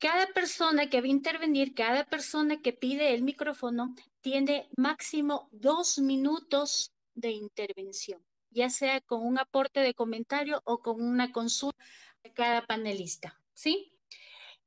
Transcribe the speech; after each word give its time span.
Cada 0.00 0.26
persona 0.28 0.88
que 0.88 1.02
va 1.02 1.06
a 1.06 1.10
intervenir, 1.10 1.74
cada 1.74 2.04
persona 2.04 2.62
que 2.62 2.72
pide 2.72 3.12
el 3.12 3.22
micrófono, 3.22 3.94
tiene 4.22 4.66
máximo 4.74 5.50
dos 5.52 5.98
minutos 5.98 6.94
de 7.14 7.32
intervención, 7.32 8.24
ya 8.48 8.70
sea 8.70 9.02
con 9.02 9.20
un 9.26 9.38
aporte 9.38 9.80
de 9.80 9.92
comentario 9.92 10.62
o 10.64 10.80
con 10.80 11.02
una 11.02 11.32
consulta 11.32 11.84
de 12.22 12.32
cada 12.32 12.66
panelista, 12.66 13.38
¿sí? 13.52 13.92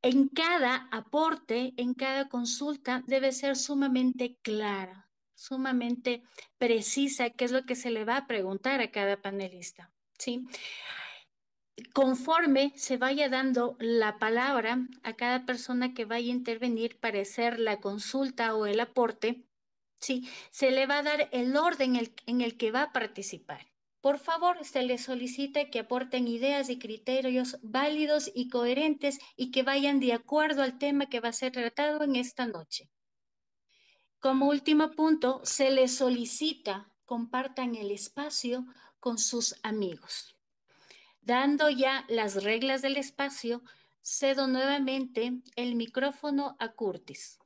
En 0.04 0.28
cada 0.28 0.88
aporte, 0.92 1.74
en 1.78 1.96
cada 1.96 2.30
consulta, 2.30 3.04
debe 3.08 3.32
ser 3.32 3.56
sumamente 3.56 4.38
clara, 4.44 5.10
sumamente 5.34 6.22
precisa 6.60 7.32
qué 7.32 7.46
es 7.46 7.52
lo 7.52 7.66
que 7.66 7.76
se 7.76 7.90
le 7.90 8.06
va 8.06 8.18
a 8.18 8.28
preguntar 8.28 8.82
a 8.82 8.92
cada 8.92 9.20
panelista, 9.20 9.92
¿sí? 10.20 10.46
Conforme 11.94 12.74
se 12.76 12.98
vaya 12.98 13.30
dando 13.30 13.76
la 13.80 14.20
palabra 14.20 14.88
a 15.02 15.14
cada 15.14 15.46
persona 15.46 15.94
que 15.94 16.06
vaya 16.06 16.32
a 16.32 16.36
intervenir 16.36 17.00
para 17.00 17.22
hacer 17.22 17.60
la 17.60 17.80
consulta 17.80 18.56
o 18.56 18.66
el 18.68 18.80
aporte, 18.80 19.44
¿sí? 20.00 20.30
Se 20.52 20.70
le 20.70 20.86
va 20.86 21.00
a 21.00 21.04
dar 21.04 21.30
el 21.32 21.56
orden 21.58 22.00
en 22.28 22.42
el 22.42 22.58
que 22.58 22.72
va 22.72 22.84
a 22.84 22.94
participar. 22.94 23.74
Por 24.02 24.20
favor, 24.20 24.66
se 24.66 24.84
le 24.84 24.98
solicita 24.98 25.70
que 25.70 25.80
aporten 25.80 26.28
ideas 26.28 26.70
y 26.70 26.78
criterios 26.78 27.58
válidos 27.64 28.30
y 28.36 28.50
coherentes 28.50 29.20
y 29.38 29.50
que 29.50 29.64
vayan 29.64 30.00
de 30.00 30.12
acuerdo 30.12 30.62
al 30.62 30.78
tema 30.78 31.08
que 31.08 31.22
va 31.22 31.30
a 31.30 31.34
ser 31.34 31.54
tratado 31.54 32.04
en 32.04 32.18
esta 32.18 32.46
noche. 32.46 32.90
Como 34.20 34.50
último 34.50 34.92
punto, 34.92 35.40
se 35.44 35.72
les 35.72 35.96
solicita 35.96 36.92
compartan 37.06 37.76
el 37.76 37.92
espacio 37.92 38.66
con 39.00 39.18
sus 39.18 39.56
amigos. 39.64 40.33
Dando 41.26 41.70
ya 41.70 42.04
las 42.10 42.44
reglas 42.44 42.82
del 42.82 42.98
espacio, 42.98 43.64
cedo 44.02 44.48
nuevamente 44.48 45.42
el 45.56 45.76
micrófono 45.76 46.58
a 46.60 46.74
Curtis. 46.74 47.40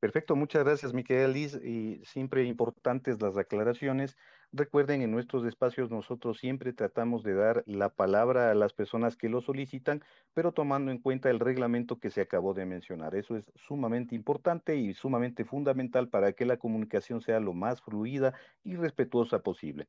Perfecto, 0.00 0.34
muchas 0.34 0.64
gracias, 0.64 0.94
Liz. 1.28 1.54
Y 1.62 2.00
siempre 2.04 2.44
importantes 2.44 3.20
las 3.20 3.36
aclaraciones. 3.36 4.16
Recuerden, 4.52 5.02
en 5.02 5.10
nuestros 5.10 5.44
espacios 5.44 5.90
nosotros 5.90 6.38
siempre 6.38 6.72
tratamos 6.72 7.22
de 7.22 7.34
dar 7.34 7.62
la 7.66 7.90
palabra 7.90 8.50
a 8.50 8.54
las 8.54 8.72
personas 8.72 9.16
que 9.16 9.28
lo 9.28 9.40
solicitan, 9.40 10.02
pero 10.32 10.52
tomando 10.52 10.90
en 10.90 10.98
cuenta 10.98 11.30
el 11.30 11.40
reglamento 11.40 11.98
que 11.98 12.10
se 12.10 12.20
acabó 12.20 12.54
de 12.54 12.64
mencionar. 12.64 13.14
Eso 13.14 13.36
es 13.36 13.52
sumamente 13.54 14.14
importante 14.14 14.76
y 14.76 14.94
sumamente 14.94 15.44
fundamental 15.44 16.08
para 16.08 16.32
que 16.32 16.46
la 16.46 16.56
comunicación 16.56 17.20
sea 17.20 17.40
lo 17.40 17.52
más 17.52 17.82
fluida 17.82 18.34
y 18.64 18.76
respetuosa 18.76 19.40
posible. 19.40 19.88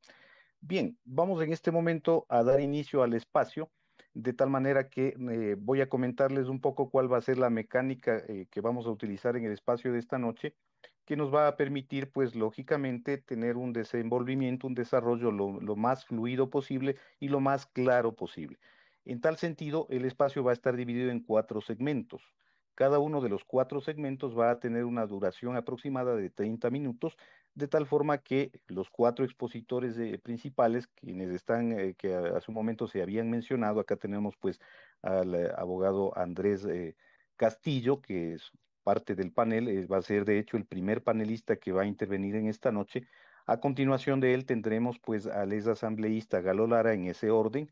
Bien, 0.60 0.98
vamos 1.06 1.42
en 1.42 1.54
este 1.54 1.72
momento 1.72 2.26
a 2.30 2.44
dar 2.44 2.60
inicio 2.60 3.04
al 3.04 3.14
espacio 3.14 3.70
de 4.14 4.34
tal 4.34 4.50
manera 4.50 4.90
que 4.90 5.10
eh, 5.10 5.56
voy 5.60 5.82
a 5.82 5.90
comentarles 5.90 6.48
un 6.48 6.60
poco 6.60 6.90
cuál 6.90 7.12
va 7.12 7.18
a 7.20 7.22
ser 7.22 7.38
la 7.38 7.52
mecánica 7.52 8.24
eh, 8.28 8.48
que 8.50 8.62
vamos 8.62 8.88
a 8.88 8.90
utilizar 8.90 9.38
en 9.38 9.46
el 9.46 9.52
espacio 9.52 9.94
de 9.94 10.00
esta 10.00 10.18
noche, 10.18 10.56
que 11.08 11.16
nos 11.16 11.34
va 11.34 11.48
a 11.48 11.56
permitir, 11.56 12.12
pues 12.12 12.36
lógicamente, 12.36 13.18
tener 13.18 13.56
un 13.56 13.72
desenvolvimiento, 13.72 14.68
un 14.68 14.76
desarrollo 14.76 15.32
lo, 15.32 15.76
más 15.78 16.04
fluido 16.04 16.50
posible 16.50 16.98
y 17.22 17.30
lo 17.30 17.40
más 17.40 17.66
claro 17.66 18.14
posible. 18.14 18.60
En 19.06 19.22
tal 19.22 19.38
sentido, 19.38 19.88
el 19.90 20.04
espacio 20.04 20.44
va 20.44 20.52
a 20.52 20.54
estar 20.54 20.76
dividido 20.76 21.10
en 21.10 21.22
cuatro 21.22 21.62
segmentos. 21.62 22.22
Cada 22.76 23.00
uno 23.00 23.22
de 23.22 23.30
los 23.30 23.46
cuatro 23.46 23.80
segmentos 23.80 24.38
va 24.38 24.52
a 24.52 24.60
tener 24.60 24.84
una 24.84 25.08
duración 25.08 25.56
aproximada 25.56 26.14
de 26.14 26.30
30 26.30 26.70
minutos 26.72 27.18
de 27.56 27.70
tal 27.70 27.88
forma 27.88 28.18
que 28.18 28.52
los 28.68 28.90
cuatro 28.90 29.24
expositores 29.24 29.96
principales, 30.20 30.88
quienes 30.88 31.30
están, 31.30 31.72
eh, 31.72 31.96
que 31.98 32.16
a, 32.16 32.42
su 32.42 32.52
momento 32.52 32.86
se 32.86 33.02
habían 33.02 33.30
mencionado, 33.30 33.80
acá 33.80 33.96
tenemos 33.96 34.36
pues 34.36 34.60
al 35.02 35.34
eh, 35.34 35.52
abogado 35.56 36.16
Andrés 36.18 36.66
eh, 36.66 36.98
Castillo, 37.38 38.02
que 38.02 38.34
es 38.34 38.52
parte 38.88 39.16
del 39.16 39.32
panel, 39.34 39.92
va 39.92 39.98
a 39.98 40.02
ser 40.02 40.24
de 40.24 40.40
hecho 40.40 40.56
el 40.56 40.66
primer 40.66 41.04
panelista 41.04 41.58
que 41.58 41.74
va 41.74 41.82
a 41.82 41.92
intervenir 41.94 42.36
en 42.36 42.48
esta 42.48 42.72
noche. 42.72 43.08
A 43.46 43.60
continuación 43.60 44.22
de 44.22 44.34
él 44.34 44.46
tendremos 44.46 44.98
pues 45.00 45.28
al 45.28 45.52
asambleísta 45.70 46.40
Galo 46.40 46.68
Lara 46.68 46.94
en 46.94 47.06
ese 47.06 47.30
orden, 47.30 47.70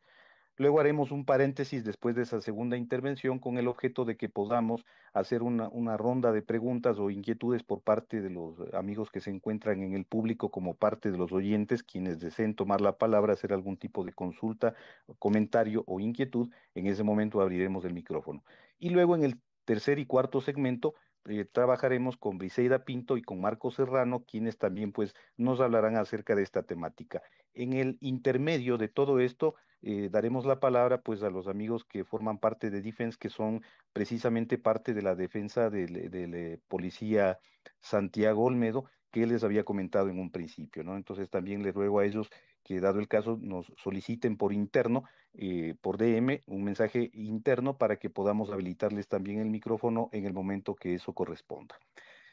Luego 0.58 0.80
haremos 0.80 1.12
un 1.12 1.26
paréntesis 1.26 1.84
después 1.84 2.16
de 2.16 2.22
esa 2.22 2.40
segunda 2.40 2.78
intervención 2.78 3.40
con 3.40 3.58
el 3.58 3.68
objeto 3.68 4.06
de 4.06 4.16
que 4.16 4.30
podamos 4.30 4.86
hacer 5.12 5.44
una, 5.44 5.98
ronda 5.98 6.32
de 6.32 6.42
preguntas 6.42 6.98
o 6.98 7.10
inquietudes 7.10 7.64
por 7.64 7.82
parte 7.82 8.22
de 8.22 8.30
los 8.30 8.56
amigos 8.74 9.12
que 9.12 9.20
se 9.20 9.32
encuentran 9.32 9.84
en 9.84 9.94
el 9.94 10.06
público 10.06 10.52
como 10.52 10.74
parte 10.74 11.12
de 11.12 11.18
los 11.18 11.34
oyentes, 11.34 11.84
quienes 11.84 12.20
deseen 12.20 12.56
tomar 12.56 12.80
la 12.80 12.98
palabra, 12.98 13.34
hacer 13.34 13.52
algún 13.52 13.76
tipo 13.76 14.06
de 14.06 14.14
consulta, 14.14 14.76
comentario 15.20 15.84
o 15.88 16.00
inquietud. 16.00 16.50
En 16.74 16.88
ese 16.88 17.04
momento 17.04 17.42
abriremos 17.42 17.84
el 17.84 17.94
micrófono. 17.94 18.42
Y 18.80 18.92
luego 18.92 19.16
en 19.16 19.26
el 19.26 19.42
tercer 19.66 20.00
y 20.00 20.06
cuarto 20.06 20.40
segmento 20.40 20.94
eh, 21.28 21.46
trabajaremos 21.46 22.18
con 22.18 22.38
Briseida 22.38 22.86
Pinto 22.86 23.18
y 23.18 23.22
con 23.22 23.42
Marco 23.42 23.72
Serrano, 23.72 24.24
quienes 24.26 24.58
también 24.58 24.92
pues 24.92 25.14
nos 25.38 25.60
hablarán 25.60 25.96
acerca 25.98 26.36
de 26.36 26.44
esta 26.44 26.64
temática. 26.64 27.22
En 27.54 27.74
el 27.74 27.98
intermedio 28.02 28.78
de 28.78 28.88
todo 28.88 29.20
esto, 29.20 29.56
eh, 29.82 30.10
daremos 30.12 30.46
la 30.46 30.60
palabra 30.60 31.02
pues 31.02 31.24
a 31.24 31.30
los 31.30 31.48
amigos 31.48 31.86
que 31.86 32.04
forman 32.04 32.40
parte 32.40 32.70
de 32.70 32.82
Defense, 32.82 33.18
que 33.20 33.30
son 33.30 33.64
precisamente 33.94 34.58
parte 34.58 34.94
de 34.94 35.02
la 35.02 35.16
defensa 35.16 35.70
del, 35.70 35.96
eh, 35.96 36.60
policía 36.68 37.40
Santiago 37.82 38.46
Olmedo, 38.46 38.86
que 39.12 39.26
les 39.26 39.44
había 39.44 39.64
comentado 39.64 40.10
en 40.10 40.20
un 40.20 40.32
principio, 40.32 40.84
¿no? 40.84 40.96
Entonces 40.98 41.30
también 41.30 41.64
les 41.64 41.74
ruego 41.74 42.00
a 42.00 42.06
ellos 42.06 42.30
que 42.66 42.82
dado 42.82 43.00
el 43.00 43.08
caso 43.08 43.38
nos 43.40 43.72
soliciten 43.78 44.38
por 44.38 44.52
interno, 44.52 45.04
eh, 45.36 45.76
por 45.82 45.98
DM, 45.98 46.42
un 46.48 46.64
mensaje 46.64 47.12
interno 47.14 47.78
para 47.78 47.98
que 47.98 48.10
podamos 48.10 48.50
habilitarles 48.50 49.08
también 49.08 49.40
el 49.40 49.52
micrófono 49.52 50.10
en 50.12 50.26
el 50.26 50.34
momento 50.34 50.76
que 50.76 50.96
eso 50.96 51.14
corresponda. 51.14 51.80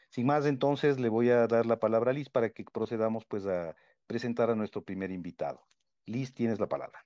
Sin 0.09 0.27
más, 0.27 0.47
entonces 0.47 0.99
le 0.99 1.11
voy 1.11 1.29
a 1.29 1.47
dar 1.47 1.67
la 1.67 1.79
palabra 1.79 2.11
a 2.11 2.15
Liz 2.15 2.31
para 2.31 2.51
que 2.51 2.65
procedamos 2.65 3.27
pues 3.27 3.47
a 3.47 3.77
presentar 4.07 4.51
a 4.51 4.57
nuestro 4.57 4.83
primer 4.83 5.11
invitado. 5.11 5.67
Liz, 6.07 6.33
tienes 6.33 6.59
la 6.59 6.67
palabra. 6.67 7.05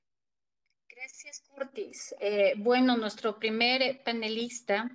Gracias, 0.88 1.42
Curtis. 1.48 2.14
Eh, 2.20 2.54
bueno, 2.56 2.96
nuestro 2.96 3.40
primer 3.40 4.02
panelista 4.04 4.88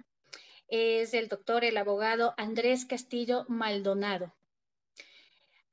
es 0.70 1.14
el 1.14 1.28
doctor, 1.28 1.66
el 1.66 1.76
abogado 1.76 2.34
Andrés 2.38 2.86
Castillo 2.86 3.44
Maldonado. 3.50 4.34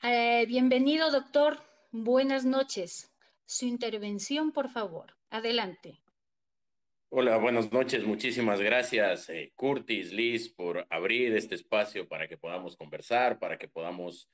Eh, 0.03 0.45
bienvenido, 0.47 1.13
doctor. 1.13 1.68
Buenas 1.91 2.45
noches. 2.45 3.11
Su 3.47 3.65
intervención, 3.65 4.53
por 4.53 4.69
favor. 4.69 5.15
Adelante. 5.31 6.01
Hola, 7.09 7.39
buenas 7.39 7.73
noches. 7.73 8.05
Muchísimas 8.05 8.61
gracias, 8.61 9.31
eh, 9.31 9.53
Curtis, 9.57 10.13
Liz, 10.13 10.51
por 10.51 10.87
abrir 10.91 11.35
este 11.35 11.55
espacio 11.55 12.07
para 12.07 12.29
que 12.29 12.37
podamos 12.37 12.77
conversar, 12.77 13.39
para 13.39 13.57
que 13.57 13.69
podamos 13.69 14.29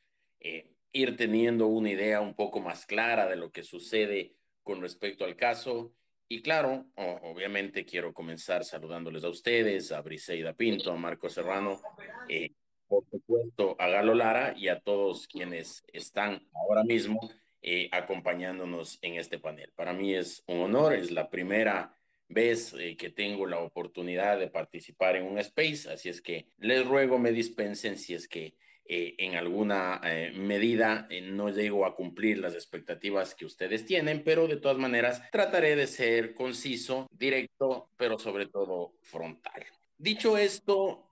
ir 0.93 1.17
teniendo 1.17 1.69
una 1.69 1.91
idea 1.91 2.21
un 2.21 2.35
poco 2.35 2.61
más 2.61 2.87
clara 2.87 3.29
de 3.29 3.37
lo 3.37 3.51
que 3.51 3.63
sucede 3.63 4.35
con 4.63 4.81
respecto 4.81 5.25
al 5.25 5.37
caso. 5.37 5.93
Y 6.29 6.43
claro, 6.43 6.87
obviamente 6.97 7.85
quiero 7.85 8.13
comenzar 8.13 8.65
saludándoles 8.65 9.23
a 9.25 9.29
ustedes, 9.29 9.93
a 9.93 10.01
Briseida 10.01 10.55
Pinto, 10.55 10.91
a 10.91 10.97
Marco 10.97 11.29
Serrano, 11.29 11.81
eh, 12.29 12.51
por 12.89 13.05
supuesto 13.11 13.77
a 13.79 13.89
Galo 13.89 14.15
Lara 14.15 14.55
y 14.57 14.69
a 14.69 14.81
todos 14.81 15.29
quienes 15.29 15.85
están 15.93 16.47
ahora 16.53 16.83
mismo 16.83 17.21
eh, 17.65 17.89
acompañándonos 17.91 18.99
en 19.03 19.15
este 19.15 19.39
panel. 19.39 19.73
Para 19.75 19.93
mí 19.93 20.15
es 20.15 20.45
un 20.47 20.61
honor, 20.61 20.95
es 20.95 21.11
la 21.11 21.31
primera 21.31 21.97
vez 22.29 22.75
eh, 22.79 22.97
que 22.97 23.11
tengo 23.11 23.47
la 23.47 23.59
oportunidad 23.59 24.39
de 24.39 24.49
participar 24.49 25.17
en 25.17 25.25
un 25.25 25.39
space, 25.39 25.91
así 25.91 26.09
es 26.09 26.21
que 26.21 26.47
les 26.59 26.87
ruego 26.87 27.19
me 27.19 27.33
dispensen 27.33 27.99
si 27.99 28.15
es 28.15 28.29
que 28.29 28.55
eh, 28.87 29.15
en 29.17 29.35
alguna 29.35 29.99
eh, 30.05 30.31
medida 30.37 31.07
eh, 31.09 31.23
no 31.23 31.49
llego 31.49 31.87
a 31.87 31.95
cumplir 31.95 32.37
las 32.37 32.53
expectativas 32.53 33.35
que 33.35 33.47
ustedes 33.47 33.87
tienen, 33.87 34.23
pero 34.23 34.47
de 34.47 34.59
todas 34.59 34.77
maneras 34.77 35.23
trataré 35.33 35.75
de 35.75 35.87
ser 35.87 36.35
conciso, 36.35 37.09
directo, 37.11 37.89
pero 37.97 38.19
sobre 38.19 38.47
todo 38.47 38.93
frontal. 39.01 39.65
Dicho 39.97 40.37
esto, 40.37 41.09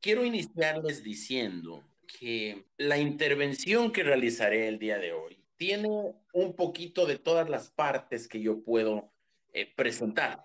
quiero 0.00 0.24
iniciarles 0.24 1.04
diciendo 1.04 1.84
que 2.18 2.64
la 2.78 2.98
intervención 2.98 3.92
que 3.92 4.02
realizaré 4.02 4.66
el 4.66 4.80
día 4.80 4.98
de 4.98 5.12
hoy 5.12 5.43
tiene 5.64 5.88
un 6.34 6.54
poquito 6.56 7.06
de 7.06 7.16
todas 7.16 7.48
las 7.48 7.70
partes 7.70 8.28
que 8.28 8.38
yo 8.38 8.62
puedo 8.62 9.10
presentar. 9.76 10.44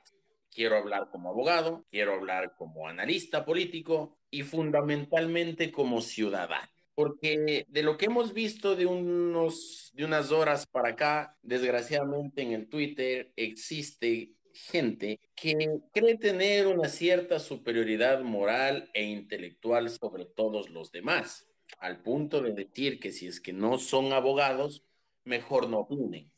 Quiero 0.50 0.78
hablar 0.78 1.10
como 1.12 1.30
abogado, 1.30 1.86
quiero 1.92 2.14
hablar 2.14 2.56
como 2.56 2.88
analista 2.88 3.44
político 3.44 4.18
y 4.32 4.44
fundamentalmente 4.44 5.74
como 5.74 6.00
ciudadano. 6.00 6.70
Porque 6.96 7.66
de 7.68 7.84
lo 7.84 7.98
que 7.98 8.06
hemos 8.06 8.34
visto 8.34 8.78
de, 8.78 8.86
unos, 8.86 9.92
de 9.94 10.06
unas 10.06 10.32
horas 10.32 10.66
para 10.68 10.92
acá, 10.92 11.38
desgraciadamente 11.42 12.42
en 12.42 12.54
el 12.54 12.70
Twitter 12.70 13.34
existe 13.36 14.36
gente 14.54 15.20
que 15.36 15.82
cree 15.92 16.18
tener 16.18 16.68
una 16.68 16.88
cierta 16.88 17.40
superioridad 17.40 18.22
moral 18.22 18.90
e 18.94 19.04
intelectual 19.04 19.90
sobre 19.90 20.24
todos 20.24 20.70
los 20.70 20.94
demás, 20.94 21.46
al 21.80 22.02
punto 22.02 22.42
de 22.42 22.54
decir 22.54 23.02
que 23.02 23.12
si 23.12 23.28
es 23.28 23.42
que 23.42 23.52
no 23.52 23.80
son 23.80 24.14
abogados, 24.14 24.86
mejor 25.24 25.70
no 25.70 25.80
opinen. 25.80 26.32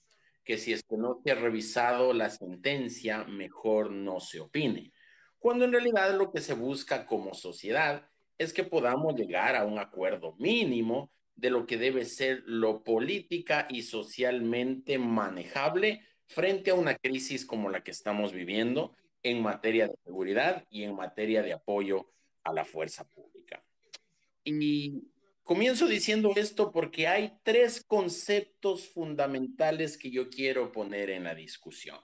que 0.43 0.57
si 0.57 0.73
es 0.73 0.81
que 0.83 0.97
no 0.97 1.21
se 1.23 1.31
ha 1.31 1.35
revisado 1.35 2.13
la 2.13 2.31
sentencia, 2.31 3.23
mejor 3.25 3.91
no 3.91 4.19
se 4.19 4.39
opine. 4.39 4.91
Cuando 5.37 5.65
en 5.65 5.71
realidad 5.71 6.17
lo 6.17 6.31
que 6.31 6.41
se 6.41 6.55
busca 6.55 7.05
como 7.05 7.35
sociedad 7.35 8.09
es 8.39 8.51
que 8.53 8.63
podamos 8.63 9.15
llegar 9.15 9.55
a 9.55 9.65
un 9.65 9.77
acuerdo 9.77 10.35
mínimo 10.39 11.11
de 11.35 11.51
lo 11.51 11.65
que 11.67 11.77
debe 11.77 12.05
ser 12.05 12.43
lo 12.45 12.83
política 12.83 13.67
y 13.69 13.83
socialmente 13.83 14.97
manejable 14.97 16.01
frente 16.25 16.71
a 16.71 16.75
una 16.75 16.95
crisis 16.95 17.45
como 17.45 17.69
la 17.69 17.83
que 17.83 17.91
estamos 17.91 18.33
viviendo 18.33 18.95
en 19.23 19.41
materia 19.41 19.87
de 19.87 19.95
seguridad 20.03 20.65
y 20.69 20.83
en 20.83 20.95
materia 20.95 21.43
de 21.43 21.53
apoyo 21.53 22.11
a 22.43 22.53
la 22.53 22.65
fuerza 22.65 23.07
pública. 23.07 23.63
Y 24.43 25.03
comienzo 25.51 25.86
diciendo 25.86 26.31
esto 26.38 26.71
porque 26.71 27.09
hay 27.09 27.33
tres 27.44 27.83
conceptos 27.86 28.88
fundamentales 28.88 29.98
que 29.98 30.09
yo 30.09 30.30
quiero 30.30 30.71
poner 30.71 31.09
en 31.09 31.25
la 31.25 31.36
discusión. 31.36 31.98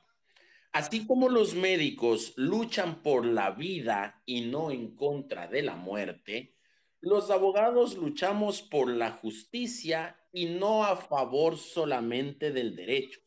Así 0.74 1.08
como 1.08 1.30
los 1.30 1.56
médicos 1.56 2.34
luchan 2.36 3.02
por 3.02 3.26
la 3.26 3.52
vida 3.52 4.22
y 4.26 4.42
no 4.42 4.70
en 4.70 4.94
contra 4.94 5.48
de 5.48 5.62
la 5.62 5.78
muerte, 5.78 6.58
los 7.00 7.32
abogados 7.32 7.96
luchamos 7.96 8.62
por 8.62 8.90
la 8.90 9.12
justicia 9.12 10.20
y 10.34 10.48
no 10.48 10.84
a 10.84 10.98
favor 10.98 11.58
solamente 11.58 12.52
del 12.52 12.76
derecho. 12.76 13.22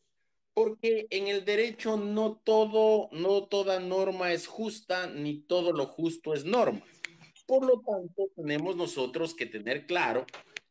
Porque 0.53 1.07
en 1.09 1.29
el 1.29 1.45
derecho 1.45 1.97
no 1.97 2.39
todo, 2.45 3.09
no 3.11 3.47
toda 3.47 3.79
norma 3.79 4.33
es 4.33 4.45
justa, 4.45 5.07
ni 5.07 5.39
todo 5.39 5.73
lo 5.73 5.87
justo 5.87 6.35
es 6.35 6.45
norma. 6.45 6.83
Por 7.51 7.65
lo 7.65 7.81
tanto, 7.81 8.29
tenemos 8.33 8.77
nosotros 8.77 9.33
que 9.35 9.45
tener 9.45 9.85
claro 9.85 10.25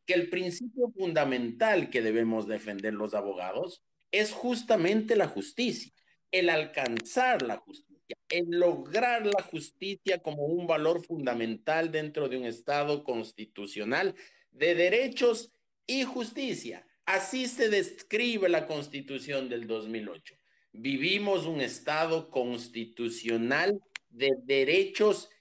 que 0.06 0.14
el 0.14 0.30
principio 0.30 0.90
fundamental 0.96 1.90
que 1.90 2.00
debemos 2.00 2.48
defender 2.48 2.94
los 2.94 3.12
abogados 3.12 3.82
es 4.10 4.32
justamente 4.32 5.14
la 5.14 5.28
justicia, 5.28 5.92
el 6.30 6.48
alcanzar 6.48 7.42
la 7.42 7.58
justicia, 7.58 8.16
el 8.30 8.46
lograr 8.48 9.26
la 9.26 9.42
justicia 9.42 10.20
como 10.22 10.46
un 10.46 10.66
valor 10.66 11.04
fundamental 11.04 11.92
dentro 11.92 12.30
de 12.30 12.38
un 12.38 12.46
Estado 12.46 13.04
constitucional 13.04 14.14
de 14.50 14.74
derechos 14.74 15.52
y 15.86 16.04
justicia. 16.04 16.86
Así 17.04 17.46
se 17.46 17.68
describe 17.68 18.48
la 18.48 18.66
constitución 18.66 19.50
del 19.50 19.66
2008. 19.66 20.34
Vivimos 20.72 21.44
un 21.44 21.60
Estado 21.60 22.30
constitucional 22.30 23.82
de 24.08 24.30
derechos 24.44 25.28
y 25.28 25.39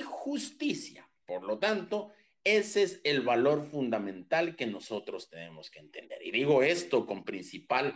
justicia. 0.00 1.08
Por 1.26 1.42
lo 1.42 1.58
tanto, 1.58 2.12
ese 2.44 2.82
es 2.82 3.00
el 3.04 3.22
valor 3.22 3.66
fundamental 3.66 4.54
que 4.54 4.66
nosotros 4.66 5.30
tenemos 5.30 5.70
que 5.70 5.80
entender. 5.80 6.18
Y 6.22 6.30
digo 6.30 6.62
esto 6.62 7.06
con 7.06 7.24
principal 7.24 7.94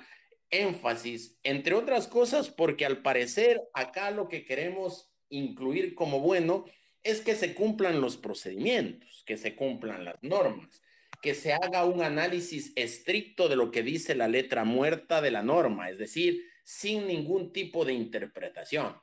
énfasis, 0.50 1.38
entre 1.42 1.74
otras 1.74 2.08
cosas, 2.08 2.50
porque 2.50 2.86
al 2.86 3.02
parecer 3.02 3.60
acá 3.74 4.10
lo 4.10 4.28
que 4.28 4.44
queremos 4.44 5.12
incluir 5.28 5.94
como 5.94 6.20
bueno 6.20 6.64
es 7.02 7.20
que 7.20 7.34
se 7.34 7.54
cumplan 7.54 8.00
los 8.00 8.16
procedimientos, 8.16 9.22
que 9.26 9.36
se 9.36 9.54
cumplan 9.54 10.04
las 10.04 10.16
normas, 10.22 10.82
que 11.22 11.34
se 11.34 11.52
haga 11.52 11.84
un 11.84 12.02
análisis 12.02 12.72
estricto 12.76 13.48
de 13.48 13.56
lo 13.56 13.70
que 13.70 13.82
dice 13.82 14.14
la 14.14 14.28
letra 14.28 14.64
muerta 14.64 15.20
de 15.20 15.30
la 15.30 15.42
norma, 15.42 15.90
es 15.90 15.98
decir, 15.98 16.42
sin 16.64 17.06
ningún 17.06 17.52
tipo 17.52 17.84
de 17.84 17.92
interpretación. 17.92 18.96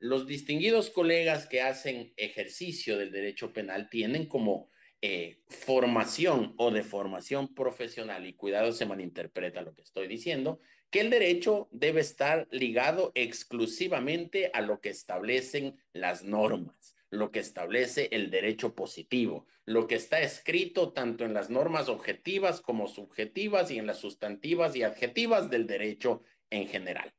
Los 0.00 0.26
distinguidos 0.26 0.90
colegas 0.90 1.46
que 1.46 1.62
hacen 1.62 2.12
ejercicio 2.16 2.98
del 2.98 3.12
derecho 3.12 3.52
penal 3.52 3.88
tienen 3.88 4.26
como 4.26 4.68
eh, 5.00 5.42
formación 5.48 6.54
o 6.58 6.72
de 6.72 6.82
formación 6.82 7.54
profesional, 7.54 8.26
y 8.26 8.32
cuidado 8.32 8.72
se 8.72 8.86
malinterpreta 8.86 9.62
lo 9.62 9.74
que 9.74 9.82
estoy 9.82 10.08
diciendo, 10.08 10.58
que 10.90 11.00
el 11.00 11.10
derecho 11.10 11.68
debe 11.70 12.00
estar 12.00 12.48
ligado 12.50 13.12
exclusivamente 13.14 14.50
a 14.52 14.60
lo 14.60 14.80
que 14.80 14.88
establecen 14.88 15.76
las 15.92 16.24
normas 16.24 16.96
lo 17.10 17.32
que 17.32 17.40
establece 17.40 18.08
el 18.12 18.30
derecho 18.30 18.74
positivo, 18.74 19.46
lo 19.66 19.86
que 19.86 19.96
está 19.96 20.20
escrito 20.20 20.92
tanto 20.92 21.24
en 21.24 21.34
las 21.34 21.50
normas 21.50 21.88
objetivas 21.88 22.60
como 22.60 22.86
subjetivas 22.86 23.70
y 23.70 23.78
en 23.78 23.86
las 23.86 23.98
sustantivas 23.98 24.76
y 24.76 24.84
adjetivas 24.84 25.50
del 25.50 25.66
derecho 25.66 26.22
en 26.50 26.68
general. 26.68 27.12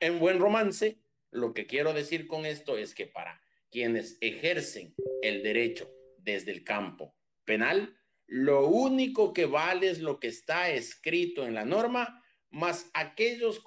En 0.00 0.18
buen 0.18 0.40
romance, 0.40 0.98
lo 1.36 1.54
que 1.54 1.66
quiero 1.66 1.92
decir 1.92 2.26
con 2.26 2.46
esto 2.46 2.76
es 2.78 2.94
que 2.94 3.06
para 3.06 3.40
quienes 3.70 4.18
ejercen 4.20 4.94
el 5.22 5.42
derecho 5.42 5.90
desde 6.18 6.52
el 6.52 6.64
campo 6.64 7.14
penal, 7.44 7.96
lo 8.26 8.66
único 8.66 9.32
que 9.32 9.46
vale 9.46 9.88
es 9.88 10.00
lo 10.00 10.18
que 10.18 10.28
está 10.28 10.70
escrito 10.70 11.46
en 11.46 11.54
la 11.54 11.64
norma, 11.64 12.22
más 12.50 12.90
aquellos 12.94 13.62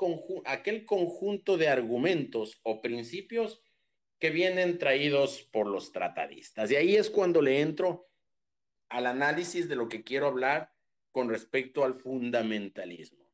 aquel 0.45 0.85
conjunto 0.85 1.57
de 1.57 1.67
argumentos 1.67 2.59
o 2.63 2.81
principios 2.81 3.61
que 4.19 4.31
vienen 4.31 4.77
traídos 4.77 5.43
por 5.43 5.67
los 5.67 5.91
tratadistas. 5.91 6.71
Y 6.71 6.75
ahí 6.75 6.95
es 6.95 7.09
cuando 7.09 7.41
le 7.41 7.61
entro 7.61 8.09
al 8.89 9.05
análisis 9.05 9.69
de 9.69 9.75
lo 9.75 9.87
que 9.87 10.03
quiero 10.03 10.27
hablar 10.27 10.73
con 11.11 11.29
respecto 11.29 11.85
al 11.85 11.93
fundamentalismo. 11.93 13.29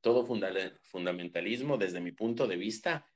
Todo 0.00 0.24
fundamentalismo, 0.24 1.76
desde 1.76 2.00
mi 2.00 2.12
punto 2.12 2.46
de 2.46 2.56
vista, 2.56 3.06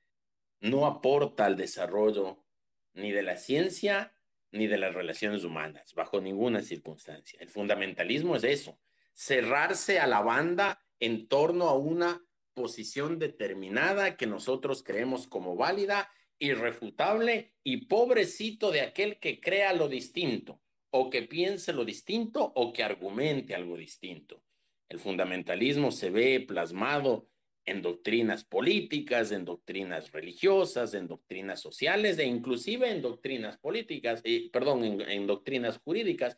no 0.61 0.87
aporta 0.87 1.47
al 1.47 1.57
desarrollo 1.57 2.45
ni 2.93 3.12
de 3.12 3.23
la 3.23 3.37
ciencia 3.37 4.15
ni 4.53 4.67
de 4.67 4.79
las 4.79 4.95
relaciones 4.95 5.45
humanas, 5.45 5.95
bajo 5.95 6.21
ninguna 6.21 6.62
circunstancia. 6.62 7.39
El 7.41 7.49
fundamentalismo 7.49 8.37
es 8.37 8.45
eso, 8.45 8.81
cerrarse 9.15 10.01
a 10.01 10.07
la 10.07 10.21
banda 10.21 10.85
en 10.99 11.29
torno 11.29 11.69
a 11.69 11.79
una 11.79 12.25
posición 12.55 13.19
determinada 13.19 14.17
que 14.17 14.27
nosotros 14.27 14.83
creemos 14.83 15.27
como 15.27 15.57
válida 15.57 16.11
irrefutable 16.39 17.55
y 17.62 17.87
pobrecito 17.87 18.73
de 18.73 18.81
aquel 18.81 19.19
que 19.19 19.41
crea 19.41 19.73
lo 19.73 19.89
distinto, 19.89 20.61
o 20.91 21.11
que 21.11 21.23
piense 21.23 21.73
lo 21.73 21.85
distinto, 21.85 22.53
o 22.55 22.73
que 22.73 22.83
argumente 22.83 23.55
algo 23.55 23.77
distinto. 23.77 24.43
El 24.89 24.99
fundamentalismo 24.99 25.93
se 25.93 26.11
ve 26.11 26.41
plasmado 26.41 27.30
en 27.71 27.83
doctrinas 27.83 28.45
políticas, 28.45 29.33
en 29.33 29.45
doctrinas 29.45 30.13
religiosas, 30.13 30.95
en 30.95 31.07
doctrinas 31.07 31.61
sociales 31.61 32.19
e 32.19 32.25
inclusive 32.25 32.91
en 32.91 33.03
doctrinas 33.03 33.59
políticas, 33.59 34.21
eh, 34.25 34.51
perdón, 34.53 34.85
en, 34.85 35.01
en 35.03 35.27
doctrinas 35.27 35.79
jurídicas, 35.79 36.37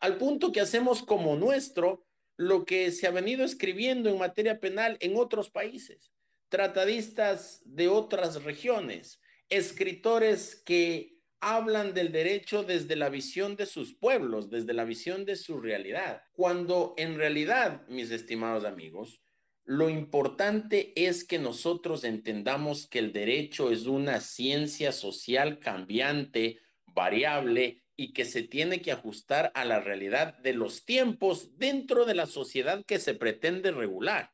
al 0.00 0.18
punto 0.18 0.52
que 0.52 0.60
hacemos 0.60 1.02
como 1.02 1.36
nuestro 1.36 2.06
lo 2.36 2.64
que 2.64 2.90
se 2.90 3.06
ha 3.06 3.10
venido 3.10 3.44
escribiendo 3.44 4.10
en 4.10 4.18
materia 4.18 4.60
penal 4.60 4.96
en 5.00 5.16
otros 5.16 5.50
países, 5.50 6.12
tratadistas 6.48 7.62
de 7.64 7.88
otras 7.88 8.42
regiones, 8.42 9.20
escritores 9.48 10.56
que 10.56 11.14
hablan 11.40 11.94
del 11.94 12.10
derecho 12.10 12.62
desde 12.62 12.96
la 12.96 13.08
visión 13.08 13.56
de 13.56 13.66
sus 13.66 13.94
pueblos, 13.94 14.50
desde 14.50 14.72
la 14.72 14.84
visión 14.84 15.24
de 15.24 15.36
su 15.36 15.60
realidad, 15.60 16.22
cuando 16.32 16.94
en 16.96 17.16
realidad, 17.16 17.86
mis 17.88 18.10
estimados 18.10 18.64
amigos, 18.64 19.20
lo 19.64 19.88
importante 19.88 20.92
es 20.94 21.24
que 21.24 21.38
nosotros 21.38 22.04
entendamos 22.04 22.86
que 22.86 22.98
el 22.98 23.12
derecho 23.12 23.70
es 23.70 23.86
una 23.86 24.20
ciencia 24.20 24.92
social 24.92 25.58
cambiante, 25.58 26.60
variable 26.86 27.82
y 27.96 28.12
que 28.12 28.26
se 28.26 28.42
tiene 28.42 28.82
que 28.82 28.92
ajustar 28.92 29.52
a 29.54 29.64
la 29.64 29.80
realidad 29.80 30.36
de 30.38 30.52
los 30.52 30.84
tiempos 30.84 31.56
dentro 31.56 32.04
de 32.04 32.14
la 32.14 32.26
sociedad 32.26 32.84
que 32.84 32.98
se 32.98 33.14
pretende 33.14 33.70
regular. 33.70 34.32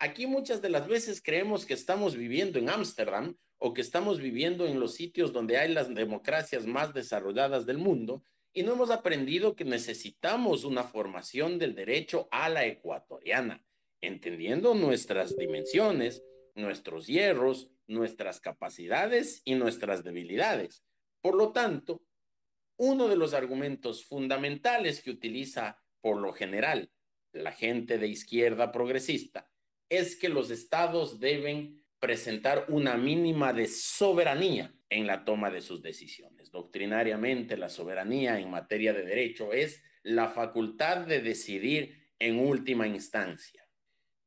Aquí 0.00 0.26
muchas 0.26 0.60
de 0.60 0.70
las 0.70 0.88
veces 0.88 1.22
creemos 1.22 1.66
que 1.66 1.74
estamos 1.74 2.16
viviendo 2.16 2.58
en 2.58 2.68
Ámsterdam 2.68 3.36
o 3.58 3.74
que 3.74 3.80
estamos 3.80 4.18
viviendo 4.18 4.66
en 4.66 4.80
los 4.80 4.94
sitios 4.94 5.32
donde 5.32 5.56
hay 5.56 5.72
las 5.72 5.94
democracias 5.94 6.66
más 6.66 6.92
desarrolladas 6.92 7.64
del 7.64 7.78
mundo 7.78 8.24
y 8.52 8.64
no 8.64 8.72
hemos 8.72 8.90
aprendido 8.90 9.54
que 9.54 9.64
necesitamos 9.64 10.64
una 10.64 10.82
formación 10.82 11.58
del 11.58 11.74
derecho 11.74 12.28
a 12.30 12.48
la 12.48 12.66
ecuatoriana, 12.66 13.64
entendiendo 14.06 14.74
nuestras 14.74 15.36
dimensiones, 15.36 16.22
nuestros 16.54 17.06
hierros, 17.06 17.70
nuestras 17.86 18.40
capacidades 18.40 19.42
y 19.44 19.54
nuestras 19.54 20.04
debilidades. 20.04 20.84
Por 21.20 21.34
lo 21.34 21.52
tanto, 21.52 22.02
uno 22.76 23.08
de 23.08 23.16
los 23.16 23.34
argumentos 23.34 24.04
fundamentales 24.04 25.02
que 25.02 25.10
utiliza 25.10 25.82
por 26.00 26.18
lo 26.18 26.32
general 26.32 26.90
la 27.32 27.52
gente 27.52 27.98
de 27.98 28.08
izquierda 28.08 28.72
progresista 28.72 29.50
es 29.88 30.16
que 30.16 30.28
los 30.28 30.50
estados 30.50 31.20
deben 31.20 31.84
presentar 31.98 32.66
una 32.68 32.96
mínima 32.96 33.52
de 33.52 33.66
soberanía 33.66 34.74
en 34.90 35.06
la 35.06 35.24
toma 35.24 35.50
de 35.50 35.62
sus 35.62 35.82
decisiones. 35.82 36.50
Doctrinariamente, 36.50 37.56
la 37.56 37.68
soberanía 37.68 38.38
en 38.38 38.50
materia 38.50 38.92
de 38.92 39.04
derecho 39.04 39.52
es 39.52 39.82
la 40.02 40.28
facultad 40.28 41.06
de 41.06 41.20
decidir 41.20 42.12
en 42.18 42.38
última 42.38 42.86
instancia. 42.86 43.63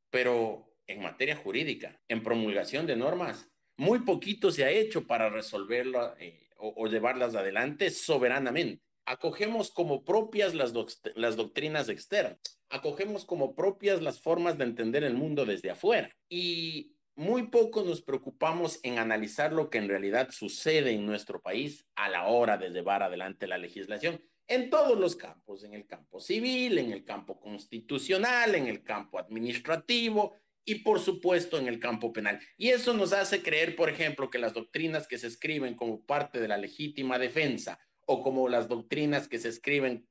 Pero 0.09 0.67
en 0.87 1.01
materia 1.01 1.35
jurídica, 1.35 1.99
en 2.07 2.23
promulgación 2.23 2.87
de 2.87 2.95
normas, 2.95 3.49
muy 3.77 3.99
poquito 3.99 4.51
se 4.51 4.63
ha 4.63 4.71
hecho 4.71 5.05
para 5.05 5.29
resolverla 5.29 6.15
eh, 6.19 6.49
o, 6.57 6.87
llevarlas 6.87 7.35
adelante 7.35 7.89
soberanamente. 7.91 8.81
acogemos 9.05 9.71
como 9.71 10.03
propias 10.03 10.53
las 10.53 10.73
doctrinas 10.73 11.87
externas, 11.87 12.39
acogemos 12.69 13.25
como 13.25 13.55
propias 13.55 14.01
las 14.01 14.19
formas 14.19 14.57
de 14.57 14.65
entender 14.65 15.03
el 15.03 15.13
mundo 15.13 15.45
desde 15.45 15.69
afuera. 15.69 16.09
Y 16.29 16.97
muy 17.15 17.47
poco 17.47 17.83
nos 17.83 18.01
preocupamos 18.01 18.79
en 18.83 18.99
analizar 18.99 19.53
lo 19.53 19.69
que 19.69 19.77
en 19.77 19.87
realidad 19.87 20.29
sucede 20.31 20.91
en 20.91 21.05
nuestro 21.05 21.41
país 21.41 21.85
a 21.95 22.09
la 22.09 22.27
hora 22.27 22.57
de 22.57 22.69
llevar 22.69 23.01
adelante 23.01 23.47
la 23.47 23.57
legislación 23.57 24.21
en 24.47 24.69
todos 24.69 24.97
los 24.97 25.15
campos, 25.15 25.63
en 25.63 25.73
el 25.73 25.85
campo 25.85 26.19
civil, 26.19 26.77
en 26.77 26.91
el 26.91 27.03
campo 27.03 27.39
constitucional, 27.39 28.55
en 28.55 28.67
el 28.67 28.83
campo 28.83 29.19
administrativo 29.19 30.35
y 30.65 30.75
por 30.75 30.99
supuesto 30.99 31.57
en 31.57 31.67
el 31.67 31.79
campo 31.79 32.11
penal. 32.11 32.39
Y 32.57 32.69
eso 32.69 32.93
nos 32.93 33.13
hace 33.13 33.41
creer, 33.41 33.75
por 33.75 33.89
ejemplo, 33.89 34.29
que 34.29 34.39
las 34.39 34.53
doctrinas 34.53 35.07
que 35.07 35.17
se 35.17 35.27
escriben 35.27 35.75
como 35.75 36.05
parte 36.05 36.39
de 36.39 36.47
la 36.47 36.57
legítima 36.57 37.19
defensa 37.19 37.79
o 38.05 38.21
como 38.21 38.49
las 38.49 38.67
doctrinas 38.67 39.27
que 39.27 39.39
se 39.39 39.49
escriben 39.49 40.07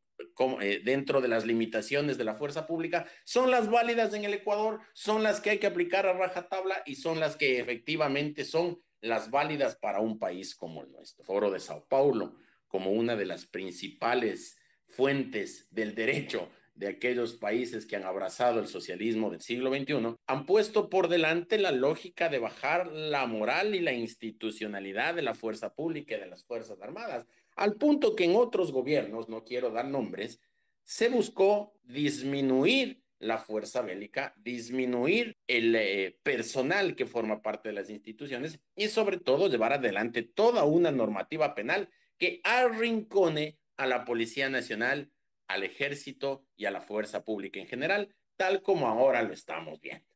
eh, 0.61 0.81
dentro 0.83 1.21
de 1.21 1.29
las 1.29 1.45
limitaciones 1.45 2.17
de 2.17 2.25
la 2.25 2.35
fuerza 2.35 2.67
pública 2.67 3.07
son 3.25 3.51
las 3.51 3.71
válidas 3.71 4.15
en 4.15 4.25
el 4.25 4.35
Ecuador, 4.35 4.81
son 4.95 5.23
las 5.23 5.41
que 5.41 5.51
hay 5.51 5.59
que 5.59 5.67
aplicar 5.67 6.07
a 6.07 6.15
rajatabla 6.15 6.83
y 6.87 6.97
son 6.97 7.21
las 7.21 7.37
que 7.37 7.59
efectivamente 7.59 8.45
son 8.45 8.81
las 9.03 9.31
válidas 9.31 9.77
para 9.77 10.01
un 10.01 10.19
país 10.19 10.55
como 10.55 10.83
el 10.83 10.91
nuestro. 10.91 11.23
Foro 11.25 11.51
de 11.51 11.61
Sao 11.61 11.87
Paulo, 11.87 12.37
como 12.69 12.91
una 12.91 13.17
de 13.17 13.27
las 13.27 13.47
principales 13.47 14.59
fuentes 14.87 15.67
del 15.71 15.95
derecho 15.95 16.49
de 16.75 16.89
aquellos 16.89 17.35
países 17.35 17.87
que 17.87 17.97
han 17.97 18.05
abrazado 18.05 18.61
el 18.61 18.67
socialismo 18.67 19.31
del 19.31 19.41
siglo 19.41 19.75
XXI, 19.75 20.17
han 20.27 20.45
puesto 20.45 20.91
por 20.91 21.09
delante 21.09 21.59
la 21.59 21.73
lógica 21.73 22.29
de 22.29 22.39
bajar 22.39 22.89
la 22.89 23.27
moral 23.27 23.75
y 23.75 23.81
la 23.81 23.93
institucionalidad 23.93 25.15
de 25.15 25.23
la 25.23 25.35
fuerza 25.35 25.75
pública 25.75 26.17
y 26.17 26.21
de 26.21 26.27
las 26.27 26.45
Fuerzas 26.45 26.81
Armadas 26.83 27.27
al 27.57 27.77
punto 27.77 28.15
que 28.15 28.25
en 28.25 28.37
otros 28.37 28.71
gobiernos, 28.71 29.29
no 29.29 29.43
quiero 29.43 29.71
dar 29.71 29.87
nombres, 29.87 30.41
se 30.85 31.09
buscó 31.09 31.75
disminuir 31.83 33.03
la 33.19 33.39
fuerza 33.39 33.81
bélica, 33.81 34.35
disminuir 34.37 35.39
el 35.47 35.75
eh, 35.75 36.19
personal 36.23 36.95
que 36.95 37.07
forma 37.07 37.41
parte 37.41 37.71
de 37.71 37.75
las 37.75 37.89
instituciones 37.89 38.61
y 38.77 38.89
sobre 38.89 39.19
todo 39.19 39.49
llevar 39.49 39.73
adelante 39.73 40.23
toda 40.23 40.65
una 40.65 40.91
normativa 40.91 41.55
penal 41.55 41.89
que 42.19 42.41
arrincone 42.45 43.59
a 43.77 43.87
la 43.87 44.05
Policía 44.05 44.49
Nacional, 44.49 45.11
al 45.49 45.63
Ejército 45.63 46.45
y 46.57 46.65
a 46.65 46.71
la 46.71 46.81
fuerza 46.81 47.25
pública 47.25 47.61
en 47.61 47.67
general, 47.67 48.15
tal 48.37 48.63
como 48.63 48.89
ahora 48.89 49.23
lo 49.23 49.33
estamos 49.33 49.81
viendo. 49.81 50.07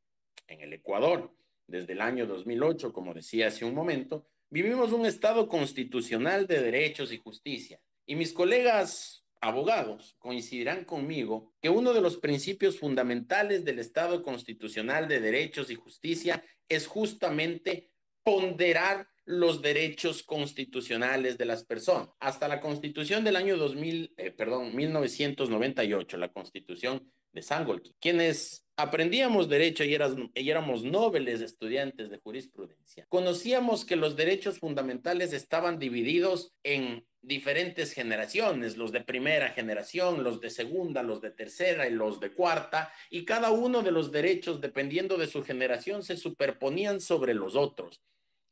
En 0.47 0.61
el 0.61 0.73
Ecuador, 0.73 1.35
desde 1.67 1.93
el 1.93 2.01
año 2.01 2.27
2008, 2.27 2.93
como 2.93 3.15
decía 3.15 3.49
hace 3.49 3.65
un 3.65 3.75
momento, 3.75 4.27
Vivimos 4.53 4.91
un 4.91 5.07
Estado 5.07 5.47
constitucional 5.47 6.49
de 6.49 6.61
derechos 6.61 7.13
y 7.13 7.19
justicia. 7.19 7.81
Y 8.05 8.17
mis 8.17 8.33
colegas 8.33 9.25
abogados 9.41 10.17
coincidirán 10.19 10.85
conmigo 10.85 11.55
que 11.63 11.71
uno 11.71 11.93
de 11.93 12.01
los 12.01 12.17
principios 12.17 12.77
fundamentales 12.77 13.65
del 13.65 13.79
Estado 13.79 14.23
constitucional 14.23 15.07
de 15.07 15.21
derechos 15.21 15.71
y 15.71 15.77
justicia 15.77 16.43
es 16.69 16.89
justamente 16.89 17.93
ponderar 18.25 19.09
los 19.25 19.63
derechos 19.63 20.23
constitucionales 20.23 21.39
de 21.39 21.45
las 21.45 21.65
personas. 21.65 22.09
Hasta 22.21 22.49
la 22.49 22.61
Constitución 22.61 23.25
del 23.25 23.37
año 23.37 23.57
2000, 23.57 24.15
eh, 24.17 24.31
perdón, 24.31 24.75
1998, 24.75 26.17
la 26.17 26.33
Constitución 26.33 27.11
de 27.33 27.43
Sangolquí, 27.43 27.95
quienes 28.01 28.67
aprendíamos 28.77 29.49
derecho 29.49 29.85
y, 29.85 29.97
y 30.35 30.51
éramos 30.51 30.83
nobles 30.83 31.41
estudiantes 31.41 32.11
de 32.11 32.19
jurisprudencia, 32.19 33.07
conocíamos 33.09 33.85
que 33.85 33.97
los 33.97 34.17
derechos 34.17 34.59
fundamentales 34.59 35.33
estaban 35.33 35.79
divididos 35.79 36.55
en 36.65 37.07
diferentes 37.23 37.93
generaciones, 37.93 38.77
los 38.77 38.93
de 38.93 39.03
primera 39.03 39.51
generación, 39.51 40.25
los 40.25 40.41
de 40.41 40.51
segunda, 40.51 41.03
los 41.03 41.21
de 41.21 41.31
tercera 41.31 41.87
y 41.87 41.93
los 41.93 42.19
de 42.19 42.33
cuarta, 42.33 42.93
y 43.11 43.25
cada 43.25 43.51
uno 43.51 43.83
de 43.83 43.93
los 43.93 44.11
derechos, 44.11 44.61
dependiendo 44.61 45.19
de 45.19 45.27
su 45.27 45.45
generación, 45.45 46.03
se 46.03 46.17
superponían 46.17 47.01
sobre 47.01 47.35
los 47.35 47.57
otros. 47.57 48.01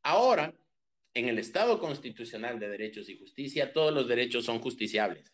Ahora, 0.03 0.53
en 1.13 1.27
el 1.27 1.39
Estado 1.39 1.79
constitucional 1.79 2.59
de 2.59 2.69
derechos 2.69 3.09
y 3.09 3.17
justicia, 3.17 3.73
todos 3.73 3.93
los 3.93 4.07
derechos 4.07 4.45
son 4.45 4.59
justiciables. 4.59 5.33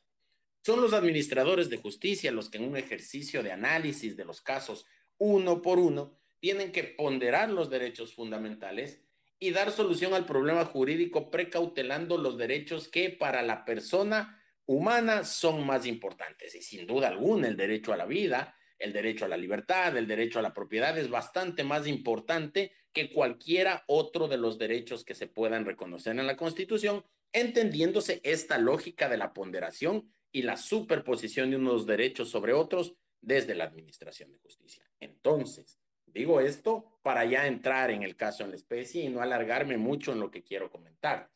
Son 0.65 0.81
los 0.81 0.93
administradores 0.93 1.69
de 1.69 1.77
justicia 1.77 2.31
los 2.31 2.49
que 2.49 2.57
en 2.57 2.65
un 2.65 2.77
ejercicio 2.77 3.43
de 3.43 3.51
análisis 3.51 4.17
de 4.17 4.25
los 4.25 4.41
casos 4.41 4.85
uno 5.17 5.61
por 5.61 5.77
uno 5.77 6.17
tienen 6.39 6.71
que 6.71 6.83
ponderar 6.83 7.49
los 7.49 7.69
derechos 7.69 8.15
fundamentales 8.15 9.01
y 9.39 9.51
dar 9.51 9.71
solución 9.71 10.13
al 10.13 10.25
problema 10.25 10.65
jurídico 10.65 11.29
precautelando 11.29 12.17
los 12.17 12.37
derechos 12.37 12.87
que 12.87 13.09
para 13.09 13.41
la 13.41 13.65
persona 13.65 14.41
humana 14.65 15.23
son 15.23 15.65
más 15.65 15.85
importantes. 15.85 16.55
Y 16.55 16.61
sin 16.61 16.87
duda 16.87 17.09
alguna 17.09 17.47
el 17.47 17.57
derecho 17.57 17.93
a 17.93 17.97
la 17.97 18.05
vida, 18.05 18.55
el 18.79 18.91
derecho 18.93 19.25
a 19.25 19.27
la 19.27 19.37
libertad, 19.37 19.95
el 19.95 20.07
derecho 20.07 20.39
a 20.39 20.41
la 20.41 20.53
propiedad 20.53 20.97
es 20.97 21.09
bastante 21.09 21.63
más 21.63 21.87
importante 21.87 22.71
que 22.95 23.11
cualquiera 23.11 23.83
otro 23.87 24.29
de 24.29 24.37
los 24.37 24.57
derechos 24.57 25.03
que 25.03 25.15
se 25.15 25.27
puedan 25.27 25.65
reconocer 25.65 26.17
en 26.17 26.25
la 26.25 26.37
Constitución, 26.37 27.03
entendiéndose 27.33 28.21
esta 28.23 28.57
lógica 28.57 29.09
de 29.09 29.17
la 29.17 29.33
ponderación 29.33 30.09
y 30.31 30.43
la 30.43 30.55
superposición 30.55 31.51
de 31.51 31.57
unos 31.57 31.85
derechos 31.85 32.29
sobre 32.29 32.53
otros 32.53 32.95
desde 33.19 33.53
la 33.53 33.65
Administración 33.65 34.31
de 34.31 34.39
Justicia. 34.39 34.89
Entonces, 35.01 35.77
digo 36.05 36.39
esto 36.39 36.99
para 37.03 37.25
ya 37.25 37.47
entrar 37.47 37.91
en 37.91 38.01
el 38.01 38.15
caso 38.15 38.45
en 38.45 38.51
la 38.51 38.55
especie 38.55 39.03
y 39.03 39.09
no 39.09 39.21
alargarme 39.21 39.75
mucho 39.75 40.13
en 40.13 40.21
lo 40.21 40.31
que 40.31 40.43
quiero 40.43 40.71
comentar. 40.71 41.29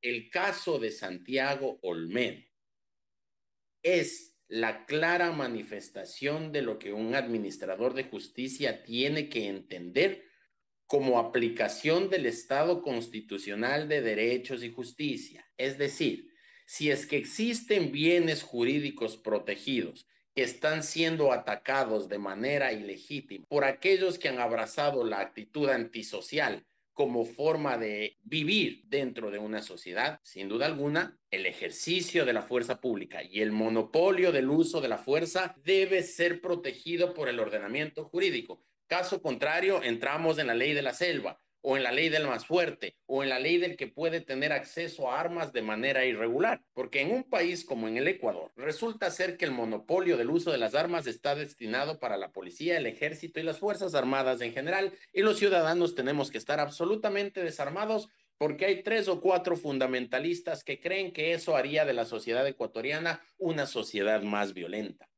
El 0.00 0.30
caso 0.30 0.78
de 0.78 0.92
Santiago 0.92 1.80
Olmedo 1.82 2.44
es 3.82 4.36
la 4.46 4.86
clara 4.86 5.32
manifestación 5.32 6.52
de 6.52 6.62
lo 6.62 6.78
que 6.78 6.92
un 6.92 7.16
administrador 7.16 7.94
de 7.94 8.04
justicia 8.04 8.84
tiene 8.84 9.28
que 9.28 9.48
entender 9.48 10.25
como 10.86 11.18
aplicación 11.18 12.10
del 12.10 12.26
Estado 12.26 12.82
constitucional 12.82 13.88
de 13.88 14.02
derechos 14.02 14.62
y 14.62 14.72
justicia. 14.72 15.44
Es 15.56 15.78
decir, 15.78 16.28
si 16.66 16.90
es 16.90 17.06
que 17.06 17.16
existen 17.16 17.92
bienes 17.92 18.42
jurídicos 18.42 19.16
protegidos 19.16 20.06
que 20.34 20.42
están 20.42 20.82
siendo 20.82 21.32
atacados 21.32 22.08
de 22.08 22.18
manera 22.18 22.72
ilegítima 22.72 23.46
por 23.48 23.64
aquellos 23.64 24.18
que 24.18 24.28
han 24.28 24.38
abrazado 24.38 25.04
la 25.04 25.20
actitud 25.20 25.68
antisocial 25.70 26.66
como 26.92 27.26
forma 27.26 27.76
de 27.76 28.16
vivir 28.22 28.82
dentro 28.86 29.30
de 29.30 29.38
una 29.38 29.60
sociedad, 29.60 30.18
sin 30.22 30.48
duda 30.48 30.64
alguna, 30.64 31.18
el 31.30 31.44
ejercicio 31.44 32.24
de 32.24 32.32
la 32.32 32.40
fuerza 32.40 32.80
pública 32.80 33.22
y 33.22 33.42
el 33.42 33.52
monopolio 33.52 34.32
del 34.32 34.48
uso 34.48 34.80
de 34.80 34.88
la 34.88 34.96
fuerza 34.96 35.54
debe 35.62 36.02
ser 36.02 36.40
protegido 36.40 37.12
por 37.12 37.28
el 37.28 37.38
ordenamiento 37.38 38.04
jurídico. 38.04 38.64
Caso 38.86 39.20
contrario, 39.20 39.82
entramos 39.82 40.38
en 40.38 40.46
la 40.46 40.54
ley 40.54 40.72
de 40.72 40.82
la 40.82 40.94
selva, 40.94 41.40
o 41.68 41.76
en 41.76 41.82
la 41.82 41.90
ley 41.90 42.08
del 42.08 42.28
más 42.28 42.46
fuerte, 42.46 42.96
o 43.06 43.24
en 43.24 43.28
la 43.28 43.40
ley 43.40 43.58
del 43.58 43.76
que 43.76 43.88
puede 43.88 44.20
tener 44.20 44.52
acceso 44.52 45.10
a 45.10 45.18
armas 45.18 45.52
de 45.52 45.62
manera 45.62 46.04
irregular, 46.04 46.62
porque 46.74 47.00
en 47.00 47.10
un 47.10 47.24
país 47.24 47.64
como 47.64 47.88
en 47.88 47.96
el 47.96 48.06
Ecuador, 48.06 48.52
resulta 48.54 49.10
ser 49.10 49.36
que 49.36 49.46
el 49.46 49.50
monopolio 49.50 50.16
del 50.16 50.30
uso 50.30 50.52
de 50.52 50.58
las 50.58 50.76
armas 50.76 51.08
está 51.08 51.34
destinado 51.34 51.98
para 51.98 52.16
la 52.16 52.30
policía, 52.30 52.78
el 52.78 52.86
ejército 52.86 53.40
y 53.40 53.42
las 53.42 53.58
Fuerzas 53.58 53.96
Armadas 53.96 54.40
en 54.42 54.52
general, 54.52 54.92
y 55.12 55.22
los 55.22 55.38
ciudadanos 55.40 55.96
tenemos 55.96 56.30
que 56.30 56.38
estar 56.38 56.60
absolutamente 56.60 57.42
desarmados 57.42 58.08
porque 58.38 58.66
hay 58.66 58.84
tres 58.84 59.08
o 59.08 59.20
cuatro 59.20 59.56
fundamentalistas 59.56 60.62
que 60.62 60.78
creen 60.78 61.12
que 61.12 61.32
eso 61.32 61.56
haría 61.56 61.84
de 61.84 61.94
la 61.94 62.04
sociedad 62.04 62.46
ecuatoriana 62.46 63.22
una 63.38 63.66
sociedad 63.66 64.22
más 64.22 64.54
violenta. 64.54 65.08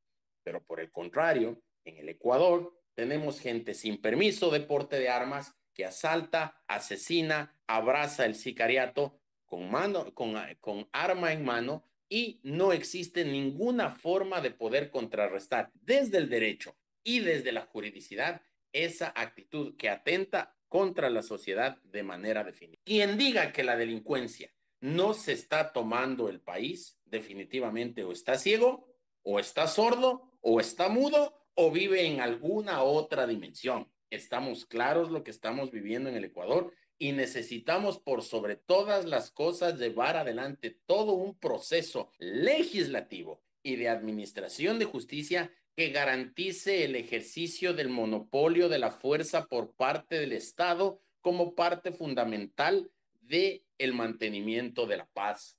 Pero 0.45 0.65
por 0.65 0.81
el 0.81 0.91
contrario, 0.91 1.61
en 1.85 1.99
el 1.99 2.09
Ecuador 2.09 2.78
tenemos 2.99 3.39
gente 3.39 3.75
sin 3.75 4.03
permiso 4.03 4.51
de 4.51 4.59
porte 4.59 4.99
de 4.99 5.09
armas 5.09 5.55
que 5.73 5.85
asalta, 5.85 6.65
asesina, 6.67 7.57
abraza 7.69 8.27
el 8.27 8.35
sicariato 8.35 9.21
con, 9.45 9.71
mano, 9.71 10.13
con, 10.15 10.35
con 10.59 10.89
arma 10.91 11.33
en 11.33 11.45
mano 11.45 11.85
y 12.09 12.41
no 12.43 12.73
existe 12.73 13.25
ninguna 13.25 13.91
forma 13.91 14.41
de 14.41 14.51
poder 14.51 14.91
contrarrestar 14.91 15.71
desde 15.75 16.19
el 16.19 16.29
derecho 16.29 16.77
y 17.05 17.21
desde 17.21 17.53
la 17.53 17.67
juridicidad 17.67 18.43
esa 18.73 19.13
actitud 19.15 19.77
que 19.77 19.91
atenta 19.91 20.57
contra 20.67 21.09
la 21.09 21.23
sociedad 21.23 21.81
de 21.85 22.03
manera 22.03 22.43
definida. 22.43 22.81
Quien 22.83 23.17
diga 23.17 23.53
que 23.53 23.63
la 23.63 23.77
delincuencia 23.77 24.53
no 24.81 25.15
se 25.15 25.35
está 25.35 25.73
tomando 25.73 26.29
el 26.29 26.41
país, 26.41 26.99
definitivamente 27.05 28.03
o 28.03 28.11
está 28.11 28.37
ciego, 28.39 28.93
o 29.23 29.39
está 29.39 29.69
sordo, 29.69 30.33
o 30.41 30.59
está 30.59 30.89
mudo, 30.89 31.38
o 31.61 31.73
vive 31.73 32.07
en 32.07 32.21
alguna 32.21 32.85
otra 32.85 33.27
dimensión 33.27 33.89
estamos 34.11 34.65
claros 34.65 35.11
lo 35.11 35.25
que 35.25 35.33
estamos 35.33 35.73
viviendo 35.73 36.09
en 36.09 36.15
el 36.15 36.25
Ecuador 36.25 36.73
y 37.01 37.11
necesitamos 37.11 37.99
por 37.99 38.23
sobre 38.23 38.55
todas 38.55 39.07
las 39.07 39.33
cosas 39.33 39.77
llevar 39.77 40.17
adelante 40.17 40.79
todo 40.87 41.15
un 41.15 41.37
proceso 41.37 42.13
legislativo 42.19 43.43
y 43.65 43.75
de 43.75 43.89
administración 43.89 44.79
de 44.79 44.85
justicia 44.85 45.53
que 45.75 45.89
garantice 45.89 46.85
el 46.85 46.95
ejercicio 46.95 47.75
del 47.75 47.89
monopolio 47.89 48.69
de 48.69 48.79
la 48.79 48.93
fuerza 48.93 49.47
por 49.47 49.73
parte 49.73 50.15
del 50.21 50.35
Estado 50.35 51.01
como 51.21 51.57
parte 51.57 51.91
fundamental 51.91 52.89
de 53.21 53.65
el 53.79 53.95
mantenimiento 53.95 54.87
de 54.87 54.99
la 54.99 55.07
paz 55.07 55.59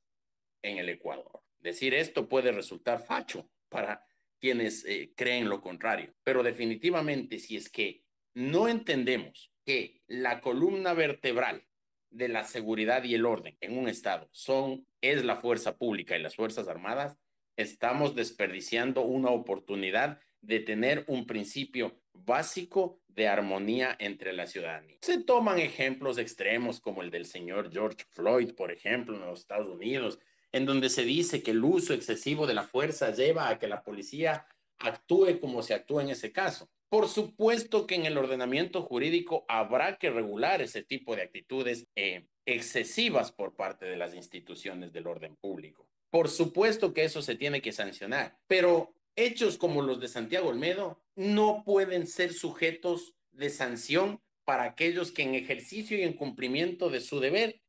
en 0.62 0.78
el 0.78 0.88
Ecuador. 0.88 1.42
Decir 1.60 1.94
esto 1.94 2.30
puede 2.30 2.54
resultar 2.54 3.04
facho 3.06 3.50
para 3.68 4.09
quienes 4.40 4.86
eh, 4.86 5.12
creen 5.16 5.50
lo 5.50 5.62
contrario, 5.62 6.14
pero 6.24 6.44
definitivamente 6.44 7.40
si 7.40 7.58
es 7.58 7.70
que 7.70 8.04
no 8.34 8.68
entendemos 8.68 9.52
que 9.66 10.02
la 10.08 10.42
columna 10.42 10.94
vertebral 10.94 11.66
de 12.10 12.28
la 12.28 12.44
seguridad 12.44 13.04
y 13.04 13.16
el 13.16 13.26
orden 13.26 13.58
en 13.62 13.78
un 13.78 13.88
estado 13.88 14.30
son 14.32 14.88
es 15.02 15.24
la 15.24 15.36
fuerza 15.36 15.78
pública 15.78 16.18
y 16.18 16.22
las 16.22 16.36
fuerzas 16.36 16.68
armadas, 16.68 17.18
estamos 17.56 18.16
desperdiciando 18.16 19.02
una 19.02 19.30
oportunidad 19.30 20.20
de 20.42 20.60
tener 20.60 21.04
un 21.08 21.28
principio 21.28 22.00
básico 22.14 23.02
de 23.08 23.28
armonía 23.28 23.96
entre 24.00 24.34
la 24.34 24.48
ciudadanía. 24.48 24.98
Se 25.02 25.22
toman 25.22 25.60
ejemplos 25.60 26.18
extremos 26.18 26.80
como 26.80 27.02
el 27.02 27.12
del 27.12 27.26
señor 27.26 27.72
George 27.72 28.06
Floyd, 28.10 28.54
por 28.56 28.72
ejemplo, 28.72 29.16
en 29.16 29.26
los 29.26 29.42
Estados 29.42 29.68
Unidos, 29.68 30.20
en 30.52 30.66
donde 30.66 30.90
se 30.90 31.04
dice 31.04 31.44
que 31.44 31.52
el 31.52 31.64
uso 31.64 31.94
excesivo 31.94 32.48
de 32.48 32.54
la 32.54 32.64
fuerza 32.64 33.12
lleva 33.12 33.50
a 33.50 33.60
que 33.60 33.68
la 33.68 33.84
policía 33.84 34.46
actúe 34.80 35.40
como 35.40 35.62
se 35.62 35.74
actúa 35.74 36.02
en 36.02 36.10
ese 36.10 36.32
caso. 36.32 36.70
Por 36.90 37.08
supuesto 37.08 37.86
que 37.86 37.96
en 37.96 38.06
el 38.06 38.18
ordenamiento 38.18 38.82
jurídico 38.82 39.46
habrá 39.48 39.98
que 39.98 40.10
regular 40.10 40.62
ese 40.62 40.84
tipo 40.84 41.16
de 41.16 41.22
actitudes 41.22 41.88
eh, 41.96 42.26
excesivas 42.46 43.32
por 43.32 43.56
parte 43.56 43.86
de 43.86 43.98
las 43.98 44.16
instituciones 44.16 44.92
del 44.92 45.06
orden 45.06 45.36
público. 45.36 45.88
Por 46.10 46.30
supuesto 46.30 46.94
que 46.94 47.04
eso 47.04 47.22
se 47.22 47.36
tiene 47.36 47.62
que 47.62 47.72
sancionar, 47.72 48.40
pero 48.48 48.96
hechos 49.16 49.58
como 49.58 49.84
los 49.84 50.00
de 50.00 50.08
Santiago 50.08 50.50
Olmedo 50.50 51.00
no 51.16 51.64
pueden 51.64 52.08
ser 52.08 52.34
sujetos 52.34 53.14
de 53.32 53.52
sanción 53.52 54.20
para 54.44 54.64
aquellos 54.64 55.12
que 55.12 55.22
en 55.22 55.36
ejercicio 55.36 55.96
y 55.96 56.02
en 56.02 56.14
cumplimiento 56.14 56.90
de 56.90 57.02
su 57.02 57.20
deber 57.20 57.62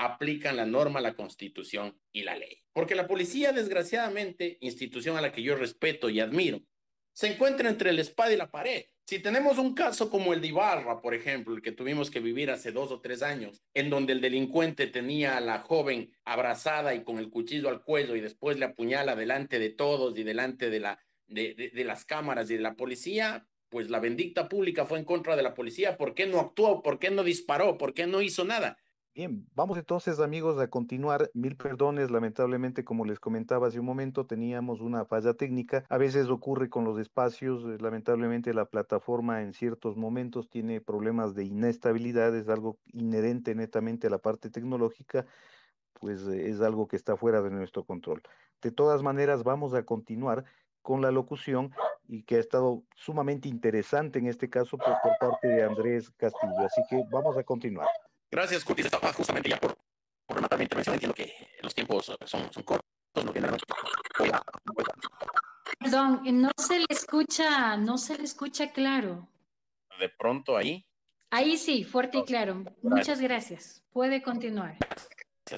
aplican 0.00 0.56
la 0.56 0.64
norma, 0.64 1.00
la 1.02 1.14
constitución 1.14 2.00
y 2.10 2.22
la 2.22 2.34
ley. 2.34 2.62
Porque 2.72 2.94
la 2.94 3.06
policía, 3.06 3.52
desgraciadamente, 3.52 4.56
institución 4.62 5.18
a 5.18 5.20
la 5.20 5.30
que 5.30 5.42
yo 5.42 5.56
respeto 5.56 6.08
y 6.08 6.20
admiro, 6.20 6.62
se 7.12 7.26
encuentra 7.26 7.68
entre 7.68 7.92
la 7.92 8.00
espada 8.00 8.32
y 8.32 8.38
la 8.38 8.50
pared. 8.50 8.86
Si 9.04 9.18
tenemos 9.18 9.58
un 9.58 9.74
caso 9.74 10.08
como 10.08 10.32
el 10.32 10.40
de 10.40 10.48
Ibarra, 10.48 11.02
por 11.02 11.14
ejemplo, 11.14 11.54
el 11.54 11.60
que 11.60 11.72
tuvimos 11.72 12.10
que 12.10 12.20
vivir 12.20 12.50
hace 12.50 12.72
dos 12.72 12.90
o 12.92 13.00
tres 13.02 13.22
años, 13.22 13.62
en 13.74 13.90
donde 13.90 14.14
el 14.14 14.22
delincuente 14.22 14.86
tenía 14.86 15.36
a 15.36 15.40
la 15.40 15.58
joven 15.58 16.12
abrazada 16.24 16.94
y 16.94 17.04
con 17.04 17.18
el 17.18 17.28
cuchillo 17.28 17.68
al 17.68 17.82
cuello 17.82 18.16
y 18.16 18.22
después 18.22 18.58
le 18.58 18.64
apuñala 18.64 19.16
delante 19.16 19.58
de 19.58 19.68
todos 19.68 20.16
y 20.16 20.22
delante 20.22 20.70
de, 20.70 20.80
la, 20.80 20.98
de, 21.26 21.72
las 21.84 22.06
cámaras 22.06 22.50
y 22.50 22.54
de 22.54 22.62
la 22.62 22.74
policía, 22.74 23.46
pues 23.68 23.90
la 23.90 24.00
bendicta 24.00 24.48
pública 24.48 24.86
fue 24.86 24.98
en 24.98 25.04
contra 25.04 25.36
de 25.36 25.42
la 25.42 25.52
policía. 25.52 25.98
¿Por 25.98 26.14
qué 26.14 26.26
no 26.26 26.40
actuó? 26.40 26.82
¿Por 26.82 26.98
qué 26.98 27.10
no 27.10 27.22
disparó? 27.22 27.76
¿Por 27.76 27.92
qué 27.92 28.06
no 28.06 28.22
hizo 28.22 28.44
nada? 28.44 28.78
Bien, 29.20 29.46
vamos 29.54 29.76
entonces 29.76 30.18
amigos 30.18 30.58
a 30.58 30.70
continuar. 30.70 31.30
Mil 31.34 31.54
perdones, 31.54 32.10
lamentablemente 32.10 32.84
como 32.86 33.04
les 33.04 33.20
comentaba 33.20 33.66
hace 33.66 33.78
un 33.78 33.84
momento, 33.84 34.24
teníamos 34.24 34.80
una 34.80 35.04
falla 35.04 35.34
técnica. 35.34 35.84
A 35.90 35.98
veces 35.98 36.30
ocurre 36.30 36.70
con 36.70 36.84
los 36.84 36.98
espacios, 36.98 37.62
eh, 37.64 37.76
lamentablemente 37.82 38.54
la 38.54 38.64
plataforma 38.64 39.42
en 39.42 39.52
ciertos 39.52 39.98
momentos 39.98 40.48
tiene 40.48 40.80
problemas 40.80 41.34
de 41.34 41.44
inestabilidad, 41.44 42.34
es 42.34 42.48
algo 42.48 42.78
inherente 42.94 43.54
netamente 43.54 44.06
a 44.06 44.10
la 44.10 44.16
parte 44.16 44.48
tecnológica, 44.48 45.26
pues 46.00 46.26
eh, 46.26 46.48
es 46.48 46.62
algo 46.62 46.88
que 46.88 46.96
está 46.96 47.14
fuera 47.14 47.42
de 47.42 47.50
nuestro 47.50 47.84
control. 47.84 48.22
De 48.62 48.72
todas 48.72 49.02
maneras, 49.02 49.44
vamos 49.44 49.74
a 49.74 49.82
continuar 49.82 50.46
con 50.80 51.02
la 51.02 51.10
locución 51.10 51.72
y 52.08 52.22
que 52.22 52.36
ha 52.36 52.40
estado 52.40 52.84
sumamente 52.94 53.50
interesante 53.50 54.18
en 54.18 54.28
este 54.28 54.48
caso 54.48 54.78
por, 54.78 54.94
por 55.02 55.12
parte 55.20 55.46
de 55.46 55.62
Andrés 55.62 56.10
Castillo. 56.12 56.60
Así 56.64 56.80
que 56.88 57.04
vamos 57.10 57.36
a 57.36 57.44
continuar. 57.44 57.86
Gracias, 58.30 58.64
Curtis. 58.64 58.86
Estaba 58.86 59.12
justamente 59.12 59.48
ya 59.48 59.58
por, 59.58 59.76
por 60.26 60.36
rematar 60.36 60.58
mi 60.58 60.64
intervención. 60.64 60.94
Entiendo 60.94 61.14
que 61.14 61.34
los 61.62 61.74
tiempos 61.74 62.16
son, 62.24 62.52
son 62.52 62.62
cortos. 62.62 62.90
No 63.24 63.32
tienen 63.32 63.50
Perdón, 65.80 66.22
no 66.40 66.50
se 66.56 66.78
le 66.78 66.86
escucha, 66.88 67.76
no 67.76 67.98
se 67.98 68.16
le 68.16 68.24
escucha 68.24 68.72
claro. 68.72 69.28
De 69.98 70.08
pronto 70.08 70.56
ahí. 70.56 70.86
Ahí 71.30 71.56
sí, 71.56 71.84
fuerte 71.84 72.18
y 72.18 72.24
claro. 72.24 72.64
Muchas 72.82 73.20
gracias. 73.20 73.82
Puede 73.90 74.22
continuar. 74.22 74.76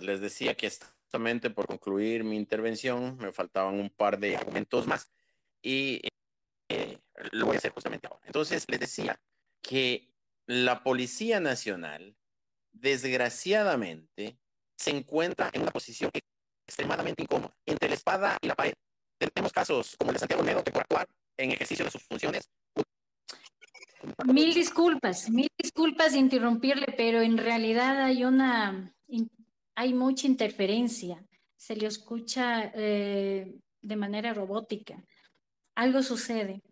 Les 0.00 0.20
decía 0.20 0.54
que 0.54 0.70
justamente 0.70 1.50
por 1.50 1.66
concluir 1.66 2.24
mi 2.24 2.36
intervención 2.36 3.16
me 3.18 3.32
faltaban 3.32 3.74
un 3.74 3.90
par 3.90 4.18
de 4.18 4.36
argumentos 4.36 4.86
más 4.86 5.10
y 5.60 6.00
eh, 6.68 6.98
lo 7.32 7.46
voy 7.46 7.56
a 7.56 7.58
hacer 7.58 7.72
justamente 7.72 8.06
ahora. 8.06 8.22
Entonces 8.24 8.64
les 8.68 8.80
decía 8.80 9.20
que 9.60 10.10
la 10.46 10.82
Policía 10.82 11.40
Nacional 11.40 12.16
desgraciadamente, 12.72 14.38
se 14.76 14.90
encuentra 14.90 15.50
en 15.52 15.62
una 15.62 15.70
posición 15.70 16.10
extremadamente 16.66 17.22
incómoda, 17.22 17.54
entre 17.66 17.88
la 17.88 17.94
espada 17.94 18.38
y 18.40 18.48
la 18.48 18.54
pared. 18.54 18.74
Tenemos 19.18 19.52
casos 19.52 19.96
como 19.96 20.10
el 20.10 20.14
de 20.14 20.18
Santiago 20.18 20.64
que 20.64 20.72
por 20.72 20.82
actuar 20.82 21.08
en 21.36 21.52
ejercicio 21.52 21.84
de 21.84 21.90
sus 21.90 22.02
funciones. 22.02 22.50
Mil 24.24 24.52
disculpas, 24.52 25.30
mil 25.30 25.48
disculpas 25.56 26.12
de 26.12 26.18
interrumpirle, 26.18 26.86
pero 26.96 27.20
en 27.20 27.38
realidad 27.38 28.02
hay 28.02 28.24
una, 28.24 28.92
hay 29.76 29.94
mucha 29.94 30.26
interferencia. 30.26 31.24
Se 31.56 31.76
le 31.76 31.86
escucha 31.86 32.72
eh, 32.74 33.54
de 33.80 33.96
manera 33.96 34.34
robótica. 34.34 35.04
Algo 35.76 36.02
sucede. 36.02 36.62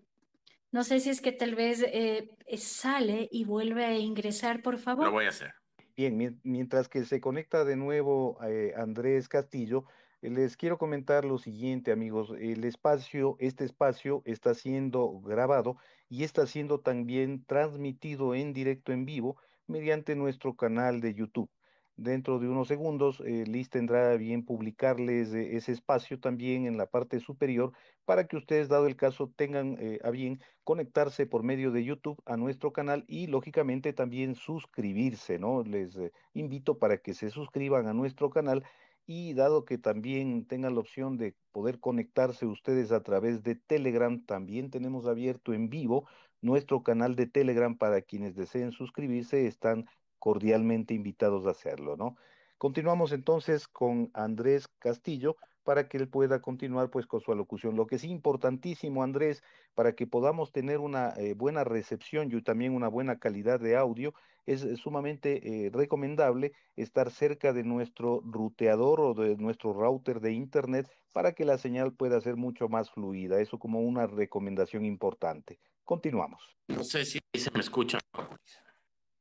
No 0.73 0.83
sé 0.83 0.99
si 0.99 1.11
es 1.11 1.21
que 1.21 1.33
tal 1.33 1.55
vez 1.55 1.85
eh, 1.87 2.31
sale 2.57 3.29
y 3.31 3.45
vuelve 3.45 3.85
a 3.85 3.97
ingresar, 3.97 4.63
por 4.63 4.79
favor. 4.79 5.07
Lo 5.07 5.13
voy 5.13 5.27
a 5.27 5.31
hacer. 5.31 5.55
Bien, 5.97 6.41
mientras 6.43 6.89
que 6.89 7.05
se 7.05 7.21
conecta 7.21 7.65
de 7.65 7.77
nuevo 7.77 8.39
eh, 8.43 8.73
Andrés 8.77 9.29
Castillo, 9.29 9.85
eh, 10.23 10.31
les 10.31 10.57
quiero 10.57 10.79
comentar 10.79 11.25
lo 11.25 11.39
siguiente, 11.39 11.93
amigos. 11.93 12.33
El 12.39 12.65
espacio, 12.65 13.37
este 13.39 13.65
espacio 13.65 14.23
está 14.25 14.55
siendo 14.55 15.21
grabado 15.21 15.77
y 16.09 16.25
está 16.25 16.47
siendo 16.47 16.81
también 16.81 17.45
transmitido 17.45 18.35
en 18.35 18.53
directo 18.53 18.93
en 18.93 19.05
vivo 19.05 19.37
mediante 19.67 20.17
nuestro 20.17 20.57
canal 20.57 21.01
de 21.01 21.15
YouTube. 21.15 21.51
Dentro 21.97 22.39
de 22.39 22.49
unos 22.49 22.69
segundos, 22.69 23.21
eh, 23.27 23.45
Liz 23.47 23.69
tendrá 23.69 24.17
bien 24.17 24.45
publicarles 24.45 25.33
ese 25.35 25.73
espacio 25.73 26.19
también 26.19 26.67
en 26.67 26.79
la 26.79 26.87
parte 26.87 27.21
superior 27.21 27.73
para 28.11 28.27
que 28.27 28.37
ustedes, 28.37 28.69
dado 28.69 28.89
el 28.89 28.97
caso, 28.97 29.33
tengan 29.37 29.77
eh, 29.79 30.01
a 30.03 30.11
bien 30.11 30.41
conectarse 30.65 31.27
por 31.27 31.45
medio 31.45 31.71
de 31.71 31.85
YouTube 31.85 32.21
a 32.27 32.37
nuestro 32.37 32.73
canal 32.73 33.05
y, 33.07 33.29
lógicamente, 33.29 33.93
también 33.93 34.35
suscribirse, 34.35 35.39
¿no? 35.39 35.63
Les 35.63 35.97
invito 36.35 36.77
para 36.81 36.99
que 36.99 37.15
se 37.15 37.31
suscriban 37.31 37.87
a 37.87 37.95
nuestro 37.95 38.29
canal 38.29 38.65
y 39.07 39.35
dado 39.35 39.65
que 39.65 39.79
también 39.79 40.45
tengan 40.45 40.75
la 40.75 40.81
opción 40.81 41.19
de 41.19 41.37
poder 41.53 41.79
conectarse 41.79 42.47
ustedes 42.47 42.91
a 42.91 43.05
través 43.05 43.45
de 43.45 43.55
Telegram, 43.55 44.21
también 44.27 44.73
tenemos 44.73 45.07
abierto 45.07 45.55
en 45.55 45.71
vivo 45.71 46.09
nuestro 46.41 46.83
canal 46.83 47.15
de 47.15 47.29
Telegram 47.29 47.79
para 47.79 48.03
quienes 48.03 48.35
deseen 48.35 48.73
suscribirse, 48.73 49.47
están 49.47 49.87
cordialmente 50.19 50.95
invitados 50.95 51.47
a 51.47 51.51
hacerlo, 51.51 51.97
¿no? 51.97 52.17
Continuamos 52.59 53.13
entonces 53.13 53.69
con 53.69 54.11
Andrés 54.15 54.67
Castillo 54.81 55.37
para 55.65 55.89
que 55.89 55.99
él 55.99 56.09
pueda 56.09 56.41
continuar 56.41 56.91
pues 56.91 57.07
con 57.07 57.21
su 57.21 57.33
alocución. 57.33 57.77
Lo 57.77 57.87
que 57.87 57.97
es 57.97 58.05
importantísimo, 58.05 59.03
Andrés, 59.03 59.43
para 59.75 59.95
que 59.95 60.07
podamos 60.07 60.53
tener 60.53 60.79
una 60.79 61.11
eh, 61.17 61.35
buena 61.35 61.65
recepción 61.65 62.31
y 62.33 62.43
también 62.43 62.75
una 62.75 62.89
buena 62.89 63.19
calidad 63.19 63.61
de 63.61 63.77
audio, 63.77 64.15
es, 64.47 64.67
sumamente 64.81 65.67
eh, 65.67 65.71
recomendable 65.71 66.53
estar 66.77 67.11
cerca 67.11 67.53
de 67.53 67.63
nuestro 67.63 68.23
ruteador 68.25 69.01
o 69.01 69.15
de 69.15 69.37
nuestro 69.37 69.73
router 69.73 70.21
de 70.21 70.33
internet 70.33 70.91
para 71.13 71.33
que 71.33 71.45
la 71.45 71.59
señal 71.59 71.93
pueda 71.93 72.21
ser 72.21 72.37
mucho 72.37 72.69
más 72.69 72.91
fluida. 72.91 73.41
Eso 73.41 73.59
como 73.59 73.81
una 73.81 74.07
recomendación 74.07 74.85
importante. 74.85 75.59
Continuamos. 75.85 76.43
No 76.69 76.85
sé 76.85 77.05
si 77.05 77.19
se 77.35 77.51
me 77.53 77.61
escucha. 77.61 77.99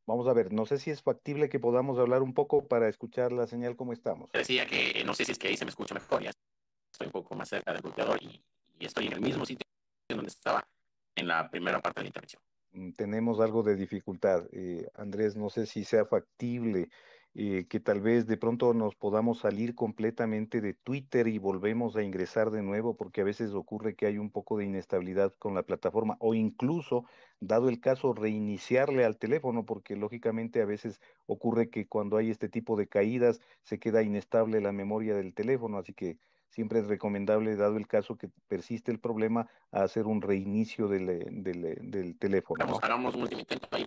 Vamos 0.09 0.27
a 0.27 0.33
ver, 0.33 0.51
no 0.51 0.65
sé 0.65 0.79
si 0.79 0.89
es 0.89 1.03
factible 1.03 1.49
que 1.49 1.59
podamos 1.59 1.99
hablar 1.99 2.23
un 2.23 2.33
poco 2.33 2.67
para 2.67 2.89
escuchar 2.89 3.31
la 3.31 3.45
señal 3.45 3.75
como 3.75 3.93
estamos. 3.93 4.31
Decía 4.31 4.65
que 4.65 5.03
no 5.05 5.13
sé 5.13 5.23
si 5.23 5.33
es 5.33 5.37
que 5.37 5.49
ahí 5.49 5.55
se 5.55 5.65
me 5.65 5.69
escucha 5.69 5.93
mejor, 5.93 6.23
ya 6.23 6.31
estoy 6.91 7.05
un 7.05 7.11
poco 7.11 7.35
más 7.35 7.47
cerca 7.47 7.73
del 7.73 7.83
bloqueador 7.83 8.17
y, 8.23 8.43
y 8.79 8.85
estoy 8.87 9.05
en 9.05 9.13
el 9.13 9.21
mismo 9.21 9.45
sitio 9.45 9.67
donde 10.09 10.29
estaba 10.29 10.67
en 11.15 11.27
la 11.27 11.47
primera 11.51 11.79
parte 11.79 11.99
de 11.99 12.05
la 12.05 12.07
intervención. 12.07 12.41
Mm, 12.71 12.93
tenemos 12.93 13.39
algo 13.39 13.61
de 13.61 13.75
dificultad. 13.75 14.47
Eh, 14.51 14.89
Andrés, 14.95 15.35
no 15.35 15.51
sé 15.51 15.67
si 15.67 15.83
sea 15.83 16.05
factible 16.05 16.89
eh, 17.35 17.67
que 17.69 17.79
tal 17.79 18.01
vez 18.01 18.25
de 18.25 18.37
pronto 18.37 18.73
nos 18.73 18.95
podamos 18.95 19.39
salir 19.39 19.75
completamente 19.75 20.61
de 20.61 20.73
Twitter 20.73 21.27
y 21.27 21.37
volvemos 21.37 21.95
a 21.95 22.03
ingresar 22.03 22.49
de 22.49 22.63
nuevo, 22.63 22.95
porque 22.95 23.21
a 23.21 23.23
veces 23.23 23.53
ocurre 23.53 23.95
que 23.95 24.07
hay 24.07 24.17
un 24.17 24.31
poco 24.31 24.57
de 24.57 24.65
inestabilidad 24.65 25.33
con 25.37 25.53
la 25.53 25.63
plataforma, 25.63 26.17
o 26.19 26.33
incluso, 26.33 27.05
dado 27.39 27.69
el 27.69 27.79
caso, 27.79 28.13
reiniciarle 28.13 29.05
al 29.05 29.17
teléfono, 29.17 29.65
porque 29.65 29.95
lógicamente 29.95 30.61
a 30.61 30.65
veces 30.65 30.99
ocurre 31.27 31.69
que 31.69 31.87
cuando 31.87 32.17
hay 32.17 32.31
este 32.31 32.49
tipo 32.49 32.75
de 32.75 32.87
caídas 32.87 33.39
se 33.63 33.79
queda 33.79 34.01
inestable 34.01 34.59
la 34.59 34.71
memoria 34.71 35.15
del 35.15 35.33
teléfono, 35.33 35.77
así 35.77 35.93
que 35.93 36.17
siempre 36.49 36.79
es 36.79 36.87
recomendable, 36.87 37.55
dado 37.55 37.77
el 37.77 37.87
caso 37.87 38.17
que 38.17 38.29
persiste 38.47 38.91
el 38.91 38.99
problema, 38.99 39.47
hacer 39.71 40.07
un 40.07 40.21
reinicio 40.21 40.87
del, 40.87 41.09
eh, 41.09 41.27
del, 41.29 41.65
eh, 41.65 41.77
del 41.81 42.17
teléfono. 42.17 42.65
Vamos, 42.65 42.79
hagamos 42.81 43.15
un 43.15 43.31
intento 43.31 43.67
ahí, 43.71 43.85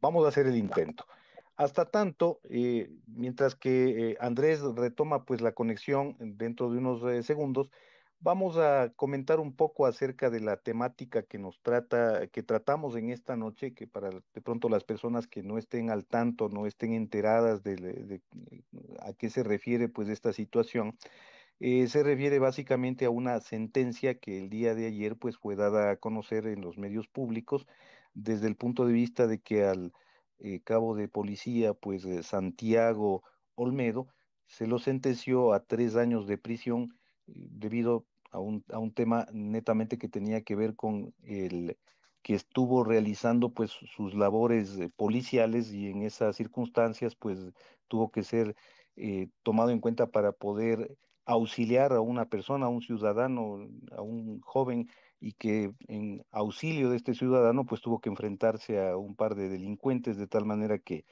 Vamos 0.00 0.26
a 0.26 0.28
hacer 0.28 0.46
el 0.46 0.56
intento. 0.56 1.06
Hasta 1.56 1.84
tanto, 1.90 2.40
eh, 2.50 2.90
mientras 3.06 3.54
que 3.54 4.10
eh, 4.12 4.16
Andrés 4.20 4.60
retoma 4.60 5.24
pues 5.24 5.40
la 5.40 5.52
conexión 5.52 6.16
dentro 6.18 6.70
de 6.70 6.78
unos 6.78 7.04
eh, 7.04 7.22
segundos, 7.22 7.70
vamos 8.18 8.56
a 8.56 8.92
comentar 8.96 9.38
un 9.38 9.54
poco 9.54 9.86
acerca 9.86 10.30
de 10.30 10.40
la 10.40 10.56
temática 10.56 11.22
que 11.22 11.38
nos 11.38 11.60
trata, 11.62 12.26
que 12.28 12.42
tratamos 12.42 12.96
en 12.96 13.10
esta 13.10 13.36
noche, 13.36 13.72
que 13.72 13.86
para 13.86 14.10
de 14.10 14.40
pronto 14.42 14.68
las 14.68 14.82
personas 14.82 15.28
que 15.28 15.44
no 15.44 15.56
estén 15.56 15.90
al 15.90 16.06
tanto, 16.06 16.48
no 16.48 16.66
estén 16.66 16.92
enteradas 16.92 17.62
de, 17.62 17.76
de 17.76 18.22
a 19.00 19.12
qué 19.12 19.30
se 19.30 19.44
refiere 19.44 19.88
pues 19.88 20.08
esta 20.08 20.32
situación. 20.32 20.98
se 21.60 22.02
refiere 22.02 22.38
básicamente 22.40 23.04
a 23.04 23.10
una 23.10 23.40
sentencia 23.40 24.18
que 24.18 24.38
el 24.38 24.50
día 24.50 24.74
de 24.74 24.86
ayer 24.86 25.16
pues 25.16 25.36
fue 25.38 25.54
dada 25.56 25.90
a 25.92 25.96
conocer 25.96 26.46
en 26.46 26.62
los 26.62 26.78
medios 26.78 27.06
públicos 27.08 27.66
desde 28.14 28.48
el 28.48 28.56
punto 28.56 28.86
de 28.86 28.92
vista 28.92 29.26
de 29.28 29.40
que 29.40 29.64
al 29.64 29.92
eh, 30.44 30.60
cabo 30.62 30.94
de 30.94 31.08
policía, 31.08 31.72
pues 31.72 32.06
Santiago 32.26 33.22
Olmedo, 33.54 34.08
se 34.46 34.66
lo 34.66 34.78
sentenció 34.78 35.54
a 35.54 35.64
tres 35.64 35.96
años 35.96 36.26
de 36.26 36.36
prisión 36.36 36.98
eh, 37.26 37.32
debido 37.50 38.06
a 38.30 38.40
un, 38.40 38.62
a 38.70 38.78
un 38.78 38.92
tema 38.92 39.26
netamente 39.32 39.96
que 39.96 40.10
tenía 40.10 40.42
que 40.42 40.54
ver 40.54 40.76
con 40.76 41.14
el 41.22 41.78
que 42.22 42.34
estuvo 42.34 42.84
realizando 42.84 43.54
pues 43.54 43.70
sus 43.70 44.14
labores 44.14 44.76
eh, 44.78 44.90
policiales 44.94 45.72
y 45.72 45.88
en 45.88 46.02
esas 46.02 46.36
circunstancias 46.36 47.16
pues 47.16 47.38
tuvo 47.88 48.10
que 48.10 48.22
ser 48.22 48.54
tomado 49.42 49.70
en 49.70 49.80
cuenta 49.80 50.06
para 50.06 50.30
poder 50.32 50.96
auxiliar 51.24 51.92
a 51.94 52.00
una 52.00 52.26
persona, 52.28 52.66
a 52.66 52.68
un 52.68 52.82
ciudadano, 52.82 53.66
a 53.90 54.02
un 54.02 54.40
joven 54.42 54.88
y 55.24 55.32
que 55.32 55.72
en 55.88 56.22
auxilio 56.32 56.90
de 56.90 56.98
este 56.98 57.14
ciudadano 57.14 57.64
pues 57.64 57.80
tuvo 57.80 57.98
que 57.98 58.10
enfrentarse 58.10 58.86
a 58.86 58.98
un 58.98 59.16
par 59.16 59.34
de 59.34 59.48
delincuentes 59.48 60.18
de 60.18 60.26
tal 60.26 60.44
manera 60.44 60.78
que 60.78 61.06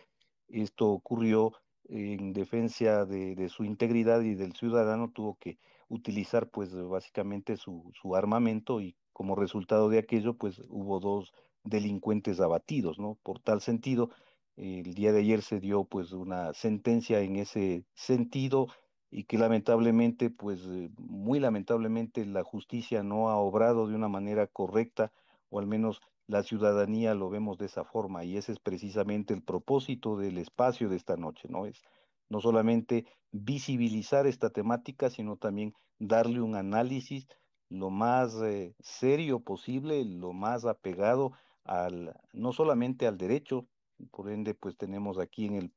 esto 0.48 0.90
ocurrió 0.90 1.53
en 1.88 2.35
defensa 2.35 3.07
de, 3.07 3.48
su 3.48 3.64
integridad 3.64 4.20
y 4.20 4.35
del 4.35 4.53
ciudadano 4.53 5.11
tuvo 5.11 5.38
que 5.40 5.59
utilizar 5.88 6.51
pues 6.51 6.75
básicamente 6.75 7.57
su, 7.57 7.90
su 7.94 8.14
armamento 8.14 8.83
y 8.83 8.94
como 9.14 9.35
resultado 9.35 9.88
de 9.88 10.01
aquello 10.01 10.35
pues 10.35 10.61
hubo 10.68 11.01
dos 11.01 11.33
delincuentes 11.64 12.38
abatidos, 12.38 12.98
¿no? 12.98 13.18
Por 13.22 13.40
tal 13.40 13.62
sentido, 13.62 14.11
el 14.57 14.92
día 14.92 15.12
de 15.12 15.20
ayer 15.20 15.40
se 15.40 15.59
dio 15.59 15.85
pues 15.85 16.12
una 16.12 16.53
sentencia 16.53 17.20
en 17.20 17.37
ese 17.37 17.87
sentido 17.94 18.68
y 19.14 19.25
que 19.25 19.37
lamentablemente, 19.37 20.31
pues 20.31 20.64
eh, 20.66 20.90
muy 20.96 21.38
lamentablemente 21.38 22.25
la 22.25 22.42
justicia 22.42 23.03
no 23.03 23.29
ha 23.29 23.37
obrado 23.37 23.87
de 23.87 23.94
una 23.94 24.09
manera 24.09 24.46
correcta, 24.46 25.12
o 25.51 25.59
al 25.59 25.66
menos 25.66 26.01
la 26.27 26.42
ciudadanía 26.42 27.14
lo 27.14 27.29
vemos 27.29 27.59
de 27.59 27.66
esa 27.66 27.85
forma, 27.85 28.25
y 28.25 28.38
ese 28.38 28.53
es 28.53 28.59
precisamente 28.59 29.35
el 29.35 29.42
propósito 29.42 30.16
del 30.16 30.38
espacio 30.38 30.88
de 30.88 30.96
esta 30.96 31.18
noche, 31.18 31.46
¿no? 31.51 31.66
Es 31.66 31.83
no 32.31 32.40
solamente 32.40 33.05
visibilizar 33.33 34.27
esta 34.27 34.48
temática, 34.48 35.11
sino 35.11 35.37
también 35.37 35.75
darle 35.98 36.40
un 36.40 36.57
análisis 36.57 37.29
lo 37.68 37.90
más 37.90 38.35
eh, 38.42 38.75
serio 38.81 39.40
posible, 39.40 40.07
lo 40.07 40.33
más 40.33 40.64
apegado 40.64 41.33
al, 41.64 42.18
no 42.33 42.55
solamente 42.55 43.07
al 43.07 43.18
derecho, 43.18 43.66
por 44.11 44.31
ende, 44.31 44.55
pues 44.55 44.75
tenemos 44.79 45.18
aquí 45.18 45.44
en 45.44 45.57
el 45.57 45.72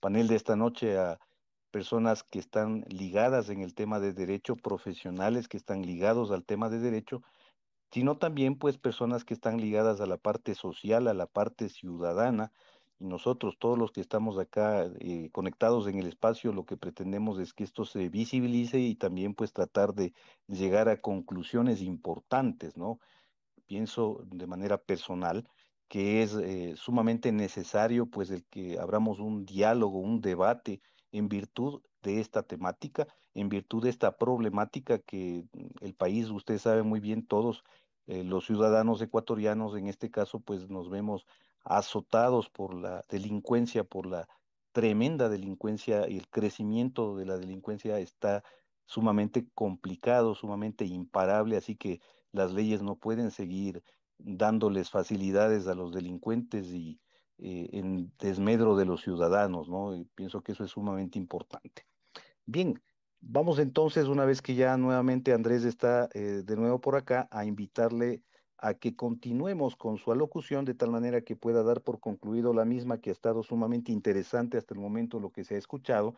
panel 0.00 0.26
de 0.26 0.36
esta 0.36 0.56
noche 0.56 0.98
a 0.98 1.18
personas 1.72 2.22
que 2.22 2.38
están 2.38 2.84
ligadas 2.88 3.48
en 3.48 3.62
el 3.62 3.74
tema 3.74 3.98
de 3.98 4.12
derecho, 4.12 4.54
profesionales 4.56 5.48
que 5.48 5.56
están 5.56 5.82
ligados 5.82 6.30
al 6.30 6.44
tema 6.44 6.70
de 6.70 6.78
derecho, 6.78 7.22
sino 7.90 8.18
también 8.18 8.56
pues 8.58 8.78
personas 8.78 9.24
que 9.24 9.34
están 9.34 9.60
ligadas 9.60 10.00
a 10.00 10.06
la 10.06 10.18
parte 10.18 10.54
social, 10.54 11.08
a 11.08 11.14
la 11.14 11.26
parte 11.26 11.68
ciudadana. 11.68 12.52
Y 13.00 13.06
nosotros, 13.06 13.56
todos 13.58 13.78
los 13.78 13.90
que 13.90 14.00
estamos 14.00 14.38
acá 14.38 14.86
eh, 15.00 15.30
conectados 15.32 15.88
en 15.88 15.98
el 15.98 16.06
espacio, 16.06 16.52
lo 16.52 16.64
que 16.64 16.76
pretendemos 16.76 17.40
es 17.40 17.52
que 17.52 17.64
esto 17.64 17.84
se 17.84 18.08
visibilice 18.08 18.78
y 18.78 18.94
también 18.94 19.34
pues 19.34 19.52
tratar 19.52 19.94
de 19.94 20.14
llegar 20.46 20.88
a 20.88 21.00
conclusiones 21.00 21.82
importantes, 21.82 22.76
¿no? 22.76 23.00
Pienso 23.66 24.22
de 24.26 24.46
manera 24.46 24.78
personal 24.78 25.48
que 25.88 26.22
es 26.22 26.34
eh, 26.34 26.74
sumamente 26.76 27.32
necesario 27.32 28.06
pues 28.06 28.30
el 28.30 28.46
que 28.46 28.78
abramos 28.78 29.20
un 29.20 29.44
diálogo, 29.44 29.98
un 29.98 30.22
debate 30.22 30.80
en 31.12 31.28
virtud 31.28 31.82
de 32.02 32.20
esta 32.20 32.42
temática, 32.42 33.06
en 33.34 33.48
virtud 33.48 33.84
de 33.84 33.90
esta 33.90 34.16
problemática 34.16 34.98
que 34.98 35.44
mm, 35.52 35.84
el 35.84 35.94
país, 35.94 36.28
usted 36.30 36.58
sabe 36.58 36.82
muy 36.82 37.00
bien 37.00 37.26
todos, 37.26 37.62
eh, 38.06 38.24
los 38.24 38.46
ciudadanos 38.46 39.00
ecuatorianos 39.00 39.76
en 39.76 39.86
este 39.86 40.10
caso, 40.10 40.40
pues 40.40 40.68
nos 40.68 40.90
vemos 40.90 41.26
azotados 41.64 42.50
por 42.50 42.74
la 42.74 43.04
delincuencia, 43.08 43.84
por 43.84 44.06
la 44.06 44.28
tremenda 44.72 45.28
delincuencia 45.28 46.08
y 46.08 46.18
el 46.18 46.28
crecimiento 46.28 47.16
de 47.16 47.26
la 47.26 47.36
delincuencia 47.38 47.98
está 48.00 48.42
sumamente 48.86 49.46
complicado, 49.54 50.34
sumamente 50.34 50.84
imparable, 50.84 51.56
así 51.56 51.76
que 51.76 52.00
las 52.32 52.52
leyes 52.52 52.82
no 52.82 52.96
pueden 52.96 53.30
seguir 53.30 53.84
dándoles 54.18 54.90
facilidades 54.90 55.66
a 55.66 55.74
los 55.74 55.92
delincuentes 55.92 56.68
y 56.72 57.00
eh, 57.44 57.70
en 57.72 58.12
desmedro 58.20 58.76
de 58.76 58.84
los 58.84 59.02
ciudadanos, 59.02 59.68
¿no? 59.68 59.96
Y 59.96 60.04
pienso 60.14 60.42
que 60.42 60.52
eso 60.52 60.62
es 60.62 60.70
sumamente 60.70 61.18
importante. 61.18 61.84
Bien, 62.46 62.80
vamos 63.20 63.58
entonces, 63.58 64.06
una 64.06 64.24
vez 64.24 64.40
que 64.40 64.54
ya 64.54 64.76
nuevamente 64.76 65.32
Andrés 65.32 65.64
está 65.64 66.08
eh, 66.14 66.44
de 66.44 66.56
nuevo 66.56 66.80
por 66.80 66.94
acá, 66.94 67.26
a 67.32 67.44
invitarle 67.44 68.22
a 68.58 68.74
que 68.74 68.94
continuemos 68.94 69.74
con 69.74 69.98
su 69.98 70.12
alocución 70.12 70.64
de 70.64 70.74
tal 70.74 70.92
manera 70.92 71.22
que 71.22 71.34
pueda 71.34 71.64
dar 71.64 71.82
por 71.82 71.98
concluido 71.98 72.54
la 72.54 72.64
misma 72.64 72.98
que 72.98 73.10
ha 73.10 73.12
estado 73.12 73.42
sumamente 73.42 73.90
interesante 73.90 74.56
hasta 74.56 74.74
el 74.74 74.80
momento 74.80 75.18
lo 75.18 75.32
que 75.32 75.42
se 75.42 75.56
ha 75.56 75.58
escuchado. 75.58 76.14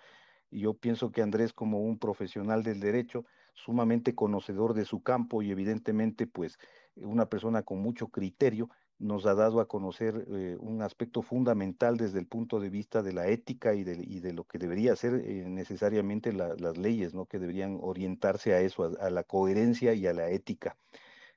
Y 0.50 0.60
yo 0.60 0.74
pienso 0.74 1.10
que 1.10 1.22
Andrés, 1.22 1.54
como 1.54 1.80
un 1.80 1.98
profesional 1.98 2.62
del 2.62 2.80
derecho, 2.80 3.24
sumamente 3.54 4.14
conocedor 4.14 4.74
de 4.74 4.84
su 4.84 5.02
campo 5.02 5.40
y 5.40 5.50
evidentemente, 5.50 6.26
pues, 6.26 6.58
una 6.96 7.30
persona 7.30 7.62
con 7.62 7.80
mucho 7.80 8.08
criterio, 8.08 8.68
nos 8.98 9.26
ha 9.26 9.34
dado 9.34 9.60
a 9.60 9.68
conocer 9.68 10.24
eh, 10.28 10.56
un 10.58 10.82
aspecto 10.82 11.22
fundamental 11.22 11.96
desde 11.96 12.18
el 12.18 12.26
punto 12.26 12.60
de 12.60 12.70
vista 12.70 13.02
de 13.02 13.12
la 13.12 13.26
ética 13.28 13.74
y 13.74 13.84
de, 13.84 13.98
y 14.00 14.20
de 14.20 14.32
lo 14.32 14.44
que 14.44 14.58
debería 14.58 14.94
ser 14.96 15.14
eh, 15.14 15.44
necesariamente 15.46 16.32
las 16.32 16.76
leyes, 16.78 17.14
¿no? 17.14 17.26
que 17.26 17.38
deberían 17.38 17.78
orientarse 17.82 18.54
a 18.54 18.60
eso, 18.60 18.96
a, 19.00 19.10
la 19.10 19.24
coherencia 19.24 19.94
y 19.94 20.06
a 20.06 20.12
la 20.12 20.30
ética. 20.30 20.76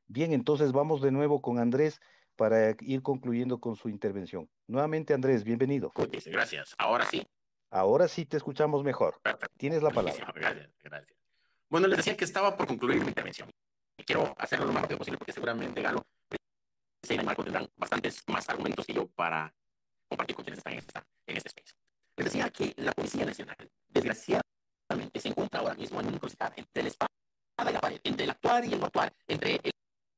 Bien, 0.08 0.32
entonces 0.34 0.72
vamos 0.72 1.02
de 1.02 1.12
nuevo 1.12 1.42
con 1.42 1.60
Andrés 1.60 2.00
para 2.36 2.76
ir 2.82 3.02
concluyendo 3.02 3.60
con 3.60 3.76
su 3.76 3.90
intervención. 3.90 4.48
Nuevamente, 4.68 5.14
Andrés, 5.14 5.44
bienvenido. 5.44 5.92
Gracias. 6.26 6.76
Ahora 6.78 7.06
sí. 7.06 7.26
Ahora 7.72 8.08
sí 8.08 8.26
te 8.26 8.38
escuchamos 8.38 8.84
mejor. 8.84 9.20
Tienes 9.58 9.82
la 9.82 9.90
palabra. 9.90 10.32
Gracias, 10.34 10.70
gracias. 10.84 11.18
Bueno, 11.70 11.88
les 11.88 11.98
decía 11.98 12.16
que 12.16 12.24
estaba 12.24 12.56
por 12.56 12.68
concluir 12.68 13.02
mi 13.02 13.10
intervención. 13.10 13.50
Y 13.98 14.04
quiero 14.04 14.34
hacerlo 14.38 14.68
lo 14.68 14.74
más 14.74 14.84
rápido 14.84 15.00
posible 15.00 15.18
porque 15.18 15.34
seguramente 15.34 15.82
Galo 15.82 16.06
en 17.04 17.26
Marco 17.26 17.44
tendrán 17.44 17.70
bastantes 17.76 18.24
más 18.28 18.48
argumentos 18.50 18.86
que 18.86 18.94
yo 18.94 19.08
para 19.08 19.54
compartir 20.08 20.36
con 20.36 20.46
quienes 20.46 20.60
están 20.60 20.74
en, 20.74 20.80
esta, 20.80 21.06
en 21.26 21.38
este 21.38 21.50
espacio. 21.50 21.76
Les 22.16 22.26
decía 22.26 22.50
que 22.50 22.74
la 22.78 22.92
Policía 22.92 23.26
Nacional, 23.26 23.56
desgraciadamente, 23.88 25.20
se 25.20 25.30
encuentra 25.30 25.60
ahora 25.60 25.76
mismo 25.76 26.00
en 26.00 26.08
un 26.08 26.14
encrucijada 26.16 26.54
entre 26.56 26.84
la 26.84 26.90
espada 26.90 27.10
y 27.70 27.74
la 27.74 27.82
pared, 27.82 28.00
entre 28.04 28.24
el 28.24 28.32
actuar 28.32 28.66
y 28.66 28.74
el 28.74 28.80
no 28.80 28.86
actuar, 28.88 29.14
entre 29.28 29.56
el, 29.64 29.72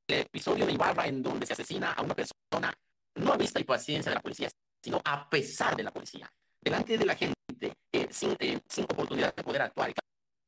episodio 0.08 0.66
de 0.66 0.72
Ibarra 0.72 1.06
en 1.06 1.22
donde 1.22 1.46
se 1.46 1.54
asesina 1.54 1.92
a 1.92 2.02
una 2.02 2.16
persona, 2.16 2.74
no 3.16 3.34
a 3.34 3.38
vista 3.38 3.60
y 3.60 3.64
paciencia 3.64 4.10
de 4.10 4.16
la 4.16 4.22
policía, 4.22 4.50
sino 4.82 5.00
a 5.06 5.30
pesar 5.30 5.76
de 5.76 5.84
la 5.84 5.92
policía, 5.92 6.28
delante 6.60 6.98
de 6.98 7.06
la 7.06 7.16
gente, 7.16 7.76
eh, 7.92 8.08
sin, 8.10 8.36
eh, 8.40 8.60
sin 8.68 8.86
oportunidad 8.86 9.36
de 9.36 9.44
poder 9.44 9.62
actuar. 9.62 9.94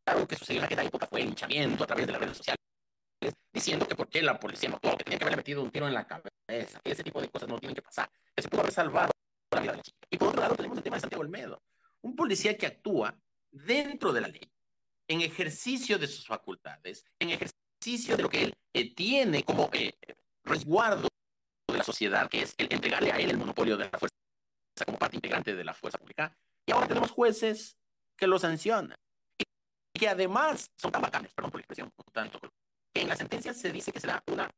Claro, 0.04 0.28
que 0.28 0.36
sucedió 0.36 0.62
en 0.62 0.66
aquella 0.66 0.84
época 0.84 1.06
fue 1.06 1.22
el 1.22 1.28
hinchamiento 1.28 1.84
a 1.84 1.88
través 1.88 2.08
de 2.08 2.12
las 2.12 2.22
redes 2.22 2.38
sociales 2.38 2.62
diciendo 3.54 3.88
que 3.88 3.96
por 3.96 4.08
qué 4.08 4.22
la 4.22 4.40
policía 4.40 4.70
no 4.70 4.76
actuó, 4.76 4.98
que 4.98 5.04
tenía 5.04 5.20
que 5.20 5.26
haberle 5.26 5.38
metido 5.38 5.62
un 5.62 5.72
tiro 5.72 5.88
en 5.88 5.94
la 5.94 6.06
cabeza. 6.06 6.80
Ese 6.84 7.04
tipo 7.04 7.22
de 7.22 7.30
cosas 7.30 7.48
no 7.50 7.60
tienen 7.60 7.76
que 7.76 7.82
pasar. 7.82 8.10
Que 8.36 8.42
se 8.42 8.50
pudo 8.50 8.62
haber 8.62 8.74
salvado 8.74 9.12
la 9.52 9.62
vida 9.62 9.72
de 9.72 9.78
la 9.78 9.84
chica. 9.84 9.98
Y 10.10 10.18
por 10.18 10.30
otro 10.30 10.42
lado 10.42 10.56
tenemos 10.56 10.78
el 10.78 10.84
tema 10.84 10.98
de 10.98 11.02
Santiago 11.02 11.22
Olmedo. 11.22 11.62
Un 12.02 12.16
policía 12.16 12.58
que 12.58 12.66
actúa 12.66 13.16
dentro 13.52 14.14
de 14.14 14.22
la 14.22 14.28
ley, 14.28 14.50
en 15.08 15.22
ejercicio 15.22 16.00
de 16.00 16.08
sus 16.08 16.26
facultades, 16.26 17.06
en 17.20 17.30
ejercicio 17.30 18.16
de 18.16 18.24
lo 18.24 18.30
que 18.30 18.44
él 18.46 18.54
eh, 18.74 18.94
tiene 18.96 19.44
como 19.44 19.70
eh, 19.74 19.94
resguardo 20.44 21.08
de 21.68 21.78
la 21.78 21.84
sociedad, 21.84 22.30
que 22.30 22.44
es 22.44 22.56
el 22.58 22.72
entregarle 22.72 23.12
a 23.12 23.18
él 23.18 23.30
el 23.30 23.38
monopolio 23.38 23.78
de 23.78 23.90
la 23.92 24.00
fuerza 24.00 24.16
como 24.86 24.98
parte 24.98 25.18
integrante 25.18 25.56
de 25.56 25.64
la 25.64 25.74
fuerza 25.74 26.00
pública. 26.00 26.36
Y 26.66 26.72
ahora 26.72 26.88
tenemos 26.88 27.12
jueces 27.12 27.78
que 28.16 28.28
lo 28.28 28.40
sancionan 28.40 28.98
y 29.38 30.00
que 30.00 30.08
además 30.08 30.72
son 30.78 30.92
tan 30.92 31.02
bacanes, 31.02 31.34
perdón 31.34 31.52
por 31.52 31.60
la 31.60 31.64
expresión, 31.64 31.92
tanto 32.14 32.40
en 32.94 33.08
la 33.08 33.16
sentencia 33.16 33.54
se 33.54 33.72
dice 33.72 33.92
que 33.92 34.00
será 34.00 34.24
una 34.28 34.50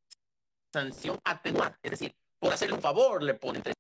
sanción 0.72 1.20
atenuada, 1.24 1.78
es 1.84 1.92
decir, 1.92 2.16
por 2.40 2.52
hacerle 2.52 2.76
un 2.76 2.82
favor 2.82 3.22
le 3.22 3.36
ponen 3.36 3.62
tres 3.62 3.76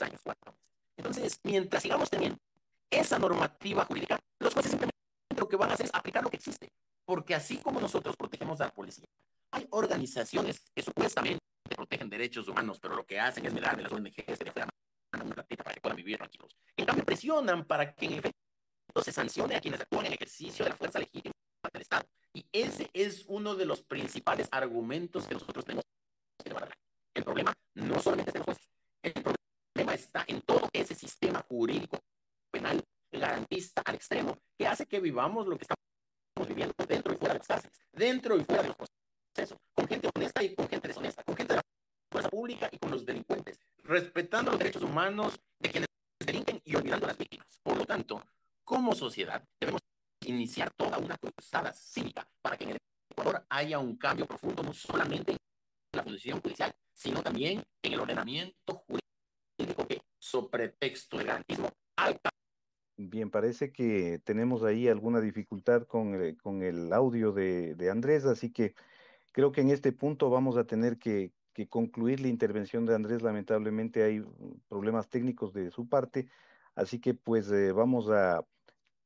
años, 0.00 0.20
cuatro. 0.22 0.54
Entonces, 0.96 1.40
mientras 1.42 1.82
sigamos 1.82 2.08
teniendo 2.08 2.38
esa 2.90 3.18
normativa 3.18 3.84
jurídica, 3.84 4.18
los 4.38 4.52
jueces 4.52 4.70
simplemente 4.70 4.96
lo 5.36 5.48
que 5.48 5.56
van 5.56 5.70
a 5.70 5.74
hacer 5.74 5.86
es 5.86 5.94
aplicar 5.94 6.22
lo 6.22 6.30
que 6.30 6.36
existe, 6.36 6.70
porque 7.04 7.34
así 7.34 7.58
como 7.58 7.80
nosotros 7.80 8.16
protegemos 8.16 8.60
a 8.60 8.66
la 8.66 8.72
policía, 8.72 9.06
hay 9.50 9.66
organizaciones 9.70 10.70
que 10.74 10.82
supuestamente 10.82 11.40
protegen 11.74 12.08
derechos 12.08 12.48
humanos, 12.48 12.78
pero 12.80 12.94
lo 12.94 13.04
que 13.04 13.18
hacen 13.18 13.44
es 13.46 13.52
mirar 13.52 13.76
de 13.76 13.82
las 13.82 13.92
ONGs 13.92 14.38
de 14.38 14.52
una 15.24 15.34
ratita 15.34 15.64
para 15.64 15.74
que 15.74 15.80
puedan 15.80 15.96
vivir 15.96 16.16
tranquilos. 16.16 16.56
En 16.76 16.86
cambio, 16.86 17.04
presionan 17.04 17.64
para 17.64 17.92
que 17.94 18.06
en 18.06 18.12
efecto 18.12 18.38
se 19.02 19.12
sancione 19.12 19.56
a 19.56 19.60
quienes 19.60 19.80
actúan 19.80 20.06
en 20.06 20.12
ejercicio 20.12 20.64
de 20.64 20.70
la 20.70 20.76
fuerza 20.76 20.98
legítima 20.98 21.32
del 21.70 21.82
Estado. 21.82 22.06
Y 22.32 22.46
ese 22.52 22.90
es 22.92 23.24
uno 23.28 23.54
de 23.54 23.66
los 23.66 23.82
principales 23.82 24.48
argumentos 24.50 25.26
que 25.26 25.34
nosotros 25.34 25.64
tenemos. 25.64 25.84
El 27.14 27.24
problema 27.24 27.52
no 27.74 28.00
solamente 28.00 28.30
es 28.30 28.34
de 28.34 28.38
los 28.40 28.46
jueces, 28.46 28.68
el 29.02 29.12
problema 29.12 29.94
está 29.94 30.24
en 30.26 30.40
todo 30.42 30.68
ese 30.72 30.94
sistema 30.94 31.44
jurídico 31.48 31.98
penal 32.50 32.82
garantista 33.10 33.82
al 33.84 33.96
extremo 33.96 34.38
que 34.56 34.66
hace 34.66 34.86
que 34.86 34.98
vivamos 34.98 35.46
lo 35.46 35.56
que 35.56 35.64
estamos 35.64 36.48
viviendo 36.48 36.74
dentro 36.88 37.12
y 37.12 37.16
fuera 37.16 37.34
de 37.34 37.38
las 37.40 37.46
cárceles, 37.46 37.78
dentro 37.92 38.36
y 38.36 38.44
fuera 38.44 38.62
de 38.62 38.68
los 38.68 38.76
procesos, 38.76 39.58
con 39.74 39.86
gente 39.86 40.08
honesta 40.14 40.42
y 40.42 40.54
con 40.54 40.68
gente 40.68 40.88
deshonesta, 40.88 41.22
con 41.22 41.36
gente 41.36 41.52
de 41.52 41.56
la 41.58 41.62
fuerza 42.10 42.30
pública 42.30 42.68
y 42.72 42.78
con 42.78 42.90
los 42.90 43.04
delincuentes, 43.04 43.60
respetando 43.84 44.50
los 44.50 44.58
derechos 44.58 44.82
humanos 44.82 45.38
de 45.58 45.70
quienes 45.70 45.88
delinquen 46.18 46.60
y 46.64 46.74
olvidando 46.74 47.06
a 47.06 47.08
las 47.08 47.18
víctimas. 47.18 47.46
Por 47.62 47.76
lo 47.76 47.84
tanto, 47.84 48.24
como 48.64 48.94
sociedad 48.94 49.46
debemos 49.60 49.82
iniciar 50.26 50.70
toda 50.76 50.98
una 50.98 51.16
cruzada 51.16 51.72
cívica 51.72 52.28
para 52.40 52.56
que 52.56 52.64
en 52.64 52.70
el 52.70 52.78
Ecuador 53.10 53.44
haya 53.48 53.78
un 53.78 53.96
cambio 53.96 54.26
profundo, 54.26 54.62
no 54.62 54.72
solamente 54.72 55.32
en 55.32 55.38
la 55.92 56.02
función 56.02 56.40
judicial, 56.40 56.72
sino 56.94 57.22
también 57.22 57.62
en 57.82 57.92
el 57.92 58.00
ordenamiento 58.00 58.74
jurídico 58.74 59.86
que, 59.86 60.00
sobre 60.18 60.68
pretexto 60.68 61.18
de 61.18 61.24
garantismo, 61.24 61.68
alta. 61.96 62.30
Bien, 62.96 63.30
parece 63.30 63.72
que 63.72 64.20
tenemos 64.24 64.62
ahí 64.62 64.88
alguna 64.88 65.20
dificultad 65.20 65.82
con, 65.84 66.14
el, 66.14 66.36
con 66.36 66.62
el 66.62 66.92
audio 66.92 67.32
de, 67.32 67.74
de, 67.74 67.90
Andrés, 67.90 68.24
así 68.24 68.50
que 68.50 68.74
creo 69.32 69.50
que 69.50 69.62
en 69.62 69.70
este 69.70 69.92
punto 69.92 70.30
vamos 70.30 70.56
a 70.56 70.64
tener 70.64 70.98
que, 70.98 71.32
que 71.52 71.68
concluir 71.68 72.20
la 72.20 72.28
intervención 72.28 72.86
de 72.86 72.94
Andrés. 72.94 73.22
Lamentablemente 73.22 74.02
hay 74.02 74.24
problemas 74.68 75.08
técnicos 75.08 75.52
de 75.52 75.70
su 75.70 75.88
parte, 75.88 76.28
así 76.74 77.00
que 77.00 77.14
pues 77.14 77.50
eh, 77.50 77.72
vamos 77.72 78.08
a 78.10 78.44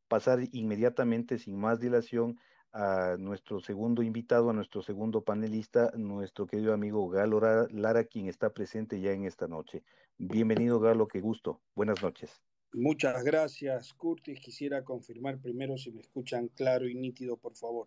pasar 0.08 0.40
inmediatamente, 0.52 1.38
sin 1.38 1.56
más 1.58 1.80
dilación, 1.80 2.38
a 2.72 3.16
nuestro 3.18 3.60
segundo 3.60 4.02
invitado, 4.02 4.50
a 4.50 4.52
nuestro 4.52 4.82
segundo 4.82 5.22
panelista, 5.22 5.92
nuestro 5.96 6.46
querido 6.46 6.74
amigo 6.74 7.08
Galo 7.08 7.40
Lara, 7.70 8.04
quien 8.04 8.28
está 8.28 8.50
presente 8.50 9.00
ya 9.00 9.12
en 9.12 9.24
esta 9.24 9.48
noche. 9.48 9.82
Bienvenido, 10.18 10.78
Galo, 10.78 11.08
qué 11.08 11.20
gusto. 11.20 11.62
Buenas 11.74 12.02
noches. 12.02 12.42
Muchas 12.74 13.24
gracias, 13.24 13.94
Curtis. 13.94 14.40
Quisiera 14.40 14.84
confirmar 14.84 15.38
primero 15.38 15.78
si 15.78 15.90
me 15.90 16.02
escuchan 16.02 16.48
claro 16.48 16.86
y 16.86 16.94
nítido, 16.94 17.38
por 17.38 17.56
favor. 17.56 17.86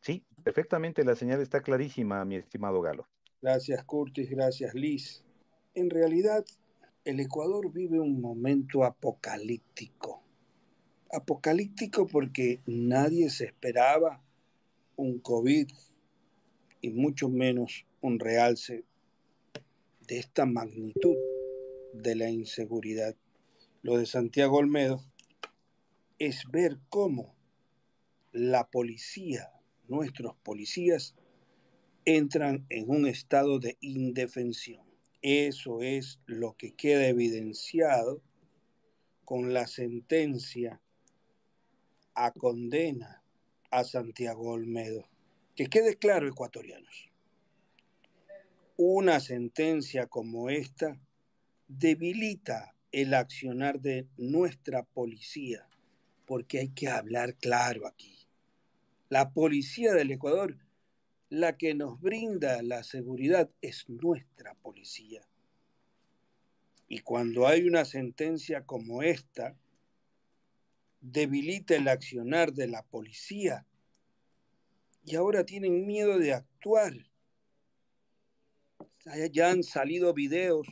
Sí, 0.00 0.24
perfectamente, 0.42 1.04
la 1.04 1.16
señal 1.16 1.42
está 1.42 1.60
clarísima, 1.60 2.24
mi 2.24 2.36
estimado 2.36 2.80
Galo. 2.80 3.06
Gracias, 3.42 3.84
Curtis, 3.84 4.30
gracias, 4.30 4.74
Liz. 4.74 5.22
En 5.74 5.90
realidad, 5.90 6.46
el 7.04 7.20
Ecuador 7.20 7.70
vive 7.70 8.00
un 8.00 8.22
momento 8.22 8.84
apocalíptico 8.84 10.23
apocalíptico 11.14 12.06
porque 12.06 12.60
nadie 12.66 13.30
se 13.30 13.44
esperaba 13.44 14.22
un 14.96 15.20
COVID 15.20 15.68
y 16.80 16.90
mucho 16.90 17.28
menos 17.28 17.86
un 18.00 18.18
realce 18.18 18.84
de 20.06 20.18
esta 20.18 20.44
magnitud 20.44 21.16
de 21.92 22.14
la 22.16 22.30
inseguridad. 22.30 23.16
Lo 23.82 23.96
de 23.96 24.06
Santiago 24.06 24.58
Olmedo 24.58 25.02
es 26.18 26.42
ver 26.50 26.78
cómo 26.88 27.34
la 28.32 28.68
policía, 28.70 29.52
nuestros 29.88 30.36
policías, 30.42 31.14
entran 32.04 32.66
en 32.68 32.90
un 32.90 33.06
estado 33.06 33.60
de 33.60 33.78
indefensión. 33.80 34.84
Eso 35.22 35.80
es 35.80 36.20
lo 36.26 36.54
que 36.56 36.74
queda 36.74 37.06
evidenciado 37.06 38.20
con 39.24 39.54
la 39.54 39.66
sentencia 39.66 40.82
a 42.14 42.32
condena 42.32 43.22
a 43.70 43.84
Santiago 43.84 44.52
Olmedo. 44.52 45.08
Que 45.56 45.66
quede 45.66 45.96
claro, 45.96 46.28
ecuatorianos, 46.28 47.10
una 48.76 49.20
sentencia 49.20 50.06
como 50.06 50.50
esta 50.50 50.98
debilita 51.68 52.74
el 52.90 53.14
accionar 53.14 53.80
de 53.80 54.06
nuestra 54.16 54.84
policía, 54.84 55.68
porque 56.26 56.60
hay 56.60 56.68
que 56.68 56.88
hablar 56.88 57.34
claro 57.34 57.86
aquí. 57.86 58.18
La 59.08 59.32
policía 59.32 59.92
del 59.92 60.12
Ecuador, 60.12 60.56
la 61.28 61.56
que 61.56 61.74
nos 61.74 62.00
brinda 62.00 62.62
la 62.62 62.82
seguridad, 62.82 63.50
es 63.60 63.88
nuestra 63.88 64.54
policía. 64.54 65.22
Y 66.88 67.00
cuando 67.00 67.46
hay 67.46 67.66
una 67.66 67.84
sentencia 67.84 68.64
como 68.64 69.02
esta, 69.02 69.56
debilita 71.04 71.76
el 71.76 71.86
accionar 71.88 72.54
de 72.54 72.66
la 72.66 72.82
policía 72.82 73.66
y 75.04 75.16
ahora 75.16 75.44
tienen 75.44 75.86
miedo 75.86 76.18
de 76.18 76.32
actuar. 76.32 76.94
Ya 79.30 79.50
han 79.50 79.62
salido 79.62 80.14
videos 80.14 80.66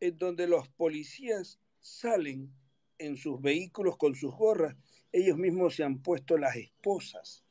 en 0.00 0.16
donde 0.16 0.46
los 0.46 0.68
policías 0.70 1.60
salen 1.78 2.50
en 2.96 3.16
sus 3.16 3.40
vehículos 3.42 3.98
con 3.98 4.14
sus 4.14 4.34
gorras, 4.34 4.74
ellos 5.12 5.36
mismos 5.36 5.76
se 5.76 5.84
han 5.84 6.00
puesto 6.00 6.38
las 6.38 6.56
esposas. 6.56 7.44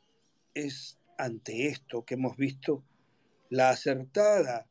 Es 0.55 0.97
ante 1.19 1.67
esto 1.67 2.03
que 2.03 2.15
hemos 2.15 2.35
visto 2.37 2.83
la 3.49 3.69
acertada 3.69 4.67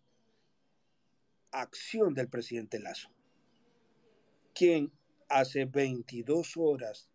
acción 1.52 2.14
del 2.14 2.28
presidente 2.28 2.80
Lazo, 2.80 3.10
quien 4.54 4.92
hace 5.28 5.64
22 5.64 6.56
horas 6.56 7.08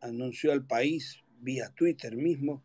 anunció 0.00 0.52
al 0.52 0.66
país 0.66 1.22
vía 1.40 1.72
Twitter 1.74 2.16
mismo 2.16 2.62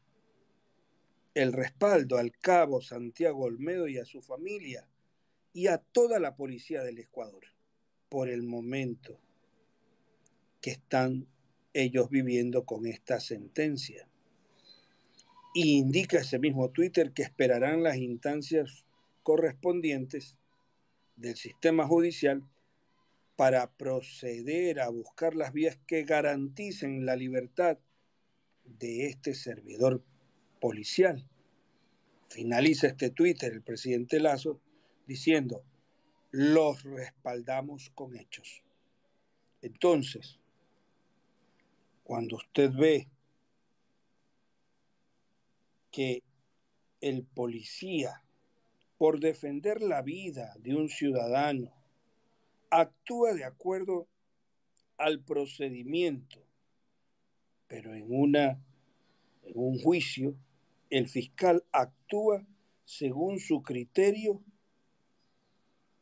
el 1.34 1.52
respaldo 1.52 2.18
al 2.18 2.32
cabo 2.32 2.82
Santiago 2.82 3.44
Olmedo 3.44 3.88
y 3.88 3.98
a 3.98 4.06
su 4.06 4.22
familia 4.22 4.88
y 5.54 5.68
a 5.68 5.78
toda 5.78 6.20
la 6.20 6.36
policía 6.36 6.82
del 6.84 7.00
Ecuador 7.00 7.44
por 8.10 8.30
el 8.30 8.44
momento 8.44 9.20
que 10.62 10.72
están 10.72 11.28
ellos 11.74 12.10
viviendo 12.10 12.66
con 12.66 12.86
esta 12.86 13.20
sentencia. 13.20 14.08
Y 15.54 15.78
indica 15.78 16.20
ese 16.20 16.40
mismo 16.40 16.70
Twitter 16.70 17.12
que 17.12 17.24
esperarán 17.24 17.84
las 17.84 17.98
instancias 17.98 18.86
correspondientes 19.24 20.38
del 21.18 21.36
sistema 21.36 21.86
judicial 21.86 22.44
para 23.36 23.72
proceder 23.72 24.80
a 24.80 24.90
buscar 24.90 25.36
las 25.36 25.52
vías 25.52 25.78
que 25.88 26.04
garanticen 26.04 27.06
la 27.06 27.16
libertad 27.16 27.78
de 28.64 29.08
este 29.08 29.34
servidor 29.34 30.04
policial. 30.60 31.28
Finaliza 32.28 32.88
este 32.88 33.10
Twitter 33.10 33.54
el 33.54 33.62
presidente 33.62 34.20
Lazo 34.20 34.60
diciendo, 35.06 35.64
los 36.32 36.84
respaldamos 36.84 37.92
con 37.92 38.16
hechos. 38.16 38.64
Entonces, 39.62 40.40
cuando 42.04 42.38
usted 42.38 42.72
ve 42.72 43.08
que 45.92 46.24
el 47.02 47.24
policía, 47.24 48.22
por 48.98 49.20
defender 49.20 49.82
la 49.82 50.02
vida 50.02 50.54
de 50.60 50.76
un 50.76 50.90
ciudadano, 50.90 51.74
actúa 52.80 53.34
de 53.34 53.46
acuerdo 53.46 54.08
al 54.98 55.24
procedimiento, 55.24 56.46
pero 57.68 57.94
en, 57.94 58.06
una, 58.10 58.62
en 59.44 59.54
un 59.56 59.80
juicio 59.80 60.36
el 60.90 61.08
fiscal 61.08 61.64
actúa 61.72 62.46
según 62.84 63.40
su 63.40 63.64
criterio 63.64 64.44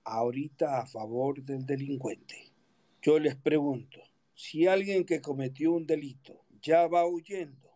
ahorita 0.04 0.80
a 0.80 0.86
favor 0.86 1.42
del 1.44 1.66
delincuente. 1.66 2.52
Yo 3.02 3.20
les 3.20 3.36
pregunto, 3.36 4.00
si 4.34 4.68
alguien 4.68 5.06
que 5.06 5.22
cometió 5.22 5.72
un 5.72 5.86
delito 5.86 6.44
ya 6.62 6.88
va 6.88 7.08
huyendo, 7.08 7.70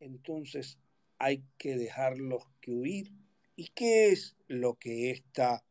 entonces 0.00 0.78
hay 1.18 1.44
que 1.56 1.76
dejarlos 1.76 2.42
que 2.60 2.72
huir. 2.72 3.12
¿Y 3.54 3.68
qué 3.68 4.08
es 4.10 4.36
lo 4.48 4.74
que 4.74 5.10
esta 5.10 5.65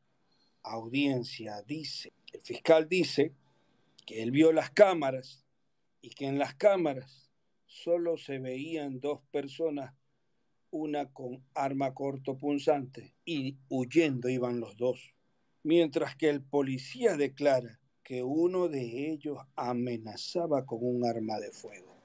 audiencia 0.66 1.62
dice, 1.62 2.14
el 2.34 2.42
fiscal 2.42 2.90
dice 2.90 3.34
que 4.06 4.22
él 4.24 4.32
vio 4.32 4.52
las 4.52 4.70
cámaras 4.72 5.46
y 6.02 6.10
que 6.10 6.28
en 6.28 6.38
las 6.38 6.56
cámaras 6.56 7.32
solo 7.66 8.18
se 8.18 8.40
veían 8.40 9.00
dos 9.00 9.22
personas, 9.32 9.94
una 10.72 11.12
con 11.12 11.44
arma 11.54 11.94
corto 11.94 12.38
punzante 12.38 13.14
y 13.26 13.58
huyendo 13.70 14.30
iban 14.30 14.60
los 14.60 14.78
dos, 14.78 15.14
mientras 15.64 16.16
que 16.16 16.30
el 16.30 16.42
policía 16.42 17.16
declara 17.18 17.80
que 18.04 18.24
uno 18.24 18.68
de 18.68 19.12
ellos 19.12 19.38
amenazaba 19.56 20.66
con 20.66 20.80
un 20.82 21.06
arma 21.06 21.40
de 21.40 21.52
fuego. 21.52 21.96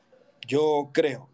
Yo 0.46 0.90
creo 0.94 1.29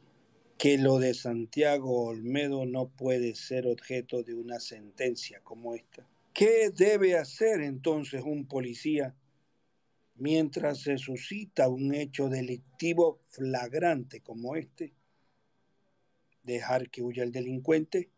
que 0.58 0.78
lo 0.78 0.98
de 0.98 1.14
Santiago 1.14 2.06
Olmedo 2.06 2.64
no 2.66 2.88
puede 2.88 3.34
ser 3.34 3.66
objeto 3.66 4.22
de 4.22 4.34
una 4.34 4.58
sentencia 4.58 5.40
como 5.42 5.74
esta 5.74 6.08
¿Qué 6.36 6.68
debe 6.68 7.16
hacer 7.16 7.62
entonces 7.62 8.20
un 8.22 8.46
policía 8.46 9.16
mientras 10.16 10.82
se 10.82 10.98
suscita 10.98 11.66
un 11.70 11.94
hecho 11.94 12.28
delictivo 12.28 13.22
flagrante 13.28 14.20
como 14.20 14.54
este? 14.54 14.92
¿Dejar 16.42 16.90
que 16.90 17.00
huya 17.00 17.22
el 17.22 17.32
delincuente 17.32 18.10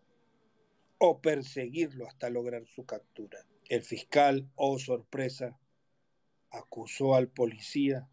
o 0.99 1.21
perseguirlo 1.21 2.09
hasta 2.09 2.29
lograr 2.29 2.67
su 2.67 2.85
captura? 2.85 3.47
El 3.69 3.85
fiscal, 3.85 4.51
oh 4.57 4.81
sorpresa, 4.81 5.57
acusó 6.51 7.15
al 7.15 7.29
policía 7.29 8.09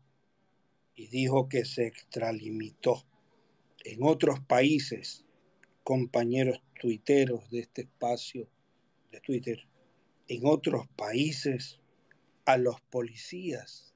y 0.94 1.08
dijo 1.08 1.50
que 1.50 1.66
se 1.66 1.88
extralimitó. 1.88 3.08
En 3.84 4.04
otros 4.04 4.40
países, 4.40 5.26
compañeros 5.84 6.62
tuiteros 6.80 7.50
de 7.50 7.62
este 7.62 7.82
espacio 7.82 8.48
de 9.10 9.20
Twitter, 9.22 9.68
en 10.28 10.46
otros 10.46 10.88
países, 10.96 11.80
a 12.46 12.58
los 12.58 12.80
policías 12.82 13.94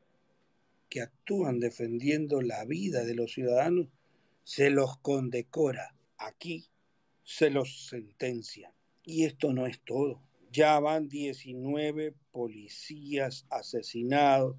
que 0.90 1.02
actúan 1.02 1.60
defendiendo 1.60 2.42
la 2.42 2.66
vida 2.66 3.04
de 3.04 3.16
los 3.16 3.34
ciudadanos, 3.34 3.88
se 4.44 4.72
los 4.72 4.98
condecora. 4.98 5.96
Aquí 6.18 6.66
se 7.24 7.52
los 7.52 7.88
sentencia. 7.88 8.74
Y 9.04 9.26
esto 9.26 9.54
no 9.54 9.68
es 9.68 9.80
todo. 9.82 10.22
Ya 10.52 10.80
van 10.80 11.08
19 11.08 12.16
policías 12.32 13.46
asesinados 13.52 14.58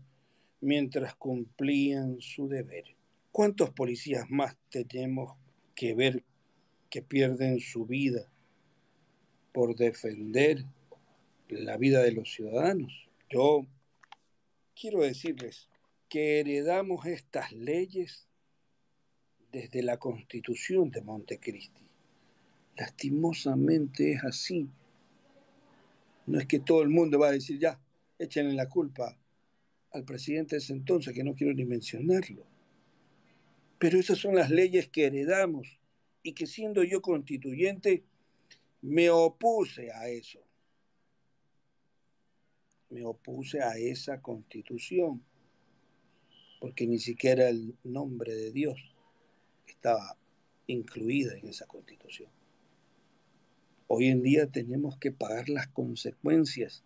mientras 0.60 1.16
cumplían 1.16 2.20
su 2.20 2.48
deber. 2.48 2.84
¿Cuántos 3.32 3.70
policías 3.70 4.30
más 4.30 4.56
tenemos 4.70 5.36
que 5.74 5.94
ver 5.94 6.24
que 6.90 7.02
pierden 7.02 7.58
su 7.58 7.86
vida 7.86 8.30
por 9.52 9.74
defender 9.74 10.64
la 11.58 11.76
vida 11.76 12.02
de 12.02 12.12
los 12.12 12.32
ciudadanos? 12.32 13.08
Yo 13.28 13.66
quiero 14.74 15.00
decirles 15.00 15.68
que 16.08 16.40
heredamos 16.40 17.06
estas 17.06 17.52
leyes 17.52 18.26
desde 19.52 19.82
la 19.82 19.98
constitución 19.98 20.90
de 20.90 21.02
Montecristi. 21.02 21.88
Lastimosamente 22.76 24.12
es 24.12 24.24
así. 24.24 24.68
No 26.26 26.38
es 26.38 26.46
que 26.46 26.60
todo 26.60 26.82
el 26.82 26.88
mundo 26.88 27.18
va 27.18 27.28
a 27.28 27.32
decir 27.32 27.58
ya, 27.58 27.80
échenle 28.18 28.54
la 28.54 28.68
culpa 28.68 29.16
al 29.92 30.04
presidente 30.04 30.56
de 30.56 30.58
ese 30.58 30.72
entonces, 30.72 31.14
que 31.14 31.24
no 31.24 31.34
quiero 31.34 31.52
ni 31.52 31.64
mencionarlo. 31.64 32.46
Pero 33.78 33.98
esas 33.98 34.18
son 34.18 34.34
las 34.34 34.50
leyes 34.50 34.88
que 34.88 35.06
heredamos 35.06 35.78
y 36.22 36.32
que 36.32 36.46
siendo 36.46 36.84
yo 36.84 37.00
constituyente 37.00 38.04
me 38.82 39.10
opuse 39.10 39.90
a 39.92 40.08
eso. 40.08 40.40
Me 42.90 43.04
opuse 43.04 43.62
a 43.62 43.78
esa 43.78 44.20
constitución, 44.20 45.22
porque 46.60 46.86
ni 46.86 46.98
siquiera 46.98 47.48
el 47.48 47.76
nombre 47.84 48.34
de 48.34 48.50
Dios 48.50 48.78
estaba 49.66 50.16
incluida 50.66 51.36
en 51.36 51.48
esa 51.48 51.66
constitución. 51.66 52.30
Hoy 53.86 54.06
en 54.06 54.22
día 54.22 54.46
tenemos 54.46 54.96
que 54.98 55.10
pagar 55.10 55.48
las 55.48 55.68
consecuencias 55.68 56.84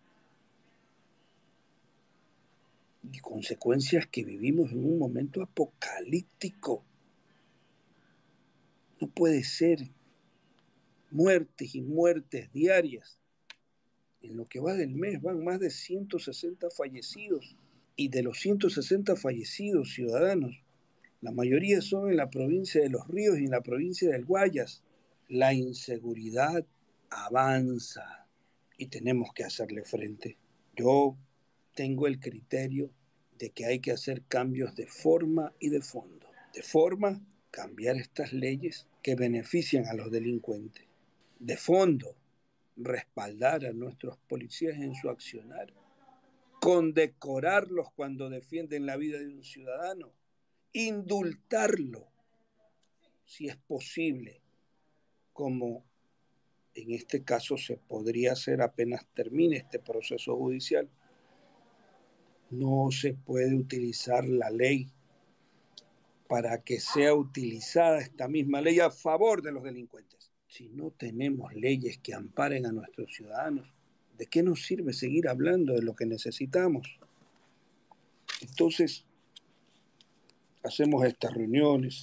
y 3.11 3.19
consecuencias 3.19 4.07
que 4.07 4.23
vivimos 4.23 4.71
en 4.71 4.85
un 4.85 4.97
momento 4.97 5.43
apocalíptico. 5.43 6.83
No 8.99 9.07
puede 9.07 9.43
ser 9.43 9.89
muertes 11.11 11.75
y 11.75 11.81
muertes 11.81 12.51
diarias. 12.51 13.19
En 14.25 14.37
lo 14.37 14.45
que 14.45 14.59
va 14.59 14.73
del 14.73 14.95
mes 14.95 15.21
van 15.21 15.43
más 15.43 15.59
de 15.59 15.69
160 15.69 16.71
fallecidos 16.71 17.55
y 17.95 18.09
de 18.09 18.23
los 18.23 18.39
160 18.39 19.15
fallecidos 19.15 19.93
ciudadanos, 19.93 20.63
la 21.21 21.31
mayoría 21.31 21.79
son 21.81 22.09
en 22.09 22.17
la 22.17 22.31
provincia 22.31 22.81
de 22.81 22.89
Los 22.89 23.07
Ríos 23.07 23.37
y 23.37 23.43
en 23.43 23.51
la 23.51 23.61
provincia 23.61 24.09
del 24.09 24.25
Guayas. 24.25 24.81
La 25.27 25.53
inseguridad 25.53 26.65
avanza 27.11 28.27
y 28.79 28.87
tenemos 28.87 29.31
que 29.31 29.43
hacerle 29.43 29.83
frente. 29.83 30.37
Yo 30.75 31.15
tengo 31.75 32.07
el 32.07 32.19
criterio 32.19 32.89
de 33.37 33.51
que 33.51 33.65
hay 33.65 33.79
que 33.79 33.91
hacer 33.91 34.23
cambios 34.23 34.75
de 34.75 34.87
forma 34.87 35.53
y 35.59 35.69
de 35.69 35.81
fondo. 35.81 36.27
De 36.51 36.63
forma, 36.63 37.21
cambiar 37.51 37.95
estas 37.97 38.33
leyes 38.33 38.87
que 39.03 39.13
benefician 39.13 39.85
a 39.85 39.93
los 39.93 40.09
delincuentes. 40.09 40.85
De 41.39 41.57
fondo, 41.57 42.15
respaldar 42.75 43.65
a 43.65 43.73
nuestros 43.73 44.17
policías 44.27 44.75
en 44.77 44.95
su 44.95 45.09
accionar. 45.09 45.73
Condecorarlos 46.61 47.91
cuando 47.93 48.29
defienden 48.29 48.85
la 48.85 48.97
vida 48.97 49.19
de 49.19 49.27
un 49.27 49.43
ciudadano. 49.43 50.11
Indultarlo, 50.73 52.07
si 53.23 53.47
es 53.47 53.55
posible, 53.55 54.41
como 55.33 55.85
en 56.73 56.91
este 56.91 57.23
caso 57.23 57.57
se 57.57 57.77
podría 57.77 58.33
hacer 58.33 58.61
apenas 58.61 59.05
termine 59.13 59.57
este 59.57 59.79
proceso 59.79 60.35
judicial 60.35 60.89
no 62.49 62.89
se 62.91 63.13
puede 63.13 63.55
utilizar 63.55 64.25
la 64.25 64.49
ley 64.49 64.91
para 66.27 66.63
que 66.63 66.79
sea 66.79 67.13
utilizada 67.13 67.99
esta 67.99 68.27
misma 68.27 68.61
ley 68.61 68.79
a 68.79 68.89
favor 68.89 69.41
de 69.41 69.51
los 69.51 69.63
delincuentes. 69.63 70.14
Si 70.55 70.69
no 70.69 70.89
tenemos 70.89 71.53
leyes 71.53 71.97
que 71.97 72.13
amparen 72.13 72.65
a 72.65 72.71
nuestros 72.71 73.13
ciudadanos, 73.13 73.67
¿de 74.17 74.25
qué 74.27 74.41
nos 74.41 74.65
sirve 74.65 74.93
seguir 74.93 75.27
hablando 75.27 75.73
de 75.73 75.81
lo 75.81 75.97
que 75.97 76.05
necesitamos? 76.05 76.97
Entonces, 78.39 79.03
hacemos 80.63 81.03
estas 81.03 81.33
reuniones, 81.33 81.99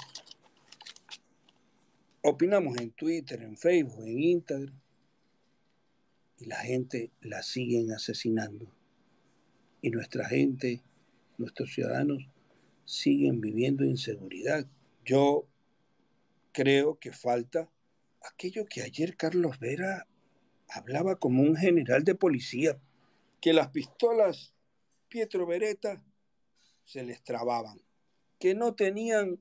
opinamos 2.20 2.76
en 2.76 2.90
Twitter, 2.90 3.40
en 3.40 3.56
Facebook, 3.56 4.04
en 4.04 4.20
Instagram, 4.20 4.78
y 6.38 6.44
la 6.44 6.58
gente 6.58 7.10
la 7.22 7.42
siguen 7.42 7.90
asesinando 7.92 8.70
y 9.80 9.88
nuestra 9.88 10.28
gente, 10.28 10.82
nuestros 11.38 11.72
ciudadanos, 11.72 12.28
siguen 12.84 13.40
viviendo 13.40 13.82
inseguridad. 13.82 14.66
Yo 15.06 15.46
creo 16.52 16.98
que 16.98 17.12
falta 17.12 17.70
aquello 18.30 18.64
que 18.66 18.82
ayer 18.82 19.16
Carlos 19.16 19.58
Vera 19.58 20.06
hablaba 20.68 21.16
como 21.16 21.42
un 21.42 21.56
general 21.56 22.04
de 22.04 22.14
policía, 22.14 22.80
que 23.40 23.52
las 23.52 23.68
pistolas 23.68 24.54
Pietro 25.08 25.46
Beretta 25.46 26.02
se 26.84 27.02
les 27.02 27.22
trababan, 27.22 27.80
que 28.38 28.54
no 28.54 28.74
tenían 28.74 29.38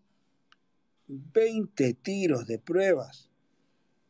20 1.08 1.94
tiros 1.96 2.48
de 2.48 2.60
pruebas 2.60 3.30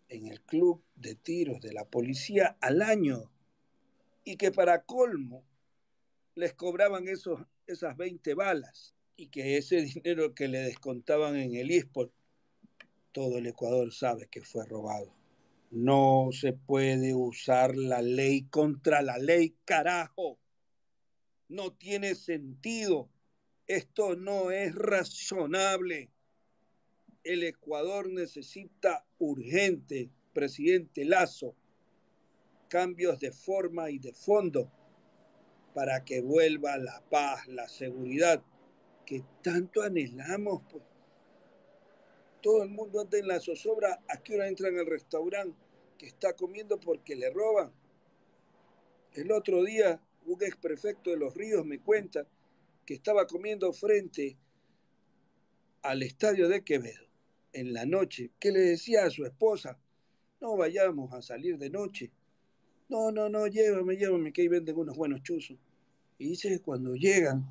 en 0.10 0.28
el 0.28 0.42
club 0.42 0.84
de 0.96 1.16
tiros 1.16 1.62
de 1.62 1.74
la 1.74 1.86
policía 1.86 2.58
al 2.62 2.82
año 2.82 3.32
y 4.24 4.36
que 4.36 4.52
para 4.52 4.84
colmo 4.84 5.44
les 6.36 6.54
cobraban 6.54 7.08
esos, 7.08 7.42
esas 7.66 7.98
20 7.98 8.34
balas 8.34 8.96
y 9.16 9.28
que 9.28 9.58
ese 9.58 9.82
dinero 9.82 10.34
que 10.36 10.48
le 10.48 10.60
descontaban 10.60 11.36
en 11.36 11.56
el 11.56 11.72
ISPOL, 11.72 12.12
todo 13.12 13.38
el 13.38 13.47
Ecuador 13.47 13.91
sabe 13.93 14.28
que 14.28 14.41
fue 14.41 14.65
robado. 14.65 15.13
No 15.69 16.30
se 16.32 16.54
puede 16.54 17.15
usar 17.15 17.76
la 17.76 18.02
ley 18.02 18.43
contra 18.43 19.02
la 19.02 19.17
ley, 19.17 19.56
carajo. 19.65 20.38
No 21.47 21.74
tiene 21.74 22.15
sentido. 22.15 23.10
Esto 23.67 24.15
no 24.15 24.52
es 24.52 24.76
razonable. 24.76 26.10
El 27.24 27.43
Ecuador 27.43 28.10
necesita 28.10 29.06
urgente, 29.17 30.10
presidente 30.34 31.06
Lazo, 31.06 31.56
cambios 32.67 33.19
de 33.19 33.32
forma 33.32 33.89
y 33.91 34.00
de 34.00 34.12
fondo 34.12 34.71
para 35.74 36.04
que 36.04 36.21
vuelva 36.21 36.78
la 36.78 37.02
paz, 37.10 37.47
la 37.47 37.67
seguridad 37.69 38.43
que 39.06 39.24
tanto 39.41 39.84
anhelamos. 39.84 40.63
Pues. 40.69 40.90
Todo 42.41 42.63
el 42.63 42.69
mundo 42.69 43.01
anda 43.01 43.17
en 43.17 43.27
la 43.27 43.39
zozobra, 43.39 44.04
a 44.08 44.17
qué 44.17 44.36
hora 44.36 44.47
entra 44.47 44.69
en 44.69 44.80
el 44.80 44.86
restaurante 44.86 45.58
que 45.97 46.08
está 46.08 46.33
comiendo 46.35 46.79
porque 46.79 47.15
le 47.15 47.29
roban. 47.29 47.71
El 49.13 49.31
otro 49.31 49.63
día, 49.63 50.02
un 50.25 50.42
ex 50.42 50.56
prefecto 50.56 51.12
de 51.12 51.17
los 51.17 51.35
ríos 51.35 51.65
me 51.65 51.79
cuenta 51.79 52.25
que 52.85 52.96
estaba 52.96 53.27
comiendo 53.27 53.71
frente 53.73 54.37
al 55.83 56.02
estadio 56.04 56.48
de 56.50 56.63
Quevedo 56.63 57.06
en 57.54 57.73
la 57.73 57.85
noche, 57.85 58.31
que 58.39 58.52
le 58.52 58.62
decía 58.62 59.06
a 59.06 59.10
su 59.10 59.25
esposa, 59.25 59.77
no 60.39 60.58
vayamos 60.58 61.13
a 61.13 61.21
salir 61.21 61.58
de 61.58 61.69
noche, 61.69 62.12
no, 62.89 63.12
no, 63.12 63.29
no, 63.29 63.48
llévame, 63.48 63.96
llévame, 63.96 64.33
que 64.33 64.42
ahí 64.42 64.48
venden 64.48 64.77
unos 64.77 64.98
buenos 64.98 65.21
chuzos. 65.23 65.58
Y 66.17 66.29
dice 66.29 66.50
que 66.50 66.60
cuando 66.60 66.96
llegan, 66.96 67.46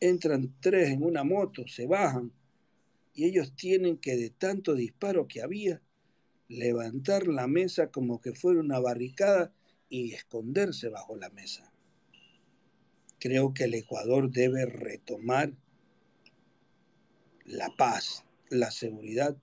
entran 0.00 0.54
tres 0.60 0.90
en 0.90 1.02
una 1.02 1.24
moto, 1.24 1.66
se 1.66 1.86
bajan, 1.86 2.32
y 3.18 3.24
ellos 3.24 3.52
tienen 3.56 3.96
que 3.96 4.16
de 4.16 4.30
tanto 4.30 4.76
disparo 4.76 5.26
que 5.26 5.42
había, 5.42 5.82
levantar 6.46 7.26
la 7.26 7.48
mesa 7.48 7.90
como 7.90 8.20
que 8.20 8.32
fuera 8.32 8.60
una 8.60 8.78
barricada 8.78 9.52
y 9.88 10.12
esconderse 10.12 10.88
bajo 10.88 11.16
la 11.16 11.28
mesa. 11.30 11.72
Creo 13.18 13.52
que 13.54 13.64
el 13.64 13.74
Ecuador 13.74 14.30
debe 14.30 14.66
retomar 14.66 15.52
la 17.44 17.74
paz, 17.76 18.24
la 18.50 18.70
seguridad 18.70 19.36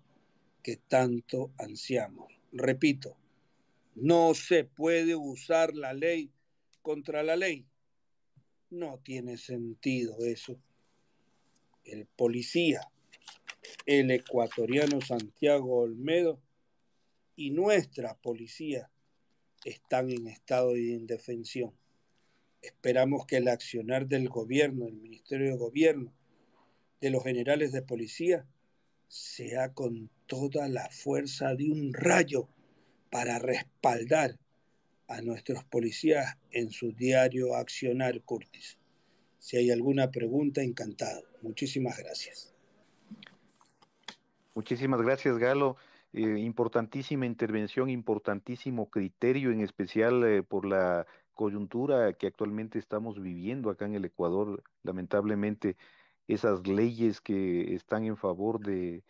que 0.63 0.77
tanto 0.77 1.51
ansiamos. 1.57 2.31
Repito, 2.53 3.17
no 3.93 4.35
se 4.35 4.63
puede 4.63 5.17
usar 5.17 5.75
la 5.75 5.91
ley 5.91 6.31
contra 6.81 7.23
la 7.23 7.35
ley. 7.35 7.65
No 8.69 9.01
tiene 9.03 9.35
sentido 9.35 10.23
eso. 10.23 10.57
El 11.83 12.05
policía, 12.05 12.89
el 13.85 14.11
ecuatoriano 14.11 15.01
Santiago 15.01 15.81
Olmedo 15.81 16.41
y 17.35 17.51
nuestra 17.51 18.15
policía 18.15 18.89
están 19.63 20.09
en 20.09 20.27
estado 20.27 20.73
de 20.73 20.81
indefensión. 20.81 21.73
Esperamos 22.61 23.25
que 23.25 23.37
el 23.37 23.47
accionar 23.47 24.07
del 24.07 24.29
gobierno, 24.29 24.85
del 24.85 24.95
Ministerio 24.95 25.51
de 25.51 25.57
Gobierno, 25.57 26.13
de 27.01 27.09
los 27.09 27.23
generales 27.23 27.71
de 27.71 27.81
policía, 27.81 28.45
sea 29.07 29.73
con 29.73 30.09
toda 30.25 30.67
la 30.67 30.89
fuerza 30.89 31.53
de 31.55 31.69
un 31.69 31.93
rayo 31.93 32.47
para 33.11 33.37
respaldar 33.39 34.39
a 35.07 35.21
nuestros 35.21 35.63
policías 35.65 36.37
en 36.51 36.71
su 36.71 36.91
diario 36.91 37.55
accionar, 37.55 38.21
Curtis. 38.21 38.79
Si 39.37 39.57
hay 39.57 39.69
alguna 39.69 40.09
pregunta, 40.09 40.63
encantado. 40.63 41.23
Muchísimas 41.43 41.97
gracias. 41.99 42.54
Muchísimas 44.55 45.01
gracias, 45.01 45.37
Galo. 45.37 45.75
Eh, 46.13 46.39
importantísima 46.39 47.25
intervención, 47.25 47.89
importantísimo 47.89 48.89
criterio, 48.89 49.51
en 49.51 49.59
especial 49.59 50.23
eh, 50.23 50.43
por 50.43 50.65
la 50.65 51.05
coyuntura 51.33 52.13
que 52.13 52.27
actualmente 52.27 52.79
estamos 52.79 53.21
viviendo 53.21 53.69
acá 53.69 53.85
en 53.85 53.95
el 53.95 54.05
Ecuador. 54.05 54.63
Lamentablemente, 54.83 55.75
esas 56.27 56.65
leyes 56.67 57.19
que 57.19 57.73
están 57.75 58.05
en 58.05 58.15
favor 58.15 58.61
de 58.61 59.03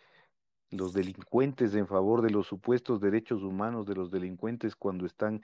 los 0.72 0.93
delincuentes, 0.93 1.76
en 1.76 1.88
favor 1.88 2.24
de 2.24 2.32
los 2.32 2.48
supuestos 2.48 3.00
derechos 3.00 3.43
humanos 3.43 3.86
de 3.86 3.96
los 3.96 4.10
delincuentes 4.12 4.76
cuando 4.76 5.06
están 5.06 5.43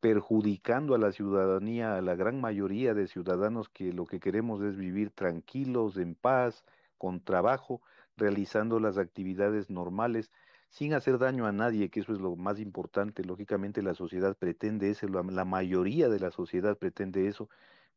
perjudicando 0.00 0.94
a 0.94 0.98
la 0.98 1.12
ciudadanía, 1.12 1.96
a 1.96 2.02
la 2.02 2.16
gran 2.16 2.40
mayoría 2.40 2.94
de 2.94 3.06
ciudadanos 3.06 3.68
que 3.68 3.92
lo 3.92 4.06
que 4.06 4.20
queremos 4.20 4.60
es 4.62 4.76
vivir 4.76 5.10
tranquilos, 5.10 5.96
en 5.98 6.16
paz, 6.16 6.64
con 6.98 7.20
trabajo, 7.22 7.80
realizando 8.16 8.80
las 8.80 8.98
actividades 8.98 9.70
normales 9.70 10.30
sin 10.68 10.94
hacer 10.94 11.18
daño 11.18 11.46
a 11.46 11.52
nadie, 11.52 11.90
que 11.90 12.00
eso 12.00 12.12
es 12.12 12.20
lo 12.20 12.36
más 12.36 12.58
importante. 12.58 13.24
Lógicamente 13.24 13.82
la 13.82 13.94
sociedad 13.94 14.36
pretende 14.36 14.90
eso, 14.90 15.06
la, 15.08 15.44
mayoría 15.44 16.08
de 16.08 16.20
la 16.20 16.30
sociedad 16.30 16.76
pretende 16.76 17.28
eso, 17.28 17.48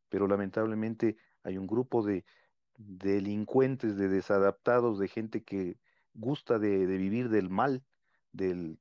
pero 0.09 0.27
lamentablemente 0.27 1.17
hay 1.43 1.57
un 1.57 1.67
grupo 1.67 2.03
de 2.03 2.25
delincuentes, 2.77 3.97
de 3.97 4.07
desadaptados, 4.07 4.99
de 4.99 5.07
gente 5.07 5.43
que 5.43 5.77
gusta 6.13 6.59
de, 6.59 6.85
de 6.87 6.97
vivir 6.97 7.29
del 7.29 7.49
mal, 7.49 7.83
del 8.31 8.79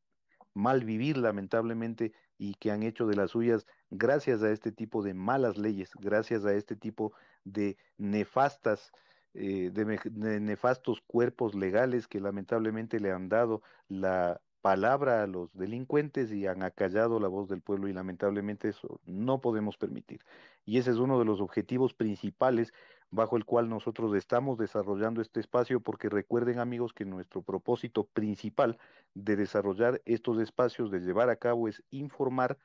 mal 0.55 0.85
vivir 0.85 1.17
lamentablemente 1.17 2.13
y 2.37 2.55
que 2.55 2.71
han 2.71 2.83
hecho 2.83 3.07
de 3.07 3.17
las 3.17 3.33
suyas 3.33 3.67
gracias 3.91 4.43
a 4.43 4.51
este 4.51 4.71
tipo 4.71 5.03
de 5.03 5.15
malas 5.15 5.57
leyes, 5.57 5.91
gracias 5.99 6.45
a 6.45 6.55
este 6.55 6.77
tipo 6.77 7.13
de 7.45 7.77
nefastas 7.97 8.93
eh, 9.35 9.71
de, 9.73 10.41
nefastos 10.41 11.01
cuerpos 11.07 11.55
legales 11.55 12.09
que 12.09 12.21
lamentablemente 12.21 13.01
le 13.01 13.13
han 13.13 13.29
dado 13.29 13.63
la 13.89 14.41
palabra 14.61 15.23
a 15.23 15.27
los 15.27 15.55
delincuentes 15.55 16.33
y 16.33 16.47
han 16.47 16.63
acallado 16.63 17.21
la 17.21 17.29
voz 17.29 17.49
del 17.49 17.61
pueblo 17.61 17.89
y 17.89 17.93
lamentablemente 17.93 18.69
eso 18.69 19.01
no 19.05 19.41
podemos 19.41 19.77
permitir. 19.77 20.21
Y 20.65 20.79
ese 20.79 20.91
es 20.91 20.97
uno 20.97 21.19
de 21.19 21.25
los 21.25 21.41
objetivos 21.41 21.95
principales 21.95 22.73
bajo 23.11 23.37
el 23.37 23.45
cual 23.45 23.69
nosotros 23.69 24.15
estamos 24.15 24.59
desarrollando 24.59 25.23
este 25.23 25.41
espacio 25.41 25.81
porque 25.81 26.09
recuerden 26.09 26.59
amigos 26.59 26.93
que 26.93 27.05
nuestro 27.05 27.43
propósito 27.43 28.05
principal 28.05 28.79
de 29.15 29.37
desarrollar 29.37 30.03
estos 30.05 30.41
espacios, 30.41 30.91
de 30.91 31.01
llevar 31.01 31.31
a 31.31 31.37
cabo 31.37 31.69
es 31.69 31.83
informar, 31.91 32.59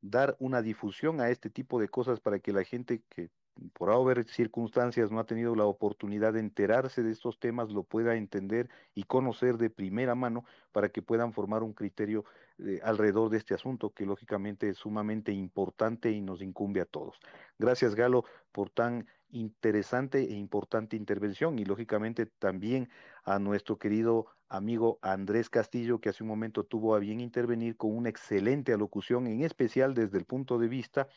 dar 0.00 0.36
una 0.40 0.62
difusión 0.62 1.20
a 1.20 1.30
este 1.30 1.50
tipo 1.50 1.80
de 1.80 1.88
cosas 1.88 2.20
para 2.20 2.38
que 2.38 2.52
la 2.52 2.64
gente 2.64 3.02
que 3.08 3.30
por 3.72 3.90
haber 3.90 4.24
circunstancias 4.28 5.10
no 5.10 5.18
ha 5.18 5.26
tenido 5.26 5.54
la 5.54 5.64
oportunidad 5.64 6.34
de 6.34 6.40
enterarse 6.40 7.02
de 7.02 7.12
estos 7.12 7.38
temas, 7.38 7.70
lo 7.70 7.82
pueda 7.82 8.16
entender 8.16 8.68
y 8.94 9.04
conocer 9.04 9.56
de 9.56 9.70
primera 9.70 10.14
mano 10.14 10.44
para 10.72 10.88
que 10.88 11.02
puedan 11.02 11.32
formar 11.32 11.62
un 11.62 11.72
criterio 11.72 12.24
eh, 12.58 12.80
alrededor 12.82 13.30
de 13.30 13.38
este 13.38 13.54
asunto 13.54 13.90
que 13.90 14.06
lógicamente 14.06 14.68
es 14.68 14.78
sumamente 14.78 15.32
importante 15.32 16.10
y 16.10 16.20
nos 16.20 16.42
incumbe 16.42 16.80
a 16.80 16.86
todos. 16.86 17.18
Gracias 17.58 17.94
Galo 17.94 18.24
por 18.52 18.70
tan 18.70 19.06
interesante 19.30 20.20
e 20.20 20.34
importante 20.34 20.96
intervención 20.96 21.58
y 21.58 21.64
lógicamente 21.64 22.26
también 22.26 22.88
a 23.24 23.38
nuestro 23.38 23.78
querido 23.78 24.26
amigo 24.48 24.98
Andrés 25.02 25.50
Castillo 25.50 26.00
que 26.00 26.10
hace 26.10 26.22
un 26.22 26.28
momento 26.28 26.64
tuvo 26.64 26.94
a 26.94 26.98
bien 26.98 27.20
intervenir 27.20 27.76
con 27.76 27.96
una 27.96 28.08
excelente 28.08 28.72
alocución, 28.72 29.26
en 29.26 29.42
especial 29.42 29.94
desde 29.94 30.18
el 30.18 30.24
punto 30.24 30.58
de 30.58 30.68
vista 30.68 31.08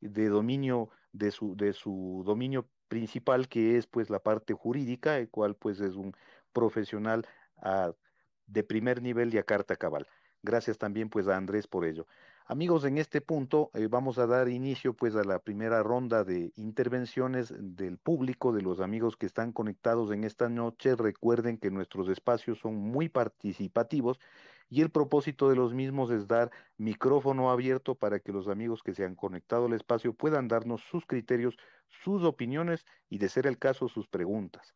de 0.00 0.28
dominio 0.28 0.90
de 1.12 1.30
su, 1.30 1.56
de 1.56 1.72
su 1.72 2.22
dominio 2.26 2.68
principal, 2.88 3.48
que 3.48 3.76
es 3.76 3.86
pues 3.86 4.10
la 4.10 4.20
parte 4.20 4.54
jurídica, 4.54 5.18
el 5.18 5.28
cual 5.28 5.54
pues 5.56 5.80
es 5.80 5.94
un 5.94 6.14
profesional 6.52 7.26
ah, 7.58 7.92
de 8.46 8.62
primer 8.64 9.02
nivel 9.02 9.32
y 9.34 9.38
a 9.38 9.42
carta 9.44 9.76
cabal. 9.76 10.06
Gracias 10.42 10.78
también 10.78 11.08
pues 11.08 11.28
a 11.28 11.36
Andrés 11.36 11.66
por 11.66 11.84
ello. 11.84 12.06
Amigos, 12.50 12.84
en 12.84 12.96
este 12.96 13.20
punto 13.20 13.70
eh, 13.74 13.88
vamos 13.90 14.16
a 14.18 14.26
dar 14.26 14.48
inicio 14.48 14.94
pues 14.94 15.14
a 15.16 15.22
la 15.22 15.38
primera 15.38 15.82
ronda 15.82 16.24
de 16.24 16.50
intervenciones 16.56 17.52
del 17.58 17.98
público, 17.98 18.52
de 18.52 18.62
los 18.62 18.80
amigos 18.80 19.16
que 19.18 19.26
están 19.26 19.52
conectados 19.52 20.12
en 20.12 20.24
esta 20.24 20.48
noche. 20.48 20.96
Recuerden 20.96 21.58
que 21.58 21.70
nuestros 21.70 22.08
espacios 22.08 22.58
son 22.58 22.76
muy 22.76 23.10
participativos 23.10 24.18
y 24.70 24.82
el 24.82 24.90
propósito 24.90 25.48
de 25.48 25.56
los 25.56 25.74
mismos 25.74 26.10
es 26.10 26.26
dar 26.26 26.50
micrófono 26.76 27.50
abierto 27.50 27.94
para 27.94 28.20
que 28.20 28.32
los 28.32 28.48
amigos 28.48 28.82
que 28.82 28.94
se 28.94 29.04
han 29.04 29.14
conectado 29.14 29.66
al 29.66 29.72
espacio 29.72 30.12
puedan 30.12 30.48
darnos 30.48 30.82
sus 30.90 31.06
criterios, 31.06 31.56
sus 31.88 32.22
opiniones 32.22 32.84
y, 33.08 33.18
de 33.18 33.28
ser 33.28 33.46
el 33.46 33.58
caso, 33.58 33.88
sus 33.88 34.06
preguntas. 34.08 34.74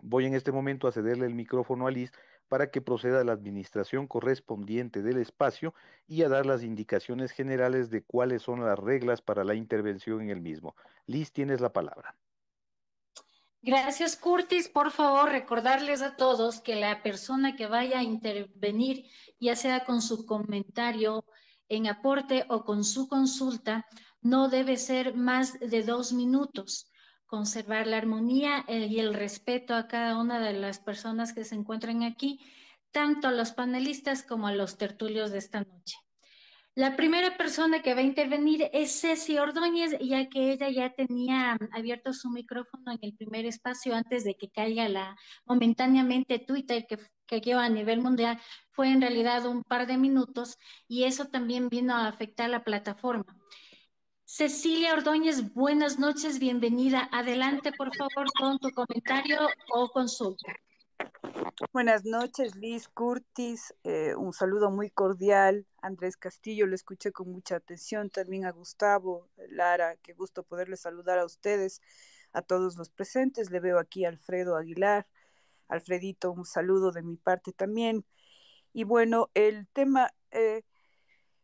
Voy 0.00 0.26
en 0.26 0.34
este 0.34 0.50
momento 0.50 0.88
a 0.88 0.92
cederle 0.92 1.26
el 1.26 1.34
micrófono 1.34 1.86
a 1.86 1.90
Liz 1.90 2.10
para 2.48 2.70
que 2.70 2.82
proceda 2.82 3.20
a 3.20 3.24
la 3.24 3.32
administración 3.32 4.06
correspondiente 4.06 5.02
del 5.02 5.18
espacio 5.18 5.74
y 6.06 6.22
a 6.22 6.28
dar 6.28 6.44
las 6.44 6.62
indicaciones 6.62 7.32
generales 7.32 7.88
de 7.90 8.02
cuáles 8.02 8.42
son 8.42 8.64
las 8.64 8.78
reglas 8.78 9.22
para 9.22 9.44
la 9.44 9.54
intervención 9.54 10.22
en 10.22 10.30
el 10.30 10.40
mismo. 10.40 10.74
Liz, 11.06 11.32
tienes 11.32 11.60
la 11.60 11.72
palabra. 11.72 12.16
Gracias, 13.64 14.16
Curtis. 14.16 14.68
Por 14.68 14.90
favor, 14.90 15.30
recordarles 15.30 16.02
a 16.02 16.16
todos 16.16 16.60
que 16.60 16.74
la 16.74 17.00
persona 17.00 17.54
que 17.54 17.66
vaya 17.66 18.00
a 18.00 18.02
intervenir, 18.02 19.06
ya 19.38 19.54
sea 19.54 19.84
con 19.84 20.02
su 20.02 20.26
comentario 20.26 21.24
en 21.68 21.86
aporte 21.86 22.44
o 22.48 22.64
con 22.64 22.82
su 22.82 23.06
consulta, 23.06 23.86
no 24.20 24.48
debe 24.48 24.76
ser 24.76 25.14
más 25.14 25.60
de 25.60 25.84
dos 25.84 26.12
minutos. 26.12 26.90
Conservar 27.26 27.86
la 27.86 27.98
armonía 27.98 28.64
eh, 28.66 28.88
y 28.90 28.98
el 28.98 29.14
respeto 29.14 29.76
a 29.76 29.86
cada 29.86 30.18
una 30.18 30.40
de 30.40 30.54
las 30.54 30.80
personas 30.80 31.32
que 31.32 31.44
se 31.44 31.54
encuentran 31.54 32.02
aquí, 32.02 32.40
tanto 32.90 33.28
a 33.28 33.32
los 33.32 33.52
panelistas 33.52 34.24
como 34.24 34.48
a 34.48 34.52
los 34.52 34.76
tertulios 34.76 35.30
de 35.30 35.38
esta 35.38 35.60
noche. 35.60 35.98
La 36.74 36.96
primera 36.96 37.36
persona 37.36 37.82
que 37.82 37.92
va 37.92 38.00
a 38.00 38.04
intervenir 38.04 38.70
es 38.72 38.98
Ceci 38.98 39.36
Ordóñez, 39.36 39.94
ya 40.00 40.30
que 40.30 40.52
ella 40.52 40.70
ya 40.70 40.90
tenía 40.94 41.58
abierto 41.70 42.14
su 42.14 42.30
micrófono 42.30 42.92
en 42.92 42.98
el 43.02 43.14
primer 43.14 43.44
espacio 43.44 43.94
antes 43.94 44.24
de 44.24 44.36
que 44.36 44.48
caiga 44.48 44.88
la 44.88 45.14
momentáneamente 45.44 46.38
Twitter 46.38 46.86
que, 46.86 46.98
quedó 47.26 47.60
a 47.60 47.68
nivel 47.68 48.00
mundial. 48.00 48.40
Fue 48.70 48.88
en 48.88 49.02
realidad 49.02 49.44
un 49.44 49.62
par 49.64 49.86
de 49.86 49.98
minutos 49.98 50.56
y 50.88 51.04
eso 51.04 51.26
también 51.26 51.68
vino 51.68 51.94
a 51.94 52.08
afectar 52.08 52.48
la 52.48 52.64
plataforma. 52.64 53.36
Cecilia 54.24 54.94
Ordóñez, 54.94 55.52
buenas 55.52 55.98
noches, 55.98 56.38
bienvenida. 56.38 57.06
Adelante, 57.12 57.72
por 57.72 57.94
favor, 57.94 58.32
con 58.38 58.58
tu 58.58 58.70
comentario 58.70 59.40
o 59.74 59.90
consulta. 59.90 60.54
Buenas 61.72 62.04
noches, 62.04 62.54
Liz 62.56 62.88
Curtis. 62.88 63.74
Eh, 63.84 64.14
un 64.16 64.32
saludo 64.32 64.70
muy 64.70 64.90
cordial. 64.90 65.66
Andrés 65.80 66.16
Castillo, 66.16 66.66
lo 66.66 66.74
escuché 66.74 67.12
con 67.12 67.30
mucha 67.30 67.56
atención. 67.56 68.10
También 68.10 68.44
a 68.44 68.52
Gustavo, 68.52 69.28
Lara, 69.48 69.96
qué 70.02 70.12
gusto 70.12 70.42
poderles 70.42 70.80
saludar 70.80 71.18
a 71.18 71.24
ustedes, 71.24 71.80
a 72.32 72.42
todos 72.42 72.76
los 72.76 72.90
presentes. 72.90 73.50
Le 73.50 73.60
veo 73.60 73.78
aquí 73.78 74.04
a 74.04 74.08
Alfredo 74.08 74.56
Aguilar. 74.56 75.06
Alfredito, 75.68 76.32
un 76.32 76.44
saludo 76.44 76.92
de 76.92 77.02
mi 77.02 77.16
parte 77.16 77.52
también. 77.52 78.04
Y 78.72 78.84
bueno, 78.84 79.30
el 79.34 79.66
tema 79.68 80.12
eh, 80.30 80.64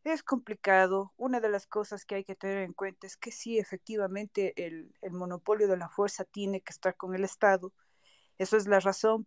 es 0.05 0.23
complicado. 0.23 1.15
Una 1.17 1.41
de 1.41 1.49
las 1.49 1.67
cosas 1.67 2.05
que 2.05 2.17
hay 2.17 2.25
que 2.25 2.37
tener 2.37 2.59
en 2.59 2.75
cuenta 2.75 3.07
es 3.07 3.17
que 3.17 3.31
sí, 3.31 3.59
efectivamente, 3.59 4.53
el 4.57 5.13
monopolio 5.13 5.69
de 5.69 5.77
la 5.79 5.89
fuerza 5.89 6.25
tiene 6.25 6.61
que 6.61 6.73
estar 6.73 6.97
con 6.97 7.15
el 7.15 7.25
Estado. 7.25 7.73
Eso 8.37 8.57
es 8.57 8.67
la 8.67 8.81
razón 8.81 9.27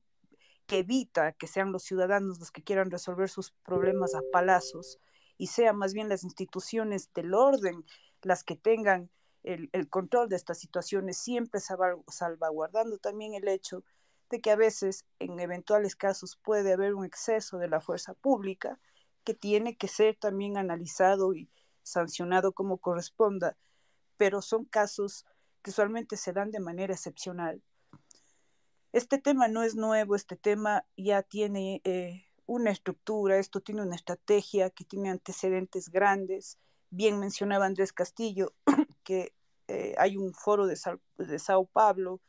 que 0.67 0.79
evita 0.79 1.33
que 1.33 1.47
sean 1.47 1.71
los 1.71 1.83
ciudadanos 1.83 2.39
los 2.39 2.51
que 2.51 2.63
quieran 2.63 2.91
resolver 2.91 3.29
sus 3.29 3.51
problemas 3.63 4.15
a 4.15 4.21
palazos 4.31 4.99
y 5.37 5.47
sean 5.47 5.77
más 5.77 5.93
bien 5.93 6.09
las 6.09 6.23
instituciones 6.23 7.11
del 7.13 7.33
orden 7.33 7.85
las 8.21 8.43
que 8.43 8.55
tengan 8.55 9.09
el, 9.43 9.89
control 9.89 10.29
de 10.29 10.35
estas 10.35 10.59
situaciones, 10.59 11.17
siempre 11.17 11.59
salvaguardando 11.59 12.97
también 12.99 13.33
el 13.33 13.47
hecho 13.47 13.83
de 14.29 14.39
que 14.39 14.51
a 14.51 14.55
veces 14.55 15.05
en 15.19 15.39
eventuales 15.39 15.95
casos 15.95 16.37
puede 16.37 16.73
haber 16.73 16.93
un 16.93 17.05
exceso 17.05 17.57
de 17.57 17.67
la 17.67 17.81
fuerza 17.81 18.13
pública 18.13 18.79
que 19.23 19.33
tiene 19.33 19.75
que 19.75 19.87
ser 19.87 20.15
también 20.15 20.57
analizado 20.57 21.33
y 21.33 21.49
sancionado 21.83 22.53
como 22.53 22.77
corresponda, 22.77 23.57
pero 24.17 24.41
son 24.41 24.65
casos 24.65 25.25
que 25.61 25.71
usualmente 25.71 26.17
se 26.17 26.33
dan 26.33 26.51
de 26.51 26.59
manera 26.59 26.93
excepcional. 26.93 27.61
Este 28.93 29.17
tema 29.17 29.47
no 29.47 29.63
es 29.63 29.75
nuevo, 29.75 30.15
este 30.15 30.35
tema 30.35 30.83
ya 30.97 31.23
tiene 31.23 31.79
eh, 31.85 32.25
una 32.45 32.71
estructura, 32.71 33.37
esto 33.37 33.61
tiene 33.61 33.83
una 33.83 33.95
estrategia 33.95 34.69
que 34.69 34.83
tiene 34.83 35.09
antecedentes 35.09 35.89
grandes. 35.89 36.57
Bien 36.89 37.17
mencionaba 37.17 37.65
Andrés 37.65 37.93
Castillo 37.93 38.53
que 39.03 39.33
eh, 39.69 39.95
hay 39.97 40.17
un 40.17 40.33
foro 40.33 40.67
de, 40.67 40.77
de 41.17 41.39
Sao 41.39 41.65
Paulo, 41.67 42.19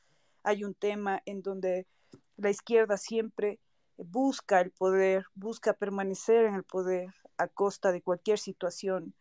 hay 0.44 0.62
un 0.62 0.74
tema 0.74 1.20
en 1.26 1.42
donde 1.42 1.88
la 2.36 2.50
izquierda 2.50 2.96
siempre 2.96 3.58
busca 3.96 4.60
el 4.60 4.70
poder, 4.70 5.26
busca 5.34 5.72
permanecer 5.72 6.44
en 6.44 6.54
el 6.54 6.64
poder 6.64 7.12
a 7.38 7.48
costa 7.48 7.90
de 7.90 8.02
cualquier 8.02 8.38
situación. 8.38 9.14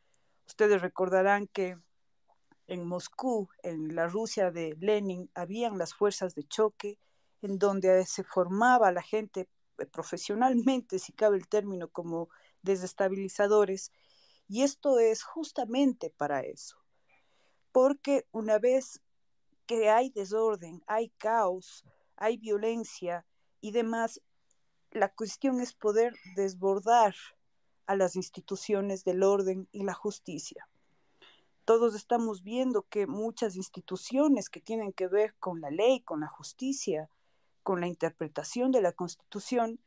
Ustedes 0.47 0.79
recordarán 0.79 1.47
que 1.47 1.75
en 2.67 2.85
Moscú, 2.85 3.49
en 3.63 3.95
la 3.95 4.07
Rusia 4.07 4.51
de 4.51 4.77
Lenin, 4.79 5.31
habían 5.33 5.79
las 5.79 5.95
fuerzas 5.95 6.35
de 6.35 6.43
choque 6.43 6.99
en 7.41 7.57
donde 7.57 8.05
se 8.05 8.23
formaba 8.23 8.91
la 8.91 9.01
gente 9.01 9.49
eh, 9.77 9.85
profesionalmente, 9.85 10.99
si 10.99 11.13
cabe 11.13 11.37
el 11.37 11.47
término, 11.47 11.89
como 11.89 12.29
desestabilizadores. 12.61 13.91
Y 14.47 14.63
esto 14.63 14.99
es 14.99 15.23
justamente 15.23 16.09
para 16.09 16.41
eso. 16.41 16.77
Porque 17.71 18.27
una 18.31 18.59
vez 18.59 19.01
que 19.65 19.89
hay 19.89 20.09
desorden, 20.09 20.83
hay 20.87 21.09
caos, 21.17 21.85
hay 22.17 22.37
violencia 22.37 23.25
y 23.61 23.71
demás, 23.71 24.21
la 24.91 25.09
cuestión 25.09 25.61
es 25.61 25.73
poder 25.73 26.13
desbordar 26.35 27.15
a 27.85 27.95
las 27.95 28.15
instituciones 28.15 29.03
del 29.03 29.23
orden 29.23 29.67
y 29.71 29.83
la 29.83 29.93
justicia. 29.93 30.67
Todos 31.65 31.95
estamos 31.95 32.43
viendo 32.43 32.83
que 32.83 33.07
muchas 33.07 33.55
instituciones 33.55 34.49
que 34.49 34.59
tienen 34.59 34.91
que 34.91 35.07
ver 35.07 35.35
con 35.39 35.61
la 35.61 35.71
ley, 35.71 36.01
con 36.01 36.19
la 36.19 36.27
justicia, 36.27 37.09
con 37.64 37.82
la 37.82 37.88
interpretación 37.88 38.72
de 38.72 38.82
la 38.82 38.91
Constitución, 38.93 39.80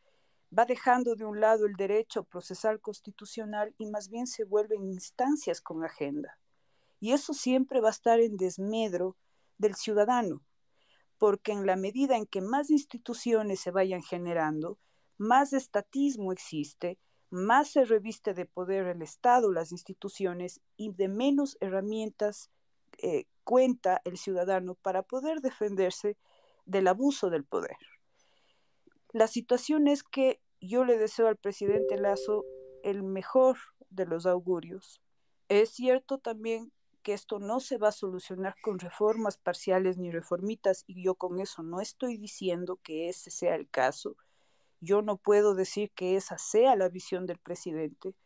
va 0.57 0.65
dejando 0.65 1.17
de 1.17 1.25
un 1.25 1.41
lado 1.41 1.67
el 1.67 1.75
derecho 1.75 2.25
procesal 2.25 2.81
constitucional 2.81 3.75
y 3.79 3.87
más 3.87 4.09
bien 4.09 4.27
se 4.27 4.45
vuelven 4.45 4.85
instancias 4.85 5.61
con 5.61 5.85
agenda. 5.85 6.39
Y 7.01 7.13
eso 7.13 7.35
siempre 7.35 7.81
va 7.81 7.89
a 7.89 7.93
estar 7.93 8.21
en 8.21 8.37
desmedro 8.37 9.17
del 9.59 9.75
ciudadano, 9.75 10.43
porque 11.19 11.53
en 11.53 11.67
la 11.67 11.77
medida 11.77 12.17
en 12.17 12.27
que 12.27 12.41
más 12.41 12.71
instituciones 12.71 13.61
se 13.61 13.71
vayan 13.71 14.03
generando, 14.03 14.79
más 15.19 15.53
estatismo 15.53 16.33
existe, 16.33 16.99
más 17.31 17.71
se 17.73 17.85
reviste 17.85 18.33
de 18.35 18.47
poder 18.47 18.87
el 18.87 19.03
Estado, 19.03 19.53
las 19.53 19.73
instituciones, 19.73 20.61
y 20.77 20.93
de 20.93 21.09
menos 21.09 21.57
herramientas 21.61 22.51
eh, 22.99 23.27
cuenta 23.43 24.01
el 24.05 24.17
ciudadano 24.17 24.75
para 24.75 25.03
poder 25.03 25.41
defenderse 25.41 26.17
del 26.67 26.89
abuso 26.89 27.31
del 27.31 27.45
poder. 27.45 27.77
La 29.13 29.29
situación 29.29 29.87
es 29.89 30.03
que 30.03 30.41
yo 30.61 30.85
le 30.85 30.99
deseo 30.99 31.29
al 31.29 31.37
presidente 31.37 31.97
Lazo 31.99 32.45
el 32.83 33.03
mejor 33.03 33.59
de 33.91 34.07
los 34.07 34.27
augurios. 34.27 35.01
Es 35.49 35.71
cierto 35.71 36.19
también 36.19 36.73
que 37.03 37.13
esto 37.13 37.39
no 37.39 37.61
se 37.61 37.77
va 37.77 37.89
a 37.89 37.93
solucionar 37.93 38.57
con 38.63 38.79
reformas 38.79 39.37
parciales 39.37 39.99
ni 39.99 40.11
reformitas 40.11 40.85
y 40.87 41.05
yo 41.05 41.15
con 41.15 41.39
eso 41.39 41.63
no 41.63 41.81
estoy 41.81 42.17
diciendo 42.17 42.81
que 42.83 43.09
ese 43.09 43.31
sea 43.31 43.55
el 43.55 43.69
caso. 43.69 44.17
Yo 44.81 45.03
no 45.03 45.17
puedo 45.17 45.55
decir 45.55 45.93
que 45.93 46.17
esa 46.17 46.39
sea 46.39 46.75
la 46.77 46.89
visión 46.89 47.27
del 47.27 47.39
presidente. 47.39 48.17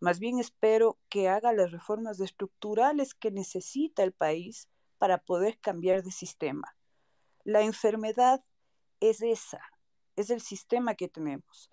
Más 0.00 0.18
bien 0.18 0.38
espero 0.38 0.98
que 1.08 1.28
haga 1.28 1.52
las 1.52 1.72
reformas 1.72 2.20
estructurales 2.20 3.14
que 3.14 3.30
necesita 3.30 4.02
el 4.02 4.12
país 4.12 4.68
para 4.98 5.18
poder 5.18 5.58
cambiar 5.58 6.02
de 6.02 6.10
sistema. 6.10 6.76
La 7.44 7.62
enfermedad 7.62 8.44
es 9.00 9.22
esa, 9.22 9.60
es 10.16 10.30
el 10.30 10.40
sistema 10.40 10.94
que 10.94 11.08
tenemos. 11.08 11.70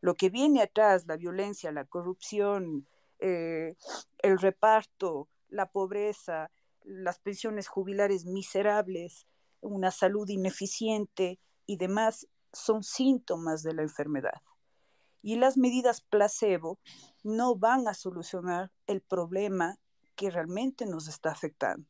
Lo 0.00 0.14
que 0.14 0.30
viene 0.30 0.62
atrás, 0.62 1.06
la 1.06 1.16
violencia, 1.16 1.72
la 1.72 1.84
corrupción, 1.84 2.86
eh, 3.18 3.76
el 4.18 4.38
reparto, 4.38 5.28
la 5.48 5.70
pobreza, 5.70 6.50
las 6.82 7.18
pensiones 7.18 7.68
jubilares 7.68 8.26
miserables, 8.26 9.26
una 9.60 9.90
salud 9.90 10.28
ineficiente 10.28 11.40
y 11.66 11.78
demás, 11.78 12.28
son 12.52 12.82
síntomas 12.82 13.62
de 13.62 13.74
la 13.74 13.82
enfermedad. 13.82 14.42
Y 15.22 15.36
las 15.36 15.56
medidas 15.56 16.02
placebo 16.02 16.78
no 17.24 17.56
van 17.56 17.88
a 17.88 17.94
solucionar 17.94 18.70
el 18.86 19.00
problema 19.00 19.78
que 20.14 20.30
realmente 20.30 20.86
nos 20.86 21.08
está 21.08 21.30
afectando. 21.30 21.88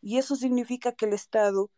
Y 0.00 0.18
eso 0.18 0.34
significa 0.36 0.92
que 0.92 1.06
el 1.06 1.12
Estado 1.12 1.70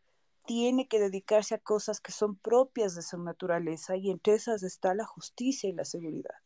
tiene 0.49 0.88
que 0.88 0.99
dedicarse 0.99 1.55
a 1.55 1.59
cosas 1.59 2.01
que 2.01 2.11
son 2.11 2.34
propias 2.34 2.94
de 2.94 3.03
su 3.03 3.18
naturaleza 3.18 3.99
y 3.99 4.11
entre 4.11 4.32
esas 4.32 4.62
está 4.62 4.94
la 4.94 5.05
justicia 5.05 5.68
y 5.68 5.74
la 5.74 5.84
seguridad. 5.84 6.36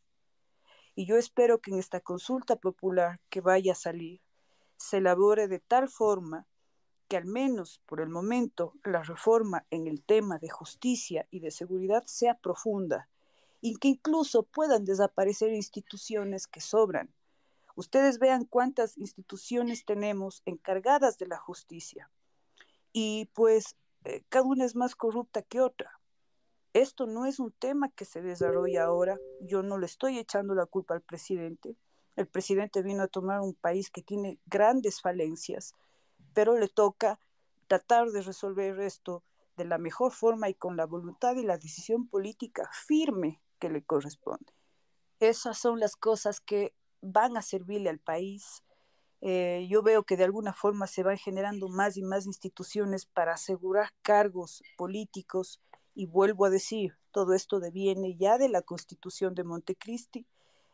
Y 0.97 1.07
yo 1.07 1.17
espero 1.17 1.61
que 1.61 1.71
en 1.71 1.79
esta 1.79 2.01
consulta 2.01 2.57
popular 2.57 3.21
que 3.31 3.41
vaya 3.41 3.71
a 3.71 3.77
salir 3.77 4.21
se 4.77 4.97
elabore 4.97 5.47
de 5.47 5.61
tal 5.61 5.89
forma 5.89 6.49
que 7.07 7.17
al 7.17 7.27
menos 7.27 7.81
por 7.87 8.01
el 8.01 8.09
momento 8.09 8.75
la 8.83 9.05
reforma 9.05 9.67
en 9.71 9.87
el 9.87 10.03
tema 10.03 10.39
de 10.39 10.51
justicia 10.51 11.29
y 11.31 11.39
de 11.39 11.53
seguridad 11.53 12.03
sea 12.05 12.35
profunda 12.35 13.09
y 13.61 13.77
que 13.77 13.87
incluso 13.87 14.43
puedan 14.43 14.85
desaparecer 14.85 15.53
instituciones 15.53 16.49
que 16.49 16.61
sobran. 16.61 17.15
Ustedes 17.77 18.19
vean 18.19 18.47
cuántas 18.47 18.99
instituciones 18.99 19.85
tenemos 19.85 20.43
encargadas 20.45 21.19
de 21.19 21.29
la 21.29 21.39
justicia. 21.39 22.11
Y 22.93 23.31
pues 23.33 23.77
eh, 24.05 24.23
cada 24.29 24.45
una 24.45 24.65
es 24.65 24.75
más 24.75 24.95
corrupta 24.97 25.43
que 25.43 25.61
otra. 25.61 26.01
Esto 26.73 27.07
no 27.07 27.27
es 27.27 27.39
un 27.39 27.53
tema 27.53 27.91
que 27.91 28.05
se 28.05 28.23
desarrolla 28.23 28.85
ahora. 28.85 29.19
Yo 29.41 29.63
no 29.63 29.79
le 29.79 29.87
estoy 29.87 30.19
echando 30.19 30.55
la 30.55 30.67
culpa 30.67 30.95
al 30.95 31.03
presidente. 31.03 31.77
El 32.17 32.27
presidente 32.27 32.83
vino 32.83 33.03
a 33.03 33.09
tomar 33.09 33.41
un 33.41 33.55
país 33.55 33.91
que 33.91 34.03
tiene 34.03 34.39
grandes 34.47 35.01
falencias, 35.01 35.75
pero 36.35 36.59
le 36.59 36.69
toca 36.69 37.19
tratar 37.69 38.11
de 38.11 38.23
resolver 38.23 38.81
esto 38.81 39.23
de 39.57 39.65
la 39.65 39.79
mejor 39.79 40.13
forma 40.13 40.49
y 40.49 40.55
con 40.55 40.77
la 40.77 40.87
voluntad 40.87 41.37
y 41.37 41.43
la 41.43 41.59
decisión 41.59 42.07
política 42.09 42.69
firme 42.73 43.41
que 43.59 43.69
le 43.69 43.83
corresponde. 43.83 44.53
Esas 45.21 45.59
son 45.59 45.79
las 45.79 45.95
cosas 45.95 46.41
que 46.41 46.75
van 47.01 47.37
a 47.37 47.43
servirle 47.43 47.91
al 47.91 47.99
país 47.99 48.63
eh, 49.25 49.69
yo 49.71 49.83
veo 49.83 50.03
que 50.03 50.17
de 50.17 50.25
alguna 50.25 50.53
forma 50.53 50.89
se 50.89 51.05
van 51.05 51.17
generando 51.17 51.69
más 51.69 51.97
y 51.97 52.03
más 52.03 52.27
instituciones 52.27 53.07
para 53.07 53.35
asegurar 53.35 53.93
cargos 54.03 54.65
políticos 54.77 55.61
y 55.95 56.07
vuelvo 56.07 56.45
a 56.45 56.51
decir, 56.51 56.99
todo 57.13 57.33
esto 57.33 57.61
deviene 57.61 58.17
ya 58.17 58.37
de 58.37 58.49
la 58.49 58.63
constitución 58.63 59.37
de 59.37 59.45
Montecristi. 59.45 60.27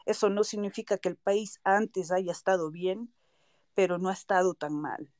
Eso 0.06 0.30
no 0.30 0.44
significa 0.44 0.96
que 0.96 1.10
el 1.10 1.16
país 1.16 1.60
antes 1.62 2.10
haya 2.10 2.32
estado 2.32 2.70
bien, 2.70 3.12
pero 3.74 3.98
no 3.98 4.08
ha 4.08 4.14
estado 4.14 4.54
tan 4.54 4.72
mal. 4.72 5.12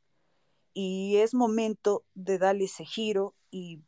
Y 0.73 1.17
es 1.17 1.35
momento 1.35 2.05
de 2.15 2.39
darle 2.39 2.65
ese 2.65 2.87
giro 2.87 3.35
y 3.51 3.83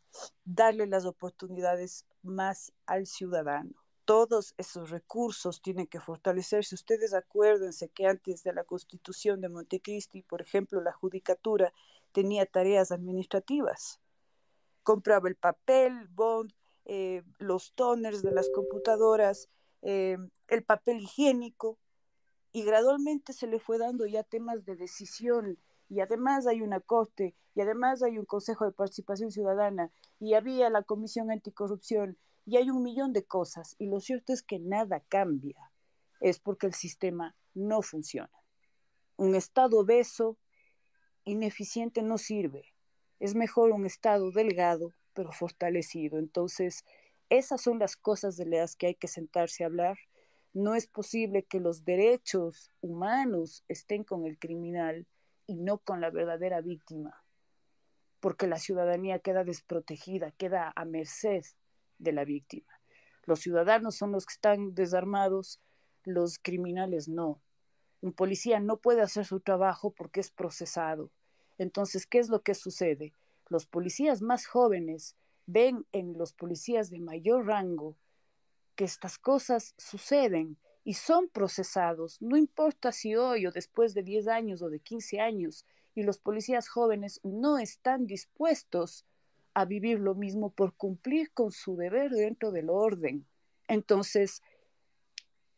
darle 0.45 0.87
las 0.87 1.07
oportunidades 1.07 2.05
más 2.23 2.75
al 2.85 3.07
ciudadano 3.07 3.80
todos 4.11 4.55
esos 4.59 4.91
recursos 4.91 5.63
tienen 5.63 5.87
que 5.87 6.01
fortalecerse. 6.01 6.75
Ustedes 6.75 7.15
acuérdense 7.15 7.91
que 7.91 8.09
antes 8.09 8.43
de 8.43 8.53
la 8.53 8.65
constitución 8.65 9.41
de 9.41 9.49
Montecristi, 9.49 10.23
por 10.23 10.43
ejemplo, 10.43 10.81
la 10.81 10.93
judicatura 10.93 11.73
tenía 12.11 12.45
tareas 12.45 12.91
administrativas. 12.91 14.01
Compraba 14.83 15.29
el 15.29 15.37
papel, 15.37 16.09
bond, 16.09 16.53
eh, 16.87 17.23
los 17.39 17.73
toners 17.75 18.23
de 18.23 18.33
las 18.33 18.51
computadoras, 18.51 19.49
eh, 19.83 20.19
el 20.49 20.65
papel 20.65 21.03
higiénico, 21.03 21.79
y 22.51 22.65
gradualmente 22.65 23.33
se 23.33 23.47
le 23.47 23.61
fue 23.61 23.79
dando 23.79 24.07
ya 24.07 24.25
temas 24.25 24.65
de 24.65 24.75
decisión, 24.75 25.57
y 25.89 26.01
además 26.01 26.49
hay 26.49 26.63
una 26.63 26.81
corte, 26.81 27.37
y 27.55 27.61
además 27.61 28.03
hay 28.03 28.19
un 28.19 28.25
consejo 28.25 28.65
de 28.65 28.73
participación 28.73 29.31
ciudadana, 29.31 29.93
y 30.19 30.35
había 30.35 30.69
la 30.69 30.83
comisión 30.83 31.31
anticorrupción, 31.31 32.19
y 32.51 32.57
hay 32.57 32.69
un 32.69 32.83
millón 32.83 33.13
de 33.13 33.23
cosas 33.23 33.77
y 33.79 33.87
lo 33.87 34.01
cierto 34.01 34.33
es 34.33 34.43
que 34.43 34.59
nada 34.59 35.05
cambia. 35.09 35.71
Es 36.21 36.41
porque 36.41 36.67
el 36.67 36.75
sistema 36.75 37.37
no 37.55 37.81
funciona. 37.81 38.33
Un 39.17 39.37
estado 39.37 39.79
obeso, 39.79 40.37
ineficiente 41.23 42.03
no 42.03 42.19
sirve. 42.19 42.65
Es 43.21 43.37
mejor 43.37 43.71
un 43.71 43.87
estado 43.87 44.33
delgado, 44.33 44.93
pero 45.15 45.31
fortalecido. 45.31 46.19
Entonces, 46.19 46.85
esas 47.29 47.61
son 47.61 47.79
las 47.79 47.97
cosas 47.97 48.37
de 48.37 48.47
las 48.47 48.75
que 48.75 48.89
hay 48.89 48.95
que 48.97 49.07
sentarse 49.07 49.63
a 49.63 49.69
hablar. 49.69 49.99
No 50.53 50.75
es 50.75 50.89
posible 50.89 51.45
que 51.45 51.61
los 51.61 51.85
derechos 51.85 52.73
humanos 52.81 53.63
estén 53.69 54.03
con 54.03 54.27
el 54.27 54.41
criminal 54.41 55.07
y 55.47 55.55
no 55.55 55.79
con 55.79 56.01
la 56.01 56.11
verdadera 56.11 56.61
víctima, 56.63 57.23
porque 58.19 58.49
la 58.49 58.59
ciudadanía 58.59 59.21
queda 59.21 59.45
desprotegida, 59.45 60.33
queda 60.33 60.73
a 60.75 60.85
merced 60.85 61.45
de 62.01 62.13
la 62.13 62.25
víctima. 62.25 62.81
Los 63.25 63.41
ciudadanos 63.41 63.95
son 63.95 64.13
los 64.13 64.27
que 64.27 64.33
están 64.33 64.75
desarmados, 64.75 65.61
los 66.05 66.39
criminales 66.39 67.09
no. 67.09 67.41
Un 68.01 68.13
policía 68.13 68.59
no 68.61 68.79
puede 68.79 69.03
hacer 69.03 69.27
su 69.27 69.41
trabajo 69.41 69.93
porque 69.93 70.21
es 70.21 70.31
procesado. 70.31 71.11
Entonces, 71.59 72.07
¿qué 72.07 72.19
es 72.19 72.29
lo 72.29 72.43
que 72.43 72.55
sucede? 72.55 73.13
Los 73.49 73.67
policías 73.67 74.23
más 74.23 74.47
jóvenes 74.47 75.17
ven 75.47 75.87
en 75.93 76.17
los 76.17 76.33
policías 76.33 76.91
de 76.91 77.01
mayor 77.01 77.47
rango 77.47 77.97
que 78.75 78.85
estas 78.85 79.19
cosas 79.19 79.75
suceden 79.77 80.57
y 80.85 80.95
son 80.95 81.29
procesados, 81.29 82.23
no 82.23 82.37
importa 82.37 82.93
si 82.93 83.15
hoy 83.15 83.47
o 83.47 83.53
después 83.53 83.93
de 83.93 84.03
10 84.03 84.29
años 84.29 84.63
o 84.63 84.71
de 84.71 84.81
15 84.81 85.21
años, 85.21 85.67
y 85.95 86.03
los 86.03 86.19
policías 86.19 86.69
jóvenes 86.69 87.21
no 87.23 87.59
están 87.59 88.07
dispuestos 88.07 89.05
a 89.55 89.65
vivir 89.65 89.99
lo 89.99 90.15
mismo 90.15 90.51
por 90.51 90.75
cumplir 90.75 91.33
con 91.33 91.53
su 91.53 91.77
deber 91.77 92.11
dentro 92.11 92.53
del 92.53 92.71
orden. 92.71 93.27
Entonces, 93.69 94.43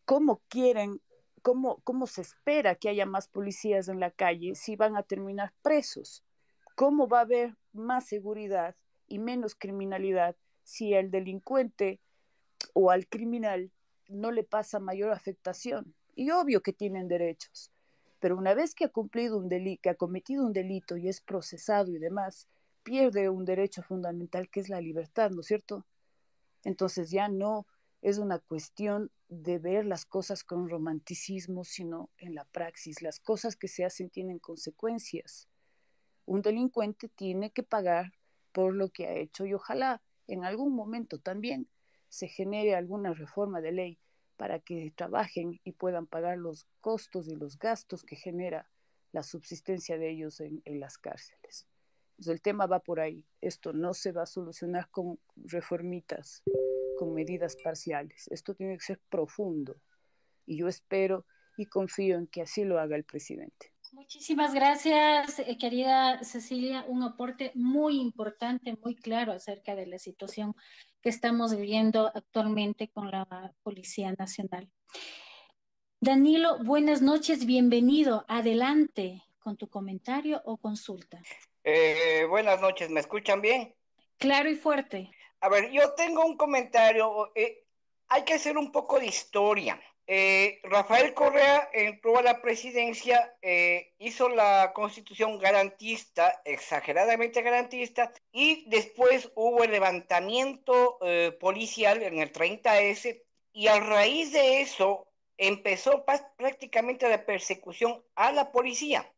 ¿cómo 0.05 0.43
quieren, 0.49 1.01
cómo, 1.43 1.81
cómo 1.85 2.07
se 2.07 2.23
espera 2.23 2.75
que 2.75 2.89
haya 2.89 3.07
más 3.07 3.29
policías 3.29 3.89
en 3.89 4.01
la 4.01 4.11
calle 4.11 4.55
si 4.55 4.77
van 4.77 4.97
a 4.97 5.03
terminar 5.03 5.53
presos? 5.63 6.25
¿Cómo 6.75 7.09
va 7.09 7.19
a 7.19 7.23
haber 7.23 7.57
más 7.73 8.07
seguridad 8.07 8.75
y 9.09 9.19
menos 9.19 9.55
criminalidad 9.55 10.37
si 10.65 10.95
el 10.95 11.11
delincuente 11.11 12.01
o 12.73 12.91
al 12.91 13.07
criminal 13.09 13.71
no 14.09 14.31
le 14.31 14.45
pasa 14.45 14.79
mayor 14.79 15.13
afectación. 15.13 15.95
Y 16.15 16.31
obvio 16.31 16.63
que 16.63 16.73
tienen 16.73 17.09
derechos, 17.09 17.71
pero 18.21 18.37
una 18.37 18.55
vez 18.55 18.75
que 18.75 18.85
ha 18.85 18.89
cumplido 18.89 19.39
un 19.39 19.49
delito, 19.49 19.83
que 19.83 19.91
ha 19.91 19.95
cometido 19.95 20.45
un 20.45 20.53
delito 20.53 20.97
y 20.97 21.09
es 21.09 21.21
procesado 21.21 21.91
y 21.91 21.99
demás, 21.99 22.47
pierde 22.83 23.29
un 23.29 23.45
derecho 23.45 23.83
fundamental 23.83 24.49
que 24.49 24.61
es 24.61 24.69
la 24.69 24.81
libertad, 24.81 25.31
¿no 25.31 25.41
es 25.41 25.47
cierto? 25.47 25.87
Entonces 26.65 27.11
ya 27.11 27.29
no 27.29 27.67
es 28.03 28.19
una 28.19 28.39
cuestión 28.39 29.11
de 29.29 29.59
ver 29.59 29.87
las 29.87 30.05
cosas 30.05 30.45
con 30.45 30.69
romanticismo, 30.69 31.65
sino 31.65 32.11
en 32.19 32.35
la 32.35 32.45
praxis. 32.45 33.01
Las 33.01 33.21
cosas 33.21 33.57
que 33.57 33.69
se 33.69 33.85
hacen 33.85 34.11
tienen 34.11 34.39
consecuencias. 34.39 35.49
Un 36.27 36.43
delincuente 36.43 37.09
tiene 37.09 37.51
que 37.51 37.63
pagar 37.63 38.13
por 38.53 38.75
lo 38.75 38.91
que 38.91 39.07
ha 39.07 39.15
hecho 39.15 39.47
y 39.47 39.55
ojalá 39.55 40.03
en 40.27 40.45
algún 40.45 40.75
momento 40.75 41.19
también 41.19 41.69
se 42.09 42.29
genere 42.29 42.75
alguna 42.75 43.15
reforma 43.15 43.61
de 43.61 43.73
ley 43.73 43.99
para 44.37 44.59
que 44.59 44.93
trabajen 44.95 45.61
y 45.65 45.73
puedan 45.73 46.07
pagar 46.07 46.39
los 46.39 46.67
costos 46.81 47.29
y 47.29 47.37
los 47.37 47.59
gastos 47.59 48.03
que 48.03 48.17
genera 48.17 48.69
la 49.13 49.23
subsistencia 49.23 49.99
de 49.99 50.11
ellos 50.11 50.41
en, 50.41 50.63
las 50.65 50.99
cárceles. 50.99 51.67
Entonces 52.23 52.39
el 52.39 52.43
tema 52.43 52.67
va 52.67 52.79
por 52.79 53.01
ahí. 53.01 53.25
Esto 53.41 53.73
no 53.73 53.95
se 53.95 54.13
va 54.13 54.23
a 54.23 54.27
solucionar 54.27 54.89
con 54.91 55.19
reformitas, 55.35 56.45
con 56.97 57.13
medidas 57.15 57.57
parciales. 57.57 58.29
Esto 58.31 58.55
tiene 58.55 58.79
que 58.79 58.85
ser 58.85 59.01
profundo. 59.11 59.75
Y 60.47 60.59
yo 60.59 60.69
espero 60.69 61.27
y 61.57 61.67
confío 61.67 62.17
en 62.19 62.29
que 62.29 62.43
así 62.43 62.63
lo 62.63 62.79
haga 62.79 62.95
el 62.95 63.03
presidente. 63.03 63.73
Muchísimas 63.91 64.55
gracias, 64.55 65.41
eh, 65.41 65.59
querida 65.59 66.23
Cecilia. 66.23 66.85
Un 66.87 67.03
aporte 67.03 67.51
muy 67.57 68.01
importante, 68.01 68.79
muy 68.81 68.95
claro 68.95 69.33
acerca 69.33 69.75
de 69.75 69.89
la 69.89 69.99
situación 69.99 70.55
que 71.03 71.09
estamos 71.09 71.57
viviendo 71.57 72.13
actualmente 72.15 72.87
con 72.87 73.11
la 73.11 73.53
Policía 73.65 74.15
Nacional. 74.17 74.71
Danilo, 76.01 76.63
buenas 76.63 77.03
noches, 77.03 77.47
bienvenido. 77.47 78.25
Adelante 78.29 79.25
con 79.41 79.57
tu 79.57 79.69
comentario 79.69 80.41
o 80.45 80.57
consulta. 80.57 81.21
Eh, 81.65 82.27
buenas 82.29 82.61
noches, 82.61 82.91
¿me 82.91 83.01
escuchan 83.01 83.41
bien? 83.41 83.75
Claro 84.19 84.51
y 84.51 84.57
fuerte. 84.57 85.11
A 85.41 85.49
ver, 85.49 85.71
yo 85.71 85.93
tengo 85.95 86.25
un 86.25 86.37
comentario. 86.37 87.33
Eh, 87.35 87.65
hay 88.09 88.25
que 88.25 88.35
hacer 88.35 88.57
un 88.59 88.73
poco 88.73 88.99
de 88.99 89.07
historia. 89.07 89.81
Eh, 90.07 90.61
Rafael 90.65 91.15
Correa 91.15 91.71
entró 91.73 92.19
a 92.19 92.23
la 92.23 92.43
presidencia, 92.43 93.35
eh, 93.41 93.95
hizo 93.99 94.29
la 94.29 94.73
constitución 94.75 95.39
garantista, 95.39 96.43
exageradamente 96.45 97.41
garantista, 97.41 98.13
y 98.33 98.69
después 98.69 99.31
hubo 99.37 99.63
el 99.63 99.71
levantamiento 99.71 100.99
eh, 101.03 101.37
policial 101.41 102.03
en 102.03 102.19
el 102.19 102.33
30S, 102.33 103.23
y 103.53 103.69
a 103.69 103.79
raíz 103.79 104.33
de 104.33 104.61
eso 104.61 105.07
empezó 105.39 106.05
prácticamente 106.37 107.09
la 107.09 107.25
persecución 107.25 108.03
a 108.17 108.33
la 108.33 108.51
policía. 108.51 109.11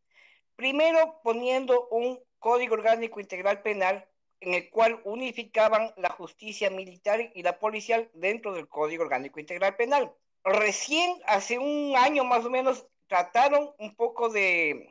Primero 0.55 1.21
poniendo 1.23 1.89
un 1.89 2.21
código 2.45 2.75
orgánico 2.75 3.21
integral 3.21 3.63
penal 3.63 4.07
en 4.41 4.53
el 4.53 4.69
cual 4.69 5.01
unificaban 5.05 5.95
la 5.97 6.11
justicia 6.11 6.69
militar 6.69 7.31
y 7.35 7.43
la 7.43 7.59
policial 7.59 8.11
dentro 8.13 8.53
del 8.53 8.69
código 8.69 9.03
orgánico 9.03 9.41
integral 9.41 9.77
penal 9.77 10.13
recién 10.45 11.17
hace 11.27 11.59
un 11.59 11.95
año 11.97 12.23
más 12.23 12.45
o 12.45 12.51
menos 12.51 12.87
trataron 13.07 13.71
un 13.79 13.95
poco 13.97 14.29
de, 14.29 14.91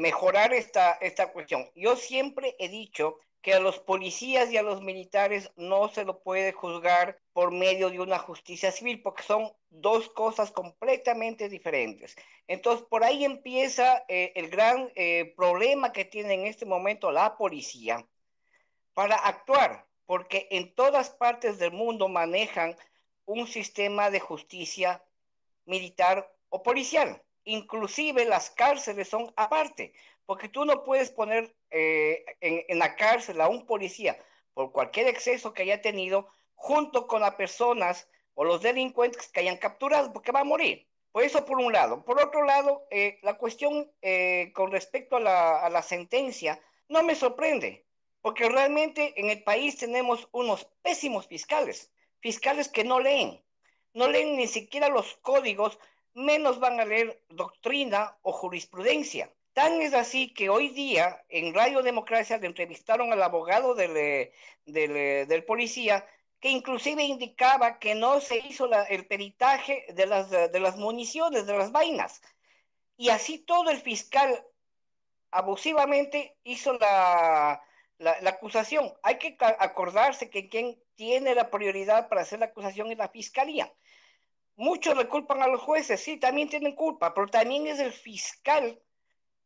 mejorar 0.00 0.52
esta, 0.52 0.94
esta 0.94 1.32
cuestión. 1.32 1.70
Yo 1.76 1.94
siempre 1.94 2.56
he 2.58 2.68
dicho 2.68 3.20
que 3.44 3.52
a 3.52 3.60
los 3.60 3.78
policías 3.78 4.50
y 4.50 4.56
a 4.56 4.62
los 4.62 4.80
militares 4.80 5.52
no 5.56 5.90
se 5.90 6.06
lo 6.06 6.20
puede 6.20 6.52
juzgar 6.52 7.20
por 7.34 7.52
medio 7.52 7.90
de 7.90 8.00
una 8.00 8.18
justicia 8.18 8.72
civil, 8.72 9.02
porque 9.02 9.22
son 9.22 9.52
dos 9.68 10.08
cosas 10.08 10.50
completamente 10.50 11.50
diferentes. 11.50 12.16
Entonces, 12.48 12.86
por 12.86 13.04
ahí 13.04 13.22
empieza 13.22 14.02
eh, 14.08 14.32
el 14.34 14.48
gran 14.48 14.90
eh, 14.94 15.34
problema 15.36 15.92
que 15.92 16.06
tiene 16.06 16.32
en 16.32 16.46
este 16.46 16.64
momento 16.64 17.12
la 17.12 17.36
policía 17.36 18.06
para 18.94 19.16
actuar, 19.16 19.86
porque 20.06 20.48
en 20.50 20.74
todas 20.74 21.10
partes 21.10 21.58
del 21.58 21.72
mundo 21.72 22.08
manejan 22.08 22.74
un 23.26 23.46
sistema 23.46 24.10
de 24.10 24.20
justicia 24.20 25.04
militar 25.66 26.34
o 26.48 26.62
policial. 26.62 27.22
Inclusive 27.44 28.24
las 28.24 28.48
cárceles 28.48 29.10
son 29.10 29.34
aparte, 29.36 29.92
porque 30.26 30.48
tú 30.48 30.64
no 30.64 30.84
puedes 30.84 31.10
poner 31.10 31.54
eh, 31.70 32.24
en, 32.40 32.78
la 32.78 32.96
cárcel 32.96 33.40
a 33.40 33.48
un 33.48 33.66
policía 33.66 34.18
por 34.54 34.72
cualquier 34.72 35.08
exceso 35.08 35.52
que 35.52 35.62
haya 35.62 35.82
tenido 35.82 36.28
junto 36.54 37.06
con 37.06 37.20
las 37.20 37.34
personas 37.34 38.08
o 38.34 38.44
los 38.44 38.62
delincuentes 38.62 39.28
que 39.28 39.40
hayan 39.40 39.56
capturado, 39.56 40.12
porque 40.12 40.32
va 40.32 40.40
a 40.40 40.44
morir. 40.44 40.88
Por 41.12 41.22
eso, 41.22 41.44
por 41.44 41.58
un 41.58 41.72
lado. 41.72 42.04
Por 42.04 42.20
otro 42.20 42.44
lado, 42.44 42.86
eh, 42.90 43.18
la 43.22 43.34
cuestión 43.34 43.90
eh, 44.02 44.52
con 44.54 44.72
respecto 44.72 45.16
a 45.16 45.20
la, 45.20 45.60
a 45.60 45.70
la 45.70 45.82
sentencia 45.82 46.60
no 46.88 47.02
me 47.02 47.14
sorprende, 47.14 47.86
porque 48.20 48.48
realmente 48.48 49.18
en 49.20 49.30
el 49.30 49.42
país 49.44 49.76
tenemos 49.76 50.28
unos 50.32 50.64
pésimos 50.82 51.26
fiscales 51.26 51.92
fiscales 52.24 52.70
que 52.70 52.84
no 52.84 53.00
leen, 53.00 53.44
no 53.92 54.08
leen 54.08 54.36
ni 54.38 54.46
siquiera 54.46 54.88
los 54.88 55.14
códigos, 55.16 55.78
menos 56.14 56.58
van 56.58 56.80
a 56.80 56.86
leer 56.86 57.22
doctrina 57.28 58.16
o 58.22 58.32
jurisprudencia. 58.32 59.30
Tan 59.54 59.80
es 59.80 59.94
así 59.94 60.34
que 60.34 60.48
hoy 60.48 60.68
día 60.70 61.24
en 61.28 61.54
Radio 61.54 61.82
Democracia 61.82 62.38
le 62.38 62.48
entrevistaron 62.48 63.12
al 63.12 63.22
abogado 63.22 63.76
del, 63.76 63.96
eh, 63.96 64.32
eh, 64.66 65.26
del, 65.28 65.44
policía 65.44 66.04
que 66.40 66.50
inclusive 66.50 67.04
indicaba 67.04 67.78
que 67.78 67.94
no 67.94 68.20
se 68.20 68.38
hizo 68.38 68.68
el 68.88 69.06
peritaje 69.06 69.86
de 69.94 70.06
las, 70.06 70.28
de 70.30 70.60
las 70.60 70.76
municiones, 70.76 71.46
de 71.46 71.56
las 71.56 71.70
vainas. 71.70 72.20
Y 72.96 73.10
así 73.10 73.38
todo 73.38 73.70
el 73.70 73.80
fiscal 73.80 74.44
abusivamente 75.30 76.36
hizo 76.42 76.72
la, 76.74 77.62
la, 77.98 78.30
acusación. 78.30 78.92
Hay 79.04 79.18
que 79.18 79.36
acordarse 79.40 80.30
que 80.30 80.48
quien 80.48 80.76
tiene 80.96 81.34
la 81.34 81.50
prioridad 81.50 82.08
para 82.08 82.22
hacer 82.22 82.40
la 82.40 82.46
acusación 82.46 82.90
es 82.90 82.98
la 82.98 83.08
fiscalía. 83.08 83.72
Muchos 84.56 84.96
le 84.96 85.08
culpan 85.08 85.42
a 85.42 85.48
los 85.48 85.62
jueces, 85.62 86.00
sí, 86.00 86.16
también 86.16 86.48
tienen 86.48 86.74
culpa, 86.74 87.14
pero 87.14 87.28
también 87.28 87.68
es 87.68 87.78
el 87.78 87.92
fiscal 87.92 88.80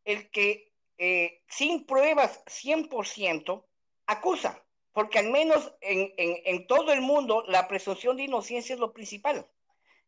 el 0.08 0.30
que 0.30 0.72
eh, 0.98 1.42
sin 1.48 1.86
pruebas 1.86 2.44
100% 2.46 3.64
acusa, 4.06 4.64
porque 4.92 5.18
al 5.18 5.30
menos 5.30 5.72
en, 5.80 6.12
en 6.16 6.66
todo 6.66 6.92
el 6.92 7.00
mundo 7.00 7.44
la 7.46 7.68
presunción 7.68 8.16
de 8.16 8.24
inocencia 8.24 8.74
es 8.74 8.80
lo 8.80 8.92
principal. 8.92 9.46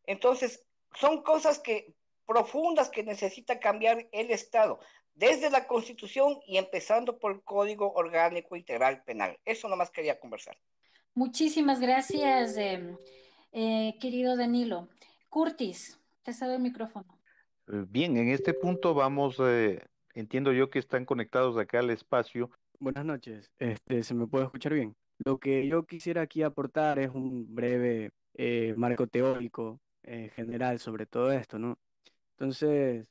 Entonces, 0.05 0.65
son 0.93 1.23
cosas 1.23 1.59
que 1.59 1.93
profundas 2.25 2.89
que 2.89 3.03
necesita 3.03 3.59
cambiar 3.59 4.07
el 4.11 4.31
Estado 4.31 4.79
desde 5.13 5.49
la 5.49 5.67
Constitución 5.67 6.39
y 6.47 6.57
empezando 6.57 7.19
por 7.19 7.33
el 7.33 7.41
Código 7.41 7.93
Orgánico 7.93 8.55
Integral 8.55 9.03
Penal. 9.03 9.37
Eso 9.45 9.67
nomás 9.67 9.91
quería 9.91 10.19
conversar. 10.19 10.57
Muchísimas 11.13 11.79
gracias, 11.79 12.57
eh, 12.57 12.95
eh, 13.51 13.93
querido 13.99 14.37
Danilo. 14.37 14.87
Curtis, 15.29 15.99
te 16.23 16.33
cedo 16.33 16.55
el 16.55 16.61
micrófono. 16.61 17.19
Eh, 17.67 17.85
bien, 17.87 18.17
en 18.17 18.29
este 18.29 18.53
punto 18.53 18.93
vamos, 18.93 19.37
entiendo 20.13 20.51
yo 20.53 20.69
que 20.69 20.79
están 20.79 21.05
conectados 21.05 21.57
acá 21.57 21.79
al 21.79 21.89
espacio. 21.89 22.49
Buenas 22.79 23.05
noches, 23.05 23.51
este, 23.59 24.03
¿se 24.03 24.13
me 24.13 24.27
puede 24.27 24.45
escuchar 24.45 24.73
bien? 24.73 24.95
Lo 25.23 25.37
que 25.37 25.67
yo 25.67 25.83
quisiera 25.83 26.21
aquí 26.21 26.41
aportar 26.43 26.99
es 26.99 27.11
un 27.13 27.53
breve 27.53 28.11
marco 28.75 29.07
teórico 29.07 29.79
en 30.03 30.29
general 30.29 30.79
sobre 30.79 31.05
todo 31.05 31.31
esto, 31.31 31.59
¿no? 31.59 31.77
Entonces, 32.31 33.07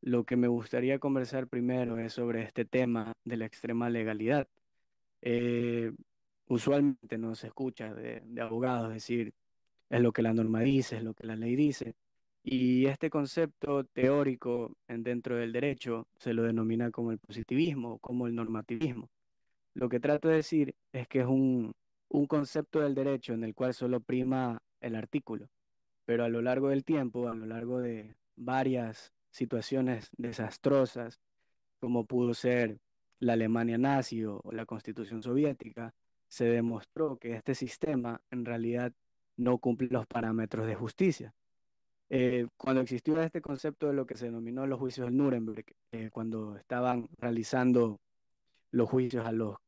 lo 0.00 0.24
que 0.24 0.36
me 0.36 0.48
gustaría 0.48 0.98
conversar 0.98 1.48
primero 1.48 1.98
es 1.98 2.14
sobre 2.14 2.42
este 2.42 2.64
tema 2.64 3.12
de 3.24 3.36
la 3.36 3.44
extrema 3.44 3.90
legalidad. 3.90 4.48
Eh, 5.20 5.92
usualmente 6.46 7.18
no 7.18 7.34
se 7.34 7.48
escucha 7.48 7.92
de, 7.92 8.22
de 8.24 8.40
abogados 8.40 8.92
decir 8.92 9.34
es 9.90 10.00
lo 10.00 10.12
que 10.12 10.22
la 10.22 10.32
norma 10.32 10.60
dice, 10.60 10.96
es 10.96 11.02
lo 11.02 11.14
que 11.14 11.26
la 11.26 11.36
ley 11.36 11.56
dice. 11.56 11.94
Y 12.42 12.86
este 12.86 13.10
concepto 13.10 13.84
teórico 13.84 14.76
en- 14.88 15.02
dentro 15.02 15.36
del 15.36 15.52
derecho 15.52 16.08
se 16.18 16.32
lo 16.32 16.42
denomina 16.42 16.90
como 16.90 17.12
el 17.12 17.18
positivismo, 17.18 17.98
como 17.98 18.26
el 18.26 18.34
normativismo. 18.34 19.10
Lo 19.74 19.88
que 19.88 20.00
trato 20.00 20.28
de 20.28 20.36
decir 20.36 20.74
es 20.92 21.06
que 21.06 21.20
es 21.20 21.26
un, 21.26 21.72
un 22.08 22.26
concepto 22.26 22.80
del 22.80 22.94
derecho 22.94 23.34
en 23.34 23.44
el 23.44 23.54
cual 23.54 23.74
solo 23.74 24.00
prima 24.00 24.62
el 24.80 24.96
artículo, 24.96 25.48
pero 26.06 26.24
a 26.24 26.28
lo 26.28 26.42
largo 26.42 26.70
del 26.70 26.84
tiempo, 26.84 27.28
a 27.28 27.34
lo 27.34 27.46
largo 27.46 27.78
de 27.80 28.16
varias 28.36 29.12
situaciones 29.30 30.10
desastrosas, 30.16 31.20
como 31.78 32.04
pudo 32.06 32.34
ser 32.34 32.78
la 33.20 33.34
Alemania 33.34 33.78
nazi 33.78 34.24
o 34.24 34.42
la 34.50 34.66
Constitución 34.66 35.22
soviética, 35.22 35.94
se 36.26 36.46
demostró 36.46 37.16
que 37.16 37.34
este 37.34 37.54
sistema 37.54 38.20
en 38.30 38.44
realidad 38.44 38.92
no 39.36 39.58
cumple 39.58 39.88
los 39.90 40.06
parámetros 40.06 40.66
de 40.66 40.74
justicia. 40.74 41.34
Eh, 42.12 42.48
cuando 42.56 42.82
existió 42.82 43.20
este 43.22 43.40
concepto 43.40 43.86
de 43.86 43.94
lo 43.94 44.04
que 44.04 44.16
se 44.16 44.26
denominó 44.26 44.66
los 44.66 44.80
juicios 44.80 45.06
del 45.06 45.16
Nuremberg, 45.16 45.64
eh, 45.92 46.10
cuando 46.12 46.56
estaban 46.56 47.08
realizando 47.18 48.00
los 48.72 48.90
juicios 48.90 49.24
a 49.24 49.30
los 49.30 49.58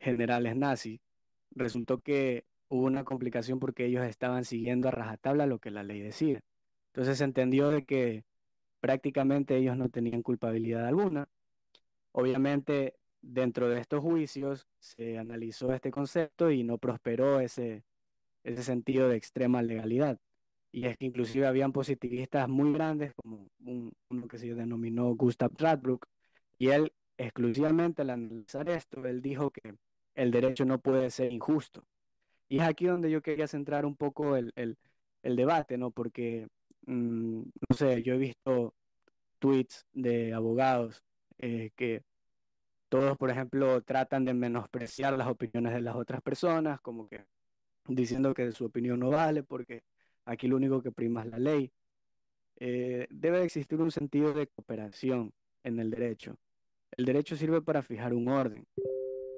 generales 0.00 0.56
nazis, 0.56 1.00
resultó 1.52 1.98
que 1.98 2.44
hubo 2.68 2.84
una 2.84 3.04
complicación 3.04 3.60
porque 3.60 3.86
ellos 3.86 4.04
estaban 4.04 4.44
siguiendo 4.44 4.88
a 4.88 4.90
rajatabla 4.90 5.46
lo 5.46 5.60
que 5.60 5.70
la 5.70 5.84
ley 5.84 6.00
decía. 6.00 6.40
Entonces 6.88 7.18
se 7.18 7.24
entendió 7.24 7.70
de 7.70 7.84
que 7.84 8.24
prácticamente 8.80 9.56
ellos 9.56 9.76
no 9.76 9.88
tenían 9.88 10.22
culpabilidad 10.22 10.86
alguna. 10.86 11.28
Obviamente, 12.10 12.94
dentro 13.22 13.68
de 13.68 13.80
estos 13.80 14.00
juicios 14.00 14.66
se 14.80 15.18
analizó 15.18 15.72
este 15.72 15.92
concepto 15.92 16.50
y 16.50 16.64
no 16.64 16.78
prosperó 16.78 17.38
ese, 17.38 17.84
ese 18.42 18.64
sentido 18.64 19.08
de 19.08 19.16
extrema 19.16 19.62
legalidad. 19.62 20.18
Y 20.76 20.84
es 20.84 20.98
que 20.98 21.06
inclusive 21.06 21.46
habían 21.46 21.72
positivistas 21.72 22.50
muy 22.50 22.70
grandes, 22.74 23.14
como 23.14 23.48
un, 23.60 23.90
uno 24.10 24.28
que 24.28 24.36
se 24.36 24.54
denominó 24.54 25.14
Gustav 25.14 25.50
Radbruch, 25.56 26.02
y 26.58 26.68
él 26.68 26.92
exclusivamente 27.16 28.02
al 28.02 28.10
analizar 28.10 28.68
esto, 28.68 29.02
él 29.06 29.22
dijo 29.22 29.50
que 29.50 29.74
el 30.14 30.30
derecho 30.30 30.66
no 30.66 30.78
puede 30.78 31.08
ser 31.08 31.32
injusto. 31.32 31.82
Y 32.50 32.58
es 32.58 32.64
aquí 32.64 32.84
donde 32.84 33.10
yo 33.10 33.22
quería 33.22 33.46
centrar 33.46 33.86
un 33.86 33.96
poco 33.96 34.36
el, 34.36 34.52
el, 34.54 34.76
el 35.22 35.34
debate, 35.34 35.78
¿no? 35.78 35.92
Porque, 35.92 36.46
mmm, 36.84 37.38
no 37.38 37.74
sé, 37.74 38.02
yo 38.02 38.12
he 38.12 38.18
visto 38.18 38.74
tweets 39.38 39.86
de 39.94 40.34
abogados 40.34 41.02
eh, 41.38 41.70
que 41.74 42.02
todos, 42.90 43.16
por 43.16 43.30
ejemplo, 43.30 43.80
tratan 43.80 44.26
de 44.26 44.34
menospreciar 44.34 45.16
las 45.16 45.28
opiniones 45.28 45.72
de 45.72 45.80
las 45.80 45.96
otras 45.96 46.20
personas, 46.20 46.82
como 46.82 47.08
que 47.08 47.24
diciendo 47.88 48.34
que 48.34 48.52
su 48.52 48.66
opinión 48.66 49.00
no 49.00 49.08
vale 49.08 49.42
porque 49.42 49.82
aquí 50.26 50.48
lo 50.48 50.56
único 50.56 50.82
que 50.82 50.92
prima 50.92 51.22
es 51.22 51.30
la 51.30 51.38
ley. 51.38 51.72
Eh, 52.58 53.06
debe 53.10 53.42
existir 53.42 53.80
un 53.80 53.90
sentido 53.90 54.32
de 54.34 54.46
cooperación 54.48 55.32
en 55.62 55.78
el 55.78 55.90
derecho. 55.90 56.36
El 56.90 57.06
derecho 57.06 57.36
sirve 57.36 57.62
para 57.62 57.82
fijar 57.82 58.12
un 58.12 58.28
orden 58.28 58.66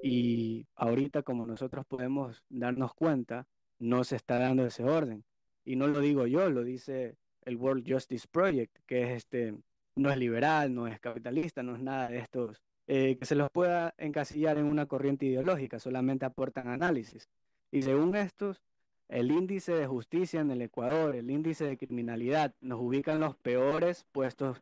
y 0.01 0.65
ahorita 0.75 1.23
como 1.23 1.45
nosotros 1.45 1.85
podemos 1.85 2.43
darnos 2.49 2.93
cuenta, 2.93 3.47
no 3.79 4.03
se 4.03 4.15
está 4.15 4.39
dando 4.39 4.65
ese 4.65 4.83
orden. 4.83 5.23
Y 5.65 5.75
no 5.75 5.87
lo 5.87 5.99
digo 5.99 6.25
yo, 6.27 6.49
lo 6.49 6.63
dice 6.63 7.15
el 7.43 7.57
World 7.57 7.85
Justice 7.89 8.27
Project, 8.29 8.77
que 8.85 9.03
es 9.03 9.09
este, 9.17 9.55
no 9.95 10.09
es 10.11 10.17
liberal, 10.17 10.73
no 10.73 10.87
es 10.87 10.99
capitalista, 10.99 11.63
no 11.63 11.75
es 11.75 11.81
nada 11.81 12.09
de 12.09 12.19
estos 12.19 12.61
eh, 12.87 13.17
que 13.17 13.25
se 13.25 13.35
los 13.35 13.49
pueda 13.51 13.93
encasillar 13.97 14.57
en 14.57 14.65
una 14.65 14.87
corriente 14.87 15.25
ideológica, 15.25 15.79
solamente 15.79 16.25
aportan 16.25 16.69
análisis. 16.69 17.29
Y 17.71 17.83
según 17.83 18.15
estos, 18.15 18.63
el 19.09 19.31
índice 19.31 19.73
de 19.73 19.87
justicia 19.87 20.39
en 20.39 20.51
el 20.51 20.61
Ecuador, 20.61 21.15
el 21.15 21.29
índice 21.29 21.65
de 21.65 21.77
criminalidad, 21.77 22.53
nos 22.61 22.79
ubica 22.79 23.13
en 23.13 23.21
los 23.21 23.35
peores 23.35 24.05
puestos 24.11 24.61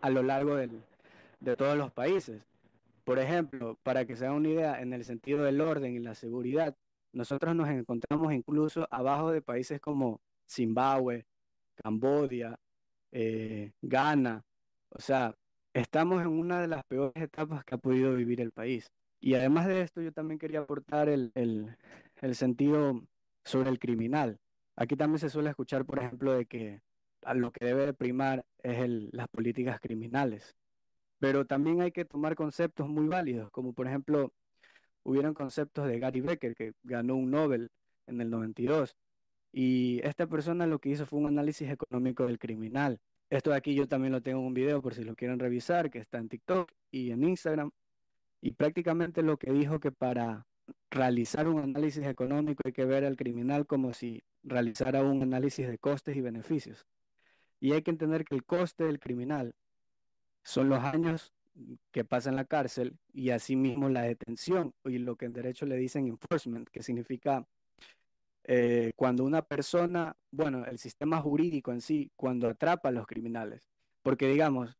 a 0.00 0.10
lo 0.10 0.22
largo 0.22 0.56
de 0.56 1.56
todos 1.56 1.76
los 1.76 1.92
países. 1.92 2.42
Por 3.04 3.18
ejemplo, 3.18 3.78
para 3.82 4.06
que 4.06 4.16
se 4.16 4.24
haga 4.24 4.34
una 4.34 4.48
idea, 4.48 4.80
en 4.80 4.94
el 4.94 5.04
sentido 5.04 5.44
del 5.44 5.60
orden 5.60 5.94
y 5.94 5.98
la 5.98 6.14
seguridad, 6.14 6.74
nosotros 7.12 7.54
nos 7.54 7.68
encontramos 7.68 8.32
incluso 8.32 8.88
abajo 8.90 9.30
de 9.30 9.42
países 9.42 9.80
como 9.80 10.20
Zimbabue, 10.48 11.26
Cambodia, 11.74 12.58
eh, 13.12 13.72
Ghana. 13.82 14.44
O 14.88 15.00
sea, 15.00 15.36
estamos 15.74 16.22
en 16.22 16.28
una 16.28 16.60
de 16.62 16.68
las 16.68 16.84
peores 16.84 17.22
etapas 17.22 17.64
que 17.64 17.74
ha 17.74 17.78
podido 17.78 18.14
vivir 18.14 18.40
el 18.40 18.50
país. 18.50 18.90
Y 19.20 19.34
además 19.34 19.66
de 19.66 19.82
esto, 19.82 20.00
yo 20.00 20.12
también 20.12 20.38
quería 20.38 20.60
aportar 20.60 21.08
el, 21.10 21.32
el 21.34 22.34
sentido 22.34 23.02
sobre 23.44 23.70
el 23.70 23.78
criminal. 23.78 24.38
Aquí 24.76 24.96
también 24.96 25.18
se 25.18 25.30
suele 25.30 25.50
escuchar, 25.50 25.84
por 25.84 25.98
ejemplo, 25.98 26.32
de 26.32 26.46
que 26.46 26.82
lo 27.34 27.52
que 27.52 27.64
debe 27.64 27.86
de 27.86 27.94
primar 27.94 28.44
es 28.62 28.78
el, 28.80 29.10
las 29.12 29.28
políticas 29.28 29.80
criminales. 29.80 30.56
Pero 31.18 31.46
también 31.46 31.80
hay 31.80 31.92
que 31.92 32.04
tomar 32.04 32.34
conceptos 32.34 32.88
muy 32.88 33.06
válidos, 33.06 33.50
como 33.50 33.72
por 33.72 33.86
ejemplo, 33.86 34.32
hubieron 35.04 35.34
conceptos 35.34 35.86
de 35.86 35.98
Gary 35.98 36.20
Becker, 36.20 36.54
que 36.54 36.72
ganó 36.82 37.14
un 37.16 37.30
Nobel 37.30 37.70
en 38.06 38.20
el 38.20 38.30
92. 38.30 38.96
Y 39.52 40.00
esta 40.02 40.26
persona 40.26 40.66
lo 40.66 40.80
que 40.80 40.90
hizo 40.90 41.06
fue 41.06 41.20
un 41.20 41.28
análisis 41.28 41.70
económico 41.70 42.26
del 42.26 42.38
criminal. 42.38 43.00
Esto 43.30 43.50
de 43.50 43.56
aquí 43.56 43.74
yo 43.74 43.86
también 43.86 44.12
lo 44.12 44.20
tengo 44.20 44.40
en 44.40 44.46
un 44.46 44.54
video 44.54 44.82
por 44.82 44.94
si 44.94 45.04
lo 45.04 45.14
quieren 45.14 45.38
revisar, 45.38 45.90
que 45.90 45.98
está 45.98 46.18
en 46.18 46.28
TikTok 46.28 46.70
y 46.90 47.10
en 47.10 47.24
Instagram. 47.24 47.70
Y 48.40 48.52
prácticamente 48.52 49.22
lo 49.22 49.38
que 49.38 49.52
dijo 49.52 49.80
que 49.80 49.92
para 49.92 50.46
realizar 50.90 51.48
un 51.48 51.60
análisis 51.60 52.06
económico 52.06 52.62
hay 52.64 52.72
que 52.72 52.84
ver 52.84 53.04
al 53.04 53.16
criminal 53.16 53.66
como 53.66 53.92
si 53.92 54.22
realizara 54.42 55.02
un 55.02 55.22
análisis 55.22 55.66
de 55.66 55.78
costes 55.78 56.16
y 56.16 56.20
beneficios. 56.20 56.86
Y 57.60 57.72
hay 57.72 57.82
que 57.82 57.90
entender 57.90 58.24
que 58.24 58.34
el 58.34 58.44
coste 58.44 58.84
del 58.84 59.00
criminal 59.00 59.54
son 60.42 60.68
los 60.68 60.82
años 60.82 61.32
que 61.92 62.04
pasa 62.04 62.30
en 62.30 62.36
la 62.36 62.44
cárcel 62.44 62.98
y 63.12 63.30
asimismo 63.30 63.88
la 63.88 64.02
detención 64.02 64.74
y 64.84 64.98
lo 64.98 65.16
que 65.16 65.26
en 65.26 65.32
derecho 65.32 65.66
le 65.66 65.76
dicen 65.76 66.06
enforcement, 66.06 66.68
que 66.68 66.82
significa 66.82 67.46
eh, 68.44 68.92
cuando 68.96 69.24
una 69.24 69.42
persona, 69.42 70.16
bueno, 70.30 70.64
el 70.66 70.78
sistema 70.78 71.20
jurídico 71.20 71.72
en 71.72 71.80
sí, 71.80 72.10
cuando 72.16 72.48
atrapa 72.48 72.88
a 72.88 72.92
los 72.92 73.06
criminales, 73.06 73.68
porque 74.02 74.28
digamos, 74.28 74.76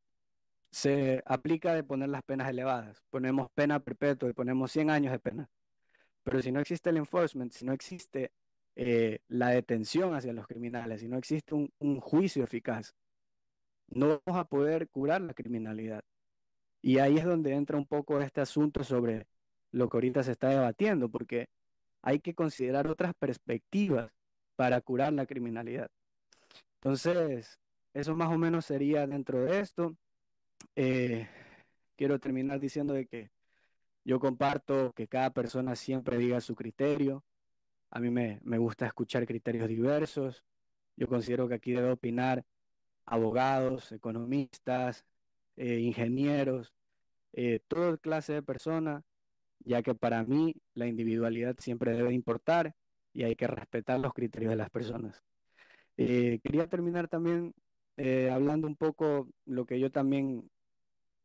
se 0.70 1.22
aplica 1.24 1.72
de 1.74 1.84
poner 1.84 2.08
las 2.08 2.22
penas 2.24 2.48
elevadas, 2.50 3.02
ponemos 3.10 3.48
pena 3.54 3.80
perpetua 3.80 4.28
y 4.28 4.32
ponemos 4.32 4.72
100 4.72 4.90
años 4.90 5.12
de 5.12 5.18
pena, 5.20 5.48
pero 6.24 6.42
si 6.42 6.50
no 6.50 6.60
existe 6.60 6.90
el 6.90 6.96
enforcement, 6.96 7.52
si 7.52 7.64
no 7.64 7.72
existe 7.72 8.32
eh, 8.76 9.20
la 9.28 9.50
detención 9.50 10.14
hacia 10.14 10.32
los 10.32 10.46
criminales, 10.46 11.00
si 11.00 11.08
no 11.08 11.18
existe 11.18 11.54
un, 11.54 12.00
juicio 12.00 12.42
eficaz, 12.42 12.94
no 13.88 14.20
vamos 14.24 14.40
a 14.40 14.46
poder 14.46 14.88
curar 14.88 15.20
la 15.20 15.34
criminalidad. 15.34 16.02
Y 16.82 16.98
ahí 16.98 17.18
es 17.18 17.24
donde 17.24 17.52
entra 17.54 17.76
un 17.78 17.86
poco 17.86 18.20
este 18.20 18.40
asunto 18.40 18.84
sobre 18.84 19.26
lo 19.70 19.88
que 19.88 19.96
ahorita 19.98 20.22
se 20.22 20.32
está 20.32 20.48
debatiendo, 20.48 21.08
porque 21.10 21.48
hay 22.02 22.20
que 22.20 22.34
considerar 22.34 22.88
otras 22.88 23.14
perspectivas 23.14 24.10
para 24.56 24.80
curar 24.80 25.12
la 25.12 25.26
criminalidad. 25.26 25.90
Entonces, 26.76 27.60
eso 27.92 28.16
más 28.16 28.32
o 28.32 28.38
menos 28.38 28.66
sería 28.66 29.06
dentro 29.06 29.42
de 29.42 29.60
esto. 29.60 29.96
Eh, 30.76 31.28
quiero 31.96 32.18
terminar 32.18 32.60
diciendo 32.60 32.94
de 32.94 33.06
que 33.06 33.30
yo 34.04 34.20
comparto 34.20 34.92
que 34.92 35.08
cada 35.08 35.30
persona 35.30 35.76
siempre 35.76 36.18
diga 36.18 36.40
su 36.40 36.54
criterio. 36.54 37.24
A 37.90 38.00
mí 38.00 38.10
me, 38.10 38.40
me 38.42 38.58
gusta 38.58 38.86
escuchar 38.86 39.26
criterios 39.26 39.68
diversos. 39.68 40.44
Yo 40.96 41.08
considero 41.08 41.48
que 41.48 41.54
aquí 41.54 41.72
debe 41.72 41.90
opinar 41.90 42.44
abogados, 43.06 43.92
economistas, 43.92 45.04
eh, 45.56 45.80
ingenieros, 45.80 46.74
eh, 47.32 47.60
toda 47.68 47.96
clase 47.98 48.32
de 48.34 48.42
personas, 48.42 49.04
ya 49.60 49.82
que 49.82 49.94
para 49.94 50.22
mí 50.24 50.54
la 50.74 50.86
individualidad 50.86 51.56
siempre 51.58 51.92
debe 51.92 52.12
importar 52.14 52.74
y 53.12 53.24
hay 53.24 53.36
que 53.36 53.46
respetar 53.46 53.98
los 54.00 54.12
criterios 54.12 54.50
de 54.50 54.56
las 54.56 54.70
personas. 54.70 55.22
Eh, 55.96 56.40
quería 56.42 56.68
terminar 56.68 57.08
también 57.08 57.54
eh, 57.96 58.30
hablando 58.30 58.66
un 58.66 58.76
poco 58.76 59.28
lo 59.46 59.66
que 59.66 59.78
yo 59.78 59.90
también 59.90 60.50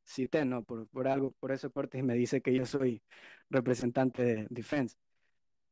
cité, 0.10 0.46
¿no? 0.46 0.64
Por, 0.64 0.88
por 0.88 1.08
algo, 1.08 1.32
por 1.40 1.52
eso 1.52 1.72
Cortés 1.72 2.04
me 2.04 2.16
dice 2.16 2.42
que 2.42 2.54
yo 2.54 2.66
soy 2.66 3.02
representante 3.50 4.24
de 4.24 4.48
Defense. 4.50 4.98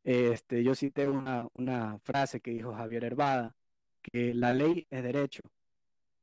Este, 0.03 0.63
yo 0.63 0.75
cité 0.75 1.07
una, 1.09 1.47
una 1.55 1.99
frase 1.99 2.39
que 2.39 2.51
dijo 2.51 2.73
Javier 2.73 3.03
Herbada, 3.03 3.55
que 4.01 4.33
la 4.33 4.53
ley 4.53 4.87
es 4.89 5.03
derecho, 5.03 5.41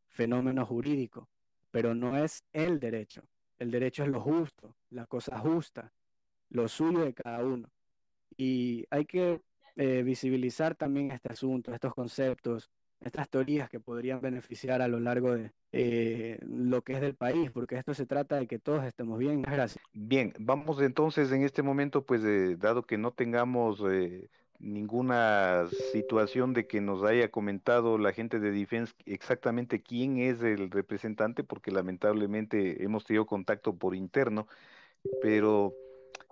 fenómeno 0.08 0.64
jurídico, 0.64 1.28
pero 1.70 1.94
no 1.94 2.16
es 2.16 2.44
el 2.52 2.80
derecho. 2.80 3.22
El 3.58 3.70
derecho 3.70 4.04
es 4.04 4.08
lo 4.08 4.20
justo, 4.20 4.76
la 4.90 5.06
cosa 5.06 5.38
justa, 5.38 5.92
lo 6.50 6.68
suyo 6.68 7.00
de 7.00 7.14
cada 7.14 7.44
uno. 7.44 7.70
Y 8.36 8.86
hay 8.90 9.04
que 9.04 9.42
eh, 9.76 10.02
visibilizar 10.02 10.74
también 10.74 11.10
este 11.10 11.32
asunto, 11.32 11.74
estos 11.74 11.94
conceptos, 11.94 12.70
estas 13.04 13.28
teorías 13.28 13.68
que 13.68 13.80
podrían 13.80 14.20
beneficiar 14.20 14.82
a 14.82 14.88
lo 14.88 15.00
largo 15.00 15.34
de 15.34 15.50
eh, 15.72 16.38
lo 16.42 16.82
que 16.82 16.94
es 16.94 17.00
del 17.00 17.14
país, 17.14 17.50
porque 17.50 17.76
esto 17.76 17.94
se 17.94 18.06
trata 18.06 18.36
de 18.36 18.46
que 18.46 18.58
todos 18.58 18.84
estemos 18.84 19.18
bien. 19.18 19.42
Gracias. 19.42 19.84
Bien, 19.92 20.32
vamos 20.38 20.80
entonces 20.80 21.30
en 21.32 21.42
este 21.42 21.62
momento, 21.62 22.04
pues 22.04 22.22
dado 22.58 22.82
que 22.84 22.98
no 22.98 23.12
tengamos 23.12 23.82
eh, 23.90 24.28
ninguna 24.58 25.66
situación 25.92 26.54
de 26.54 26.66
que 26.66 26.80
nos 26.80 27.02
haya 27.04 27.30
comentado 27.30 27.98
la 27.98 28.12
gente 28.12 28.40
de 28.40 28.50
Defense 28.50 28.94
exactamente 29.04 29.82
quién 29.82 30.18
es 30.18 30.42
el 30.42 30.70
representante, 30.70 31.44
porque 31.44 31.70
lamentablemente 31.70 32.82
hemos 32.82 33.04
tenido 33.04 33.26
contacto 33.26 33.76
por 33.76 33.94
interno, 33.94 34.46
pero 35.20 35.74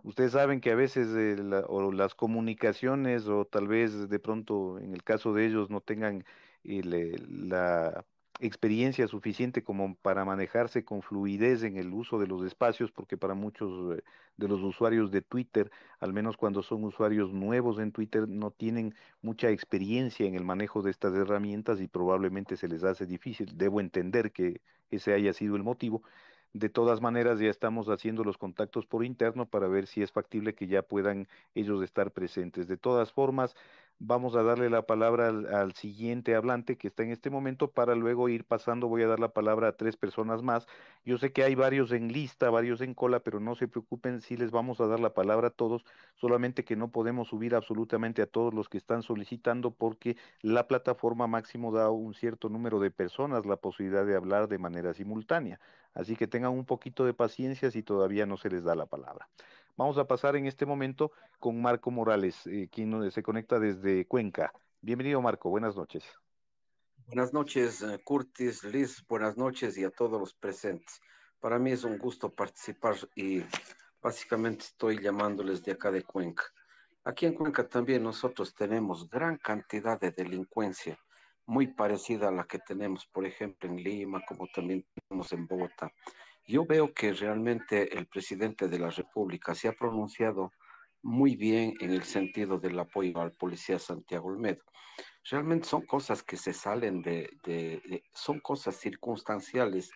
ustedes 0.03 0.33
saben 0.33 0.61
que 0.61 0.71
a 0.71 0.75
veces 0.75 1.09
eh, 1.15 1.63
o 1.69 1.93
las 1.93 2.15
comunicaciones 2.15 3.27
o 3.27 3.45
tal 3.45 3.69
vez 3.69 4.09
de 4.09 4.19
pronto 4.19 4.79
en 4.79 4.95
el 4.95 5.03
caso 5.03 5.35
de 5.35 5.47
ellos 5.47 5.71
no 5.71 5.81
tengan 5.81 6.25
la 6.65 8.05
experiencia 8.43 9.07
suficiente 9.07 9.63
como 9.63 9.95
para 9.97 10.25
manejarse 10.25 10.85
con 10.85 11.03
fluidez 11.03 11.63
en 11.63 11.77
el 11.77 11.93
uso 11.93 12.19
de 12.19 12.27
los 12.27 12.45
espacios, 12.45 12.91
porque 12.91 13.17
para 13.17 13.35
muchos 13.35 13.97
eh, 13.97 14.03
de 14.37 14.49
los 14.49 14.61
usuarios 14.63 15.11
de 15.13 15.23
Twitter, 15.23 15.71
al 16.01 16.13
menos 16.13 16.37
cuando 16.37 16.63
son 16.63 16.83
usuarios 16.85 17.33
nuevos 17.33 17.79
en 17.79 17.93
Twitter, 17.93 18.29
no 18.29 18.51
tienen 18.51 18.95
mucha 19.21 19.51
experiencia 19.51 20.27
en 20.27 20.35
el 20.35 20.45
manejo 20.45 20.83
de 20.83 20.91
estas 20.91 21.15
herramientas 21.15 21.81
y 21.81 21.89
probablemente 21.89 22.57
se 22.57 22.69
les 22.69 22.83
hace 22.85 23.07
difícil. 23.07 23.57
Debo 23.57 23.81
entender 23.81 24.33
que 24.33 24.61
ese 24.91 25.15
haya 25.15 25.33
sido 25.33 25.57
el 25.57 25.63
motivo. 25.63 26.03
De 26.53 26.69
todas 26.69 27.01
maneras, 27.01 27.39
ya 27.39 27.49
estamos 27.49 27.89
haciendo 27.89 28.25
los 28.25 28.37
contactos 28.37 28.87
por 28.87 29.05
interno 29.05 29.47
para 29.49 29.69
ver 29.69 29.87
si 29.87 30.03
es 30.03 30.13
factible 30.13 30.55
que 30.55 30.67
ya 30.67 30.83
puedan 30.83 31.29
ellos 31.55 31.83
estar 31.83 32.11
presentes. 32.13 32.67
De 32.69 32.77
todas 32.77 33.11
formas, 33.13 33.55
Vamos 33.99 34.35
a 34.35 34.43
darle 34.43 34.69
la 34.69 34.83
palabra 34.83 35.29
al, 35.29 35.75
siguiente 35.75 36.35
hablante 36.35 36.77
que 36.77 36.89
está 36.89 37.05
en 37.05 37.13
este 37.13 37.31
momento 37.31 37.71
para 37.71 37.95
luego 37.95 38.29
ir 38.29 38.45
pasando. 38.45 38.89
Voy 38.89 39.03
a 39.03 39.07
dar 39.07 39.21
la 39.21 39.33
palabra 39.33 39.69
a 39.69 39.77
tres 39.77 39.97
personas 39.97 40.43
más. 40.43 40.67
Yo 41.05 41.19
sé 41.19 41.33
que 41.33 41.45
hay 41.45 41.55
varios 41.55 41.93
en 41.93 42.13
lista, 42.13 42.51
varios 42.51 42.81
en 42.81 42.95
cola, 42.95 43.21
pero 43.21 43.39
no 43.39 43.55
se 43.55 43.69
preocupen 43.69 44.21
si 44.21 44.37
les 44.37 44.51
vamos 44.51 44.81
a 44.81 44.89
dar 44.89 44.99
la 44.99 45.15
palabra 45.15 45.49
a 45.49 45.51
todos, 45.51 45.85
solamente 46.17 46.65
que 46.65 46.75
no 46.75 46.91
podemos 46.91 47.29
subir 47.29 47.55
absolutamente 47.55 48.23
a 48.23 48.27
todos 48.27 48.53
los 48.53 48.69
que 48.69 48.79
están 48.79 49.03
solicitando 49.03 49.71
porque 49.71 50.17
la 50.41 50.67
plataforma 50.67 51.29
máximo 51.29 51.73
da 51.73 51.91
un 51.91 52.15
cierto 52.15 52.49
número 52.49 52.81
de 52.81 52.91
personas 52.91 53.47
la 53.47 53.57
posibilidad 53.57 54.05
de 54.05 54.17
hablar 54.17 54.49
de 54.49 54.59
manera 54.59 54.95
simultánea. 54.95 55.61
Así 55.95 56.17
que 56.17 56.27
tengan 56.27 56.53
un 56.53 56.65
poquito 56.65 57.05
de 57.05 57.15
paciencia 57.15 57.71
si 57.71 57.83
todavía 57.83 58.27
no 58.27 58.37
se 58.37 58.51
les 58.51 58.65
da 58.65 58.75
la 58.75 58.87
palabra. 58.87 59.29
Vamos 59.77 59.97
a 59.97 60.07
pasar 60.07 60.37
en 60.37 60.47
este 60.47 60.67
momento 60.67 61.13
con 61.39 61.61
Marco 61.61 61.91
Morales, 61.91 62.47
eh, 62.47 62.69
quien 62.71 63.11
se 63.11 63.23
conecta 63.23 63.59
desde 63.59 64.07
Cuenca. 64.07 64.53
Bienvenido, 64.83 65.23
Marco. 65.23 65.49
Buenas 65.49 65.77
noches. 65.77 66.05
Buenas 67.07 67.33
noches, 67.33 67.83
eh, 67.83 67.99
Curtis, 68.05 68.65
Liz. 68.65 69.03
Buenas 69.09 69.37
noches 69.37 69.77
y 69.79 69.85
a 69.85 69.91
todos 69.91 70.21
los 70.21 70.35
presentes. 70.35 71.01
Para 71.41 71.59
mí 71.59 71.73
es 71.73 71.85
un 71.85 71.99
gusto 71.99 72.31
participar 72.31 72.97
y 73.17 73.43
básicamente 74.01 74.65
estoy 74.65 75.01
llamándoles 75.01 75.63
de 75.63 75.73
acá 75.73 75.91
de 75.91 76.03
Cuenca. 76.03 76.45
Aquí 77.05 77.27
en 77.27 77.35
Cuenca 77.35 77.67
también 77.67 78.03
nosotros 78.03 78.55
tenemos 78.55 79.09
gran 79.09 79.39
cantidad 79.39 79.99
de 79.99 80.11
delincuencia, 80.11 80.99
muy 81.47 81.67
parecida 81.67 82.29
a 82.29 82.33
la 82.33 82.45
que 82.45 82.59
tenemos, 82.61 83.07
por 83.07 83.27
ejemplo, 83.27 83.69
en 83.69 83.77
Lima, 83.77 84.23
como 84.29 84.47
también 84.55 84.87
tenemos 84.95 85.33
en 85.33 85.47
Bogotá. 85.47 85.93
Yo 86.47 86.67
veo 86.67 86.93
que 86.93 87.13
realmente 87.13 87.97
el 87.97 88.07
presidente 88.07 88.69
de 88.69 88.79
la 88.79 88.91
República 88.91 89.55
se 89.55 89.69
ha 89.69 89.73
pronunciado 89.73 90.53
muy 91.03 91.37
bien 91.37 91.75
en 91.81 91.91
el 91.91 92.05
sentido 92.05 92.59
del 92.59 92.79
apoyo 92.79 93.21
al 93.21 93.33
policía 93.33 93.79
Santiago 93.79 94.29
Olmedo. 94.29 94.63
Realmente 95.31 95.69
son 95.69 95.83
cosas 95.87 96.23
que 96.23 96.37
se 96.37 96.53
salen 96.53 97.03
de, 97.03 97.31
de, 97.45 98.05
son 98.13 98.41
cosas 98.41 98.77
circunstanciales 98.77 99.91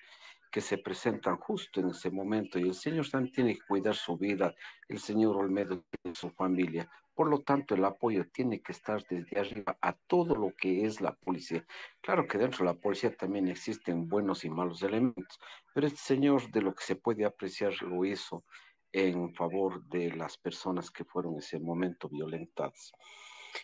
que 0.51 0.61
se 0.61 0.79
presentan 0.79 1.37
justo 1.37 1.81
en 1.81 1.91
ese 1.91 2.11
momento 2.11 2.59
y 2.59 2.63
el 2.63 2.75
señor 2.75 3.09
también 3.09 3.33
tiene 3.33 3.55
que 3.55 3.67
cuidar 3.67 3.95
su 3.95 4.17
vida, 4.17 4.55
el 4.89 4.99
señor 4.99 5.37
Olmedo 5.37 5.85
y 6.05 6.15
su 6.15 6.31
familia. 6.31 6.89
Por 7.17 7.29
lo 7.31 7.41
tanto, 7.41 7.75
el 7.75 7.85
apoyo 7.87 8.29
tiene 8.31 8.61
que 8.61 8.73
estar 8.73 9.03
desde 9.09 9.41
arriba 9.41 9.79
a 9.81 9.95
todo 9.95 10.35
lo 10.35 10.55
que 10.55 10.85
es 10.85 11.01
la 11.01 11.15
policía. 11.15 11.67
Claro 12.03 12.29
que 12.29 12.37
dentro 12.37 12.59
de 12.59 12.75
la 12.75 12.79
policía 12.79 13.17
también 13.17 13.49
existen 13.49 14.07
buenos 14.07 14.45
y 14.45 14.51
malos 14.51 14.83
elementos, 14.83 15.41
pero 15.73 15.87
este 15.87 15.99
señor 15.99 16.51
de 16.51 16.61
lo 16.61 16.75
que 16.75 16.85
se 16.85 16.95
puede 16.95 17.25
apreciar 17.25 17.73
lo 17.81 18.05
hizo 18.05 18.45
en 18.93 19.35
favor 19.35 19.83
de 19.87 20.15
las 20.15 20.37
personas 20.37 20.91
que 20.91 21.07
fueron 21.07 21.33
en 21.33 21.39
ese 21.39 21.59
momento 21.59 22.11
violentadas. 22.11 22.93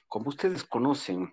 Como 0.09 0.31
ustedes 0.31 0.65
conocen, 0.65 1.31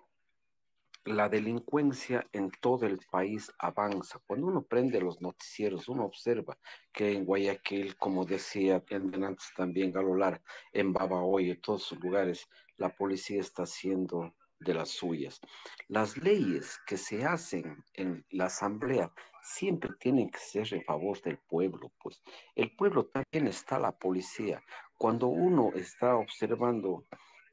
la 1.04 1.28
delincuencia 1.28 2.26
en 2.32 2.50
todo 2.60 2.86
el 2.86 2.98
país 3.10 3.50
avanza. 3.58 4.20
Cuando 4.26 4.46
uno 4.46 4.62
prende 4.62 5.00
los 5.00 5.20
noticieros, 5.20 5.88
uno 5.88 6.04
observa 6.04 6.58
que 6.92 7.12
en 7.12 7.24
Guayaquil, 7.24 7.96
como 7.96 8.24
decía 8.24 8.82
antes 8.90 9.52
también 9.56 9.92
Galolar, 9.92 10.42
en 10.72 10.92
Babahoyo, 10.92 11.52
en 11.52 11.60
todos 11.60 11.84
sus 11.84 11.98
lugares, 12.00 12.48
la 12.76 12.94
policía 12.94 13.40
está 13.40 13.62
haciendo 13.62 14.34
de 14.58 14.74
las 14.74 14.90
suyas. 14.90 15.40
Las 15.88 16.16
leyes 16.18 16.78
que 16.86 16.96
se 16.96 17.24
hacen 17.24 17.82
en 17.94 18.24
la 18.30 18.46
asamblea 18.46 19.12
siempre 19.42 19.90
tienen 19.98 20.30
que 20.30 20.38
ser 20.38 20.72
en 20.74 20.84
favor 20.84 21.20
del 21.22 21.38
pueblo, 21.38 21.90
pues 22.02 22.22
el 22.54 22.74
pueblo 22.76 23.06
también 23.06 23.48
está 23.48 23.78
la 23.78 23.92
policía. 23.92 24.62
Cuando 24.98 25.28
uno 25.28 25.72
está 25.74 26.16
observando 26.16 27.06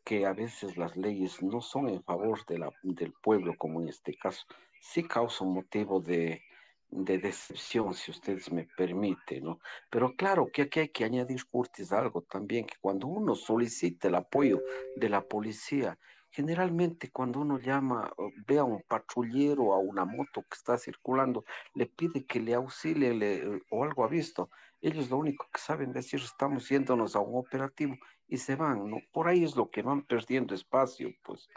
que 0.08 0.26
a 0.26 0.32
veces 0.32 0.78
las 0.78 0.96
leyes 0.96 1.44
no 1.44 1.60
son 1.60 1.90
en 1.90 2.02
favor 2.02 2.46
de 2.46 2.60
la, 2.60 2.72
del 2.82 3.12
pueblo, 3.12 3.56
como 3.58 3.82
en 3.82 3.90
este 3.90 4.16
caso, 4.16 4.46
sí 4.80 5.04
causa 5.04 5.44
un 5.44 5.54
motivo 5.54 6.00
de, 6.00 6.44
de 6.90 7.18
decepción, 7.18 7.94
si 7.94 8.12
ustedes 8.12 8.50
me 8.50 8.70
permiten, 8.78 9.44
¿no? 9.44 9.60
Pero 9.90 10.16
claro 10.16 10.48
que 10.50 10.62
aquí 10.62 10.80
hay 10.80 10.88
que 10.88 11.04
añadir, 11.04 11.46
Curtis, 11.52 11.92
algo 11.92 12.22
también, 12.22 12.66
que 12.66 12.78
cuando 12.80 13.06
uno 13.08 13.36
solicita 13.36 14.08
el 14.08 14.16
apoyo 14.16 14.64
de 14.96 15.10
la 15.10 15.26
policía, 15.26 16.00
generalmente 16.30 17.12
cuando 17.12 17.42
uno 17.42 17.60
llama, 17.60 18.10
ve 18.48 18.60
a 18.60 18.64
un 18.64 18.84
patrullero, 18.84 19.74
a 19.74 19.80
una 19.80 20.06
moto 20.06 20.42
que 20.44 20.56
está 20.56 20.78
circulando, 20.78 21.44
le 21.74 21.86
pide 21.86 22.26
que 22.26 22.40
le 22.40 22.54
auxilie 22.54 23.62
o 23.72 23.84
algo 23.84 24.06
ha 24.06 24.08
visto, 24.08 24.50
ellos 24.82 25.10
lo 25.10 25.18
único 25.18 25.48
que 25.52 25.60
saben 25.60 25.92
decir, 25.92 26.20
estamos 26.20 26.70
yéndonos 26.70 27.16
a 27.16 27.20
un 27.20 27.38
operativo 27.38 27.96
y 28.28 28.38
se 28.38 28.56
van, 28.56 28.90
¿no? 28.90 28.98
Por 29.12 29.28
ahí 29.28 29.44
es 29.44 29.56
lo 29.56 29.70
que 29.70 29.82
van 29.82 30.06
perdiendo 30.06 30.54
espacio, 30.54 31.10
pues. 31.24 31.48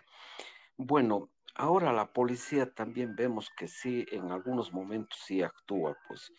Bueno, 0.76 1.30
ahora 1.54 1.92
la 1.92 2.12
policía 2.12 2.72
también 2.72 3.14
vemos 3.16 3.50
que 3.56 3.68
sí, 3.68 4.06
en 4.10 4.30
algunos 4.30 4.72
momentos 4.72 5.18
sí 5.24 5.42
actúa, 5.42 5.96
pues. 6.08 6.32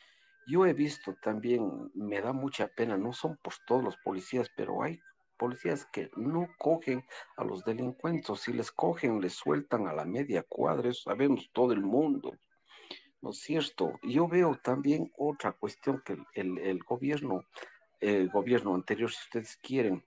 Yo 0.47 0.65
he 0.65 0.73
visto 0.73 1.15
también, 1.21 1.91
me 1.93 2.19
da 2.19 2.33
mucha 2.33 2.67
pena, 2.67 2.97
no 2.97 3.13
son 3.13 3.37
por 3.37 3.53
todos 3.67 3.83
los 3.83 3.97
policías, 3.97 4.49
pero 4.55 4.81
hay 4.81 4.99
policías 5.37 5.85
que 5.91 6.09
no 6.15 6.47
cogen 6.57 7.03
a 7.37 7.43
los 7.43 7.63
delincuentes, 7.63 8.39
si 8.39 8.53
les 8.53 8.71
cogen, 8.71 9.21
les 9.21 9.33
sueltan 9.33 9.87
a 9.87 9.93
la 9.93 10.05
media 10.05 10.43
cuadra, 10.47 10.89
eso 10.89 11.09
sabemos 11.09 11.49
todo 11.53 11.73
el 11.73 11.81
mundo. 11.81 12.31
¿No 13.21 13.31
es 13.31 13.39
cierto? 13.39 13.99
Yo 14.03 14.27
veo 14.27 14.59
también 14.63 15.11
otra 15.17 15.51
cuestión 15.53 16.01
que 16.05 16.17
el, 16.33 16.57
el 16.59 16.79
gobierno, 16.79 17.45
el 17.99 18.29
gobierno 18.29 18.75
anterior, 18.75 19.11
si 19.11 19.19
ustedes 19.23 19.57
quieren, 19.57 20.03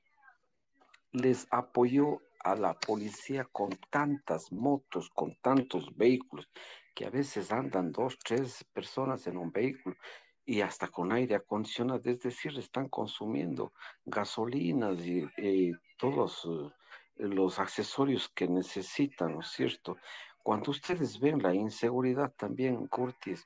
les 1.13 1.47
apoyó 1.51 2.21
a 2.41 2.55
la 2.55 2.75
policía 2.75 3.45
con 3.51 3.71
tantas 3.91 4.53
motos, 4.53 5.11
con 5.11 5.35
tantos 5.41 5.97
vehículos, 5.97 6.49
que 6.95 7.07
a 7.07 7.11
veces 7.11 7.51
andan 7.51 7.91
dos, 7.91 8.19
tres 8.19 8.65
personas 8.73 9.27
en 9.27 9.37
un 9.37 9.51
vehículo 9.51 9.97
y 10.45 10.61
hasta 10.61 10.89
con 10.89 11.11
aire 11.13 11.37
acondicionado, 11.37 12.03
es 12.05 12.21
decir, 12.21 12.57
están 12.59 12.89
consumiendo 12.89 13.73
gasolinas 14.05 14.99
y, 15.07 15.73
todos 15.97 16.45
eh, 16.45 16.71
los 17.17 17.59
accesorios 17.61 18.29
que 18.29 18.49
necesitan, 18.49 19.33
¿no 19.35 19.41
es 19.41 19.49
cierto? 19.49 19.97
Cuando 20.45 20.73
ustedes 20.73 21.19
ven 21.19 21.43
la 21.43 21.55
inseguridad 21.55 22.31
también, 22.37 22.87
Curtis, 22.89 23.43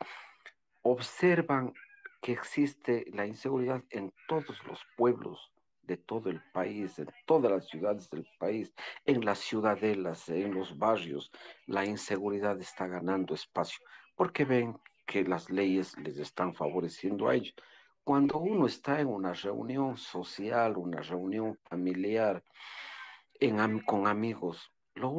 observan 0.83 1.73
que 2.21 2.33
existe 2.33 3.07
la 3.13 3.25
inseguridad 3.25 3.85
en 3.91 4.13
todos 4.27 4.59
los 4.67 4.85
pueblos 4.97 5.53
de 5.83 5.97
todo 5.97 6.29
el 6.29 6.43
país, 6.53 6.99
en 6.99 7.09
todas 7.25 7.53
las 7.53 7.69
ciudades 7.69 8.11
del 8.11 8.27
país, 8.41 8.75
en 9.05 9.25
las 9.25 9.39
ciudadelas, 9.39 10.29
en 10.29 10.53
los 10.53 10.77
barrios, 10.77 11.31
la 11.67 11.85
inseguridad 11.85 12.61
está 12.61 12.89
ganando 12.89 13.33
espacio, 13.33 13.79
porque 14.17 14.45
ven 14.45 14.77
que 15.07 15.23
las 15.23 15.51
leyes 15.51 15.97
les 15.99 16.19
están 16.19 16.53
favoreciendo 16.53 17.29
a 17.29 17.37
ellos. 17.37 17.55
Cuando 18.03 18.39
uno 18.39 18.67
está 18.67 19.01
en 19.01 19.07
una 19.07 19.35
reunión 19.35 19.97
social, 19.97 20.77
una 20.77 21.01
reunión 21.01 21.57
familiar, 21.63 22.43
con 23.87 24.09
amigos, 24.09 24.73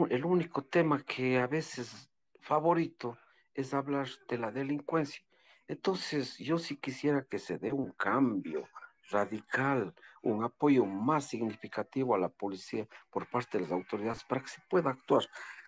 el 0.10 0.26
único 0.26 0.64
tema 0.64 1.02
que 1.04 1.40
a 1.40 1.48
veces 1.48 2.10
favorito 2.42 3.18
es 3.54 3.74
hablar 3.74 4.08
de 4.28 4.38
la 4.38 4.52
delincuencia. 4.52 5.22
Entonces, 5.68 6.38
yo 6.38 6.58
sí 6.58 6.78
quisiera 6.78 7.24
que 7.24 7.40
se 7.40 7.58
dé 7.58 7.72
un 7.72 7.92
cambio 7.92 8.68
radical, 9.10 9.94
un 10.22 10.44
apoyo 10.44 10.86
más 10.86 11.26
significativo 11.26 12.16
a 12.16 12.20
la 12.20 12.30
policía 12.30 12.88
por 13.10 13.30
parte 13.30 13.58
de 13.58 13.64
las 13.64 13.72
autoridades 13.72 14.24
para 14.24 14.42
que 14.42 14.48
se 14.48 14.62
pueda 14.70 14.92
actuar. 14.92 15.24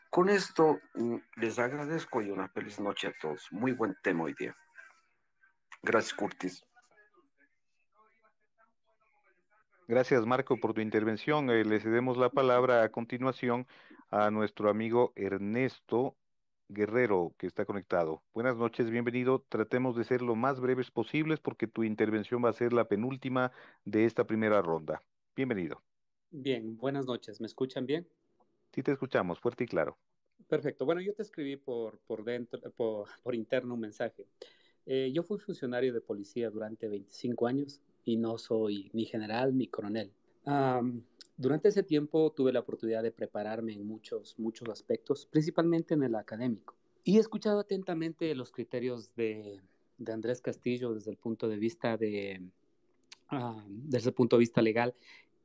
Con 0.09 0.29
esto 0.29 0.79
mm, 0.95 1.15
les 1.37 1.57
agradezco 1.57 2.21
y 2.21 2.31
una 2.31 2.49
feliz 2.49 2.79
noche 2.79 3.07
a 3.07 3.13
todos. 3.21 3.47
Muy 3.51 3.71
buen 3.71 3.95
tema 4.03 4.23
hoy 4.23 4.33
día. 4.37 4.55
Gracias, 5.81 6.13
Curtis. 6.13 6.65
Gracias, 9.87 10.25
Marco, 10.25 10.57
por 10.57 10.73
tu 10.73 10.81
intervención. 10.81 11.49
Eh, 11.49 11.65
le 11.65 11.79
cedemos 11.79 12.17
la 12.17 12.29
palabra 12.29 12.83
a 12.83 12.89
continuación 12.89 13.67
a 14.11 14.29
nuestro 14.29 14.69
amigo 14.69 15.13
Ernesto 15.15 16.17
Guerrero, 16.67 17.33
que 17.37 17.47
está 17.47 17.65
conectado. 17.65 18.21
Buenas 18.33 18.57
noches, 18.57 18.89
bienvenido. 18.89 19.45
Tratemos 19.49 19.95
de 19.95 20.03
ser 20.03 20.21
lo 20.21 20.35
más 20.35 20.59
breves 20.59 20.91
posibles 20.91 21.39
porque 21.39 21.67
tu 21.67 21.83
intervención 21.83 22.43
va 22.43 22.49
a 22.49 22.53
ser 22.53 22.73
la 22.73 22.87
penúltima 22.87 23.51
de 23.85 24.05
esta 24.05 24.25
primera 24.27 24.61
ronda. 24.61 25.01
Bienvenido. 25.35 25.81
Bien, 26.29 26.77
buenas 26.77 27.05
noches. 27.05 27.39
¿Me 27.39 27.47
escuchan 27.47 27.85
bien? 27.85 28.07
Sí, 28.73 28.83
te 28.83 28.91
escuchamos, 28.91 29.39
fuerte 29.39 29.63
y 29.63 29.67
claro. 29.67 29.97
Perfecto. 30.47 30.85
Bueno, 30.85 31.01
yo 31.01 31.13
te 31.13 31.21
escribí 31.21 31.55
por, 31.55 31.97
por, 31.99 32.23
dentro, 32.23 32.59
por, 32.71 33.07
por 33.23 33.33
interno 33.33 33.73
un 33.75 33.79
mensaje. 33.79 34.27
Eh, 34.85 35.11
yo 35.13 35.23
fui 35.23 35.39
funcionario 35.39 35.93
de 35.93 36.01
policía 36.01 36.49
durante 36.49 36.87
25 36.89 37.47
años 37.47 37.79
y 38.03 38.17
no 38.17 38.37
soy 38.37 38.89
ni 38.93 39.05
general 39.05 39.57
ni 39.57 39.67
coronel. 39.67 40.11
Durante 41.37 41.69
ese 41.69 41.83
tiempo 41.83 42.31
tuve 42.31 42.51
la 42.51 42.59
oportunidad 42.59 43.03
de 43.03 43.11
prepararme 43.11 43.73
en 43.73 43.85
muchos, 43.85 44.35
muchos 44.37 44.69
aspectos, 44.69 45.25
principalmente 45.25 45.93
en 45.93 46.03
el 46.03 46.15
académico. 46.15 46.75
Y 47.03 47.17
he 47.17 47.19
escuchado 47.19 47.59
atentamente 47.59 48.33
los 48.35 48.51
criterios 48.51 49.13
de, 49.15 49.59
Andrés 50.07 50.41
Castillo 50.41 50.93
desde 50.93 51.11
el 51.11 51.17
punto 51.17 51.47
de 51.47 51.57
vista 51.57 51.97
de, 51.97 52.41
desde 53.67 54.09
el 54.09 54.15
punto 54.15 54.35
de 54.35 54.41
vista 54.41 54.61
legal. 54.61 54.95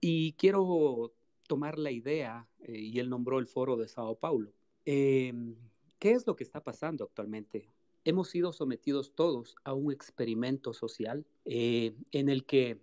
Y 0.01 0.33
quiero 0.33 1.13
tomar 1.47 1.79
la 1.79 1.91
idea, 1.91 2.47
eh, 2.61 2.79
y 2.79 2.99
él 2.99 3.09
nombró 3.09 3.39
el 3.39 3.47
foro 3.47 3.77
de 3.77 3.89
Sao 3.89 4.17
Paulo. 4.17 4.53
Em, 4.85 5.57
¿Qué 5.99 6.13
es 6.13 6.27
lo 6.27 6.37
que 6.37 6.45
está 6.45 6.63
pasando 6.63 7.05
actualmente? 7.05 7.69
hemos 8.07 8.29
sido 8.29 8.53
sometidos 8.53 9.13
todos 9.15 9.57
a 9.65 9.75
un 9.75 9.93
experimento 9.93 10.73
social 10.73 11.27
eh, 11.45 11.93
en 12.13 12.29
el 12.29 12.45
que 12.45 12.79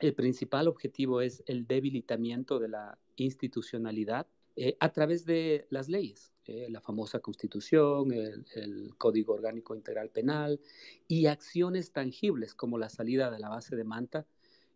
el 0.00 0.14
principal 0.14 0.68
objetivo 0.68 1.20
es 1.20 1.42
el 1.46 1.66
debilitamiento 1.66 2.58
de 2.58 2.68
la 2.68 2.98
institucionalidad 3.16 4.26
eh, 4.60 4.76
a 4.80 4.92
través 4.92 5.24
de 5.24 5.66
las 5.70 5.88
leyes, 5.88 6.32
eh, 6.44 6.66
la 6.68 6.80
famosa 6.80 7.20
constitución, 7.20 8.12
el, 8.12 8.94
Código 8.98 9.34
Orgánico 9.34 9.76
Integral 9.76 10.10
Penal 10.10 10.60
y 11.06 11.26
acciones 11.26 11.92
tangibles 11.92 12.54
como 12.54 12.76
la 12.76 12.88
salida 12.88 13.30
de 13.30 13.38
la 13.38 13.48
base 13.48 13.76
de 13.76 13.84
Manta. 13.84 14.26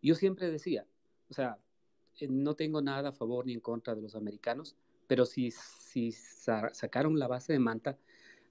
Yo 0.01 0.15
siempre 0.15 0.49
decía, 0.49 0.87
o 1.29 1.33
sea, 1.33 1.57
no 2.29 2.55
tengo 2.55 2.81
nada 2.81 3.09
a 3.09 3.11
favor 3.11 3.45
ni 3.45 3.53
en 3.53 3.59
contra 3.59 3.93
de 3.93 4.01
los 4.01 4.15
americanos, 4.15 4.77
pero 5.07 5.25
si, 5.25 5.51
si 5.51 6.13
sacaron 6.13 7.19
la 7.19 7.27
base 7.27 7.51
de 7.51 7.59
Manta, 7.59 7.97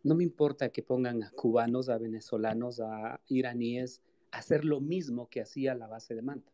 no 0.02 0.14
me 0.14 0.24
importa 0.24 0.68
que 0.68 0.82
pongan 0.82 1.22
a 1.22 1.30
cubanos, 1.30 1.88
a 1.88 1.96
venezolanos, 1.96 2.80
a 2.80 3.20
iraníes 3.28 4.02
a 4.32 4.38
hacer 4.38 4.66
lo 4.66 4.80
mismo 4.80 5.30
que 5.30 5.40
hacía 5.40 5.74
la 5.74 5.86
base 5.86 6.14
de 6.14 6.22
Manta. 6.22 6.52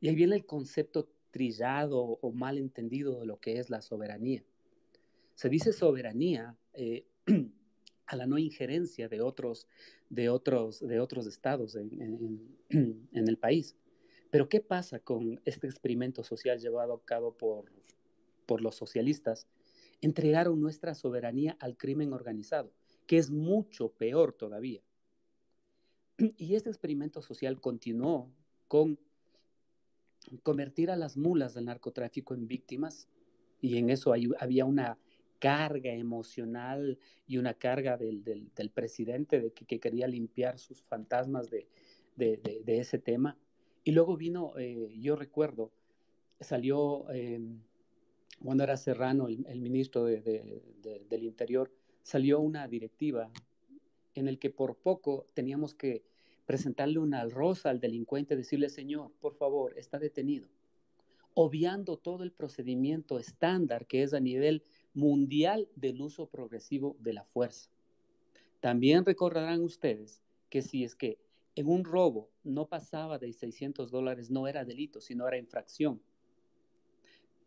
Y 0.00 0.08
ahí 0.08 0.14
viene 0.14 0.36
el 0.36 0.46
concepto 0.46 1.08
trillado 1.30 2.00
o 2.00 2.32
mal 2.32 2.58
entendido 2.58 3.20
de 3.20 3.26
lo 3.26 3.38
que 3.38 3.58
es 3.58 3.70
la 3.70 3.82
soberanía. 3.82 4.44
Se 5.34 5.48
dice 5.48 5.72
soberanía 5.72 6.56
eh, 6.72 7.06
a 8.06 8.16
la 8.16 8.26
no 8.26 8.38
injerencia 8.38 9.08
de 9.08 9.20
otros, 9.20 9.66
de 10.08 10.28
otros, 10.28 10.80
de 10.80 11.00
otros 11.00 11.26
estados 11.26 11.76
en, 11.76 12.56
en 12.68 13.28
el 13.28 13.38
país. 13.38 13.76
Pero 14.30 14.48
¿qué 14.48 14.60
pasa 14.60 15.00
con 15.00 15.40
este 15.44 15.66
experimento 15.66 16.24
social 16.24 16.58
llevado 16.58 16.94
a 16.94 17.04
cabo 17.04 17.36
por, 17.36 17.70
por 18.46 18.60
los 18.60 18.74
socialistas 18.76 19.46
entregaron 20.00 20.60
nuestra 20.60 20.94
soberanía 20.94 21.56
al 21.60 21.76
crimen 21.76 22.12
organizado, 22.12 22.72
que 23.06 23.18
es 23.18 23.30
mucho 23.30 23.90
peor 23.92 24.32
todavía. 24.32 24.82
Y 26.36 26.54
este 26.54 26.70
experimento 26.70 27.22
social 27.22 27.60
continuó 27.60 28.30
con 28.68 28.98
convertir 30.42 30.90
a 30.90 30.96
las 30.96 31.16
mulas 31.16 31.54
del 31.54 31.66
narcotráfico 31.66 32.34
en 32.34 32.46
víctimas 32.46 33.08
y 33.60 33.76
en 33.76 33.90
eso 33.90 34.14
había 34.38 34.64
una 34.64 34.98
carga 35.38 35.92
emocional 35.92 36.98
y 37.26 37.38
una 37.38 37.54
carga 37.54 37.96
del, 37.96 38.70
presidente 38.72 39.40
de 39.40 39.52
que, 39.52 39.80
quería 39.80 40.06
limpiar 40.06 40.58
sus 40.58 40.82
fantasmas 40.82 41.50
de, 41.50 41.66
ese 42.66 42.98
tema. 42.98 43.36
Y 43.82 43.92
luego 43.92 44.16
vino, 44.16 44.52
eh, 44.58 44.94
yo 44.98 45.16
recuerdo, 45.16 45.72
salió 46.40 47.10
em, 47.10 47.60
cuando 48.42 48.64
era 48.64 48.76
Serrano, 48.76 49.28
el, 49.28 49.60
ministro 49.60 50.04
del 50.04 51.22
Interior, 51.22 51.70
salió 52.02 52.40
una 52.40 52.68
directiva 52.68 53.30
en 54.14 54.28
el 54.28 54.38
que 54.38 54.50
por 54.50 54.76
poco 54.76 55.26
teníamos 55.34 55.74
que 55.74 56.02
presentarle 56.50 56.98
una 56.98 57.24
rosa 57.26 57.70
al 57.70 57.78
delincuente, 57.78 58.34
decirle, 58.34 58.70
señor, 58.70 59.12
por 59.20 59.36
favor, 59.36 59.72
está 59.78 60.00
detenido, 60.00 60.48
obviando 61.32 61.96
todo 61.96 62.24
el 62.24 62.32
procedimiento 62.32 63.20
estándar 63.20 63.86
que 63.86 64.02
es 64.02 64.14
a 64.14 64.18
nivel 64.18 64.64
mundial 64.92 65.68
del 65.76 66.02
uso 66.02 66.26
progresivo 66.26 66.96
de 66.98 67.12
la 67.12 67.22
fuerza. 67.22 67.70
También 68.58 69.04
recordarán 69.04 69.62
ustedes 69.62 70.24
que 70.48 70.60
si 70.60 70.82
es 70.82 70.96
que 70.96 71.20
en 71.54 71.68
un 71.68 71.84
robo 71.84 72.30
no 72.42 72.66
pasaba 72.66 73.20
de 73.20 73.32
600 73.32 73.92
dólares, 73.92 74.28
no 74.28 74.48
era 74.48 74.64
delito, 74.64 75.00
sino 75.00 75.28
era 75.28 75.38
infracción. 75.38 76.02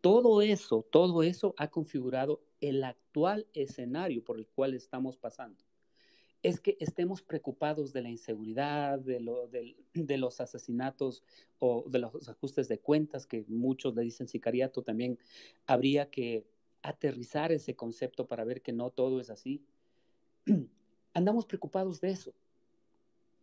Todo 0.00 0.40
eso, 0.40 0.82
todo 0.90 1.22
eso 1.22 1.54
ha 1.58 1.68
configurado 1.68 2.40
el 2.62 2.82
actual 2.82 3.46
escenario 3.52 4.24
por 4.24 4.38
el 4.38 4.46
cual 4.46 4.72
estamos 4.72 5.18
pasando. 5.18 5.62
Es 6.44 6.60
que 6.60 6.76
estemos 6.78 7.22
preocupados 7.22 7.92
de 7.92 8.02
la 8.02 8.10
inseguridad, 8.10 9.00
de, 9.00 9.18
los 10.18 10.40
asesinatos 10.40 11.24
o 11.58 11.84
de 11.88 11.98
los 11.98 12.28
ajustes 12.28 12.68
de 12.68 12.78
cuentas, 12.78 13.26
que 13.26 13.44
muchos 13.48 13.94
le 13.96 14.02
dicen 14.02 14.28
sicariato, 14.28 14.82
también 14.82 15.18
habría 15.66 16.10
que 16.10 16.44
aterrizar 16.82 17.50
ese 17.50 17.74
concepto 17.74 18.26
para 18.26 18.44
ver 18.44 18.60
que 18.60 18.72
no 18.72 18.90
todo 18.90 19.20
es 19.20 19.30
así. 19.30 19.64
Andamos 21.14 21.46
preocupados 21.46 22.00
de 22.00 22.10
eso. 22.10 22.34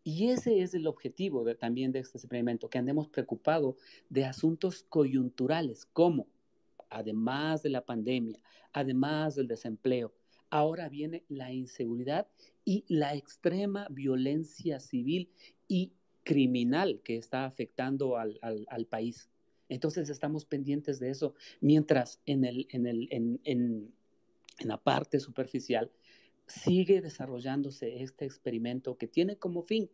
Y 0.04 0.30
ese 0.30 0.62
es 0.62 0.74
el 0.76 0.86
objetivo 0.86 1.44
también 1.56 1.92
de 1.92 2.00
este 2.00 2.18
experimento, 2.18 2.70
que 2.70 2.78
andemos 2.78 3.08
preocupados 3.08 3.76
de 4.10 4.26
asuntos 4.26 4.84
coyunturales, 4.90 5.86
como 5.86 6.28
además 6.90 7.64
de 7.64 7.70
la 7.70 7.84
pandemia, 7.84 8.40
además 8.74 9.36
del 9.36 9.48
desempleo, 9.48 10.14
ahora 10.52 10.90
viene 10.90 11.24
la 11.30 11.52
inseguridad 11.52 12.28
y 12.64 12.86
la 12.88 13.16
extrema 13.16 13.88
violencia 13.90 14.80
civil 14.80 15.32
y 15.68 15.94
criminal 16.24 17.02
que 17.04 17.18
está 17.18 17.46
afectando 17.46 18.18
al, 18.18 18.86
país. 18.90 19.30
Entonces 19.70 20.10
estamos 20.10 20.46
pendientes 20.46 21.00
de 21.00 21.10
eso, 21.10 21.34
mientras 21.62 22.22
en, 22.26 22.44
el, 22.46 22.68
en, 22.70 22.86
el, 22.86 23.08
en, 23.10 23.40
en 23.44 23.94
la 24.60 24.78
parte 24.78 25.20
superficial 25.20 25.90
sigue 26.46 27.02
desarrollándose 27.02 28.04
este 28.04 28.26
experimento 28.26 28.98
que 28.98 29.08
tiene 29.08 29.38
como 29.38 29.64
fin 29.64 29.90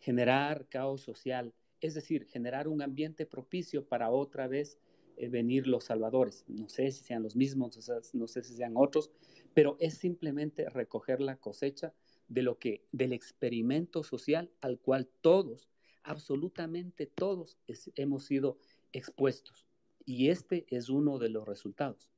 generar 0.00 0.66
caos 0.68 1.02
social, 1.02 1.52
es 1.80 1.94
decir, 1.94 2.26
generar 2.26 2.66
un 2.66 2.82
ambiente 2.82 3.26
propicio 3.26 3.86
para 3.86 4.10
otra 4.10 4.48
vez 4.48 4.78
eh, 5.16 5.28
venir 5.28 5.66
los 5.66 5.84
salvadores. 5.84 6.44
No 6.48 6.68
sé 6.68 6.90
si 6.90 7.04
sean 7.04 7.22
los 7.22 7.36
mismos, 7.36 7.78
no 8.14 8.26
sé 8.26 8.42
si 8.42 8.54
sean 8.54 8.72
otros, 8.76 9.10
pero 9.54 9.76
es 9.80 9.94
simplemente 9.94 10.68
recoger 10.68 11.20
la 11.20 11.36
cosecha 11.36 11.94
de 12.28 12.42
lo 12.42 12.58
que, 12.58 12.84
del 12.92 13.12
experimento 13.12 14.02
social 14.02 14.50
al 14.60 14.78
cual 14.78 15.08
todos, 15.20 15.68
absolutamente 16.02 17.06
todos, 17.06 17.58
hemos 17.94 18.24
sido 18.24 18.58
expuestos. 18.92 19.66
Y 20.04 20.28
este 20.28 20.66
es 20.68 20.88
uno 20.88 21.18
de 21.18 21.28
los 21.28 21.46
resultados. 21.46 22.10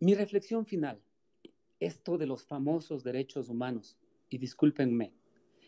Mi 0.00 0.14
reflexión 0.14 0.66
final, 0.66 1.00
esto 1.78 2.18
de 2.18 2.26
los 2.26 2.44
famosos 2.44 3.04
derechos 3.04 3.48
humanos, 3.48 3.96
y 4.28 4.38
discúlpenme, 4.38 5.12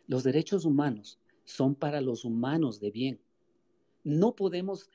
los 0.07 0.24
derechos 0.24 0.64
humanos 0.64 1.20
son 1.45 1.74
para 1.74 2.01
los 2.01 2.24
humanos 2.24 2.80
de 2.80 2.90
bien. 2.90 3.20
No 4.03 4.34
podemos 4.34 4.90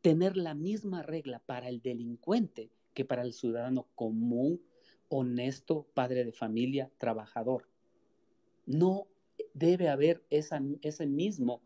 tener 0.00 0.36
la 0.36 0.54
misma 0.54 1.02
regla 1.02 1.40
para 1.40 1.68
el 1.68 1.82
delincuente 1.82 2.70
que 2.98 3.04
para 3.04 3.22
el 3.22 3.32
ciudadano 3.32 3.86
común, 3.94 4.60
honesto, 5.08 5.86
padre 5.94 6.24
de 6.24 6.32
familia, 6.32 6.90
trabajador. 6.98 7.70
No 8.66 9.06
debe 9.54 9.88
haber 9.88 10.24
esa, 10.30 10.60
ese 10.82 11.06
mismo, 11.06 11.62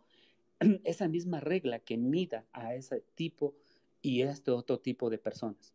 esa 0.85 1.09
misma 1.09 1.41
regla 1.41 1.79
que 1.79 1.97
mida 1.97 2.47
a 2.53 2.75
ese 2.75 3.03
tipo 3.15 3.55
y 4.03 4.21
este 4.21 4.51
otro 4.51 4.79
tipo 4.79 5.09
de 5.09 5.17
personas. 5.17 5.73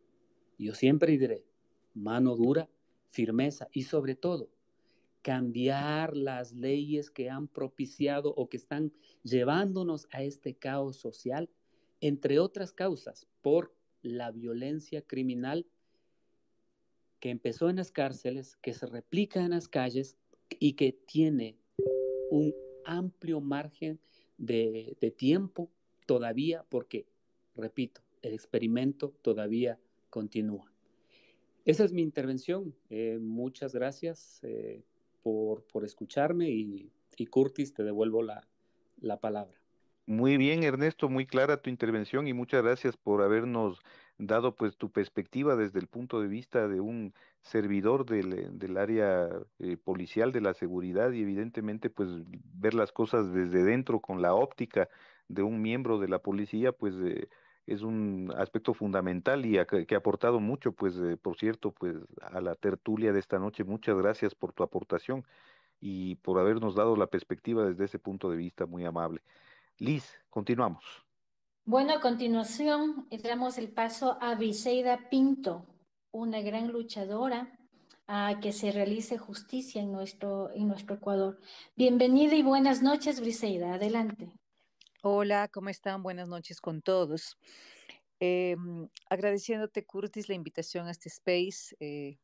Yo 0.59 0.75
siempre 0.75 1.17
diré, 1.17 1.43
mano 1.95 2.35
dura, 2.35 2.69
firmeza 3.09 3.67
y 3.71 3.81
sobre 3.81 4.13
todo, 4.13 4.51
cambiar 5.23 6.15
las 6.15 6.53
leyes 6.53 7.09
que 7.09 7.31
han 7.31 7.47
propiciado 7.47 8.31
o 8.35 8.47
que 8.47 8.57
están 8.57 8.93
llevándonos 9.23 10.07
a 10.11 10.21
este 10.21 10.53
caos 10.53 10.97
social 10.97 11.49
entre 11.99 12.37
otras 12.37 12.71
causas, 12.71 13.27
por 13.41 13.73
la 14.01 14.31
violencia 14.31 15.01
criminal 15.01 15.65
que 17.19 17.29
empezó 17.29 17.69
en 17.69 17.77
las 17.77 17.91
cárceles, 17.91 18.57
que 18.57 18.73
se 18.73 18.85
replica 18.85 19.43
en 19.43 19.51
las 19.51 19.67
calles 19.67 20.17
y 20.59 20.73
que 20.73 20.91
tiene 20.93 21.57
un 22.29 22.53
amplio 22.85 23.41
margen 23.41 23.99
de, 24.37 24.95
tiempo 25.17 25.69
todavía 26.05 26.63
porque, 26.69 27.07
repito, 27.55 28.01
el 28.21 28.33
experimento 28.33 29.13
todavía 29.21 29.79
continúa. 30.09 30.71
Esa 31.65 31.83
es 31.83 31.91
mi 31.91 32.01
intervención. 32.01 32.73
Eh, 32.89 33.17
muchas 33.19 33.73
gracias 33.73 34.39
eh, 34.43 34.83
por, 35.21 35.63
por, 35.63 35.83
escucharme 35.83 36.49
y, 36.49 36.91
y, 37.17 37.25
Curtis, 37.25 37.73
te 37.73 37.83
devuelvo 37.83 38.21
la, 38.23 38.47
la 39.01 39.19
palabra. 39.19 39.56
Muy 40.09 40.37
bien, 40.37 40.63
Ernesto, 40.63 41.09
muy 41.09 41.25
clara 41.25 41.61
tu 41.61 41.69
intervención 41.69 42.27
y 42.29 42.33
muchas 42.33 42.63
gracias 42.63 42.95
por 42.95 43.21
habernos 43.21 43.81
dado 44.17 44.55
pues 44.55 44.77
tu 44.77 44.89
perspectiva 44.89 45.57
desde 45.57 45.79
el 45.79 45.87
punto 45.87 46.21
de 46.21 46.29
vista 46.29 46.69
de 46.69 46.79
un 46.79 47.13
servidor 47.41 48.05
del, 48.05 48.31
eh, 48.33 48.79
área 48.79 49.27
eh, 49.59 49.75
policial 49.75 50.31
de 50.31 50.39
la 50.39 50.53
seguridad 50.53 51.11
y 51.11 51.21
evidentemente 51.23 51.89
pues 51.89 52.07
ver 52.53 52.73
las 52.73 52.93
cosas 52.93 53.33
desde 53.33 53.63
dentro 53.65 53.99
con 53.99 54.21
la 54.21 54.33
óptica 54.33 54.87
de 55.27 55.43
un 55.43 55.61
miembro 55.61 55.99
de 55.99 56.07
la 56.07 56.19
policía 56.19 56.71
pues 56.71 56.95
eh, 57.03 57.27
es 57.65 57.81
un 57.81 58.33
aspecto 58.37 58.73
fundamental 58.73 59.45
y 59.45 59.57
que 59.65 59.93
ha 59.93 59.97
aportado 59.97 60.39
mucho 60.39 60.71
pues 60.71 60.95
por 61.21 61.37
cierto 61.37 61.73
pues 61.73 61.97
a 62.21 62.39
la 62.39 62.55
tertulia 62.55 63.11
de 63.11 63.19
esta 63.19 63.39
noche 63.39 63.65
muchas 63.65 63.97
gracias 63.97 64.35
por 64.35 64.53
tu 64.53 64.63
aportación 64.63 65.25
y 65.81 66.15
por 66.17 66.39
habernos 66.39 66.75
dado 66.75 66.95
la 66.95 67.07
perspectiva 67.07 67.65
desde 67.65 67.85
ese 67.85 67.99
punto 67.99 68.29
de 68.29 68.37
vista 68.37 68.65
muy 68.65 68.85
amable. 68.85 69.21
Liz, 69.79 70.05
continuamos. 70.31 70.83
Bueno, 71.63 71.93
a 71.93 71.99
continuación 72.01 73.07
damos 73.23 73.59
el 73.59 73.69
paso 73.69 74.17
a 74.21 74.33
Briseida 74.33 75.07
Pinto, 75.09 75.67
una 76.11 76.41
gran 76.41 76.69
luchadora 76.69 77.59
a 78.07 78.39
que 78.41 78.53
se 78.53 78.71
realice 78.71 79.19
justicia 79.19 79.81
en 79.81 79.91
nuestro, 79.91 80.49
en 80.55 80.67
nuestro 80.67 80.95
Ecuador. 80.95 81.39
Bienvenida 81.75 82.33
y 82.33 82.41
buenas 82.41 82.81
noches, 82.81 83.19
Briseida. 83.21 83.75
Adelante. 83.75 84.31
Hola, 85.03 85.47
¿cómo 85.47 85.69
están? 85.69 86.01
Buenas 86.01 86.27
noches 86.27 86.59
con 86.59 86.81
todos. 86.81 87.37
Eh, 88.19 88.55
agradeciéndote, 89.11 89.85
Curtis, 89.85 90.27
la 90.27 90.33
invitación 90.33 90.87
a 90.87 90.91
este 90.91 91.09
space. 91.09 91.75
Eh, 91.79 92.17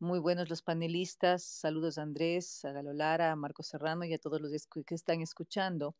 muy 0.00 0.18
buenos 0.18 0.50
los 0.50 0.60
panelistas. 0.60 1.44
Saludos 1.44 1.98
a 1.98 2.02
Andrés, 2.02 2.64
a 2.64 2.72
Galo 2.72 2.92
Lara, 2.92 3.30
a 3.30 3.36
Marco 3.36 3.62
Serrano 3.62 4.04
y 4.04 4.12
a 4.12 4.18
todos 4.18 4.40
los 4.40 4.50
que 4.84 4.94
están 4.96 5.20
escuchando. 5.20 5.94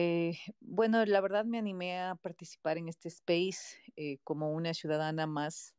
Eh, 0.00 0.38
bueno, 0.60 1.04
la 1.06 1.20
verdad 1.20 1.44
me 1.44 1.58
animé 1.58 1.98
a 1.98 2.14
participar 2.14 2.78
en 2.78 2.86
este 2.86 3.08
space 3.08 3.82
eh, 3.96 4.18
como 4.22 4.52
una 4.52 4.72
ciudadana 4.72 5.26
más, 5.26 5.74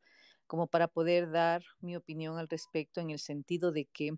como 0.46 0.68
para 0.68 0.90
poder 0.90 1.32
dar 1.32 1.64
mi 1.80 1.96
opinión 1.96 2.38
al 2.38 2.50
respecto 2.50 3.00
en 3.00 3.12
el 3.12 3.20
sentido 3.20 3.72
de 3.72 3.86
que 3.86 4.12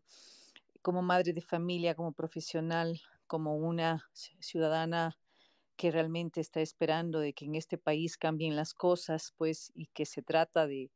como 0.81 1.03
madre 1.03 1.33
de 1.33 1.41
familia, 1.43 1.93
como 1.93 2.13
profesional, 2.13 2.99
como 3.27 3.55
una 3.57 4.09
ciudadana 4.39 5.19
que 5.75 5.91
realmente 5.91 6.41
está 6.41 6.61
esperando 6.61 7.19
de 7.19 7.33
que 7.33 7.45
en 7.45 7.53
este 7.53 7.77
país 7.77 8.17
cambien 8.17 8.55
las 8.55 8.73
cosas, 8.73 9.35
pues, 9.37 9.71
y 9.75 9.85
que 9.93 10.07
se 10.07 10.23
trata 10.23 10.65
de 10.65 10.89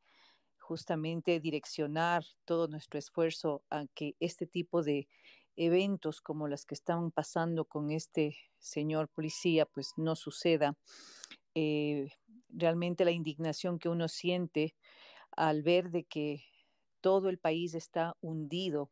justamente 0.57 1.39
direccionar 1.39 2.23
todo 2.43 2.67
nuestro 2.67 2.97
esfuerzo 2.97 3.63
a 3.69 3.85
que 3.93 4.15
este 4.19 4.47
tipo 4.47 4.81
de 4.81 5.07
eventos 5.55 6.21
como 6.21 6.47
las 6.47 6.65
que 6.65 6.75
están 6.75 7.11
pasando 7.11 7.65
con 7.65 7.91
este 7.91 8.37
señor 8.59 9.09
policía, 9.09 9.65
pues 9.65 9.93
no 9.97 10.15
suceda. 10.15 10.77
Eh, 11.53 12.09
realmente 12.49 13.05
la 13.05 13.11
indignación 13.11 13.79
que 13.79 13.89
uno 13.89 14.07
siente 14.07 14.75
al 15.31 15.63
ver 15.63 15.91
de 15.91 16.03
que 16.03 16.43
todo 17.01 17.29
el 17.29 17.37
país 17.37 17.73
está 17.75 18.15
hundido 18.21 18.89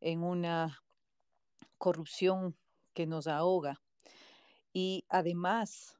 en 0.00 0.22
una 0.22 0.82
corrupción 1.78 2.56
que 2.94 3.06
nos 3.06 3.26
ahoga 3.26 3.80
y 4.72 5.04
además 5.08 5.96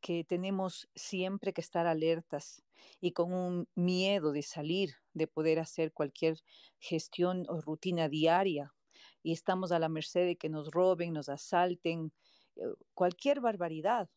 que 0.00 0.24
tenemos 0.24 0.88
siempre 0.94 1.52
que 1.52 1.60
estar 1.60 1.86
alertas 1.86 2.62
y 3.00 3.12
con 3.12 3.32
un 3.32 3.68
miedo 3.74 4.32
de 4.32 4.42
salir, 4.42 4.94
de 5.14 5.26
poder 5.26 5.58
hacer 5.58 5.92
cualquier 5.92 6.38
gestión 6.78 7.44
o 7.48 7.60
rutina 7.60 8.08
diaria 8.08 8.75
y 9.26 9.32
estamos 9.32 9.72
a 9.72 9.80
la 9.80 9.88
merced 9.88 10.24
de 10.24 10.36
que 10.36 10.48
nos 10.48 10.70
roben, 10.70 11.12
nos 11.12 11.28
asalten, 11.28 12.12
eh, 12.54 12.62
cualquier 12.94 13.40
barbaridad. 13.40 14.08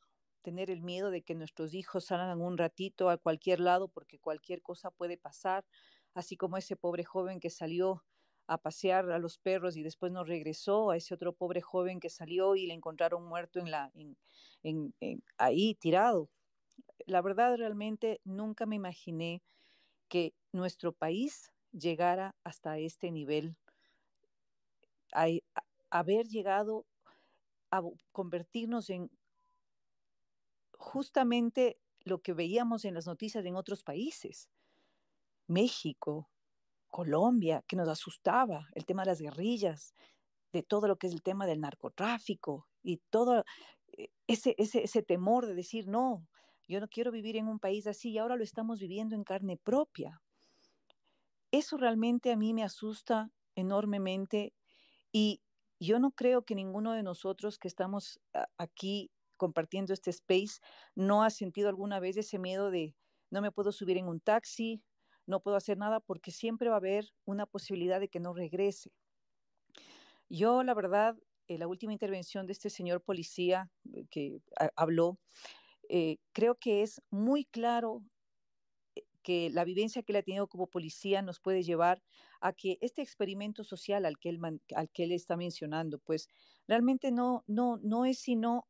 Tener 0.43 0.69
el 0.69 0.83
miedo 0.83 1.09
de 1.09 1.23
que 1.23 1.33
nuestros 1.33 1.73
hijos 1.73 2.05
salgan 2.05 2.39
un 2.41 2.59
ratito 2.59 3.09
a 3.09 3.17
cualquier 3.17 3.59
lado 3.59 3.87
porque 3.87 4.19
cualquier 4.19 4.61
cosa 4.61 4.91
puede 4.91 5.17
pasar, 5.17 5.65
así 6.13 6.37
como 6.37 6.57
ese 6.57 6.75
pobre 6.75 7.05
joven 7.05 7.39
que 7.39 7.49
salió 7.49 8.03
a 8.45 8.59
pasear 8.59 9.09
a 9.09 9.17
los 9.17 9.39
perros 9.39 9.77
y 9.77 9.81
después 9.81 10.11
no 10.11 10.23
regresó, 10.23 10.91
a 10.91 10.97
ese 10.97 11.15
otro 11.15 11.33
pobre 11.33 11.61
joven 11.61 11.99
que 11.99 12.11
salió 12.11 12.55
y 12.55 12.67
le 12.67 12.75
encontraron 12.75 13.25
muerto 13.25 13.59
en 13.59 13.71
la, 13.71 13.91
en, 14.61 14.93
ahí 15.39 15.73
tirado. 15.73 16.29
La 17.07 17.23
verdad, 17.23 17.57
realmente 17.57 18.21
nunca 18.25 18.67
me 18.67 18.75
imaginé 18.75 19.41
que 20.07 20.35
nuestro 20.51 20.91
país 20.91 21.51
llegara 21.71 22.35
hasta 22.43 22.77
este 22.77 23.09
nivel 23.09 23.55
haber 25.89 26.27
llegado 26.27 26.85
a 27.71 27.81
convertirnos 28.11 28.89
en 28.89 29.09
justamente 30.77 31.77
lo 32.01 32.21
que 32.21 32.33
veíamos 32.33 32.85
en 32.85 32.93
las 32.93 33.05
noticias 33.05 33.45
en 33.45 33.55
otros 33.55 33.83
países. 33.83 34.49
México, 35.47 36.29
Colombia, 36.89 37.63
que 37.67 37.75
nos 37.75 37.87
asustaba, 37.87 38.67
el 38.73 38.85
tema 38.85 39.03
de 39.03 39.07
las 39.07 39.21
guerrillas, 39.21 39.93
de 40.51 40.63
todo 40.63 40.87
lo 40.87 40.97
que 40.97 41.07
es 41.07 41.13
el 41.13 41.21
tema 41.21 41.45
del 41.45 41.59
narcotráfico 41.59 42.67
y 42.81 42.97
todo 43.09 43.43
eh, 43.97 44.09
ese, 44.27 44.55
ese, 44.57 44.83
ese 44.83 45.03
temor 45.03 45.45
de 45.45 45.53
decir, 45.53 45.87
no, 45.87 46.27
yo 46.67 46.79
no 46.79 46.87
quiero 46.87 47.11
vivir 47.11 47.35
en 47.37 47.47
un 47.47 47.59
país 47.59 47.87
así 47.87 48.11
y 48.11 48.17
ahora 48.17 48.35
lo 48.35 48.43
estamos 48.43 48.79
viviendo 48.79 49.15
en 49.15 49.23
carne 49.23 49.57
propia. 49.57 50.21
Eso 51.51 51.77
realmente 51.77 52.31
a 52.31 52.37
mí 52.37 52.53
me 52.53 52.63
asusta 52.63 53.31
enormemente 53.55 54.53
y 55.11 55.41
yo 55.79 55.99
no 55.99 56.11
creo 56.11 56.43
que 56.43 56.55
ninguno 56.55 56.93
de 56.93 57.03
nosotros 57.03 57.57
que 57.57 57.67
estamos 57.67 58.19
aquí 58.57 59.11
compartiendo 59.37 59.93
este 59.93 60.09
space 60.11 60.59
no 60.95 61.23
ha 61.23 61.29
sentido 61.29 61.69
alguna 61.69 61.99
vez 61.99 62.17
ese 62.17 62.37
miedo 62.37 62.69
de 62.69 62.95
no 63.31 63.41
me 63.41 63.51
puedo 63.51 63.71
subir 63.71 63.97
en 63.97 64.07
un 64.07 64.19
taxi, 64.19 64.83
no 65.25 65.41
puedo 65.41 65.55
hacer 65.55 65.77
nada 65.77 65.99
porque 65.99 66.31
siempre 66.31 66.69
va 66.69 66.75
a 66.75 66.79
haber 66.79 67.05
una 67.25 67.45
posibilidad 67.45 67.99
de 67.99 68.09
que 68.09 68.19
no 68.19 68.33
regrese. 68.33 68.91
Yo, 70.27 70.63
la 70.63 70.73
verdad, 70.73 71.15
en 71.47 71.59
la 71.59 71.67
última 71.67 71.93
intervención 71.93 72.45
de 72.45 72.53
este 72.53 72.69
señor 72.69 73.01
policía 73.01 73.71
eh, 73.93 74.05
que 74.09 74.41
habló, 74.75 75.19
eh, 75.87 76.17
creo 76.33 76.55
que 76.55 76.83
es 76.83 77.01
muy 77.09 77.45
claro 77.45 78.03
que 79.29 79.51
la 79.51 79.63
vivencia 79.63 80.01
que 80.01 80.11
él 80.11 80.15
ha 80.15 80.23
tenido 80.23 80.47
como 80.47 80.65
policía 80.65 81.21
nos 81.21 81.39
puede 81.39 81.61
llevar 81.61 82.01
a 82.41 82.51
que 82.51 82.79
este 82.81 83.03
experimento 83.03 83.63
social 83.63 84.05
al 84.05 84.17
que 84.17 84.29
él, 84.29 84.39
al 84.75 84.89
que 84.89 85.13
está 85.13 85.37
mencionando, 85.37 85.99
pues 85.99 86.27
realmente 86.67 87.11
no, 87.11 87.43
no, 87.45 87.77
no 87.83 88.05
es 88.05 88.17
sino 88.17 88.67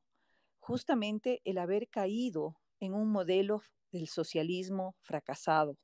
justamente 0.60 1.42
el 1.46 1.60
haber 1.60 1.88
caído 1.88 2.58
en 2.82 2.94
un 2.94 3.10
modelo 3.10 3.62
del 3.94 4.10
socialismo 4.10 4.98
fracasado, 5.00 5.78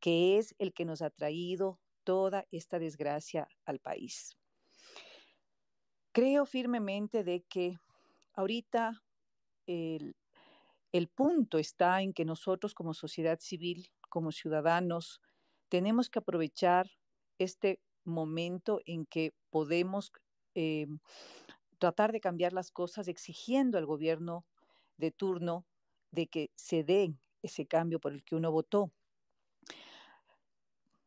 que 0.00 0.36
es 0.38 0.52
el 0.58 0.72
que 0.72 0.84
nos 0.84 1.00
ha 1.00 1.10
traído 1.10 1.78
toda 2.02 2.44
esta 2.50 2.80
desgracia 2.80 3.46
al 3.66 3.78
país. 3.78 4.36
Creo 6.10 6.44
firmemente 6.44 7.22
de 7.22 7.42
que 7.42 7.76
ahorita 8.32 9.00
el, 9.68 10.16
el 10.90 11.06
punto 11.06 11.58
está 11.58 12.02
en 12.02 12.12
que 12.12 12.24
nosotros 12.24 12.74
como 12.74 12.94
sociedad 12.94 13.38
civil 13.38 13.88
como 14.08 14.32
ciudadanos, 14.32 15.20
tenemos 15.68 16.08
que 16.10 16.18
aprovechar 16.18 16.90
este 17.38 17.80
momento 18.04 18.80
en 18.86 19.06
que 19.06 19.32
podemos 19.50 20.12
eh, 20.54 20.86
tratar 21.78 22.12
de 22.12 22.20
cambiar 22.20 22.52
las 22.52 22.70
cosas 22.70 23.08
exigiendo 23.08 23.78
al 23.78 23.86
gobierno 23.86 24.44
de 24.96 25.10
turno 25.10 25.66
de 26.10 26.26
que 26.26 26.50
se 26.56 26.84
dé 26.84 27.14
ese 27.42 27.66
cambio 27.66 28.00
por 28.00 28.12
el 28.12 28.24
que 28.24 28.34
uno 28.34 28.50
votó. 28.50 28.92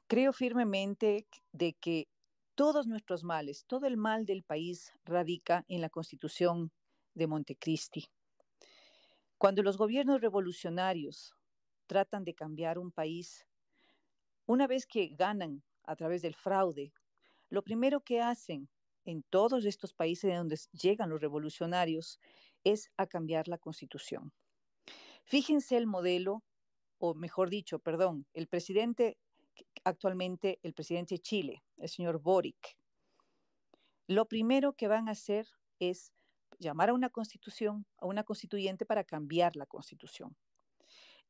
Creo 0.08 0.34
firmemente 0.34 1.28
de 1.52 1.74
que 1.74 2.08
todos 2.56 2.88
nuestros 2.88 3.24
males, 3.24 3.66
todo 3.66 3.88
el 3.88 3.98
mal 3.98 4.26
del 4.26 4.44
país 4.44 4.94
radica 5.04 5.66
en 5.68 5.82
la 5.82 5.90
constitución 5.90 6.72
de 7.14 7.28
Montecristi. 7.28 8.10
Cuando 9.38 9.64
los 9.64 9.78
gobiernos 9.78 10.22
revolucionarios 10.22 11.34
tratan 11.92 12.24
de 12.24 12.34
cambiar 12.34 12.80
un 12.80 12.90
país, 12.90 13.46
una 14.46 14.66
vez 14.66 14.86
que 14.88 15.10
ganan 15.10 15.62
a 15.84 15.98
través 15.98 16.22
del 16.22 16.36
fraude, 16.36 16.94
lo 17.50 17.64
primero 17.64 18.00
que 18.00 18.22
hacen 18.22 18.70
en 19.04 19.24
todos 19.30 19.66
estos 19.66 19.94
países 19.94 20.32
de 20.32 20.38
donde 20.38 20.58
llegan 20.72 21.10
los 21.10 21.20
revolucionarios 21.20 22.18
es 22.64 22.90
a 22.96 23.08
cambiar 23.08 23.50
la 23.50 23.58
constitución. 23.58 24.32
Fíjense 25.26 25.76
el 25.76 25.86
modelo, 25.86 26.46
o 26.98 27.14
mejor 27.14 27.50
dicho, 27.50 27.80
perdón, 27.80 28.26
el 28.34 28.48
presidente 28.48 29.18
actualmente 29.84 30.60
el 30.64 30.74
presidente 30.74 31.16
de 31.16 31.20
Chile, 31.20 31.64
el 31.76 31.90
señor 31.90 32.22
Boric. 32.22 32.78
Lo 34.08 34.30
primero 34.30 34.72
que 34.78 34.88
van 34.88 35.10
a 35.10 35.12
hacer 35.12 35.46
es 35.78 36.14
llamar 36.58 36.90
a 36.90 36.94
una 36.94 37.10
constitución, 37.10 37.86
a 37.98 38.06
una 38.06 38.24
constituyente 38.24 38.86
para 38.86 39.04
cambiar 39.04 39.58
la 39.58 39.66
constitución. 39.66 40.38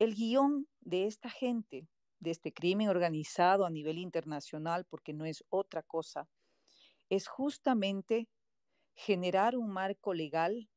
El 0.01 0.15
guion 0.15 0.67
de 0.79 1.05
esta 1.05 1.29
gente, 1.29 1.87
de 2.17 2.31
este 2.31 2.51
crimen 2.51 2.89
organizado 2.89 3.67
a 3.67 3.69
nivel 3.69 3.99
internacional, 3.99 4.83
porque 4.83 5.13
no 5.13 5.25
es 5.25 5.43
otra 5.49 5.83
cosa, 5.83 6.27
es 7.07 7.27
justamente 7.27 8.27
generar 8.95 9.55
un 9.55 9.69
marco 9.69 10.15
legal 10.15 10.71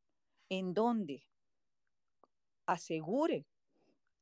en 0.51 0.75
donde 0.75 1.27
asegure 2.67 3.47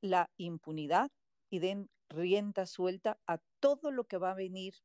la 0.00 0.30
impunidad 0.36 1.10
y 1.50 1.58
den 1.58 1.90
rienda 2.08 2.64
suelta 2.64 3.18
a 3.26 3.38
todo 3.58 3.90
lo 3.90 4.04
que 4.04 4.18
va 4.18 4.30
a 4.30 4.36
venir 4.36 4.76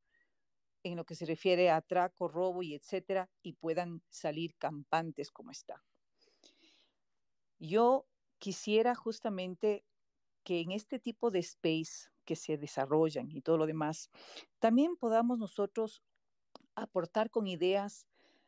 en 0.81 0.95
lo 0.95 1.05
que 1.05 1.13
se 1.13 1.27
refiere 1.27 1.69
a 1.69 1.75
atraco, 1.75 2.27
robo 2.27 2.63
y 2.63 2.73
etcétera, 2.73 3.29
y 3.43 3.53
puedan 3.53 4.01
salir 4.09 4.55
campantes 4.57 5.29
como 5.29 5.51
está. 5.51 5.83
Yo 7.59 8.07
quisiera 8.39 8.95
justamente 8.95 9.85
que 10.47 10.61
en 10.61 10.71
este 10.71 10.97
tipo 10.97 11.29
de 11.29 11.39
space 11.39 12.09
que 12.23 12.37
se 12.37 12.57
desarrollan 12.57 13.29
y 13.29 13.41
todo 13.41 13.57
lo 13.57 13.65
demás, 13.65 14.09
también 14.59 14.95
podamos 14.95 15.37
nosotros 15.37 16.01
aportar 16.73 17.29
con 17.29 17.47
ideas 17.47 18.07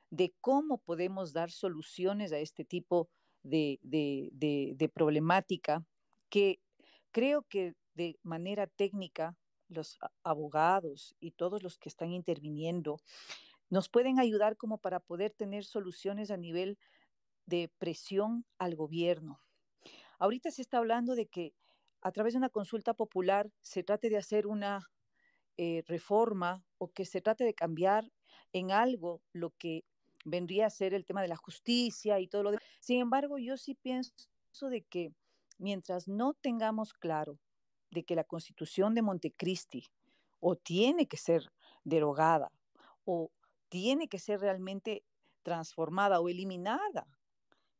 de 0.09 0.33
cómo 0.39 0.77
podemos 0.77 1.33
dar 1.33 1.51
soluciones 1.51 2.31
a 2.31 2.37
este 2.37 2.63
tipo 2.63 3.09
de, 3.43 3.79
de 3.81 4.89
problemática 4.93 5.85
que 6.29 6.61
creo 7.11 7.41
que 7.41 7.75
de 7.95 8.17
manera 8.23 8.65
técnica 8.67 9.35
los 9.67 9.99
abogados 10.23 11.17
y 11.19 11.31
todos 11.31 11.63
los 11.63 11.77
que 11.77 11.89
están 11.89 12.11
interviniendo 12.13 13.01
nos 13.69 13.89
pueden 13.89 14.19
ayudar 14.19 14.55
como 14.55 14.77
para 14.77 15.01
poder 15.01 15.31
tener 15.31 15.65
soluciones 15.65 16.31
a 16.31 16.37
nivel 16.37 16.77
de 17.45 17.69
presión 17.77 18.45
al 18.57 18.77
gobierno. 18.77 19.41
Ahorita 20.17 20.49
se 20.49 20.61
está 20.61 20.77
hablando 20.77 21.13
de 21.15 21.25
que 21.25 21.53
a 22.01 22.11
través 22.11 22.33
de 22.33 22.37
una 22.37 22.49
consulta 22.49 22.93
popular 22.93 23.51
se 23.61 23.83
trate 23.83 24.09
de 24.09 24.17
hacer 24.17 24.47
una 24.47 24.89
eh, 25.57 25.83
reforma 25.87 26.63
o 26.77 26.91
que 26.91 27.05
se 27.05 27.21
trate 27.21 27.43
de 27.43 27.53
cambiar 27.53 28.09
en 28.53 28.71
algo 28.71 29.21
lo 29.33 29.51
que 29.51 29.83
vendría 30.25 30.67
a 30.67 30.69
ser 30.69 30.93
el 30.93 31.05
tema 31.05 31.21
de 31.21 31.27
la 31.27 31.35
justicia 31.35 32.19
y 32.19 32.27
todo 32.27 32.43
lo 32.43 32.51
demás. 32.51 32.63
Sin 32.79 32.99
embargo, 32.99 33.37
yo 33.37 33.57
sí 33.57 33.75
pienso 33.75 34.13
de 34.69 34.81
que 34.83 35.11
mientras 35.57 36.07
no 36.07 36.33
tengamos 36.33 36.93
claro 36.93 37.39
de 37.91 38.03
que 38.03 38.15
la 38.15 38.23
constitución 38.23 38.93
de 38.93 39.01
Montecristi 39.01 39.83
o 40.39 40.55
tiene 40.55 41.07
que 41.07 41.17
ser 41.17 41.51
derogada 41.83 42.51
o 43.05 43.31
tiene 43.69 44.07
que 44.07 44.19
ser 44.19 44.39
realmente 44.39 45.03
transformada 45.43 46.19
o 46.19 46.29
eliminada. 46.29 47.07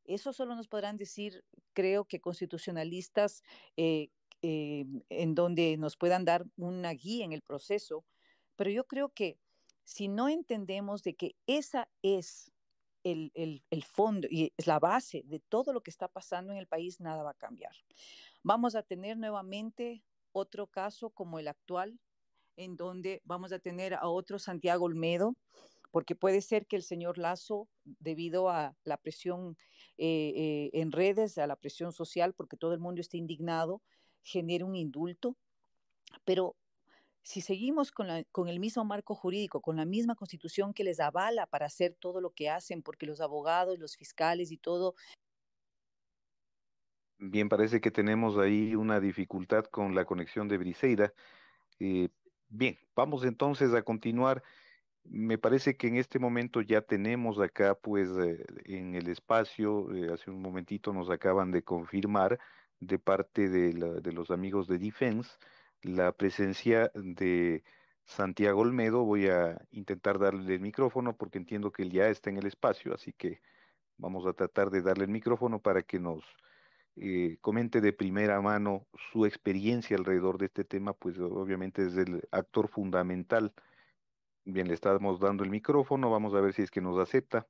Eso 0.06 0.34
solo 0.34 0.56
nos 0.56 0.68
podrán 0.68 0.98
decir, 0.98 1.44
creo 1.74 2.06
que 2.06 2.20
constitucionalistas, 2.20 3.44
eh, 3.78 4.10
eh, 4.42 4.86
en 5.10 5.36
donde 5.36 5.78
nos 5.78 5.98
puedan 5.98 6.26
dar 6.26 6.46
una 6.58 6.92
guía 6.92 7.26
en 7.26 7.34
el 7.34 7.42
proceso, 7.42 8.06
pero 8.56 8.70
yo 8.70 8.86
creo 8.86 9.10
que 9.10 9.38
si 9.84 10.08
no 10.08 10.30
entendemos 10.30 11.04
de 11.04 11.16
que 11.16 11.36
esa 11.48 11.90
es 12.02 12.52
el, 13.04 13.32
el, 13.34 13.84
fondo 13.84 14.28
y 14.30 14.54
es 14.58 14.68
la 14.68 14.80
base 14.80 15.24
de 15.26 15.40
todo 15.40 15.74
lo 15.74 15.82
que 15.82 15.92
está 15.92 16.08
pasando 16.08 16.52
en 16.52 16.60
el 16.60 16.68
país, 16.68 17.00
nada 17.00 17.24
va 17.24 17.32
a 17.32 17.36
cambiar. 17.36 17.74
Vamos 18.44 18.76
a 18.76 18.84
tener 18.84 19.18
nuevamente 19.18 20.04
otro 20.32 20.68
caso 20.68 21.10
como 21.10 21.40
el 21.40 21.48
actual, 21.48 22.00
en 22.56 22.76
donde 22.76 23.22
vamos 23.26 23.52
a 23.52 23.60
tener 23.60 23.94
a 23.94 24.08
otro 24.08 24.38
Santiago 24.38 24.86
Olmedo, 24.86 25.36
porque 25.92 26.16
puede 26.16 26.42
ser 26.42 26.66
que 26.66 26.76
el 26.76 26.84
señor 26.84 27.18
Lazo, 27.18 27.68
debido 27.84 28.50
a 28.50 28.76
la 28.84 28.98
presión 28.98 29.58
eh, 29.98 30.34
eh, 30.36 30.70
en 30.74 30.92
redes, 30.92 31.38
a 31.38 31.48
la 31.48 31.56
presión 31.56 31.92
social, 31.92 32.34
porque 32.34 32.58
todo 32.58 32.74
el 32.74 32.80
mundo 32.80 33.02
está 33.02 33.18
indignado, 33.18 33.82
genere 34.24 34.64
un 34.64 34.76
indulto, 34.76 35.36
pero 36.26 36.56
si 37.22 37.42
seguimos 37.42 37.92
con, 37.92 38.08
con, 38.32 38.48
el 38.48 38.60
mismo 38.60 38.86
marco 38.86 39.14
jurídico, 39.14 39.62
con 39.62 39.76
la 39.76 39.86
misma 39.86 40.16
constitución 40.16 40.74
que 40.74 40.84
les 40.84 41.00
avala 41.00 41.46
para 41.48 41.66
hacer 41.66 41.96
todo 42.00 42.22
lo 42.22 42.32
que 42.32 42.50
hacen, 42.50 42.82
porque 42.82 43.06
los 43.06 43.22
abogados, 43.22 43.78
los 43.78 43.98
fiscales 43.98 44.52
y 44.52 44.58
todo 44.58 44.96
Bien, 47.22 47.50
parece 47.50 47.82
que 47.82 47.92
tenemos 47.92 48.38
ahí 48.38 48.76
una 48.76 49.02
dificultad 49.02 49.66
con 49.66 49.94
la 49.94 50.06
conexión 50.06 50.48
de 50.48 50.58
Briseida. 50.58 51.14
Eh, 51.78 52.08
bien, 52.48 52.80
vamos 52.96 53.26
entonces 53.26 53.74
a 53.74 53.82
continuar. 53.82 54.42
Me 55.12 55.38
parece 55.40 55.76
que 55.76 55.88
en 55.88 55.96
este 55.98 56.20
momento 56.20 56.62
ya 56.62 56.82
tenemos 56.82 57.40
acá, 57.40 57.76
pues, 57.76 58.10
eh, 58.12 58.46
en 58.66 58.94
el 58.96 59.08
espacio, 59.10 59.92
eh, 59.96 60.14
hace 60.14 60.30
un 60.30 60.42
momentito 60.42 60.94
nos 60.94 61.10
acaban 61.10 61.52
de 61.52 61.64
confirmar 61.64 62.40
de 62.80 63.00
parte 63.00 63.50
de, 63.50 63.74
de 64.02 64.12
los 64.14 64.30
amigos 64.32 64.68
de 64.68 64.78
Defense 64.78 65.32
la 65.82 66.12
presencia 66.12 66.92
de 66.94 67.64
Santiago 68.06 68.62
Olmedo. 68.62 69.04
Voy 69.04 69.28
a 69.30 69.60
intentar 69.72 70.20
darle 70.20 70.56
el 70.56 70.62
micrófono 70.62 71.18
porque 71.18 71.40
entiendo 71.40 71.72
que 71.72 71.84
él 71.84 71.92
ya 71.92 72.08
está 72.10 72.30
en 72.30 72.38
el 72.38 72.46
espacio, 72.48 72.94
así 72.94 73.12
que 73.14 73.42
vamos 73.98 74.28
a 74.28 74.34
tratar 74.34 74.70
de 74.70 74.82
darle 74.82 75.06
el 75.06 75.12
micrófono 75.12 75.60
para 75.62 75.82
que 75.84 76.00
nos 76.00 76.24
eh, 76.96 77.38
comente 77.42 77.82
de 77.82 77.94
primera 77.94 78.42
mano 78.42 78.88
su 79.12 79.26
experiencia 79.26 79.98
alrededor 79.98 80.38
de 80.38 80.48
este 80.48 80.66
tema, 80.66 80.94
pues 80.94 81.18
obviamente 81.20 81.86
es 81.88 81.98
el 81.98 82.22
actor 82.32 82.68
fundamental. 82.70 83.54
Bien, 84.52 84.68
le 84.68 84.74
estamos 84.74 85.20
dando 85.20 85.44
el 85.44 85.52
micrófono, 85.52 86.10
vamos 86.10 86.34
a 86.34 86.42
ver 86.42 86.54
si 86.54 86.64
es 86.64 86.72
que 86.72 86.82
nos 86.82 86.98
acepta. 86.98 87.46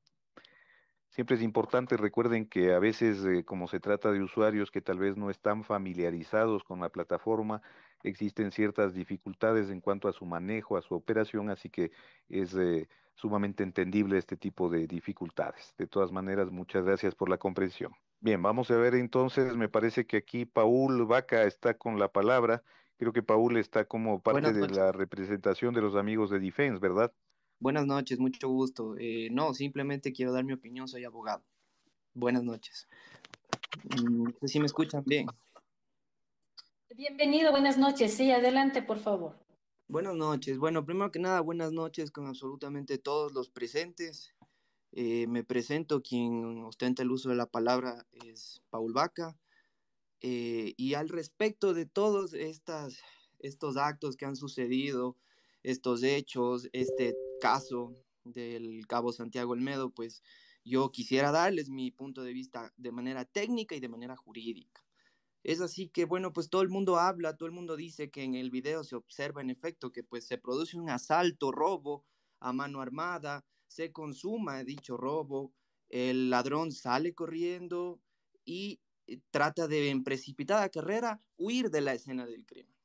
Siempre 1.07 1.37
es 1.37 1.41
importante, 1.41 1.95
recuerden 1.95 2.45
que 2.45 2.73
a 2.73 2.79
veces, 2.79 3.23
eh, 3.23 3.45
como 3.45 3.69
se 3.69 3.79
trata 3.79 4.11
de 4.11 4.21
usuarios 4.21 4.69
que 4.69 4.81
tal 4.81 4.99
vez 4.99 5.15
no 5.15 5.29
están 5.29 5.63
familiarizados 5.63 6.65
con 6.65 6.81
la 6.81 6.89
plataforma, 6.89 7.61
existen 8.03 8.51
ciertas 8.51 8.93
dificultades 8.93 9.69
en 9.69 9.79
cuanto 9.79 10.09
a 10.09 10.13
su 10.13 10.25
manejo, 10.25 10.75
a 10.75 10.81
su 10.81 10.93
operación, 10.93 11.49
así 11.49 11.69
que 11.69 11.91
es 12.27 12.53
eh, 12.55 12.89
sumamente 13.15 13.63
entendible 13.63 14.17
este 14.17 14.35
tipo 14.35 14.69
de 14.69 14.85
dificultades. 14.85 15.73
De 15.77 15.87
todas 15.87 16.11
maneras, 16.11 16.51
muchas 16.51 16.83
gracias 16.83 17.15
por 17.15 17.29
la 17.29 17.37
comprensión. 17.37 17.93
Bien, 18.19 18.41
vamos 18.41 18.69
a 18.71 18.75
ver 18.75 18.93
entonces, 18.95 19.55
me 19.55 19.69
parece 19.69 20.05
que 20.05 20.17
aquí 20.17 20.45
Paul 20.45 21.05
Vaca 21.05 21.43
está 21.43 21.75
con 21.75 21.97
la 21.97 22.09
palabra. 22.09 22.61
Creo 22.99 23.13
que 23.13 23.23
Paul 23.23 23.55
está 23.55 23.85
como 23.85 24.21
parte 24.21 24.51
de 24.51 24.67
la 24.67 24.91
representación 24.91 25.73
de 25.73 25.79
los 25.79 25.95
amigos 25.95 26.29
de 26.29 26.39
Defense, 26.39 26.81
¿verdad? 26.81 27.13
Buenas 27.57 27.85
noches, 27.85 28.19
mucho 28.19 28.49
gusto. 28.49 28.97
Eh, 28.97 29.29
no, 29.31 29.53
simplemente 29.53 30.11
quiero 30.11 30.33
dar 30.33 30.43
mi 30.43 30.51
opinión, 30.51 30.85
soy 30.85 31.05
abogado. 31.05 31.41
Buenas 32.13 32.43
noches. 32.43 32.89
Mm, 33.83 34.23
no 34.23 34.33
sé 34.41 34.47
si 34.49 34.59
me 34.59 34.65
escuchan 34.65 35.01
bien. 35.05 35.27
Bienvenido, 36.93 37.51
buenas 37.51 37.77
noches. 37.77 38.13
Sí, 38.13 38.33
adelante, 38.33 38.81
por 38.81 38.99
favor. 38.99 39.39
Buenas 39.87 40.15
noches. 40.15 40.57
Bueno, 40.57 40.83
primero 40.83 41.09
que 41.09 41.19
nada, 41.19 41.39
buenas 41.39 41.71
noches 41.71 42.11
con 42.11 42.27
absolutamente 42.27 42.97
todos 42.97 43.31
los 43.31 43.49
presentes. 43.49 44.35
Eh, 44.91 45.25
me 45.27 45.45
presento, 45.45 46.01
quien 46.01 46.65
ostenta 46.65 47.03
el 47.03 47.11
uso 47.11 47.29
de 47.29 47.35
la 47.35 47.45
palabra 47.45 48.05
es 48.11 48.61
Paul 48.69 48.91
Vaca. 48.91 49.37
Eh, 50.21 50.73
y 50.77 50.93
al 50.95 51.09
respecto 51.09 51.73
de 51.73 51.85
todos 51.85 52.33
estas, 52.33 52.97
estos 53.39 53.77
actos 53.77 54.17
que 54.17 54.25
han 54.25 54.35
sucedido, 54.35 55.17
estos 55.63 56.03
hechos, 56.03 56.69
este 56.73 57.15
caso 57.39 57.95
del 58.23 58.85
cabo 58.87 59.11
Santiago 59.11 59.53
Olmedo, 59.53 59.91
pues 59.91 60.23
yo 60.65 60.91
quisiera 60.91 61.31
darles 61.31 61.69
mi 61.69 61.91
punto 61.91 62.23
de 62.23 62.33
vista 62.33 62.73
de 62.77 62.91
manera 62.91 63.25
técnica 63.25 63.75
y 63.75 63.79
de 63.79 63.89
manera 63.89 64.15
jurídica. 64.15 64.83
Es 65.43 65.61
así 65.61 65.87
que, 65.87 66.03
bueno, 66.05 66.33
pues 66.33 66.49
todo 66.49 66.61
el 66.61 66.69
mundo 66.69 66.97
habla, 66.97 67.37
todo 67.37 67.47
el 67.47 67.55
mundo 67.55 67.77
dice 67.77 68.11
que 68.11 68.23
en 68.23 68.35
el 68.35 68.51
video 68.51 68.83
se 68.83 68.95
observa 68.95 69.41
en 69.41 69.49
efecto 69.49 69.91
que 69.91 70.03
pues 70.03 70.27
se 70.27 70.37
produce 70.37 70.77
un 70.77 70.89
asalto, 70.89 71.51
robo 71.51 72.05
a 72.41 72.51
mano 72.51 72.81
armada, 72.81 73.45
se 73.67 73.91
consuma 73.91 74.63
dicho 74.63 74.97
robo, 74.97 75.53
el 75.87 76.29
ladrón 76.29 76.71
sale 76.71 77.13
corriendo 77.15 78.01
y 78.43 78.81
trata 79.29 79.67
de 79.67 79.89
en 79.89 80.03
precipitada 80.03 80.69
carrera 80.69 81.21
huir 81.37 81.69
de 81.69 81.81
la 81.81 81.93
escena 81.93 82.25
del 82.25 82.45
crimen. 82.45 82.75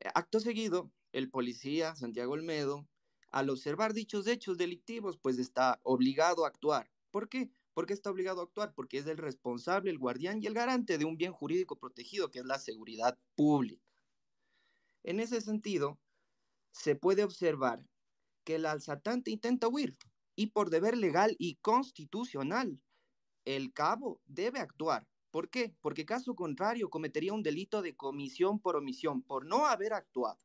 Eh, 0.00 0.08
acto 0.14 0.40
seguido, 0.40 0.92
el 1.12 1.30
policía 1.30 1.94
Santiago 1.96 2.32
Olmedo, 2.32 2.88
al 3.30 3.50
observar 3.50 3.94
dichos 3.94 4.26
hechos 4.26 4.58
delictivos, 4.58 5.18
pues 5.18 5.38
está 5.38 5.80
obligado 5.82 6.44
a 6.44 6.48
actuar. 6.48 6.90
¿Por 7.10 7.28
qué? 7.28 7.50
¿Por 7.74 7.86
qué 7.86 7.94
está 7.94 8.10
obligado 8.10 8.40
a 8.40 8.44
actuar? 8.44 8.74
Porque 8.74 8.98
es 8.98 9.06
el 9.06 9.16
responsable, 9.16 9.90
el 9.90 9.98
guardián 9.98 10.42
y 10.42 10.46
el 10.46 10.54
garante 10.54 10.98
de 10.98 11.06
un 11.06 11.16
bien 11.16 11.32
jurídico 11.32 11.78
protegido, 11.78 12.30
que 12.30 12.40
es 12.40 12.44
la 12.44 12.58
seguridad 12.58 13.18
pública. 13.34 13.82
En 15.02 15.20
ese 15.20 15.40
sentido, 15.40 15.98
se 16.72 16.94
puede 16.94 17.24
observar 17.24 17.86
que 18.44 18.56
el 18.56 18.66
alzatante 18.66 19.30
intenta 19.30 19.68
huir 19.68 19.96
y 20.36 20.48
por 20.48 20.70
deber 20.70 20.96
legal 20.96 21.36
y 21.38 21.56
constitucional, 21.56 22.80
el 23.44 23.72
cabo 23.72 24.20
debe 24.26 24.60
actuar. 24.60 25.06
¿Por 25.32 25.48
qué? 25.50 25.74
Porque 25.80 26.04
caso 26.04 26.36
contrario 26.36 26.90
cometería 26.90 27.32
un 27.32 27.42
delito 27.42 27.80
de 27.80 27.96
comisión 27.96 28.60
por 28.60 28.76
omisión, 28.76 29.22
por 29.22 29.46
no 29.46 29.66
haber 29.66 29.94
actuado. 29.94 30.38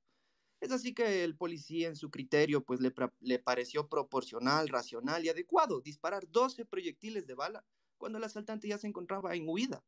Es 0.61 0.71
así 0.71 0.93
que 0.93 1.25
el 1.25 1.35
policía 1.37 1.89
en 1.89 1.97
su 1.97 2.09
criterio 2.09 2.63
pues 2.63 2.79
le, 2.79 2.93
le 3.19 3.37
pareció 3.37 3.89
proporcional, 3.89 4.69
racional 4.69 5.25
y 5.25 5.29
adecuado 5.29 5.81
disparar 5.81 6.23
12 6.31 6.65
proyectiles 6.65 7.27
de 7.27 7.35
bala 7.35 7.65
cuando 7.97 8.17
el 8.17 8.23
asaltante 8.23 8.69
ya 8.69 8.77
se 8.77 8.87
encontraba 8.87 9.35
en 9.35 9.49
huida, 9.49 9.83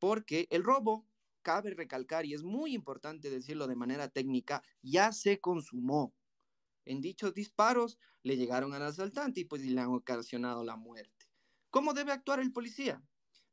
porque 0.00 0.48
el 0.50 0.64
robo, 0.64 1.06
cabe 1.42 1.70
recalcar, 1.72 2.26
y 2.26 2.34
es 2.34 2.42
muy 2.42 2.74
importante 2.74 3.30
decirlo 3.30 3.66
de 3.66 3.76
manera 3.76 4.08
técnica, 4.08 4.62
ya 4.82 5.12
se 5.12 5.40
consumó. 5.40 6.14
En 6.86 7.00
dichos 7.00 7.34
disparos 7.34 7.98
le 8.22 8.36
llegaron 8.36 8.74
al 8.74 8.82
asaltante 8.82 9.40
y 9.40 9.44
pues 9.44 9.62
le 9.64 9.80
han 9.80 9.92
ocasionado 9.94 10.64
la 10.64 10.76
muerte. 10.76 11.26
¿Cómo 11.70 11.94
debe 11.94 12.12
actuar 12.12 12.40
el 12.40 12.52
policía? 12.52 13.02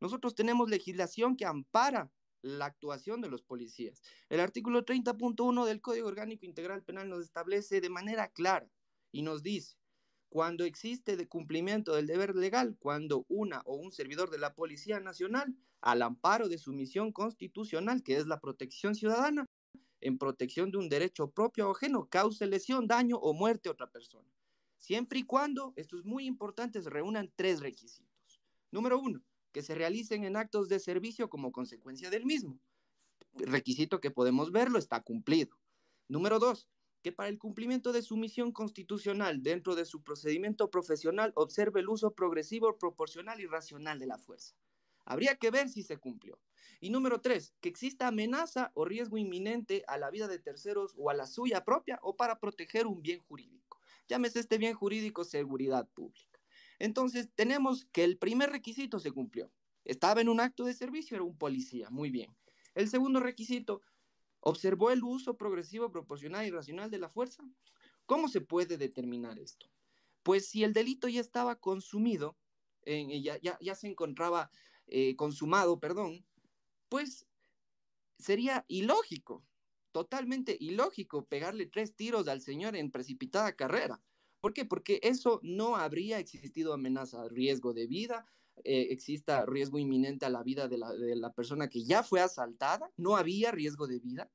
Nosotros 0.02 0.34
tenemos 0.36 0.70
legislación 0.70 1.38
que 1.38 1.46
ampara 1.46 2.12
la 2.42 2.66
actuación 2.66 3.22
de 3.22 3.30
los 3.30 3.44
policías. 3.44 4.02
El 4.30 4.40
artículo 4.40 4.84
30.1 4.84 5.66
del 5.66 5.80
Código 5.80 6.08
Orgánico 6.08 6.46
Integral 6.46 6.84
Penal 6.84 7.08
nos 7.08 7.24
establece 7.24 7.82
de 7.82 7.90
manera 7.90 8.28
clara 8.30 8.68
y 9.12 9.22
nos 9.22 9.44
dice, 9.44 9.78
cuando 10.30 10.64
existe 10.64 11.18
de 11.18 11.28
cumplimiento 11.28 11.94
del 11.94 12.08
deber 12.08 12.36
legal, 12.36 12.76
cuando 12.80 13.26
una 13.28 13.62
o 13.66 13.76
un 13.76 13.92
servidor 13.92 14.32
de 14.32 14.40
la 14.40 14.56
Policía 14.56 15.00
Nacional, 15.00 15.56
al 15.82 16.02
amparo 16.02 16.50
de 16.50 16.58
su 16.58 16.74
misión 16.74 17.12
constitucional, 17.12 18.02
que 18.02 18.16
es 18.16 18.26
la 18.26 18.40
protección 18.40 18.96
ciudadana, 18.96 19.46
en 20.00 20.18
protección 20.18 20.72
de 20.72 20.80
un 20.80 20.90
derecho 20.90 21.30
propio 21.30 21.68
o 21.68 21.72
ajeno, 21.72 22.08
cause 22.10 22.48
lesión, 22.48 22.88
daño 22.88 23.18
o 23.18 23.34
muerte 23.34 23.70
a 23.70 23.74
otra 23.74 23.92
persona. 23.92 24.28
Siempre 24.78 25.20
y 25.20 25.24
cuando, 25.24 25.74
esto 25.76 25.98
es 25.98 26.06
muy 26.06 26.26
importante, 26.26 26.82
se 26.82 26.90
reúnan 26.90 27.32
tres 27.36 27.60
requisitos. 27.60 28.42
Número 28.72 29.00
uno, 29.00 29.22
que 29.52 29.62
se 29.62 29.76
realicen 29.76 30.24
en 30.24 30.38
actos 30.38 30.70
de 30.70 30.80
servicio 30.80 31.30
como 31.30 31.52
consecuencia 31.52 32.10
del 32.10 32.26
mismo. 32.26 32.60
Requisito 33.34 34.00
que 34.00 34.12
podemos 34.12 34.52
verlo 34.52 34.78
está 34.78 35.02
cumplido. 35.02 35.58
Número 36.08 36.40
dos, 36.40 36.68
que 37.02 37.12
para 37.12 37.30
el 37.30 37.40
cumplimiento 37.40 37.92
de 37.94 38.02
su 38.02 38.18
misión 38.18 38.52
constitucional 38.52 39.42
dentro 39.42 39.76
de 39.76 39.86
su 39.86 40.04
procedimiento 40.04 40.70
profesional 40.70 41.32
observe 41.36 41.80
el 41.80 41.90
uso 41.90 42.14
progresivo, 42.14 42.78
proporcional 42.78 43.40
y 43.40 43.48
racional 43.48 44.00
de 44.00 44.08
la 44.08 44.18
fuerza. 44.18 44.56
Habría 45.06 45.36
que 45.36 45.52
ver 45.52 45.70
si 45.70 45.84
se 45.84 45.98
cumplió. 45.98 46.40
Y 46.80 46.90
número 46.90 47.22
tres, 47.22 47.54
que 47.60 47.70
exista 47.70 48.08
amenaza 48.08 48.72
o 48.76 48.86
riesgo 48.86 49.18
inminente 49.18 49.84
a 49.88 49.98
la 49.98 50.10
vida 50.12 50.28
de 50.28 50.40
terceros 50.40 50.94
o 50.98 51.10
a 51.10 51.14
la 51.14 51.28
suya 51.28 51.64
propia 51.64 52.00
o 52.02 52.16
para 52.16 52.40
proteger 52.40 52.86
un 52.88 53.02
bien 53.02 53.20
jurídico. 53.20 53.80
Llámese 54.08 54.40
este 54.40 54.58
bien 54.58 54.74
jurídico 54.74 55.24
seguridad 55.24 55.88
pública. 55.90 56.31
Entonces, 56.82 57.30
tenemos 57.36 57.86
que 57.92 58.04
el 58.04 58.18
primer 58.18 58.50
requisito 58.50 58.98
se 58.98 59.12
cumplió. 59.12 59.52
Estaba 59.86 60.20
en 60.20 60.30
un 60.30 60.40
acto 60.40 60.66
de 60.66 60.74
servicio, 60.74 61.14
era 61.14 61.24
un 61.24 61.38
policía, 61.38 61.92
muy 61.92 62.10
bien. 62.10 62.36
El 62.74 62.90
segundo 62.90 63.20
requisito, 63.20 63.84
observó 64.40 64.90
el 64.90 65.04
uso 65.04 65.38
progresivo, 65.38 65.92
proporcional 65.92 66.44
y 66.44 66.50
racional 66.50 66.90
de 66.90 66.98
la 66.98 67.08
fuerza. 67.08 67.44
¿Cómo 68.08 68.28
se 68.30 68.42
puede 68.42 68.80
determinar 68.80 69.38
esto? 69.38 69.68
Pues 70.24 70.48
si 70.48 70.64
el 70.64 70.74
delito 70.74 71.08
ya 71.08 71.22
estaba 71.22 71.56
consumido, 71.56 72.36
ya, 72.84 73.38
ya, 73.40 73.76
se 73.76 73.88
encontraba 73.88 74.50
eh, 74.88 75.16
consumado, 75.16 75.80
perdón, 75.80 76.26
pues 76.90 77.28
sería 78.18 78.66
ilógico, 78.68 79.46
totalmente 79.92 80.58
ilógico 80.60 81.26
pegarle 81.26 81.68
tres 81.68 81.96
tiros 81.96 82.28
al 82.28 82.42
señor 82.42 82.76
en 82.76 82.90
precipitada 82.90 83.56
carrera. 83.56 84.02
¿Por 84.42 84.54
qué? 84.54 84.66
Porque 84.66 85.00
eso 85.04 85.40
no 85.44 85.76
habría 85.76 86.20
existido 86.20 86.74
amenaza, 86.74 87.28
riesgo 87.30 87.74
de 87.74 87.88
vida, 87.88 88.26
eh, 88.64 88.88
exista 88.90 89.46
riesgo 89.46 89.80
inminente 89.80 90.26
a 90.26 90.30
la 90.30 90.44
vida 90.44 90.68
de 90.68 90.78
la, 90.78 91.34
persona 91.34 91.70
que 91.70 91.84
ya 91.84 92.04
fue 92.04 92.22
asaltada, 92.22 92.92
no 92.98 93.16
había 93.16 93.52
riesgo 93.52 93.88
de 93.88 94.00
vida, 94.00 94.32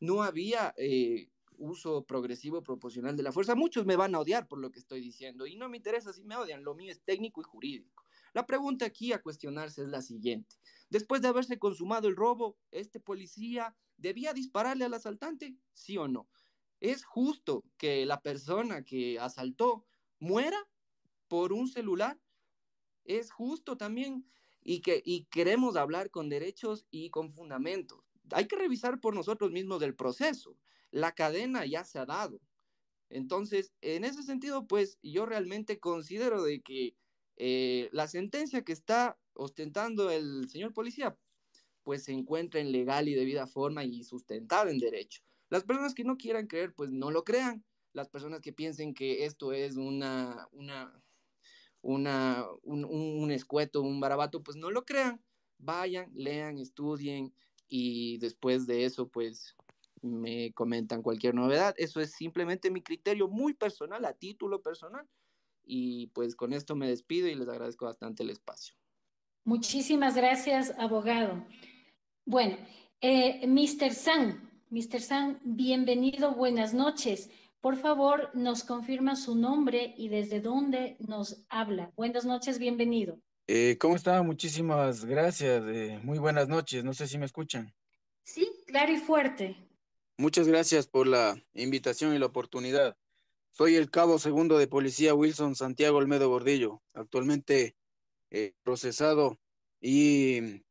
no 0.00 0.22
había 0.22 0.74
eh, 0.76 1.30
uso 1.56 2.04
progresivo 2.04 2.62
proporcional 2.62 3.16
de 3.16 3.22
la 3.22 3.32
fuerza. 3.32 3.54
Muchos 3.54 3.84
me 3.84 3.96
van 3.96 4.14
a 4.14 4.20
odiar 4.20 4.46
por 4.46 4.58
lo 4.58 4.70
que 4.70 4.78
estoy 4.78 5.00
diciendo 5.00 5.46
y 5.46 5.56
no 5.56 5.68
me 5.68 5.76
interesa 5.76 6.12
si 6.12 6.24
me 6.24 6.36
odian, 6.36 6.62
lo 6.62 6.74
mío 6.74 6.92
es 6.92 7.02
técnico 7.02 7.40
y 7.40 7.44
jurídico. 7.44 8.04
La 8.34 8.46
pregunta 8.46 8.84
aquí 8.84 9.12
a 9.12 9.22
cuestionarse 9.22 9.82
es 9.82 9.88
la 9.88 10.02
siguiente. 10.02 10.56
Después 10.90 11.22
de 11.22 11.28
haberse 11.28 11.58
consumado 11.58 12.08
el 12.08 12.16
robo, 12.16 12.58
¿este 12.70 13.00
policía 13.00 13.76
debía 13.96 14.32
dispararle 14.32 14.84
al 14.84 14.94
asaltante? 14.94 15.56
¿Sí 15.72 15.96
o 15.96 16.08
no? 16.08 16.28
¿Es 16.80 17.04
justo 17.04 17.64
que 17.76 18.06
la 18.06 18.20
persona 18.22 18.84
que 18.84 19.18
asaltó 19.18 19.84
muera 20.18 20.58
por 21.28 21.52
un 21.52 21.68
celular? 21.68 22.18
Es 23.04 23.32
justo 23.32 23.76
también 23.76 24.30
y 24.62 24.80
que 24.80 25.02
y 25.04 25.24
queremos 25.26 25.76
hablar 25.76 26.10
con 26.10 26.28
derechos 26.28 26.86
y 26.90 27.10
con 27.10 27.30
fundamentos. 27.30 28.00
Hay 28.30 28.46
que 28.46 28.56
revisar 28.56 29.00
por 29.00 29.14
nosotros 29.14 29.50
mismos 29.50 29.82
el 29.82 29.96
proceso. 29.96 30.56
La 30.90 31.12
cadena 31.12 31.66
ya 31.66 31.84
se 31.84 31.98
ha 31.98 32.06
dado. 32.06 32.40
Entonces, 33.10 33.72
en 33.80 34.04
ese 34.04 34.22
sentido, 34.22 34.66
pues 34.66 34.98
yo 35.02 35.26
realmente 35.26 35.80
considero 35.80 36.42
de 36.42 36.60
que 36.60 36.94
eh, 37.36 37.88
la 37.92 38.06
sentencia 38.08 38.62
que 38.64 38.72
está 38.72 39.18
ostentando 39.32 40.10
el 40.10 40.48
señor 40.50 40.74
policía, 40.74 41.16
pues 41.82 42.04
se 42.04 42.12
encuentra 42.12 42.60
en 42.60 42.72
legal 42.72 43.08
y 43.08 43.14
debida 43.14 43.46
forma 43.46 43.84
y 43.84 44.04
sustentada 44.04 44.70
en 44.70 44.78
derecho. 44.78 45.22
Las 45.50 45.64
personas 45.64 45.94
que 45.94 46.04
no 46.04 46.16
quieran 46.16 46.46
creer, 46.46 46.74
pues 46.74 46.90
no 46.90 47.10
lo 47.10 47.24
crean. 47.24 47.64
Las 47.92 48.08
personas 48.08 48.40
que 48.40 48.52
piensen 48.52 48.94
que 48.94 49.24
esto 49.24 49.52
es 49.52 49.76
una, 49.76 50.46
una, 50.52 51.02
una, 51.80 52.46
un, 52.62 53.30
escueto, 53.30 53.82
un 53.82 54.00
barabato, 54.00 54.42
pues 54.42 54.56
no 54.56 54.70
lo 54.70 54.84
crean. 54.84 55.22
Vayan, 55.58 56.10
lean, 56.14 56.58
estudien 56.58 57.32
y 57.66 58.18
después 58.18 58.66
de 58.66 58.84
eso, 58.84 59.08
pues 59.08 59.56
me 60.02 60.52
comentan 60.52 61.02
cualquier 61.02 61.34
novedad. 61.34 61.74
Eso 61.78 62.00
es 62.00 62.12
simplemente 62.12 62.70
mi 62.70 62.82
criterio 62.82 63.28
muy 63.28 63.54
personal, 63.54 64.04
a 64.04 64.12
título 64.12 64.62
personal. 64.62 65.08
Y 65.64 66.08
pues 66.08 66.36
con 66.36 66.52
esto 66.52 66.76
me 66.76 66.88
despido 66.88 67.28
y 67.28 67.34
les 67.34 67.48
agradezco 67.48 67.86
bastante 67.86 68.22
el 68.22 68.30
espacio. 68.30 68.74
Muchísimas 69.44 70.14
gracias, 70.14 70.74
abogado. 70.78 71.44
Bueno, 72.24 72.56
eh, 73.00 73.46
Mr. 73.46 73.92
San, 73.92 74.47
Mr. 74.70 75.00
San, 75.00 75.40
bienvenido, 75.44 76.34
buenas 76.34 76.74
noches. 76.74 77.30
Por 77.60 77.76
favor, 77.76 78.30
nos 78.34 78.64
confirma 78.64 79.16
su 79.16 79.34
nombre 79.34 79.94
y 79.96 80.08
desde 80.08 80.40
dónde 80.40 80.96
nos 81.00 81.42
habla. 81.48 81.90
Buenas 81.96 82.26
noches, 82.26 82.58
bienvenido. 82.58 83.18
Eh, 83.46 83.78
¿Cómo 83.80 83.96
está? 83.96 84.22
Muchísimas 84.22 85.06
gracias. 85.06 85.64
Eh, 85.66 85.98
muy 86.02 86.18
buenas 86.18 86.48
noches. 86.48 86.84
No 86.84 86.92
sé 86.92 87.06
si 87.06 87.16
me 87.16 87.24
escuchan. 87.24 87.74
Sí, 88.24 88.46
claro 88.66 88.92
y 88.92 88.98
fuerte. 88.98 89.56
Muchas 90.18 90.46
gracias 90.46 90.86
por 90.86 91.06
la 91.06 91.42
invitación 91.54 92.14
y 92.14 92.18
la 92.18 92.26
oportunidad. 92.26 92.94
Soy 93.52 93.76
el 93.76 93.90
cabo 93.90 94.18
segundo 94.18 94.58
de 94.58 94.68
policía 94.68 95.14
Wilson 95.14 95.56
Santiago 95.56 95.96
Olmedo 95.96 96.28
Gordillo, 96.28 96.82
actualmente 96.92 97.74
eh, 98.30 98.52
procesado 98.62 99.38
y 99.80 100.62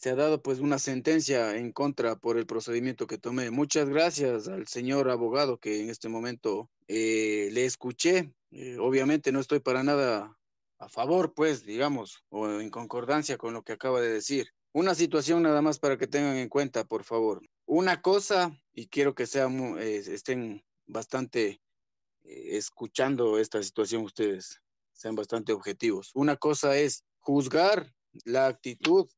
se 0.00 0.08
ha 0.08 0.14
dado 0.14 0.42
pues 0.42 0.60
una 0.60 0.78
sentencia 0.78 1.56
en 1.58 1.72
contra 1.72 2.16
por 2.16 2.38
el 2.38 2.46
procedimiento 2.46 3.06
que 3.06 3.18
tomé. 3.18 3.50
Muchas 3.50 3.86
gracias 3.90 4.48
al 4.48 4.66
señor 4.66 5.10
abogado 5.10 5.58
que 5.58 5.82
en 5.82 5.90
este 5.90 6.08
momento 6.08 6.70
eh, 6.88 7.50
le 7.52 7.66
escuché. 7.66 8.32
Eh, 8.50 8.78
obviamente 8.80 9.30
no 9.30 9.40
estoy 9.40 9.60
para 9.60 9.82
nada 9.82 10.38
a 10.78 10.88
favor, 10.88 11.34
pues, 11.34 11.66
digamos, 11.66 12.24
o 12.30 12.48
en 12.48 12.70
concordancia 12.70 13.36
con 13.36 13.52
lo 13.52 13.62
que 13.62 13.74
acaba 13.74 14.00
de 14.00 14.10
decir. 14.10 14.48
Una 14.72 14.94
situación 14.94 15.42
nada 15.42 15.60
más 15.60 15.78
para 15.78 15.98
que 15.98 16.06
tengan 16.06 16.36
en 16.36 16.48
cuenta, 16.48 16.84
por 16.84 17.04
favor. 17.04 17.42
Una 17.66 18.00
cosa, 18.00 18.58
y 18.72 18.86
quiero 18.86 19.14
que 19.14 19.26
sean, 19.26 19.76
eh, 19.78 19.96
estén 19.96 20.64
bastante 20.86 21.60
escuchando 22.24 23.38
esta 23.38 23.62
situación 23.62 24.02
ustedes, 24.02 24.62
sean 24.94 25.14
bastante 25.14 25.52
objetivos. 25.52 26.10
Una 26.14 26.36
cosa 26.36 26.78
es 26.78 27.04
juzgar 27.18 27.92
la 28.24 28.46
actitud 28.46 29.10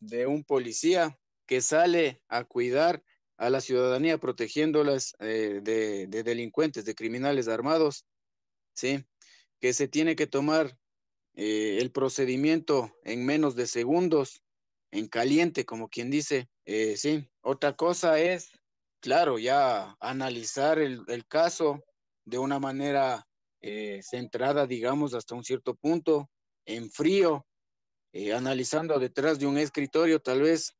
de 0.00 0.26
un 0.26 0.44
policía 0.44 1.18
que 1.46 1.60
sale 1.60 2.22
a 2.28 2.44
cuidar 2.44 3.02
a 3.36 3.48
la 3.48 3.60
ciudadanía 3.60 4.18
protegiéndolas 4.18 5.14
eh, 5.18 5.60
de, 5.62 6.06
delincuentes, 6.22 6.84
de 6.84 6.94
criminales 6.94 7.48
armados, 7.48 8.04
¿sí? 8.74 9.04
Que 9.60 9.72
se 9.72 9.88
tiene 9.88 10.14
que 10.14 10.26
tomar 10.26 10.76
eh, 11.34 11.78
el 11.80 11.90
procedimiento 11.90 12.94
en 13.02 13.24
menos 13.24 13.56
de 13.56 13.66
segundos, 13.66 14.42
en 14.90 15.08
caliente, 15.08 15.64
como 15.64 15.88
quien 15.88 16.10
dice, 16.10 16.50
eh, 16.66 16.96
¿sí? 16.96 17.30
Otra 17.40 17.74
cosa 17.76 18.20
es, 18.20 18.50
claro, 19.00 19.38
ya 19.38 19.96
analizar 20.00 20.78
el, 20.78 21.02
el 21.08 21.26
caso 21.26 21.82
de 22.24 22.38
una 22.38 22.58
manera 22.58 23.26
centrada, 24.02 24.66
digamos, 24.66 25.12
hasta 25.12 25.34
un 25.34 25.44
cierto 25.44 25.74
punto, 25.74 26.30
en 26.64 26.90
frío, 26.90 27.46
eh, 28.12 28.32
analizando 28.32 28.98
detrás 28.98 29.38
de 29.38 29.46
un 29.46 29.58
escritorio 29.58 30.20
tal 30.20 30.42
vez 30.42 30.76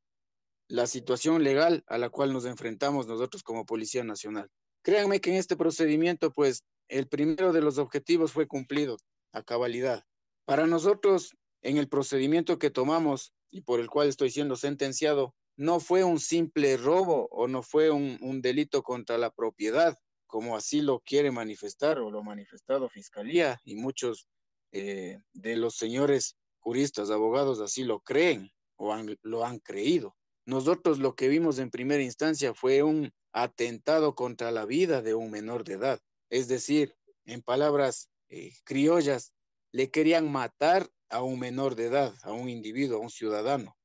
la 0.68 0.86
situación 0.86 1.42
legal 1.42 1.84
a 1.86 1.98
la 1.98 2.10
cual 2.10 2.32
nos 2.32 2.44
enfrentamos 2.44 3.06
nosotros 3.06 3.42
como 3.42 3.66
Policía 3.66 4.04
Nacional. 4.04 4.48
Créanme 4.82 5.20
que 5.20 5.30
en 5.30 5.36
este 5.36 5.56
procedimiento, 5.56 6.32
pues, 6.32 6.64
el 6.88 7.08
primero 7.08 7.52
de 7.52 7.60
los 7.60 7.78
objetivos 7.78 8.32
fue 8.32 8.46
cumplido 8.46 8.96
a 9.32 9.42
cabalidad. 9.42 10.04
Para 10.44 10.66
nosotros, 10.66 11.36
en 11.62 11.76
el 11.76 11.88
procedimiento 11.88 12.58
que 12.58 12.70
tomamos 12.70 13.32
y 13.50 13.62
por 13.62 13.80
el 13.80 13.90
cual 13.90 14.08
estoy 14.08 14.30
siendo 14.30 14.56
sentenciado, 14.56 15.34
no 15.56 15.78
fue 15.78 16.04
un 16.04 16.18
simple 16.18 16.76
robo 16.76 17.28
o 17.30 17.46
no 17.46 17.62
fue 17.62 17.90
un, 17.90 18.40
delito 18.40 18.82
contra 18.82 19.18
la 19.18 19.30
propiedad, 19.30 19.98
como 20.26 20.56
así 20.56 20.80
lo 20.80 21.00
quiere 21.00 21.30
manifestar 21.30 21.98
o 21.98 22.10
lo 22.10 22.20
ha 22.20 22.22
manifestado 22.22 22.88
Fiscalía 22.88 23.60
y 23.64 23.74
muchos 23.74 24.26
eh, 24.72 25.18
de 25.32 25.56
los 25.56 25.76
señores 25.76 26.36
juristas, 26.60 27.10
abogados 27.10 27.60
así 27.60 27.84
lo 27.84 28.00
creen 28.00 28.50
o 28.76 28.96
lo 29.22 29.44
han 29.44 29.58
creído. 29.58 30.16
Nosotros 30.46 30.98
lo 30.98 31.14
que 31.14 31.28
vimos 31.28 31.58
en 31.58 31.70
primera 31.70 32.02
instancia 32.02 32.54
fue 32.54 32.82
un 32.82 33.12
atentado 33.32 34.14
contra 34.14 34.50
la 34.50 34.64
vida 34.64 35.02
de 35.02 35.14
un 35.14 35.30
menor 35.30 35.64
de 35.64 35.74
edad. 35.74 36.00
Es 36.30 36.48
decir, 36.48 36.94
en 37.24 37.42
palabras 37.42 38.10
eh, 38.28 38.52
criollas, 38.64 39.34
le 39.72 39.90
querían 39.90 40.30
matar 40.30 40.88
a 41.08 41.22
un 41.22 41.38
menor 41.38 41.74
de 41.74 41.86
edad, 41.86 42.14
a 42.22 42.32
un 42.32 42.48
individuo, 42.48 42.98
a 42.98 43.00
un 43.00 43.10
ciudadano. 43.10 43.76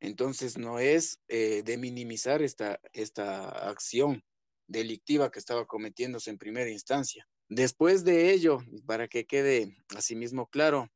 Entonces 0.00 0.58
no 0.58 0.78
es 0.78 1.20
eh, 1.28 1.62
de 1.64 1.76
minimizar 1.76 2.42
esta, 2.42 2.80
esta 2.92 3.48
acción 3.68 4.22
delictiva 4.68 5.30
que 5.30 5.38
estaba 5.38 5.66
cometiéndose 5.66 6.30
en 6.30 6.38
primera 6.38 6.70
instancia. 6.70 7.26
Después 7.48 8.04
de 8.04 8.30
ello, 8.32 8.58
para 8.86 9.08
que 9.08 9.26
quede 9.26 9.76
asimismo 9.96 10.48
claro, 10.48 10.88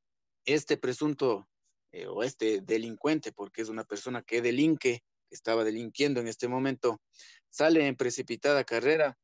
este 0.45 0.77
presunto 0.77 1.49
eh, 1.93 2.07
o 2.07 2.23
este 2.23 2.61
delincuente, 2.61 3.33
porque 3.33 3.63
es 3.63 3.69
una 3.69 3.85
persona 3.85 4.23
que 4.23 4.43
delinque, 4.43 5.03
que 5.29 5.35
estaba 5.35 5.65
delinquiendo 5.65 6.21
en 6.21 6.29
este 6.29 6.49
momento, 6.49 7.01
sale 7.51 7.87
en 7.87 7.97
precipitada 7.97 8.65
carrera, 8.65 9.19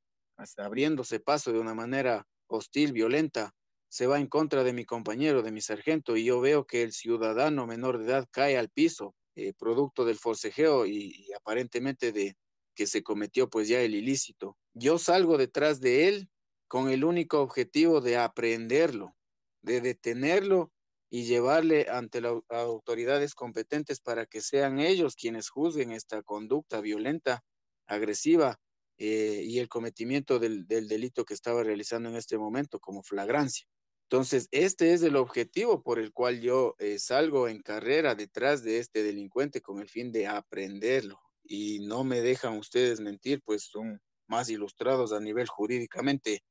abriéndose 0.56 1.20
paso 1.20 1.52
de 1.52 1.58
una 1.58 1.74
manera 1.74 2.26
hostil, 2.46 2.92
violenta, 2.92 3.54
se 3.88 4.06
va 4.06 4.20
en 4.20 4.26
contra 4.26 4.64
de 4.64 4.72
mi 4.72 4.84
compañero, 4.84 5.42
de 5.42 5.50
mi 5.50 5.60
sargento, 5.60 6.16
y 6.16 6.24
yo 6.24 6.40
veo 6.40 6.66
que 6.66 6.82
el 6.82 6.92
ciudadano 6.92 7.66
menor 7.66 7.98
de 7.98 8.04
edad 8.04 8.28
cae 8.30 8.58
al 8.58 8.68
piso, 8.68 9.14
eh, 9.34 9.54
producto 9.54 10.04
del 10.04 10.18
forcejeo 10.18 10.84
y, 10.86 11.30
aparentemente 11.32 12.12
de 12.12 12.36
que 12.74 12.86
se 12.86 13.02
cometió 13.02 13.48
pues 13.48 13.68
ya 13.68 13.80
el 13.80 13.94
ilícito. 13.94 14.56
Yo 14.74 14.98
salgo 14.98 15.38
detrás 15.38 15.80
de 15.80 16.08
él 16.08 16.28
con 16.68 16.90
el 16.90 17.04
único 17.04 17.40
objetivo 17.40 18.00
de 18.00 18.18
aprenderlo, 18.18 19.16
de 19.62 19.80
detenerlo 19.80 20.70
y 21.10 21.24
llevarle 21.24 21.86
ante 21.90 22.20
las 22.20 22.35
autoridades 22.51 23.35
competentes 23.35 24.01
para 24.01 24.26
que 24.26 24.40
sean 24.40 24.78
ellos 24.78 25.16
quienes 25.16 25.48
juzguen 25.48 25.93
esta 25.93 26.22
conducta 26.22 26.80
violenta, 26.80 27.44
agresiva 27.86 28.60
eh, 28.98 29.43
y 29.44 29.59
el 29.59 29.68
cometimiento 29.68 30.39
del, 30.39 30.66
delito 30.66 31.24
que 31.24 31.35
estaba 31.35 31.62
realizando 31.62 32.09
en 32.09 32.16
este 32.16 32.36
momento 32.36 32.78
como 32.80 33.02
flagrancia. 33.02 33.66
Entonces, 34.10 34.48
este 34.52 34.94
es 34.94 35.02
el 35.02 35.16
objetivo 35.16 35.82
por 35.82 35.98
el 35.98 36.12
cual 36.12 36.40
yo 36.40 36.74
eh, 36.78 36.98
salgo 36.98 37.48
en 37.48 37.62
carrera 37.62 38.14
detrás 38.14 38.62
de 38.62 38.78
este 38.78 39.02
delincuente 39.02 39.60
con 39.60 39.80
el 39.80 39.89
fin 39.89 40.12
de 40.12 40.26
aprenderlo. 40.26 41.20
Y 41.44 41.80
no 41.80 42.05
me 42.05 42.20
dejan 42.20 42.59
ustedes 42.59 43.01
mentir, 43.01 43.43
pues 43.44 43.64
son 43.64 44.01
más 44.26 44.51
ilustrados 44.51 45.12
a 45.12 45.20
nivel 45.20 45.47
jurídicamente, 45.47 46.43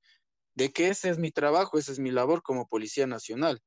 de 0.55 0.71
que 0.71 0.89
ese 0.89 1.09
es 1.09 1.19
mi 1.19 1.31
trabajo, 1.31 1.77
esa 1.77 1.91
es 1.91 1.99
mi 1.99 2.11
labor 2.11 2.41
como 2.41 2.67
Policía 2.67 3.05
Nacional, 3.05 3.61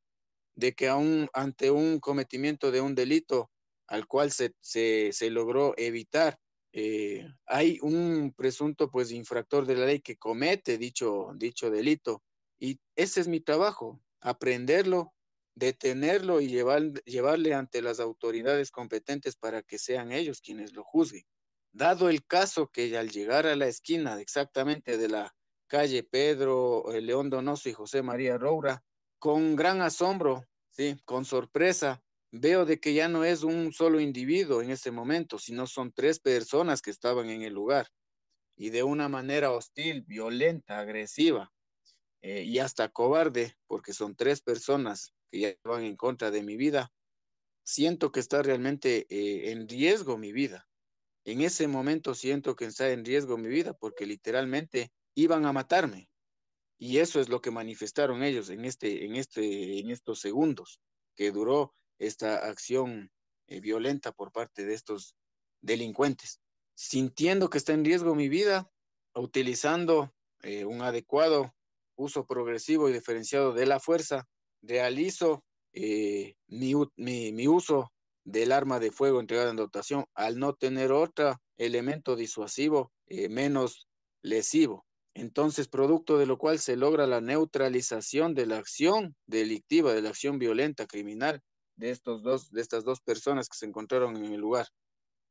de 0.54 0.72
que 0.72 0.88
aún 0.88 1.28
ante 1.32 1.70
un 1.70 2.00
cometimiento 2.00 2.70
de 2.70 2.80
un 2.80 2.94
delito 2.94 3.50
al 3.86 4.06
cual 4.06 4.30
se, 4.30 4.54
se, 4.60 5.10
se 5.12 5.30
logró 5.30 5.74
evitar 5.76 6.38
eh, 6.72 7.26
hay 7.46 7.78
un 7.82 8.32
presunto 8.36 8.90
pues 8.90 9.10
infractor 9.10 9.66
de 9.66 9.74
la 9.74 9.86
ley 9.86 10.00
que 10.00 10.16
comete 10.16 10.78
dicho, 10.78 11.32
dicho 11.34 11.68
delito 11.70 12.22
y 12.60 12.78
ese 12.94 13.20
es 13.20 13.28
mi 13.28 13.40
trabajo, 13.40 14.00
aprenderlo, 14.20 15.12
detenerlo 15.56 16.40
y 16.40 16.48
llevar, 16.48 16.92
llevarle 17.04 17.54
ante 17.54 17.82
las 17.82 17.98
autoridades 17.98 18.70
competentes 18.70 19.34
para 19.36 19.62
que 19.62 19.78
sean 19.78 20.12
ellos 20.12 20.40
quienes 20.40 20.72
lo 20.74 20.84
juzguen. 20.84 21.24
Dado 21.72 22.08
el 22.08 22.24
caso 22.24 22.68
que 22.68 22.96
al 22.96 23.10
llegar 23.10 23.46
a 23.46 23.56
la 23.56 23.66
esquina 23.66 24.20
exactamente 24.20 24.96
de 24.96 25.08
la 25.08 25.34
calle 25.66 26.04
Pedro 26.04 26.92
eh, 26.92 27.00
León 27.00 27.30
Donoso 27.30 27.68
y 27.68 27.72
José 27.72 28.02
María 28.02 28.38
Roura, 28.38 28.84
con 29.20 29.54
gran 29.54 29.82
asombro, 29.82 30.46
sí, 30.70 30.96
con 31.04 31.24
sorpresa, 31.24 32.02
veo 32.32 32.64
de 32.64 32.80
que 32.80 32.94
ya 32.94 33.08
no 33.08 33.22
es 33.24 33.42
un 33.42 33.72
solo 33.72 34.00
individuo 34.00 34.62
en 34.62 34.70
ese 34.70 34.90
momento, 34.90 35.38
sino 35.38 35.66
son 35.66 35.92
tres 35.92 36.18
personas 36.18 36.80
que 36.80 36.90
estaban 36.90 37.28
en 37.28 37.42
el 37.42 37.52
lugar 37.52 37.88
y 38.56 38.70
de 38.70 38.82
una 38.82 39.08
manera 39.08 39.52
hostil, 39.52 40.02
violenta, 40.02 40.78
agresiva 40.78 41.52
eh, 42.22 42.42
y 42.42 42.58
hasta 42.58 42.88
cobarde, 42.88 43.56
porque 43.66 43.92
son 43.92 44.16
tres 44.16 44.42
personas 44.42 45.14
que 45.30 45.40
ya 45.40 45.54
van 45.64 45.84
en 45.84 45.96
contra 45.96 46.30
de 46.30 46.42
mi 46.42 46.56
vida, 46.56 46.92
siento 47.64 48.12
que 48.12 48.20
está 48.20 48.42
realmente 48.42 49.06
eh, 49.08 49.52
en 49.52 49.68
riesgo 49.68 50.18
mi 50.18 50.32
vida. 50.32 50.68
En 51.24 51.40
ese 51.40 51.68
momento 51.68 52.14
siento 52.14 52.56
que 52.56 52.66
está 52.66 52.90
en 52.90 53.04
riesgo 53.04 53.38
mi 53.38 53.48
vida 53.48 53.74
porque 53.74 54.06
literalmente 54.06 54.92
iban 55.14 55.46
a 55.46 55.52
matarme. 55.52 56.09
Y 56.82 56.96
eso 56.98 57.20
es 57.20 57.28
lo 57.28 57.42
que 57.42 57.50
manifestaron 57.50 58.22
ellos 58.22 58.48
en, 58.48 58.64
este, 58.64 59.04
en, 59.04 59.14
este, 59.14 59.80
en 59.80 59.90
estos 59.90 60.18
segundos, 60.18 60.80
que 61.14 61.30
duró 61.30 61.74
esta 61.98 62.48
acción 62.48 63.10
eh, 63.48 63.60
violenta 63.60 64.12
por 64.12 64.32
parte 64.32 64.64
de 64.64 64.72
estos 64.72 65.14
delincuentes. 65.60 66.40
Sintiendo 66.74 67.50
que 67.50 67.58
está 67.58 67.74
en 67.74 67.84
riesgo 67.84 68.14
mi 68.14 68.30
vida, 68.30 68.70
utilizando 69.14 70.14
eh, 70.42 70.64
un 70.64 70.80
adecuado 70.80 71.54
uso 71.96 72.24
progresivo 72.24 72.88
y 72.88 72.94
diferenciado 72.94 73.52
de 73.52 73.66
la 73.66 73.78
fuerza, 73.78 74.26
realizo 74.62 75.44
eh, 75.74 76.34
mi, 76.46 76.72
mi, 76.96 77.46
uso 77.46 77.92
del 78.24 78.52
arma 78.52 78.80
de 78.80 78.90
fuego 78.90 79.20
entregada 79.20 79.50
en 79.50 79.56
dotación 79.56 80.06
al 80.14 80.38
no 80.38 80.54
tener 80.54 80.92
otro 80.92 81.36
elemento 81.58 82.16
disuasivo 82.16 82.90
menos 83.28 83.86
lesivo. 84.22 84.86
Entonces, 85.20 85.68
producto 85.68 86.16
de 86.16 86.24
lo 86.24 86.38
cual 86.38 86.58
se 86.58 86.76
logra 86.76 87.06
la 87.06 87.20
neutralización 87.20 88.32
de 88.34 88.46
la 88.46 88.56
acción 88.56 89.14
delictiva, 89.26 89.92
de 89.92 90.00
la 90.00 90.08
acción 90.08 90.38
violenta 90.38 90.86
criminal 90.86 91.42
de, 91.76 91.90
estos 91.90 92.22
dos, 92.22 92.50
de 92.50 92.62
estas 92.62 92.84
dos 92.84 93.02
personas 93.02 93.50
que 93.50 93.58
se 93.58 93.66
encontraron 93.66 94.16
en 94.16 94.32
el 94.32 94.40
lugar. 94.40 94.68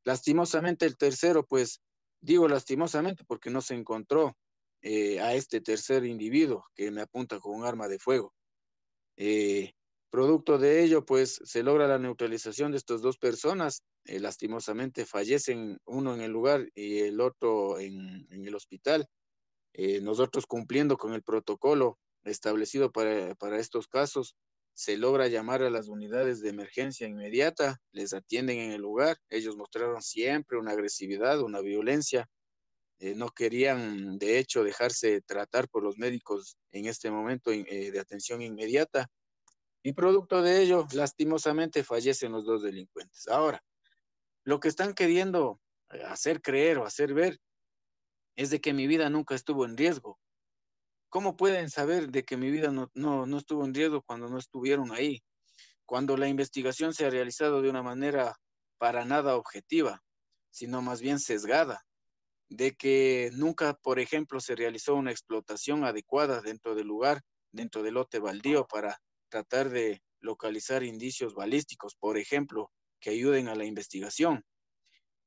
Lastimosamente 0.03 0.85
el 0.85 0.95
tercero, 0.95 1.43
pues 1.43 1.81
digo 2.21 2.47
lastimosamente 2.47 3.23
porque 3.25 3.49
no 3.49 3.61
se 3.61 3.73
encontró 3.73 4.37
eh, 4.83 5.19
a 5.21 5.33
este 5.33 5.59
tercer 5.59 6.05
individuo 6.05 6.67
que 6.75 6.91
me 6.91 7.01
apunta 7.01 7.39
con 7.39 7.55
un 7.55 7.65
arma 7.65 7.87
de 7.87 7.97
fuego. 7.97 8.35
Eh, 9.17 9.73
producto 10.11 10.59
de 10.59 10.83
ello, 10.83 11.03
pues 11.03 11.41
se 11.43 11.63
logra 11.63 11.87
la 11.87 11.97
neutralización 11.97 12.69
de 12.69 12.77
estas 12.77 13.01
dos 13.01 13.17
personas. 13.17 13.81
Eh, 14.05 14.19
lastimosamente 14.19 15.07
fallecen 15.07 15.79
uno 15.85 16.13
en 16.13 16.21
el 16.21 16.31
lugar 16.31 16.69
y 16.75 16.99
el 16.99 17.19
otro 17.19 17.79
en, 17.79 18.27
en 18.29 18.45
el 18.45 18.53
hospital. 18.53 19.09
Nosotros 20.01 20.45
cumpliendo 20.45 20.97
con 20.97 21.13
el 21.13 21.23
protocolo 21.23 21.97
establecido 22.23 22.91
para, 22.91 23.35
para 23.35 23.59
estos 23.59 23.87
casos, 23.87 24.35
se 24.73 24.97
logra 24.97 25.27
llamar 25.27 25.61
a 25.61 25.69
las 25.69 25.89
unidades 25.89 26.41
de 26.41 26.49
emergencia 26.49 27.05
inmediata, 27.05 27.81
les 27.91 28.13
atienden 28.13 28.59
en 28.59 28.71
el 28.71 28.81
lugar, 28.81 29.17
ellos 29.29 29.57
mostraron 29.57 30.01
siempre 30.01 30.57
una 30.57 30.71
agresividad, 30.71 31.41
una 31.41 31.59
violencia, 31.59 32.29
eh, 32.99 33.13
no 33.15 33.29
querían 33.29 34.17
de 34.17 34.39
hecho 34.39 34.63
dejarse 34.63 35.21
tratar 35.21 35.69
por 35.69 35.83
los 35.83 35.97
médicos 35.97 36.57
en 36.71 36.85
este 36.85 37.11
momento 37.11 37.51
eh, 37.51 37.91
de 37.91 37.99
atención 37.99 38.41
inmediata 38.41 39.09
y 39.83 39.93
producto 39.93 40.41
de 40.41 40.61
ello, 40.61 40.85
lastimosamente 40.93 41.83
fallecen 41.83 42.33
los 42.33 42.45
dos 42.45 42.61
delincuentes. 42.61 43.27
Ahora, 43.27 43.63
lo 44.43 44.59
que 44.59 44.67
están 44.67 44.93
queriendo 44.93 45.61
eh, 45.91 46.03
hacer 46.03 46.41
creer 46.41 46.77
o 46.77 46.85
hacer 46.85 47.13
ver 47.13 47.37
es 48.39 48.49
de 48.49 48.61
que 48.61 48.71
mi 48.71 48.87
vida 48.87 49.09
nunca 49.09 49.35
estuvo 49.35 49.65
en 49.65 49.75
riesgo. 49.75 50.17
¿Cómo 51.09 51.35
pueden 51.35 51.69
saber 51.69 52.09
de 52.09 52.23
que 52.23 52.37
mi 52.37 52.49
vida 52.49 52.71
no, 52.71 52.89
no, 52.93 53.37
estuvo 53.37 53.65
en 53.65 53.73
riesgo 53.73 54.01
cuando 54.01 54.29
no 54.29 54.37
estuvieron 54.37 54.93
ahí? 54.93 55.21
Cuando 55.85 56.15
la 56.15 56.29
investigación 56.29 56.93
se 56.93 57.05
ha 57.05 57.09
realizado 57.09 57.61
de 57.61 57.69
una 57.69 57.83
manera 57.83 58.37
para 58.77 59.03
nada 59.03 59.35
objetiva, 59.35 60.01
sino 60.51 60.81
más 60.81 61.01
bien 61.01 61.19
sesgada, 61.19 61.85
de 62.47 62.77
que 62.77 63.29
nunca, 63.33 63.73
por 63.73 63.99
ejemplo, 63.99 64.39
se 64.39 64.55
realizó 64.55 64.95
una 64.95 65.11
explotación 65.11 65.83
adecuada 65.83 66.39
dentro 66.39 66.75
del 66.75 66.87
lugar, 66.87 67.21
dentro 67.51 67.83
del 67.83 67.95
lote 67.95 68.19
baldío, 68.19 68.65
para 68.67 69.01
tratar 69.27 69.69
de 69.69 70.01
localizar 70.21 70.83
indicios 70.83 71.33
balísticos, 71.33 71.93
por 71.95 72.17
ejemplo, 72.17 72.71
que 73.01 73.09
ayuden 73.09 73.49
a 73.49 73.55
la 73.55 73.65
investigación 73.65 74.45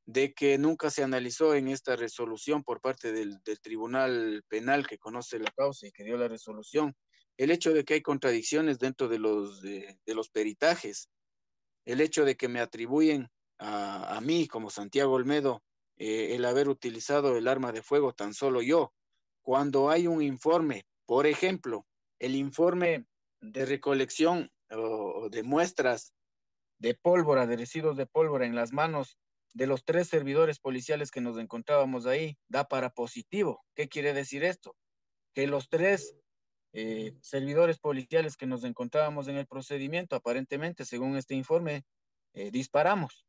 de 0.06 0.32
que 0.32 0.58
nunca 0.58 0.90
se 0.90 1.02
analizó 1.02 1.54
en 1.54 1.68
esta 1.68 1.96
resolución 1.96 2.64
por 2.64 2.80
parte 2.80 3.12
del, 3.12 3.40
Tribunal 3.62 4.42
Penal 4.48 4.86
que 4.86 4.98
conoce 4.98 5.38
la 5.38 5.52
causa 5.56 5.86
y 5.86 5.92
que 5.92 6.04
dio 6.04 6.16
la 6.16 6.28
resolución, 6.28 6.94
el 7.36 7.50
hecho 7.50 7.72
de 7.72 7.84
que 7.84 7.94
hay 7.94 8.02
contradicciones 8.02 8.78
dentro 8.78 9.08
de 9.08 9.18
los, 9.18 9.62
de, 9.62 9.96
los 10.06 10.28
peritajes, 10.28 11.08
el 11.84 12.00
hecho 12.00 12.24
de 12.24 12.36
que 12.36 12.48
me 12.48 12.60
atribuyen 12.60 13.28
a, 13.58 14.20
mí 14.22 14.48
como 14.48 14.70
Santiago 14.70 15.12
Olmedo 15.12 15.62
eh, 15.96 16.34
el 16.34 16.44
haber 16.44 16.68
utilizado 16.68 17.36
el 17.36 17.46
arma 17.46 17.70
de 17.70 17.82
fuego 17.82 18.12
tan 18.12 18.34
solo 18.34 18.60
yo, 18.60 18.92
cuando 19.40 19.90
hay 19.90 20.08
un 20.08 20.20
informe, 20.22 20.84
por 21.06 21.26
ejemplo, 21.26 21.86
el 22.18 22.34
informe 22.34 23.06
de 23.40 23.66
recolección 23.66 24.50
o 24.70 25.28
de 25.30 25.42
muestras 25.42 26.12
de 26.78 26.94
pólvora, 26.94 27.46
de 27.46 27.56
residuos 27.56 27.96
de 27.96 28.06
pólvora 28.06 28.46
en 28.46 28.56
las 28.56 28.72
manos 28.72 29.16
de 29.54 29.66
los 29.66 29.84
tres 29.84 30.08
servidores 30.08 30.58
policiales 30.58 31.10
que 31.10 31.20
nos 31.20 31.38
encontrábamos 31.38 32.06
ahí 32.06 32.38
da 32.48 32.64
para 32.64 32.90
positivo. 32.90 33.64
¿Qué 33.74 33.88
quiere 33.88 34.14
decir 34.14 34.44
esto? 34.44 34.76
Que 35.34 35.46
los 35.46 35.68
tres 35.68 36.16
eh, 36.74 37.14
servidores 37.20 37.78
policiales 37.78 38.36
que 38.36 38.46
nos 38.46 38.64
encontrábamos 38.64 39.28
en 39.28 39.36
el 39.36 39.46
procedimiento, 39.46 40.16
aparentemente, 40.16 40.86
según 40.86 41.16
este 41.16 41.34
informe, 41.34 41.84
eh, 42.34 42.50
disparamos. 42.50 43.26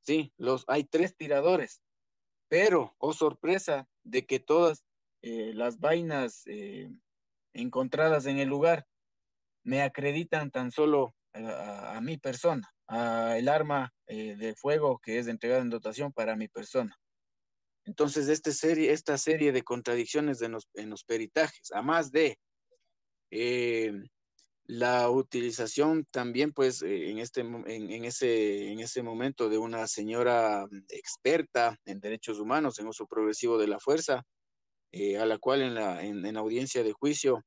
Sí, 0.00 0.32
los, 0.38 0.64
hay 0.68 0.84
tres 0.84 1.14
tiradores, 1.16 1.82
pero, 2.48 2.94
oh 2.98 3.12
sorpresa, 3.12 3.88
de 4.04 4.26
que 4.26 4.40
todas 4.40 4.84
eh, 5.22 5.52
las 5.54 5.78
vainas 5.78 6.44
encontradas 7.52 8.26
en 8.26 8.38
el 8.38 8.48
lugar 8.48 8.86
me 9.64 9.82
acreditan 9.82 10.50
tan 10.50 10.72
solo 10.72 11.14
a, 11.34 12.00
mi 12.02 12.16
persona, 12.16 12.74
a 12.92 13.38
el 13.38 13.48
arma 13.48 13.92
de 14.06 14.54
fuego 14.54 15.00
que 15.02 15.18
es 15.18 15.26
entregada 15.26 15.62
en 15.62 15.70
dotación 15.70 16.12
para 16.12 16.36
mi 16.36 16.46
persona. 16.48 16.94
Entonces, 17.84 18.28
este 18.28 18.52
serie, 18.52 18.92
esta 18.92 19.16
serie 19.16 19.52
de 19.52 19.62
contradicciones 19.62 20.42
en 20.42 20.90
los 20.90 21.04
peritajes, 21.04 21.72
a 21.72 21.82
más 21.82 22.12
de 22.12 22.38
eh, 23.34 23.94
la 24.64 25.08
utilización 25.08 26.06
también, 26.10 26.52
pues, 26.52 26.82
eh, 26.82 27.10
en, 27.10 27.18
este, 27.18 27.40
en, 27.40 28.04
ese, 28.04 28.70
en 28.70 28.80
ese 28.80 29.02
momento 29.02 29.48
de 29.48 29.56
una 29.56 29.86
señora 29.86 30.66
experta 30.88 31.78
en 31.86 31.98
derechos 31.98 32.38
humanos, 32.38 32.78
en 32.78 32.86
uso 32.86 33.06
progresivo 33.06 33.56
de 33.56 33.68
la 33.68 33.80
fuerza, 33.80 34.22
eh, 34.92 35.16
a 35.16 35.24
la 35.24 35.38
cual 35.38 35.62
en 35.62 35.74
la, 35.74 36.04
en, 36.04 36.36
audiencia 36.36 36.84
de 36.84 36.92
juicio, 36.92 37.42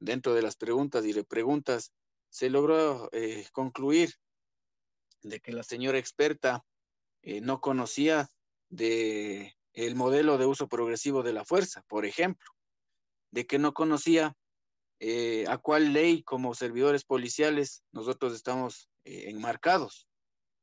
dentro 0.00 0.34
de 0.34 0.42
las 0.42 0.56
preguntas 0.56 1.04
y 1.04 1.12
repreguntas, 1.12 1.92
se 2.30 2.50
logró 2.50 3.08
concluir 3.52 4.10
de 5.22 5.40
que 5.40 5.52
la 5.52 5.62
señora 5.62 5.98
experta 5.98 6.64
no 7.22 7.60
conocía 7.60 8.28
de 8.68 9.58
el 9.72 9.94
modelo 9.94 10.38
de 10.38 10.46
uso 10.46 10.68
progresivo 10.68 11.22
de 11.22 11.32
la 11.32 11.44
fuerza, 11.44 11.82
por 11.88 12.04
ejemplo, 12.04 12.50
de 13.30 13.46
que 13.46 13.58
no 13.58 13.74
conocía 13.74 14.36
eh, 15.00 15.44
a 15.46 15.58
cuál 15.58 15.92
ley 15.92 16.24
como 16.24 16.54
servidores 16.54 17.04
policiales 17.04 17.84
nosotros 17.92 18.34
estamos 18.34 18.90
eh, 19.04 19.26
enmarcados. 19.28 20.08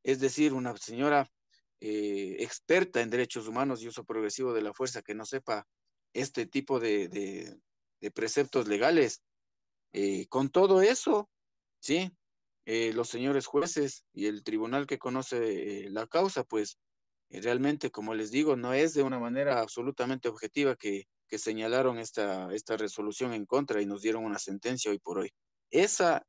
Es 0.03 0.19
decir, 0.19 0.53
una 0.53 0.76
señora 0.76 1.32
eh, 1.80 2.36
experta 2.40 3.02
en 3.02 3.10
derechos 3.10 3.48
humanos 3.48 3.82
y 3.82 3.88
uso 3.88 4.03
progresivo 4.03 4.53
de 4.53 4.61
la 4.61 4.73
fuerza 4.73 5.02
que 5.02 5.15
no 5.15 5.26
sepa 5.26 5.65
este 6.14 6.45
tipo 6.45 6.80
de, 6.80 7.57
preceptos 8.14 8.68
legales. 8.68 9.23
con 10.30 10.49
todo 10.49 10.82
eso, 10.82 11.30
¿sí? 11.80 12.11
Los 12.65 13.09
señores 13.09 13.45
jueces 13.45 14.05
y 14.13 14.25
el 14.25 14.43
tribunal 14.43 14.87
que 14.87 14.97
conoce 14.97 15.89
la 15.89 16.07
causa, 16.07 16.43
pues 16.43 16.77
realmente, 17.29 17.91
como 17.91 18.13
les 18.15 18.31
digo, 18.31 18.55
no 18.55 18.73
es 18.73 18.93
de 18.93 19.03
una 19.03 19.19
manera 19.19 19.59
absolutamente 19.59 20.29
objetiva 20.29 20.75
que 20.75 21.07
que 21.27 21.37
señalaron 21.37 21.99
esta, 21.99 22.53
esta 22.53 22.77
resolución 22.77 23.33
en 23.33 23.45
contra 23.45 23.81
y 23.81 23.85
nos 23.85 24.01
dieron 24.01 24.23
una 24.23 24.39
sentencia 24.39 24.91
hoy 24.91 24.99
por 24.99 25.19
hoy. 25.19 25.31
Esa 25.71 26.25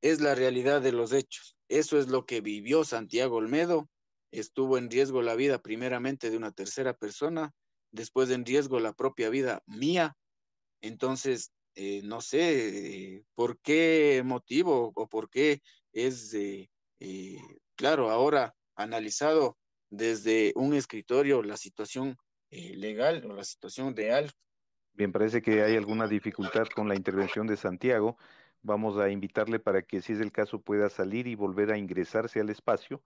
es 0.00 0.20
la 0.20 0.34
realidad 0.34 0.82
de 0.82 0.92
los 0.92 1.12
hechos. 1.12 1.56
Eso 1.68 1.98
es 1.98 2.08
lo 2.08 2.26
que 2.26 2.40
vivió 2.40 2.84
Santiago 2.84 3.36
Olmedo. 3.36 3.88
Estuvo 4.32 4.78
en 4.78 4.90
riesgo 4.90 5.22
la 5.22 5.34
vida 5.34 5.60
primeramente 5.60 6.30
de 6.30 6.36
una 6.36 6.52
tercera 6.52 6.94
persona, 6.94 7.52
después 7.92 8.30
en 8.30 8.44
riesgo 8.44 8.80
la 8.80 8.94
propia 8.94 9.30
vida 9.30 9.62
mía. 9.66 10.16
Entonces, 10.80 11.52
eh, 11.74 12.02
no 12.04 12.20
sé 12.20 13.14
eh, 13.16 13.24
por 13.34 13.58
qué 13.60 14.22
motivo 14.24 14.92
o 14.94 15.08
por 15.08 15.30
qué 15.30 15.60
es, 15.92 16.34
eh, 16.34 16.68
claro, 17.74 18.10
ahora 18.10 18.54
analizado 18.76 19.58
desde 19.90 20.52
un 20.56 20.74
escritorio 20.74 21.42
la 21.42 21.56
situación 21.56 22.16
legal 22.50 23.24
o 23.24 23.34
la 23.34 23.44
situación 23.44 23.96
real. 23.96 24.30
Bien, 24.92 25.10
parece 25.10 25.40
que 25.40 25.62
hay 25.62 25.76
alguna 25.76 26.06
dificultad 26.06 26.66
con 26.66 26.86
la 26.86 26.94
intervención 26.94 27.46
de 27.46 27.56
Santiago. 27.56 28.18
Vamos 28.60 28.98
a 28.98 29.08
invitarle 29.08 29.58
para 29.58 29.82
que, 29.82 30.02
si 30.02 30.12
es 30.12 30.20
el 30.20 30.32
caso, 30.32 30.60
pueda 30.60 30.90
salir 30.90 31.26
y 31.26 31.34
volver 31.34 31.72
a 31.72 31.78
ingresarse 31.78 32.40
al 32.40 32.50
espacio. 32.50 33.02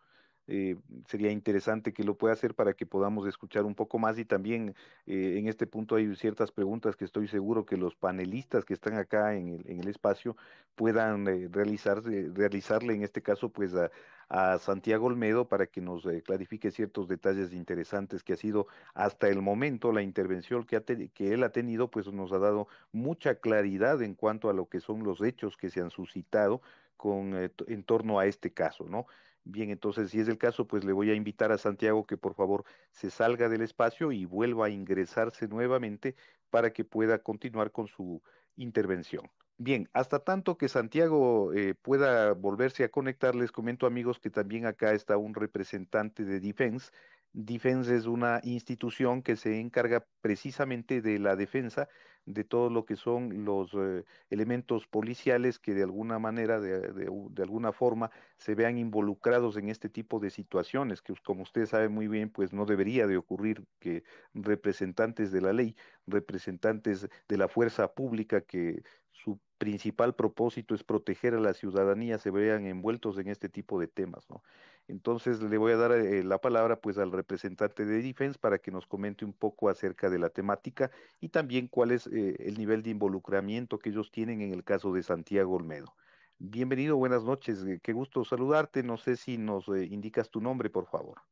Eh, 0.49 0.77
sería 1.09 1.33
interesante 1.33 1.93
que 1.93 2.05
lo 2.05 2.17
pueda 2.17 2.33
hacer 2.33 2.55
para 2.55 2.75
que 2.75 2.87
podamos 2.87 3.27
escuchar 3.27 3.65
un 3.65 3.75
poco 3.75 3.99
más 3.99 4.17
y 4.17 4.25
también 4.25 4.77
eh, 5.07 5.39
en 5.39 5.49
este 5.49 5.67
punto 5.67 5.97
hay 5.97 6.15
ciertas 6.15 6.53
preguntas 6.53 6.95
que 6.95 7.05
estoy 7.05 7.27
seguro 7.27 7.67
que 7.67 7.77
los 7.77 7.97
panelistas 7.97 8.65
que 8.65 8.75
están 8.75 8.95
acá 8.95 9.35
en 9.35 9.49
el, 9.49 9.69
en 9.69 9.81
el 9.81 9.89
espacio 9.89 10.37
puedan 10.77 11.27
eh, 11.27 11.49
realizar, 11.51 12.01
realizarle 12.05 12.95
en 12.95 13.03
este 13.03 13.23
caso 13.23 13.51
pues 13.51 13.75
a, 13.75 13.91
a 14.29 14.59
Santiago 14.59 15.07
Olmedo 15.07 15.49
para 15.49 15.67
que 15.67 15.81
nos 15.81 16.07
clarifique 16.25 16.71
ciertos 16.71 17.09
detalles 17.09 17.53
interesantes 17.53 18.23
que 18.23 18.35
ha 18.35 18.37
sido 18.37 18.69
hasta 18.95 19.29
el 19.29 19.43
momento 19.43 19.91
la 19.91 20.03
intervención 20.03 20.65
que, 20.65 20.77
ha 20.77 20.85
que 20.85 21.33
él 21.33 21.43
ha 21.43 21.51
tenido 21.51 21.91
pues 21.91 22.07
nos 22.13 22.31
ha 22.33 22.39
dado 22.39 22.69
mucha 22.93 23.35
claridad 23.41 24.01
en 24.01 24.15
cuanto 24.15 24.49
a 24.49 24.53
lo 24.53 24.69
que 24.69 24.79
son 24.81 25.03
los 25.03 25.21
hechos 25.23 25.57
que 25.57 25.71
se 25.71 25.81
han 25.81 25.91
suscitado 25.91 26.63
con, 26.97 27.35
en 27.35 27.85
torno 27.85 28.19
a 28.19 28.27
este 28.27 28.53
caso, 28.53 28.85
¿no? 28.89 29.07
Bien, 29.49 29.71
entonces, 29.71 30.11
si 30.11 30.19
es 30.19 30.27
el 30.27 30.39
caso, 30.39 30.67
pues 30.67 30.83
le 30.85 30.93
voy 30.93 31.09
a 31.11 31.15
invitar 31.15 31.53
a 31.53 31.59
Santiago 31.59 32.05
que 32.05 32.17
por 32.19 32.35
favor 32.35 32.65
se 32.91 33.11
salga 33.11 33.49
del 33.49 33.63
espacio 33.63 34.11
y 34.11 34.25
vuelva 34.25 34.67
a 34.67 34.71
ingresarse 34.71 35.47
nuevamente 35.47 36.17
para 36.51 36.73
que 36.73 36.85
pueda 36.85 37.23
continuar 37.23 37.71
con 37.71 37.87
su 37.87 38.23
intervención. 38.57 39.31
Bien, 39.59 39.89
hasta 39.93 40.19
tanto 40.19 40.59
que 40.59 40.69
Santiago 40.69 41.53
eh, 41.55 41.75
pueda 41.75 42.33
volverse 42.35 42.83
a 42.83 42.91
conectar, 42.91 43.37
les 43.37 43.53
comento 43.53 43.87
amigos 43.87 44.19
que 44.19 44.31
también 44.31 44.67
acá 44.67 44.93
está 44.93 45.17
un 45.17 45.35
representante 45.35 46.25
de 46.25 46.41
Defense. 46.41 46.91
Defense 47.39 47.95
es 47.95 48.07
una 48.07 48.41
institución 48.45 49.21
que 49.23 49.37
se 49.37 49.61
encarga 49.61 50.07
precisamente 50.23 51.03
de 51.03 51.19
la 51.19 51.37
defensa 51.37 51.87
de 52.25 52.45
todo 52.45 52.71
lo 52.71 52.87
que 52.87 52.97
son 52.97 53.45
los 53.45 53.75
eh, 53.75 54.05
elementos 54.31 54.87
policiales 54.87 55.59
que 55.59 55.75
de 55.75 55.83
alguna 55.83 56.19
manera, 56.19 56.59
de, 56.61 56.81
de, 56.93 57.43
alguna 57.43 57.73
forma, 57.73 58.11
se 58.39 58.55
vean 58.55 58.79
involucrados 58.79 59.59
en 59.59 59.69
este 59.69 59.91
tipo 59.91 60.19
de 60.19 60.31
situaciones, 60.31 61.03
que 61.03 61.13
como 61.23 61.43
usted 61.43 61.67
sabe 61.67 61.91
muy 61.91 62.09
bien, 62.09 62.31
pues 62.31 62.55
no 62.55 62.65
debería 62.65 63.07
de 63.07 63.19
ocurrir 63.19 63.67
que 63.81 64.03
representantes 64.33 65.31
de 65.31 65.43
la 65.43 65.53
ley, 65.53 65.77
representantes 66.07 67.07
de 67.29 67.37
la 67.37 67.49
fuerza 67.49 67.93
pública 67.93 68.41
que 68.41 68.83
su 69.23 69.39
principal 69.59 70.15
propósito 70.15 70.75
es 70.75 70.85
proteger 70.85 71.35
a 71.35 71.41
la 71.41 71.55
ciudadanía, 71.55 72.19
se 72.19 72.31
vean 72.31 72.67
envueltos 72.67 73.19
en 73.19 73.29
este 73.29 73.49
tipo 73.49 73.81
de 73.81 73.89
temas, 73.89 74.29
¿no? 74.29 74.43
Entonces 74.89 75.43
le 75.43 75.59
voy 75.59 75.73
a 75.73 75.77
dar 75.77 75.93
eh, 75.93 76.23
la 76.23 76.39
palabra 76.39 76.77
pues 76.77 76.99
al 76.99 77.11
representante 77.11 77.85
de 77.85 78.03
Defense 78.03 78.39
para 78.39 78.59
que 78.59 78.71
nos 78.71 78.87
comente 78.87 79.25
un 79.25 79.33
poco 79.33 79.69
acerca 79.69 80.11
de 80.11 80.19
la 80.19 80.29
temática 80.29 80.91
y 81.21 81.31
también 81.31 81.67
cuál 81.67 81.91
es 81.91 82.07
eh, 82.07 82.37
el 82.39 82.57
nivel 82.57 82.83
de 82.83 82.91
involucramiento 82.91 83.79
que 83.79 83.91
ellos 83.91 84.13
tienen 84.13 84.43
en 84.43 84.53
el 84.53 84.63
caso 84.63 84.93
de 84.93 85.03
Santiago 85.03 85.55
Olmedo. 85.55 85.97
Bienvenido, 86.39 86.97
buenas 86.97 87.25
noches, 87.25 87.65
eh, 87.65 87.81
qué 87.83 87.93
gusto 87.95 88.25
saludarte. 88.25 88.83
No 88.83 88.97
sé 88.99 89.17
si 89.17 89.39
nos 89.39 89.67
indicas 89.69 90.31
tu 90.31 90.41
nombre, 90.41 90.71
por 90.71 90.87
favor. 90.87 91.23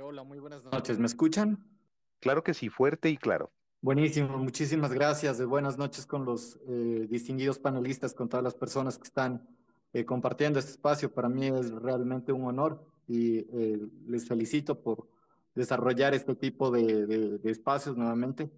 hola, 0.00 0.22
muy 0.22 0.38
buenas 0.38 0.62
noches. 0.64 0.98
¿Me 0.98 1.06
escuchan? 1.06 1.58
Claro 2.20 2.44
que 2.44 2.54
sí, 2.54 2.68
fuerte 2.68 3.08
y 3.08 3.16
claro. 3.16 3.50
Buenísimo, 3.84 4.38
muchísimas 4.38 4.92
gracias. 4.92 5.44
Buenas 5.44 5.76
noches 5.76 6.06
con 6.06 6.24
los 6.24 6.56
distinguidos 7.08 7.58
panelistas, 7.58 8.14
con 8.14 8.28
todas 8.28 8.44
las 8.44 8.54
personas 8.54 8.96
que 8.96 9.08
están 9.08 9.44
compartiendo 10.06 10.60
este 10.60 10.70
espacio. 10.70 11.12
Para 11.12 11.28
mí 11.28 11.48
es 11.48 11.72
realmente 11.72 12.30
un 12.30 12.44
honor 12.44 12.86
y 13.08 13.38
eh, 13.38 13.88
les 14.06 14.28
felicito 14.28 14.80
por 14.80 15.08
desarrollar 15.56 16.14
este 16.14 16.36
tipo 16.36 16.70
de, 16.70 17.40
espacios 17.42 17.96
nuevamente 17.96 18.52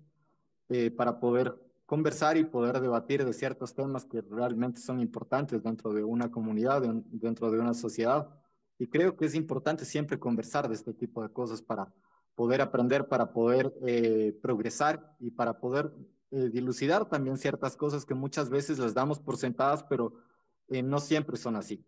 eh, 0.68 0.90
para 0.90 1.18
poder 1.18 1.58
conversar 1.86 2.36
y 2.36 2.44
poder 2.44 2.78
debatir 2.80 3.24
de 3.24 3.32
ciertos 3.32 3.74
temas 3.74 4.04
que 4.04 4.20
realmente 4.20 4.78
son 4.82 5.00
importantes 5.00 5.62
dentro 5.62 5.94
de 5.94 6.04
una 6.04 6.30
comunidad, 6.30 6.82
dentro 6.82 7.50
de 7.50 7.60
una 7.60 7.72
sociedad. 7.72 8.28
Y 8.78 8.88
creo 8.88 9.16
que 9.16 9.24
es 9.24 9.34
importante 9.34 9.86
siempre 9.86 10.18
conversar 10.18 10.68
de 10.68 10.74
este 10.74 10.92
tipo 10.92 11.22
de 11.22 11.30
cosas 11.30 11.62
para 11.62 11.90
poder 12.34 12.60
aprender, 12.60 13.08
para 13.08 13.32
poder 13.32 13.72
eh, 13.86 14.36
progresar 14.42 15.16
y 15.20 15.30
para 15.30 15.58
poder 15.60 15.92
dilucidar 16.30 17.08
también 17.08 17.36
ciertas 17.36 17.76
cosas 17.76 18.04
que 18.04 18.14
muchas 18.14 18.50
veces 18.50 18.80
las 18.80 18.92
damos 18.92 19.20
por 19.20 19.36
sentadas, 19.36 19.84
pero 19.84 20.14
no 20.68 20.98
siempre 20.98 21.36
son 21.36 21.54
así. 21.54 21.84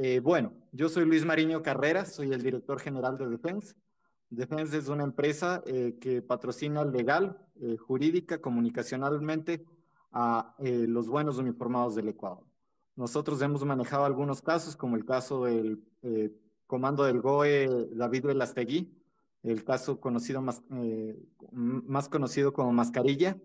Eh, 0.00 0.20
bueno, 0.20 0.52
yo 0.70 0.88
soy 0.88 1.04
Luis 1.04 1.24
Mariño 1.24 1.60
Carreras, 1.60 2.14
soy 2.14 2.32
el 2.32 2.40
director 2.40 2.78
general 2.78 3.18
de 3.18 3.28
Defense. 3.28 3.74
Defense 4.30 4.78
es 4.78 4.88
una 4.88 5.02
empresa 5.02 5.60
eh, 5.66 5.98
que 6.00 6.22
patrocina 6.22 6.84
legal, 6.84 7.36
eh, 7.60 7.76
jurídica, 7.76 8.40
comunicacionalmente 8.40 9.66
a 10.12 10.54
los 10.60 11.08
buenos 11.08 11.36
uniformados 11.36 11.94
del 11.94 12.08
Ecuador. 12.08 12.44
Nosotros 12.96 13.42
hemos 13.42 13.62
manejado 13.64 14.04
algunos 14.04 14.40
casos, 14.40 14.74
como 14.74 14.96
el 14.96 15.04
caso 15.04 15.44
del 15.44 15.82
comando 16.66 17.04
del 17.04 17.20
GOE 17.20 17.90
David 17.92 18.24
Velastegui, 18.24 18.90
el 19.42 19.64
caso 19.64 20.00
conocido 20.00 20.42
más, 20.42 20.62
más 21.50 22.08
conocido 22.08 22.52
como 22.52 22.72
Mascarilla. 22.72 23.36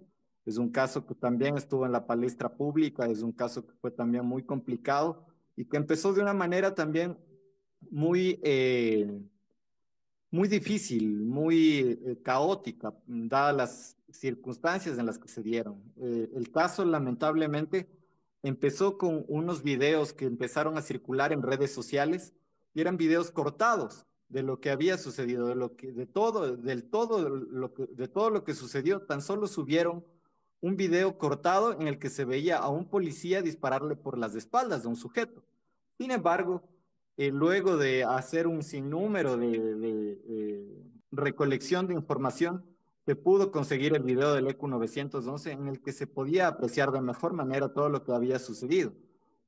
Es 0.46 0.58
un 0.58 0.70
caso 0.70 1.06
que 1.06 1.16
también 1.16 1.58
estuvo 1.58 1.86
en 1.86 1.92
la 1.92 2.06
palestra 2.06 2.54
pública, 2.54 3.06
es 3.08 3.22
un 3.22 3.32
caso 3.32 3.66
que 3.66 3.74
fue 3.80 3.92
también 3.92 4.26
muy 4.26 4.44
complicado 4.44 5.26
y 5.56 5.66
que 5.66 5.78
empezó 5.78 6.14
de 6.14 6.22
una 6.22 6.34
manera 6.34 6.76
también 6.76 7.18
muy, 7.90 8.40
eh, 8.44 9.22
muy 10.32 10.48
difícil, 10.48 11.22
muy 11.22 12.00
eh, 12.06 12.20
caótica, 12.22 12.94
dadas 13.06 13.56
las 13.56 13.98
circunstancias 14.12 14.98
en 14.98 15.06
las 15.06 15.18
que 15.18 15.28
se 15.28 15.42
dieron. 15.42 15.82
Eh, 15.98 16.30
el 16.36 16.52
caso, 16.52 16.84
lamentablemente, 16.84 17.88
empezó 18.42 18.98
con 18.98 19.24
unos 19.28 19.64
videos 19.64 20.12
que 20.12 20.26
empezaron 20.26 20.78
a 20.78 20.82
circular 20.82 21.32
en 21.32 21.42
redes 21.42 21.74
sociales 21.74 22.34
y 22.74 22.82
eran 22.82 22.98
videos 22.98 23.32
cortados 23.32 24.06
de 24.34 24.42
lo 24.42 24.60
que 24.60 24.72
había 24.72 24.98
sucedido, 24.98 25.48
de 25.48 25.54
lo 25.54 25.70
de 25.70 26.08
todo, 26.08 26.58
del 26.58 26.84
todo 26.90 27.30
lo 27.30 27.72
que, 27.76 27.86
de 27.86 28.08
todo 28.08 28.32
lo 28.32 28.44
que 28.44 28.56
sucedió. 28.56 29.04
Tan 29.04 29.22
solo 29.22 29.46
subieron 29.46 30.04
un 30.60 30.76
video 30.76 31.20
cortado 31.20 31.80
en 31.80 31.88
el 31.88 32.00
que 32.00 32.10
se 32.10 32.26
veía 32.26 32.58
a 32.58 32.68
un 32.70 32.90
policía 32.90 33.44
dispararle 33.44 33.96
por 33.96 34.18
las 34.18 34.34
espaldas 34.34 34.82
de 34.82 34.90
un 34.90 34.96
sujeto. 34.96 35.44
Sin 36.00 36.10
embargo, 36.10 36.64
eh, 37.16 37.30
luego 37.30 37.78
de 37.78 38.04
hacer 38.06 38.48
un 38.48 38.64
sinnúmero 38.64 39.38
de, 39.38 40.20
eh, 40.28 40.84
recolección 41.12 41.86
de 41.86 41.94
información, 41.94 42.66
se 43.06 43.16
pudo 43.16 43.52
conseguir 43.52 43.94
el 43.94 44.02
video 44.02 44.34
del 44.34 44.48
ECU 44.48 44.68
911 44.68 45.52
en 45.52 45.68
el 45.68 45.80
que 45.80 45.92
se 45.92 46.08
podía 46.08 46.48
apreciar 46.48 46.92
de 46.92 47.02
mejor 47.02 47.34
manera 47.34 47.72
todo 47.72 47.90
lo 47.90 48.04
que 48.04 48.14
había 48.14 48.40
sucedido. 48.40 48.94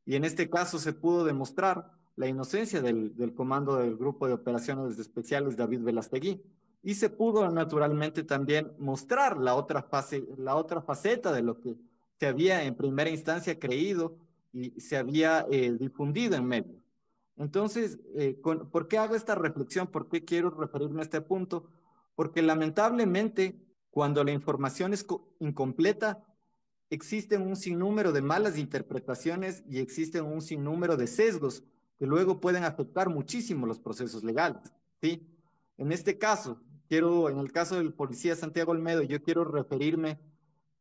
Y 0.06 0.16
en 0.16 0.26
este 0.26 0.48
caso 0.48 0.78
se 0.78 0.94
pudo 0.94 1.26
demostrar 1.26 1.90
la 2.16 2.28
inocencia 2.28 2.82
del, 2.82 3.16
del 3.16 3.34
comando 3.34 3.78
del 3.78 3.98
Grupo 3.98 4.28
de 4.28 4.34
Operaciones 4.34 4.98
Especiales 4.98 5.58
David 5.58 5.82
Velastegui. 5.82 6.42
Y 6.82 6.94
se 6.94 7.10
pudo 7.10 7.50
naturalmente 7.50 8.24
también 8.24 8.72
mostrar 8.78 9.38
la 9.38 9.56
otra, 9.56 9.84
fase, 9.84 10.24
la 10.38 10.56
otra 10.56 10.82
faceta 10.82 11.34
de 11.34 11.42
lo 11.42 11.60
que 11.60 11.76
se 12.20 12.28
había 12.28 12.64
en 12.64 12.76
primera 12.76 13.10
instancia 13.10 13.60
creído 13.60 14.18
y 14.54 14.80
se 14.80 14.96
había 14.96 15.46
eh, 15.52 15.76
difundido 15.78 16.36
en 16.36 16.46
medios. 16.46 16.78
Entonces, 17.38 18.00
eh, 18.16 18.40
¿por 18.42 18.88
qué 18.88 18.98
hago 18.98 19.16
esta 19.16 19.36
reflexión? 19.36 19.88
¿Por 19.88 20.08
qué 20.08 20.24
quiero 20.24 20.52
referirme 20.52 21.02
a 21.02 21.04
este 21.04 21.20
punto? 21.22 21.68
Porque 22.16 22.42
lamentablemente, 22.42 23.60
cuando 23.90 24.24
la 24.24 24.32
información 24.32 24.94
es 24.94 25.06
incompleta, 25.40 26.24
existen 26.90 27.42
un 27.42 27.58
sinnúmero 27.58 28.14
de 28.14 28.22
malas 28.22 28.58
interpretaciones 28.58 29.64
y 29.68 29.80
existen 29.80 30.24
un 30.24 30.42
sinnúmero 30.42 30.96
de 30.96 31.08
sesgos 31.08 31.64
que 32.00 32.06
luego 32.06 32.40
pueden 32.40 32.64
afectar 32.64 33.10
muchísimo 33.10 33.66
los 33.66 33.80
procesos 33.80 34.24
legales. 34.24 34.74
¿sí? 35.02 35.28
En 35.78 35.92
este 35.92 36.18
caso, 36.18 36.62
quiero, 36.88 37.30
en 37.30 37.40
el 37.40 37.52
caso 37.52 37.76
del 37.76 37.94
policía 37.94 38.36
Santiago 38.36 38.72
Olmedo, 38.72 39.02
yo 39.04 39.22
quiero 39.22 39.44
referirme 39.44 40.20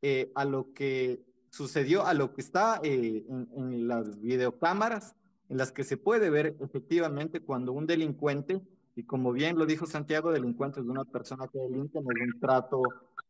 eh, 0.03 0.31
a 0.35 0.45
lo 0.45 0.73
que 0.73 1.25
sucedió, 1.51 2.05
a 2.05 2.15
lo 2.15 2.35
que 2.35 2.41
está 2.41 2.81
eh, 2.83 3.25
en, 3.29 3.89
las 3.89 4.21
videocámaras 4.21 5.15
en 5.49 5.59
las 5.59 5.73
que 5.73 5.85
se 5.85 5.97
puede 5.97 6.31
ver 6.31 6.57
efectivamente 6.61 7.41
cuando 7.41 7.73
un 7.73 7.87
delincuente, 7.87 8.61
y 8.97 9.05
como 9.05 9.33
bien 9.33 9.59
lo 9.59 9.67
dijo 9.67 9.87
Santiago, 9.87 10.33
delincuente 10.33 10.81
es 10.81 10.87
una 10.87 11.05
persona 11.05 11.47
que 11.49 11.59
delinque, 11.59 12.01
no 12.01 12.09
es 12.11 12.35
un 12.35 12.41
trato 12.41 12.83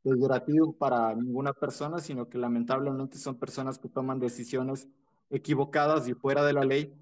peyorativo 0.02 0.73
para 0.73 1.15
ninguna 1.15 1.52
persona, 1.52 1.98
sino 1.98 2.28
que 2.28 2.39
lamentablemente 2.39 3.19
son 3.19 3.36
personas 3.36 3.78
que 3.78 3.89
toman 3.89 4.20
decisiones 4.20 4.86
equivocadas 5.31 6.09
y 6.09 6.15
fuera 6.15 6.44
de 6.44 6.52
la 6.52 6.65
ley. 6.65 6.94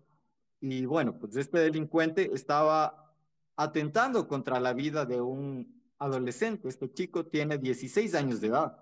Y 0.63 0.87
bueno, 0.87 1.19
pues 1.19 1.35
este 1.35 1.59
delincuente 1.59 2.31
estaba 2.33 3.13
atentando 3.57 4.29
contra 4.29 4.61
la 4.61 4.73
vida 4.73 5.05
de 5.05 5.21
un 5.21 5.83
adolescente. 5.99 6.69
Este 6.69 6.91
chico 6.93 7.27
tiene 7.27 7.59
16 7.59 8.15
años 8.15 8.41
de 8.41 8.47
edad. 8.47 8.79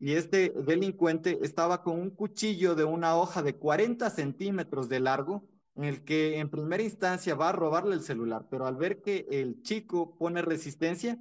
Y 0.00 0.14
este 0.14 0.50
delincuente 0.50 1.38
estaba 1.42 1.84
con 1.84 2.00
un 2.00 2.10
cuchillo 2.10 2.74
de 2.74 2.82
una 2.82 3.16
hoja 3.16 3.44
de 3.44 3.54
40 3.54 4.10
centímetros 4.10 4.88
de 4.88 4.98
largo 4.98 5.44
en 5.76 5.84
el 5.84 6.04
que 6.04 6.40
en 6.40 6.50
primera 6.50 6.82
instancia 6.82 7.36
va 7.36 7.50
a 7.50 7.52
robarle 7.52 7.94
el 7.94 8.02
celular, 8.02 8.48
pero 8.50 8.66
al 8.66 8.76
ver 8.76 9.00
que 9.00 9.26
el 9.30 9.62
chico 9.62 10.16
pone 10.18 10.42
resistencia, 10.42 11.16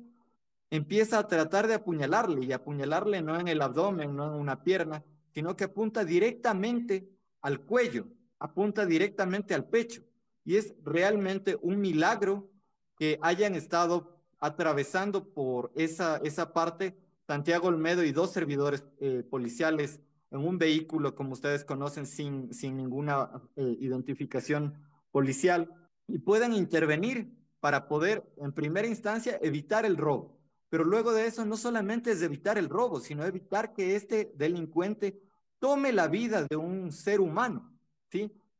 empieza 0.72 1.20
a 1.20 1.28
tratar 1.28 1.68
de 1.68 1.76
apuñalarle 1.76 2.46
y 2.46 2.52
apuñalarle 2.52 3.22
no 3.22 3.40
en 3.40 3.48
el 3.48 3.62
abdomen, 3.62 4.16
no 4.16 4.34
en 4.34 4.42
una 4.42 4.64
pierna, 4.64 5.04
sino 5.34 5.56
que 5.56 5.66
apunta 5.66 6.04
directamente 6.04 7.08
al 7.42 7.62
cuello, 7.62 8.08
apunta 8.44 8.86
directamente 8.86 9.54
al 9.54 9.70
pecho. 9.70 10.04
Y 10.44 10.58
es 10.58 10.76
realmente 10.84 11.58
un 11.62 11.80
milagro 11.80 12.52
que 12.98 13.18
hayan 13.22 13.56
estado 13.56 14.20
atravesando 14.40 15.34
por 15.34 15.72
esa, 15.76 16.18
esa 16.18 16.52
parte 16.52 16.98
Santiago 17.26 17.70
Olmedo 17.70 18.04
y 18.04 18.12
dos 18.12 18.34
servidores 18.34 18.84
eh, 19.00 19.24
policiales 19.30 20.02
en 20.30 20.46
un 20.46 20.58
vehículo, 20.58 21.16
como 21.16 21.32
ustedes 21.32 21.64
conocen, 21.64 22.06
sin, 22.06 22.54
sin 22.54 22.76
ninguna 22.76 23.32
eh, 23.56 23.78
identificación 23.80 24.74
policial 25.12 25.70
y 26.08 26.20
puedan 26.20 26.52
intervenir 26.52 27.32
para 27.62 27.88
poder, 27.88 28.30
en 28.38 28.52
primera 28.52 28.88
instancia, 28.88 29.40
evitar 29.42 29.86
el 29.86 29.96
robo. 29.96 30.38
Pero 30.68 30.84
luego 30.84 31.14
de 31.14 31.28
eso, 31.28 31.46
no 31.46 31.56
solamente 31.56 32.12
es 32.12 32.22
evitar 32.22 32.58
el 32.58 32.68
robo, 32.68 33.00
sino 33.00 33.24
evitar 33.24 33.74
que 33.74 33.96
este 33.96 34.34
delincuente 34.36 35.22
tome 35.60 35.94
la 35.94 36.10
vida 36.10 36.46
de 36.50 36.58
un 36.58 36.92
ser 36.92 37.22
humano, 37.22 37.73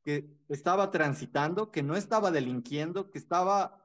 Que 0.04 0.30
estaba 0.50 0.92
transitando, 0.92 1.72
que 1.72 1.84
no 1.84 1.96
estaba 1.96 2.32
delinquiendo, 2.32 3.10
que 3.10 3.18
estaba 3.18 3.84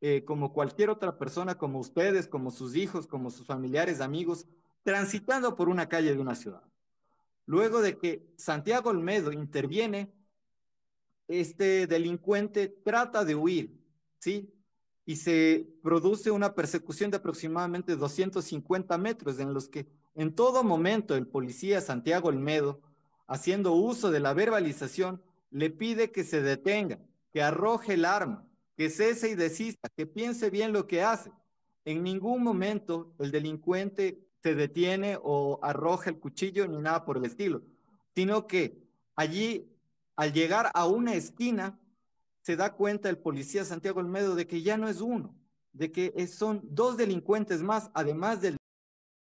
eh, 0.00 0.24
como 0.24 0.52
cualquier 0.52 0.90
otra 0.90 1.16
persona, 1.16 1.56
como 1.56 1.78
ustedes, 1.78 2.26
como 2.26 2.50
sus 2.50 2.74
hijos, 2.74 3.06
como 3.06 3.30
sus 3.30 3.46
familiares, 3.46 4.00
amigos, 4.00 4.46
transitando 4.82 5.54
por 5.54 5.68
una 5.68 5.88
calle 5.88 6.12
de 6.12 6.20
una 6.20 6.34
ciudad. 6.34 6.62
Luego 7.46 7.80
de 7.80 7.98
que 7.98 8.26
Santiago 8.36 8.90
Olmedo 8.90 9.32
interviene, 9.32 10.12
este 11.28 11.86
delincuente 11.86 12.68
trata 12.68 13.24
de 13.24 13.34
huir, 13.34 13.80
¿sí? 14.18 14.52
Y 15.04 15.16
se 15.16 15.68
produce 15.82 16.30
una 16.30 16.54
persecución 16.54 17.10
de 17.10 17.16
aproximadamente 17.18 17.96
250 17.96 18.98
metros 18.98 19.38
en 19.38 19.52
los 19.54 19.68
que 19.68 19.86
en 20.14 20.34
todo 20.34 20.62
momento 20.62 21.16
el 21.16 21.26
policía 21.26 21.80
Santiago 21.80 22.28
Olmedo, 22.28 22.80
haciendo 23.26 23.72
uso 23.72 24.10
de 24.10 24.20
la 24.20 24.34
verbalización, 24.34 25.22
le 25.50 25.70
pide 25.70 26.10
que 26.10 26.24
se 26.24 26.42
detenga, 26.42 26.98
que 27.32 27.42
arroje 27.42 27.94
el 27.94 28.04
arma, 28.04 28.46
que 28.76 28.90
cese 28.90 29.30
y 29.30 29.34
desista, 29.34 29.88
que 29.96 30.06
piense 30.06 30.50
bien 30.50 30.72
lo 30.72 30.86
que 30.86 31.02
hace. 31.02 31.30
En 31.84 32.02
ningún 32.02 32.42
momento 32.42 33.14
el 33.18 33.30
delincuente 33.30 34.18
se 34.42 34.54
detiene 34.54 35.18
o 35.22 35.60
arroja 35.62 36.10
el 36.10 36.18
cuchillo 36.18 36.66
ni 36.66 36.78
nada 36.78 37.04
por 37.04 37.16
el 37.16 37.24
estilo, 37.24 37.62
sino 38.14 38.46
que 38.46 38.82
allí, 39.14 39.68
al 40.16 40.32
llegar 40.32 40.70
a 40.74 40.86
una 40.86 41.14
esquina, 41.14 41.78
se 42.42 42.56
da 42.56 42.72
cuenta 42.72 43.08
el 43.08 43.18
policía 43.18 43.64
Santiago 43.64 44.00
Olmedo 44.00 44.34
de 44.34 44.46
que 44.46 44.62
ya 44.62 44.76
no 44.76 44.88
es 44.88 45.00
uno, 45.00 45.34
de 45.72 45.92
que 45.92 46.26
son 46.26 46.60
dos 46.64 46.96
delincuentes 46.96 47.62
más, 47.62 47.90
además 47.94 48.40
del, 48.40 48.56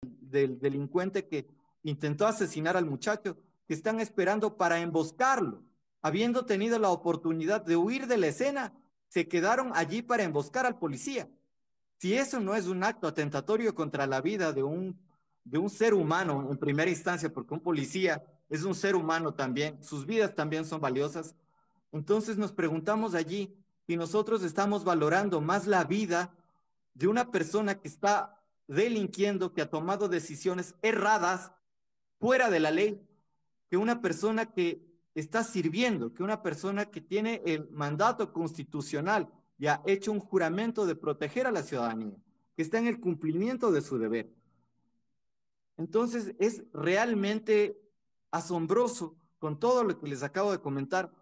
del 0.02 0.59
delincuente 0.59 1.27
que 1.27 1.47
intentó 1.82 2.27
asesinar 2.27 2.77
al 2.77 2.86
muchacho, 2.86 3.36
que 3.71 3.75
están 3.75 4.01
esperando 4.01 4.57
para 4.57 4.81
emboscarlo. 4.81 5.63
Habiendo 6.03 6.45
tenido 6.45 6.77
la 6.81 6.91
oportunidad 6.91 7.65
de 7.65 7.77
huir 7.77 8.09
de 8.09 8.17
la 8.17 8.27
escena, 8.27 8.73
se 9.07 9.29
quedaron 9.29 9.71
allí 9.77 10.03
para 10.03 10.25
emboscar 10.25 10.67
al 10.67 10.77
policía. 10.77 11.29
Si 11.97 12.15
eso 12.15 12.41
no 12.41 12.57
es 12.57 12.67
un 12.67 12.83
acto 12.83 13.07
atentatorio 13.07 13.73
contra 13.77 14.09
la 14.09 14.21
vida 14.21 14.53
de 14.53 14.65
un 14.65 14.99
de 15.45 15.59
un 15.59 15.71
ser 15.71 15.95
humano 15.95 16.49
en 16.51 16.59
primera 16.59 16.91
instancia, 16.91 17.33
porque 17.33 17.55
un 17.55 17.61
policía 17.61 18.25
es 18.49 18.65
un 18.65 18.75
ser 18.75 18.97
humano 18.97 19.35
también, 19.35 19.81
sus 19.85 20.05
vidas 20.05 20.35
también 20.35 20.65
son 20.65 20.81
valiosas. 20.81 21.37
Entonces 21.93 22.37
nos 22.37 22.51
preguntamos 22.51 23.15
allí 23.15 23.55
si 23.87 23.97
nosotros 23.97 24.43
estamos 24.43 24.83
valorando 24.83 25.41
más 25.41 25.69
la 25.69 25.85
vida 25.85 26.35
de 26.95 27.07
una 27.07 27.31
persona 27.31 27.77
que 27.77 27.87
está 27.87 28.37
delinquiendo, 28.67 29.53
que 29.53 29.63
ha 29.63 29.71
tomado 29.71 30.09
decisiones 30.09 30.75
erradas 30.83 31.53
fuera 32.19 32.51
de 32.51 32.59
la 32.59 32.73
ley, 32.73 33.01
que 33.71 33.77
una 33.77 34.03
persona 34.03 34.53
que 34.53 34.85
está 35.15 35.45
sirviendo, 35.45 36.13
que 36.13 36.25
una 36.25 36.43
persona 36.43 36.87
que 36.87 37.01
tiene 37.01 37.41
el 37.47 37.71
mandato 37.71 38.33
constitucional 38.33 39.33
y 39.59 39.69
ha 39.69 39.81
hecho 39.87 40.11
un 40.11 40.19
juramento 40.19 40.87
de 40.87 40.97
proteger 40.97 41.47
a 41.47 41.53
la 41.53 41.63
ciudadanía, 41.63 42.17
que 42.57 42.63
está 42.63 42.79
en 42.79 42.89
el 42.89 42.99
cumplimiento 42.99 43.71
de 43.71 43.81
su 43.81 43.97
deber. 43.99 44.29
Entonces 45.77 46.35
es 46.39 46.65
realmente 46.73 47.81
asombroso 48.33 49.17
con 49.39 49.59
todo 49.59 49.85
lo 49.85 49.99
que 49.99 50.09
les 50.09 50.23
acabo 50.23 50.51
de 50.51 50.61
comentar, 50.61 51.13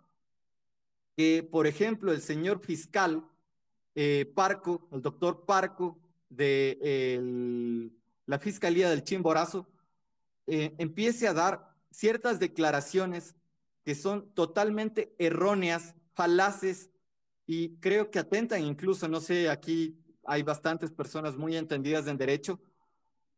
que 1.17 1.47
por 1.49 1.67
ejemplo 1.67 2.13
el 2.13 2.23
señor 2.23 2.65
fiscal 2.65 3.25
eh, 3.95 4.31
Parco, 4.35 4.89
el 4.91 5.03
doctor 5.03 5.45
Parco 5.45 5.99
de 6.31 7.91
la 8.27 8.39
Fiscalía 8.39 8.89
del 8.89 9.05
Chimborazo, 9.05 9.67
eh, 10.47 10.75
empiece 10.79 11.29
a 11.29 11.35
dar 11.35 11.68
ciertas 11.91 12.39
declaraciones 12.39 13.37
que 13.85 13.95
son 13.95 14.31
totalmente 14.35 15.15
erróneas, 15.19 15.95
falaces 16.15 16.91
y 17.47 17.77
creo 17.77 18.11
que 18.11 18.19
atentan 18.19 18.63
incluso, 18.65 19.09
no 19.09 19.21
sé, 19.21 19.49
aquí 19.49 19.99
hay 20.25 20.43
bastantes 20.43 20.91
personas 20.91 21.37
muy 21.37 21.57
entendidas 21.57 22.07
en 22.07 22.19
derecho, 22.19 22.61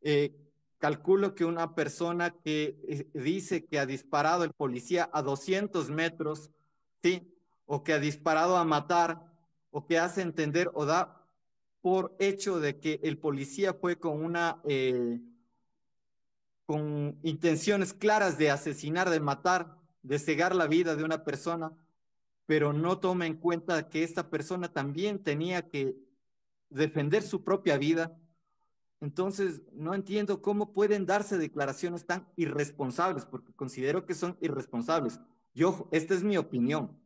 eh, 0.02 0.34
Calculo 0.80 1.34
que 1.34 1.44
una 1.44 1.74
persona 1.74 2.30
que 2.30 2.80
eh, 2.88 3.06
dice 3.12 3.66
que 3.66 3.78
ha 3.78 3.84
disparado 3.84 4.44
el 4.44 4.54
policía 4.54 5.10
a 5.12 5.20
200 5.20 5.90
metros, 5.90 6.50
¿sí? 7.02 7.30
O 7.66 7.84
que 7.84 7.92
ha 7.92 7.98
disparado 7.98 8.56
a 8.56 8.64
matar, 8.64 9.30
o 9.70 9.84
que 9.84 9.98
hace 9.98 10.22
entender 10.22 10.70
o 10.72 10.86
da 10.86 11.22
por 11.82 12.16
hecho 12.18 12.60
de 12.60 12.78
que 12.78 12.98
el 13.02 13.18
policía 13.18 13.74
fue 13.74 13.98
con 13.98 14.24
una 14.24 14.62
eh, 14.64 15.20
con 16.70 17.18
intenciones 17.24 17.92
claras 17.92 18.38
de 18.38 18.48
asesinar, 18.48 19.10
de 19.10 19.18
matar, 19.18 19.76
de 20.04 20.20
cegar 20.20 20.54
la 20.54 20.68
vida 20.68 20.94
de 20.94 21.02
una 21.02 21.24
persona, 21.24 21.72
pero 22.46 22.72
no 22.72 23.00
toma 23.00 23.26
en 23.26 23.34
cuenta 23.34 23.88
que 23.88 24.04
esta 24.04 24.30
persona 24.30 24.72
también 24.72 25.18
tenía 25.18 25.68
que 25.68 25.96
defender 26.68 27.24
su 27.24 27.42
propia 27.42 27.76
vida. 27.76 28.16
Entonces, 29.00 29.62
no 29.72 29.94
entiendo 29.94 30.42
cómo 30.42 30.72
pueden 30.72 31.06
darse 31.06 31.38
declaraciones 31.38 32.06
tan 32.06 32.28
irresponsables, 32.36 33.26
porque 33.26 33.52
considero 33.52 34.06
que 34.06 34.14
son 34.14 34.38
irresponsables. 34.40 35.18
Yo, 35.52 35.88
esta 35.90 36.14
es 36.14 36.22
mi 36.22 36.36
opinión. 36.36 36.96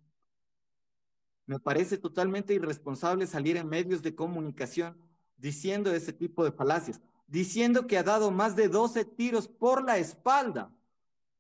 Me 1.47 1.59
parece 1.59 1.97
totalmente 1.97 2.53
irresponsable 2.53 3.27
salir 3.27 3.57
en 3.57 3.66
medios 3.66 4.03
de 4.03 4.15
comunicación 4.15 4.95
diciendo 5.39 5.91
ese 5.91 6.12
tipo 6.12 6.45
de 6.45 6.53
falacias 6.53 7.01
diciendo 7.27 7.87
que 7.87 7.99
ha 7.99 8.03
dado 8.03 8.31
más 8.31 8.57
de 8.57 8.69
12 8.69 9.05
tiros 9.05 9.49
por 9.49 9.85
la 9.85 9.99
espalda, 9.99 10.71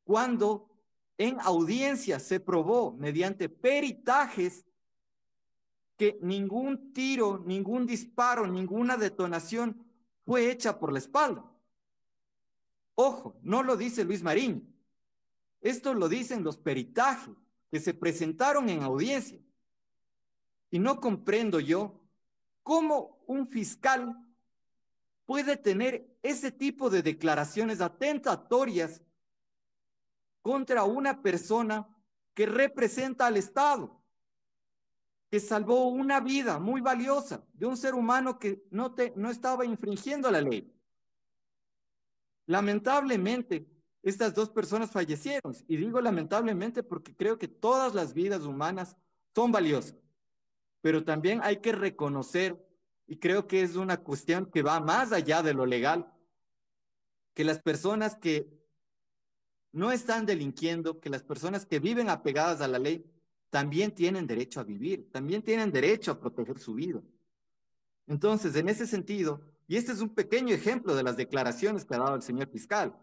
cuando 0.04 0.68
en 1.18 1.40
audiencia 1.40 2.18
se 2.18 2.40
probó 2.40 2.92
mediante 2.92 3.48
peritajes 3.48 4.64
que 5.96 6.18
ningún 6.20 6.92
tiro, 6.92 7.42
ningún 7.46 7.86
disparo, 7.86 8.46
ninguna 8.46 8.96
detonación 8.96 9.84
fue 10.24 10.50
hecha 10.50 10.78
por 10.78 10.92
la 10.92 10.98
espalda. 10.98 11.44
Ojo, 12.96 13.36
no 13.42 13.62
lo 13.62 13.76
dice 13.76 14.04
Luis 14.04 14.22
Marín. 14.22 14.74
Esto 15.60 15.94
lo 15.94 16.08
dicen 16.08 16.44
los 16.44 16.56
peritajes 16.56 17.34
que 17.70 17.80
se 17.80 17.94
presentaron 17.94 18.68
en 18.68 18.82
audiencia. 18.82 19.40
Y 20.70 20.78
no 20.78 21.00
comprendo 21.00 21.60
yo 21.60 22.00
cómo 22.62 23.22
un 23.26 23.48
fiscal 23.48 24.16
puede 25.26 25.56
tener 25.56 26.06
ese 26.22 26.50
tipo 26.50 26.90
de 26.90 27.02
declaraciones 27.02 27.80
atentatorias 27.80 29.02
contra 30.42 30.84
una 30.84 31.22
persona 31.22 31.88
que 32.34 32.46
representa 32.46 33.26
al 33.26 33.36
Estado, 33.36 34.00
que 35.30 35.40
salvó 35.40 35.88
una 35.88 36.20
vida 36.20 36.58
muy 36.58 36.80
valiosa 36.80 37.44
de 37.54 37.66
un 37.66 37.76
ser 37.76 37.94
humano 37.94 38.38
que 38.38 38.62
no, 38.70 38.94
te, 38.94 39.12
no 39.16 39.30
estaba 39.30 39.64
infringiendo 39.64 40.30
la 40.30 40.40
ley. 40.40 40.70
Lamentablemente, 42.46 43.66
estas 44.02 44.34
dos 44.34 44.50
personas 44.50 44.90
fallecieron, 44.90 45.56
y 45.66 45.78
digo 45.78 46.00
lamentablemente 46.00 46.82
porque 46.82 47.16
creo 47.16 47.38
que 47.38 47.48
todas 47.48 47.94
las 47.94 48.12
vidas 48.12 48.42
humanas 48.42 48.96
son 49.34 49.50
valiosas, 49.50 49.96
pero 50.82 51.02
también 51.04 51.40
hay 51.42 51.62
que 51.62 51.72
reconocer 51.72 52.62
y 53.06 53.18
creo 53.18 53.46
que 53.46 53.62
es 53.62 53.76
una 53.76 53.98
cuestión 53.98 54.46
que 54.46 54.62
va 54.62 54.80
más 54.80 55.12
allá 55.12 55.42
de 55.42 55.54
lo 55.54 55.66
legal, 55.66 56.12
que 57.34 57.44
las 57.44 57.58
personas 57.58 58.16
que 58.16 58.48
no 59.72 59.92
están 59.92 60.24
delinquiendo, 60.24 61.00
que 61.00 61.10
las 61.10 61.22
personas 61.22 61.66
que 61.66 61.80
viven 61.80 62.08
apegadas 62.08 62.60
a 62.60 62.68
la 62.68 62.78
ley, 62.78 63.04
también 63.50 63.94
tienen 63.94 64.26
derecho 64.26 64.60
a 64.60 64.64
vivir, 64.64 65.10
también 65.12 65.42
tienen 65.42 65.70
derecho 65.70 66.12
a 66.12 66.20
proteger 66.20 66.58
su 66.58 66.74
vida. 66.74 67.02
Entonces, 68.06 68.54
en 68.56 68.68
ese 68.68 68.86
sentido, 68.86 69.40
y 69.66 69.76
este 69.76 69.92
es 69.92 70.00
un 70.00 70.14
pequeño 70.14 70.54
ejemplo 70.54 70.94
de 70.94 71.02
las 71.02 71.16
declaraciones 71.16 71.84
que 71.84 71.94
ha 71.94 71.98
dado 71.98 72.14
el 72.14 72.22
señor 72.22 72.48
fiscal, 72.48 72.96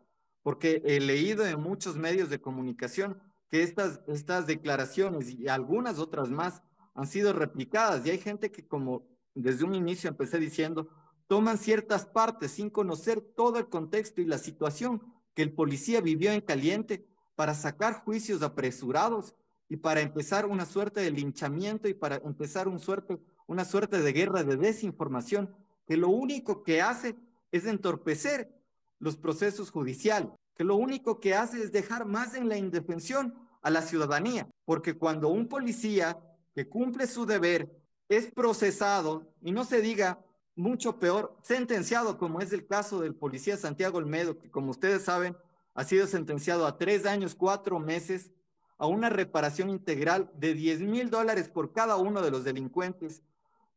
porque 0.43 0.81
he 0.85 0.99
leído 0.99 1.45
en 1.45 1.59
muchos 1.59 1.97
medios 1.97 2.29
de 2.29 2.41
comunicación 2.41 3.21
que 3.49 3.63
estas, 3.63 4.01
estas 4.07 4.47
declaraciones 4.47 5.29
y 5.29 5.47
algunas 5.47 5.99
otras 5.99 6.29
más 6.29 6.61
han 6.93 7.07
sido 7.07 7.33
replicadas 7.33 8.05
y 8.05 8.11
hay 8.11 8.17
gente 8.17 8.51
que 8.51 8.67
como 8.67 9.10
desde 9.35 9.63
un 9.63 9.75
inicio 9.75 10.09
empecé 10.09 10.39
diciendo, 10.39 10.89
toman 11.27 11.57
ciertas 11.57 12.05
partes 12.05 12.51
sin 12.51 12.69
conocer 12.69 13.21
todo 13.21 13.57
el 13.57 13.69
contexto 13.69 14.21
y 14.21 14.25
la 14.25 14.37
situación 14.37 15.01
que 15.33 15.41
el 15.41 15.53
policía 15.53 16.01
vivió 16.01 16.31
en 16.31 16.41
caliente 16.41 17.07
para 17.35 17.53
sacar 17.53 18.03
juicios 18.03 18.41
apresurados 18.41 19.33
y 19.69 19.77
para 19.77 20.01
empezar 20.01 20.45
una 20.45 20.65
suerte 20.65 20.99
de 20.99 21.11
linchamiento 21.11 21.87
y 21.87 21.93
para 21.93 22.17
empezar 22.17 22.67
un 22.67 22.79
suerte, 22.79 23.19
una 23.47 23.63
suerte 23.63 24.01
de 24.01 24.11
guerra 24.11 24.43
de 24.43 24.57
desinformación 24.57 25.55
que 25.87 25.95
lo 25.95 26.09
único 26.09 26.63
que 26.63 26.81
hace 26.81 27.15
es 27.51 27.65
entorpecer 27.65 28.53
los 28.99 29.17
procesos 29.17 29.71
judiciales, 29.71 30.31
que 30.55 30.63
lo 30.63 30.75
único 30.75 31.19
que 31.19 31.33
hace 31.33 31.63
es 31.63 31.71
dejar 31.71 32.05
más 32.05 32.35
en 32.35 32.49
la 32.49 32.57
indefensión 32.57 33.33
a 33.61 33.69
la 33.69 33.81
ciudadanía, 33.81 34.49
porque 34.65 34.97
cuando 34.97 35.29
un 35.29 35.47
policía 35.47 36.19
que 36.53 36.67
cumple 36.67 37.07
su 37.07 37.25
deber 37.25 37.80
es 38.11 38.29
procesado 38.29 39.25
y 39.41 39.53
no 39.53 39.63
se 39.63 39.81
diga 39.81 40.19
mucho 40.53 40.99
peor, 40.99 41.37
sentenciado, 41.41 42.17
como 42.17 42.41
es 42.41 42.51
el 42.51 42.67
caso 42.67 42.99
del 42.99 43.15
policía 43.15 43.55
Santiago 43.55 43.99
Olmedo, 43.99 44.37
que 44.37 44.51
como 44.51 44.71
ustedes 44.71 45.03
saben, 45.03 45.37
ha 45.73 45.85
sido 45.85 46.05
sentenciado 46.07 46.67
a 46.67 46.77
tres 46.77 47.05
años, 47.05 47.35
cuatro 47.35 47.79
meses, 47.79 48.33
a 48.77 48.85
una 48.85 49.09
reparación 49.09 49.69
integral 49.69 50.29
de 50.35 50.53
10 50.53 50.81
mil 50.81 51.09
dólares 51.09 51.47
por 51.47 51.71
cada 51.71 51.95
uno 51.95 52.21
de 52.21 52.31
los 52.31 52.43
delincuentes 52.43 53.23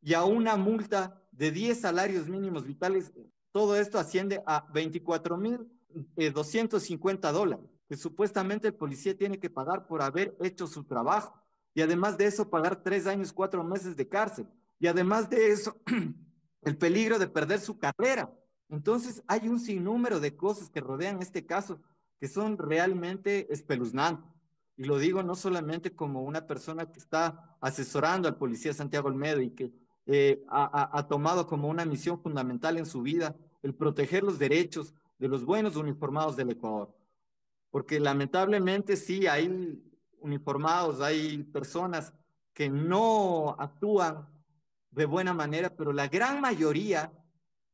y 0.02 0.14
a 0.14 0.24
una 0.24 0.56
multa 0.56 1.22
de 1.30 1.52
10 1.52 1.80
salarios 1.80 2.28
mínimos 2.28 2.66
vitales. 2.66 3.12
Todo 3.52 3.76
esto 3.76 4.00
asciende 4.00 4.42
a 4.46 4.66
24 4.72 5.36
mil 5.36 5.70
250 6.16 7.28
eh, 7.28 7.32
dólares, 7.32 7.70
que 7.88 7.96
supuestamente 7.96 8.66
el 8.66 8.74
policía 8.74 9.16
tiene 9.16 9.38
que 9.38 9.48
pagar 9.48 9.86
por 9.86 10.02
haber 10.02 10.36
hecho 10.40 10.66
su 10.66 10.82
trabajo 10.82 11.43
y 11.74 11.82
además 11.82 12.16
de 12.16 12.26
eso 12.26 12.48
pagar 12.48 12.82
tres 12.82 13.06
años, 13.06 13.32
cuatro 13.32 13.64
meses 13.64 13.96
de 13.96 14.08
cárcel. 14.08 14.46
Y 14.78 14.86
además 14.86 15.28
de 15.28 15.50
eso, 15.50 15.76
el 16.62 16.78
peligro 16.78 17.18
de 17.18 17.26
perder 17.26 17.60
su 17.60 17.78
carrera. 17.78 18.32
Entonces 18.68 19.22
hay 19.26 19.48
un 19.48 19.58
sinnúmero 19.58 20.20
de 20.20 20.36
cosas 20.36 20.70
que 20.70 20.80
rodean 20.80 21.20
este 21.20 21.44
caso 21.44 21.80
que 22.20 22.28
son 22.28 22.56
realmente 22.58 23.52
espeluznantes. 23.52 24.24
Y 24.76 24.84
lo 24.84 24.98
digo 24.98 25.22
no 25.22 25.34
solamente 25.34 25.94
como 25.94 26.22
una 26.22 26.46
persona 26.46 26.90
que 26.90 26.98
está 26.98 27.56
asesorando 27.60 28.28
al 28.28 28.36
policía 28.36 28.72
Santiago 28.72 29.08
Olmedo 29.08 29.40
y 29.40 29.50
que 29.50 29.72
eh, 30.06 30.44
ha, 30.48 30.96
ha 30.96 31.08
tomado 31.08 31.46
como 31.46 31.68
una 31.68 31.84
misión 31.84 32.20
fundamental 32.20 32.78
en 32.78 32.86
su 32.86 33.02
vida 33.02 33.36
el 33.62 33.74
proteger 33.74 34.22
los 34.22 34.38
derechos 34.38 34.94
de 35.18 35.28
los 35.28 35.44
buenos 35.44 35.76
uniformados 35.76 36.36
del 36.36 36.50
Ecuador. 36.50 36.94
Porque 37.70 37.98
lamentablemente 37.98 38.96
sí 38.96 39.26
hay 39.26 39.48
uniformados, 40.24 41.00
hay 41.00 41.42
personas 41.44 42.12
que 42.54 42.70
no 42.70 43.54
actúan 43.58 44.26
de 44.90 45.04
buena 45.04 45.34
manera, 45.34 45.76
pero 45.76 45.92
la 45.92 46.08
gran 46.08 46.40
mayoría 46.40 47.12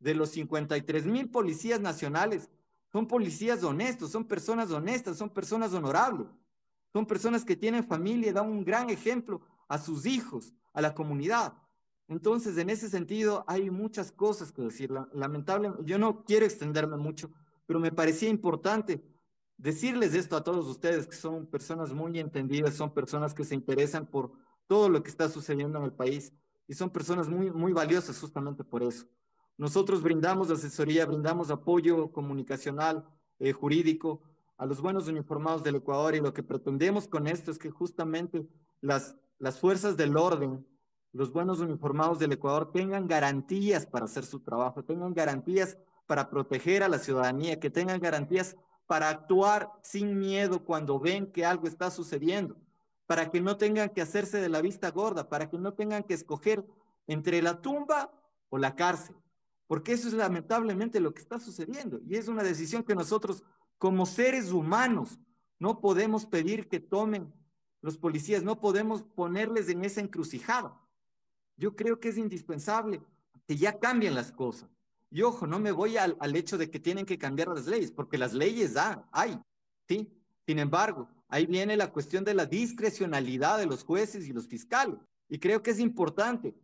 de 0.01 0.15
los 0.15 0.31
53 0.31 1.07
mil 1.07 1.31
policías 1.31 1.81
nacionales 1.81 2.51
son 2.93 3.07
policías 3.07 3.63
honestos, 3.63 4.11
son 4.11 4.25
personas 4.25 4.71
honestas, 4.73 5.17
son 5.17 5.31
personas 5.31 5.73
honorables, 5.73 6.27
son 6.93 7.07
personas 7.07 7.45
que 7.45 7.55
tienen 7.55 7.85
familia, 7.85 8.33
dan 8.33 8.49
un 8.49 8.65
gran 8.65 8.91
ejemplo 8.91 9.41
a 9.69 9.79
sus 9.79 10.07
hijos, 10.07 10.53
a 10.73 10.81
la 10.81 10.95
comunidad. 10.95 11.55
Entonces, 12.09 12.59
en 12.59 12.71
ese 12.71 12.89
sentido, 12.89 13.45
hay 13.47 13.71
muchas 13.71 14.11
cosas 14.11 14.51
que 14.51 14.63
decir. 14.63 14.91
Lamentablemente, 15.13 15.85
yo 15.85 15.97
no 15.99 16.25
quiero 16.25 16.45
extenderme 16.45 16.97
mucho, 16.97 17.31
pero 17.67 17.79
me 17.79 17.93
parecía 17.93 18.29
importante 18.29 19.01
decirles 19.61 20.15
esto 20.15 20.37
a 20.37 20.43
todos 20.43 20.67
ustedes, 20.67 21.07
que 21.07 21.17
son 21.17 21.47
personas 21.47 21.93
muy 21.93 22.19
entendidas, 22.19 22.75
son 22.75 22.93
personas 22.95 23.35
que 23.35 23.45
se 23.45 23.55
interesan 23.55 24.07
por 24.07 24.33
todo 24.67 24.89
lo 24.89 25.03
que 25.03 25.11
está 25.11 25.29
sucediendo 25.29 25.79
en 25.79 25.85
el 25.85 25.93
país 25.93 26.33
y 26.67 26.75
son 26.75 26.91
personas 26.91 27.29
muy, 27.29 27.51
muy 27.51 27.73
valiosas 27.73 28.19
justamente 28.19 28.65
por 28.65 28.83
eso. 28.83 29.07
Nosotros 29.59 30.03
brindamos 30.03 30.51
asesoría, 30.51 31.05
brindamos 31.05 31.51
apoyo 31.51 32.11
comunicacional, 32.11 33.05
eh, 33.39 33.53
jurídico 33.53 34.23
a 34.57 34.65
los 34.65 34.81
buenos 34.81 35.09
uniformados 35.09 35.63
del 35.63 35.77
Ecuador 35.77 36.15
y 36.15 36.21
lo 36.21 36.33
que 36.33 36.43
pretendemos 36.43 37.07
con 37.07 37.27
esto 37.27 37.51
es 37.51 37.59
que 37.59 37.71
justamente 37.71 38.47
las, 38.81 39.17
las 39.39 39.59
fuerzas 39.59 39.97
del 39.97 40.17
orden, 40.17 40.67
los 41.13 41.33
buenos 41.33 41.61
uniformados 41.61 42.19
del 42.19 42.33
Ecuador 42.33 42.73
tengan 42.73 43.07
garantías 43.07 43.85
para 43.85 44.07
hacer 44.07 44.25
su 44.25 44.41
trabajo, 44.41 44.83
tengan 44.85 45.13
garantías 45.13 45.77
para 46.07 46.31
proteger 46.31 46.83
a 46.83 46.89
la 46.89 46.99
ciudadanía, 46.99 47.61
que 47.61 47.69
tengan 47.69 48.01
garantías 48.01 48.57
para 48.91 49.09
actuar 49.09 49.71
sin 49.85 50.19
miedo 50.19 50.65
cuando 50.65 50.99
ven 50.99 51.31
que 51.31 51.45
algo 51.45 51.69
está 51.69 51.93
sucediendo, 51.93 52.57
para 53.07 53.31
que 53.31 53.41
no 53.41 53.57
tengan 53.57 53.91
que 53.91 54.03
hacerse 54.03 54.41
de 54.41 54.49
la 54.49 54.61
vista 54.61 54.91
gorda, 54.91 55.29
para 55.29 55.49
que 55.49 55.59
no 55.59 55.75
tengan 55.75 56.03
que 56.03 56.15
escoger 56.15 56.67
entre 57.07 57.41
la 57.41 57.63
tumba 57.63 58.13
o 58.49 58.59
la 58.59 58.75
cárcel, 58.75 59.15
porque 59.69 59.93
eso 59.93 60.09
es 60.09 60.15
lamentablemente 60.15 60.99
lo 60.99 61.15
que 61.15 61.21
está 61.21 61.39
sucediendo 61.39 62.01
y 62.05 62.17
es 62.17 62.27
una 62.27 62.43
decisión 62.43 62.83
que 62.83 62.97
nosotros 62.97 63.45
como 63.79 64.07
seres 64.07 64.51
humanos 64.51 65.21
no 65.61 65.81
podemos 65.81 66.27
pedir 66.27 66.69
que 66.69 66.81
tomen 66.81 67.33
los 67.83 67.97
policías, 67.97 68.43
no 68.43 68.59
podemos 68.59 69.05
ponerles 69.05 69.69
en 69.69 69.85
esa 69.85 70.01
encrucijada. 70.01 70.77
Yo 71.57 71.77
creo 71.77 72.01
que 72.01 72.09
es 72.09 72.19
indispensable 72.19 73.01
que 73.47 73.57
ya 73.57 73.79
cambien 73.79 74.17
las 74.17 74.33
cosas. 74.33 74.69
Y 75.11 75.23
ojo, 75.23 75.47
no 75.47 75.59
me 75.59 75.73
voy 75.73 75.97
al, 75.97 76.17
hecho 76.37 76.57
de 76.57 76.71
que 76.71 76.79
tienen 76.79 77.05
que 77.05 77.19
cambiar 77.19 77.49
las 77.49 77.67
leyes, 77.67 77.91
porque 77.91 78.17
las 78.17 78.33
leyes 78.33 78.75
hay, 79.11 79.39
¿sí? 79.89 80.09
Sin 80.47 80.59
embargo, 80.59 81.09
ahí 81.29 81.47
viene 81.47 81.77
la 81.77 81.93
cuestión 81.93 82.25
de 82.25 82.35
la 82.35 82.47
discrecionalidad 82.47 83.59
de 83.59 83.67
los 83.67 83.83
jueces 83.83 84.29
y 84.29 84.33
los 84.33 84.47
fiscales. 84.47 84.97
Y 85.29 85.39
creo 85.39 85.63
que 85.63 85.73
es 85.73 85.81
importante 85.81 86.55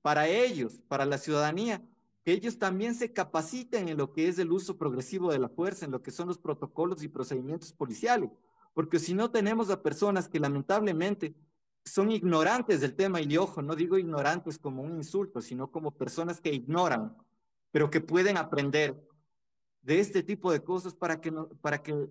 para 0.00 0.26
ellos, 0.26 0.80
para 0.88 1.06
la 1.06 1.18
ciudadanía, 1.18 1.80
que 2.24 2.32
ellos 2.32 2.58
también 2.58 2.94
se 2.94 3.12
capaciten 3.12 3.88
en 3.88 3.98
lo 3.98 4.12
que 4.12 4.28
es 4.28 4.38
el 4.38 4.52
uso 4.52 4.76
progresivo 4.76 5.32
de 5.32 5.38
la 5.38 5.48
fuerza, 5.48 5.84
en 5.84 5.92
lo 5.92 6.02
que 6.02 6.10
son 6.10 6.28
los 6.28 6.38
protocolos 6.38 7.02
y 7.02 7.08
procedimientos 7.08 7.72
policiales, 7.72 8.30
porque 8.74 8.98
si 8.98 9.14
no 9.14 9.30
tenemos 9.30 9.70
a 9.70 9.82
personas 9.82 10.28
que 10.28 10.40
lamentablemente 10.40 11.34
son 11.84 12.10
ignorantes 12.10 12.80
del 12.80 12.94
tema, 12.94 13.20
y 13.20 13.36
ojo, 13.36 13.60
no 13.60 13.74
digo 13.74 13.98
ignorantes 13.98 14.58
como 14.58 14.82
un 14.82 14.96
insulto, 14.96 15.40
sino 15.40 15.70
como 15.70 15.90
personas 15.90 16.40
que 16.40 16.52
ignoran, 16.52 17.16
pero 17.72 17.90
que 17.90 18.00
pueden 18.00 18.36
aprender 18.36 18.96
de 19.80 19.98
este 19.98 20.22
tipo 20.22 20.52
de 20.52 20.62
cosas 20.62 20.94
para 20.94 21.20
que, 21.20 21.32
para 21.60 21.82
que 21.82 22.08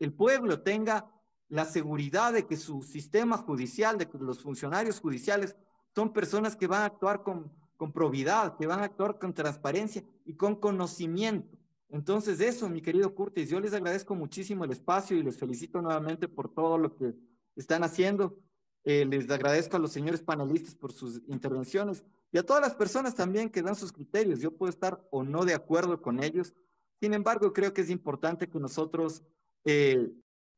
el 0.00 0.12
pueblo 0.12 0.60
tenga 0.62 1.08
la 1.48 1.64
seguridad 1.64 2.32
de 2.32 2.46
que 2.46 2.56
su 2.56 2.82
sistema 2.82 3.36
judicial, 3.36 3.98
de 3.98 4.08
que 4.08 4.18
los 4.18 4.40
funcionarios 4.42 4.98
judiciales 4.98 5.54
son 5.94 6.12
personas 6.12 6.56
que 6.56 6.66
van 6.66 6.82
a 6.82 6.86
actuar 6.86 7.22
con, 7.22 7.52
con 7.76 7.92
probidad, 7.92 8.56
que 8.56 8.66
van 8.66 8.80
a 8.80 8.84
actuar 8.84 9.18
con 9.18 9.34
transparencia 9.34 10.02
y 10.24 10.34
con 10.34 10.56
conocimiento. 10.56 11.56
Entonces 11.90 12.40
eso, 12.40 12.70
mi 12.70 12.80
querido 12.80 13.14
Curtis, 13.14 13.50
yo 13.50 13.60
les 13.60 13.74
agradezco 13.74 14.14
muchísimo 14.14 14.64
el 14.64 14.72
espacio 14.72 15.16
y 15.16 15.22
les 15.22 15.36
felicito 15.36 15.82
nuevamente 15.82 16.26
por 16.26 16.52
todo 16.52 16.78
lo 16.78 16.96
que 16.96 17.14
están 17.54 17.84
haciendo. 17.84 18.38
Eh, 18.84 19.04
les 19.04 19.30
agradezco 19.30 19.76
a 19.76 19.80
los 19.80 19.92
señores 19.92 20.22
panelistas 20.22 20.74
por 20.74 20.90
sus 20.90 21.20
intervenciones 21.28 22.02
y 22.32 22.38
a 22.38 22.42
todas 22.42 22.62
las 22.62 22.74
personas 22.74 23.14
también 23.14 23.50
que 23.50 23.62
dan 23.62 23.76
sus 23.76 23.92
criterios. 23.92 24.40
Yo 24.40 24.56
puedo 24.56 24.70
estar 24.70 25.06
o 25.10 25.22
no 25.22 25.44
de 25.44 25.52
acuerdo 25.52 26.00
con 26.00 26.24
ellos. 26.24 26.54
Sin 26.98 27.12
embargo, 27.12 27.52
creo 27.52 27.74
que 27.74 27.82
es 27.82 27.90
importante 27.90 28.48
que 28.48 28.58
nosotros 28.58 29.22
eh, 29.64 30.10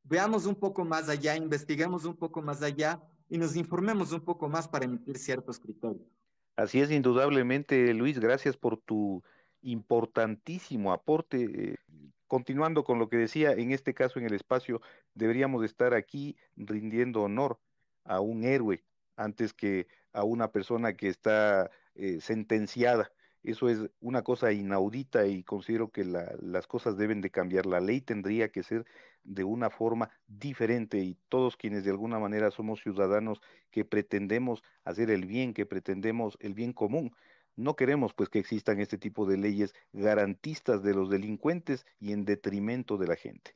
veamos 0.05 0.47
un 0.47 0.55
poco 0.55 0.85
más 0.85 1.09
allá, 1.09 1.37
investiguemos 1.37 2.05
un 2.05 2.17
poco 2.17 2.41
más 2.41 2.63
allá 2.63 3.03
y 3.29 3.39
nos 3.39 3.57
informemos 3.57 4.13
un 4.13 4.21
poco 4.21 4.49
más 4.49 4.69
para 4.69 4.85
emitir 4.85 5.19
ciertos 5.19 5.59
criterios. 5.59 6.07
Así 6.55 6.81
es, 6.81 6.93
indudablemente, 6.93 7.93
Luis, 7.93 8.21
gracias 8.21 8.57
por 8.57 8.77
tu 8.77 9.25
importantísimo 9.63 10.93
aporte. 10.93 11.81
Continuando 12.29 12.85
con 12.85 13.01
lo 13.01 13.09
que 13.09 13.17
decía, 13.17 13.53
en 13.53 13.73
este 13.73 13.95
caso 13.95 14.21
en 14.21 14.27
el 14.27 14.35
espacio, 14.35 14.81
deberíamos 15.15 15.65
estar 15.65 15.95
aquí 15.95 16.37
rindiendo 16.57 17.23
honor 17.23 17.59
a 18.05 18.21
un 18.21 18.45
héroe 18.45 18.85
antes 19.17 19.53
que 19.53 19.89
a 20.15 20.25
una 20.25 20.49
persona 20.51 20.97
que 20.97 21.09
está 21.09 21.71
eh, 21.95 22.21
sentenciada. 22.21 23.13
Eso 23.43 23.69
es 23.69 23.91
una 24.01 24.23
cosa 24.23 24.53
inaudita 24.53 25.27
y 25.27 25.43
considero 25.43 25.91
que 25.91 26.05
las 26.05 26.67
cosas 26.67 26.97
deben 26.97 27.21
de 27.21 27.29
cambiar. 27.29 27.67
La 27.67 27.81
ley 27.81 28.01
tendría 28.01 28.49
que 28.49 28.63
ser 28.63 28.87
de 29.23 29.45
una 29.45 29.69
forma 29.69 30.11
diferente 30.27 30.99
y 31.01 31.19
todos 31.29 31.59
quienes 31.59 31.85
de 31.85 31.91
alguna 31.91 32.19
manera 32.19 32.51
somos 32.51 32.81
ciudadanos 32.81 33.43
que 33.71 33.85
pretendemos 33.85 34.63
hacer 34.85 35.11
el 35.11 35.27
bien, 35.27 35.53
que 35.53 35.67
pretendemos 35.67 36.39
el 36.41 36.55
bien 36.55 36.73
común, 36.73 37.15
no 37.57 37.77
queremos 37.77 38.15
pues 38.15 38.29
que 38.29 38.39
existan 38.39 38.81
este 38.81 38.99
tipo 38.99 39.27
de 39.27 39.37
leyes 39.37 39.75
garantistas 39.93 40.83
de 40.83 40.95
los 40.95 41.11
delincuentes 41.11 41.87
y 42.01 42.13
en 42.13 42.25
detrimento 42.25 42.97
de 42.97 43.07
la 43.07 43.17
gente. 43.17 43.55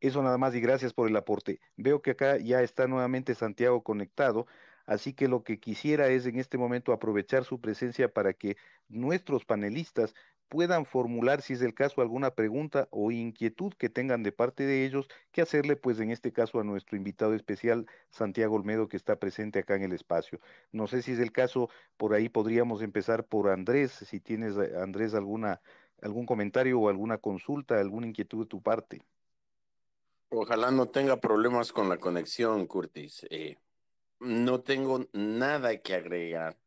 Eso 0.00 0.22
nada 0.22 0.38
más 0.38 0.54
y 0.54 0.60
gracias 0.60 0.92
por 0.92 1.08
el 1.08 1.16
aporte. 1.16 1.60
Veo 1.76 2.02
que 2.02 2.12
acá 2.12 2.36
ya 2.38 2.62
está 2.62 2.86
nuevamente 2.86 3.34
Santiago 3.34 3.82
conectado, 3.82 4.46
así 4.88 5.12
que 5.12 5.28
lo 5.28 5.44
que 5.44 5.60
quisiera 5.60 6.08
es 6.08 6.26
en 6.26 6.38
este 6.40 6.56
momento 6.56 6.92
aprovechar 6.92 7.44
su 7.44 7.60
presencia 7.60 8.08
para 8.08 8.32
que 8.32 8.56
nuestros 8.88 9.44
panelistas 9.44 10.14
puedan 10.48 10.86
formular, 10.86 11.42
si 11.42 11.52
es 11.52 11.60
el 11.60 11.74
caso, 11.74 12.00
alguna 12.00 12.30
pregunta 12.30 12.88
o 12.90 13.10
inquietud 13.10 13.74
que 13.74 13.90
tengan 13.90 14.22
de 14.22 14.32
parte 14.32 14.64
de 14.64 14.86
ellos, 14.86 15.06
que 15.30 15.42
hacerle, 15.42 15.76
pues 15.76 16.00
en 16.00 16.10
este 16.10 16.32
caso, 16.32 16.58
a 16.58 16.64
nuestro 16.64 16.96
invitado 16.96 17.34
especial, 17.34 17.86
Santiago 18.08 18.56
Olmedo, 18.56 18.88
que 18.88 18.96
está 18.96 19.16
presente 19.16 19.58
acá 19.58 19.76
en 19.76 19.82
el 19.82 19.92
espacio. 19.92 20.40
No 20.72 20.86
sé 20.86 21.02
si 21.02 21.12
es 21.12 21.18
el 21.18 21.32
caso, 21.32 21.68
por 21.98 22.14
ahí 22.14 22.30
podríamos 22.30 22.80
empezar 22.80 23.24
por 23.24 23.50
Andrés, 23.50 23.92
si 23.92 24.20
tienes, 24.20 24.56
Andrés, 24.56 25.12
alguna, 25.12 25.60
algún 26.00 26.24
comentario 26.24 26.80
o 26.80 26.88
alguna 26.88 27.18
consulta, 27.18 27.78
alguna 27.78 28.06
inquietud 28.06 28.44
de 28.44 28.48
tu 28.48 28.62
parte. 28.62 29.02
Ojalá 30.30 30.70
no 30.70 30.86
tenga 30.86 31.20
problemas 31.20 31.72
con 31.72 31.90
la 31.90 31.98
conexión, 31.98 32.66
Curtis. 32.66 33.26
Eh, 33.30 33.58
no 34.20 34.60
tengo 34.60 35.06
nada 35.12 35.78
que 35.78 35.94
agregar. 35.94 36.58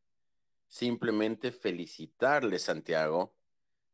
Simplemente 0.68 1.52
felicitarle, 1.52 2.60
Santiago, 2.60 3.34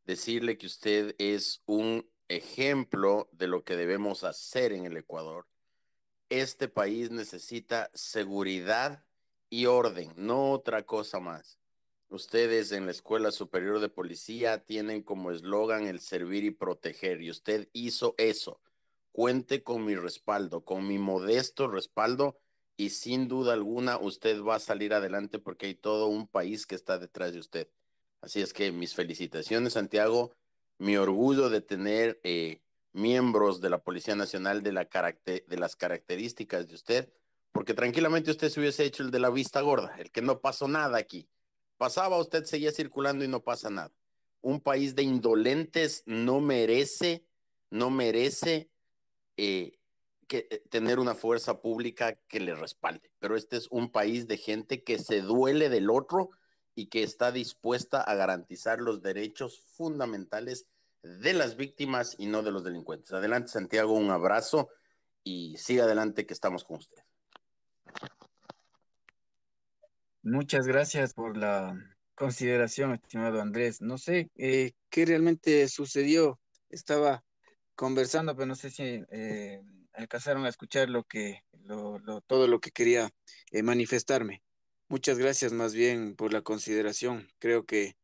decirle 0.06 0.56
que 0.58 0.66
usted 0.66 1.14
es 1.18 1.62
un 1.66 2.08
ejemplo 2.28 3.28
de 3.32 3.48
lo 3.48 3.64
que 3.64 3.76
debemos 3.76 4.24
hacer 4.24 4.72
en 4.72 4.86
el 4.86 4.96
Ecuador. 4.96 5.46
Este 6.28 6.68
país 6.68 7.10
necesita 7.10 7.90
seguridad 7.94 9.04
y 9.50 9.66
orden, 9.66 10.12
no 10.16 10.52
otra 10.52 10.84
cosa 10.84 11.20
más. 11.20 11.58
Ustedes 12.10 12.72
en 12.72 12.86
la 12.86 12.92
Escuela 12.92 13.30
Superior 13.30 13.80
de 13.80 13.88
Policía 13.88 14.64
tienen 14.64 15.02
como 15.02 15.30
eslogan 15.30 15.86
el 15.86 16.00
servir 16.00 16.44
y 16.44 16.50
proteger 16.50 17.20
y 17.22 17.30
usted 17.30 17.68
hizo 17.72 18.14
eso. 18.18 18.60
Cuente 19.12 19.62
con 19.62 19.84
mi 19.84 19.94
respaldo, 19.94 20.64
con 20.64 20.86
mi 20.86 20.98
modesto 20.98 21.66
respaldo 21.66 22.38
y 22.78 22.90
sin 22.90 23.26
duda 23.26 23.54
alguna 23.54 23.98
usted 23.98 24.40
va 24.40 24.54
a 24.54 24.60
salir 24.60 24.94
adelante 24.94 25.40
porque 25.40 25.66
hay 25.66 25.74
todo 25.74 26.06
un 26.06 26.28
país 26.28 26.64
que 26.64 26.76
está 26.76 26.96
detrás 26.96 27.32
de 27.32 27.40
usted. 27.40 27.68
Así 28.20 28.40
es 28.40 28.52
que 28.52 28.70
mis 28.72 28.94
felicitaciones, 28.94 29.74
Santiago. 29.74 30.32
Mi 30.78 30.96
orgullo 30.96 31.50
de 31.50 31.60
tener 31.60 32.20
eh, 32.22 32.62
miembros 32.92 33.60
de 33.60 33.68
la 33.68 33.82
Policía 33.82 34.14
Nacional 34.14 34.62
de, 34.62 34.70
la 34.70 34.88
de 35.24 35.56
las 35.56 35.74
características 35.74 36.68
de 36.68 36.74
usted, 36.76 37.12
porque 37.50 37.74
tranquilamente 37.74 38.30
usted 38.30 38.48
se 38.48 38.60
hubiese 38.60 38.84
hecho 38.84 39.02
el 39.02 39.10
de 39.10 39.18
la 39.18 39.30
vista 39.30 39.60
gorda, 39.60 39.96
el 39.98 40.12
que 40.12 40.22
no 40.22 40.40
pasó 40.40 40.68
nada 40.68 40.98
aquí. 40.98 41.28
Pasaba, 41.78 42.18
usted 42.18 42.44
seguía 42.44 42.70
circulando 42.70 43.24
y 43.24 43.28
no 43.28 43.42
pasa 43.42 43.70
nada. 43.70 43.92
Un 44.40 44.60
país 44.60 44.94
de 44.94 45.02
indolentes 45.02 46.04
no 46.06 46.40
merece, 46.40 47.24
no 47.70 47.90
merece 47.90 48.70
eh, 49.36 49.77
que, 50.28 50.46
eh, 50.50 50.62
tener 50.70 51.00
una 51.00 51.14
fuerza 51.14 51.60
pública 51.60 52.14
que 52.28 52.38
le 52.38 52.54
respalde. 52.54 53.10
Pero 53.18 53.36
este 53.36 53.56
es 53.56 53.66
un 53.70 53.90
país 53.90 54.28
de 54.28 54.36
gente 54.36 54.84
que 54.84 54.98
se 54.98 55.22
duele 55.22 55.68
del 55.68 55.90
otro 55.90 56.30
y 56.74 56.86
que 56.86 57.02
está 57.02 57.32
dispuesta 57.32 58.00
a 58.00 58.14
garantizar 58.14 58.80
los 58.80 59.02
derechos 59.02 59.64
fundamentales 59.72 60.68
de 61.02 61.32
las 61.32 61.56
víctimas 61.56 62.14
y 62.18 62.26
no 62.26 62.42
de 62.42 62.52
los 62.52 62.62
delincuentes. 62.62 63.12
Adelante, 63.12 63.48
Santiago, 63.48 63.94
un 63.94 64.10
abrazo 64.10 64.68
y 65.24 65.56
siga 65.56 65.84
adelante 65.84 66.26
que 66.26 66.34
estamos 66.34 66.62
con 66.62 66.78
usted. 66.78 67.02
Muchas 70.22 70.66
gracias 70.66 71.14
por 71.14 71.36
la 71.36 71.74
consideración, 72.14 72.92
estimado 72.92 73.40
Andrés. 73.40 73.80
No 73.80 73.96
sé 73.96 74.30
eh, 74.36 74.72
qué 74.90 75.06
realmente 75.06 75.66
sucedió. 75.68 76.38
Estaba 76.68 77.24
conversando, 77.74 78.34
pero 78.34 78.46
no 78.46 78.54
sé 78.54 78.70
si 78.70 79.02
eh, 79.10 79.62
alcanzaron 79.98 80.46
a 80.46 80.48
escuchar 80.48 80.88
lo 80.88 81.04
que, 81.04 81.42
todo 82.26 82.46
lo 82.46 82.60
que 82.60 82.70
quería 82.70 83.10
eh, 83.50 83.62
manifestarme. 83.62 84.42
Muchas 84.88 85.18
gracias 85.18 85.52
más 85.52 85.74
bien 85.74 86.14
por 86.14 86.32
la 86.32 86.42
consideración. 86.42 87.28
Creo 87.38 87.66
que 87.66 87.96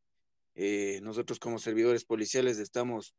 eh, 0.54 1.00
nosotros 1.02 1.38
como 1.38 1.58
servidores 1.58 2.04
policiales 2.04 2.58
estamos 2.58 3.14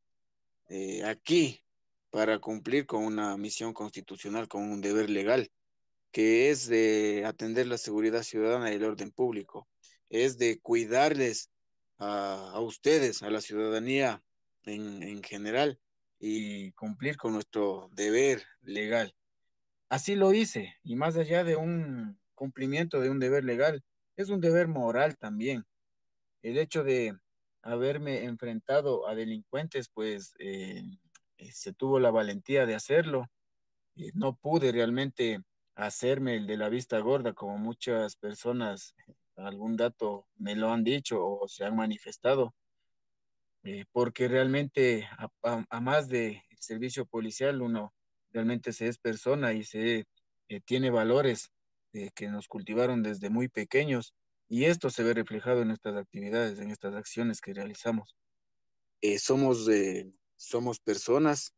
eh, 0.70 1.04
aquí 1.06 1.64
para 2.12 2.40
cumplir 2.40 2.86
con 2.86 3.04
una 3.04 3.38
misión 3.38 3.74
constitucional, 3.74 4.48
con 4.48 4.64
un 4.64 4.82
deber 4.82 5.10
legal, 5.10 5.52
que 6.12 6.50
es 6.50 6.68
de 6.68 7.24
atender 7.26 7.68
la 7.68 7.78
seguridad 7.78 8.24
ciudadana 8.24 8.72
y 8.72 8.76
el 8.76 8.84
orden 8.84 9.12
público, 9.12 9.68
es 10.10 10.38
de 10.38 10.60
cuidarles 10.60 11.50
a, 11.98 12.60
ustedes, 12.60 13.24
a 13.24 13.30
la 13.30 13.42
ciudadanía 13.42 14.22
en, 14.64 15.02
en 15.02 15.24
general 15.24 15.80
y 16.20 16.72
cumplir 16.74 17.18
con 17.18 17.34
nuestro 17.34 17.90
deber 17.94 18.44
legal. 18.62 19.14
Así 19.90 20.16
lo 20.16 20.34
hice, 20.34 20.76
y 20.84 20.96
más 20.96 21.16
allá 21.16 21.44
de 21.44 21.56
un 21.56 22.20
cumplimiento 22.34 23.00
de 23.00 23.10
un 23.10 23.20
deber 23.20 23.44
legal, 23.44 23.84
es 24.16 24.30
un 24.30 24.42
deber 24.42 24.68
moral 24.68 25.18
también. 25.18 25.66
El 26.42 26.58
hecho 26.58 26.84
de 26.84 27.18
haberme 27.62 28.24
enfrentado 28.24 29.08
a 29.08 29.16
delincuentes, 29.16 29.90
pues 29.90 30.34
eh, 30.40 30.84
eh, 31.38 31.52
se 31.52 31.74
tuvo 31.74 32.00
la 32.00 32.12
valentía 32.12 32.66
de 32.66 32.76
hacerlo. 32.76 33.30
y 33.96 34.12
no 34.14 34.36
pude 34.36 34.72
realmente 34.72 35.42
hacerme 35.76 36.36
el 36.38 36.48
de 36.48 36.58
la 36.58 36.70
vista 36.70 37.00
gorda, 37.00 37.34
como 37.34 37.58
muchas 37.58 38.16
personas, 38.18 38.96
algún 39.38 39.78
dato 39.78 40.28
me 40.38 40.56
lo 40.56 40.72
han 40.72 40.84
dicho 40.84 41.26
o 41.26 41.48
se 41.48 41.66
han 41.66 41.76
manifestado, 41.76 42.54
eh, 43.66 43.86
porque 43.92 44.28
realmente 44.28 45.08
a, 45.44 45.82
más 45.82 46.08
de 46.08 46.42
servicio 46.60 47.06
policial, 47.06 47.62
uno 47.62 47.94
realmente 48.32 48.72
se 48.72 48.88
es 48.88 48.98
persona 48.98 49.54
y 49.54 49.64
se 49.64 50.06
tiene 50.66 50.90
valores 50.90 51.52
eh, 51.94 52.12
que 52.16 52.30
nos 52.30 52.48
cultivaron 52.48 53.04
desde 53.04 53.30
muy 53.30 53.50
pequeños 53.50 54.14
y 54.48 54.66
esto 54.66 54.90
se 54.90 55.04
ve 55.04 55.14
reflejado 55.14 55.62
en 55.62 55.70
nuestras 55.70 55.96
actividades, 55.96 56.60
en 56.60 56.72
estas 56.72 56.96
acciones 56.96 57.42
que 57.42 57.54
realizamos. 57.54 58.16
Eh, 59.02 59.20
somos, 59.20 59.68
somos 60.38 60.80
personas 60.80 61.54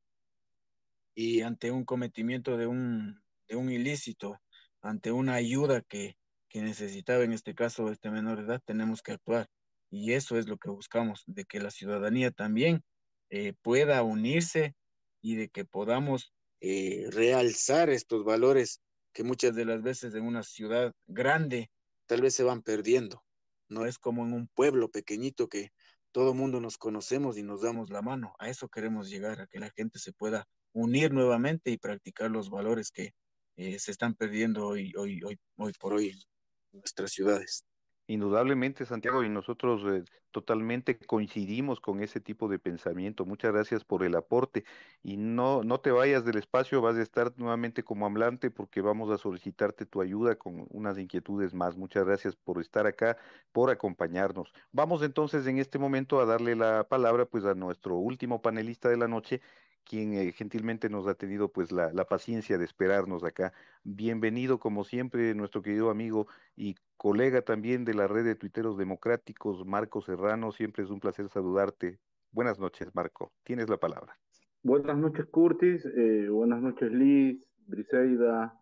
y 1.13 1.41
ante 1.41 1.71
un 1.71 1.85
cometimiento 1.85 2.57
de 2.57 2.67
un, 2.67 3.21
de 3.47 3.55
un 3.55 3.69
ilícito, 3.69 4.39
ante 4.81 5.11
una 5.11 5.35
ayuda 5.35 5.81
que 5.81 6.17
que 6.49 6.61
necesitaba 6.61 7.23
en 7.23 7.33
este 7.33 7.53
caso 7.53 7.91
este 7.91 8.09
menor 8.09 8.37
de 8.39 8.45
edad, 8.45 8.61
tenemos 8.65 9.01
que 9.01 9.13
actuar. 9.13 9.47
Y 9.89 10.13
eso 10.13 10.37
es 10.37 10.47
lo 10.47 10.57
que 10.57 10.69
buscamos, 10.69 11.23
de 11.27 11.45
que 11.45 11.59
la 11.59 11.71
ciudadanía 11.71 12.31
también 12.31 12.83
eh, 13.29 13.53
pueda 13.61 14.03
unirse 14.03 14.75
y 15.21 15.35
de 15.35 15.49
que 15.49 15.65
podamos 15.65 16.33
eh, 16.59 17.07
realzar 17.11 17.89
estos 17.89 18.23
valores 18.23 18.81
que 19.13 19.23
muchas 19.23 19.55
de 19.55 19.65
las 19.65 19.81
veces 19.81 20.13
en 20.13 20.23
una 20.23 20.43
ciudad 20.43 20.93
grande 21.07 21.69
tal 22.05 22.21
vez 22.21 22.35
se 22.35 22.43
van 22.43 22.61
perdiendo. 22.61 23.23
No 23.69 23.85
es 23.85 23.97
como 23.97 24.25
en 24.25 24.33
un 24.33 24.47
pueblo 24.47 24.89
pequeñito 24.89 25.47
que 25.49 25.71
todo 26.11 26.33
mundo 26.33 26.61
nos 26.61 26.77
conocemos 26.77 27.37
y 27.37 27.43
nos 27.43 27.61
damos 27.61 27.89
la 27.89 28.01
mano. 28.01 28.33
A 28.39 28.49
eso 28.49 28.69
queremos 28.69 29.09
llegar, 29.09 29.41
a 29.41 29.47
que 29.47 29.59
la 29.59 29.71
gente 29.75 29.99
se 29.99 30.13
pueda 30.13 30.47
unir 30.73 31.13
nuevamente 31.13 31.71
y 31.71 31.77
practicar 31.77 32.31
los 32.31 32.49
valores 32.49 32.91
que 32.91 33.11
eh, 33.55 33.79
se 33.79 33.91
están 33.91 34.15
perdiendo 34.15 34.67
hoy, 34.67 34.93
hoy, 34.95 35.21
hoy, 35.23 35.37
hoy 35.57 35.73
por 35.79 35.93
hoy 35.93 36.09
en 36.09 36.79
nuestras 36.79 37.11
ciudades. 37.11 37.65
Indudablemente, 38.09 38.85
Santiago, 38.85 39.21
y 39.21 39.29
nosotros 39.29 39.83
eh, 39.85 40.05
totalmente 40.31 40.97
coincidimos 40.97 41.81
con 41.81 42.01
ese 42.01 42.21
tipo 42.21 42.47
de 42.47 42.57
pensamiento. 42.57 43.25
Muchas 43.25 43.51
gracias 43.51 43.83
por 43.83 44.01
el 44.03 44.15
aporte. 44.15 44.63
Y 45.03 45.17
no, 45.17 45.61
no 45.63 45.81
te 45.81 45.91
vayas 45.91 46.23
del 46.23 46.37
espacio, 46.37 46.81
vas 46.81 46.95
a 46.95 47.01
estar 47.01 47.33
nuevamente 47.37 47.83
como 47.83 48.05
hablante 48.05 48.49
porque 48.49 48.79
vamos 48.79 49.11
a 49.11 49.17
solicitarte 49.17 49.85
tu 49.85 50.01
ayuda 50.01 50.37
con 50.37 50.67
unas 50.69 50.97
inquietudes 50.97 51.53
más. 51.53 51.75
Muchas 51.75 52.05
gracias 52.05 52.37
por 52.37 52.61
estar 52.61 52.87
acá, 52.87 53.17
por 53.51 53.69
acompañarnos. 53.71 54.53
Vamos 54.71 55.01
entonces 55.03 55.45
en 55.45 55.57
este 55.57 55.77
momento 55.77 56.21
a 56.21 56.25
darle 56.25 56.55
la 56.55 56.87
palabra 56.87 57.25
pues 57.25 57.43
a 57.43 57.55
nuestro 57.55 57.97
último 57.97 58.41
panelista 58.41 58.87
de 58.87 58.97
la 58.97 59.09
noche, 59.09 59.41
quien 59.87 60.13
eh, 60.13 60.31
gentilmente 60.33 60.89
nos 60.89 61.07
ha 61.07 61.15
tenido 61.15 61.49
pues 61.49 61.71
la, 61.71 61.91
paciencia 62.05 62.57
de 62.57 62.65
esperarnos 62.65 63.23
acá. 63.23 63.53
Bienvenido 63.83 64.59
como 64.59 64.83
siempre 64.83 65.33
nuestro 65.33 65.61
querido 65.61 65.89
amigo 65.89 66.27
y 66.55 66.75
colega 66.97 67.41
también 67.41 67.85
de 67.85 67.93
la 67.93 68.07
red 68.07 68.25
de 68.25 68.35
tuiteros 68.35 68.77
democráticos, 68.77 69.65
Marco 69.65 70.01
Serrano. 70.01 70.51
Siempre 70.51 70.83
es 70.83 70.89
un 70.89 70.99
placer 70.99 71.29
saludarte. 71.29 71.99
Buenas 72.31 72.59
noches, 72.59 72.93
Marco. 72.93 73.31
Tienes 73.43 73.69
la 73.69 73.77
palabra. 73.77 74.17
Buenas 74.63 74.97
noches, 74.97 75.25
Curtis. 75.27 75.85
Eh, 75.85 76.27
buenas 76.29 76.61
noches, 76.61 76.91
Liz, 76.91 77.41
Briseida, 77.65 78.53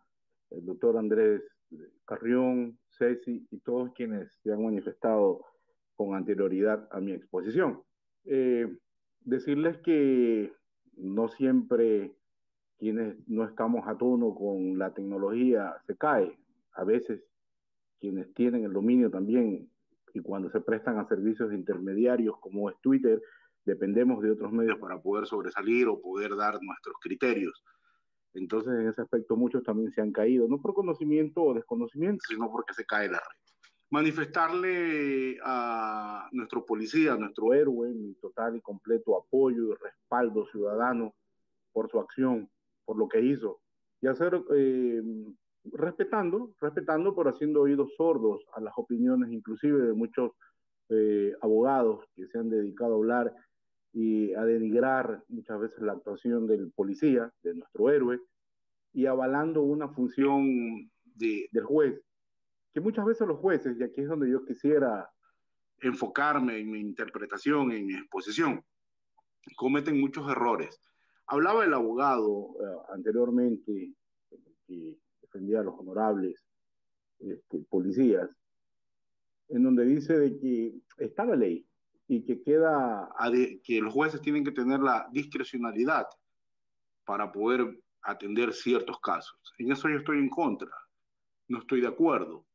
el 0.52 0.66
doctor 0.66 0.98
Andrés 0.98 1.42
Carrión, 2.06 2.78
Ceci 2.90 3.48
y 3.50 3.60
todos 3.60 3.92
quienes 3.94 4.32
se 4.44 4.54
han 4.54 4.64
manifestado 4.64 5.44
con 5.96 6.14
anterioridad 6.14 6.88
a 6.92 7.00
mi 7.00 7.14
exposición. 7.14 7.82
Eh, 8.26 8.68
decirles 9.22 9.78
que 9.80 10.54
no 10.98 11.28
siempre 11.30 12.16
quienes 12.78 13.16
no 13.28 13.46
estamos 13.46 13.88
a 13.88 13.98
tono 13.98 14.36
con 14.36 14.78
la 14.78 14.94
tecnología 14.94 15.76
se 15.86 15.96
cae. 15.96 16.38
A 16.74 16.84
veces 16.84 17.24
quienes 18.00 18.34
tienen 18.34 18.66
el 18.66 18.74
dominio 18.74 19.10
también 19.10 19.70
y 20.14 20.20
cuando 20.22 20.50
se 20.50 20.62
prestan 20.62 20.98
a 20.98 21.08
servicios 21.08 21.52
intermediarios 21.54 22.38
como 22.40 22.70
es 22.70 22.76
Twitter, 22.82 23.22
dependemos 23.66 24.22
de 24.22 24.32
otros 24.32 24.52
medios 24.52 24.78
para 24.80 25.02
poder 25.02 25.26
sobresalir 25.26 25.88
o 25.88 26.00
poder 26.00 26.36
dar 26.36 26.58
nuestros 26.62 26.96
criterios. 27.02 27.64
Entonces, 28.34 28.74
en 28.74 28.88
ese 28.88 29.02
aspecto, 29.02 29.36
muchos 29.36 29.64
también 29.64 29.92
se 29.92 30.02
han 30.02 30.12
caído, 30.12 30.48
no 30.48 30.62
por 30.62 30.74
conocimiento 30.74 31.42
o 31.42 31.54
desconocimiento, 31.54 32.24
sino 32.28 32.52
porque 32.52 32.74
se 32.74 32.86
cae 32.86 33.10
la 33.10 33.18
red. 33.18 33.45
Manifestarle 33.90 35.38
a 35.44 36.28
nuestro 36.32 36.66
policía, 36.66 37.14
a 37.14 37.18
nuestro 37.18 37.54
héroe, 37.54 37.94
mi 37.94 38.16
total 38.16 38.56
y 38.56 38.62
completo 38.62 39.18
apoyo 39.18 39.72
y 39.72 39.76
respaldo 39.76 40.46
ciudadano 40.48 41.14
por 41.72 41.90
su 41.90 42.00
acción, 42.00 42.50
por 42.84 42.98
lo 42.98 43.08
que 43.08 43.22
hizo, 43.22 43.60
y 44.02 44.08
hacer 44.08 44.42
eh, 44.56 45.02
respetando, 45.66 46.56
respetando, 46.60 47.16
pero 47.16 47.30
haciendo 47.30 47.62
oídos 47.62 47.94
sordos 47.96 48.46
a 48.54 48.62
las 48.62 48.74
opiniones 48.78 49.32
inclusive 49.32 49.82
de 49.88 49.94
muchos 49.94 50.32
eh, 50.90 51.34
abogados 51.42 52.06
que 52.16 52.28
se 52.28 52.38
han 52.38 52.50
dedicado 52.50 52.94
a 52.94 52.98
hablar 52.98 53.36
y 53.94 54.34
a 54.34 54.44
denigrar 54.44 55.24
muchas 55.30 55.60
veces 55.60 55.82
la 55.82 55.94
actuación 55.94 56.48
del 56.48 56.72
policía, 56.72 57.32
de 57.44 57.56
nuestro 57.56 57.90
héroe, 57.90 58.20
y 58.94 59.06
avalando 59.06 59.62
una 59.62 59.90
función 59.90 60.90
de, 61.04 61.48
del 61.52 61.64
juez, 61.64 62.02
que 62.76 62.82
muchas 62.82 63.06
veces 63.06 63.26
los 63.26 63.40
jueces, 63.40 63.80
y 63.80 63.84
aquí 63.84 64.02
es 64.02 64.10
donde 64.10 64.30
yo 64.30 64.44
quisiera 64.44 65.10
enfocarme 65.80 66.60
en 66.60 66.72
mi 66.72 66.82
interpretación, 66.82 67.72
en 67.72 67.86
mi 67.86 67.94
exposición, 67.94 68.62
cometen 69.56 69.98
muchos 69.98 70.30
errores. 70.30 70.78
Hablaba 71.28 71.64
el 71.64 71.74
abogado 71.74 72.50
eh, 72.60 72.94
anteriormente, 72.94 73.94
que 74.68 74.98
defendía 75.22 75.62
a 75.62 75.64
los 75.64 75.80
honorables 75.80 76.44
este, 77.20 77.60
policías, 77.70 78.30
en 79.48 79.64
donde 79.64 79.86
dice 79.86 80.20
de 80.20 80.38
que 80.38 80.76
está 80.98 81.24
la 81.24 81.38
ley 81.38 81.66
y 82.10 82.26
que 82.26 82.42
queda 82.42 83.10
que 83.64 83.80
los 83.80 83.94
jueces 83.94 84.20
tienen 84.20 84.44
que 84.44 84.52
tener 84.52 84.82
la 84.82 85.08
discrecionalidad 85.14 86.08
para 87.06 87.32
poder 87.32 87.80
atender 88.02 88.52
ciertos 88.52 89.00
casos. 89.00 89.40
En 89.60 89.72
eso 89.72 89.88
yo 89.88 90.00
estoy 90.00 90.18
en 90.18 90.30
contra, 90.30 90.76
no 91.48 91.60
estoy 91.60 91.80
de 91.80 91.88
acuerdo, 91.88 92.46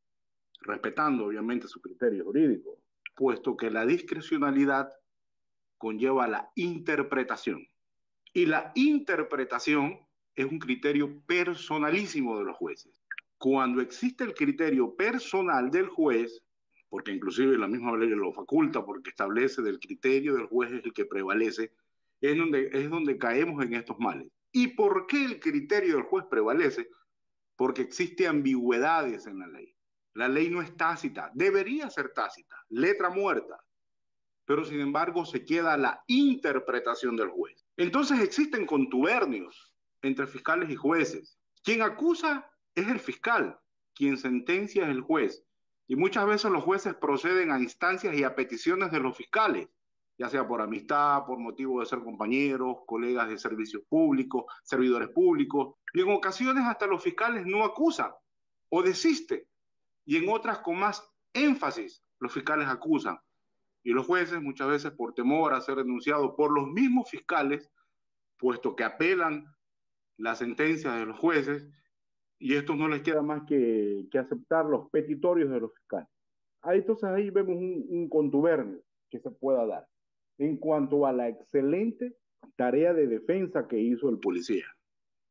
respetando 0.60 1.26
obviamente 1.26 1.68
su 1.68 1.80
criterio 1.80 2.24
jurídico, 2.24 2.78
puesto 3.14 3.56
que 3.56 3.70
la 3.70 3.86
discrecionalidad 3.86 4.90
conlleva 5.78 6.28
la 6.28 6.50
interpretación. 6.56 7.66
Y 8.32 8.46
la 8.46 8.70
interpretación 8.74 9.98
es 10.34 10.44
un 10.44 10.58
criterio 10.58 11.20
personalísimo 11.26 12.38
de 12.38 12.44
los 12.44 12.56
jueces. 12.56 13.00
Cuando 13.38 13.80
existe 13.80 14.24
el 14.24 14.34
criterio 14.34 14.94
personal 14.94 15.70
del 15.70 15.88
juez, 15.88 16.42
porque 16.88 17.12
inclusive 17.12 17.56
la 17.56 17.68
misma 17.68 17.96
ley 17.96 18.10
lo 18.10 18.32
faculta 18.32 18.84
porque 18.84 19.10
establece 19.10 19.62
del 19.62 19.78
criterio 19.78 20.34
del 20.34 20.46
juez 20.46 20.72
es 20.72 20.84
el 20.84 20.92
que 20.92 21.06
prevalece, 21.06 21.72
es 22.20 22.36
donde, 22.36 22.68
es 22.72 22.90
donde 22.90 23.16
caemos 23.16 23.64
en 23.64 23.74
estos 23.74 23.98
males. 23.98 24.28
¿Y 24.52 24.68
por 24.68 25.06
qué 25.06 25.24
el 25.24 25.40
criterio 25.40 25.94
del 25.94 26.04
juez 26.04 26.26
prevalece? 26.28 26.90
Porque 27.56 27.82
existe 27.82 28.26
ambigüedades 28.26 29.26
en 29.26 29.38
la 29.38 29.46
ley. 29.46 29.74
La 30.14 30.28
ley 30.28 30.50
no 30.50 30.60
es 30.60 30.76
tácita, 30.76 31.30
debería 31.34 31.88
ser 31.90 32.12
tácita, 32.12 32.56
letra 32.68 33.10
muerta, 33.10 33.62
pero 34.44 34.64
sin 34.64 34.80
embargo 34.80 35.24
se 35.24 35.44
queda 35.44 35.76
la 35.76 36.02
interpretación 36.08 37.16
del 37.16 37.28
juez. 37.28 37.64
Entonces 37.76 38.20
existen 38.20 38.66
contubernios 38.66 39.72
entre 40.02 40.26
fiscales 40.26 40.68
y 40.70 40.76
jueces. 40.76 41.38
Quien 41.62 41.82
acusa 41.82 42.50
es 42.74 42.88
el 42.88 42.98
fiscal, 42.98 43.58
quien 43.94 44.16
sentencia 44.16 44.84
es 44.84 44.90
el 44.90 45.02
juez. 45.02 45.44
Y 45.86 45.96
muchas 45.96 46.26
veces 46.26 46.50
los 46.50 46.64
jueces 46.64 46.94
proceden 46.94 47.50
a 47.50 47.58
instancias 47.58 48.16
y 48.16 48.24
a 48.24 48.34
peticiones 48.34 48.90
de 48.90 49.00
los 49.00 49.16
fiscales, 49.16 49.68
ya 50.18 50.28
sea 50.28 50.46
por 50.46 50.60
amistad, 50.60 51.24
por 51.26 51.38
motivo 51.38 51.80
de 51.80 51.86
ser 51.86 52.00
compañeros, 52.00 52.78
colegas 52.86 53.28
de 53.28 53.38
servicios 53.38 53.82
públicos, 53.88 54.44
servidores 54.62 55.08
públicos. 55.08 55.74
Y 55.92 56.00
en 56.00 56.10
ocasiones 56.10 56.64
hasta 56.64 56.86
los 56.86 57.02
fiscales 57.02 57.46
no 57.46 57.64
acusan 57.64 58.10
o 58.68 58.82
desisten. 58.82 59.44
Y 60.10 60.16
en 60.16 60.28
otras 60.28 60.58
con 60.58 60.76
más 60.76 61.08
énfasis 61.32 62.04
los 62.18 62.34
fiscales 62.34 62.66
acusan. 62.66 63.16
Y 63.84 63.92
los 63.92 64.08
jueces 64.08 64.42
muchas 64.42 64.66
veces 64.66 64.90
por 64.90 65.14
temor 65.14 65.54
a 65.54 65.60
ser 65.60 65.76
denunciados 65.76 66.34
por 66.36 66.50
los 66.50 66.66
mismos 66.66 67.08
fiscales, 67.08 67.70
puesto 68.36 68.74
que 68.74 68.82
apelan 68.82 69.46
la 70.16 70.34
sentencia 70.34 70.90
de 70.94 71.06
los 71.06 71.16
jueces 71.16 71.68
y 72.40 72.56
esto 72.56 72.74
no 72.74 72.88
les 72.88 73.02
queda 73.02 73.22
más 73.22 73.42
que, 73.46 74.08
que 74.10 74.18
aceptar 74.18 74.66
los 74.66 74.90
petitorios 74.90 75.48
de 75.48 75.60
los 75.60 75.72
fiscales. 75.74 76.08
Ahí, 76.62 76.78
entonces 76.80 77.08
ahí 77.08 77.30
vemos 77.30 77.54
un, 77.54 77.86
un 77.88 78.08
contubernio 78.08 78.82
que 79.10 79.20
se 79.20 79.30
pueda 79.30 79.64
dar 79.64 79.86
en 80.38 80.56
cuanto 80.56 81.06
a 81.06 81.12
la 81.12 81.28
excelente 81.28 82.16
tarea 82.56 82.92
de 82.92 83.06
defensa 83.06 83.68
que 83.68 83.78
hizo 83.78 84.10
el 84.10 84.18
policía, 84.18 84.66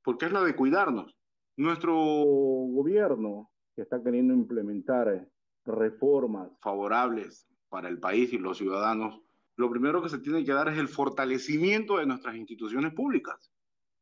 porque 0.06 0.28
es 0.28 0.32
la 0.32 0.42
de 0.42 0.56
cuidarnos. 0.56 1.14
Nuestro 1.58 1.94
gobierno 1.94 3.52
que 3.80 3.84
está 3.84 4.04
queriendo 4.04 4.34
implementar 4.34 5.26
reformas. 5.64 6.52
Favorables 6.60 7.48
para 7.70 7.88
el 7.88 7.98
país 7.98 8.34
y 8.34 8.38
los 8.38 8.58
ciudadanos, 8.58 9.22
lo 9.56 9.70
primero 9.70 10.04
que 10.04 10.10
se 10.10 10.20
tiene 10.20 10.44
que 10.44 10.52
dar 10.52 10.68
es 10.68 10.78
el 10.78 10.90
fortalecimiento 10.90 11.98
de 11.98 12.06
nuestras 12.06 12.36
instituciones 12.36 12.94
públicas. 12.94 13.54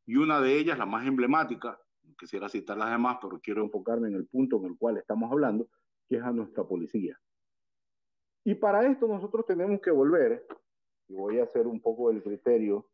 Y 0.08 0.16
una 0.16 0.42
de 0.42 0.58
ellas, 0.58 0.80
la 0.80 0.88
más 0.88 1.06
emblemática, 1.06 1.80
quisiera 2.18 2.50
citar 2.50 2.76
las 2.76 2.90
demás, 2.90 3.20
pero 3.22 3.40
quiero 3.40 3.64
enfocarme 3.64 4.08
en 4.08 4.16
el 4.16 4.26
punto 4.26 4.58
en 4.58 4.66
el 4.66 4.78
cual 4.80 4.98
estamos 4.98 5.32
hablando, 5.32 5.68
que 6.10 6.16
es 6.16 6.24
a 6.24 6.32
nuestra 6.32 6.64
policía. 6.64 7.16
Y 8.46 8.56
para 8.56 8.90
esto 8.90 9.08
nosotros 9.08 9.46
tenemos 9.46 9.80
que 9.80 9.92
volver, 9.92 10.44
y 11.08 11.14
voy 11.14 11.38
a 11.38 11.44
hacer 11.44 11.68
un 11.68 11.82
poco 11.82 12.10
el 12.10 12.24
criterio 12.24 12.90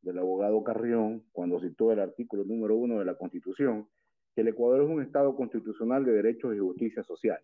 del 0.00 0.18
abogado 0.18 0.64
Carrión 0.64 1.26
cuando 1.30 1.60
citó 1.60 1.92
el 1.92 2.00
artículo 2.00 2.42
número 2.44 2.74
uno 2.74 3.00
de 3.00 3.04
la 3.04 3.18
Constitución, 3.18 3.86
que 4.34 4.42
el 4.42 4.48
Ecuador 4.48 4.82
es 4.82 4.88
un 4.88 5.02
Estado 5.02 5.34
constitucional 5.36 6.04
de 6.04 6.12
derechos 6.12 6.54
y 6.54 6.58
justicia 6.58 7.02
social. 7.02 7.42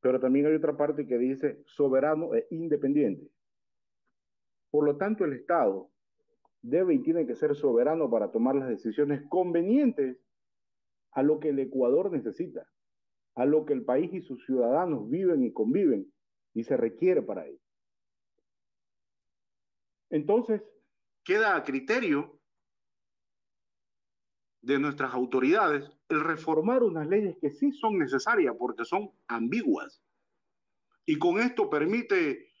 Pero 0.00 0.20
también 0.20 0.46
hay 0.46 0.54
otra 0.54 0.76
parte 0.76 1.06
que 1.06 1.18
dice 1.18 1.62
soberano 1.66 2.34
e 2.34 2.46
independiente. 2.50 3.30
Por 4.70 4.84
lo 4.84 4.96
tanto, 4.96 5.24
el 5.24 5.34
Estado 5.34 5.90
debe 6.62 6.94
y 6.94 7.02
tiene 7.02 7.26
que 7.26 7.36
ser 7.36 7.54
soberano 7.54 8.10
para 8.10 8.30
tomar 8.32 8.56
las 8.56 8.68
decisiones 8.68 9.22
convenientes 9.28 10.18
a 11.12 11.22
lo 11.22 11.40
que 11.40 11.50
el 11.50 11.58
Ecuador 11.58 12.10
necesita. 12.10 12.66
a 13.34 13.46
lo 13.46 13.64
que 13.64 13.72
el 13.72 13.84
país 13.84 14.12
y 14.12 14.20
sus 14.20 14.44
ciudadanos 14.44 15.08
viven 15.08 15.42
y 15.42 15.52
conviven 15.52 16.12
y 16.54 16.64
se 16.64 16.76
requiere 16.76 17.22
para 17.22 17.46
ello. 17.46 17.62
Entonces, 20.10 20.62
queda 21.24 21.56
a 21.56 21.64
criterio 21.64 22.38
de 24.62 24.78
nuestras 24.78 25.12
autoridades 25.12 25.90
el 26.08 26.20
reformar 26.20 26.82
unas 26.82 27.08
leyes 27.08 27.36
que 27.40 27.50
sí 27.50 27.72
son 27.72 27.98
necesarias 27.98 28.54
porque 28.58 28.84
son 28.84 29.10
ambiguas. 29.26 30.00
Y 31.04 31.18
con 31.18 31.40
esto 31.40 31.68
permite 31.68 32.52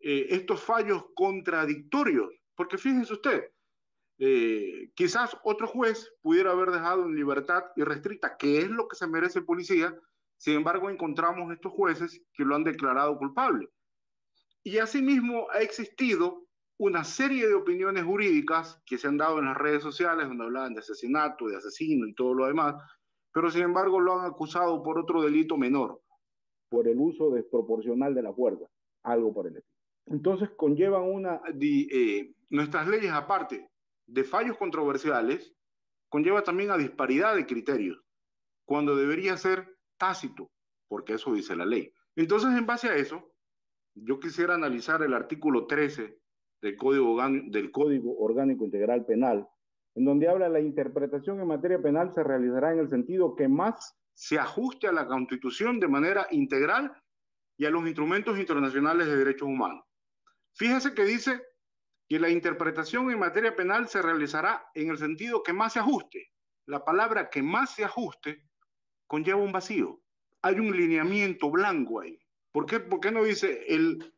eh, 0.00 0.26
estos 0.30 0.62
fallos 0.62 1.04
contradictorios. 1.14 2.32
Porque 2.54 2.78
fíjense 2.78 3.12
usted, 3.12 3.50
eh, 4.18 4.90
quizás 4.94 5.36
otro 5.42 5.66
juez 5.66 6.12
pudiera 6.22 6.52
haber 6.52 6.70
dejado 6.70 7.04
en 7.04 7.14
libertad 7.14 7.64
irrestricta, 7.76 8.36
que 8.36 8.58
es 8.58 8.68
lo 8.68 8.88
que 8.88 8.96
se 8.96 9.06
merece 9.06 9.40
el 9.40 9.44
policía, 9.44 9.96
sin 10.36 10.54
embargo 10.54 10.90
encontramos 10.90 11.52
estos 11.52 11.72
jueces 11.72 12.22
que 12.32 12.44
lo 12.44 12.54
han 12.54 12.64
declarado 12.64 13.16
culpable. 13.18 13.68
Y 14.62 14.78
asimismo 14.78 15.48
ha 15.50 15.60
existido 15.60 16.47
una 16.78 17.02
serie 17.02 17.46
de 17.48 17.54
opiniones 17.54 18.04
jurídicas 18.04 18.80
que 18.86 18.98
se 18.98 19.08
han 19.08 19.16
dado 19.16 19.40
en 19.40 19.46
las 19.46 19.56
redes 19.56 19.82
sociales, 19.82 20.28
donde 20.28 20.44
hablaban 20.44 20.74
de 20.74 20.80
asesinato, 20.80 21.48
de 21.48 21.56
asesino 21.56 22.06
y 22.06 22.14
todo 22.14 22.34
lo 22.34 22.46
demás, 22.46 22.76
pero 23.32 23.50
sin 23.50 23.62
embargo 23.62 24.00
lo 24.00 24.18
han 24.18 24.26
acusado 24.26 24.82
por 24.82 24.98
otro 24.98 25.22
delito 25.22 25.56
menor, 25.56 26.00
por 26.68 26.86
el 26.86 26.98
uso 26.98 27.30
desproporcional 27.30 28.14
de 28.14 28.22
la 28.22 28.32
fuerza, 28.32 28.66
algo 29.02 29.34
por 29.34 29.48
el 29.48 29.56
estilo. 29.56 29.76
Entonces 30.06 30.50
conllevan 30.56 31.02
una, 31.02 31.40
eh, 31.60 32.32
nuestras 32.48 32.86
leyes 32.86 33.12
aparte 33.12 33.68
de 34.06 34.24
fallos 34.24 34.56
controversiales, 34.56 35.54
conlleva 36.08 36.42
también 36.42 36.70
a 36.70 36.78
disparidad 36.78 37.34
de 37.34 37.44
criterios, 37.44 38.00
cuando 38.64 38.96
debería 38.96 39.36
ser 39.36 39.76
tácito, 39.98 40.50
porque 40.88 41.14
eso 41.14 41.32
dice 41.32 41.56
la 41.56 41.66
ley. 41.66 41.92
Entonces, 42.16 42.50
en 42.56 42.66
base 42.66 42.88
a 42.88 42.96
eso, 42.96 43.32
yo 43.94 44.18
quisiera 44.18 44.54
analizar 44.54 45.02
el 45.02 45.12
artículo 45.12 45.66
13 45.66 46.18
del 46.60 46.76
Código, 46.76 48.18
Orgánico 48.18 48.64
Integral 48.64 49.04
Penal, 49.06 49.48
en 49.94 50.04
donde 50.04 50.28
habla 50.28 50.48
la 50.48 50.60
interpretación 50.60 51.40
en 51.40 51.48
materia 51.48 51.80
penal 51.80 52.12
se 52.14 52.22
realizará 52.22 52.72
en 52.72 52.80
el 52.80 52.88
sentido 52.88 53.34
que 53.34 53.48
más 53.48 53.96
se 54.14 54.38
ajuste 54.38 54.88
a 54.88 54.92
la 54.92 55.06
Constitución 55.06 55.80
de 55.80 55.88
manera 55.88 56.26
integral 56.30 56.92
y 57.56 57.66
a 57.66 57.70
los 57.70 57.84
instrumentos 57.84 58.38
internacionales 58.38 59.06
de 59.06 59.16
derechos 59.16 59.48
humanos. 59.48 59.84
Fíjese 60.54 60.94
que 60.94 61.04
dice 61.04 61.42
que 62.08 62.18
la 62.18 62.28
interpretación 62.28 63.10
en 63.10 63.18
materia 63.18 63.54
penal 63.54 63.88
se 63.88 64.02
realizará 64.02 64.64
en 64.74 64.90
el 64.90 64.98
sentido 64.98 65.42
que 65.42 65.52
más 65.52 65.74
se 65.74 65.80
ajuste. 65.80 66.32
La 66.66 66.84
palabra 66.84 67.30
que 67.30 67.42
más 67.42 67.74
se 67.74 67.84
ajuste 67.84 68.44
conlleva 69.06 69.40
un 69.40 69.52
vacío. 69.52 70.00
Hay 70.42 70.58
un 70.60 70.76
lineamiento 70.76 71.50
blanco 71.50 72.00
ahí. 72.00 72.18
¿Por 72.52 72.66
qué, 72.66 72.80
¿Por 72.80 73.00
qué 73.00 73.10
no 73.10 73.24
dice 73.24 73.64
el, 73.68 74.12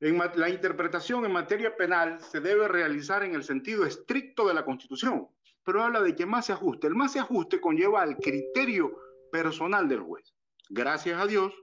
en 0.00 0.18
la 0.18 0.48
interpretación 0.50 1.24
en 1.24 1.32
materia 1.32 1.74
penal 1.74 2.20
se 2.20 2.40
debe 2.40 2.68
realizar 2.68 3.22
en 3.22 3.34
el 3.34 3.44
sentido 3.44 3.86
estricto 3.86 4.46
de 4.46 4.54
la 4.54 4.64
Constitución, 4.64 5.28
pero 5.64 5.82
habla 5.82 6.02
de 6.02 6.14
que 6.14 6.26
más 6.26 6.46
se 6.46 6.52
ajuste. 6.52 6.86
El 6.86 6.94
más 6.94 7.12
se 7.12 7.18
ajuste 7.18 7.60
conlleva 7.60 8.02
al 8.02 8.16
criterio 8.16 8.94
personal 9.32 9.88
del 9.88 10.00
juez. 10.00 10.34
Gracias 10.68 11.20
a 11.20 11.26
Dios 11.26 11.54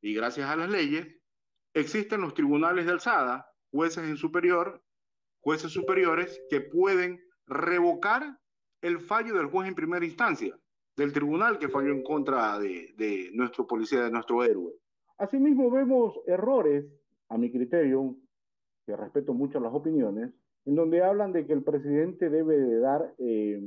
y 0.00 0.14
gracias 0.14 0.48
a 0.48 0.56
las 0.56 0.70
leyes, 0.70 1.08
existen 1.72 2.20
los 2.20 2.34
tribunales 2.34 2.86
de 2.86 2.92
alzada, 2.92 3.50
jueces 3.70 4.04
en 4.04 4.16
superior, 4.16 4.82
jueces 5.40 5.72
superiores 5.72 6.40
que 6.48 6.60
pueden 6.60 7.20
revocar 7.46 8.38
el 8.82 9.00
fallo 9.00 9.34
del 9.34 9.46
juez 9.46 9.68
en 9.68 9.74
primera 9.74 10.04
instancia, 10.04 10.56
del 10.96 11.12
tribunal 11.12 11.58
que 11.58 11.68
falló 11.68 11.90
en 11.90 12.02
contra 12.04 12.58
de, 12.58 12.92
de 12.96 13.30
nuestro 13.32 13.66
policía, 13.66 14.02
de 14.02 14.10
nuestro 14.10 14.44
héroe. 14.44 14.74
Asimismo 15.18 15.70
vemos 15.70 16.20
errores 16.26 16.84
a 17.28 17.38
mi 17.38 17.50
criterio, 17.50 18.16
que 18.86 18.96
respeto 18.96 19.32
mucho 19.34 19.60
las 19.60 19.72
opiniones, 19.72 20.32
en 20.66 20.74
donde 20.74 21.02
hablan 21.02 21.32
de 21.32 21.46
que 21.46 21.52
el 21.52 21.62
presidente 21.62 22.30
debe 22.30 22.58
de 22.58 22.78
dar 22.78 23.14
eh, 23.18 23.62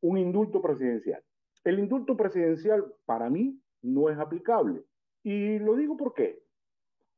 un 0.00 0.18
indulto 0.18 0.62
presidencial. 0.62 1.22
El 1.64 1.78
indulto 1.78 2.16
presidencial 2.16 2.94
para 3.04 3.28
mí 3.28 3.60
no 3.82 4.08
es 4.08 4.18
aplicable. 4.18 4.84
Y 5.22 5.58
lo 5.58 5.76
digo 5.76 5.96
por 5.96 6.14
qué. 6.14 6.42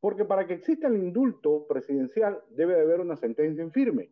Porque 0.00 0.24
para 0.24 0.46
que 0.46 0.54
exista 0.54 0.88
el 0.88 0.96
indulto 0.96 1.66
presidencial 1.68 2.42
debe 2.50 2.74
de 2.74 2.82
haber 2.82 3.00
una 3.00 3.16
sentencia 3.16 3.62
en 3.62 3.70
firme. 3.70 4.10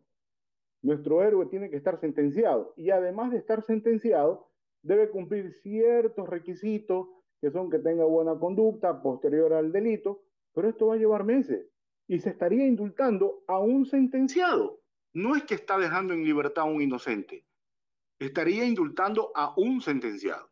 Nuestro 0.82 1.22
héroe 1.22 1.46
tiene 1.46 1.70
que 1.70 1.76
estar 1.76 1.98
sentenciado 1.98 2.74
y 2.76 2.90
además 2.90 3.32
de 3.32 3.38
estar 3.38 3.62
sentenciado 3.62 4.48
debe 4.82 5.10
cumplir 5.10 5.52
ciertos 5.52 6.28
requisitos 6.28 7.08
que 7.40 7.50
son 7.50 7.70
que 7.70 7.78
tenga 7.78 8.04
buena 8.04 8.38
conducta 8.38 9.02
posterior 9.02 9.52
al 9.52 9.72
delito, 9.72 10.22
pero 10.58 10.70
esto 10.70 10.88
va 10.88 10.94
a 10.94 10.98
llevar 10.98 11.22
meses 11.22 11.68
y 12.08 12.18
se 12.18 12.30
estaría 12.30 12.66
indultando 12.66 13.44
a 13.46 13.60
un 13.60 13.86
sentenciado. 13.86 14.80
No 15.12 15.36
es 15.36 15.44
que 15.44 15.54
está 15.54 15.78
dejando 15.78 16.14
en 16.14 16.24
libertad 16.24 16.64
a 16.64 16.66
un 16.66 16.82
inocente, 16.82 17.46
estaría 18.18 18.64
indultando 18.64 19.30
a 19.36 19.54
un 19.56 19.80
sentenciado. 19.80 20.50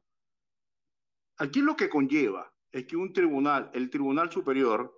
Aquí 1.38 1.60
lo 1.60 1.74
que 1.74 1.88
conlleva 1.88 2.54
es 2.70 2.86
que 2.86 2.96
un 2.96 3.12
tribunal, 3.12 3.68
el 3.74 3.90
Tribunal 3.90 4.30
Superior 4.30 4.96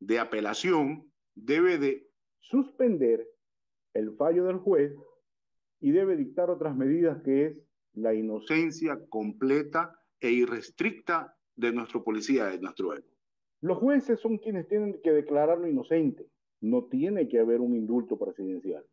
de 0.00 0.18
Apelación, 0.18 1.12
debe 1.34 1.76
de 1.76 2.10
suspender 2.40 3.28
el 3.92 4.16
fallo 4.16 4.46
del 4.46 4.56
juez 4.56 4.94
y 5.78 5.90
debe 5.90 6.16
dictar 6.16 6.48
otras 6.48 6.74
medidas 6.74 7.22
que 7.22 7.44
es 7.48 7.58
la 7.92 8.14
inocencia 8.14 8.98
completa 9.10 9.94
e 10.18 10.30
irrestricta 10.30 11.36
de 11.54 11.70
nuestro 11.72 12.02
policía, 12.02 12.46
de 12.46 12.58
nuestro 12.58 12.94
héroe. 12.94 13.11
Los 13.62 13.78
jueces 13.78 14.18
son 14.18 14.38
quienes 14.38 14.66
tienen 14.66 15.00
que 15.02 15.12
declararlo 15.12 15.68
inocente. 15.68 16.26
No 16.60 16.84
tiene 16.84 17.28
que 17.28 17.38
haber 17.38 17.60
un 17.60 17.76
indulto 17.76 18.18
presidencial. 18.18 18.84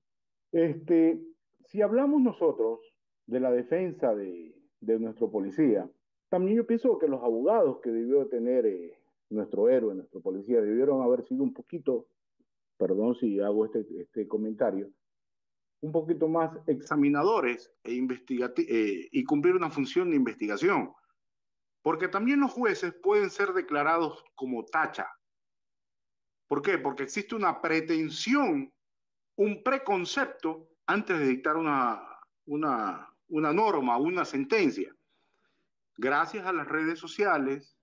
Este, 0.52 1.20
si 1.66 1.82
hablamos 1.82 2.22
nosotros 2.22 2.80
de 3.26 3.40
la 3.40 3.52
defensa 3.52 4.16
de, 4.16 4.56
nuestro 4.82 5.30
policía, 5.30 5.90
también 6.30 6.58
yo 6.58 6.68
pienso 6.68 6.98
que 7.00 7.08
los 7.08 7.22
abogados 7.24 7.80
que 7.82 7.90
debió 7.90 8.28
tener 8.28 8.66
eh, 8.68 8.94
nuestro 9.30 9.70
héroe, 9.70 9.96
nuestro 9.96 10.22
policía, 10.22 10.62
debieron 10.62 11.02
haber 11.02 11.24
sido 11.24 11.44
un 11.44 11.54
poquito, 11.54 12.08
perdón 12.78 13.16
si 13.16 13.40
hago 13.40 13.66
este, 13.66 13.86
este 14.00 14.28
comentario, 14.28 14.90
un 15.82 15.92
poquito 15.92 16.28
más 16.28 16.52
examinadores 16.68 17.72
e 17.84 17.98
eh, 17.98 19.08
y 19.12 19.24
cumplir 19.24 19.56
una 19.56 19.70
función 19.70 20.12
de 20.12 20.16
investigación. 20.16 20.92
Porque 21.82 22.08
también 22.08 22.40
los 22.40 22.52
jueces 22.52 22.94
pueden 22.94 23.30
ser 23.30 23.54
declarados 23.54 24.24
como 24.36 24.66
tacha. 24.66 25.08
¿Por 26.48 26.62
qué? 26.62 26.78
Porque 26.78 27.04
existe 27.04 27.36
una 27.36 27.62
pretensión, 27.62 28.74
un 29.36 29.64
preconcepto 29.64 30.70
antes 30.88 31.20
de 31.20 31.28
dictar 31.28 31.56
una, 31.56 32.02
una, 32.46 33.08
una 33.28 33.54
norma, 33.54 33.98
una 33.98 34.26
sentencia. 34.26 34.94
Gracias 35.96 36.46
a 36.46 36.54
las 36.54 36.68
redes 36.68 36.98
sociales 36.98 37.78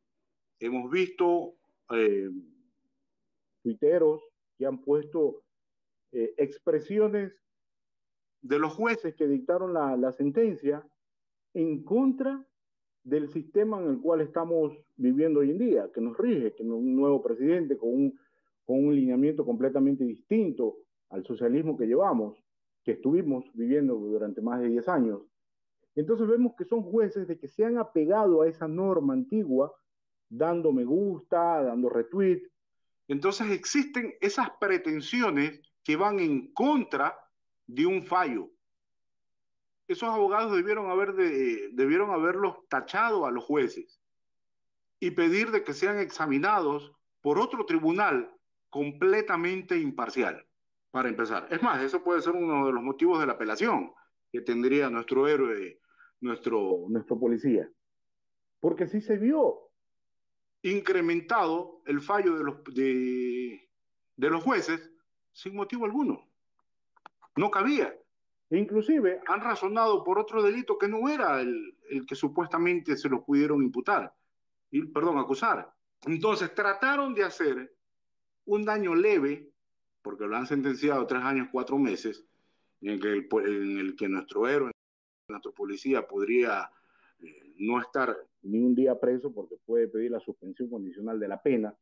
hemos 0.59 0.91
visto 0.91 1.55
eh, 1.91 2.29
tuiteros 3.63 4.23
que 4.57 4.67
han 4.67 4.79
puesto 4.79 5.45
eh, 6.13 6.35
expresiones 6.37 7.33
de 8.41 8.59
los 8.59 8.75
jueces 8.75 9.15
que 9.15 9.27
dictaron 9.27 9.73
la, 9.73 9.97
la 9.97 10.13
sentencia 10.13 10.87
en 11.55 11.85
contra 11.85 12.45
del 13.07 13.29
sistema 13.29 13.81
en 13.81 13.89
el 13.89 14.01
cual 14.01 14.21
estamos 14.21 14.77
viviendo 14.97 15.39
hoy 15.39 15.53
en 15.53 15.59
día, 15.59 15.89
que 15.95 16.01
nos 16.01 16.19
rige, 16.19 16.53
que 16.55 16.65
un 16.65 16.97
nuevo 16.97 17.23
presidente 17.23 17.79
con 17.79 17.91
un, 17.91 18.19
con 18.65 18.85
un 18.85 18.97
lineamiento 18.97 19.45
completamente 19.45 20.03
distinto 20.03 20.79
al 21.11 21.25
socialismo 21.25 21.77
que 21.77 21.87
llevamos, 21.87 22.37
que 22.83 22.93
estuvimos 22.93 23.45
viviendo 23.55 23.95
durante 23.95 24.43
más 24.43 24.61
de 24.61 24.71
10 24.71 24.89
años. 24.89 25.23
Entonces 25.95 26.27
vemos 26.27 26.55
que 26.59 26.65
son 26.65 26.83
jueces 26.83 27.29
de 27.29 27.39
que 27.39 27.47
se 27.47 27.65
han 27.65 27.79
apegado 27.79 28.43
a 28.43 28.49
esa 28.49 28.67
norma 28.67 29.15
antigua, 29.15 29.73
dando 30.29 30.73
me 30.73 30.85
gusta, 30.85 31.63
dando 31.63 31.89
retweet. 31.89 32.43
Entonces 33.07 33.53
existen 33.53 34.15
esas 34.21 34.51
pretensiones 34.59 35.61
que 35.85 35.95
van 35.95 36.19
en 36.19 36.53
contra 36.53 37.17
de 37.69 37.87
un 37.87 38.03
fallo, 38.05 38.51
esos 39.89 40.09
abogados 40.09 40.53
debieron, 40.55 40.91
haber 40.91 41.15
debieron 41.15 42.11
haberlos 42.11 42.57
tachado 42.69 43.27
a 43.27 43.31
los 43.31 43.45
jueces 43.45 44.01
y 44.99 45.13
pedir 45.13 45.51
de 45.51 45.63
que 45.63 45.75
sean 45.75 45.99
examinados 45.99 46.93
por 47.21 47.39
otro 47.39 47.67
tribunal 47.67 48.33
completamente 48.71 49.79
imparcial, 49.79 50.47
para 50.91 51.09
empezar. 51.09 51.49
Es 51.51 51.63
más, 51.63 51.83
eso 51.83 52.03
puede 52.03 52.23
ser 52.23 52.35
uno 52.35 52.67
de 52.67 52.73
los 52.73 52.83
motivos 52.83 53.21
de 53.21 53.27
la 53.27 53.35
apelación 53.35 53.93
que 54.33 54.41
tendría 54.41 54.91
nuestro 54.91 55.29
héroe, 55.29 55.81
nuestro, 56.21 56.87
nuestro 56.89 57.19
policía. 57.19 57.69
Porque 58.61 58.87
si 58.87 59.01
se 59.01 59.19
vio 59.19 59.71
incrementado 60.63 61.81
el 61.87 62.01
fallo 62.01 62.37
de 62.37 62.45
los, 62.45 62.65
de 62.75 64.31
los 64.31 64.43
jueces 64.43 64.91
sin 65.33 65.55
motivo 65.55 65.85
alguno. 65.85 66.29
No 67.37 67.51
cabía. 67.51 67.95
E 68.49 68.59
inclusive 68.59 69.21
han 69.27 69.41
razonado 69.41 70.05
por 70.05 70.19
otro 70.19 70.43
delito 70.43 70.79
que 70.79 70.89
no 70.89 71.09
era 71.09 71.41
el, 71.41 71.77
el 71.91 72.07
que 72.07 72.15
supuestamente 72.15 72.97
se 72.97 73.09
lo 73.09 73.25
pudieron 73.25 73.63
imputar. 73.63 74.15
perdón, 74.93 75.19
acusar. 75.19 75.73
Entonces 76.07 76.55
trataron 76.55 77.15
de 77.15 77.25
hacer 77.25 77.75
un 78.45 78.65
daño 78.65 78.95
leve, 78.95 79.51
porque 80.03 80.27
lo 80.27 80.37
han 80.37 80.47
sentenciado 80.47 81.07
tres 81.07 81.23
años, 81.23 81.49
cuatro 81.51 81.79
meses, 81.79 82.25
en 82.81 82.91
el, 82.91 83.29
en 83.33 83.79
el 83.79 83.97
que 83.97 84.09
nuestro 84.09 84.47
héroe, 84.47 84.71
nuestro 85.29 85.53
policía 85.53 86.07
podría 86.07 86.71
eh, 87.21 87.53
no 87.59 87.81
estar 87.81 88.17
ni 88.43 88.61
un 88.61 88.77
día 88.77 88.99
preso 89.01 89.33
porque 89.33 89.57
puede 89.65 89.89
pedir 89.89 90.13
la 90.13 90.21
suspensión 90.21 90.71
condicional 90.71 91.19
de 91.19 91.27
la 91.27 91.43
pena, 91.43 91.75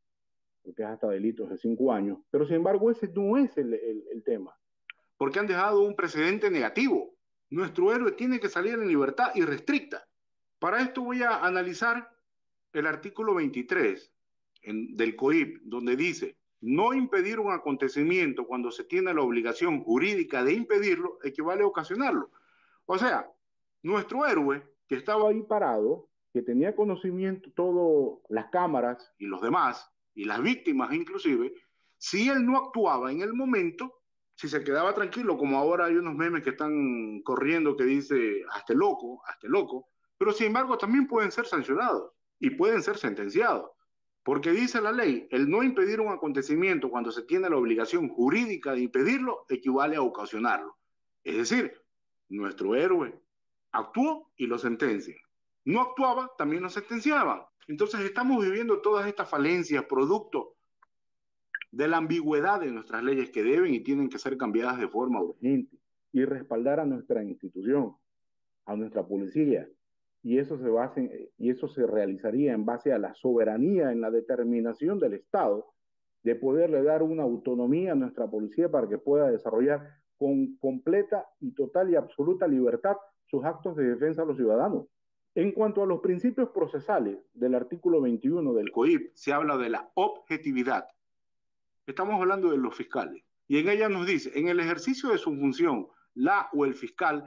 porque 0.63 0.81
es 0.81 0.87
hasta 0.87 1.07
delitos 1.09 1.49
de 1.51 1.57
cinco 1.57 1.91
años. 1.91 2.17
Pero 2.31 2.47
sin 2.47 2.55
embargo, 2.55 2.89
ese 2.89 3.07
no 3.13 3.37
es 3.37 3.55
el, 3.59 3.73
el 3.73 4.23
tema, 4.23 4.57
porque 5.17 5.39
han 5.39 5.47
dejado 5.47 5.81
un 5.81 5.95
precedente 5.95 6.49
negativo. 6.49 7.15
Nuestro 7.49 7.93
héroe 7.93 8.11
tiene 8.11 8.39
que 8.39 8.49
salir 8.49 8.73
en 8.73 8.87
libertad 8.87 9.31
irrestricta. 9.35 10.07
Para 10.59 10.81
esto 10.81 11.03
voy 11.03 11.23
a 11.23 11.45
analizar 11.45 12.09
el 12.73 12.87
artículo 12.87 13.35
23 13.35 14.11
del 14.63 15.15
COIP, 15.15 15.61
donde 15.63 15.95
dice, 15.95 16.37
no 16.61 16.93
impedir 16.93 17.39
un 17.39 17.51
acontecimiento 17.51 18.47
cuando 18.47 18.71
se 18.71 18.83
tiene 18.83 19.13
la 19.13 19.21
obligación 19.21 19.83
jurídica 19.83 20.43
de 20.43 20.53
impedirlo 20.53 21.19
equivale 21.23 21.63
a 21.63 21.67
ocasionarlo. 21.67 22.31
O 22.85 22.97
sea, 22.97 23.29
nuestro 23.83 24.25
héroe 24.25 24.63
que 24.87 24.95
estaba 24.95 25.29
ahí 25.29 25.43
parado, 25.43 26.09
que 26.33 26.41
tenía 26.41 26.75
conocimiento 26.75 27.51
todas 27.55 28.19
las 28.29 28.49
cámaras 28.49 29.13
y 29.17 29.25
los 29.25 29.41
demás, 29.41 29.89
y 30.13 30.25
las 30.25 30.41
víctimas 30.41 30.93
inclusive, 30.93 31.53
si 31.97 32.29
él 32.29 32.45
no 32.45 32.57
actuaba 32.57 33.11
en 33.11 33.21
el 33.21 33.33
momento, 33.33 34.01
si 34.35 34.49
se 34.49 34.63
quedaba 34.63 34.93
tranquilo, 34.93 35.37
como 35.37 35.57
ahora 35.57 35.85
hay 35.85 35.95
unos 35.95 36.15
memes 36.15 36.43
que 36.43 36.51
están 36.51 37.21
corriendo 37.21 37.75
que 37.75 37.85
dice, 37.85 38.43
hasta 38.51 38.73
loco, 38.73 39.21
hasta 39.25 39.47
loco, 39.47 39.87
pero 40.17 40.33
sin 40.33 40.47
embargo 40.47 40.77
también 40.77 41.07
pueden 41.07 41.31
ser 41.31 41.45
sancionados 41.45 42.11
y 42.39 42.51
pueden 42.51 42.83
ser 42.83 42.97
sentenciados. 42.97 43.71
Porque 44.23 44.51
dice 44.51 44.81
la 44.81 44.91
ley, 44.91 45.27
el 45.31 45.49
no 45.49 45.63
impedir 45.63 46.01
un 46.01 46.11
acontecimiento 46.11 46.89
cuando 46.89 47.11
se 47.11 47.23
tiene 47.23 47.49
la 47.49 47.57
obligación 47.57 48.09
jurídica 48.09 48.73
de 48.73 48.81
impedirlo 48.81 49.45
equivale 49.49 49.95
a 49.95 50.01
ocasionarlo. 50.01 50.77
Es 51.23 51.37
decir, 51.37 51.73
nuestro 52.29 52.75
héroe 52.75 53.17
actuó 53.71 54.31
y 54.35 54.47
lo 54.47 54.57
sentencia. 54.57 55.15
No 55.63 55.81
actuaba, 55.81 56.31
también 56.37 56.63
lo 56.63 56.69
sentenciaba. 56.69 57.49
Entonces 57.67 58.01
estamos 58.01 58.43
viviendo 58.43 58.81
todas 58.81 59.07
estas 59.07 59.29
falencias 59.29 59.85
producto 59.85 60.54
de 61.75 61.89
la 61.89 61.97
ambigüedad 61.97 62.61
de 62.61 62.71
nuestras 62.71 63.03
leyes 63.03 63.31
que 63.31 63.43
deben 63.43 63.73
y 63.73 63.81
tienen 63.81 64.07
que 64.07 64.17
ser 64.17 64.37
cambiadas 64.37 64.79
de 64.79 64.87
forma 64.87 65.21
urgente 65.21 65.77
y 66.13 66.23
respaldar 66.23 66.79
a 66.79 66.85
nuestra 66.85 67.21
institución, 67.21 67.97
a 68.65 68.77
nuestra 68.77 69.05
policía, 69.05 69.67
y 70.23 70.37
eso 70.37 70.57
se 70.57 70.69
base, 70.69 71.33
y 71.37 71.49
eso 71.49 71.67
se 71.67 71.85
realizaría 71.85 72.53
en 72.53 72.63
base 72.65 72.93
a 72.93 72.97
la 72.97 73.13
soberanía 73.13 73.91
en 73.91 73.99
la 73.99 74.09
determinación 74.09 74.99
del 74.99 75.15
Estado 75.15 75.73
de 76.23 76.35
poderle 76.35 76.81
dar 76.81 77.03
una 77.03 77.23
autonomía 77.23 77.91
a 77.91 77.95
nuestra 77.95 78.25
policía 78.25 78.71
para 78.71 78.87
que 78.87 78.97
pueda 78.97 79.29
desarrollar 79.29 79.81
con 80.17 80.55
completa 80.59 81.27
y 81.41 81.51
total 81.51 81.89
y 81.89 81.95
absoluta 81.95 82.47
libertad 82.47 82.95
sus 83.25 83.43
actos 83.43 83.75
de 83.75 83.83
defensa 83.83 84.21
a 84.21 84.25
los 84.25 84.37
ciudadanos. 84.37 84.87
En 85.35 85.51
cuanto 85.51 85.83
a 85.83 85.85
los 85.85 85.99
principios 85.99 86.51
procesales 86.51 87.17
del 87.33 87.53
artículo 87.53 87.99
21 87.99 88.53
del 88.53 88.71
COIP, 88.71 89.11
se 89.13 89.33
habla 89.33 89.57
de 89.57 89.69
la 89.69 89.91
objetividad. 89.95 90.87
Estamos 91.87 92.19
hablando 92.19 92.49
de 92.49 92.57
los 92.57 92.75
fiscales. 92.75 93.23
Y 93.47 93.59
en 93.59 93.69
ella 93.69 93.89
nos 93.89 94.07
dice, 94.07 94.31
en 94.33 94.47
el 94.47 94.59
ejercicio 94.59 95.09
de 95.09 95.19
su 95.19 95.35
función, 95.35 95.87
la 96.15 96.49
o 96.53 96.65
el 96.65 96.73
fiscal 96.73 97.25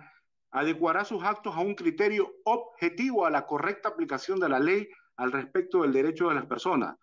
adecuará 0.51 1.05
sus 1.05 1.23
actos 1.23 1.55
a 1.55 1.61
un 1.61 1.75
criterio 1.75 2.35
objetivo 2.45 3.25
a 3.25 3.31
la 3.31 3.47
correcta 3.47 3.91
aplicación 3.91 4.41
de 4.41 4.49
la 4.49 4.59
ley 4.59 4.89
al 5.17 5.31
respecto 5.31 5.83
del 5.83 5.93
derecho 5.93 6.29
de 6.29 6.35
las 6.35 6.47
personas. 6.47 6.97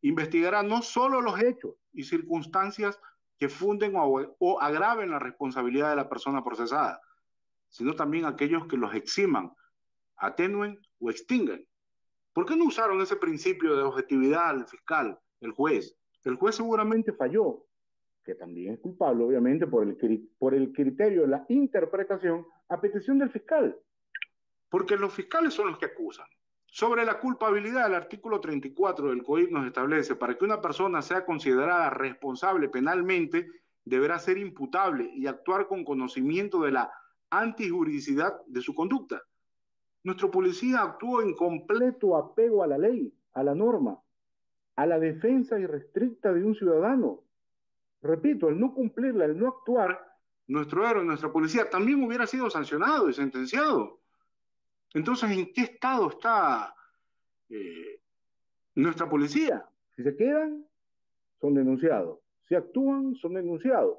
Investigará 0.00 0.62
no 0.62 0.82
solo 0.82 1.20
los 1.20 1.40
hechos 1.40 1.74
y 1.92 2.04
circunstancias 2.04 2.98
que 3.38 3.48
funden 3.48 3.92
o, 3.96 4.60
agraven 4.60 5.10
la 5.10 5.18
responsabilidad 5.18 5.90
de 5.90 5.96
la 5.96 6.08
persona 6.08 6.42
procesada, 6.42 7.00
sino 7.68 7.94
también 7.94 8.24
aquellos 8.24 8.66
que 8.66 8.76
los 8.76 8.94
eximan, 8.94 9.52
atenúen 10.16 10.80
o 11.00 11.10
extinguen. 11.10 11.66
¿Por 12.32 12.46
qué 12.46 12.56
no 12.56 12.64
usaron 12.64 13.00
ese 13.00 13.16
principio 13.16 13.76
de 13.76 13.82
objetividad 13.82 14.48
al 14.48 14.66
fiscal, 14.66 15.18
el 15.40 15.52
juez? 15.52 15.96
El 16.24 16.36
juez 16.36 16.56
seguramente 16.56 17.12
falló, 17.12 17.66
que 18.24 18.34
también 18.34 18.74
es 18.74 18.80
culpable, 18.80 19.24
obviamente, 19.24 19.66
por 19.66 19.86
el, 19.86 20.30
por 20.38 20.54
el 20.54 20.72
criterio 20.72 21.22
de 21.22 21.28
la 21.28 21.44
interpretación 21.48 22.46
a 22.68 22.80
petición 22.80 23.18
del 23.18 23.30
fiscal, 23.30 23.76
porque 24.68 24.96
los 24.96 25.12
fiscales 25.12 25.54
son 25.54 25.68
los 25.68 25.78
que 25.78 25.86
acusan. 25.86 26.26
Sobre 26.66 27.04
la 27.04 27.20
culpabilidad, 27.20 27.88
el 27.88 27.94
artículo 27.94 28.40
34 28.40 29.10
del 29.10 29.22
COIP 29.22 29.50
nos 29.50 29.66
establece, 29.66 30.16
para 30.16 30.38
que 30.38 30.44
una 30.44 30.62
persona 30.62 31.02
sea 31.02 31.26
considerada 31.26 31.90
responsable 31.90 32.68
penalmente, 32.68 33.46
deberá 33.84 34.18
ser 34.18 34.38
imputable 34.38 35.10
y 35.14 35.26
actuar 35.26 35.66
con 35.66 35.84
conocimiento 35.84 36.62
de 36.62 36.72
la 36.72 36.92
antijuridicidad 37.30 38.40
de 38.46 38.60
su 38.60 38.74
conducta. 38.74 39.20
Nuestro 40.04 40.30
policía 40.30 40.82
actuó 40.82 41.20
en 41.20 41.34
completo 41.34 42.16
apego 42.16 42.62
a 42.62 42.66
la 42.66 42.78
ley, 42.78 43.12
a 43.34 43.42
la 43.42 43.54
norma, 43.54 44.01
a 44.76 44.86
la 44.86 44.98
defensa 44.98 45.58
irrestricta 45.58 46.32
de 46.32 46.44
un 46.44 46.54
ciudadano. 46.54 47.22
Repito, 48.02 48.48
el 48.48 48.58
no 48.58 48.74
cumplirla, 48.74 49.26
el 49.26 49.38
no 49.38 49.48
actuar, 49.48 50.00
nuestro 50.48 50.88
héroe, 50.88 51.04
nuestra 51.04 51.32
policía, 51.32 51.70
también 51.70 52.02
hubiera 52.02 52.26
sido 52.26 52.50
sancionado 52.50 53.08
y 53.08 53.14
sentenciado. 53.14 54.00
Entonces, 54.94 55.30
¿en 55.30 55.52
qué 55.52 55.62
estado 55.62 56.10
está 56.10 56.74
eh, 57.48 58.00
nuestra 58.74 59.08
policía? 59.08 59.64
Si 59.94 60.02
se 60.02 60.16
quedan, 60.16 60.66
son 61.40 61.54
denunciados. 61.54 62.18
Si 62.48 62.54
actúan, 62.54 63.14
son 63.14 63.34
denunciados. 63.34 63.98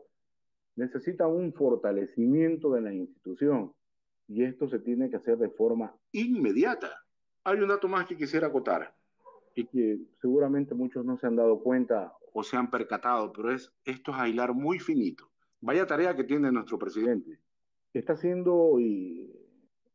Necesita 0.75 1.27
un 1.27 1.53
fortalecimiento 1.53 2.71
de 2.71 2.81
la 2.81 2.93
institución 2.93 3.73
y 4.27 4.43
esto 4.43 4.67
se 4.67 4.79
tiene 4.79 5.09
que 5.09 5.17
hacer 5.17 5.37
de 5.37 5.49
forma 5.49 5.95
inmediata. 6.11 7.03
Hay 7.43 7.59
un 7.59 7.69
dato 7.69 7.87
más 7.87 8.05
que 8.05 8.17
quisiera 8.17 8.47
acotar 8.47 8.93
y 9.55 9.65
que 9.65 9.99
seguramente 10.21 10.73
muchos 10.73 11.05
no 11.05 11.17
se 11.17 11.27
han 11.27 11.35
dado 11.35 11.59
cuenta 11.59 12.13
o 12.33 12.43
se 12.43 12.57
han 12.57 12.69
percatado, 12.69 13.31
pero 13.31 13.51
es 13.51 13.71
esto 13.85 14.11
es 14.11 14.17
aislar 14.17 14.53
muy 14.53 14.79
finito. 14.79 15.29
Vaya 15.61 15.85
tarea 15.85 16.15
que 16.15 16.23
tiene 16.23 16.51
nuestro 16.51 16.77
presidente. 16.77 17.39
Está 17.93 18.13
haciendo 18.13 18.79
y 18.79 19.31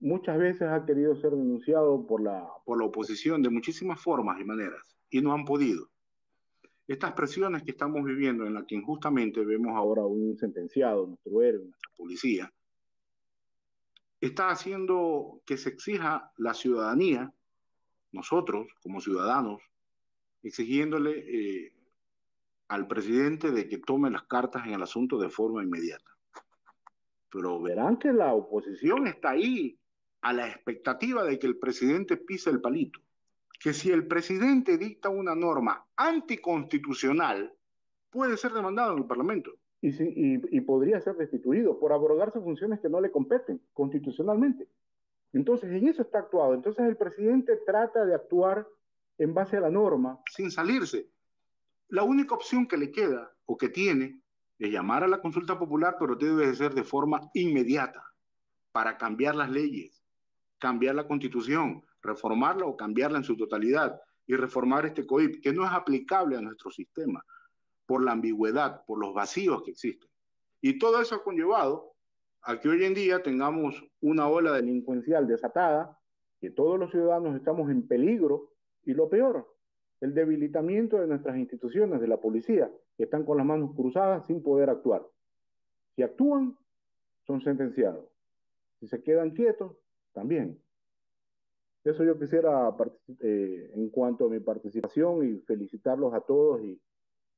muchas 0.00 0.38
veces 0.38 0.68
ha 0.68 0.84
querido 0.86 1.16
ser 1.16 1.32
denunciado 1.32 2.06
por 2.06 2.22
la, 2.22 2.48
por 2.64 2.78
la 2.78 2.84
oposición 2.84 3.42
de 3.42 3.50
muchísimas 3.50 4.00
formas 4.00 4.40
y 4.40 4.44
maneras 4.44 4.96
y 5.10 5.20
no 5.20 5.32
han 5.32 5.44
podido. 5.44 5.88
Estas 6.86 7.12
presiones 7.12 7.64
que 7.64 7.72
estamos 7.72 8.02
viviendo, 8.04 8.46
en 8.46 8.54
las 8.54 8.64
que 8.64 8.74
injustamente 8.74 9.44
vemos 9.44 9.76
ahora 9.76 10.06
un 10.06 10.38
sentenciado, 10.38 11.06
nuestro 11.06 11.42
héroe, 11.42 11.64
nuestra 11.64 11.90
policía, 11.96 12.52
está 14.20 14.50
haciendo 14.50 15.42
que 15.44 15.56
se 15.56 15.68
exija 15.68 16.32
la 16.36 16.54
ciudadanía, 16.54 17.32
nosotros 18.12 18.66
como 18.82 19.00
ciudadanos, 19.00 19.60
exigiéndole 20.42 21.12
eh, 21.18 21.72
al 22.68 22.86
presidente 22.86 23.50
de 23.50 23.68
que 23.68 23.78
tome 23.78 24.10
las 24.10 24.24
cartas 24.24 24.66
en 24.66 24.74
el 24.74 24.82
asunto 24.82 25.18
de 25.18 25.30
forma 25.30 25.62
inmediata. 25.62 26.10
Pero 27.30 27.60
verán 27.60 27.98
que 27.98 28.12
la 28.12 28.32
oposición 28.34 29.06
está 29.06 29.30
ahí 29.30 29.78
a 30.22 30.32
la 30.32 30.48
expectativa 30.48 31.24
de 31.24 31.38
que 31.38 31.46
el 31.46 31.58
presidente 31.58 32.16
pise 32.16 32.50
el 32.50 32.60
palito. 32.60 33.00
Que 33.60 33.72
si 33.72 33.90
el 33.90 34.06
presidente 34.06 34.78
dicta 34.78 35.08
una 35.08 35.34
norma 35.34 35.86
anticonstitucional, 35.96 37.52
puede 38.10 38.36
ser 38.36 38.52
demandado 38.52 38.92
en 38.92 38.98
el 38.98 39.06
Parlamento. 39.06 39.52
Y, 39.80 39.90
y, 40.56 40.60
podría 40.62 41.00
ser 41.00 41.14
destituido 41.16 41.78
por 41.78 41.92
abrogarse 41.92 42.40
funciones 42.40 42.80
que 42.80 42.88
no 42.88 43.00
le 43.00 43.12
competen 43.12 43.60
constitucionalmente. 43.72 44.66
Entonces, 45.32 45.70
en 45.70 45.88
eso 45.88 46.02
está 46.02 46.20
actuado. 46.20 46.54
Entonces, 46.54 46.86
el 46.86 46.96
presidente 46.96 47.56
trata 47.66 48.04
de 48.04 48.14
actuar 48.14 48.66
en 49.18 49.34
base 49.34 49.56
a 49.56 49.60
la 49.60 49.70
norma 49.70 50.20
sin 50.30 50.50
salirse 50.50 51.10
la 51.88 52.02
única 52.02 52.34
opción 52.34 52.66
que 52.66 52.76
le 52.76 52.90
queda 52.90 53.34
o 53.46 53.56
que 53.56 53.70
tiene 53.70 54.20
es 54.58 54.70
llamar 54.70 55.04
a 55.04 55.08
la 55.08 55.20
consulta 55.20 55.58
popular, 55.58 55.96
pero 55.98 56.16
debe 56.16 56.54
ser 56.54 56.74
de 56.74 56.84
forma 56.84 57.30
inmediata 57.32 58.04
para 58.72 58.98
cambiar 58.98 59.34
las 59.34 59.50
leyes, 59.50 60.02
cambiar 60.58 60.94
la 60.94 61.06
constitución, 61.06 61.84
reformarla 62.02 62.66
o 62.66 62.76
cambiarla 62.76 63.18
en 63.18 63.24
su 63.24 63.36
totalidad 63.36 64.00
y 64.26 64.34
reformar 64.34 64.84
este 64.84 65.06
COIP, 65.06 65.42
que 65.42 65.52
no 65.52 65.64
es 65.64 65.72
aplicable 65.72 66.36
a 66.36 66.42
nuestro 66.42 66.70
sistema 66.70 67.24
por 67.86 68.04
la 68.04 68.12
ambigüedad, 68.12 68.84
por 68.84 68.98
los 68.98 69.14
vacíos 69.14 69.62
que 69.62 69.70
existen. 69.70 70.10
Y 70.60 70.78
todo 70.78 71.00
eso 71.00 71.14
ha 71.14 71.24
conllevado 71.24 71.87
a 72.48 72.58
que 72.58 72.70
hoy 72.70 72.82
en 72.82 72.94
día 72.94 73.22
tengamos 73.22 73.84
una 74.00 74.26
ola 74.26 74.52
delincuencial 74.52 75.26
desatada, 75.26 76.00
que 76.40 76.50
todos 76.50 76.78
los 76.80 76.90
ciudadanos 76.90 77.36
estamos 77.36 77.70
en 77.70 77.86
peligro 77.86 78.54
y 78.86 78.94
lo 78.94 79.10
peor, 79.10 79.54
el 80.00 80.14
debilitamiento 80.14 80.98
de 80.98 81.08
nuestras 81.08 81.36
instituciones, 81.36 82.00
de 82.00 82.08
la 82.08 82.16
policía, 82.16 82.72
que 82.96 83.04
están 83.04 83.26
con 83.26 83.36
las 83.36 83.44
manos 83.44 83.74
cruzadas 83.76 84.26
sin 84.26 84.42
poder 84.42 84.70
actuar. 84.70 85.06
Si 85.94 86.02
actúan, 86.02 86.56
son 87.26 87.42
sentenciados. 87.42 88.06
Si 88.80 88.88
se 88.88 89.02
quedan 89.02 89.32
quietos, 89.32 89.76
también. 90.14 90.58
Eso 91.84 92.02
yo 92.02 92.18
quisiera 92.18 92.74
eh, 93.20 93.72
en 93.74 93.90
cuanto 93.90 94.24
a 94.24 94.30
mi 94.30 94.40
participación 94.40 95.28
y 95.28 95.38
felicitarlos 95.40 96.14
a 96.14 96.22
todos 96.22 96.62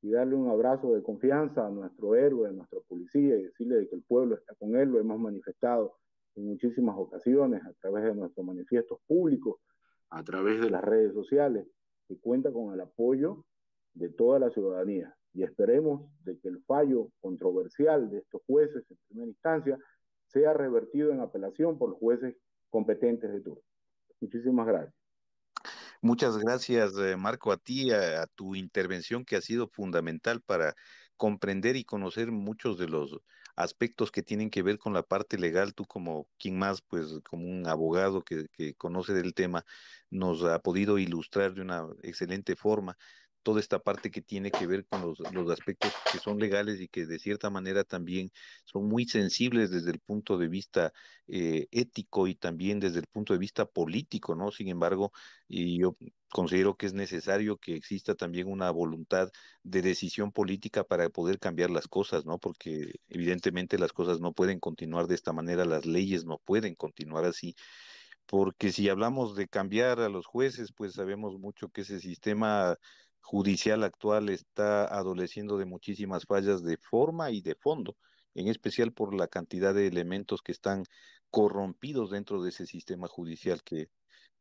y, 0.02 0.10
darle 0.10 0.34
un 0.34 0.48
abrazo 0.48 0.94
de 0.94 1.02
confianza 1.02 1.66
a 1.66 1.70
nuestro 1.70 2.14
héroe, 2.14 2.48
a 2.48 2.52
nuestra 2.52 2.80
policía 2.88 3.36
y 3.36 3.44
decirle 3.44 3.88
que 3.88 3.96
el 3.96 4.02
pueblo 4.02 4.36
está 4.36 4.54
con 4.54 4.76
él, 4.76 4.90
lo 4.90 4.98
hemos 4.98 5.18
manifestado 5.18 5.96
en 6.36 6.46
muchísimas 6.46 6.96
ocasiones 6.96 7.62
a 7.64 7.72
través 7.74 8.04
de 8.04 8.14
nuestros 8.14 8.44
manifiestos 8.46 8.98
públicos, 9.06 9.60
a 10.10 10.22
través 10.22 10.60
de 10.60 10.70
las 10.70 10.82
redes 10.82 11.12
sociales, 11.12 11.66
que 12.08 12.18
cuenta 12.18 12.52
con 12.52 12.72
el 12.72 12.80
apoyo 12.80 13.44
de 13.94 14.08
toda 14.08 14.38
la 14.38 14.50
ciudadanía. 14.50 15.14
Y 15.32 15.42
esperemos 15.44 16.10
de 16.24 16.38
que 16.38 16.48
el 16.48 16.62
fallo 16.64 17.08
controversial 17.20 18.10
de 18.10 18.18
estos 18.18 18.42
jueces 18.46 18.84
en 18.90 18.96
primera 19.08 19.28
instancia 19.28 19.78
sea 20.26 20.52
revertido 20.52 21.12
en 21.12 21.20
apelación 21.20 21.78
por 21.78 21.90
los 21.90 21.98
jueces 21.98 22.36
competentes 22.68 23.32
de 23.32 23.40
turno. 23.40 23.62
Muchísimas 24.20 24.66
gracias. 24.66 24.99
Muchas 26.02 26.38
gracias, 26.38 26.96
eh, 26.98 27.16
Marco, 27.16 27.52
a 27.52 27.58
ti, 27.58 27.90
a, 27.92 28.22
a, 28.22 28.26
tu 28.26 28.54
intervención 28.54 29.24
que 29.24 29.36
ha 29.36 29.40
sido 29.42 29.68
fundamental 29.68 30.40
para 30.40 30.74
comprender 31.16 31.76
y 31.76 31.84
conocer 31.84 32.32
muchos 32.32 32.78
de 32.78 32.88
los 32.88 33.18
aspectos 33.54 34.10
que 34.10 34.22
tienen 34.22 34.48
que 34.48 34.62
ver 34.62 34.78
con 34.78 34.94
la 34.94 35.02
parte 35.02 35.36
legal. 35.38 35.74
Tú 35.74 35.84
como 35.84 36.26
quien 36.38 36.58
más, 36.58 36.80
pues 36.80 37.20
como 37.28 37.46
un 37.46 37.66
abogado 37.66 38.22
que, 38.24 38.46
que 38.52 38.74
conoce 38.74 39.12
del 39.12 39.34
tema, 39.34 39.64
nos 40.08 40.42
ha 40.44 40.58
podido 40.60 40.98
ilustrar 40.98 41.52
de 41.54 41.60
una 41.60 41.86
excelente 42.02 42.56
forma 42.56 42.96
toda 43.42 43.60
esta 43.60 43.78
parte 43.78 44.10
que 44.10 44.22
tiene 44.22 44.50
que 44.50 44.66
ver 44.66 44.86
con 44.86 45.02
los, 45.02 45.18
los, 45.32 45.50
aspectos 45.50 45.92
que 46.12 46.18
son 46.18 46.38
legales 46.38 46.80
y 46.80 46.88
que 46.88 47.06
de 47.06 47.18
cierta 47.18 47.50
manera 47.50 47.84
también 47.84 48.30
son 48.64 48.88
muy 48.88 49.06
sensibles 49.06 49.70
desde 49.70 49.90
el 49.90 50.00
punto 50.00 50.38
de 50.38 50.48
vista 50.48 50.92
eh, 51.26 51.66
ético 51.70 52.26
y 52.26 52.34
también 52.34 52.80
desde 52.80 53.00
el 53.00 53.06
punto 53.06 53.32
de 53.32 53.38
vista 53.38 53.66
político, 53.66 54.34
¿no? 54.34 54.50
Sin 54.50 54.68
embargo, 54.68 55.12
y 55.48 55.78
yo 55.80 55.96
considero 56.30 56.76
que 56.76 56.86
es 56.86 56.92
necesario 56.94 57.56
que 57.56 57.74
exista 57.74 58.14
también 58.14 58.48
una 58.48 58.70
voluntad 58.70 59.30
de 59.62 59.82
decisión 59.82 60.32
política 60.32 60.84
para 60.84 61.08
poder 61.08 61.38
cambiar 61.38 61.70
las 61.70 61.88
cosas, 61.88 62.24
¿no? 62.26 62.38
Porque 62.38 62.92
evidentemente 63.08 63.78
las 63.78 63.92
cosas 63.92 64.20
no 64.20 64.32
pueden 64.32 64.60
continuar 64.60 65.06
de 65.06 65.14
esta 65.14 65.32
manera, 65.32 65.64
las 65.64 65.86
leyes 65.86 66.24
no 66.24 66.38
pueden 66.38 66.74
continuar 66.74 67.24
así 67.24 67.54
porque 68.26 68.70
si 68.70 68.88
hablamos 68.88 69.34
de 69.34 69.48
cambiar 69.48 69.98
a 69.98 70.08
los 70.08 70.24
jueces, 70.24 70.72
pues 70.72 70.94
sabemos 70.94 71.36
mucho 71.40 71.68
que 71.68 71.80
ese 71.80 71.98
sistema 71.98 72.76
judicial 73.20 73.84
actual 73.84 74.28
está 74.28 74.84
adoleciendo 74.84 75.58
de 75.58 75.64
muchísimas 75.66 76.24
fallas 76.24 76.62
de 76.62 76.76
forma 76.76 77.30
y 77.30 77.40
de 77.40 77.54
fondo, 77.54 77.96
en 78.34 78.48
especial 78.48 78.92
por 78.92 79.14
la 79.14 79.28
cantidad 79.28 79.74
de 79.74 79.86
elementos 79.86 80.42
que 80.42 80.52
están 80.52 80.84
corrompidos 81.30 82.10
dentro 82.10 82.42
de 82.42 82.50
ese 82.50 82.66
sistema 82.66 83.08
judicial 83.08 83.62
que 83.62 83.88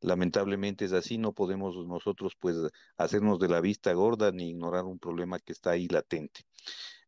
lamentablemente 0.01 0.85
es 0.85 0.93
así, 0.93 1.17
no 1.17 1.33
podemos 1.33 1.75
nosotros 1.85 2.33
pues 2.39 2.55
hacernos 2.97 3.39
de 3.39 3.49
la 3.49 3.61
vista 3.61 3.93
gorda 3.93 4.31
ni 4.31 4.49
ignorar 4.49 4.85
un 4.85 4.99
problema 4.99 5.39
que 5.39 5.51
está 5.51 5.71
ahí 5.71 5.87
latente. 5.87 6.41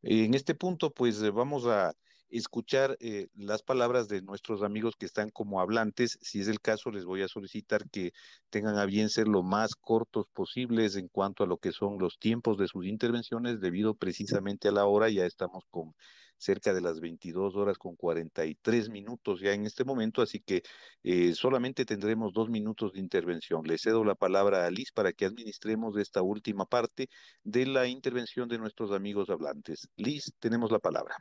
En 0.01 0.33
este 0.33 0.55
punto 0.55 0.91
pues 0.91 1.21
vamos 1.31 1.65
a 1.67 1.93
escuchar 2.31 2.97
eh, 2.99 3.27
las 3.35 3.63
palabras 3.63 4.07
de 4.07 4.21
nuestros 4.21 4.63
amigos 4.63 4.95
que 4.97 5.05
están 5.05 5.29
como 5.29 5.61
hablantes. 5.61 6.17
Si 6.21 6.39
es 6.41 6.47
el 6.47 6.61
caso, 6.61 6.91
les 6.91 7.05
voy 7.05 7.21
a 7.21 7.27
solicitar 7.27 7.89
que 7.89 8.13
tengan 8.49 8.77
a 8.77 8.85
bien 8.85 9.09
ser 9.09 9.27
lo 9.27 9.43
más 9.43 9.75
cortos 9.75 10.27
posibles 10.33 10.95
en 10.95 11.07
cuanto 11.07 11.43
a 11.43 11.47
lo 11.47 11.57
que 11.57 11.71
son 11.71 11.97
los 11.99 12.17
tiempos 12.19 12.57
de 12.57 12.67
sus 12.67 12.85
intervenciones, 12.85 13.59
debido 13.59 13.95
precisamente 13.95 14.67
a 14.69 14.71
la 14.71 14.85
hora. 14.85 15.09
Ya 15.09 15.25
estamos 15.25 15.65
con 15.69 15.93
cerca 16.41 16.73
de 16.73 16.81
las 16.81 16.99
22 16.99 17.55
horas 17.55 17.77
con 17.77 17.95
43 17.95 18.89
minutos 18.89 19.39
ya 19.41 19.53
en 19.53 19.65
este 19.65 19.83
momento, 19.83 20.21
así 20.21 20.39
que 20.39 20.63
eh, 21.03 21.33
solamente 21.35 21.85
tendremos 21.85 22.33
dos 22.33 22.49
minutos 22.49 22.93
de 22.93 22.99
intervención. 22.99 23.61
Le 23.65 23.77
cedo 23.77 24.03
la 24.03 24.15
palabra 24.15 24.65
a 24.65 24.71
Liz 24.71 24.91
para 24.91 25.13
que 25.13 25.25
administremos 25.25 25.97
esta 25.97 26.21
última 26.21 26.65
parte 26.65 27.09
de 27.43 27.65
la 27.67 27.87
intervención 27.87 28.49
de 28.49 28.57
nuestros 28.57 28.91
amigos 28.91 29.29
hablantes. 29.29 29.87
Liz, 29.97 30.33
tenemos 30.39 30.71
la 30.71 30.79
palabra. 30.79 31.15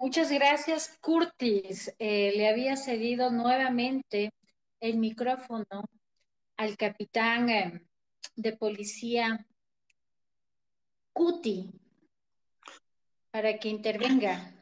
Muchas 0.00 0.30
gracias, 0.30 0.96
Curtis. 1.00 1.92
Eh, 1.98 2.32
le 2.36 2.48
había 2.48 2.76
cedido 2.76 3.30
nuevamente 3.32 4.32
el 4.78 4.96
micrófono 4.96 5.66
al 6.56 6.76
capitán 6.76 7.50
eh, 7.50 7.84
de 8.36 8.56
policía 8.56 9.44
Cuti 11.12 11.72
para 13.32 13.58
que 13.58 13.70
intervenga. 13.70 14.54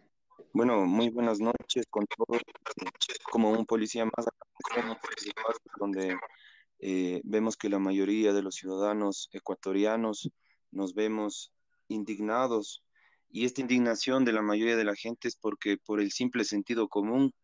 Bueno, 0.55 0.87
muy 0.87 1.11
buenas 1.11 1.39
noches 1.39 1.85
con 1.91 2.07
todos. 2.07 2.41
Como 3.31 3.51
un 3.51 3.67
policía 3.67 4.07
más, 4.07 4.27
donde 5.79 6.17
eh, 6.79 7.21
vemos 7.25 7.59
que 7.59 7.69
la 7.69 7.79
mayoría 7.79 8.33
de 8.33 8.43
los 8.43 8.55
ciudadanos 8.55 9.29
ecuatorianos 9.33 10.31
nos 10.71 10.95
vemos 10.95 11.53
indignados 11.89 12.86
y 13.37 13.45
esta 13.45 13.61
indignación 13.61 14.25
de 14.25 14.33
la 14.33 14.41
mayoría 14.41 14.79
de 14.79 14.85
la 14.85 14.97
gente 14.97 15.29
es 15.29 15.37
porque 15.37 15.77
por 15.77 16.01
el 16.01 16.11
simple 16.11 16.43
sentido 16.43 16.89
común, 16.89 17.35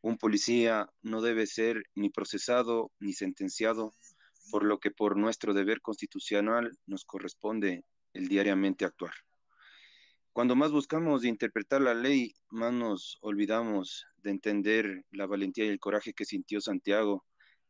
un 0.00 0.16
policía 0.16 0.88
no 1.02 1.20
debe 1.20 1.46
ser 1.46 1.84
ni 1.94 2.08
procesado 2.08 2.90
ni 2.98 3.12
sentenciado, 3.12 3.92
por 4.50 4.64
lo 4.64 4.78
que 4.78 4.90
por 4.90 5.18
nuestro 5.18 5.52
deber 5.52 5.82
constitucional 5.82 6.78
nos 6.86 7.04
corresponde 7.04 7.84
el 8.14 8.28
diariamente 8.28 8.86
actuar. 8.86 9.12
Cuando 10.32 10.56
más 10.56 10.72
buscamos 10.72 11.26
interpretar 11.26 11.82
la 11.82 11.92
ley, 11.92 12.32
más 12.48 12.72
nos 12.72 13.18
olvidamos 13.20 14.06
de 14.16 14.30
entender 14.30 15.04
la 15.10 15.26
valentía 15.26 15.66
y 15.66 15.68
el 15.68 15.78
coraje 15.78 16.14
que 16.14 16.24
sintió 16.24 16.62
Santiago 16.62 17.22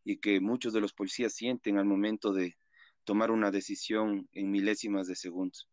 y 0.05 0.19
que 0.19 0.39
muchos 0.39 0.75
de 0.75 0.81
los 0.81 0.93
policías 0.93 1.35
sienten 1.35 1.79
al 1.79 1.87
momento 1.87 2.33
de 2.33 2.55
tomar 3.03 3.33
una 3.33 3.51
decisión 3.51 4.29
en 4.31 4.53
milésimas 4.53 5.09
de 5.09 5.17
segundos 5.17 5.69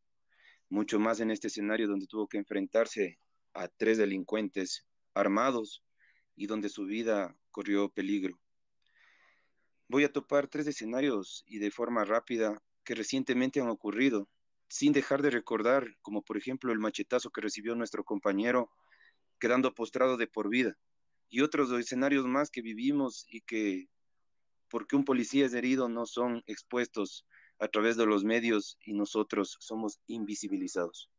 mucho 0.72 1.00
más 1.00 1.20
en 1.20 1.32
este 1.32 1.48
escenario 1.48 1.88
donde 1.88 2.08
tuvo 2.08 2.28
que 2.28 2.38
enfrentarse 2.38 3.20
a 3.54 3.68
tres 3.68 3.98
delincuentes 3.98 4.88
armados 5.14 5.84
y 6.36 6.48
donde 6.48 6.70
su 6.70 6.86
vida 6.86 7.36
corrió 7.52 7.90
peligro. 7.90 8.40
Voy 9.90 10.06
a 10.06 10.14
topar 10.14 10.48
tres 10.48 10.68
escenarios 10.68 11.44
y 11.46 11.60
de 11.60 11.72
forma 11.72 12.06
rápida 12.06 12.64
que 12.86 12.96
recientemente 12.96 13.60
han 13.60 13.68
ocurrido, 13.68 14.30
sin 14.70 14.94
dejar 14.94 15.22
de 15.22 15.30
recordar, 15.30 15.86
como 16.02 16.22
por 16.22 16.38
ejemplo 16.38 16.72
el 16.72 16.80
machetazo 16.80 17.32
que 17.32 17.42
recibió 17.42 17.76
nuestro 17.76 18.06
compañero, 18.06 18.72
quedando 19.40 19.76
postrado 19.76 20.16
de 20.16 20.28
por 20.28 20.50
vida, 20.50 20.78
y 21.28 21.42
otros 21.42 21.70
escenarios 21.74 22.26
más 22.26 22.50
que 22.50 22.62
vivimos 22.62 23.26
y 23.28 23.42
que, 23.42 23.90
porque 24.70 24.96
un 24.96 25.04
policía 25.04 25.46
es 25.46 25.54
herido, 25.54 25.90
no 25.90 26.06
son 26.06 26.44
expuestos 26.48 27.26
a 27.62 27.68
través 27.68 27.96
de 27.96 28.08
los 28.08 28.24
medios 28.24 28.80
y 28.84 28.94
nosotros 28.94 29.56
somos 29.60 30.02
invisibilizados. 30.08 31.12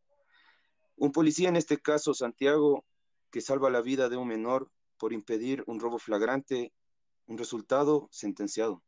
Un 0.96 1.12
policía, 1.12 1.48
en 1.48 1.54
este 1.54 1.78
caso 1.78 2.14
Santiago, 2.14 2.84
que 3.30 3.40
salva 3.40 3.70
la 3.70 3.80
vida 3.80 4.08
de 4.08 4.16
un 4.16 4.26
menor 4.26 4.68
por 4.98 5.12
impedir 5.12 5.62
un 5.68 5.78
robo 5.78 6.00
flagrante, 6.00 6.72
un 7.26 7.38
resultado 7.38 8.08
sentenciado. 8.10 8.82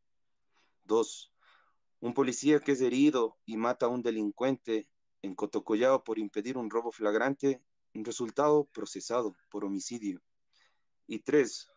Dos, 0.82 1.32
un 2.01 2.12
policía 2.12 2.59
que 2.59 2.72
es 2.72 2.81
herido 2.81 3.39
y 3.47 3.56
mata 3.56 3.86
a 3.86 3.89
un 3.89 4.02
delincuente 4.02 4.89
en 5.22 5.36
Cotocollao 5.36 6.02
por 6.02 6.18
impedir 6.18 6.59
un 6.59 6.68
robo 6.68 6.90
flagrante, 6.90 7.62
un 7.94 8.05
resultado 8.05 8.64
procesado 8.72 9.36
por 9.48 9.64
homicidio. 9.64 10.20
Y 11.06 11.20
tres, 11.20 11.68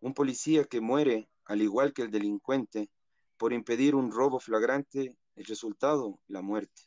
un 0.00 0.14
policía 0.14 0.64
que 0.64 0.80
muere, 0.80 1.28
al 1.44 1.60
igual 1.60 1.92
que 1.92 2.02
el 2.02 2.10
delincuente, 2.10 2.90
por 3.36 3.52
impedir 3.52 3.94
un 3.94 4.10
robo 4.10 4.40
flagrante, 4.40 5.14
el 5.36 5.44
resultado, 5.44 6.18
la 6.26 6.42
muerte. 6.42 6.82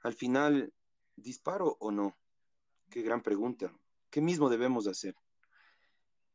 Al 0.00 0.14
final, 0.14 0.72
¿disparo 1.16 1.76
o 1.80 1.90
no? 1.90 2.16
Qué 2.90 3.02
gran 3.02 3.22
pregunta. 3.22 3.72
¿Qué 4.10 4.20
mismo 4.20 4.48
debemos 4.48 4.86
hacer? 4.86 5.14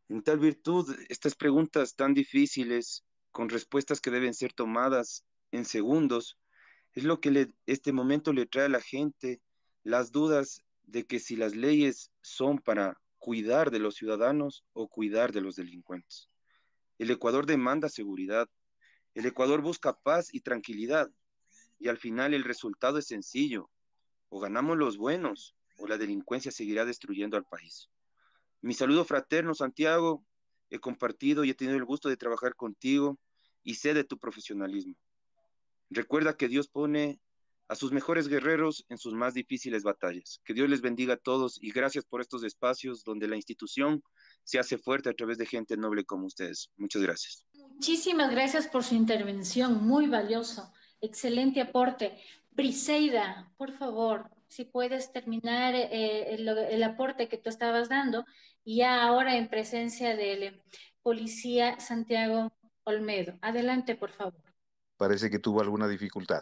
En 0.09 0.23
tal 0.23 0.39
virtud, 0.39 0.95
estas 1.09 1.35
preguntas 1.35 1.95
tan 1.95 2.13
difíciles, 2.13 3.03
con 3.31 3.49
respuestas 3.49 3.99
que 3.99 4.11
deben 4.11 4.33
ser 4.33 4.53
tomadas 4.53 5.25
en 5.51 5.65
segundos, 5.65 6.37
es 6.93 7.03
lo 7.03 7.19
que 7.19 7.53
este 7.65 7.91
momento 7.91 8.33
le 8.33 8.45
trae 8.45 8.65
a 8.65 8.69
la 8.69 8.81
gente 8.81 9.41
las 9.83 10.11
dudas 10.11 10.63
de 10.83 11.05
que 11.05 11.19
si 11.19 11.35
las 11.35 11.55
leyes 11.55 12.11
son 12.21 12.59
para 12.59 12.99
cuidar 13.17 13.71
de 13.71 13.79
los 13.79 13.95
ciudadanos 13.95 14.63
o 14.73 14.87
cuidar 14.87 15.33
de 15.33 15.41
los 15.41 15.55
delincuentes. 15.55 16.29
El 16.97 17.11
Ecuador 17.11 17.45
demanda 17.45 17.89
seguridad, 17.89 18.49
el 19.17 19.25
Ecuador 19.25 19.63
busca 19.63 19.97
paz 19.97 20.31
y 20.31 20.41
tranquilidad 20.41 21.09
y 21.79 21.87
al 21.87 21.97
final 21.97 22.35
el 22.35 22.43
resultado 22.43 22.99
es 22.99 23.07
sencillo. 23.07 23.67
O 24.29 24.39
ganamos 24.39 24.77
los 24.77 24.97
buenos 24.97 25.55
o 25.79 25.87
la 25.87 25.97
delincuencia 25.97 26.51
seguirá 26.51 26.85
destruyendo 26.85 27.35
al 27.35 27.43
país. 27.43 27.89
Mi 28.61 28.75
saludo 28.75 29.05
fraterno, 29.05 29.55
Santiago. 29.55 30.23
He 30.69 30.77
compartido 30.77 31.43
y 31.43 31.49
he 31.49 31.55
tenido 31.55 31.77
el 31.77 31.85
gusto 31.85 32.09
de 32.09 32.17
trabajar 32.17 32.55
contigo 32.55 33.17
y 33.63 33.73
sé 33.73 33.95
de 33.95 34.03
tu 34.03 34.19
profesionalismo. 34.19 34.93
Recuerda 35.89 36.37
que 36.37 36.47
Dios 36.47 36.67
pone 36.67 37.19
a 37.69 37.75
sus 37.75 37.91
mejores 37.91 38.27
guerreros 38.27 38.85
en 38.87 38.99
sus 38.99 39.15
más 39.15 39.33
difíciles 39.33 39.81
batallas. 39.81 40.41
Que 40.45 40.53
Dios 40.53 40.69
les 40.69 40.81
bendiga 40.81 41.15
a 41.15 41.17
todos 41.17 41.57
y 41.59 41.71
gracias 41.71 42.05
por 42.05 42.21
estos 42.21 42.43
espacios 42.43 43.03
donde 43.03 43.27
la 43.27 43.35
institución 43.35 44.03
se 44.43 44.59
hace 44.59 44.77
fuerte 44.77 45.09
a 45.09 45.13
través 45.13 45.39
de 45.39 45.47
gente 45.47 45.75
noble 45.75 46.05
como 46.05 46.27
ustedes. 46.27 46.69
Muchas 46.77 47.01
gracias. 47.01 47.46
Muchísimas 47.77 48.31
gracias 48.31 48.65
por 48.65 48.83
su 48.83 48.95
intervención, 48.95 49.85
muy 49.85 50.07
valioso, 50.07 50.73
excelente 50.99 51.61
aporte. 51.61 52.17
Briseida, 52.49 53.53
por 53.55 53.71
favor, 53.71 54.31
si 54.47 54.65
puedes 54.65 55.13
terminar 55.13 55.75
eh, 55.75 56.33
el, 56.33 56.83
aporte 56.83 57.29
que 57.29 57.37
tú 57.37 57.51
estabas 57.51 57.87
dando, 57.87 58.25
ya 58.65 59.03
ahora 59.03 59.37
en 59.37 59.47
presencia 59.47 60.15
del 60.15 60.59
policía 61.03 61.79
Santiago 61.79 62.51
Olmedo. 62.83 63.37
Adelante, 63.43 63.95
por 63.95 64.09
favor. 64.09 64.41
Parece 64.97 65.29
que 65.29 65.37
tuvo 65.37 65.61
alguna 65.61 65.87
dificultad. 65.87 66.41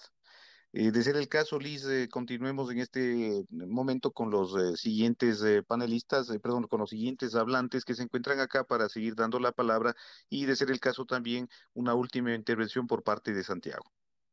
Eh, 0.78 0.92
de 0.92 1.04
ser 1.04 1.16
el 1.16 1.30
caso, 1.30 1.58
Liz, 1.58 1.86
eh, 1.86 2.10
continuemos 2.10 2.70
en 2.70 2.80
este 2.80 3.46
momento 3.50 4.12
con 4.12 4.30
los 4.30 4.54
eh, 4.58 4.76
siguientes 4.76 5.42
panelistas, 5.66 6.28
perdón, 6.44 6.68
con 6.68 6.82
los 6.82 6.90
siguientes 6.90 7.34
hablantes 7.34 7.86
que 7.86 7.94
se 7.94 8.04
encuentran 8.04 8.42
acá 8.42 8.66
para 8.66 8.90
seguir 8.90 9.16
dando 9.16 9.40
la 9.40 9.54
palabra 9.54 9.96
y, 10.30 10.46
de 10.46 10.54
ser 10.58 10.70
el 10.72 10.82
caso, 10.82 11.06
también 11.06 11.48
una 11.76 11.94
última 11.94 12.36
intervención 12.36 12.88
por 12.88 13.04
parte 13.04 13.34
de 13.34 13.46
Santiago. 13.46 13.86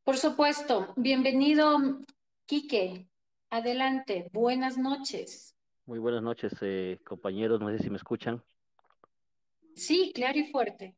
Por 0.03 0.17
supuesto. 0.17 0.93
Bienvenido, 0.97 1.79
Quique. 2.45 3.07
Adelante. 3.49 4.29
Buenas 4.33 4.77
noches. 4.77 5.55
Muy 5.87 6.01
buenas 6.01 6.25
noches, 6.25 6.55
compañeros. 7.05 7.61
No 7.61 7.69
sé 7.69 7.79
si 7.79 7.89
me 7.89 7.99
escuchan. 7.99 8.43
Sí, 9.77 10.11
claro 10.13 10.41
y 10.41 10.51
fuerte. 10.51 10.97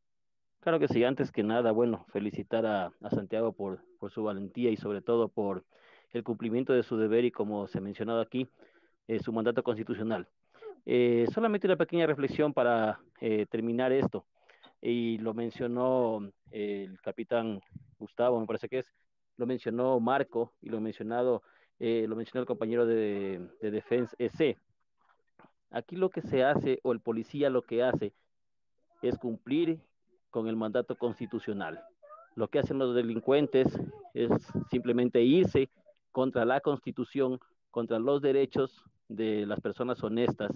Claro 0.64 0.80
que 0.80 0.88
sí, 0.88 1.04
antes 1.04 1.30
que 1.30 1.42
nada, 1.42 1.72
bueno, 1.72 2.06
felicitar 2.10 2.64
a, 2.64 2.90
Santiago 3.10 3.52
por, 3.52 3.84
por, 4.04 4.10
su 4.10 4.22
valentía 4.22 4.70
y 4.70 4.76
sobre 4.76 5.00
todo 5.00 5.28
por 5.28 5.64
el 6.12 6.22
cumplimiento 6.22 6.74
de 6.74 6.82
su 6.82 6.98
deber 6.98 7.24
y 7.24 7.30
como 7.30 7.66
se 7.66 7.78
ha 7.78 7.80
mencionado 7.80 8.20
aquí, 8.20 8.46
eh, 9.08 9.18
su 9.18 9.32
mandato 9.32 9.62
constitucional. 9.62 10.28
Eh, 10.84 11.26
solamente 11.32 11.66
una 11.66 11.76
pequeña 11.76 12.06
reflexión 12.06 12.52
para 12.52 13.00
eh, 13.20 13.46
terminar 13.46 13.92
esto, 13.92 14.26
y 14.82 15.16
lo 15.18 15.32
mencionó 15.32 16.30
el 16.50 17.00
capitán 17.00 17.62
Gustavo, 17.98 18.38
me 18.38 18.46
parece 18.46 18.68
que 18.68 18.80
es, 18.80 18.92
lo 19.38 19.46
mencionó 19.46 19.98
Marco 19.98 20.52
y 20.60 20.68
lo 20.68 20.80
mencionado, 20.80 21.42
lo 21.78 22.16
mencionó 22.16 22.42
el 22.42 22.46
compañero 22.46 22.84
de, 22.84 23.48
de 23.62 23.70
Defense 23.70 24.14
EC. 24.18 24.58
Aquí 25.70 25.96
lo 25.96 26.10
que 26.10 26.20
se 26.20 26.44
hace, 26.44 26.78
o 26.82 26.92
el 26.92 27.00
policía 27.00 27.48
lo 27.48 27.62
que 27.62 27.82
hace, 27.82 28.12
es 29.00 29.16
cumplir 29.16 29.80
con 30.30 30.46
el 30.48 30.56
mandato 30.56 30.96
constitucional. 30.96 31.82
Lo 32.34 32.48
que 32.48 32.58
hacen 32.58 32.78
los 32.78 32.94
delincuentes 32.94 33.68
es 34.12 34.30
simplemente 34.70 35.22
irse 35.22 35.70
contra 36.12 36.44
la 36.44 36.60
constitución, 36.60 37.40
contra 37.70 37.98
los 37.98 38.22
derechos 38.22 38.84
de 39.08 39.46
las 39.46 39.60
personas 39.60 40.02
honestas 40.02 40.50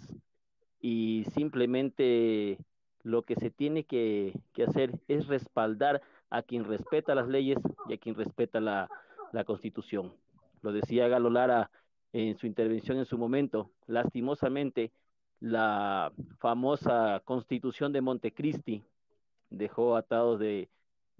y 0.80 1.24
simplemente 1.34 2.58
lo 3.02 3.22
que 3.22 3.36
se 3.36 3.50
tiene 3.50 3.84
que, 3.84 4.38
hacer 4.66 4.92
es 5.08 5.26
respaldar 5.26 6.02
a 6.30 6.42
quien 6.42 6.64
respeta 6.64 7.14
las 7.14 7.28
leyes 7.28 7.58
y 7.88 7.94
a 7.94 7.98
quien 7.98 8.14
respeta 8.14 8.60
la, 8.60 8.88
la 9.32 9.44
constitución. 9.44 10.12
Lo 10.62 10.72
decía 10.72 11.08
Galo 11.08 11.30
Lara 11.30 11.70
en 12.12 12.36
su 12.38 12.46
intervención 12.46 12.98
en 12.98 13.04
su 13.04 13.18
momento, 13.18 13.70
lastimosamente 13.86 14.92
la 15.40 16.12
famosa 16.38 17.22
constitución 17.24 17.92
de 17.92 18.00
Montecristi 18.00 18.82
dejó 19.50 19.96
atados 19.96 20.40
de, 20.40 20.68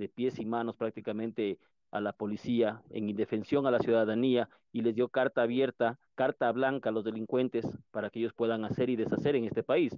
pies 0.07 0.39
y 0.39 0.45
manos 0.45 0.77
prácticamente 0.77 1.59
a 1.91 2.01
la 2.01 2.13
policía 2.13 2.83
en 2.91 3.09
indefensión 3.09 3.67
a 3.67 3.73
la 3.73 3.81
ciudadanía 3.81 4.49
y 4.73 4.83
les 4.83 4.95
dio 4.95 5.09
carta 5.09 5.43
abierta, 5.43 5.99
carta 6.15 6.53
blanca 6.53 6.91
a 6.91 6.93
los 6.93 7.05
delincuentes 7.05 7.67
para 7.91 8.11
que 8.11 8.21
ellos 8.21 8.35
puedan 8.35 8.65
hacer 8.65 8.91
y 8.91 8.97
deshacer 8.97 9.35
en 9.35 9.45
este 9.45 9.63
país. 9.63 9.97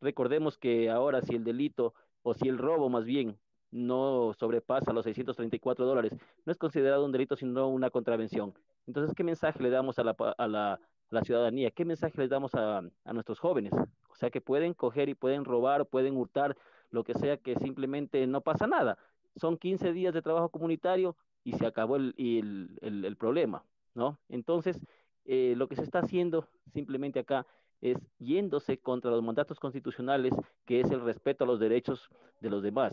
Recordemos 0.00 0.58
que 0.58 0.90
ahora 0.90 1.22
si 1.22 1.34
el 1.34 1.44
delito 1.44 1.94
o 2.22 2.34
si 2.34 2.48
el 2.48 2.58
robo 2.58 2.88
más 2.88 3.04
bien 3.04 3.38
no 3.70 4.32
sobrepasa 4.38 4.92
los 4.92 5.04
634 5.04 5.86
dólares, 5.86 6.12
no 6.44 6.52
es 6.52 6.58
considerado 6.58 7.04
un 7.04 7.12
delito 7.12 7.36
sino 7.36 7.68
una 7.68 7.90
contravención. 7.90 8.54
Entonces, 8.86 9.14
¿qué 9.14 9.24
mensaje 9.24 9.62
le 9.62 9.70
damos 9.70 9.98
a 9.98 10.04
la, 10.04 10.16
a 10.38 10.48
la, 10.48 10.80
la 11.10 11.22
ciudadanía? 11.22 11.70
¿Qué 11.70 11.84
mensaje 11.84 12.18
les 12.18 12.30
damos 12.30 12.54
a, 12.54 12.78
a 12.78 13.12
nuestros 13.12 13.38
jóvenes? 13.38 13.72
O 14.08 14.14
sea, 14.14 14.30
que 14.30 14.40
pueden 14.40 14.74
coger 14.74 15.08
y 15.08 15.14
pueden 15.14 15.44
robar, 15.44 15.86
pueden 15.86 16.16
hurtar 16.16 16.56
lo 16.90 17.04
que 17.04 17.14
sea 17.14 17.36
que 17.36 17.56
simplemente 17.56 18.26
no 18.26 18.40
pasa 18.40 18.66
nada. 18.66 18.98
Son 19.38 19.56
15 19.56 19.92
días 19.92 20.14
de 20.14 20.22
trabajo 20.22 20.48
comunitario 20.48 21.16
y 21.44 21.52
se 21.52 21.66
acabó 21.66 21.96
el, 21.96 22.14
el, 22.18 23.04
el, 23.04 23.16
problema, 23.16 23.64
¿no? 23.94 24.18
Entonces, 24.28 24.78
eh, 25.24 25.54
lo 25.56 25.68
que 25.68 25.76
se 25.76 25.82
está 25.82 26.00
haciendo 26.00 26.46
simplemente 26.72 27.20
acá 27.20 27.46
es 27.80 27.98
yéndose 28.18 28.78
contra 28.78 29.10
los 29.10 29.22
mandatos 29.22 29.60
constitucionales, 29.60 30.34
que 30.66 30.80
es 30.80 30.90
el 30.90 31.00
respeto 31.00 31.44
a 31.44 31.46
los 31.46 31.60
derechos 31.60 32.08
de 32.40 32.50
los 32.50 32.62
demás. 32.62 32.92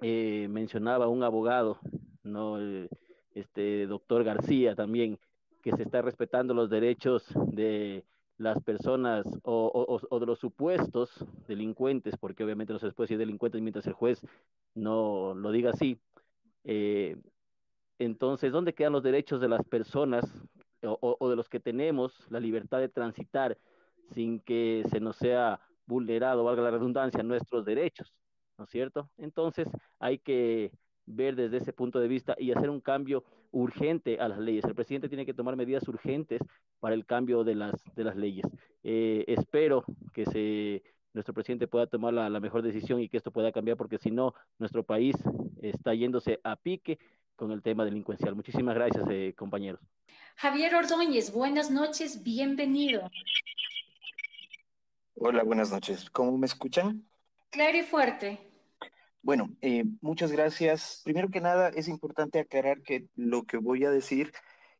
Eh, 0.00 0.48
mencionaba 0.50 1.08
un 1.08 1.22
abogado, 1.22 1.78
¿no? 2.22 2.58
este 3.34 3.86
doctor 3.86 4.24
García 4.24 4.74
también, 4.74 5.18
que 5.62 5.76
se 5.76 5.82
está 5.82 6.02
respetando 6.02 6.54
los 6.54 6.70
derechos 6.70 7.24
de 7.52 8.04
las 8.38 8.62
personas 8.62 9.26
o, 9.42 10.00
o, 10.08 10.20
de 10.20 10.26
los 10.26 10.38
supuestos 10.38 11.24
delincuentes, 11.48 12.16
porque 12.16 12.44
obviamente 12.44 12.72
no 12.72 12.78
se 12.78 12.90
puede 12.92 13.06
decir 13.06 13.18
delincuentes 13.18 13.60
mientras 13.60 13.86
el 13.86 13.92
juez 13.92 14.22
no 14.74 15.34
lo 15.34 15.50
diga 15.50 15.70
así. 15.70 16.00
Eh, 16.64 17.16
entonces, 17.98 18.52
¿dónde 18.52 18.74
quedan 18.74 18.92
los 18.92 19.02
derechos 19.02 19.40
de 19.40 19.48
las 19.48 19.64
personas 19.64 20.24
o, 20.82 21.16
o, 21.18 21.28
de 21.28 21.34
los 21.34 21.48
que 21.48 21.58
tenemos 21.58 22.30
la 22.30 22.38
libertad 22.38 22.78
de 22.78 22.88
transitar 22.88 23.58
sin 24.12 24.38
que 24.40 24.84
se 24.88 25.00
nos 25.00 25.16
sea 25.16 25.60
vulnerado, 25.86 26.44
valga 26.44 26.62
la 26.62 26.70
redundancia, 26.70 27.22
nuestros 27.24 27.64
derechos? 27.64 28.14
¿No 28.56 28.64
es 28.64 28.70
cierto? 28.70 29.10
Entonces, 29.18 29.68
hay 29.98 30.18
que 30.18 30.72
ver 31.06 31.34
desde 31.34 31.56
ese 31.56 31.72
punto 31.72 31.98
de 31.98 32.08
vista 32.08 32.36
y 32.38 32.52
hacer 32.52 32.70
un 32.70 32.80
cambio 32.80 33.24
urgente 33.50 34.18
a 34.20 34.28
las 34.28 34.38
leyes. 34.38 34.64
El 34.64 34.74
presidente 34.74 35.08
tiene 35.08 35.26
que 35.26 35.34
tomar 35.34 35.56
medidas 35.56 35.86
urgentes 35.88 36.40
para 36.80 36.94
el 36.94 37.06
cambio 37.06 37.44
de 37.44 37.54
las, 37.54 37.74
de 37.94 38.04
las 38.04 38.16
leyes. 38.16 38.46
Eh, 38.82 39.24
espero 39.26 39.84
que 40.12 40.26
se, 40.26 40.82
nuestro 41.12 41.34
presidente 41.34 41.66
pueda 41.66 41.86
tomar 41.86 42.14
la, 42.14 42.40
mejor 42.40 42.62
decisión 42.62 43.00
y 43.00 43.08
que 43.08 43.16
esto 43.16 43.30
pueda 43.30 43.52
cambiar, 43.52 43.76
porque 43.76 43.98
si 43.98 44.10
no, 44.10 44.34
nuestro 44.58 44.84
país 44.84 45.16
está 45.62 45.94
yéndose 45.94 46.40
a 46.44 46.56
pique 46.56 46.98
con 47.36 47.52
el 47.52 47.62
tema 47.62 47.84
delincuencial. 47.84 48.34
Muchísimas 48.34 48.74
gracias, 48.74 49.04
eh, 49.10 49.34
compañeros. 49.36 49.80
Javier 50.36 50.74
Ordóñez, 50.74 51.32
buenas 51.32 51.70
noches, 51.70 52.22
bienvenido. 52.22 53.10
Hola, 55.14 55.42
buenas 55.42 55.72
noches. 55.72 56.10
¿Cómo 56.10 56.36
me 56.38 56.46
escuchan? 56.46 57.04
Claro 57.50 57.78
y 57.78 57.82
fuerte. 57.82 58.47
Bueno, 59.22 59.50
eh, 59.60 59.84
muchas 60.00 60.32
gracias. 60.32 61.02
Primero 61.04 61.28
que 61.28 61.40
nada, 61.40 61.68
es 61.70 61.88
importante 61.88 62.38
aclarar 62.40 62.82
que 62.82 63.08
lo 63.16 63.44
que 63.44 63.56
voy 63.58 63.84
a 63.84 63.90
decir 63.90 64.32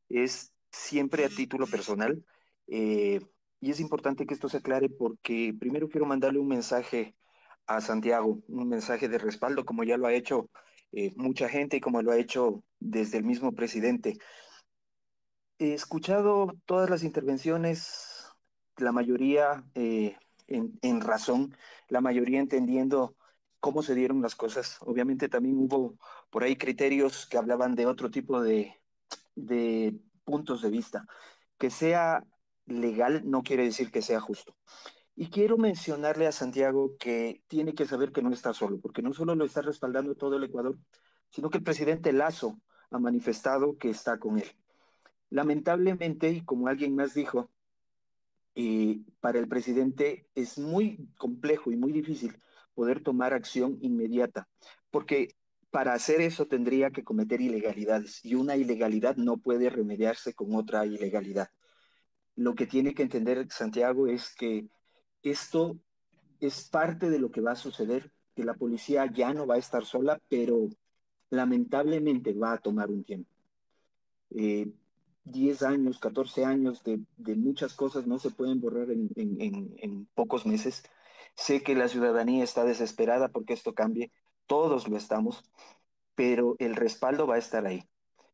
es 0.08 0.52
siempre 0.70 1.24
a 1.24 1.28
título 1.28 1.66
personal. 1.66 2.24
Eh, 2.68 3.20
y 3.60 3.70
es 3.70 3.80
importante 3.80 4.26
que 4.26 4.34
esto 4.34 4.48
se 4.48 4.58
aclare 4.58 4.88
porque 4.88 5.54
primero 5.58 5.88
quiero 5.88 6.06
mandarle 6.06 6.38
un 6.38 6.48
mensaje 6.48 7.16
a 7.66 7.80
Santiago, 7.80 8.42
un 8.48 8.68
mensaje 8.68 9.08
de 9.08 9.18
respaldo, 9.18 9.64
como 9.64 9.84
ya 9.84 9.96
lo 9.98 10.06
ha 10.06 10.14
hecho 10.14 10.50
eh, 10.92 11.12
mucha 11.16 11.48
gente 11.48 11.76
y 11.78 11.80
como 11.80 12.00
lo 12.02 12.12
ha 12.12 12.18
hecho 12.18 12.64
desde 12.78 13.18
el 13.18 13.24
mismo 13.24 13.52
presidente. 13.54 14.18
He 15.58 15.74
escuchado 15.74 16.54
todas 16.66 16.88
las 16.88 17.02
intervenciones, 17.02 18.28
la 18.76 18.92
mayoría 18.92 19.64
en, 19.74 20.78
en 20.82 21.00
razón, 21.00 21.56
la 21.88 22.00
mayoría 22.00 22.38
entendiendo 22.40 23.16
cómo 23.60 23.82
se 23.82 23.94
dieron 23.94 24.22
las 24.22 24.34
cosas. 24.34 24.78
Obviamente 24.80 25.28
también 25.28 25.56
hubo 25.58 25.98
por 26.30 26.42
ahí 26.44 26.56
criterios 26.56 27.26
que 27.26 27.38
hablaban 27.38 27.74
de 27.74 27.86
otro 27.86 28.10
tipo 28.10 28.40
de, 28.40 28.80
de 29.34 29.98
puntos 30.24 30.62
de 30.62 30.70
vista. 30.70 31.06
Que 31.58 31.70
sea 31.70 32.24
legal 32.66 33.22
no 33.24 33.42
quiere 33.42 33.64
decir 33.64 33.90
que 33.90 34.02
sea 34.02 34.20
justo. 34.20 34.56
Y 35.16 35.30
quiero 35.30 35.56
mencionarle 35.56 36.28
a 36.28 36.32
Santiago 36.32 36.96
que 36.98 37.42
tiene 37.48 37.74
que 37.74 37.86
saber 37.86 38.12
que 38.12 38.22
no 38.22 38.32
está 38.32 38.52
solo, 38.52 38.80
porque 38.80 39.02
no 39.02 39.12
solo 39.12 39.34
lo 39.34 39.44
está 39.44 39.62
respaldando 39.62 40.14
todo 40.14 40.36
el 40.36 40.44
Ecuador, 40.44 40.78
sino 41.30 41.50
que 41.50 41.58
el 41.58 41.64
presidente 41.64 42.12
Lazo 42.12 42.60
ha 42.90 42.98
manifestado 42.98 43.76
que 43.78 43.90
está 43.90 44.18
con 44.18 44.38
él. 44.38 44.48
Lamentablemente, 45.30 46.30
y 46.30 46.44
como 46.44 46.68
alguien 46.68 46.94
más 46.94 47.14
dijo, 47.14 47.50
eh, 48.54 49.00
para 49.20 49.40
el 49.40 49.48
presidente 49.48 50.28
es 50.34 50.58
muy 50.58 51.08
complejo 51.16 51.72
y 51.72 51.76
muy 51.76 51.92
difícil 51.92 52.40
poder 52.78 53.02
tomar 53.02 53.34
acción 53.34 53.76
inmediata, 53.80 54.46
porque 54.92 55.34
para 55.68 55.94
hacer 55.94 56.20
eso 56.20 56.46
tendría 56.46 56.92
que 56.92 57.02
cometer 57.02 57.40
ilegalidades 57.40 58.24
y 58.24 58.36
una 58.36 58.54
ilegalidad 58.54 59.16
no 59.16 59.36
puede 59.36 59.68
remediarse 59.68 60.32
con 60.32 60.54
otra 60.54 60.86
ilegalidad. 60.86 61.48
Lo 62.36 62.54
que 62.54 62.68
tiene 62.68 62.94
que 62.94 63.02
entender 63.02 63.48
Santiago 63.50 64.06
es 64.06 64.32
que 64.32 64.68
esto 65.24 65.76
es 66.38 66.68
parte 66.68 67.10
de 67.10 67.18
lo 67.18 67.32
que 67.32 67.40
va 67.40 67.50
a 67.50 67.56
suceder, 67.56 68.12
que 68.36 68.44
la 68.44 68.54
policía 68.54 69.06
ya 69.12 69.34
no 69.34 69.44
va 69.44 69.56
a 69.56 69.64
estar 69.66 69.84
sola, 69.84 70.20
pero 70.28 70.68
lamentablemente 71.30 72.32
va 72.32 72.52
a 72.52 72.58
tomar 72.58 72.92
un 72.92 73.02
tiempo. 73.02 73.34
Eh, 74.30 74.70
10 75.24 75.62
años, 75.64 75.98
14 75.98 76.44
años 76.44 76.84
de, 76.84 77.00
muchas 77.34 77.74
cosas 77.74 78.06
no 78.06 78.20
se 78.20 78.30
pueden 78.30 78.60
borrar 78.60 78.88
en, 78.92 79.10
en 79.16 80.06
pocos 80.14 80.46
meses 80.46 80.84
Sé 81.36 81.62
que 81.62 81.74
la 81.74 81.88
ciudadanía 81.88 82.44
está 82.44 82.64
desesperada 82.64 83.28
porque 83.28 83.54
esto 83.54 83.74
cambie, 83.74 84.10
todos 84.46 84.88
lo 84.88 84.96
estamos, 84.96 85.42
pero 86.14 86.56
el 86.58 86.74
respaldo 86.74 87.26
va 87.26 87.36
a 87.36 87.38
estar 87.38 87.66
ahí. 87.66 87.84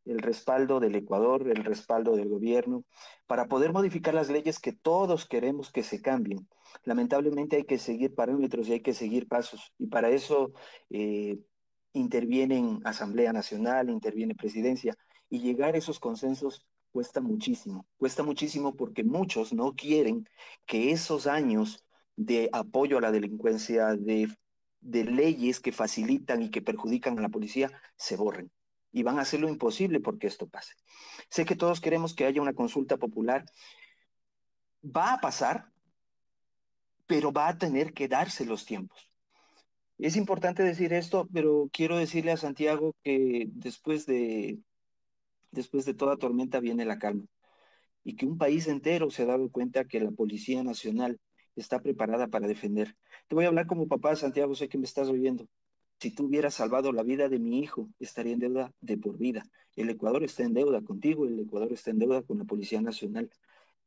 El 0.04 0.18
respaldo 0.18 0.80
del 0.80 0.94
Ecuador, 0.96 1.48
el 1.48 1.64
respaldo 1.64 2.16
del 2.16 2.28
gobierno, 2.28 2.84
para 3.26 3.46
poder 3.46 3.72
modificar 3.72 4.14
las 4.14 4.28
leyes 4.30 4.58
que 4.58 4.72
todos 4.72 5.26
queremos 5.26 5.70
que 5.70 5.82
se 5.82 6.02
cambien. 6.02 6.48
Lamentablemente 6.84 7.56
hay 7.56 7.64
que 7.64 7.78
seguir 7.78 8.14
parámetros 8.14 8.68
y 8.68 8.74
hay 8.74 8.80
que 8.80 8.94
seguir 8.94 9.28
pasos. 9.28 9.72
Y 9.78 9.86
para 9.86 10.10
eso 10.10 10.52
eh, 10.90 11.38
intervienen 11.92 12.80
Asamblea 12.84 13.32
Nacional, 13.32 13.90
interviene 13.90 14.34
Presidencia. 14.34 14.94
Y 15.30 15.40
llegar 15.40 15.74
a 15.74 15.78
esos 15.78 15.98
consensos 15.98 16.66
cuesta 16.92 17.20
muchísimo. 17.20 17.86
Cuesta 17.96 18.22
muchísimo 18.22 18.76
porque 18.76 19.04
muchos 19.04 19.52
no 19.52 19.74
quieren 19.74 20.28
que 20.66 20.92
esos 20.92 21.26
años 21.26 21.83
de 22.16 22.48
apoyo 22.52 22.98
a 22.98 23.00
la 23.00 23.10
delincuencia, 23.10 23.96
de 23.96 25.04
leyes 25.04 25.60
que 25.60 25.72
facilitan 25.72 26.42
y 26.42 26.50
que 26.50 26.62
perjudican 26.62 27.18
a 27.18 27.22
la 27.22 27.28
policía 27.28 27.70
se 27.96 28.16
borren. 28.16 28.50
Y 28.92 29.02
van 29.02 29.18
a 29.18 29.22
hacer 29.22 29.40
lo 29.40 29.48
imposible 29.48 30.00
porque 30.00 30.28
esto 30.28 30.46
pase. 30.46 30.74
Sé 31.28 31.44
que 31.44 31.56
todos 31.56 31.80
queremos 31.80 32.14
que 32.14 32.26
haya 32.26 32.40
una 32.40 32.52
consulta 32.52 32.96
popular. 32.96 33.44
Va 34.84 35.14
a 35.14 35.20
pasar, 35.20 35.72
pero 37.06 37.32
va 37.32 37.48
a 37.48 37.58
tener 37.58 37.92
que 37.92 38.06
darse 38.06 38.44
los 38.44 38.64
tiempos. 38.64 39.10
Es 39.98 40.16
importante 40.16 40.62
decir 40.62 40.92
esto, 40.92 41.28
pero 41.32 41.68
quiero 41.72 41.96
decirle 41.96 42.32
a 42.32 42.36
Santiago 42.36 42.94
que 43.02 43.48
después 43.52 44.06
de, 44.06 44.58
después 45.50 45.84
de 45.84 45.94
toda 45.94 46.16
tormenta 46.16 46.60
viene 46.60 46.84
la 46.84 46.98
calma 46.98 47.24
y 48.04 48.16
que 48.16 48.26
un 48.26 48.36
país 48.36 48.68
entero 48.68 49.10
se 49.10 49.22
ha 49.22 49.26
dado 49.26 49.50
cuenta 49.50 49.86
que 49.86 49.98
la 50.00 50.10
Policía 50.10 50.62
Nacional 50.62 51.18
está 51.56 51.80
preparada 51.80 52.28
para 52.28 52.46
defender. 52.46 52.96
Te 53.28 53.34
voy 53.34 53.44
a 53.44 53.48
hablar 53.48 53.66
como 53.66 53.88
papá, 53.88 54.16
Santiago, 54.16 54.54
sé 54.54 54.68
que 54.68 54.78
me 54.78 54.84
estás 54.84 55.08
oyendo. 55.08 55.46
Si 56.00 56.10
tú 56.10 56.26
hubieras 56.26 56.54
salvado 56.54 56.92
la 56.92 57.02
vida 57.02 57.28
de 57.28 57.38
mi 57.38 57.60
hijo, 57.60 57.88
estaría 57.98 58.32
en 58.32 58.40
deuda 58.40 58.72
de 58.80 58.98
por 58.98 59.16
vida. 59.16 59.44
El 59.76 59.90
Ecuador 59.90 60.22
está 60.24 60.42
en 60.42 60.54
deuda 60.54 60.82
contigo, 60.82 61.26
el 61.26 61.38
Ecuador 61.38 61.72
está 61.72 61.90
en 61.90 61.98
deuda 61.98 62.22
con 62.22 62.38
la 62.38 62.44
Policía 62.44 62.80
Nacional. 62.80 63.30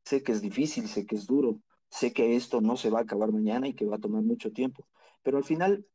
Sé 0.04 0.24
que 0.24 0.32
es 0.32 0.42
difícil, 0.42 0.88
sé 0.88 1.06
que 1.06 1.16
es 1.16 1.28
duro, 1.28 1.62
sé 1.90 2.14
que 2.14 2.36
esto 2.36 2.62
no 2.62 2.78
se 2.78 2.90
va 2.90 3.00
a 3.00 3.04
acabar 3.04 3.32
mañana 3.32 3.68
y 3.68 3.74
que 3.74 3.86
va 3.86 3.98
a 3.98 4.00
tomar 4.00 4.24
mucho 4.24 4.52
tiempo, 4.52 4.88
pero 5.24 5.38
al 5.38 5.44
final 5.44 5.86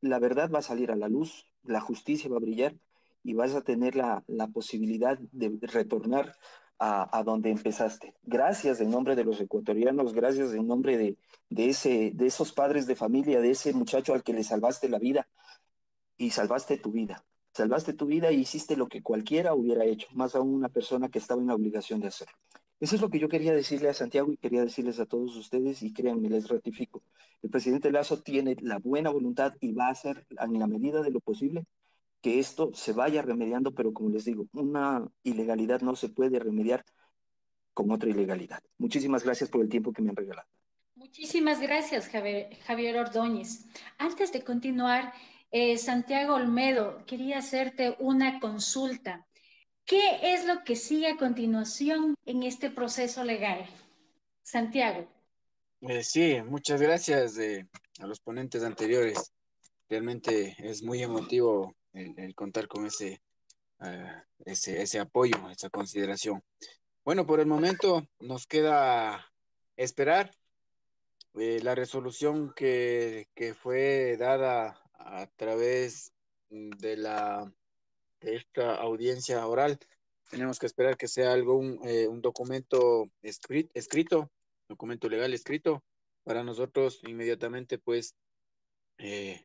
la 0.00 0.18
verdad 0.18 0.50
va 0.50 0.58
a 0.58 0.62
salir 0.62 0.90
a 0.90 0.96
la 0.96 1.08
luz, 1.08 1.46
la 1.62 1.80
justicia 1.80 2.30
va 2.30 2.36
a 2.36 2.40
brillar 2.40 2.74
y 3.22 3.34
vas 3.34 3.54
a 3.54 3.62
tener 3.62 3.94
la, 3.94 4.24
la 4.26 4.48
posibilidad 4.48 5.18
de 5.18 5.58
retornar 5.62 6.34
a, 6.84 7.22
donde 7.22 7.50
empezaste. 7.50 8.12
Gracias 8.24 8.80
en 8.80 8.90
nombre 8.90 9.14
de 9.14 9.22
los 9.22 9.40
ecuatorianos, 9.40 10.12
gracias 10.12 10.52
en 10.52 10.66
nombre 10.66 10.98
de, 10.98 11.16
de, 11.48 11.68
ese, 11.68 12.10
de 12.12 12.26
esos 12.26 12.52
padres 12.52 12.88
de 12.88 12.96
familia, 12.96 13.40
de 13.40 13.52
ese 13.52 13.72
muchacho 13.72 14.14
al 14.14 14.24
que 14.24 14.32
le 14.32 14.42
salvaste 14.42 14.88
la 14.88 14.98
vida 14.98 15.28
y 16.16 16.30
salvaste 16.30 16.78
tu 16.78 16.90
vida. 16.90 17.24
Salvaste 17.52 17.92
tu 17.92 18.06
vida 18.06 18.32
y 18.32 18.40
hiciste 18.40 18.76
lo 18.76 18.88
que 18.88 19.00
cualquiera 19.00 19.54
hubiera 19.54 19.84
hecho, 19.84 20.08
más 20.12 20.34
aún 20.34 20.54
una 20.54 20.70
persona 20.70 21.08
que 21.08 21.20
estaba 21.20 21.40
en 21.40 21.48
la 21.48 21.54
obligación 21.54 22.00
de 22.00 22.08
hacerlo. 22.08 22.34
Eso 22.80 22.96
es 22.96 23.00
lo 23.00 23.10
que 23.10 23.20
yo 23.20 23.28
quería 23.28 23.52
decirle 23.52 23.88
a 23.88 23.94
Santiago 23.94 24.32
y 24.32 24.36
quería 24.36 24.62
decirles 24.62 24.98
a 24.98 25.06
todos 25.06 25.36
ustedes 25.36 25.84
y 25.84 25.92
créanme, 25.92 26.30
les 26.30 26.48
ratifico. 26.48 27.02
El 27.42 27.50
presidente 27.50 27.92
Lazo 27.92 28.22
tiene 28.22 28.56
la 28.60 28.78
buena 28.78 29.10
voluntad 29.10 29.54
y 29.60 29.72
va 29.72 29.86
a 29.86 29.90
hacer 29.90 30.26
en 30.30 30.58
la 30.58 30.66
medida 30.66 31.00
de 31.02 31.10
lo 31.10 31.20
posible 31.20 31.64
que 32.22 32.38
esto 32.38 32.70
se 32.72 32.92
vaya 32.92 33.20
remediando, 33.20 33.74
pero 33.74 33.92
como 33.92 34.08
les 34.10 34.24
digo, 34.24 34.46
una 34.52 35.06
ilegalidad 35.24 35.80
no 35.80 35.96
se 35.96 36.08
puede 36.08 36.38
remediar 36.38 36.84
con 37.74 37.90
otra 37.90 38.08
ilegalidad. 38.08 38.62
Muchísimas 38.78 39.24
gracias 39.24 39.50
por 39.50 39.60
el 39.60 39.68
tiempo 39.68 39.92
que 39.92 40.02
me 40.02 40.10
han 40.10 40.16
regalado. 40.16 40.48
Muchísimas 40.94 41.60
gracias, 41.60 42.08
Javier, 42.08 42.96
Ordóñez. 42.96 43.66
Antes 43.98 44.32
de 44.32 44.44
continuar, 44.44 45.12
eh, 45.50 45.76
Santiago 45.78 46.34
Olmedo, 46.34 47.04
quería 47.06 47.38
hacerte 47.38 47.96
una 47.98 48.38
consulta. 48.38 49.26
¿Qué 49.84 50.20
es 50.22 50.46
lo 50.46 50.62
que 50.64 50.76
sigue 50.76 51.08
a 51.08 51.16
continuación 51.16 52.14
en 52.24 52.44
este 52.44 52.70
proceso 52.70 53.24
legal? 53.24 53.66
Santiago. 54.42 55.08
Eh, 55.80 56.04
sí, 56.04 56.36
muchas 56.46 56.80
gracias 56.80 57.36
eh, 57.38 57.66
a 57.98 58.06
los 58.06 58.20
ponentes 58.20 58.62
anteriores. 58.62 59.32
Realmente 59.88 60.54
es 60.58 60.82
muy 60.82 61.02
emotivo 61.02 61.74
el, 61.92 62.34
contar 62.34 62.68
con 62.68 62.86
ese, 62.86 63.20
ah, 63.80 64.24
ese, 64.44 64.82
ese 64.82 64.98
apoyo, 64.98 65.50
esa 65.50 65.70
consideración. 65.70 66.42
Bueno, 67.04 67.26
por 67.26 67.40
el 67.40 67.46
momento 67.46 68.06
nos 68.20 68.46
queda 68.46 69.32
esperar 69.76 70.30
eh, 71.34 71.60
la 71.62 71.74
resolución 71.74 72.52
que, 72.54 73.28
que, 73.34 73.54
fue 73.54 74.16
dada 74.18 74.80
a 74.94 75.26
través 75.36 76.12
de 76.50 76.96
la 76.96 77.52
de 78.22 78.36
esta 78.36 78.76
audiencia 78.76 79.46
oral. 79.46 79.78
Tenemos 80.30 80.58
que 80.58 80.66
esperar 80.66 80.96
que 80.96 81.08
sea 81.08 81.32
algún 81.32 81.80
eh, 81.84 82.06
un 82.06 82.22
documento 82.22 83.10
escrito, 83.22 83.70
escrito, 83.74 84.30
documento 84.68 85.08
legal 85.08 85.34
escrito, 85.34 85.82
para 86.24 86.44
nosotros 86.44 87.00
inmediatamente 87.02 87.78
pues 87.78 88.14
eh, 88.98 89.44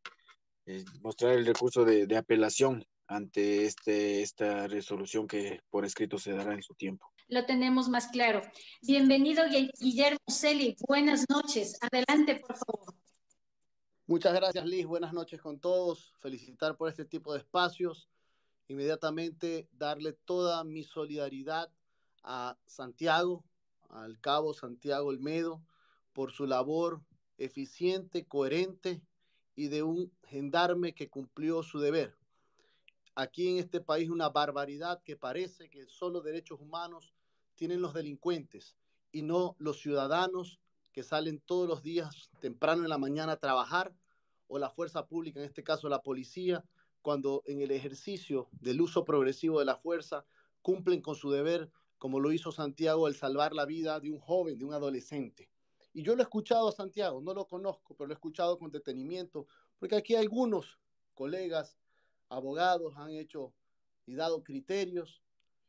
eh, 0.70 0.84
mostrar 1.02 1.32
el 1.32 1.46
recurso 1.46 1.86
de, 1.86 2.18
apelación 2.18 2.86
ante 3.08 3.66
este, 3.66 4.22
esta 4.22 4.68
resolución 4.68 5.26
que 5.26 5.62
por 5.70 5.86
escrito 5.86 6.20
se 6.20 6.34
dará 6.34 6.54
en 6.54 6.62
su 6.62 6.74
tiempo. 6.76 7.10
Lo 7.30 7.46
tenemos 7.46 7.88
más 7.88 8.08
claro. 8.08 8.42
Bienvenido, 8.82 9.44
Guillermo 9.80 10.20
Celi. 10.28 10.76
Buenas 10.86 11.26
noches. 11.30 11.80
Adelante, 11.82 12.42
por 12.46 12.58
favor. 12.58 12.96
Muchas 14.08 14.34
gracias, 14.34 14.66
Liz. 14.66 14.86
Buenas 14.86 15.14
noches 15.14 15.42
con 15.42 15.58
todos. 15.58 16.14
Felicitar 16.20 16.76
por 16.76 16.90
este 16.90 17.06
tipo 17.06 17.32
de 17.32 17.40
espacios. 17.40 18.10
Inmediatamente 18.68 19.70
darle 19.72 20.12
toda 20.26 20.66
mi 20.66 20.84
solidaridad 20.84 21.72
a 22.24 22.58
Santiago, 22.66 23.46
al 23.88 24.20
cabo 24.20 24.54
Santiago 24.54 25.08
Olmedo, 25.08 25.64
por 26.12 26.34
su 26.34 26.46
labor 26.46 27.02
eficiente, 27.38 28.26
coherente 28.26 29.02
y 29.58 29.70
de 29.70 29.82
un 29.82 30.14
gendarme 30.30 30.94
que 30.94 31.10
cumplió 31.10 31.64
su 31.64 31.80
deber. 31.80 32.16
Aquí 33.16 33.50
en 33.50 33.58
este 33.58 33.82
país 33.82 34.10
una 34.10 34.30
barbaridad 34.30 35.02
que 35.04 35.18
parece 35.18 35.68
que 35.68 35.88
solo 35.88 36.22
derechos 36.22 36.62
humanos 36.62 37.16
tienen 37.56 37.82
los 37.82 37.96
delincuentes 37.96 38.76
y 39.12 39.24
no 39.24 39.56
los 39.58 39.80
ciudadanos 39.80 40.60
que 40.94 41.02
salen 41.02 41.40
todos 41.40 41.68
los 41.68 41.82
días 41.82 42.30
temprano 42.40 42.84
en 42.84 42.90
la 42.90 43.00
mañana 43.00 43.34
a 43.34 43.40
trabajar 43.40 43.96
o 44.48 44.60
la 44.60 44.70
fuerza 44.70 45.08
pública, 45.08 45.40
en 45.40 45.48
este 45.48 45.64
caso 45.64 45.90
la 45.90 46.04
policía, 46.04 46.64
cuando 47.02 47.42
en 47.48 47.60
el 47.62 47.72
ejercicio 47.72 48.50
del 48.62 48.80
uso 48.80 49.06
progresivo 49.06 49.58
de 49.58 49.66
la 49.66 49.76
fuerza 49.76 50.24
cumplen 50.62 51.02
con 51.02 51.16
su 51.16 51.32
deber, 51.32 51.72
como 51.98 52.20
lo 52.20 52.32
hizo 52.32 52.52
Santiago, 52.52 53.08
el 53.08 53.16
salvar 53.16 53.54
la 53.54 53.66
vida 53.66 54.00
de 54.00 54.12
un 54.12 54.20
joven, 54.20 54.60
de 54.60 54.66
un 54.66 54.76
adolescente. 54.76 55.50
Y 55.98 56.04
yo 56.04 56.16
lo 56.16 56.22
he 56.22 56.26
escuchado 56.26 56.68
a 56.68 56.72
Santiago, 56.72 57.22
no 57.22 57.34
lo 57.34 57.48
conozco, 57.48 57.96
pero 57.96 58.06
lo 58.06 58.14
he 58.14 58.20
escuchado 58.20 58.60
con 58.60 58.70
detenimiento, 58.70 59.48
porque 59.80 59.96
aquí 59.96 60.14
algunos 60.14 60.78
colegas, 61.16 61.76
abogados 62.30 62.94
han 62.98 63.10
hecho 63.10 63.52
y 64.06 64.14
dado 64.14 64.44
criterios 64.44 65.24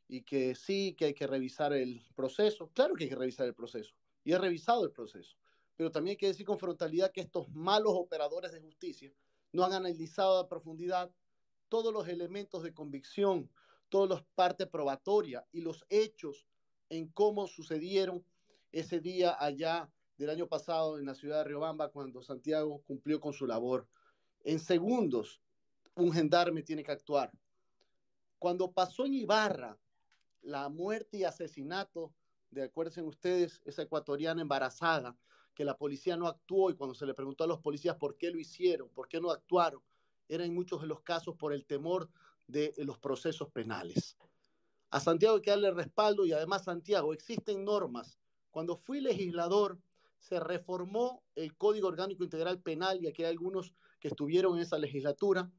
y 0.07 0.25
que 0.25 0.55
sí, 0.55 0.95
que 0.99 1.07
hay 1.07 1.15
que 1.15 1.27
revisar 1.27 1.73
el 1.73 2.05
proceso. 2.15 2.69
Claro 2.75 2.95
que 2.95 3.05
hay 3.05 3.09
que 3.09 3.17
revisar 3.17 3.47
el 3.47 3.55
proceso 3.55 3.95
y 4.23 4.33
he 4.33 4.39
revisado 4.39 4.85
el 4.85 4.93
proceso, 4.93 5.35
pero 5.77 5.91
también 5.91 6.13
hay 6.13 6.19
que 6.19 6.27
decir 6.27 6.45
con 6.45 6.59
frontalidad 6.59 7.11
que 7.11 7.23
estos 7.23 7.49
malos 7.55 7.95
operadores 7.97 8.53
de 8.53 8.61
justicia 8.61 9.11
no 9.55 9.65
han 9.65 9.73
analizado 9.73 10.41
a 10.41 10.47
profundidad 10.47 11.11
todos 11.71 11.91
los 11.91 12.07
elementos 12.07 12.63
de 12.63 12.75
convicción, 12.75 13.51
todas 13.89 14.11
las 14.11 14.23
partes 14.35 14.67
probatorias 14.67 15.47
y 15.53 15.63
los 15.63 15.87
hechos 15.89 16.47
en 16.91 17.09
cómo 17.09 17.47
sucedieron 17.47 18.23
ese 18.73 19.01
día 19.01 19.35
allá 19.41 19.91
del 20.19 20.31
año 20.31 20.49
pasado 20.49 20.99
en 20.99 21.07
la 21.07 21.15
ciudad 21.15 21.39
de 21.39 21.45
Riobamba 21.45 21.91
cuando 21.91 22.23
Santiago 22.23 22.83
cumplió 22.87 23.21
con 23.21 23.33
su 23.33 23.47
labor. 23.47 23.87
En 24.45 24.59
segundos, 24.59 25.41
un 25.95 26.13
gendarme 26.13 26.63
tiene 26.63 26.83
que 26.83 26.93
actuar. 26.93 27.31
Cuando 28.39 28.73
pasó 28.73 29.07
en 29.07 29.15
Ibarra 29.15 29.79
la 30.43 30.69
muerte 30.69 31.19
y 31.19 31.25
asesinato 31.25 32.13
de, 32.51 32.65
acuérdense 32.65 33.03
ustedes, 33.03 33.63
esa 33.65 33.83
ecuatoriana 33.83 34.43
embarazada, 34.43 35.17
que 35.55 35.65
la 35.65 35.77
policía 35.77 36.17
no 36.17 36.29
actuó 36.29 36.71
y 36.71 36.75
cuando 36.75 36.95
se 36.95 37.07
le 37.07 37.15
preguntó 37.15 37.45
a 37.45 37.49
los 37.49 37.61
policías 37.61 37.97
por 37.97 38.17
qué 38.17 38.31
lo 38.31 38.39
hicieron, 38.39 38.89
por 38.91 39.09
qué 39.09 39.21
no 39.21 39.31
actuaron, 39.31 39.83
era 40.29 40.45
en 40.45 40.55
muchos 40.55 40.81
de 40.81 40.87
los 40.87 41.01
casos 41.01 41.37
por 41.37 41.53
el 41.53 41.65
temor 41.65 42.09
de 42.47 42.73
los 42.79 42.99
procesos 42.99 43.51
penales. 43.51 44.17
A 44.91 45.01
Santiago 45.01 45.37
hay 45.37 45.43
que 45.43 45.51
darle 45.51 45.71
respaldo 45.71 46.25
y 46.27 46.33
además 46.33 46.65
Santiago, 46.65 47.13
existen 47.13 47.65
normas. 47.65 48.19
Cuando 48.51 48.77
fui 48.77 49.01
legislador, 49.01 49.79
se 50.19 50.41
reformó 50.41 51.23
el 51.35 51.57
Código 51.57 51.89
Orgánico 51.89 52.25
Integral 52.25 52.61
Penal, 52.61 53.03
y 53.03 53.07
aquí 53.07 53.23
hay 53.23 53.31
algunos 53.31 53.73
que 54.01 54.09
estuvieron 54.09 54.57
en 54.57 54.63
esa 54.63 54.79
legislatura, 54.79 55.51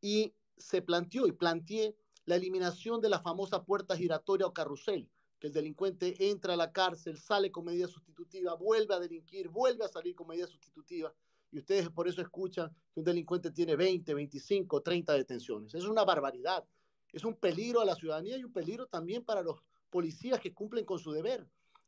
y 0.00 0.34
se 0.56 0.82
planteó 0.82 1.26
y 1.26 1.32
planteé 1.32 1.96
la 2.24 2.36
eliminación 2.36 3.00
de 3.00 3.08
la 3.08 3.20
famosa 3.20 3.64
puerta 3.64 3.96
giratoria 3.96 4.46
o 4.46 4.52
carrusel, 4.52 5.08
que 5.38 5.48
el 5.48 5.52
delincuente 5.52 6.30
entra 6.30 6.54
a 6.54 6.56
la 6.56 6.72
cárcel, 6.72 7.18
sale 7.18 7.50
con 7.50 7.64
medida 7.64 7.88
sustitutiva, 7.88 8.54
vuelve 8.54 8.94
a 8.94 9.00
delinquir, 9.00 9.48
vuelve 9.48 9.84
a 9.84 9.88
salir 9.88 10.14
con 10.14 10.28
medida 10.28 10.46
sustitutiva, 10.46 11.12
y 11.52 11.58
ustedes 11.58 11.90
por 11.90 12.08
eso 12.08 12.22
escuchan 12.22 12.74
que 12.92 13.00
un 13.00 13.04
delincuente 13.04 13.50
tiene 13.50 13.76
20, 13.76 14.14
25, 14.14 14.80
30 14.80 15.12
detenciones. 15.12 15.74
Es 15.74 15.84
una 15.84 16.02
barbaridad. 16.02 16.64
Es 17.12 17.24
un 17.24 17.36
peligro 17.36 17.82
a 17.82 17.84
la 17.84 17.94
ciudadanía 17.94 18.38
y 18.38 18.44
un 18.44 18.52
peligro 18.52 18.86
también 18.86 19.22
para 19.22 19.42
los 19.42 19.62
policías 19.90 20.40
que 20.40 20.54
cumplen 20.54 20.86
con 20.86 20.98
su 20.98 21.12
deber. 21.12 21.46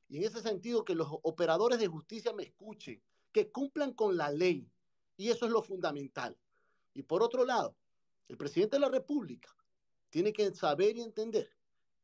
Y 0.08 0.18
en 0.18 0.24
ese 0.24 0.40
sentido, 0.40 0.84
que 0.84 0.94
los 0.94 1.08
operadores 1.22 1.78
de 1.78 1.88
justicia 1.88 2.32
me 2.32 2.44
escuchen, 2.44 3.02
que 3.32 3.50
cumplan 3.50 3.92
con 3.92 4.16
la 4.16 4.30
ley. 4.30 4.70
Y 5.16 5.30
eso 5.30 5.46
es 5.46 5.52
lo 5.52 5.62
fundamental. 5.62 6.38
Y 6.92 7.02
por 7.02 7.22
otro 7.22 7.44
lado, 7.44 7.76
el 8.28 8.36
presidente 8.36 8.76
de 8.76 8.80
la 8.80 8.88
República 8.88 9.54
tiene 10.10 10.32
que 10.32 10.54
saber 10.54 10.96
y 10.96 11.02
entender 11.02 11.50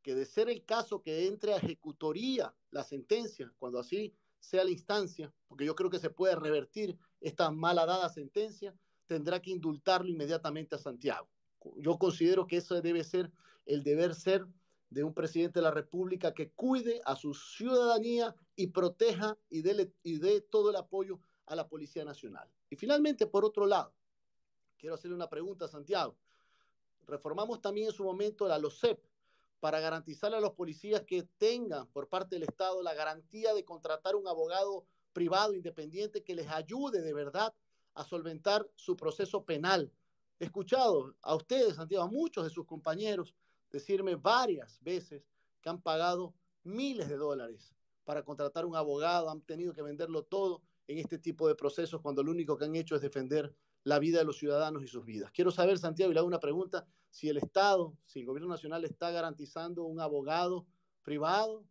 que 0.03 0.15
de 0.15 0.25
ser 0.25 0.49
el 0.49 0.65
caso 0.65 1.03
que 1.03 1.27
entre 1.27 1.53
a 1.53 1.59
ejecutoría 1.59 2.55
la 2.71 2.83
sentencia, 2.83 3.53
cuando 3.59 3.79
así 3.79 4.15
sea 4.39 4.65
la 4.65 4.71
instancia, 4.71 5.33
porque 5.47 5.65
yo 5.65 5.75
creo 5.75 5.91
que 5.91 5.99
se 5.99 6.11
puede 6.11 6.35
revertir 6.35 6.99
esta 7.21 7.51
mala 7.51 7.87
dada 7.87 8.09
sentencia, 8.09 8.75
tendrá 9.07 9.41
que 9.41 9.51
indultarlo 9.51 10.09
inmediatamente 10.09 10.75
a 10.75 10.79
Santiago. 10.79 11.29
Yo 11.77 11.99
considero 11.99 12.47
que 12.47 12.57
eso 12.57 12.81
debe 12.81 13.05
ser 13.05 13.31
el 13.67 13.83
deber 13.83 14.15
ser 14.15 14.47
de 14.91 15.05
un 15.05 15.15
presidente 15.15 15.61
de 15.61 15.65
la 15.65 15.71
República 15.71 16.35
que 16.35 16.51
cuide 16.51 17.01
a 17.05 17.17
su 17.17 17.33
ciudadanía 17.33 18.35
y 18.57 18.69
proteja 18.69 19.39
y 19.49 19.63
dé, 19.63 20.41
todo 20.43 20.71
el 20.71 20.77
apoyo 20.77 21.21
a 21.47 21.55
la 21.55 21.69
Policía 21.69 22.05
Nacional. 22.05 22.49
Y 22.69 22.77
finalmente, 22.77 23.27
por 23.27 23.45
otro 23.45 23.67
lado, 23.67 23.93
quiero 24.79 24.97
hacerle 24.97 25.17
una 25.17 25.29
pregunta 25.29 25.67
a 25.67 25.69
Santiago. 25.69 26.17
Reformamos 27.07 27.61
también 27.61 27.89
en 27.89 27.93
su 27.93 28.05
momento 28.05 28.47
la 28.47 28.59
LOCEP, 28.59 29.01
para 29.61 29.79
garantizarle 29.79 30.39
a 30.39 30.41
los 30.41 30.53
policías 30.53 31.03
que 31.03 31.23
tengan 31.39 31.87
por 31.89 32.09
parte 32.09 32.37
del 32.37 32.45
Estado 32.45 32.83
la 32.83 32.95
garantía 32.95 33.53
de 33.53 33.65
contratar 33.65 34.17
un 34.17 34.27
abogado 34.27 34.87
privado 35.13 35.55
independiente 35.55 36.25
que 36.25 36.35
les 36.35 36.49
ayude 36.49 37.03
de 37.03 37.13
verdad 37.13 37.53
a 37.95 38.05
solventar 38.05 38.67
su 38.75 38.97
proceso 38.97 39.45
penal. 39.45 39.93
He 40.39 40.47
escuchado 40.47 41.15
a 41.21 41.35
ustedes, 41.35 41.77
Santiago, 41.77 42.05
a 42.05 42.11
muchos 42.11 42.45
de 42.45 42.51
sus 42.51 42.65
compañeros 42.65 43.35
decirme 43.71 44.17
varias 44.17 44.81
veces 44.83 45.29
que 45.61 45.69
han 45.69 45.81
pagado 45.81 46.35
miles 46.63 47.09
de 47.09 47.17
dólares 47.17 47.75
para 48.05 48.25
contratar 48.25 48.67
un 48.67 48.77
abogado, 48.77 49.31
han 49.31 49.43
tenido 49.43 49.73
que 49.73 49.83
venderlo 49.83 50.25
todo 50.25 50.63
en 50.87 50.99
este 50.99 51.19
tipo 51.19 51.47
de 51.47 51.55
procesos 51.55 52.01
cuando 52.01 52.23
lo 52.23 52.33
único 52.33 52.57
que 52.57 52.65
han 52.65 52.75
hecho 52.75 52.97
es 52.97 53.03
defender 53.03 53.55
la 53.85 53.99
vida 53.99 54.19
de 54.19 54.25
los 54.25 54.39
ciudadanos 54.39 54.83
y 54.83 54.89
sus 54.89 55.05
vidas. 55.05 55.31
Quiero 55.31 55.51
saber, 55.51 55.79
Santiago, 55.79 56.11
y 56.11 56.15
le 56.15 56.19
hago 56.19 56.29
una 56.29 56.41
pregunta, 56.41 56.87
si 57.09 57.29
el 57.29 57.39
Estado, 57.39 57.97
si 58.05 58.21
el 58.21 58.27
gobierno 58.27 58.49
nacional 58.49 58.85
está 58.85 59.11
garantizando 59.11 59.85
un 59.85 60.01
abogado 60.01 60.67
privado 61.03 61.65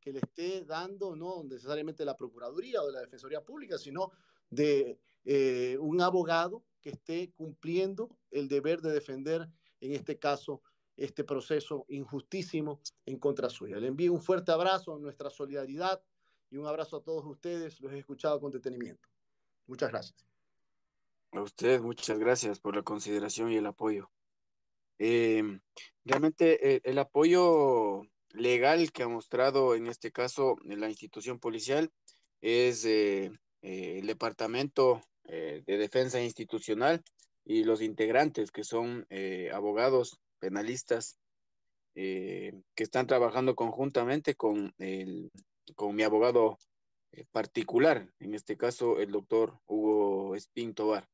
que 0.00 0.12
le 0.12 0.20
esté 0.20 0.64
dando, 0.64 1.16
no 1.16 1.44
necesariamente 1.44 2.04
la 2.04 2.16
Procuraduría 2.16 2.82
o 2.82 2.90
la 2.90 3.00
Defensoría 3.00 3.42
Pública, 3.42 3.78
sino 3.78 4.12
de 4.50 4.98
eh, 5.24 5.78
un 5.80 6.00
abogado 6.00 6.64
que 6.80 6.90
esté 6.90 7.32
cumpliendo 7.32 8.10
el 8.30 8.48
deber 8.48 8.82
de 8.82 8.92
defender, 8.92 9.48
en 9.80 9.92
este 9.92 10.18
caso, 10.18 10.62
este 10.96 11.24
proceso 11.24 11.84
injustísimo 11.88 12.80
en 13.04 13.18
contra 13.18 13.50
suya. 13.50 13.78
Le 13.78 13.88
envío 13.88 14.12
un 14.12 14.20
fuerte 14.20 14.52
abrazo, 14.52 14.98
nuestra 14.98 15.30
solidaridad 15.30 16.02
y 16.50 16.56
un 16.56 16.66
abrazo 16.66 16.98
a 16.98 17.02
todos 17.02 17.24
ustedes. 17.24 17.80
Los 17.80 17.92
he 17.92 17.98
escuchado 17.98 18.40
con 18.40 18.52
detenimiento. 18.52 19.08
Muchas 19.66 19.90
gracias. 19.90 20.26
A 21.32 21.42
usted, 21.42 21.80
muchas 21.80 22.18
gracias 22.18 22.60
por 22.60 22.76
la 22.76 22.82
consideración 22.82 23.50
y 23.50 23.56
el 23.56 23.66
apoyo. 23.66 24.10
Em, 24.98 25.60
realmente 26.04 26.76
eh, 26.76 26.80
el, 26.84 26.98
apoyo 26.98 28.02
legal 28.30 28.92
que 28.92 29.02
ha 29.02 29.08
mostrado 29.08 29.74
en 29.74 29.88
este 29.88 30.12
caso 30.12 30.56
la 30.64 30.88
institución 30.88 31.40
policial 31.40 31.90
es 32.40 32.84
eh, 32.84 33.32
eh, 33.62 33.98
el 33.98 34.06
Departamento 34.06 35.00
de 35.24 35.62
Defensa 35.66 36.20
Institucional 36.20 37.02
y 37.46 37.64
los 37.64 37.80
integrantes 37.80 38.50
que 38.50 38.62
son 38.62 39.06
abogados 39.54 40.20
penalistas 40.44 41.18
que 41.94 42.62
están 42.76 43.06
trabajando 43.06 43.54
conjuntamente 43.54 44.34
con, 44.34 44.74
el, 44.78 45.30
con 45.76 45.94
mi 45.94 46.02
abogado 46.02 46.58
particular, 47.30 48.10
en 48.18 48.34
este 48.34 48.56
caso 48.56 48.98
el 48.98 49.12
doctor 49.12 49.58
Hugo 49.66 50.34
Espín 50.34 50.74
Tobar. 50.74 51.08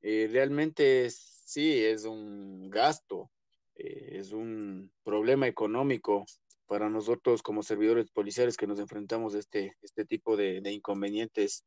Eh, 0.00 0.28
realmente 0.30 1.08
sí 1.10 1.84
es 1.84 2.04
un 2.04 2.68
gasto, 2.70 3.30
eh, 3.76 4.18
es 4.18 4.32
un 4.32 4.90
problema 5.04 5.46
económico 5.46 6.26
para 6.66 6.90
nosotros 6.90 7.42
como 7.42 7.62
servidores 7.62 8.10
policiales 8.10 8.56
que 8.56 8.66
nos 8.66 8.80
enfrentamos 8.80 9.34
a 9.34 9.38
este, 9.38 9.76
este 9.80 10.04
tipo 10.04 10.36
de, 10.36 10.60
inconvenientes 10.72 11.64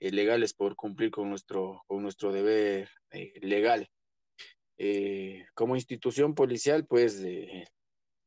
eh, 0.00 0.10
legales 0.10 0.52
por 0.52 0.74
cumplir 0.74 1.12
con 1.12 1.30
nuestro, 1.30 1.82
con 1.86 2.02
nuestro 2.02 2.32
deber 2.32 2.88
legal. 3.40 3.88
Como 5.54 5.74
institución 5.74 6.34
policial, 6.34 6.86
pues 6.86 7.22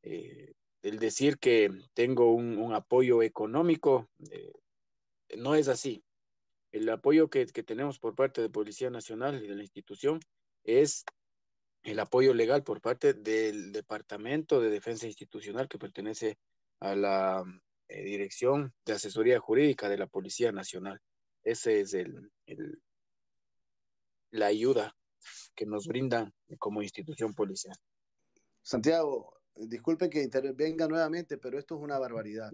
el 0.01 0.99
decir 0.99 1.37
que 1.37 1.69
tengo 1.93 2.33
un, 2.33 2.73
apoyo 2.73 3.21
económico 3.21 4.09
no 5.37 5.55
es 5.55 5.67
así 5.67 6.03
el 6.71 6.89
apoyo 6.89 7.29
que, 7.29 7.45
tenemos 7.45 7.99
por 7.99 8.15
parte 8.15 8.41
de 8.41 8.49
Policía 8.49 8.89
Nacional 8.89 9.43
y 9.43 9.47
de 9.47 9.55
la 9.55 9.63
institución 9.63 10.19
es 10.63 11.03
el 11.83 11.99
apoyo 11.99 12.33
legal 12.33 12.63
por 12.63 12.81
parte 12.81 13.13
del 13.13 13.71
Departamento 13.71 14.59
de 14.59 14.69
Defensa 14.69 15.07
Institucional 15.07 15.67
que 15.67 15.79
pertenece 15.79 16.37
a 16.79 16.95
la 16.95 17.43
eh, 17.87 18.03
Dirección 18.03 18.73
de 18.85 18.93
Asesoría 18.93 19.39
Jurídica 19.39 19.89
de 19.89 19.97
la 19.97 20.07
Policía 20.07 20.51
Nacional. 20.51 20.99
Ese 21.43 21.81
es 21.81 21.93
el, 21.93 22.29
la 24.31 24.47
ayuda 24.47 24.95
que 25.59 25.65
nos 25.65 25.87
brindan 25.87 26.33
como 26.57 26.81
institución 26.81 27.33
policial. 27.33 27.75
Santiago, 28.61 29.41
disculpe 29.55 30.09
que 30.09 30.23
intervenga 30.23 30.87
nuevamente, 30.87 31.37
pero 31.37 31.59
esto 31.59 31.75
es 31.75 31.81
una 31.81 31.99
barbaridad 31.99 32.49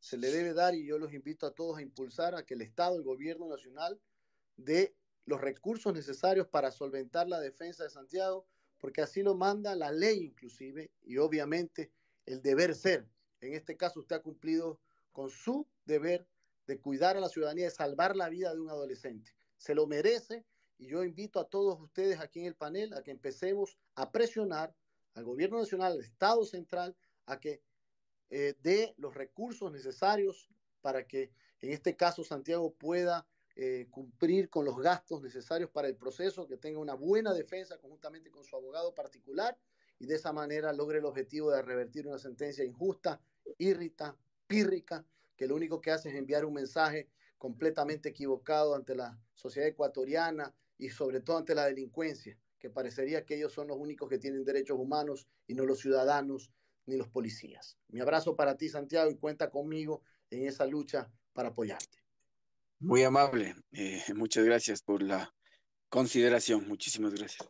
se 0.00 0.16
le 0.16 0.32
debe 0.32 0.54
dar 0.54 0.74
y 0.74 0.86
yo 0.86 0.98
los 0.98 1.12
invito 1.12 1.46
a 1.46 1.52
todos 1.52 1.78
a 1.78 1.82
impulsar 1.82 2.34
a 2.34 2.44
que 2.44 2.54
el 2.54 2.62
Estado, 2.62 2.96
el 2.96 3.02
gobierno 3.02 3.46
nacional, 3.46 4.00
dé 4.56 4.96
los 5.26 5.40
recursos 5.40 5.92
necesarios 5.94 6.48
para 6.48 6.70
solventar 6.70 7.28
la 7.28 7.38
defensa 7.38 7.84
de 7.84 7.90
Santiago, 7.90 8.46
porque 8.78 9.02
así 9.02 9.22
lo 9.22 9.34
manda 9.34 9.76
la 9.76 9.92
ley 9.92 10.24
inclusive 10.24 10.90
y 11.02 11.18
obviamente 11.18 11.92
el 12.24 12.40
deber 12.40 12.74
ser. 12.74 13.06
En 13.42 13.54
este 13.54 13.76
caso 13.76 14.00
usted 14.00 14.16
ha 14.16 14.22
cumplido 14.22 14.80
con 15.12 15.28
su 15.30 15.68
deber 15.84 16.26
de 16.66 16.80
cuidar 16.80 17.16
a 17.16 17.20
la 17.20 17.28
ciudadanía, 17.28 17.66
de 17.66 17.70
salvar 17.70 18.16
la 18.16 18.30
vida 18.30 18.54
de 18.54 18.60
un 18.60 18.70
adolescente. 18.70 19.34
Se 19.58 19.74
lo 19.74 19.86
merece 19.86 20.46
y 20.80 20.86
yo 20.86 21.04
invito 21.04 21.38
a 21.38 21.44
todos 21.44 21.78
ustedes 21.78 22.18
aquí 22.20 22.40
en 22.40 22.46
el 22.46 22.54
panel 22.54 22.94
a 22.94 23.02
que 23.02 23.10
empecemos 23.10 23.78
a 23.96 24.10
presionar 24.10 24.74
al 25.12 25.24
gobierno 25.24 25.58
nacional, 25.58 25.92
al 25.92 26.00
Estado 26.00 26.42
central, 26.46 26.96
a 27.26 27.38
que 27.38 27.62
eh, 28.30 28.54
de 28.62 28.94
los 28.96 29.14
recursos 29.14 29.70
necesarios 29.70 30.48
para 30.80 31.06
que 31.06 31.30
en 31.60 31.72
este 31.72 31.96
caso 31.96 32.24
Santiago 32.24 32.72
pueda 32.72 33.28
eh, 33.56 33.88
cumplir 33.90 34.48
con 34.48 34.64
los 34.64 34.78
gastos 34.78 35.20
necesarios 35.20 35.68
para 35.68 35.86
el 35.86 35.96
proceso, 35.96 36.46
que 36.46 36.56
tenga 36.56 36.78
una 36.78 36.94
buena 36.94 37.34
defensa 37.34 37.76
conjuntamente 37.76 38.30
con 38.30 38.44
su 38.44 38.56
abogado 38.56 38.94
particular 38.94 39.58
y 39.98 40.06
de 40.06 40.14
esa 40.14 40.32
manera 40.32 40.72
logre 40.72 41.00
el 41.00 41.04
objetivo 41.04 41.50
de 41.50 41.60
revertir 41.60 42.06
una 42.06 42.18
sentencia 42.18 42.64
injusta, 42.64 43.20
irrita, 43.58 44.16
pírrica, 44.46 45.04
que 45.36 45.46
lo 45.46 45.56
único 45.56 45.82
que 45.82 45.90
hace 45.90 46.08
es 46.08 46.14
enviar 46.14 46.46
un 46.46 46.54
mensaje 46.54 47.10
completamente 47.36 48.08
equivocado 48.08 48.74
ante 48.74 48.94
la 48.94 49.18
sociedad 49.34 49.68
ecuatoriana 49.68 50.54
y 50.80 50.88
sobre 50.88 51.20
todo 51.20 51.38
ante 51.38 51.54
la 51.54 51.66
delincuencia, 51.66 52.36
que 52.58 52.70
parecería 52.70 53.24
que 53.24 53.36
ellos 53.36 53.52
son 53.52 53.68
los 53.68 53.76
únicos 53.78 54.08
que 54.08 54.18
tienen 54.18 54.44
derechos 54.44 54.78
humanos 54.78 55.28
y 55.46 55.54
no 55.54 55.64
los 55.64 55.80
ciudadanos 55.80 56.50
ni 56.86 56.96
los 56.96 57.08
policías. 57.08 57.78
Mi 57.88 58.00
abrazo 58.00 58.34
para 58.34 58.56
ti, 58.56 58.68
Santiago, 58.68 59.10
y 59.10 59.16
cuenta 59.16 59.50
conmigo 59.50 60.02
en 60.30 60.46
esa 60.46 60.66
lucha 60.66 61.10
para 61.32 61.50
apoyarte. 61.50 61.98
Muy 62.80 63.02
amable. 63.02 63.54
Eh, 63.72 64.02
muchas 64.14 64.44
gracias 64.44 64.82
por 64.82 65.02
la 65.02 65.32
consideración. 65.88 66.66
Muchísimas 66.66 67.14
gracias. 67.14 67.48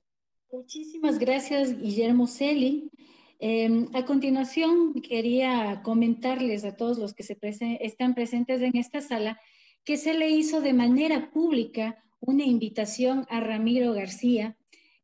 Muchísimas 0.52 1.18
gracias, 1.18 1.78
Guillermo 1.78 2.26
Celi. 2.26 2.90
Em, 3.38 3.88
a 3.94 4.04
continuación, 4.04 4.94
quería 4.94 5.80
comentarles 5.84 6.64
a 6.64 6.76
todos 6.76 6.98
los 6.98 7.14
que 7.14 7.22
se 7.22 7.38
están 7.80 8.14
presentes 8.14 8.60
en 8.60 8.76
esta 8.76 9.00
sala 9.00 9.40
que 9.84 9.96
se 9.96 10.14
le 10.14 10.28
hizo 10.28 10.60
de 10.60 10.72
manera 10.72 11.30
pública 11.30 12.04
una 12.20 12.44
invitación 12.44 13.26
a 13.28 13.40
Ramiro 13.40 13.92
García 13.92 14.56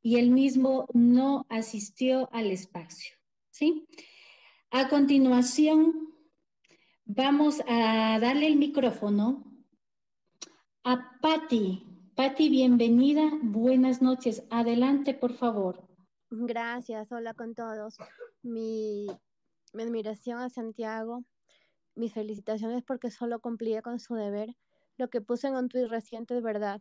y 0.03 0.19
él 0.19 0.31
mismo 0.31 0.87
no 0.93 1.47
asistió 1.49 2.29
al 2.33 2.51
espacio. 2.51 3.17
¿sí? 3.51 3.89
A 4.71 4.89
continuación, 4.89 6.15
vamos 7.05 7.61
a 7.67 8.19
darle 8.21 8.47
el 8.47 8.57
micrófono 8.57 9.45
a 10.85 11.19
Patti. 11.21 11.83
Patti, 12.15 12.49
bienvenida. 12.49 13.31
Buenas 13.43 14.01
noches. 14.03 14.45
Adelante, 14.51 15.15
por 15.15 15.33
favor. 15.33 15.87
Gracias. 16.31 17.11
Hola 17.13 17.35
con 17.35 17.55
todos. 17.55 17.97
Mi, 18.43 19.07
admiración 19.75 20.39
a 20.41 20.49
Santiago. 20.49 21.25
Mis 21.95 22.13
felicitaciones 22.13 22.83
porque 22.85 23.11
solo 23.11 23.41
cumplía 23.41 23.83
con 23.83 23.99
su 23.99 24.15
deber. 24.15 24.55
Lo 24.97 25.09
que 25.09 25.21
puse 25.21 25.49
en 25.49 25.57
un 25.57 25.69
tuit 25.69 25.89
reciente 25.89 26.37
es 26.37 26.43
verdad. 26.43 26.81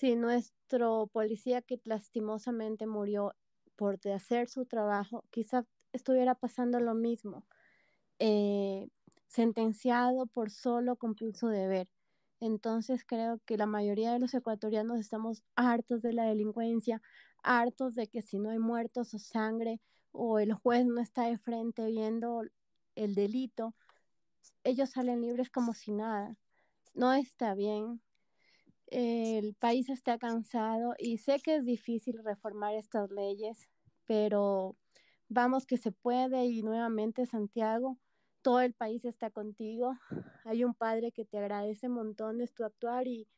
Si 0.00 0.16
nuestro 0.16 1.08
policía 1.08 1.60
que 1.60 1.78
lastimosamente 1.84 2.86
murió 2.86 3.34
por 3.76 3.98
hacer 4.08 4.48
su 4.48 4.64
trabajo, 4.64 5.24
quizá 5.30 5.66
estuviera 5.92 6.34
pasando 6.34 6.80
lo 6.80 6.94
mismo, 6.94 7.44
eh, 8.18 8.88
sentenciado 9.26 10.26
por 10.26 10.50
solo 10.50 10.96
cumplir 10.96 11.34
su 11.36 11.48
deber. 11.48 11.90
Entonces 12.40 13.04
creo 13.04 13.40
que 13.44 13.58
la 13.58 13.66
mayoría 13.66 14.12
de 14.14 14.20
los 14.20 14.32
ecuatorianos 14.32 14.98
estamos 14.98 15.42
hartos 15.54 16.00
de 16.00 16.14
la 16.14 16.24
delincuencia, 16.24 17.02
hartos 17.42 17.94
de 17.94 18.06
que 18.08 18.22
si 18.22 18.38
no 18.38 18.48
hay 18.48 18.58
muertos 18.58 19.12
o 19.12 19.18
sangre 19.18 19.82
o 20.12 20.38
el 20.38 20.54
juez 20.54 20.86
no 20.86 21.02
está 21.02 21.26
de 21.26 21.36
frente 21.36 21.84
viendo 21.84 22.42
el 22.94 23.14
delito, 23.14 23.74
ellos 24.64 24.90
salen 24.90 25.20
libres 25.20 25.50
como 25.50 25.74
si 25.74 25.92
nada. 25.92 26.38
No 26.94 27.12
está 27.12 27.54
bien. 27.54 28.00
El 28.90 29.54
país 29.54 29.88
está 29.88 30.18
cansado 30.18 30.94
y 30.98 31.18
sé 31.18 31.40
que 31.40 31.56
es 31.56 31.64
difícil 31.64 32.22
reformar 32.24 32.74
estas 32.74 33.10
leyes, 33.10 33.68
pero 34.06 34.76
vamos 35.28 35.66
que 35.66 35.76
se 35.76 35.92
puede 35.92 36.46
y 36.46 36.62
nuevamente 36.62 37.26
Santiago, 37.26 37.98
todo 38.42 38.60
el 38.60 38.74
país 38.74 39.04
está 39.04 39.30
contigo. 39.30 39.94
Hay 40.44 40.64
un 40.64 40.74
padre 40.74 41.12
que 41.12 41.24
te 41.24 41.38
agradece 41.38 41.88
montones 41.88 42.52
tu 42.52 42.64
actuar 42.64 43.06
y, 43.06 43.28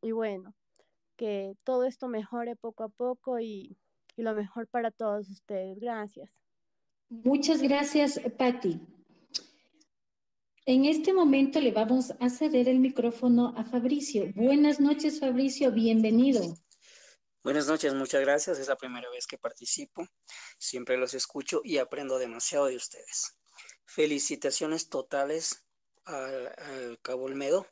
y 0.00 0.12
bueno, 0.12 0.54
que 1.16 1.54
todo 1.64 1.84
esto 1.84 2.08
mejore 2.08 2.56
poco 2.56 2.84
a 2.84 2.88
poco 2.88 3.38
y, 3.40 3.76
y 4.16 4.22
lo 4.22 4.34
mejor 4.34 4.68
para 4.68 4.90
todos 4.90 5.28
ustedes. 5.28 5.78
Gracias. 5.78 6.30
Muchas 7.10 7.62
gracias, 7.62 8.20
Patti. 8.38 8.80
En 10.68 10.84
este 10.84 11.14
momento 11.14 11.62
le 11.62 11.72
vamos 11.72 12.12
a 12.20 12.28
ceder 12.28 12.68
el 12.68 12.78
micrófono 12.78 13.54
a 13.56 13.64
Fabricio. 13.64 14.30
Buenas 14.34 14.80
noches, 14.80 15.18
Fabricio, 15.18 15.72
bienvenido. 15.72 16.42
Buenas 17.42 17.66
noches, 17.66 17.94
muchas 17.94 18.20
gracias. 18.20 18.58
Es 18.58 18.68
la 18.68 18.76
primera 18.76 19.08
vez 19.08 19.26
que 19.26 19.38
participo. 19.38 20.06
Siempre 20.58 20.98
los 20.98 21.14
escucho 21.14 21.62
y 21.64 21.78
aprendo 21.78 22.18
demasiado 22.18 22.66
de 22.66 22.76
ustedes. 22.76 23.38
Felicitaciones 23.86 24.90
totales 24.90 25.64
al, 26.04 26.98
Cabo 27.00 27.24
Olmedo 27.24 27.66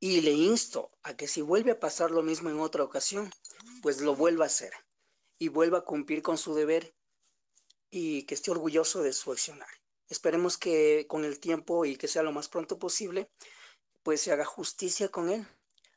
y 0.00 0.22
le 0.22 0.32
insto 0.32 0.90
a 1.02 1.18
que 1.18 1.28
si 1.28 1.42
vuelve 1.42 1.72
a 1.72 1.80
pasar 1.80 2.10
lo 2.10 2.22
mismo 2.22 2.48
en 2.48 2.60
otra 2.60 2.82
ocasión, 2.82 3.30
pues 3.82 4.00
lo 4.00 4.16
vuelva 4.16 4.44
a 4.44 4.46
hacer 4.46 4.72
y 5.36 5.48
vuelva 5.48 5.80
a 5.80 5.84
cumplir 5.84 6.22
con 6.22 6.38
su 6.38 6.54
deber 6.54 6.94
y 7.90 8.22
que 8.22 8.34
esté 8.34 8.50
orgulloso 8.50 9.02
de 9.02 9.12
su 9.12 9.32
accionar. 9.32 9.68
Esperemos 10.08 10.56
que 10.56 11.06
con 11.06 11.24
el 11.24 11.38
tiempo 11.38 11.84
y 11.84 11.96
que 11.96 12.08
sea 12.08 12.22
lo 12.22 12.32
más 12.32 12.48
pronto 12.48 12.78
posible, 12.78 13.30
pues 14.02 14.22
se 14.22 14.32
haga 14.32 14.44
justicia 14.44 15.10
con 15.10 15.28
él 15.28 15.46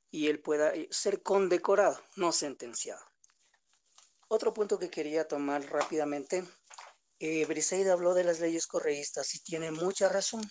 y 0.09 0.27
él 0.27 0.41
pueda 0.41 0.75
eh, 0.75 0.89
ser 0.91 1.23
condecorado, 1.23 2.01
no 2.17 2.33
sentenciado. 2.33 3.01
Otro 4.27 4.53
punto 4.53 4.77
que 4.77 4.89
quería 4.89 5.27
tomar 5.27 5.63
rápidamente, 5.71 6.43
eh, 7.19 7.45
Briseida 7.45 7.93
habló 7.93 8.13
de 8.13 8.25
las 8.25 8.39
leyes 8.39 8.67
correístas 8.67 9.33
y 9.35 9.39
tiene 9.39 9.71
mucha 9.71 10.09
razón. 10.09 10.43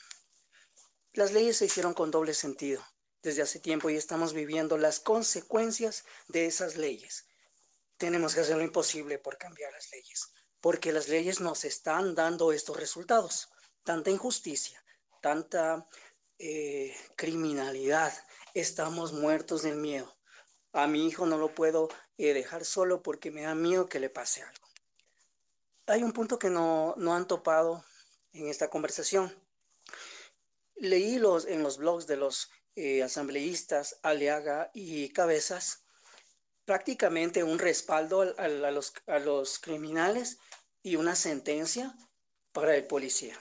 Las 1.12 1.32
leyes 1.32 1.58
se 1.58 1.66
hicieron 1.66 1.92
con 1.92 2.10
doble 2.10 2.32
sentido 2.32 2.82
desde 3.22 3.42
hace 3.42 3.58
tiempo 3.58 3.90
y 3.90 3.96
estamos 3.96 4.32
viviendo 4.32 4.78
las 4.78 5.00
consecuencias 5.00 6.04
de 6.28 6.46
esas 6.46 6.76
leyes. 6.76 7.26
Tenemos 7.98 8.34
que 8.34 8.40
hacer 8.40 8.56
lo 8.56 8.64
imposible 8.64 9.18
por 9.18 9.36
cambiar 9.36 9.72
las 9.72 9.90
leyes 9.90 10.32
porque 10.60 10.92
las 10.92 11.08
leyes 11.08 11.40
nos 11.40 11.64
están 11.64 12.14
dando 12.14 12.52
estos 12.52 12.76
resultados. 12.76 13.48
Tanta 13.84 14.10
injusticia, 14.10 14.82
tanta 15.20 15.86
eh, 16.38 16.94
criminalidad, 17.16 18.12
estamos 18.54 19.12
muertos 19.12 19.62
del 19.62 19.76
miedo. 19.76 20.16
A 20.72 20.86
mi 20.86 21.06
hijo 21.06 21.26
no 21.26 21.38
lo 21.38 21.54
puedo 21.54 21.88
eh, 22.18 22.32
dejar 22.32 22.64
solo 22.64 23.02
porque 23.02 23.30
me 23.30 23.42
da 23.42 23.54
miedo 23.54 23.88
que 23.88 24.00
le 24.00 24.10
pase 24.10 24.42
algo. 24.42 24.68
Hay 25.86 26.02
un 26.02 26.12
punto 26.12 26.38
que 26.38 26.50
no, 26.50 26.94
no 26.96 27.14
han 27.14 27.26
topado 27.26 27.84
en 28.32 28.48
esta 28.48 28.70
conversación. 28.70 29.34
Leí 30.76 31.18
los, 31.18 31.46
en 31.46 31.62
los 31.62 31.78
blogs 31.78 32.06
de 32.06 32.16
los 32.16 32.50
eh, 32.76 33.02
asambleístas 33.02 33.98
Aliaga 34.02 34.70
y 34.72 35.08
Cabezas 35.10 35.82
prácticamente 36.64 37.42
un 37.42 37.58
respaldo 37.58 38.32
a, 38.38 38.48
los, 38.48 38.92
a 39.08 39.18
los 39.18 39.58
criminales 39.58 40.38
y 40.82 40.96
una 40.96 41.14
sentencia 41.14 41.94
para 42.52 42.76
el 42.76 42.86
policía. 42.86 43.38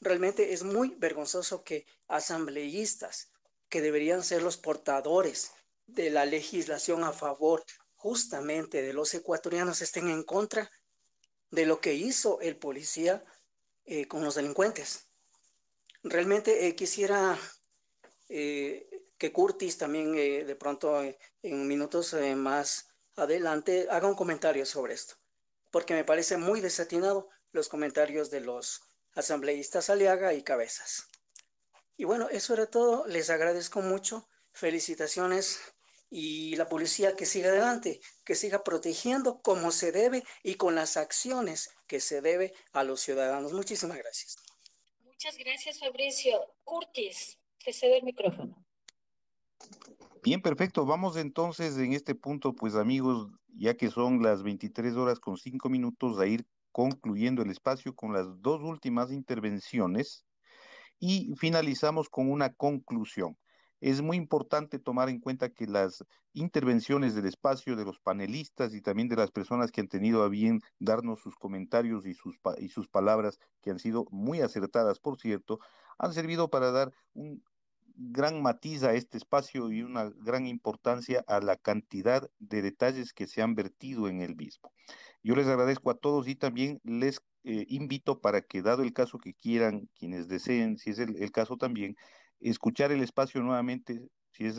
Realmente 0.00 0.52
es 0.52 0.62
muy 0.62 0.94
vergonzoso 0.98 1.62
que 1.62 1.86
asambleístas, 2.08 3.30
que 3.68 3.82
deberían 3.82 4.24
ser 4.24 4.42
los 4.42 4.56
portadores 4.56 5.52
de 5.86 6.10
la 6.10 6.24
legislación 6.24 7.04
a 7.04 7.12
favor 7.12 7.64
justamente 7.96 8.82
de 8.82 8.92
los 8.92 9.12
ecuatorianos, 9.12 9.82
estén 9.82 10.08
en 10.08 10.22
contra 10.22 10.70
de 11.50 11.66
lo 11.66 11.80
que 11.80 11.94
hizo 11.94 12.40
el 12.40 12.56
policía 12.56 13.22
eh, 13.84 14.06
con 14.06 14.24
los 14.24 14.36
delincuentes. 14.36 15.08
Realmente 16.02 16.66
eh, 16.66 16.74
quisiera 16.74 17.38
eh, 18.28 18.88
que 19.18 19.32
Curtis 19.32 19.76
también 19.76 20.12
de 20.14 20.56
pronto 20.56 21.02
en 21.42 21.68
minutos 21.68 22.14
más 22.36 22.86
adelante 23.16 23.86
haga 23.90 24.08
un 24.08 24.14
comentario 24.14 24.64
sobre 24.64 24.94
esto 24.94 25.19
porque 25.70 25.94
me 25.94 26.04
parece 26.04 26.36
muy 26.36 26.60
desatinado 26.60 27.28
los 27.52 27.68
comentarios 27.68 28.30
de 28.30 28.40
los 28.40 28.82
asambleístas 29.14 29.90
Aliaga 29.90 30.34
y 30.34 30.42
Cabezas. 30.42 31.08
Y 31.96 32.04
bueno, 32.04 32.28
eso 32.30 32.54
era 32.54 32.66
todo. 32.66 33.06
Les 33.06 33.30
agradezco 33.30 33.82
mucho. 33.82 34.26
Felicitaciones 34.52 35.60
y 36.10 36.56
la 36.56 36.68
policía 36.68 37.14
que 37.14 37.24
siga 37.24 37.50
adelante, 37.50 38.00
que 38.24 38.34
siga 38.34 38.64
protegiendo 38.64 39.40
como 39.42 39.70
se 39.70 39.92
debe 39.92 40.24
y 40.42 40.56
con 40.56 40.74
las 40.74 40.96
acciones 40.96 41.70
que 41.86 42.00
se 42.00 42.20
debe 42.20 42.52
a 42.72 42.82
los 42.82 43.00
ciudadanos. 43.00 43.52
Muchísimas 43.52 43.96
gracias. 43.96 44.36
Muchas 45.04 45.36
gracias, 45.36 45.78
Fabricio. 45.78 46.54
Curtis, 46.64 47.38
te 47.64 47.72
cedo 47.72 47.94
el 47.94 48.02
micrófono. 48.02 48.64
Bien, 50.22 50.42
perfecto. 50.42 50.84
Vamos 50.84 51.16
entonces 51.16 51.78
en 51.78 51.94
este 51.94 52.14
punto, 52.14 52.54
pues 52.54 52.74
amigos, 52.74 53.28
ya 53.48 53.74
que 53.74 53.88
son 53.90 54.22
las 54.22 54.42
23 54.42 54.94
horas 54.96 55.18
con 55.18 55.38
5 55.38 55.70
minutos, 55.70 56.18
a 56.18 56.26
ir 56.26 56.46
concluyendo 56.72 57.42
el 57.42 57.50
espacio 57.50 57.94
con 57.94 58.12
las 58.12 58.26
dos 58.42 58.60
últimas 58.62 59.10
intervenciones 59.12 60.26
y 60.98 61.34
finalizamos 61.36 62.10
con 62.10 62.30
una 62.30 62.52
conclusión. 62.52 63.36
Es 63.80 64.02
muy 64.02 64.18
importante 64.18 64.78
tomar 64.78 65.08
en 65.08 65.20
cuenta 65.20 65.50
que 65.50 65.66
las 65.66 66.04
intervenciones 66.34 67.14
del 67.14 67.26
espacio 67.26 67.76
de 67.76 67.86
los 67.86 67.98
panelistas 67.98 68.74
y 68.74 68.82
también 68.82 69.08
de 69.08 69.16
las 69.16 69.30
personas 69.30 69.72
que 69.72 69.80
han 69.80 69.88
tenido 69.88 70.22
a 70.22 70.28
bien 70.28 70.60
darnos 70.78 71.20
sus 71.20 71.34
comentarios 71.36 72.06
y 72.06 72.14
sus, 72.14 72.36
y 72.58 72.68
sus 72.68 72.88
palabras, 72.88 73.38
que 73.62 73.70
han 73.70 73.78
sido 73.78 74.04
muy 74.10 74.42
acertadas, 74.42 75.00
por 75.00 75.18
cierto, 75.18 75.60
han 75.98 76.12
servido 76.12 76.50
para 76.50 76.70
dar 76.72 76.92
un 77.14 77.42
gran 78.02 78.40
matiz 78.40 78.82
a 78.82 78.94
este 78.94 79.18
espacio 79.18 79.70
y 79.70 79.82
una 79.82 80.10
gran 80.16 80.46
importancia 80.46 81.22
a 81.26 81.40
la 81.40 81.56
cantidad 81.56 82.30
de 82.38 82.62
detalles 82.62 83.12
que 83.12 83.26
se 83.26 83.42
han 83.42 83.54
vertido 83.54 84.08
en 84.08 84.22
el 84.22 84.36
mismo. 84.36 84.72
Yo 85.22 85.36
les 85.36 85.46
agradezco 85.46 85.90
a 85.90 85.98
todos 85.98 86.26
y 86.26 86.34
también 86.34 86.80
les 86.82 87.20
eh, 87.44 87.66
invito 87.68 88.20
para 88.20 88.40
que, 88.40 88.62
dado 88.62 88.82
el 88.82 88.94
caso 88.94 89.18
que 89.18 89.34
quieran, 89.34 89.88
quienes 89.98 90.28
deseen, 90.28 90.78
si 90.78 90.90
es 90.90 90.98
el, 90.98 91.30
caso 91.30 91.58
también, 91.58 91.94
escuchar 92.40 92.90
el 92.90 93.02
espacio 93.02 93.42
nuevamente, 93.42 94.08
si 94.32 94.46
es 94.46 94.58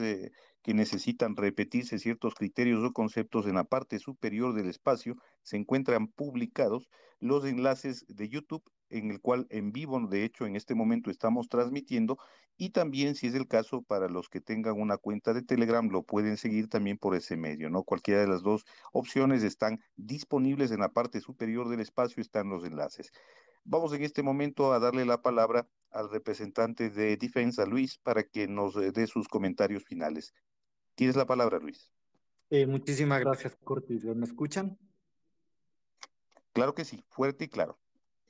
que 0.61 0.73
necesitan 0.75 1.35
repetirse 1.35 1.97
ciertos 1.97 2.35
criterios 2.35 2.83
o 2.83 2.93
conceptos 2.93 3.47
en 3.47 3.55
la 3.55 3.63
parte 3.63 3.97
superior 3.97 4.53
del 4.53 4.69
espacio, 4.69 5.15
se 5.41 5.57
encuentran 5.57 6.07
publicados 6.09 6.89
los 7.19 7.45
enlaces 7.45 8.05
de 8.07 8.29
YouTube 8.29 8.63
en 8.91 9.11
el 9.11 9.19
cual 9.19 9.47
en 9.49 9.71
vivo, 9.71 9.99
de 10.07 10.23
hecho, 10.23 10.45
en 10.45 10.55
este 10.55 10.75
momento 10.75 11.09
estamos 11.09 11.49
transmitiendo 11.49 12.17
y 12.57 12.69
también, 12.69 13.15
si 13.15 13.25
es 13.25 13.33
el 13.33 13.47
caso, 13.47 13.81
para 13.81 14.07
los 14.07 14.29
que 14.29 14.39
tengan 14.39 14.79
una 14.79 14.97
cuenta 14.97 15.33
de 15.33 15.41
Telegram, 15.41 15.89
lo 15.89 16.03
pueden 16.03 16.37
seguir 16.37 16.69
también 16.69 16.97
por 16.97 17.15
ese 17.15 17.35
medio, 17.35 17.71
¿no? 17.71 17.83
Cualquiera 17.83 18.21
de 18.21 18.27
las 18.27 18.43
dos 18.43 18.65
opciones 18.93 19.41
están 19.41 19.79
disponibles 19.95 20.69
en 20.71 20.81
la 20.81 20.89
parte 20.89 21.21
superior 21.21 21.69
del 21.69 21.79
espacio, 21.79 22.21
están 22.21 22.49
los 22.49 22.63
enlaces. 22.63 23.11
Vamos 23.63 23.93
en 23.93 24.03
este 24.03 24.21
momento 24.21 24.73
a 24.73 24.79
darle 24.79 25.05
la 25.05 25.23
palabra 25.23 25.67
al 25.89 26.11
representante 26.11 26.91
de 26.91 27.17
Defensa, 27.17 27.65
Luis, 27.65 27.97
para 27.97 28.21
que 28.21 28.47
nos 28.47 28.75
eh, 28.75 28.91
dé 28.91 29.07
sus 29.07 29.27
comentarios 29.27 29.83
finales. 29.83 30.33
Tienes 30.93 31.15
la 31.15 31.25
palabra, 31.25 31.57
Luis. 31.57 31.91
Eh, 32.51 32.67
muchísimas 32.67 33.21
gracias, 33.21 33.55
Cortis. 33.63 34.03
¿Me 34.03 34.25
escuchan? 34.25 34.77
Claro 36.53 36.75
que 36.75 36.85
sí, 36.85 37.03
fuerte 37.09 37.45
y 37.45 37.47
claro. 37.47 37.80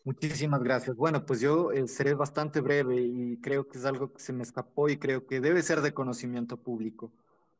Muchísimas 0.04 0.64
gracias. 0.64 0.96
Bueno, 0.96 1.26
pues 1.26 1.42
yo 1.42 1.72
eh, 1.72 1.88
seré 1.88 2.16
bastante 2.16 2.60
breve 2.60 3.00
y 3.02 3.38
creo 3.38 3.68
que 3.68 3.78
es 3.78 3.86
algo 3.86 4.12
que 4.14 4.20
se 4.20 4.34
me 4.34 4.42
escapó 4.42 4.90
y 4.90 4.98
creo 4.98 5.28
que 5.28 5.40
debe 5.40 5.62
ser 5.62 5.82
de 5.82 5.94
conocimiento 5.94 6.58
público. 6.58 7.12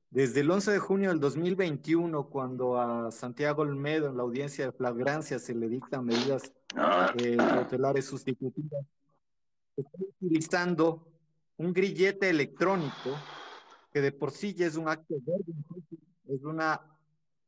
Desde 0.10 0.42
el 0.42 0.50
11 0.50 0.72
de 0.72 0.80
junio 0.80 1.10
del 1.10 1.20
2021, 1.20 2.30
cuando 2.30 2.80
a 2.80 3.12
Santiago 3.12 3.62
Olmedo 3.62 4.10
en 4.10 4.18
la 4.18 4.24
audiencia 4.24 4.66
de 4.66 4.72
flagrancia 4.72 5.40
se 5.40 5.54
le 5.54 5.70
dictan 5.70 6.04
medidas 6.04 6.52
eh, 7.18 7.38
cautelares 7.38 8.06
sustitutivas, 8.06 8.86
está 9.78 10.00
utilizando 10.20 11.08
un 11.58 11.74
grillete 11.74 12.30
electrónico 12.30 13.12
que 13.94 14.02
de 14.02 14.12
por 14.12 14.32
sí 14.32 14.54
ya 14.54 14.66
es 14.66 14.76
un 14.76 14.90
acto 14.90 15.16
es, 16.28 16.44
una, 16.44 16.82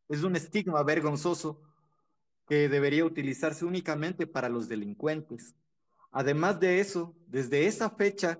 es 0.08 0.24
un 0.24 0.36
estigma 0.36 0.84
vergonzoso 0.84 1.60
debería 2.70 3.06
utilizarse 3.06 3.66
únicamente 3.66 4.28
para 4.28 4.50
los 4.50 4.68
delincuentes. 4.68 5.56
Además 6.12 6.60
de 6.60 6.80
eso, 6.80 7.16
desde 7.28 7.68
esa 7.68 7.90
fecha, 7.90 8.40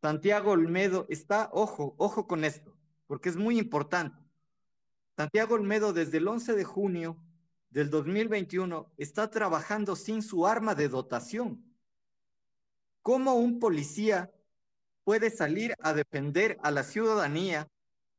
Santiago 0.00 0.52
Olmedo 0.52 1.06
está, 1.08 1.48
ojo, 1.52 1.94
ojo 1.98 2.26
con 2.26 2.44
esto, 2.44 2.76
porque 3.06 3.28
es 3.28 3.36
muy 3.36 3.58
importante. 3.58 4.16
Santiago 5.16 5.54
Olmedo 5.54 5.92
desde 5.92 6.18
el 6.18 6.28
11 6.28 6.54
de 6.54 6.64
junio 6.64 7.16
del 7.70 7.90
2021 7.90 8.92
está 8.96 9.30
trabajando 9.30 9.96
sin 9.96 10.22
su 10.22 10.46
arma 10.46 10.74
de 10.74 10.88
dotación. 10.88 11.64
¿Cómo 13.02 13.34
un 13.34 13.58
policía 13.58 14.30
puede 15.02 15.30
salir 15.30 15.74
a 15.80 15.94
defender 15.94 16.58
a 16.62 16.70
la 16.70 16.82
ciudadanía 16.82 17.68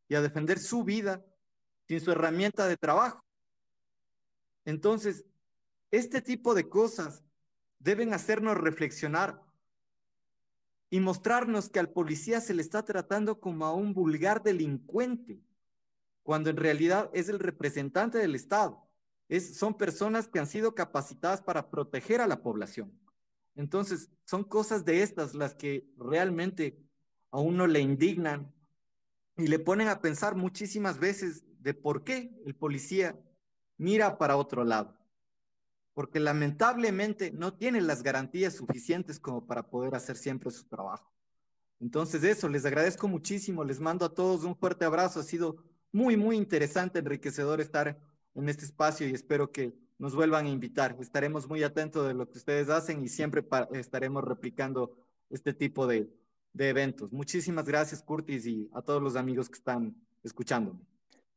y 0.08 0.16
a 0.16 0.22
defender 0.22 0.60
su 0.60 0.84
vida 0.84 1.24
sin 1.88 2.02
su 2.02 2.12
herramienta 2.12 2.68
de 2.68 2.76
trabajo? 2.76 3.24
Entonces, 4.70 5.26
este 5.90 6.22
tipo 6.22 6.54
de 6.54 6.70
cosas 6.70 7.24
deben 7.80 8.14
hacernos 8.14 8.56
reflexionar 8.56 9.42
y 10.92 11.00
mostrarnos 11.00 11.70
que 11.70 11.80
al 11.80 11.90
policía 11.90 12.40
se 12.40 12.54
le 12.54 12.62
está 12.62 12.86
tratando 12.86 13.40
como 13.40 13.66
a 13.66 13.74
un 13.74 13.96
vulgar 13.96 14.44
delincuente, 14.44 15.42
cuando 16.22 16.52
en 16.52 16.58
realidad 16.58 17.10
es 17.14 17.30
el 17.30 17.40
representante 17.40 18.20
del 18.20 18.36
Estado. 18.36 18.88
Es, 19.28 19.58
son 19.58 19.76
personas 19.76 20.28
que 20.28 20.38
han 20.38 20.46
sido 20.46 20.76
capacitadas 20.76 21.42
para 21.42 21.72
proteger 21.72 22.22
a 22.22 22.28
la 22.28 22.44
población. 22.44 22.92
Entonces, 23.56 24.12
son 24.24 24.44
cosas 24.44 24.86
de 24.86 25.02
estas 25.02 25.34
las 25.34 25.56
que 25.56 25.90
realmente 25.98 26.80
a 27.32 27.40
uno 27.40 27.66
le 27.66 27.80
indignan 27.80 28.54
y 29.36 29.48
le 29.48 29.58
ponen 29.58 29.88
a 29.88 30.00
pensar 30.00 30.36
muchísimas 30.36 31.00
veces 31.00 31.44
de 31.60 31.74
por 31.74 32.04
qué 32.04 32.40
el 32.46 32.54
policía 32.54 33.20
mira 33.80 34.20
para 34.20 34.38
otro 34.38 34.64
lado 34.64 35.00
porque 36.00 36.22
lamentablemente 36.22 37.30
no 37.32 37.56
tienen 37.56 37.86
las 37.86 38.04
garantías 38.04 38.54
suficientes 38.54 39.20
como 39.20 39.46
para 39.46 39.70
poder 39.70 39.96
hacer 39.96 40.16
siempre 40.16 40.50
su 40.50 40.64
trabajo. 40.64 41.12
Entonces 41.82 42.24
eso, 42.24 42.48
les 42.48 42.66
agradezco 42.66 43.10
muchísimo, 43.10 43.66
les 43.66 43.82
mando 43.82 44.06
a 44.06 44.14
todos 44.14 44.46
un 44.46 44.56
fuerte 44.56 44.86
abrazo, 44.86 45.20
ha 45.20 45.24
sido 45.24 45.58
muy, 45.92 46.16
muy 46.16 46.38
interesante, 46.38 47.00
enriquecedor 47.00 47.60
estar 47.60 48.00
en 48.34 48.48
este 48.48 48.64
espacio 48.64 49.10
y 49.10 49.14
espero 49.14 49.52
que 49.52 49.74
nos 49.98 50.16
vuelvan 50.16 50.46
a 50.46 50.50
invitar. 50.50 50.96
Estaremos 51.02 51.50
muy 51.50 51.64
atentos 51.64 52.08
de 52.08 52.14
lo 52.14 52.30
que 52.30 52.38
ustedes 52.38 52.70
hacen 52.70 53.04
y 53.04 53.10
siempre 53.10 53.46
estaremos 53.74 54.24
replicando 54.24 54.96
este 55.30 55.54
tipo 55.54 55.86
de, 55.86 56.10
de 56.54 56.70
eventos. 56.70 57.12
Muchísimas 57.12 57.66
gracias, 57.66 58.02
Curtis, 58.02 58.46
y 58.46 58.70
a 58.74 58.82
todos 58.82 59.04
los 59.04 59.18
amigos 59.18 59.50
que 59.50 59.58
están 59.58 59.94
escuchándome. 60.24 60.80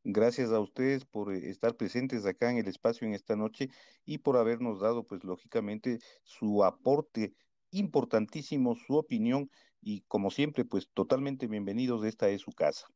Gracias 0.04 0.50
a 0.50 0.58
ustedes 0.58 1.04
por 1.04 1.32
eh, 1.32 1.48
estar 1.48 1.76
presentes 1.76 2.26
acá 2.26 2.50
en 2.50 2.58
el 2.58 2.66
espacio 2.66 3.06
en 3.06 3.14
esta 3.14 3.36
noche 3.36 3.68
y 4.04 4.18
por 4.18 4.36
habernos 4.36 4.80
dado, 4.80 5.04
pues 5.04 5.22
lógicamente, 5.22 6.00
su 6.24 6.64
aporte 6.64 7.34
importantísimo, 7.70 8.74
su 8.74 8.96
opinión 8.96 9.48
y 9.80 10.00
como 10.02 10.30
siempre, 10.30 10.64
pues 10.64 10.88
totalmente 10.92 11.46
bienvenidos, 11.46 12.04
esta 12.04 12.28
es 12.28 12.40
su 12.40 12.50
casa. 12.50 12.86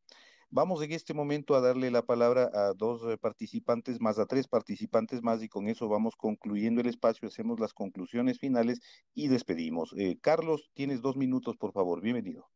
Vamos 0.51 0.83
en 0.83 0.93
este 0.93 1.15
momento 1.15 1.55
a 1.55 1.61
darle 1.61 1.91
la 1.91 2.03
palabra 2.03 2.51
a 2.53 2.73
dos 2.75 3.03
eh, 3.09 3.17
participantes 3.19 4.01
más, 4.01 4.19
a 4.19 4.27
tres 4.27 4.49
participantes 4.49 5.23
más 5.23 5.43
y 5.43 5.49
con 5.49 5.69
eso 5.69 5.89
vamos 5.89 6.17
concluyendo 6.17 6.81
el 6.81 6.89
espacio, 6.89 7.29
hacemos 7.29 7.61
las 7.61 7.73
conclusiones 7.73 8.39
finales 8.39 8.81
y 9.15 9.29
despedimos. 9.29 9.93
Eh, 9.97 10.19
Carlos, 10.21 10.71
tienes 10.75 11.03
dos 11.03 11.17
minutos, 11.17 11.57
por 11.57 11.73
favor, 11.73 12.01
bienvenido. 12.01 12.49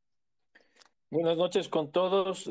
Buenas 1.09 1.37
noches 1.37 1.69
con 1.69 1.91
todos. 1.91 2.49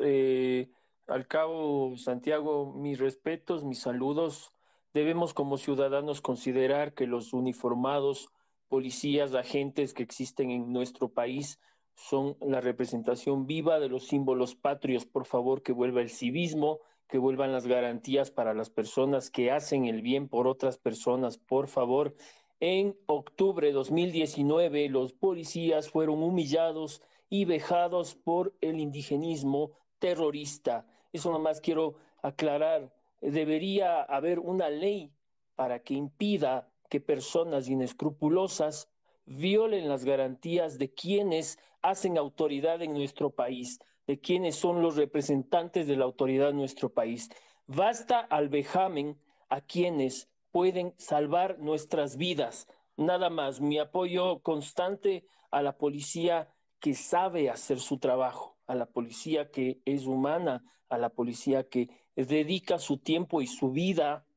Al 1.09 1.27
cabo, 1.27 1.97
Santiago, 1.97 2.73
mis 2.73 2.99
respetos, 2.99 3.63
mis 3.63 3.79
saludos. 3.79 4.53
Debemos 4.93 5.33
como 5.33 5.57
ciudadanos 5.57 6.21
considerar 6.21 6.93
que 6.93 7.07
los 7.07 7.33
uniformados, 7.33 8.29
policías, 8.67 9.33
agentes 9.33 9.93
que 9.93 10.03
existen 10.03 10.51
en 10.51 10.71
nuestro 10.71 11.09
país 11.09 11.59
son 11.95 12.37
la 12.41 12.61
representación 12.61 13.45
viva 13.47 13.79
de 13.79 13.89
los 13.89 14.07
símbolos 14.07 14.55
patrios. 14.55 15.05
Por 15.05 15.25
favor, 15.25 15.63
que 15.63 15.73
vuelva 15.73 16.01
el 16.01 16.09
civismo, 16.09 16.79
que 17.07 17.17
vuelvan 17.17 17.51
las 17.51 17.65
garantías 17.65 18.29
para 18.31 18.53
las 18.53 18.69
personas 18.69 19.31
que 19.31 19.51
hacen 19.51 19.85
el 19.85 20.01
bien 20.01 20.29
por 20.29 20.47
otras 20.47 20.77
personas. 20.77 21.37
Por 21.37 21.67
favor, 21.67 22.15
en 22.59 22.95
octubre 23.07 23.67
de 23.67 23.73
2019 23.73 24.89
los 24.89 25.13
policías 25.13 25.89
fueron 25.89 26.21
humillados 26.21 27.01
y 27.29 27.45
vejados 27.45 28.15
por 28.15 28.55
el 28.61 28.79
indigenismo 28.79 29.71
terrorista. 29.99 30.85
Eso 31.11 31.37
más 31.39 31.61
quiero 31.61 31.95
aclarar. 32.21 32.93
Debería 33.21 34.01
haber 34.01 34.39
una 34.39 34.69
ley 34.69 35.11
para 35.55 35.79
que 35.79 35.93
impida 35.93 36.69
que 36.89 37.01
personas 37.01 37.67
inescrupulosas 37.67 38.89
violen 39.25 39.87
las 39.87 40.05
garantías 40.05 40.77
de 40.77 40.93
quienes 40.93 41.59
hacen 41.81 42.17
autoridad 42.17 42.81
en 42.81 42.93
nuestro 42.93 43.29
país, 43.29 43.79
de 44.07 44.19
quienes 44.19 44.55
son 44.55 44.81
los 44.81 44.95
representantes 44.95 45.87
de 45.87 45.95
la 45.95 46.05
autoridad 46.05 46.49
en 46.49 46.57
nuestro 46.57 46.89
país. 46.89 47.29
Basta 47.67 48.19
al 48.19 48.49
vejamen 48.49 49.19
a 49.49 49.61
quienes 49.61 50.29
pueden 50.51 50.95
salvar 50.97 51.59
nuestras 51.59 52.17
vidas. 52.17 52.67
Nada 52.97 53.29
más, 53.29 53.61
mi 53.61 53.77
apoyo 53.77 54.39
constante 54.39 55.25
a 55.51 55.61
la 55.61 55.77
policía 55.77 56.49
que 56.79 56.95
sabe 56.95 57.49
hacer 57.49 57.79
su 57.79 57.99
trabajo, 57.99 58.57
a 58.69 58.75
la 58.75 58.85
policía 58.85 59.49
que 59.49 59.81
es 59.83 60.05
humana, 60.05 60.63
a 60.89 60.99
la 60.99 61.09
policía 61.09 61.67
que 61.67 61.89
dedica 62.15 62.77
su 62.77 62.99
tiempo 62.99 63.41
y 63.41 63.47
su 63.47 63.71
vida 63.71 64.27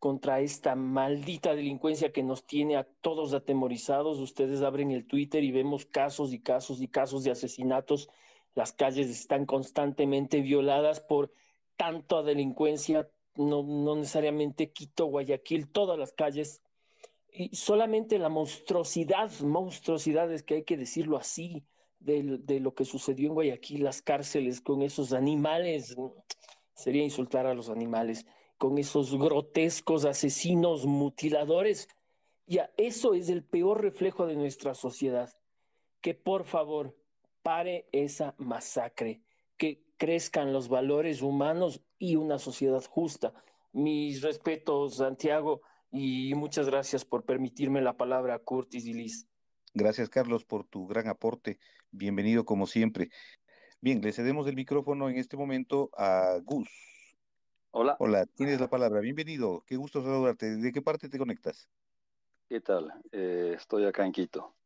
contra 0.00 0.40
esta 0.40 0.74
maldita 0.74 1.54
delincuencia 1.54 2.10
que 2.10 2.24
nos 2.24 2.44
tiene 2.44 2.76
a 2.76 2.82
todos 3.00 3.32
atemorizados. 3.32 4.18
Ustedes 4.18 4.62
abren 4.62 4.90
el 4.90 5.06
Twitter 5.06 5.44
y 5.44 5.52
vemos 5.52 5.86
casos 5.86 6.32
y 6.32 6.40
casos 6.40 6.82
y 6.82 6.88
casos 6.88 7.22
de 7.22 7.30
asesinatos. 7.30 8.08
Las 8.56 8.72
calles 8.72 9.08
están 9.08 9.46
constantemente 9.46 10.40
violadas 10.40 10.98
por 10.98 11.32
tanta 11.76 12.24
delincuencia, 12.24 13.08
no, 13.36 13.62
no 13.62 13.94
necesariamente 13.94 14.72
Quito, 14.72 15.06
Guayaquil, 15.06 15.70
todas 15.70 15.96
las 15.96 16.12
calles. 16.12 16.60
Y 17.32 17.54
solamente 17.54 18.18
la 18.18 18.30
monstruosidad, 18.30 19.30
monstruosidades 19.42 20.42
que 20.42 20.54
hay 20.54 20.64
que 20.64 20.76
decirlo 20.76 21.16
así, 21.18 21.62
de, 22.00 22.60
lo 22.60 22.74
que 22.74 22.84
sucedió 22.84 23.28
en 23.28 23.34
Guayaquil, 23.34 23.84
las 23.84 24.02
cárceles 24.02 24.60
con 24.60 24.82
esos 24.82 25.12
animales, 25.12 25.96
sería 26.74 27.04
insultar 27.04 27.46
a 27.46 27.54
los 27.54 27.68
animales, 27.68 28.26
con 28.58 28.78
esos 28.78 29.16
grotescos 29.18 30.04
asesinos 30.04 30.86
mutiladores. 30.86 31.88
Ya, 32.46 32.70
eso 32.76 33.14
es 33.14 33.28
el 33.28 33.44
peor 33.44 33.82
reflejo 33.82 34.26
de 34.26 34.36
nuestra 34.36 34.74
sociedad. 34.74 35.30
Que 36.00 36.14
por 36.14 36.44
favor 36.44 36.96
pare 37.42 37.88
esa 37.92 38.34
masacre, 38.38 39.22
que 39.56 39.84
crezcan 39.98 40.52
los 40.52 40.68
valores 40.68 41.20
humanos 41.20 41.82
y 41.98 42.16
una 42.16 42.38
sociedad 42.38 42.82
justa. 42.84 43.34
Mis 43.72 44.22
respetos, 44.22 44.96
Santiago, 44.96 45.60
y 45.92 46.34
muchas 46.34 46.66
gracias 46.66 47.04
por 47.04 47.24
permitirme 47.24 47.82
la 47.82 47.96
palabra, 47.96 48.38
Curtis 48.38 48.86
y 48.86 48.94
Liz. 48.94 49.29
Gracias, 49.74 50.08
Carlos, 50.08 50.44
por 50.44 50.64
tu 50.64 50.86
gran 50.88 51.06
aporte. 51.06 51.58
Bienvenido 51.92 52.44
como 52.44 52.66
siempre. 52.66 53.10
Bien, 53.80 54.00
le 54.00 54.12
cedemos 54.12 54.48
el 54.48 54.56
micrófono 54.56 55.08
en 55.08 55.16
este 55.16 55.36
momento 55.36 55.90
a 55.96 56.38
Gus. 56.42 56.68
Hola. 57.70 57.96
Hola, 58.00 58.26
tienes 58.26 58.60
la 58.60 58.68
palabra. 58.68 59.00
Bienvenido. 59.00 59.62
Qué 59.66 59.76
gusto 59.76 60.02
saludarte. 60.02 60.56
¿De 60.56 60.72
qué 60.72 60.82
parte 60.82 61.08
te 61.08 61.18
conectas? 61.18 61.68
¿Qué 62.48 62.60
tal? 62.60 62.92
Eh, 63.12 63.54
estoy 63.56 63.86
acá 63.86 64.04
en 64.04 64.10
Quito. 64.10 64.56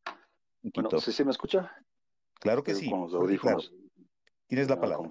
En 0.62 0.70
Quito. 0.70 0.98
¿sí, 0.98 1.22
me 1.22 1.32
escucha? 1.32 1.70
Claro 2.40 2.62
que 2.62 2.74
sí. 2.74 2.88
Con 2.88 3.02
los 3.02 3.14
audífonos. 3.14 3.74
Tienes 4.46 4.70
la 4.70 4.80
palabra. 4.80 5.10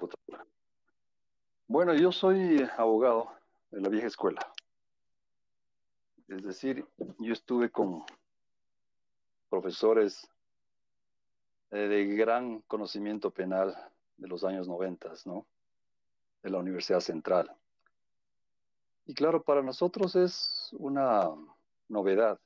Bueno, 1.68 1.94
yo 1.94 2.12
soy 2.12 2.68
abogado 2.78 3.32
de 3.70 3.80
la 3.80 3.90
vieja 3.90 4.08
escuela. 4.08 4.42
Es 6.28 6.44
decir, 6.44 6.84
yo 7.20 7.34
estuve 7.34 7.70
con 7.70 8.04
profesores 9.53 10.27
eh, 11.69 11.88
de 11.88 12.06
gran 12.15 12.61
conocimiento 12.61 13.30
penal 13.30 13.77
de 14.17 14.27
los 14.27 14.43
años 14.43 14.67
90, 14.67 15.14
¿no? 15.25 15.45
De 16.41 16.49
la 16.49 16.57
Universidad 16.57 17.01
Central. 17.01 17.56
Y 19.06 19.14
claro, 19.14 19.43
para 19.43 19.61
nosotros 19.61 20.15
es 20.15 20.72
una 20.80 21.30
novedad 21.88 22.40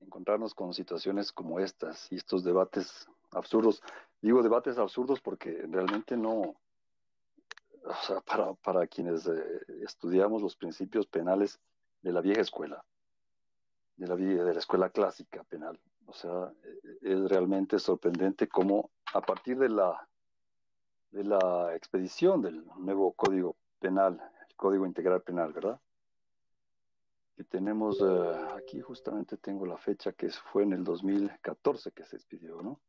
encontrarnos 0.00 0.52
con 0.52 0.74
situaciones 0.74 1.30
como 1.30 1.60
estas 1.60 2.10
y 2.10 2.16
estos 2.16 2.42
debates 2.42 3.06
absurdos. 3.30 3.80
Digo 4.20 4.42
debates 4.42 4.78
absurdos 4.78 5.20
porque 5.20 5.64
realmente 5.70 6.16
no, 6.16 6.56
o 7.84 8.02
sea, 8.04 8.20
para, 8.22 8.52
para 8.54 8.84
quienes 8.88 9.28
eh, 9.28 9.60
estudiamos 9.84 10.42
los 10.42 10.56
principios 10.56 11.06
penales 11.06 11.60
de 12.02 12.10
la 12.10 12.20
vieja 12.20 12.40
escuela, 12.40 12.84
de 13.98 14.06
la, 14.06 14.16
de 14.16 14.54
la 14.54 14.58
escuela 14.58 14.88
clásica 14.88 15.44
penal. 15.44 15.78
O 16.06 16.14
sea, 16.14 16.52
es 17.02 17.28
realmente 17.28 17.78
sorprendente 17.78 18.48
cómo 18.48 18.90
a 19.12 19.20
partir 19.20 19.58
de 19.58 19.68
la 19.68 20.08
de 21.10 21.24
la 21.24 21.74
expedición 21.74 22.42
del 22.42 22.66
nuevo 22.76 23.12
Código 23.12 23.56
Penal, 23.78 24.20
el 24.48 24.56
Código 24.56 24.86
Integral 24.86 25.22
Penal, 25.22 25.52
¿verdad? 25.52 25.80
Que 27.36 27.44
tenemos 27.44 28.00
eh, 28.00 28.46
aquí 28.56 28.80
justamente 28.80 29.36
tengo 29.36 29.64
la 29.64 29.78
fecha 29.78 30.12
que 30.12 30.28
fue 30.30 30.64
en 30.64 30.72
el 30.72 30.84
2014 30.84 31.92
que 31.92 32.04
se 32.04 32.16
expidió, 32.16 32.60
¿no? 32.62 32.80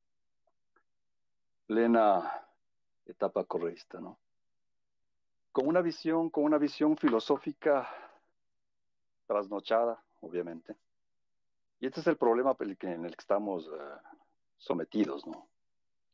Plena 1.68 2.46
etapa 3.06 3.44
correísta, 3.44 4.02
¿no? 4.02 4.18
Con 5.52 5.68
una 5.68 5.82
visión, 5.82 6.30
con 6.30 6.44
una 6.44 6.58
visión 6.58 6.98
filosófica 6.98 7.88
trasnochada, 9.28 10.04
obviamente. 10.22 10.76
Y 11.80 11.88
este 11.88 12.02
es 12.02 12.08
el 12.08 12.18
problema 12.18 12.56
en 12.60 13.06
el 13.06 13.16
que 13.16 13.22
estamos 13.22 13.68
eh, 13.68 13.80
sometidos, 14.58 15.26
¿no? 15.26 15.48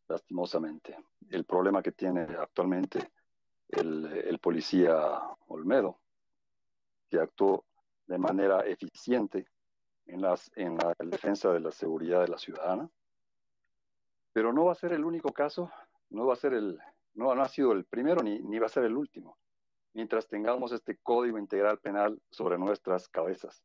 Lastimosamente. 0.08 0.98
El 1.30 1.45
problema 1.45 1.82
que 1.82 1.92
tiene 1.92 2.22
actualmente 2.22 3.11
el, 3.69 4.40
policía 4.40 5.19
Olmedo, 5.48 6.00
que 7.10 7.19
actuó 7.19 7.66
de 8.06 8.19
manera 8.19 8.61
eficiente 8.61 9.48
en, 10.06 10.22
las, 10.22 10.52
en 10.56 10.77
la 10.77 10.94
defensa 11.00 11.52
de 11.52 11.60
la 11.60 11.72
seguridad 11.72 12.22
de 12.22 12.27
la 12.27 12.38
ciudadana. 12.38 12.88
Pero 14.34 14.53
no 14.53 14.66
va 14.66 14.74
a 14.74 14.76
ser 14.76 14.94
el 14.94 15.03
único 15.03 15.34
caso, 15.34 15.72
no 16.11 16.27
va 16.27 16.34
a 16.34 16.38
ser 16.38 16.53
el, 16.53 16.80
no, 17.16 17.34
no 17.34 17.42
ha 17.42 17.50
sido 17.50 17.72
el 17.72 17.85
primero 17.85 18.22
ni, 18.22 18.40
ni 18.40 18.60
va 18.60 18.68
a 18.68 18.69
ser 18.69 18.84
el 18.84 18.95
último, 18.95 19.40
mientras 19.94 20.27
tengamos 20.27 20.72
este 20.74 20.98
código 20.98 21.40
integral 21.40 21.80
penal 21.80 22.22
sobre 22.30 22.60
nuestras 22.60 23.08
cabezas. 23.08 23.64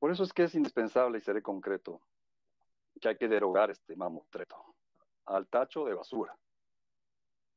Por 0.00 0.10
eso 0.10 0.24
es 0.24 0.32
que 0.32 0.44
es 0.44 0.54
indispensable, 0.54 1.18
y 1.18 1.20
seré 1.20 1.42
concreto, 1.42 2.00
que 3.00 3.08
hay 3.08 3.16
que 3.16 3.28
derogar 3.28 3.70
este 3.70 3.94
mamotreto 3.94 4.56
al 5.26 5.46
tacho 5.46 5.84
de 5.84 5.94
basura. 5.94 6.36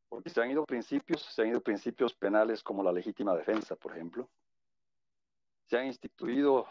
Porque 0.09 0.29
se 0.29 0.41
han 0.41 0.51
ido 0.51 0.65
principios, 0.65 1.23
se 1.23 1.41
han 1.41 1.47
ido 1.47 1.61
principios 1.61 2.13
penales 2.13 2.61
como 2.61 2.83
la 2.83 2.91
legítima 2.91 3.33
defensa, 3.33 3.77
por 3.77 3.93
ejemplo. 3.93 4.29
Se 5.67 5.77
han 5.77 5.87
instituido 5.87 6.67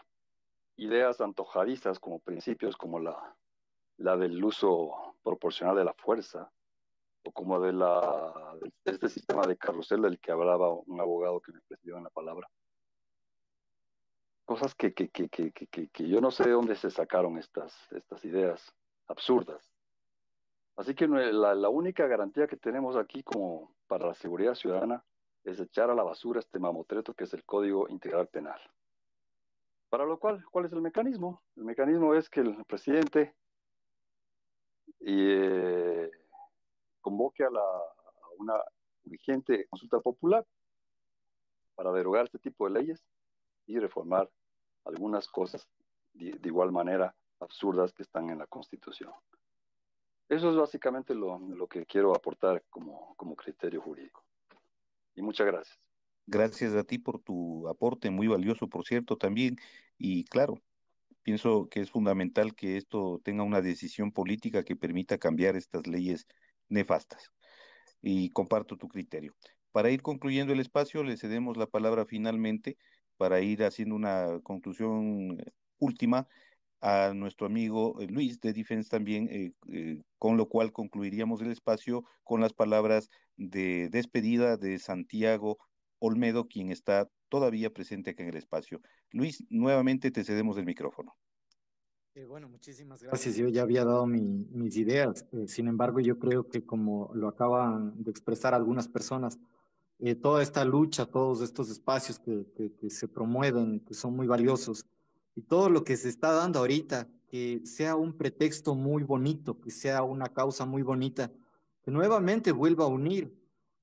ideas 0.77 1.19
antojadizas 1.19 1.99
como 1.99 2.19
principios 2.19 2.77
como 2.77 2.99
la, 2.99 3.35
la 3.97 4.15
del 4.15 4.43
uso 4.43 5.15
proporcional 5.23 5.75
de 5.75 5.85
la 5.85 5.93
fuerza, 5.95 6.51
o 7.25 7.31
como 7.31 7.59
de, 7.59 7.73
la, 7.73 8.59
este 8.85 9.09
sistema 9.09 9.47
de 9.47 9.57
carrusel 9.57 10.03
del 10.03 10.19
que 10.19 10.31
hablaba 10.31 10.71
un 10.71 11.01
abogado 11.01 11.41
que 11.41 11.51
me 11.51 11.61
presidió 11.61 11.97
en 11.97 12.03
la 12.03 12.09
palabra 12.11 12.47
cosas 14.45 14.75
que, 14.75 14.93
que, 14.93 15.09
que, 15.09 15.29
que, 15.29 16.07
yo 16.07 16.19
no 16.19 16.31
sé 16.31 16.43
de 16.43 16.51
dónde 16.51 16.75
se 16.75 16.89
sacaron 16.89 17.37
estas, 17.37 17.73
estas 17.91 18.23
ideas 18.25 18.73
absurdas. 19.07 19.71
Así 20.75 20.95
que 20.95 21.07
la, 21.07 21.69
única 21.69 22.07
garantía 22.07 22.47
que 22.47 22.57
tenemos 22.57 22.95
aquí 22.95 23.23
como 23.23 23.75
para 23.87 24.07
la 24.07 24.13
seguridad 24.15 24.55
ciudadana 24.55 25.03
es 25.43 25.59
echar 25.59 25.89
a 25.89 25.95
la 25.95 26.03
basura 26.03 26.39
este 26.39 26.59
mamotreto 26.59 27.13
que 27.13 27.25
es 27.25 27.33
el 27.33 27.43
Código 27.43 27.87
Integral 27.89 28.27
Penal. 28.27 28.59
Para 29.89 30.05
lo 30.05 30.17
cual, 30.17 30.43
¿cuál 30.51 30.65
es 30.65 30.73
el 30.73 30.81
mecanismo? 30.81 31.43
El 31.55 31.65
mecanismo 31.65 32.15
es 32.15 32.29
que 32.29 32.39
el 32.39 32.65
presidente 32.65 33.35
eh, 35.01 36.09
convoque 37.01 37.43
a, 37.43 37.47
a 37.47 38.29
una 38.39 38.55
vigente 39.03 39.67
consulta 39.67 39.99
popular 39.99 40.43
para 41.75 41.91
derogar 41.91 42.25
este 42.25 42.39
tipo 42.39 42.65
de 42.65 42.79
leyes 42.79 43.03
y 43.65 43.79
reformar 43.79 44.29
algunas 44.85 45.27
cosas 45.27 45.67
de, 46.13 46.37
igual 46.43 46.71
manera 46.71 47.15
absurdas 47.39 47.93
que 47.93 48.03
están 48.03 48.29
en 48.29 48.39
la 48.39 48.47
Constitución. 48.47 49.11
Eso 50.29 50.49
es 50.49 50.55
básicamente 50.55 51.13
lo, 51.13 51.39
lo 51.39 51.67
que 51.67 51.85
quiero 51.85 52.15
aportar 52.15 52.63
como, 52.69 53.15
como 53.15 53.35
criterio 53.35 53.81
jurídico. 53.81 54.23
Y 55.15 55.21
muchas 55.21 55.47
gracias. 55.47 55.79
Gracias 56.25 56.73
a 56.73 56.83
ti 56.83 56.97
por 56.97 57.19
tu 57.19 57.67
aporte, 57.67 58.09
muy 58.09 58.27
valioso, 58.27 58.67
por 58.69 58.85
cierto, 58.85 59.17
también. 59.17 59.57
Y 59.97 60.23
claro, 60.25 60.61
pienso 61.21 61.67
que 61.69 61.81
es 61.81 61.91
fundamental 61.91 62.55
que 62.55 62.77
esto 62.77 63.19
tenga 63.23 63.43
una 63.43 63.61
decisión 63.61 64.11
política 64.11 64.63
que 64.63 64.75
permita 64.75 65.17
cambiar 65.17 65.55
estas 65.55 65.85
leyes 65.85 66.25
nefastas. 66.69 67.31
Y 68.01 68.29
comparto 68.31 68.77
tu 68.77 68.87
criterio. 68.87 69.35
Para 69.71 69.89
ir 69.89 70.01
concluyendo 70.01 70.53
el 70.53 70.59
espacio, 70.59 71.03
le 71.03 71.17
cedemos 71.17 71.57
la 71.57 71.67
palabra 71.67 72.05
finalmente 72.05 72.77
para 73.17 73.41
ir 73.41 73.63
haciendo 73.63 73.95
una 73.95 74.39
conclusión 74.43 75.37
última 75.79 76.27
a 76.83 77.13
nuestro 77.13 77.47
amigo 77.47 77.99
eh, 78.01 78.07
Luis 78.07 78.41
de 78.41 78.51
Defense 78.51 78.89
también, 78.89 79.29
eh, 79.31 79.53
eh, 79.71 80.01
con 80.19 80.35
lo 80.35 80.49
cual 80.49 80.73
concluiríamos 80.73 81.41
el 81.41 81.49
espacio 81.49 82.03
con 82.25 82.41
las 82.41 82.51
palabras 82.51 83.09
de 83.37 83.87
despedida 83.89 84.57
de 84.57 84.77
Santiago 84.79 85.57
Olmedo, 85.99 86.49
quien 86.49 86.71
está 86.71 87.09
todavía 87.29 87.69
presente 87.69 88.09
aquí 88.09 88.23
en 88.23 88.29
el 88.29 88.35
espacio. 88.35 88.81
Luis, 89.11 89.45
nuevamente 89.49 90.11
te 90.11 90.25
cedemos 90.25 90.57
el 90.57 90.65
micrófono. 90.65 91.15
bueno, 92.27 92.49
muchísimas 92.49 93.01
gracias. 93.01 93.37
Yo 93.37 93.47
ya 93.47 93.61
había 93.61 93.85
dado 93.85 94.05
mis 94.05 94.75
ideas. 94.75 95.25
sin 95.47 95.69
embargo, 95.69 96.01
yo 96.01 96.19
creo 96.19 96.49
que 96.49 96.65
como 96.65 97.09
lo 97.13 97.29
acaban 97.29 98.03
de 98.03 98.11
expresar 98.11 98.53
algunas 98.53 98.89
personas, 98.89 99.39
eh, 100.05 100.15
toda 100.15 100.43
esta 100.43 100.65
lucha, 100.65 101.05
todos 101.05 101.39
estos 101.39 101.69
espacios 101.69 102.19
que, 102.19 102.45
que, 102.77 102.89
se 102.89 103.07
promueven, 103.07 103.79
que 103.79 103.93
son 103.93 104.13
muy 104.13 104.27
valiosos, 104.27 104.85
y 105.33 105.41
todo 105.43 105.69
lo 105.69 105.85
que 105.85 105.95
se 105.95 106.09
está 106.09 106.33
dando 106.33 106.59
ahorita, 106.59 107.07
que 107.31 107.61
sea 107.63 107.95
un 107.95 108.11
pretexto 108.11 108.75
muy 108.75 109.03
bonito, 109.03 109.61
que 109.61 109.71
sea 109.71 110.03
una 110.03 110.27
causa 110.27 110.65
muy 110.65 110.81
bonita, 110.81 111.31
que 111.85 111.89
nuevamente 111.89 112.51
vuelva 112.51 112.83
a 112.83 112.87
unir 112.87 113.33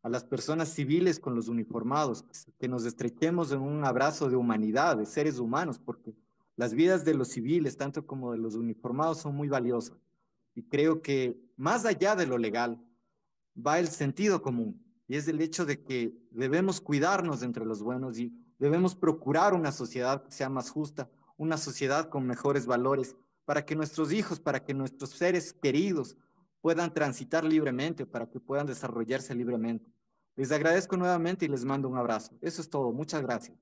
a 0.02 0.10
las 0.10 0.22
personas 0.22 0.68
civiles 0.68 1.18
con 1.18 1.34
los 1.34 1.48
uniformados, 1.48 2.26
que 2.58 2.68
nos 2.68 2.84
estrechemos 2.84 3.50
en 3.50 3.62
un 3.62 3.82
abrazo 3.86 4.28
de 4.28 4.36
humanidad, 4.36 4.98
de 4.98 5.06
seres 5.06 5.38
humanos, 5.38 5.78
porque 5.78 6.12
las 6.54 6.74
vidas 6.74 7.02
de 7.02 7.14
los 7.14 7.28
civiles, 7.28 7.78
tanto 7.78 8.06
como 8.06 8.32
de 8.32 8.38
los 8.38 8.56
uniformados, 8.56 9.20
son 9.20 9.34
muy 9.34 9.48
valiosas. 9.48 9.96
Y 10.54 10.64
creo 10.64 11.00
que 11.00 11.40
más 11.56 11.86
allá 11.86 12.14
de 12.14 12.26
lo 12.26 12.36
legal, 12.36 12.78
va 13.56 13.78
el 13.78 13.88
sentido 13.88 14.42
común 14.42 14.78
y 15.10 15.16
es 15.16 15.26
el 15.26 15.40
hecho 15.40 15.66
de 15.66 15.82
que 15.82 16.14
debemos 16.30 16.80
cuidarnos 16.80 17.42
entre 17.42 17.64
los 17.64 17.82
buenos 17.82 18.16
y 18.16 18.32
debemos 18.60 18.94
procurar 18.94 19.54
una 19.54 19.72
sociedad 19.72 20.22
que 20.22 20.30
sea 20.30 20.48
más 20.48 20.70
justa, 20.70 21.10
una 21.36 21.56
sociedad 21.56 22.08
con 22.08 22.24
mejores 22.24 22.64
valores, 22.64 23.16
para 23.44 23.66
que 23.66 23.74
nuestros 23.74 24.12
hijos, 24.12 24.38
para 24.38 24.64
que 24.64 24.72
nuestros 24.72 25.10
seres 25.10 25.52
queridos 25.52 26.16
puedan 26.60 26.94
transitar 26.94 27.42
libremente, 27.42 28.06
para 28.06 28.30
que 28.30 28.38
puedan 28.38 28.68
desarrollarse 28.68 29.34
libremente. 29.34 29.90
Les 30.36 30.52
agradezco 30.52 30.96
nuevamente 30.96 31.44
y 31.44 31.48
les 31.48 31.64
mando 31.64 31.88
un 31.88 31.98
abrazo. 31.98 32.38
Eso 32.40 32.62
es 32.62 32.70
todo. 32.70 32.92
Muchas 32.92 33.20
gracias. 33.20 33.58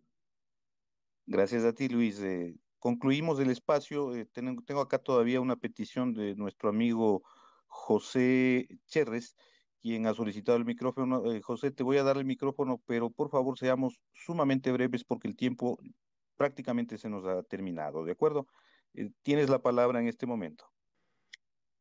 Gracias 1.25 1.65
a 1.65 1.73
ti, 1.73 1.89
Luis. 1.89 2.21
Eh, 2.21 2.55
concluimos 2.79 3.41
el 3.41 3.49
espacio. 3.49 4.15
Eh, 4.15 4.27
tengo, 4.27 4.63
tengo 4.65 4.83
acá 4.83 4.99
todavía 4.99 5.41
una 5.41 5.57
petición 5.57 6.13
de 6.13 6.35
nuestro 6.35 6.69
amigo 6.69 7.23
José 7.69 8.69
Cherres 8.87 9.35
quien 9.81 10.07
ha 10.07 10.15
solicitado 10.15 10.59
el 10.59 10.65
micrófono. 10.65 11.33
Eh, 11.33 11.41
José, 11.43 11.71
te 11.71 11.83
voy 11.83 11.99
a 11.99 12.03
dar 12.03 12.17
el 12.17 12.25
micrófono, 12.25 12.83
pero 12.87 13.11
por 13.11 13.31
favor 13.31 13.59
seamos 13.59 14.01
sumamente 14.13 14.73
breves 14.73 15.05
porque 15.05 15.29
el 15.29 15.37
tiempo 15.37 15.79
prácticamente 16.37 16.99
se 16.99 17.09
nos 17.09 17.25
ha 17.27 17.43
terminado, 17.43 18.05
¿de 18.05 18.13
acuerdo? 18.13 18.47
Eh, 18.95 19.11
tienes 19.23 19.49
la 19.49 19.61
palabra 19.61 20.01
en 20.01 20.09
este 20.09 20.27
momento. 20.27 20.67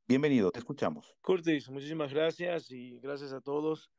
Bienvenido, 0.07 0.51
te 0.51 0.59
escuchamos. 0.59 1.15
Curtis, 1.21 1.69
muchísimas 1.69 2.13
gracias 2.13 2.71
y 2.71 2.99
gracias 2.99 3.33
a 3.33 3.41
todos. 3.41 3.91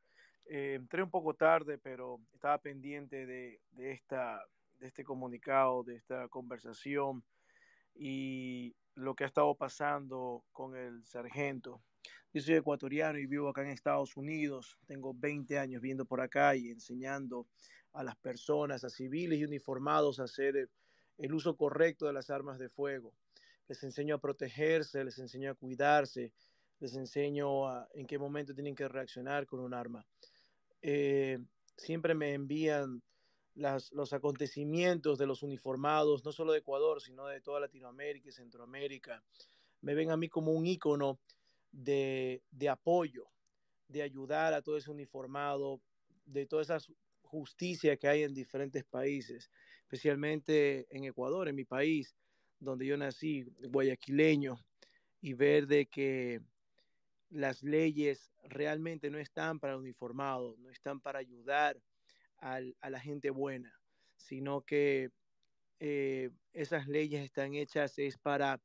Eh, 0.45 0.73
entré 0.75 1.03
un 1.03 1.11
poco 1.11 1.35
tarde, 1.35 1.77
pero 1.77 2.19
estaba 2.33 2.57
pendiente 2.57 3.27
de, 3.27 3.61
de, 3.71 3.91
esta, 3.91 4.43
de 4.79 4.87
este 4.87 5.03
comunicado, 5.03 5.83
de 5.83 5.95
esta 5.95 6.27
conversación 6.27 7.23
y 7.93 8.75
lo 8.95 9.15
que 9.15 9.23
ha 9.23 9.27
estado 9.27 9.55
pasando 9.55 10.43
con 10.51 10.75
el 10.75 11.05
sargento. 11.05 11.83
Yo 12.31 12.41
soy 12.41 12.55
ecuatoriano 12.55 13.17
y 13.17 13.25
vivo 13.25 13.49
acá 13.49 13.63
en 13.63 13.69
Estados 13.69 14.15
Unidos. 14.15 14.77
Tengo 14.85 15.13
20 15.15 15.57
años 15.57 15.81
viendo 15.81 16.05
por 16.05 16.21
acá 16.21 16.55
y 16.55 16.69
enseñando 16.69 17.47
a 17.93 18.03
las 18.03 18.15
personas, 18.17 18.83
a 18.83 18.89
civiles 18.89 19.39
y 19.39 19.45
uniformados 19.45 20.19
a 20.19 20.25
hacer 20.25 20.69
el, 21.17 21.33
uso 21.33 21.55
correcto 21.55 22.05
de 22.05 22.13
las 22.13 22.29
armas 22.29 22.59
de 22.59 22.69
fuego. 22.69 23.15
Les 23.67 23.81
enseño 23.83 24.15
a 24.15 24.19
protegerse, 24.19 25.03
les 25.03 25.17
enseño 25.17 25.51
a 25.51 25.55
cuidarse, 25.55 26.31
les 26.79 26.95
enseño 26.95 27.83
en 27.93 28.05
qué 28.05 28.19
momento 28.19 28.53
tienen 28.53 28.75
que 28.75 28.87
reaccionar 28.87 29.47
con 29.47 29.59
un 29.59 29.73
arma. 29.73 30.05
Eh, 30.81 31.39
siempre 31.77 32.13
me 32.13 32.33
envían 32.33 33.01
los 33.55 34.13
acontecimientos 34.13 35.17
de 35.17 35.25
los 35.25 35.43
uniformados, 35.43 36.23
no 36.23 36.31
solo 36.31 36.53
de 36.53 36.59
Ecuador, 36.59 37.01
sino 37.01 37.25
de 37.25 37.41
toda 37.41 37.59
Latinoamérica 37.59 38.29
y 38.29 38.31
Centroamérica. 38.31 39.23
Me 39.81 39.95
ven 39.95 40.11
a 40.11 40.17
mí 40.17 40.29
como 40.29 40.53
un 40.53 40.65
ícono 40.65 41.19
de, 41.71 42.41
apoyo, 42.69 43.27
de 43.87 44.01
ayudar 44.01 44.53
a 44.53 44.61
todo 44.61 44.77
ese 44.77 44.91
uniformado, 44.91 45.81
de 46.25 46.45
toda 46.45 46.61
esa 46.61 46.77
justicia 47.23 47.97
que 47.97 48.07
hay 48.07 48.23
en 48.23 48.33
diferentes 48.33 48.83
países, 48.85 49.49
especialmente 49.81 50.87
en 50.89 51.05
Ecuador, 51.05 51.47
en 51.47 51.55
mi 51.55 51.65
país, 51.65 52.15
donde 52.59 52.85
yo 52.85 52.97
nací, 52.97 53.45
guayaquileño, 53.69 54.57
y 55.21 55.33
ver 55.33 55.67
de 55.67 55.85
que 55.85 56.41
las 57.29 57.61
leyes 57.61 58.31
realmente 58.43 59.09
no 59.09 59.19
están 59.19 59.59
para 59.59 59.73
el 59.73 59.79
uniformado, 59.79 60.55
no 60.59 60.69
están 60.69 60.99
para 60.99 61.19
ayudar 61.19 61.79
al, 62.37 62.75
a 62.81 62.89
la 62.89 62.99
gente 62.99 63.29
buena, 63.29 63.79
sino 64.15 64.61
que 64.61 65.11
eh, 65.79 66.31
esas 66.51 66.87
leyes 66.87 67.23
están 67.23 67.53
hechas 67.53 67.97
es 67.99 68.17
para, 68.17 68.61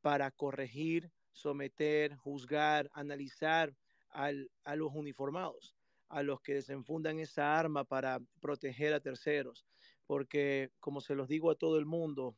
para 0.00 0.30
corregir, 0.30 1.10
someter, 1.40 2.16
juzgar, 2.16 2.90
analizar 2.92 3.74
al, 4.10 4.50
a 4.64 4.76
los 4.76 4.92
uniformados, 4.94 5.74
a 6.08 6.22
los 6.22 6.40
que 6.40 6.54
desenfundan 6.54 7.18
esa 7.18 7.58
arma 7.58 7.84
para 7.84 8.20
proteger 8.40 8.92
a 8.92 9.00
terceros. 9.00 9.66
Porque, 10.06 10.70
como 10.80 11.00
se 11.00 11.14
los 11.14 11.28
digo 11.28 11.50
a 11.50 11.54
todo 11.54 11.78
el 11.78 11.86
mundo, 11.86 12.36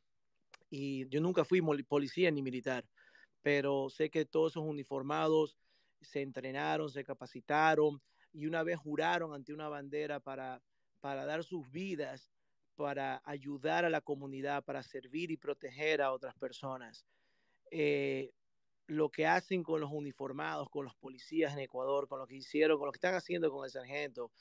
y 0.71 1.09
yo 1.09 1.21
nunca 1.21 1.45
fui 1.45 1.61
policía 1.83 2.31
ni 2.31 2.43
militar, 2.43 2.85
pero 3.43 3.91
sé 3.91 4.11
que 4.11 4.25
todos 4.25 4.53
esos 4.53 4.65
uniformados 4.65 5.59
se 6.01 6.23
entrenaron, 6.23 6.89
se 6.91 7.05
capacitaron 7.05 8.01
y 8.33 8.47
una 8.47 8.63
vez 8.63 8.79
juraron 8.79 9.35
ante 9.35 9.53
una 9.53 9.69
bandera 9.69 10.21
para, 10.21 10.63
para 11.01 11.25
dar 11.25 11.45
sus 11.45 11.71
vidas, 11.71 12.33
para 12.75 13.21
ayudar 13.25 13.85
a 13.85 13.91
la 13.91 14.01
comunidad, 14.01 14.65
para 14.65 14.83
servir 14.83 15.31
y 15.31 15.37
proteger 15.37 16.01
a 16.01 16.13
otras 16.13 16.35
personas. 16.35 17.05
Eh, 17.71 18.33
lo 18.87 19.11
que 19.11 19.27
hacen 19.27 19.63
con 19.63 19.81
los 19.81 19.91
uniformados, 19.91 20.69
con 20.69 20.85
los 20.85 20.95
policías 20.95 21.53
en 21.53 21.61
Ecuador, 21.61 22.09
con 22.09 22.19
lo 22.19 22.27
que 22.27 22.37
hicieron, 22.37 22.79
con 22.79 22.87
lo 22.87 22.93
que 22.93 22.99
están 22.99 23.15
haciendo 23.15 23.51
con 23.51 23.65
el 23.65 23.71
sargento, 23.71 24.33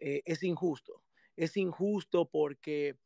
eh, 0.00 0.22
es 0.24 0.42
injusto. 0.42 1.02
Es 1.36 1.56
injusto 1.56 2.28
porque 2.28 2.96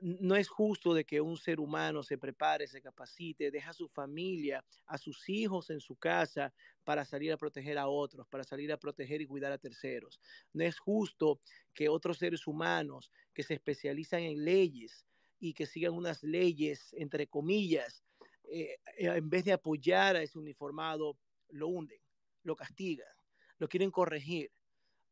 no 0.00 0.36
es 0.36 0.48
justo 0.48 0.94
de 0.94 1.04
que 1.04 1.20
un 1.20 1.36
ser 1.36 1.60
humano 1.60 2.02
se 2.02 2.18
prepare, 2.18 2.66
se 2.66 2.82
capacite, 2.82 3.50
deja 3.50 3.70
a 3.70 3.74
su 3.74 3.88
familia, 3.88 4.64
a 4.86 4.98
sus 4.98 5.28
hijos 5.28 5.70
en 5.70 5.80
su 5.80 5.96
casa 5.96 6.52
para 6.84 7.04
salir 7.04 7.32
a 7.32 7.36
proteger 7.36 7.78
a 7.78 7.88
otros, 7.88 8.26
para 8.28 8.44
salir 8.44 8.72
a 8.72 8.78
proteger 8.78 9.20
y 9.20 9.26
cuidar 9.26 9.52
a 9.52 9.58
terceros. 9.58 10.20
No 10.52 10.64
es 10.64 10.78
justo 10.78 11.40
que 11.74 11.88
otros 11.88 12.18
seres 12.18 12.46
humanos 12.46 13.10
que 13.32 13.42
se 13.42 13.54
especializan 13.54 14.22
en 14.22 14.44
leyes 14.44 15.06
y 15.38 15.54
que 15.54 15.66
sigan 15.66 15.94
unas 15.94 16.22
leyes, 16.22 16.92
entre 16.92 17.26
comillas, 17.26 18.04
eh, 18.50 18.76
eh, 18.98 19.06
en 19.06 19.30
vez 19.30 19.44
de 19.44 19.52
apoyar 19.52 20.16
a 20.16 20.22
ese 20.22 20.38
uniformado, 20.38 21.16
lo 21.50 21.68
hunden, 21.68 22.00
lo 22.42 22.56
castigan, 22.56 23.08
lo 23.58 23.68
quieren 23.68 23.90
corregir. 23.90 24.50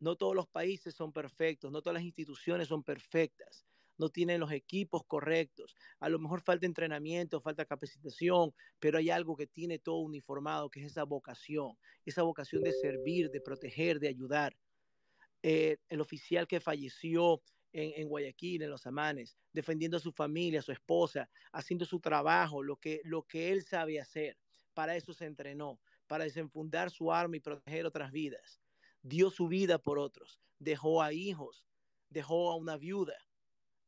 No 0.00 0.17
todos 0.17 0.34
los 0.34 0.47
países 0.47 0.94
son 0.94 1.12
perfectos, 1.12 1.73
no 1.73 1.83
todas 1.83 1.94
las 1.94 2.05
instituciones 2.05 2.68
son 2.68 2.84
perfectas 2.84 3.65
no 3.99 4.08
tienen 4.08 4.41
los 4.41 4.52
equipos 4.52 5.02
correctos, 5.07 5.76
a 6.00 6.08
lo 6.08 6.18
mejor 6.18 6.41
falta 6.41 6.67
entrenamiento, 6.67 7.41
falta 7.41 7.65
capacitación, 7.65 8.55
pero 8.78 8.99
hay 8.99 9.10
algo 9.10 9.36
que 9.36 9.47
tiene 9.47 9.78
todo 9.78 9.99
uniformado, 9.99 10.70
que 10.70 10.81
es 10.81 10.86
esa 10.86 11.02
vocación, 11.02 11.76
esa 12.07 12.23
vocación 12.23 12.62
de 12.62 12.73
servir, 12.73 13.31
de 13.31 13.41
proteger, 13.41 13.99
de 13.99 14.08
ayudar. 14.08 14.57
Eh, 15.42 15.76
el 15.89 16.00
oficial 16.00 16.49
que 16.49 16.60
falleció 16.60 17.42
en, 17.72 18.08
Guayaquil, 18.08 18.62
en 18.62 18.70
los 18.70 18.86
Amanes, 18.86 19.36
defendiendo 19.52 19.97
a 19.97 20.00
su 20.00 20.12
familia, 20.12 20.60
a 20.60 20.62
su 20.62 20.72
esposa, 20.72 21.28
haciendo 21.52 21.84
su 21.84 22.00
trabajo, 22.00 22.62
lo 22.62 22.76
que, 22.76 23.00
lo 23.05 23.22
que 23.24 23.52
él 23.52 23.64
sabe 23.64 24.00
hacer. 24.00 24.38
Para 24.74 24.97
eso 24.97 25.12
se 25.12 25.26
entrenó, 25.26 25.80
para 26.06 26.24
desenfundar 26.24 26.90
su 26.90 27.12
arma 27.12 27.36
y 27.36 27.40
proteger 27.40 27.86
otras 27.86 28.10
vidas. 28.10 28.60
Dio 29.02 29.30
su 29.30 29.48
vida 29.48 29.78
por 29.78 29.98
otros, 29.98 30.40
dejó 30.58 31.02
a 31.02 31.12
hijos, 31.12 31.66
dejó 32.08 32.50
a 32.50 32.56
una 32.56 32.76
viuda, 32.76 33.16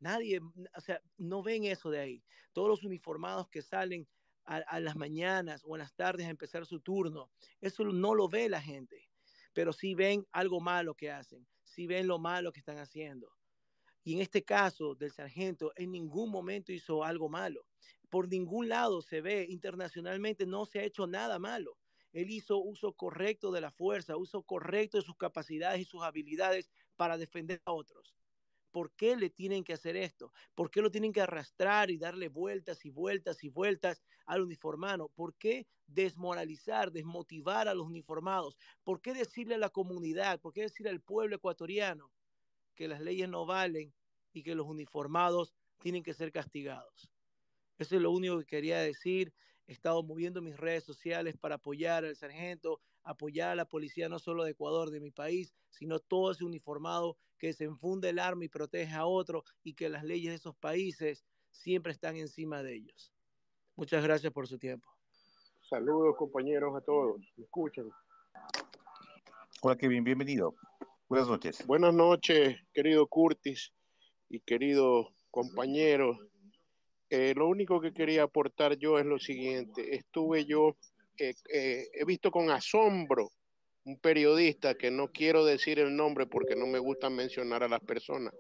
Nadie, 0.00 0.41
o 0.75 0.81
sea, 0.81 1.00
no 1.18 1.42
ven 1.42 1.65
eso 1.65 1.91
de 1.91 2.00
ahí. 2.00 2.25
Todos 2.52 2.68
los 2.68 2.84
uniformados 2.84 3.49
que 3.50 3.60
salen 3.60 4.09
a, 4.44 4.81
las 4.81 4.97
mañanas 4.97 5.62
o 5.65 5.76
en 5.76 5.81
las 5.81 5.94
tardes 5.94 6.26
a 6.26 6.31
empezar 6.31 6.67
su 6.67 6.81
turno, 6.81 7.31
eso 7.60 7.84
no 7.84 8.15
lo 8.15 8.28
ve 8.28 8.49
la 8.49 8.60
gente, 8.60 9.09
pero 9.52 9.73
sí 9.73 9.94
ven 9.94 10.26
algo 10.33 10.60
malo 10.60 10.94
que 10.94 11.10
hacen, 11.10 11.47
sí 11.62 11.86
ven 11.86 12.09
lo 12.09 12.18
malo 12.18 12.50
que 12.50 12.59
están 12.59 12.78
haciendo. 12.78 13.31
Y 14.03 14.15
en 14.15 14.23
este 14.23 14.45
caso 14.45 14.95
del 14.95 15.12
sargento, 15.12 15.73
en 15.77 15.93
ningún 15.93 16.31
momento 16.31 16.73
hizo 16.73 17.05
algo 17.05 17.29
malo. 17.29 17.67
Por 18.09 18.29
ningún 18.29 18.69
lado 18.69 19.03
se 19.03 19.20
ve 19.20 19.47
internacionalmente, 19.49 20.47
no 20.47 20.67
se 20.67 20.81
ha 20.81 20.85
hecho 20.85 21.07
nada 21.07 21.39
malo. 21.39 21.79
Él 22.12 22.31
hizo 22.31 22.59
uso 22.59 22.95
correcto 22.95 23.53
de 23.53 23.61
la 23.61 23.70
fuerza, 23.70 24.17
uso 24.17 24.43
correcto 24.43 24.99
de 24.99 25.05
sus 25.05 25.17
capacidades 25.17 25.81
y 25.81 25.85
sus 25.85 26.03
habilidades 26.03 26.70
para 26.97 27.19
defender 27.19 27.61
a 27.65 27.73
otros. 27.73 28.15
¿Por 28.70 28.93
qué 28.93 29.17
le 29.17 29.31
tienen 29.31 29.65
que 29.65 29.73
hacer 29.73 29.97
esto? 29.97 30.33
¿Por 30.55 30.70
qué 30.70 30.81
lo 30.81 30.91
tienen 30.91 31.12
que 31.12 31.20
arrastrar 31.20 31.91
y 31.91 31.99
darle 31.99 32.29
vueltas 32.29 32.85
y 32.85 32.91
vueltas 32.91 33.43
y 33.43 33.49
vueltas 33.49 34.03
al 34.27 34.43
uniformado? 34.43 35.09
¿Por 35.09 35.35
qué 35.35 35.67
desmoralizar, 35.87 36.93
desmotivar 36.93 37.69
a 37.69 37.75
los 37.75 37.87
uniformados? 37.87 38.57
¿Por 38.85 39.01
qué 39.01 39.12
decirle 39.12 39.57
a 39.57 39.59
la 39.59 39.70
comunidad, 39.70 40.41
por 40.41 40.53
qué 40.53 40.62
decirle 40.62 40.91
al 40.91 41.01
pueblo 41.01 41.37
ecuatoriano 41.37 42.12
que 42.81 42.89
las 42.89 43.02
leyes 43.02 43.28
no 43.28 43.44
valen 43.44 43.92
y 44.33 44.42
que 44.42 44.55
los 44.55 44.67
uniformados 44.67 45.52
tienen 45.81 46.02
que 46.02 46.15
ser 46.15 46.33
castigados? 46.33 47.12
Eso 47.76 47.97
es 47.97 48.00
lo 48.00 48.10
único 48.10 48.39
que 48.39 48.47
quería 48.47 48.78
decir. 48.78 49.34
He 49.67 49.73
estado 49.73 50.02
moviendo 50.02 50.41
mis 50.41 50.57
redes 50.57 50.84
sociales 50.84 51.36
para 51.36 51.57
apoyar 51.57 52.07
al 52.07 52.17
sargento, 52.17 52.81
apoyar 53.02 53.50
a 53.50 53.55
la 53.55 53.67
policía 53.67 54.09
no 54.09 54.18
solo 54.18 54.44
de 54.44 54.52
Ecuador, 54.52 54.89
de 54.89 54.99
mi 54.99 55.10
país, 55.10 55.52
sino 55.68 55.99
todo 55.99 56.31
ese 56.31 56.42
uniformado 56.42 57.18
que 57.36 57.52
se 57.52 57.65
enfunde 57.65 58.09
el 58.09 58.18
arma 58.18 58.47
y 58.47 58.49
protege 58.49 58.94
a 58.94 59.05
otro 59.05 59.44
y 59.62 59.75
que 59.75 59.91
las 59.91 60.02
leyes 60.02 60.31
de 60.31 60.36
esos 60.36 60.57
países 60.57 61.26
siempre 61.50 61.92
están 61.92 62.17
encima 62.17 62.62
de 62.62 62.76
ellos. 62.76 63.12
Muchas 63.76 64.02
gracias 64.02 64.33
por 64.33 64.49
su 64.49 64.59
tiempo. 64.59 64.89
Saludos 65.68 66.17
compañeros 66.17 66.75
a 66.75 66.81
todos. 66.81 67.20
¿Me 67.36 67.44
escuchan? 67.44 67.91
Hola 69.60 69.76
Kevin, 69.76 70.02
bienvenido. 70.02 70.55
Buenas 71.10 71.26
noches. 71.26 71.66
Buenas 71.66 71.92
noches, 71.92 72.56
querido 72.72 73.08
Curtis 73.08 73.72
y 74.28 74.39
querido 74.39 75.12
compañero. 75.32 76.16
Eh, 77.08 77.34
lo 77.36 77.48
único 77.48 77.80
que 77.80 77.92
quería 77.92 78.22
aportar 78.22 78.78
yo 78.78 78.97
es 78.97 79.05
lo 79.05 79.18
siguiente. 79.18 79.97
Estuve 79.97 80.44
yo 80.44 80.76
eh, 81.18 81.34
he 81.52 82.05
visto 82.05 82.30
con 82.30 82.48
asombro 82.50 83.32
un 83.86 83.98
periodista 83.98 84.76
que 84.76 84.92
no 84.92 85.10
quiero 85.10 85.44
decir 85.44 85.80
el 85.80 85.97
nombre 85.97 86.26
porque 86.26 86.55
no 86.55 86.68
me 86.68 86.78
gusta 86.78 87.10
mencionar 87.10 87.64
a 87.64 87.68
las 87.68 87.80
personas 87.80 88.32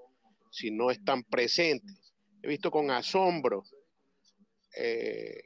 si 0.52 0.70
no 0.70 0.92
están 0.92 1.24
presentes. 1.24 2.14
He 2.40 2.46
visto 2.46 2.70
con 2.70 2.92
asombro 2.92 3.64
eh, 4.76 5.42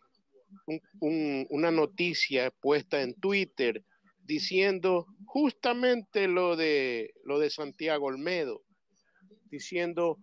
una 1.01 1.71
noticia 1.71 2.51
puesta 2.51 3.01
en 3.01 3.15
Twitter 3.15 3.83
diciendo 4.25 5.07
justamente 5.27 6.29
lo 6.29 6.57
de 6.57 7.13
lo 7.25 7.39
de 7.39 7.51
Santiago 7.51 8.07
Olmedo, 8.07 8.63
diciendo 9.51 10.19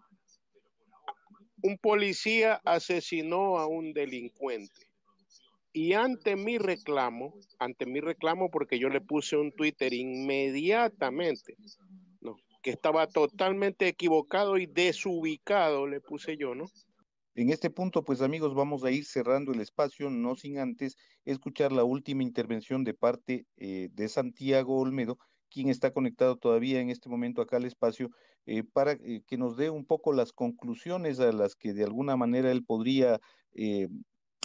un 1.63 1.77
policía 1.77 2.59
asesinó 2.65 3.59
a 3.59 3.67
un 3.67 3.93
delincuente. 3.93 4.87
Y 5.73 5.93
ante 5.93 6.35
mi 6.35 6.57
reclamo, 6.57 7.33
ante 7.59 7.85
mi 7.85 8.01
reclamo, 8.01 8.49
porque 8.49 8.77
yo 8.77 8.89
le 8.89 8.99
puse 8.99 9.37
un 9.37 9.53
Twitter 9.53 9.93
inmediatamente, 9.93 11.55
¿no? 12.19 12.35
que 12.61 12.71
estaba 12.71 13.07
totalmente 13.07 13.87
equivocado 13.87 14.57
y 14.57 14.65
desubicado, 14.65 15.87
le 15.87 16.01
puse 16.01 16.35
yo, 16.35 16.55
¿no? 16.55 16.65
En 17.33 17.49
este 17.49 17.69
punto, 17.69 18.03
pues 18.03 18.21
amigos, 18.21 18.53
vamos 18.53 18.83
a 18.83 18.91
ir 18.91 19.05
cerrando 19.05 19.53
el 19.53 19.61
espacio, 19.61 20.09
no 20.09 20.35
sin 20.35 20.57
antes 20.59 20.97
escuchar 21.23 21.71
la 21.71 21.85
última 21.85 22.23
intervención 22.23 22.83
de 22.83 22.93
parte 22.93 23.45
eh, 23.55 23.87
de 23.93 24.09
Santiago 24.09 24.77
Olmedo, 24.77 25.17
quien 25.49 25.69
está 25.69 25.93
conectado 25.93 26.35
todavía 26.35 26.81
en 26.81 26.89
este 26.89 27.07
momento 27.07 27.41
acá 27.41 27.55
al 27.55 27.63
espacio, 27.63 28.09
eh, 28.45 28.63
para 28.63 28.93
eh, 28.93 29.21
que 29.25 29.37
nos 29.37 29.55
dé 29.55 29.69
un 29.69 29.85
poco 29.85 30.11
las 30.11 30.33
conclusiones 30.33 31.21
a 31.21 31.31
las 31.31 31.55
que 31.55 31.73
de 31.73 31.85
alguna 31.85 32.17
manera 32.17 32.51
él 32.51 32.65
podría 32.65 33.19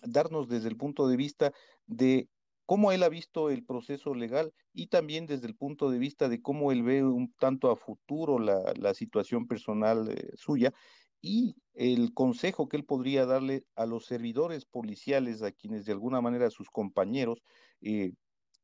darnos 0.02 0.48
desde 0.48 0.68
el 0.68 0.76
punto 0.76 1.08
de 1.08 1.16
vista 1.16 1.52
de 1.86 2.28
cómo 2.66 2.90
él 2.90 3.02
ha 3.04 3.08
visto 3.08 3.50
el 3.50 3.64
proceso 3.64 4.14
legal 4.14 4.52
y 4.72 4.88
también 4.88 5.26
desde 5.26 5.46
el 5.46 5.54
punto 5.54 5.90
de 5.90 5.98
vista 5.98 6.28
de 6.28 6.42
cómo 6.42 6.72
él 6.72 6.82
ve 6.82 7.04
un 7.04 7.32
tanto 7.38 7.70
a 7.70 7.76
futuro 7.76 8.40
la, 8.40 8.94
situación 8.94 9.46
personal 9.46 10.12
suya 10.34 10.72
y 11.20 11.56
el 11.74 12.14
consejo 12.14 12.68
que 12.68 12.76
él 12.76 12.84
podría 12.84 13.26
darle 13.26 13.64
a 13.74 13.86
los 13.86 14.06
servidores 14.06 14.64
policiales, 14.64 15.42
a 15.42 15.52
quienes 15.52 15.84
de 15.84 15.92
alguna 15.92 16.20
manera 16.20 16.50
sus 16.50 16.70
compañeros 16.70 17.42
eh, 17.80 18.12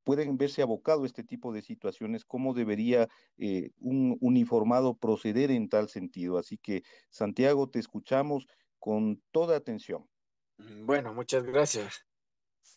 pueden 0.05 0.36
verse 0.36 0.62
abocado 0.62 1.05
a 1.05 1.06
este 1.06 1.24
tipo 1.24 1.52
de 1.52 1.62
situaciones, 1.62 2.24
cómo 2.24 2.55
debería 2.55 3.08
eh, 3.39 3.70
un 3.78 4.16
uniformado 4.20 4.97
proceder 4.97 5.50
en 5.50 5.68
tal 5.68 5.89
sentido. 5.89 6.39
Así 6.39 6.58
que, 6.58 6.82
Santiago, 7.10 7.68
te 7.68 7.78
escuchamos 7.78 8.47
con 8.78 9.22
toda 9.31 9.56
atención. 9.56 10.08
Bueno, 10.84 11.14
muchas 11.14 11.44
gracias. 11.44 12.05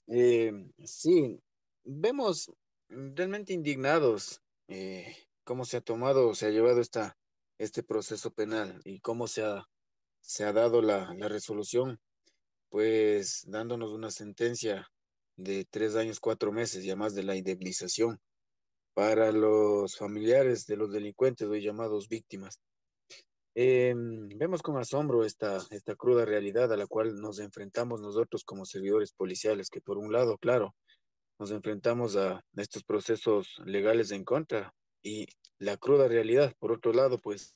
Eh, 0.07 0.51
sí, 0.83 1.39
vemos 1.83 2.51
realmente 2.89 3.53
indignados 3.53 4.41
eh, 4.67 5.15
cómo 5.43 5.65
se 5.65 5.77
ha 5.77 5.81
tomado, 5.81 6.35
se 6.35 6.47
ha 6.47 6.49
llevado 6.49 6.79
esta, 6.79 7.17
este 7.57 7.83
proceso 7.83 8.31
penal 8.31 8.81
y 8.83 8.99
cómo 8.99 9.27
se 9.27 9.43
ha, 9.43 9.65
se 10.21 10.43
ha 10.43 10.53
dado 10.53 10.81
la, 10.81 11.13
resolución, 11.27 11.99
pues 12.69 13.43
dándonos 13.47 13.91
una 13.91 14.11
sentencia 14.11 14.87
de 15.37 15.65
tres 15.69 15.95
años, 15.95 16.19
cuatro 16.19 16.51
meses, 16.51 16.83
ya 16.83 16.95
más 16.95 17.15
de 17.15 17.23
la 17.23 17.35
indemnización 17.35 18.19
para 18.93 19.31
los 19.31 19.97
familiares 19.97 20.65
de 20.65 20.77
los 20.77 20.91
delincuentes, 20.91 21.47
hoy 21.47 21.61
llamados 21.61 22.07
víctimas. 22.07 22.59
Em, 23.53 24.27
vemos 24.37 24.61
con 24.61 24.77
asombro 24.77 25.23
esta, 25.23 25.59
esta 25.71 25.95
cruda 25.95 26.25
realidad 26.25 26.71
a 26.73 26.77
la 26.77 26.87
cual 26.87 27.15
nos 27.15 27.39
enfrentamos 27.39 28.01
nosotros 28.01 28.43
como 28.43 28.65
servidores 28.65 29.13
policiales, 29.13 29.69
que 29.69 29.81
por 29.81 29.97
un 29.97 30.11
lado, 30.11 30.37
claro, 30.37 30.75
nos 31.39 31.51
enfrentamos 31.51 32.15
a 32.15 32.43
estos 32.55 32.83
procesos 32.83 33.55
legales 33.65 34.11
en 34.11 34.23
contra 34.23 34.73
y 35.03 35.27
la 35.59 35.77
cruda 35.77 36.07
realidad, 36.07 36.55
por 36.59 36.71
otro 36.71 36.93
lado, 36.93 37.19
pues 37.19 37.55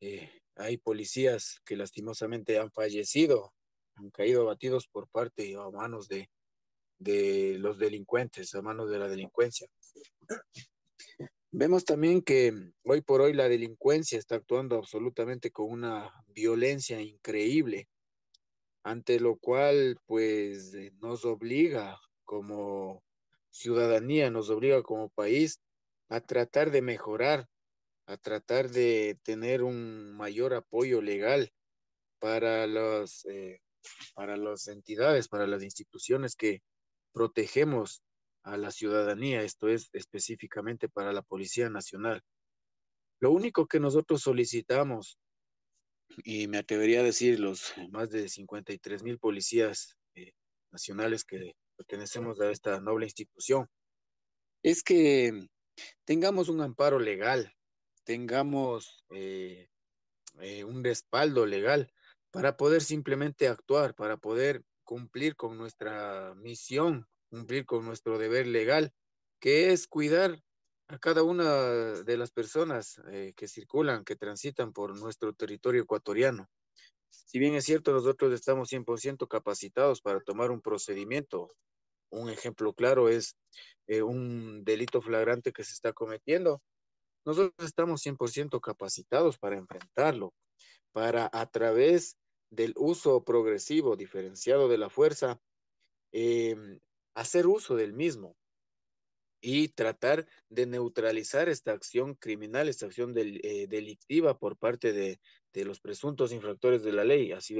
eh, 0.00 0.30
hay 0.56 0.76
policías 0.76 1.60
que 1.64 1.76
lastimosamente 1.76 2.58
han 2.58 2.70
fallecido, 2.70 3.52
han 3.94 4.10
caído 4.10 4.42
abatidos 4.42 4.86
por 4.88 5.08
parte 5.08 5.56
o 5.56 5.62
a 5.62 5.70
manos 5.70 6.08
de, 6.08 6.28
de 6.98 7.56
los 7.58 7.78
delincuentes, 7.78 8.54
a 8.54 8.62
manos 8.62 8.90
de 8.90 8.98
la 8.98 9.08
delincuencia. 9.08 9.66
Vemos 11.52 11.84
también 11.84 12.22
que 12.22 12.52
hoy 12.84 13.00
por 13.00 13.20
hoy 13.20 13.32
la 13.32 13.48
delincuencia 13.48 14.18
está 14.18 14.36
actuando 14.36 14.76
absolutamente 14.76 15.50
con 15.50 15.70
una 15.70 16.12
violencia 16.28 17.00
increíble, 17.00 17.88
ante 18.84 19.18
lo 19.18 19.36
cual 19.36 19.98
pues 20.06 20.72
nos 21.00 21.24
obliga 21.24 21.98
como 22.24 23.02
ciudadanía, 23.50 24.30
nos 24.30 24.48
obliga 24.48 24.82
como 24.82 25.08
país 25.08 25.60
a 26.10 26.20
tratar 26.20 26.70
de 26.70 26.82
mejorar, 26.82 27.48
a 28.06 28.16
tratar 28.16 28.68
de 28.68 29.18
tener 29.22 29.62
un 29.62 30.12
mayor 30.12 30.54
apoyo 30.54 31.00
legal 31.00 31.52
para 32.18 32.66
los 32.66 33.24
eh, 33.26 33.62
para 34.14 34.36
las 34.36 34.68
entidades, 34.68 35.28
para 35.28 35.46
las 35.46 35.62
instituciones 35.62 36.36
que 36.36 36.62
protegemos 37.12 38.02
a 38.42 38.56
la 38.56 38.70
ciudadanía, 38.70 39.42
esto 39.42 39.68
es 39.68 39.88
específicamente 39.92 40.88
para 40.88 41.12
la 41.12 41.22
Policía 41.22 41.70
Nacional. 41.70 42.22
Lo 43.20 43.30
único 43.30 43.66
que 43.66 43.80
nosotros 43.80 44.22
solicitamos, 44.22 45.18
y 46.24 46.48
me 46.48 46.58
atrevería 46.58 47.00
a 47.00 47.04
decir 47.04 47.38
los 47.38 47.72
más 47.90 48.10
de 48.10 48.28
53 48.28 49.02
mil 49.02 49.18
policías 49.18 49.96
eh, 50.14 50.32
nacionales 50.72 51.24
que 51.24 51.54
pertenecemos 51.76 52.40
a 52.40 52.50
esta 52.50 52.80
noble 52.80 53.06
institución, 53.06 53.68
es 54.62 54.82
que 54.82 55.46
tengamos 56.04 56.48
un 56.48 56.60
amparo 56.60 56.98
legal, 56.98 57.54
tengamos 58.04 59.04
eh, 59.10 59.68
eh, 60.40 60.64
un 60.64 60.82
respaldo 60.84 61.46
legal 61.46 61.92
para 62.30 62.56
poder 62.56 62.82
simplemente 62.82 63.48
actuar, 63.48 63.94
para 63.94 64.16
poder 64.16 64.64
cumplir 64.84 65.36
con 65.36 65.56
nuestra 65.56 66.34
misión 66.36 67.06
cumplir 67.30 67.64
con 67.64 67.84
nuestro 67.86 68.18
deber 68.18 68.46
legal, 68.46 68.92
que 69.38 69.72
es 69.72 69.86
cuidar 69.86 70.42
a 70.88 70.98
cada 70.98 71.22
una 71.22 72.02
de 72.02 72.16
las 72.16 72.32
personas 72.32 73.00
eh, 73.06 73.32
que 73.36 73.46
circulan, 73.46 74.04
que 74.04 74.16
transitan 74.16 74.72
por 74.72 74.98
nuestro 74.98 75.32
territorio 75.32 75.82
ecuatoriano. 75.82 76.50
Si 77.08 77.38
bien 77.38 77.54
es 77.54 77.64
cierto, 77.64 77.92
nosotros 77.92 78.32
estamos 78.32 78.70
100% 78.72 79.28
capacitados 79.28 80.02
para 80.02 80.20
tomar 80.20 80.50
un 80.50 80.60
procedimiento. 80.60 81.54
Un 82.10 82.28
ejemplo 82.30 82.72
claro 82.72 83.08
es 83.08 83.36
eh, 83.86 84.02
un 84.02 84.64
delito 84.64 85.00
flagrante 85.00 85.52
que 85.52 85.64
se 85.64 85.72
está 85.72 85.92
cometiendo. 85.92 86.62
Nosotros 87.24 87.54
estamos 87.66 88.02
100% 88.04 88.60
capacitados 88.60 89.38
para 89.38 89.56
enfrentarlo, 89.56 90.32
para 90.92 91.30
a 91.32 91.46
través 91.46 92.16
del 92.50 92.74
uso 92.76 93.24
progresivo, 93.24 93.96
diferenciado 93.96 94.68
de 94.68 94.78
la 94.78 94.90
fuerza, 94.90 95.40
eh, 96.12 96.56
hacer 97.14 97.46
uso 97.46 97.76
del 97.76 97.92
mismo 97.92 98.36
y 99.40 99.68
tratar 99.68 100.26
de 100.48 100.66
neutralizar 100.66 101.48
esta 101.48 101.72
acción 101.72 102.14
criminal, 102.14 102.68
esta 102.68 102.86
acción 102.86 103.14
eh, 103.16 103.66
delictiva 103.68 104.38
por 104.38 104.56
parte 104.56 104.92
de, 104.92 105.20
de, 105.52 105.64
los 105.64 105.80
presuntos 105.80 106.32
infractores 106.32 106.82
de 106.82 106.92
la 106.92 107.04
ley, 107.04 107.32
así 107.32 107.56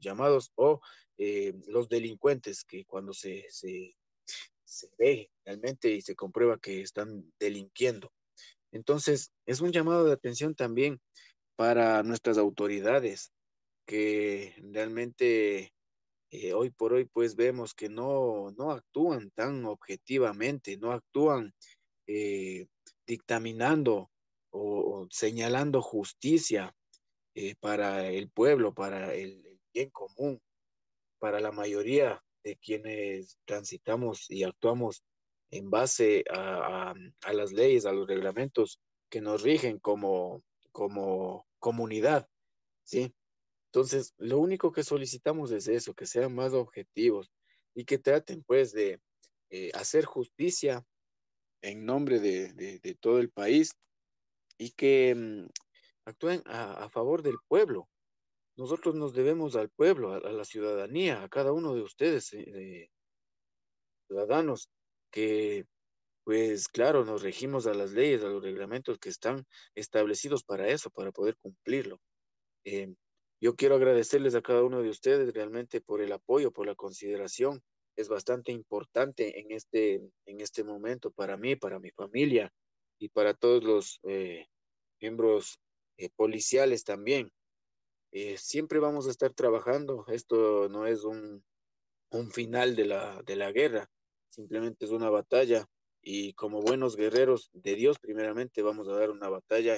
llamados, 0.00 0.52
o 0.54 0.80
eh, 1.18 1.54
los 1.66 1.88
delincuentes 1.88 2.64
que 2.64 2.84
cuando 2.84 3.12
se, 3.12 3.44
se, 3.50 3.94
se 4.64 4.88
ve 4.98 5.30
realmente 5.44 5.90
y 5.90 6.00
se 6.00 6.16
comprueba 6.16 6.58
que 6.58 6.80
están 6.80 7.32
delinquiendo. 7.38 8.12
Entonces, 8.72 9.32
es 9.46 9.60
un 9.60 9.72
llamado 9.72 10.04
de 10.04 10.12
atención 10.12 10.54
también 10.54 11.00
para 11.56 12.02
nuestras 12.02 12.38
autoridades 12.38 13.32
que 13.86 14.54
realmente 14.70 15.72
eh, 16.30 16.52
hoy 16.52 16.70
por 16.70 16.92
hoy 16.92 17.06
pues 17.06 17.36
vemos 17.36 17.74
que 17.74 17.88
no, 17.88 18.50
no 18.56 18.70
actúan 18.70 19.30
tan 19.30 19.64
objetivamente, 19.64 20.76
no 20.76 20.92
actúan 20.92 21.54
eh, 22.06 22.66
dictaminando 23.06 24.10
o, 24.50 25.06
señalando 25.10 25.80
justicia 25.82 26.74
eh, 27.34 27.54
para 27.60 28.08
el 28.08 28.30
pueblo, 28.30 28.74
para 28.74 29.14
el, 29.14 29.58
bien 29.72 29.90
común, 29.90 30.40
para 31.18 31.40
la 31.40 31.52
mayoría 31.52 32.22
de 32.44 32.56
quienes 32.56 33.38
transitamos 33.44 34.30
y 34.30 34.44
actuamos 34.44 35.04
en 35.50 35.70
base 35.70 36.24
a, 36.30 36.94
a, 37.22 37.32
las 37.32 37.52
leyes, 37.52 37.86
a 37.86 37.92
los 37.92 38.06
reglamentos 38.06 38.80
que 39.10 39.20
nos 39.20 39.42
rigen 39.42 39.78
como, 39.78 40.42
como 40.72 41.46
comunidad, 41.58 42.28
¿sí? 42.84 43.14
Entonces, 43.72 44.14
lo 44.16 44.38
único 44.38 44.72
que 44.72 44.82
solicitamos 44.82 45.50
es 45.52 45.68
eso, 45.68 45.94
que 45.94 46.06
sean 46.06 46.34
más 46.34 46.54
objetivos 46.54 47.30
y 47.74 47.84
que 47.84 47.98
traten 47.98 48.42
pues 48.44 48.72
de 48.72 49.00
eh, 49.50 49.70
hacer 49.74 50.06
justicia 50.06 50.84
en 51.62 51.84
nombre 51.84 52.18
de, 52.18 52.98
todo 53.00 53.18
el 53.18 53.30
país 53.30 53.72
y 54.56 54.70
que 54.70 55.14
mm, 55.14 55.46
actúen 56.06 56.42
a, 56.46 56.88
favor 56.88 57.22
del 57.22 57.36
pueblo. 57.46 57.88
Nosotros 58.56 58.94
nos 58.94 59.12
debemos 59.14 59.54
al 59.54 59.68
pueblo, 59.68 60.12
a, 60.14 60.32
la 60.32 60.44
ciudadanía, 60.44 61.22
a 61.22 61.28
cada 61.28 61.52
uno 61.52 61.74
de 61.74 61.82
ustedes, 61.82 62.32
eh, 62.32 62.90
ciudadanos, 64.06 64.70
que 65.10 65.66
pues 66.24 66.68
claro, 66.68 67.04
nos 67.04 67.22
regimos 67.22 67.66
a 67.66 67.74
las 67.74 67.92
leyes, 67.92 68.22
a 68.22 68.28
los 68.28 68.42
reglamentos 68.42 68.98
que 68.98 69.08
están 69.08 69.46
establecidos 69.74 70.44
para 70.44 70.68
eso, 70.68 70.90
para 70.90 71.10
poder 71.12 71.36
cumplirlo. 71.38 72.00
Eh, 72.64 72.94
yo 73.40 73.54
quiero 73.54 73.76
agradecerles 73.76 74.34
a 74.34 74.42
cada 74.42 74.64
uno 74.64 74.82
de 74.82 74.90
ustedes 74.90 75.32
realmente 75.32 75.80
por 75.80 76.00
el 76.00 76.12
apoyo, 76.12 76.50
por 76.50 76.66
la 76.66 76.74
consideración. 76.74 77.62
Es 77.96 78.08
bastante 78.08 78.52
importante 78.52 79.40
en 79.40 79.52
este, 79.52 80.10
en 80.26 80.40
este 80.40 80.64
momento 80.64 81.10
para 81.10 81.36
mí, 81.36 81.56
para 81.56 81.78
mi 81.78 81.90
familia 81.90 82.52
y 82.98 83.08
para 83.08 83.34
todos 83.34 83.62
los 83.62 84.00
eh, 84.04 84.46
miembros 85.00 85.60
eh, 85.96 86.10
policiales 86.14 86.84
también. 86.84 87.30
Eh, 88.10 88.36
siempre 88.38 88.78
vamos 88.78 89.06
a 89.06 89.10
estar 89.10 89.32
trabajando. 89.34 90.04
Esto 90.08 90.68
no 90.68 90.86
es 90.86 91.04
un, 91.04 91.44
un 92.10 92.30
final 92.32 92.74
de 92.74 92.86
la, 92.86 93.22
de 93.22 93.36
la 93.36 93.52
guerra, 93.52 93.88
simplemente 94.30 94.84
es 94.84 94.90
una 94.90 95.10
batalla. 95.10 95.66
Y 96.00 96.32
como 96.34 96.62
buenos 96.62 96.96
guerreros 96.96 97.50
de 97.52 97.74
Dios, 97.74 97.98
primeramente 97.98 98.62
vamos 98.62 98.88
a 98.88 98.94
dar 98.94 99.10
una 99.10 99.28
batalla 99.28 99.76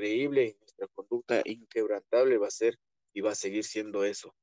creíble 0.00 0.56
nuestra 0.58 0.86
conducta 0.94 1.42
inquebrantable 1.44 2.38
va 2.38 2.46
a 2.46 2.50
ser 2.50 2.78
y 3.12 3.20
va 3.20 3.32
a 3.32 3.34
seguir 3.34 3.64
siendo 3.64 4.02
eso. 4.04 4.34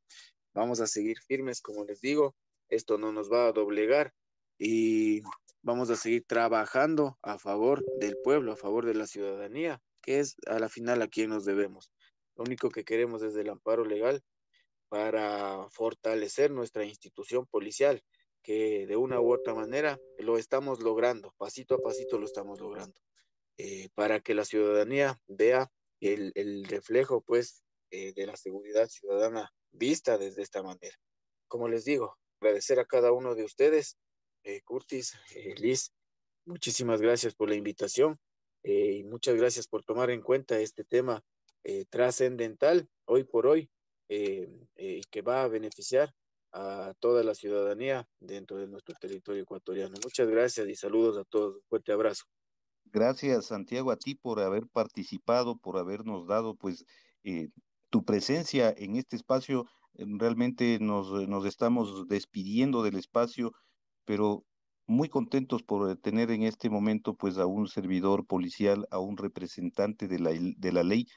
Vamos 0.54 0.80
a 0.82 0.88
seguir 0.88 1.18
firmes, 1.20 1.62
como 1.62 1.84
les 1.84 2.00
digo, 2.00 2.36
esto 2.70 3.00
no 3.00 3.12
nos 3.12 3.32
va 3.32 3.48
a 3.48 3.52
doblegar 3.52 4.14
y 4.60 5.24
vamos 5.64 5.90
a 5.90 5.96
seguir 5.96 6.26
trabajando 6.28 7.18
a 7.24 7.40
favor 7.40 7.84
del 8.00 8.18
pueblo, 8.24 8.52
a 8.52 8.56
favor 8.56 8.86
de 8.86 8.94
la 8.94 9.08
ciudadanía, 9.08 9.82
que 10.04 10.20
es 10.20 10.36
a 10.46 10.60
la 10.60 10.70
final 10.70 11.02
a 11.02 11.08
quien 11.08 11.32
nos 11.32 11.44
debemos. 11.44 11.90
Lo 12.36 12.44
único 12.44 12.70
que 12.70 12.84
queremos 12.84 13.24
es 13.24 13.36
el 13.36 13.50
amparo 13.50 13.84
legal 13.84 14.22
para 14.90 15.68
fortalecer 15.72 16.52
nuestra 16.52 16.86
institución 16.86 17.48
policial, 17.48 18.04
que 18.44 18.86
de 18.86 18.96
una 18.96 19.20
u 19.20 19.34
otra 19.34 19.56
manera 19.56 20.00
lo 20.20 20.38
estamos 20.38 20.82
logrando, 20.82 21.34
pasito 21.38 21.74
a 21.76 21.82
pasito 21.82 22.20
lo 22.20 22.26
estamos 22.26 22.60
logrando. 22.60 23.07
Eh, 23.60 23.90
para 23.96 24.20
que 24.20 24.36
la 24.36 24.46
ciudadanía 24.46 25.20
vea 25.28 25.72
el, 26.00 26.64
reflejo, 26.66 27.22
pues, 27.22 27.64
eh, 27.90 28.14
de 28.14 28.28
la 28.28 28.36
seguridad 28.38 28.88
ciudadana 28.88 29.52
vista 29.72 30.18
desde 30.18 30.44
esta 30.44 30.62
manera. 30.62 30.96
Como 31.48 31.68
les 31.68 31.84
digo, 31.84 32.18
agradecer 32.40 32.80
a 32.80 32.86
cada 32.86 33.12
uno 33.12 33.34
de 33.34 33.44
ustedes, 33.44 33.98
eh, 34.44 34.62
Curtis, 34.62 35.14
Liz, 35.58 35.92
muchísimas 36.46 37.02
gracias 37.02 37.34
por 37.34 37.50
la 37.50 37.56
invitación 37.56 38.20
y 38.64 39.04
muchas 39.04 39.36
gracias 39.36 39.68
por 39.68 39.84
tomar 39.84 40.12
en 40.12 40.22
cuenta 40.22 40.60
este 40.60 40.84
tema 40.84 41.24
trascendental 41.90 42.88
hoy 43.06 43.24
por 43.24 43.48
hoy 43.48 43.70
y 44.10 45.02
que 45.10 45.22
va 45.22 45.44
a 45.44 45.48
beneficiar 45.48 46.14
a 46.54 46.94
toda 47.00 47.24
la 47.24 47.34
ciudadanía 47.34 48.08
dentro 48.20 48.58
de 48.58 48.68
nuestro 48.68 48.96
territorio 49.00 49.44
ecuatoriano. 49.44 49.96
Muchas 50.04 50.28
gracias 50.28 50.68
y 50.68 50.76
saludos 50.76 51.18
a 51.18 51.24
todos. 51.26 51.62
Fuerte 51.68 51.92
abrazo. 51.92 52.26
Gracias, 52.92 53.48
Santiago, 53.48 53.92
a 53.92 53.98
ti 53.98 54.16
por 54.16 54.40
haber 54.40 54.68
participado, 54.68 55.58
por 55.58 55.78
habernos 55.78 56.28
dado, 56.28 56.56
pues, 56.56 56.86
eh, 57.24 57.50
tu 57.90 58.04
presencia 58.06 58.74
en 58.76 58.96
este 58.96 59.16
espacio. 59.16 59.66
Realmente 59.94 60.78
nos, 60.80 61.12
nos 61.28 61.46
estamos 61.46 62.08
despidiendo 62.08 62.84
del 62.84 62.98
espacio, 62.98 63.52
pero 64.06 64.46
muy 64.88 65.10
contentos 65.10 65.64
por 65.64 65.96
tener 65.98 66.32
en 66.32 66.44
este 66.44 66.70
momento 66.70 67.16
pues 67.16 67.38
a 67.38 67.46
un 67.46 67.68
servidor 67.68 68.26
policial, 68.26 68.88
a 68.92 69.00
un 69.00 69.18
representante 69.18 70.08
de 70.08 70.20
la, 70.20 70.32
de 70.32 70.72
la 70.72 70.84
ley 70.84 71.08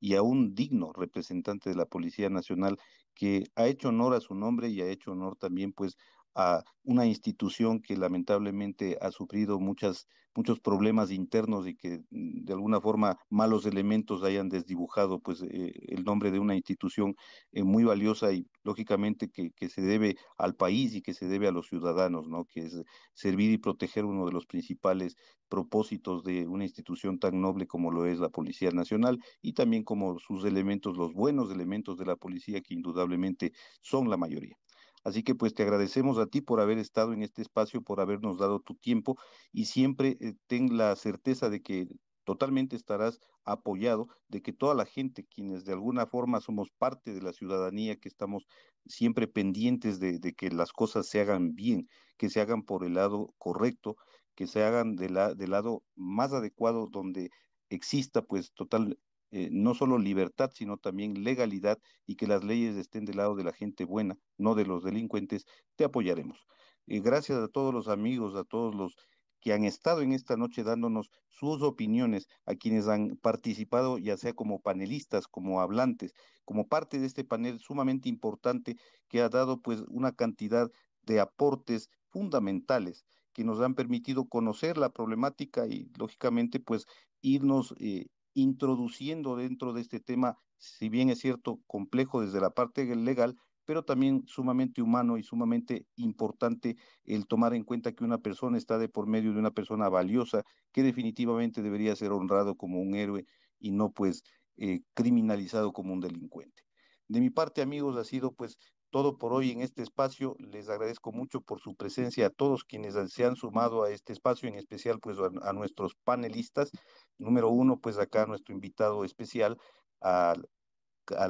y 0.00 0.14
a 0.14 0.22
un 0.22 0.54
digno 0.54 0.92
representante 0.94 1.70
de 1.70 1.76
la 1.76 1.86
Policía 1.86 2.30
Nacional 2.30 2.78
que 3.14 3.44
ha 3.56 3.66
hecho 3.66 3.88
honor 3.90 4.14
a 4.14 4.20
su 4.20 4.34
nombre 4.34 4.68
y 4.68 4.80
ha 4.80 4.88
hecho 4.88 5.12
honor 5.12 5.36
también 5.36 5.72
pues 5.72 5.96
a 6.34 6.62
una 6.84 7.04
institución 7.06 7.80
que 7.80 7.96
lamentablemente 7.96 8.96
ha 9.00 9.10
sufrido 9.10 9.58
muchas, 9.58 10.06
muchos 10.38 10.60
problemas 10.60 11.10
internos 11.10 11.66
y 11.66 11.74
que 11.74 11.98
mm, 12.10 12.44
de 12.44 12.52
alguna 12.52 12.80
forma 12.80 13.18
malos 13.28 13.66
elementos 13.66 14.22
hayan 14.22 14.48
desdibujado 14.48 15.18
pues 15.18 15.42
eh, 15.42 15.72
el 15.88 16.04
nombre 16.04 16.30
de 16.30 16.38
una 16.38 16.54
institución 16.54 17.16
eh, 17.50 17.64
muy 17.64 17.82
valiosa 17.82 18.32
y 18.32 18.46
lógicamente 18.62 19.30
que, 19.30 19.50
que, 19.50 19.68
se 19.68 19.82
debe 19.82 20.16
al 20.36 20.54
país 20.54 20.94
y 20.94 21.02
que 21.02 21.12
se 21.12 21.26
debe 21.26 21.48
a 21.48 21.50
los 21.50 21.66
ciudadanos, 21.66 22.28
¿no? 22.28 22.44
Que 22.44 22.60
es 22.66 22.80
servir 23.14 23.50
y 23.50 23.58
proteger 23.58 24.04
uno 24.04 24.26
de 24.26 24.32
los 24.32 24.46
principales 24.46 25.16
propósitos 25.48 26.22
de 26.22 26.46
una 26.46 26.64
institución 26.64 27.18
tan 27.18 27.40
noble 27.40 27.66
como 27.66 27.90
lo 27.90 28.06
es 28.06 28.20
la 28.20 28.28
Policía 28.28 28.70
Nacional 28.70 29.18
y 29.42 29.54
también 29.54 29.82
como 29.82 30.20
sus 30.20 30.44
elementos, 30.44 30.96
los 30.96 31.14
buenos 31.14 31.50
elementos 31.50 31.98
de 31.98 32.06
la 32.06 32.14
policía 32.14 32.60
que 32.60 32.74
indudablemente 32.74 33.52
son 33.80 34.08
la 34.08 34.16
mayoría. 34.16 34.56
Así 35.04 35.22
que 35.22 35.34
pues 35.34 35.54
te 35.54 35.62
agradecemos 35.62 36.18
a 36.18 36.26
ti 36.26 36.40
por 36.40 36.60
haber 36.60 36.78
estado 36.78 37.12
en 37.12 37.22
este 37.22 37.42
espacio, 37.42 37.82
por 37.82 38.00
habernos 38.00 38.38
dado 38.38 38.60
tu 38.60 38.74
tiempo 38.74 39.16
y 39.52 39.66
siempre 39.66 40.16
eh, 40.20 40.34
ten 40.46 40.76
la 40.76 40.94
certeza 40.96 41.50
de 41.50 41.62
que 41.62 41.86
totalmente 42.24 42.76
estarás 42.76 43.20
apoyado, 43.44 44.08
de 44.28 44.42
que 44.42 44.52
toda 44.52 44.74
la 44.74 44.84
gente, 44.84 45.24
quienes 45.24 45.64
de 45.64 45.72
alguna 45.72 46.06
forma 46.06 46.40
somos 46.40 46.68
parte 46.76 47.14
de 47.14 47.22
la 47.22 47.32
ciudadanía, 47.32 47.96
que 47.96 48.08
estamos 48.08 48.46
siempre 48.86 49.28
pendientes 49.28 49.98
de, 49.98 50.18
de 50.18 50.34
que 50.34 50.50
las 50.50 50.72
cosas 50.72 51.06
se 51.06 51.20
hagan 51.20 51.54
bien, 51.54 51.88
que 52.18 52.28
se 52.28 52.40
hagan 52.40 52.64
por 52.64 52.84
el 52.84 52.94
lado 52.94 53.34
correcto, 53.38 53.96
que 54.34 54.46
se 54.46 54.62
hagan 54.62 54.94
de 54.94 55.10
la, 55.10 55.34
del 55.34 55.50
lado 55.50 55.84
más 55.96 56.32
adecuado 56.32 56.86
donde 56.90 57.30
exista 57.70 58.22
pues 58.22 58.52
total 58.52 58.98
eh, 59.30 59.48
no 59.52 59.74
solo 59.74 59.98
libertad, 59.98 60.50
sino 60.54 60.76
también 60.76 61.24
legalidad 61.24 61.78
y 62.06 62.16
que 62.16 62.26
las 62.26 62.44
leyes 62.44 62.76
estén 62.76 63.04
del 63.04 63.18
lado 63.18 63.34
de 63.34 63.44
la 63.44 63.52
gente 63.52 63.84
buena, 63.84 64.16
no 64.38 64.54
de 64.54 64.64
los 64.66 64.84
delincuentes, 64.84 65.44
te 65.76 65.84
apoyaremos. 65.84 66.46
Eh, 66.86 67.00
gracias 67.00 67.38
a 67.38 67.48
todos 67.48 67.74
los 67.74 67.88
amigos, 67.88 68.34
a 68.34 68.44
todos 68.44 68.74
los 68.74 68.96
que 69.40 69.52
han 69.52 69.64
estado 69.64 70.02
en 70.02 70.12
esta 70.12 70.36
noche 70.36 70.64
dándonos 70.64 71.10
sus 71.28 71.62
opiniones, 71.62 72.26
a 72.44 72.54
quienes 72.54 72.88
han 72.88 73.16
participado, 73.16 73.98
ya 73.98 74.16
sea 74.16 74.32
como 74.32 74.60
panelistas, 74.60 75.28
como 75.28 75.60
hablantes, 75.60 76.12
como 76.44 76.66
parte 76.66 76.98
de 76.98 77.06
este 77.06 77.24
panel 77.24 77.58
sumamente 77.60 78.08
importante 78.08 78.76
que 79.08 79.20
ha 79.20 79.28
dado 79.28 79.60
pues 79.60 79.82
una 79.88 80.12
cantidad 80.12 80.70
de 81.02 81.20
aportes 81.20 81.90
fundamentales 82.08 83.04
que 83.32 83.44
nos 83.44 83.60
han 83.60 83.74
permitido 83.74 84.26
conocer 84.26 84.78
la 84.78 84.90
problemática 84.90 85.66
y 85.66 85.90
lógicamente 85.96 86.58
pues 86.58 86.86
irnos 87.20 87.74
eh, 87.78 88.06
introduciendo 88.34 89.36
dentro 89.36 89.72
de 89.72 89.80
este 89.80 90.00
tema, 90.00 90.36
si 90.58 90.88
bien 90.88 91.10
es 91.10 91.18
cierto, 91.20 91.60
complejo 91.66 92.20
desde 92.20 92.40
la 92.40 92.50
parte 92.50 92.84
legal, 92.96 93.36
pero 93.64 93.84
también 93.84 94.22
sumamente 94.26 94.80
humano 94.80 95.18
y 95.18 95.22
sumamente 95.22 95.84
importante 95.96 96.76
el 97.04 97.26
tomar 97.26 97.52
en 97.52 97.64
cuenta 97.64 97.92
que 97.92 98.02
una 98.02 98.18
persona 98.18 98.56
está 98.56 98.78
de 98.78 98.88
por 98.88 99.06
medio 99.06 99.32
de 99.34 99.38
una 99.38 99.50
persona 99.50 99.90
valiosa 99.90 100.42
que 100.72 100.82
definitivamente 100.82 101.60
debería 101.60 101.94
ser 101.94 102.12
honrado 102.12 102.54
como 102.56 102.80
un 102.80 102.94
héroe 102.94 103.26
y 103.58 103.72
no 103.72 103.90
pues 103.92 104.22
eh, 104.56 104.80
criminalizado 104.94 105.72
como 105.72 105.92
un 105.92 106.00
delincuente. 106.00 106.62
De 107.08 107.20
mi 107.20 107.30
parte, 107.30 107.62
amigos, 107.62 107.96
ha 107.96 108.04
sido 108.04 108.32
pues 108.32 108.56
todo 108.90 109.18
por 109.18 109.32
hoy 109.32 109.50
en 109.50 109.60
este 109.60 109.82
espacio. 109.82 110.34
Les 110.38 110.68
agradezco 110.68 111.12
mucho 111.12 111.40
por 111.40 111.60
su 111.60 111.74
presencia 111.74 112.26
a 112.26 112.30
todos 112.30 112.64
quienes 112.64 112.94
se 113.12 113.24
han 113.24 113.36
sumado 113.36 113.82
a 113.82 113.90
este 113.90 114.12
espacio, 114.12 114.48
en 114.48 114.54
especial 114.56 114.98
pues 115.00 115.18
a, 115.18 115.48
a 115.48 115.52
nuestros 115.52 115.94
panelistas. 116.04 116.70
Número 117.18 117.50
uno, 117.50 117.78
pues 117.80 117.98
acá 117.98 118.26
nuestro 118.26 118.54
invitado 118.54 119.04
especial, 119.04 119.58
al, 120.00 120.46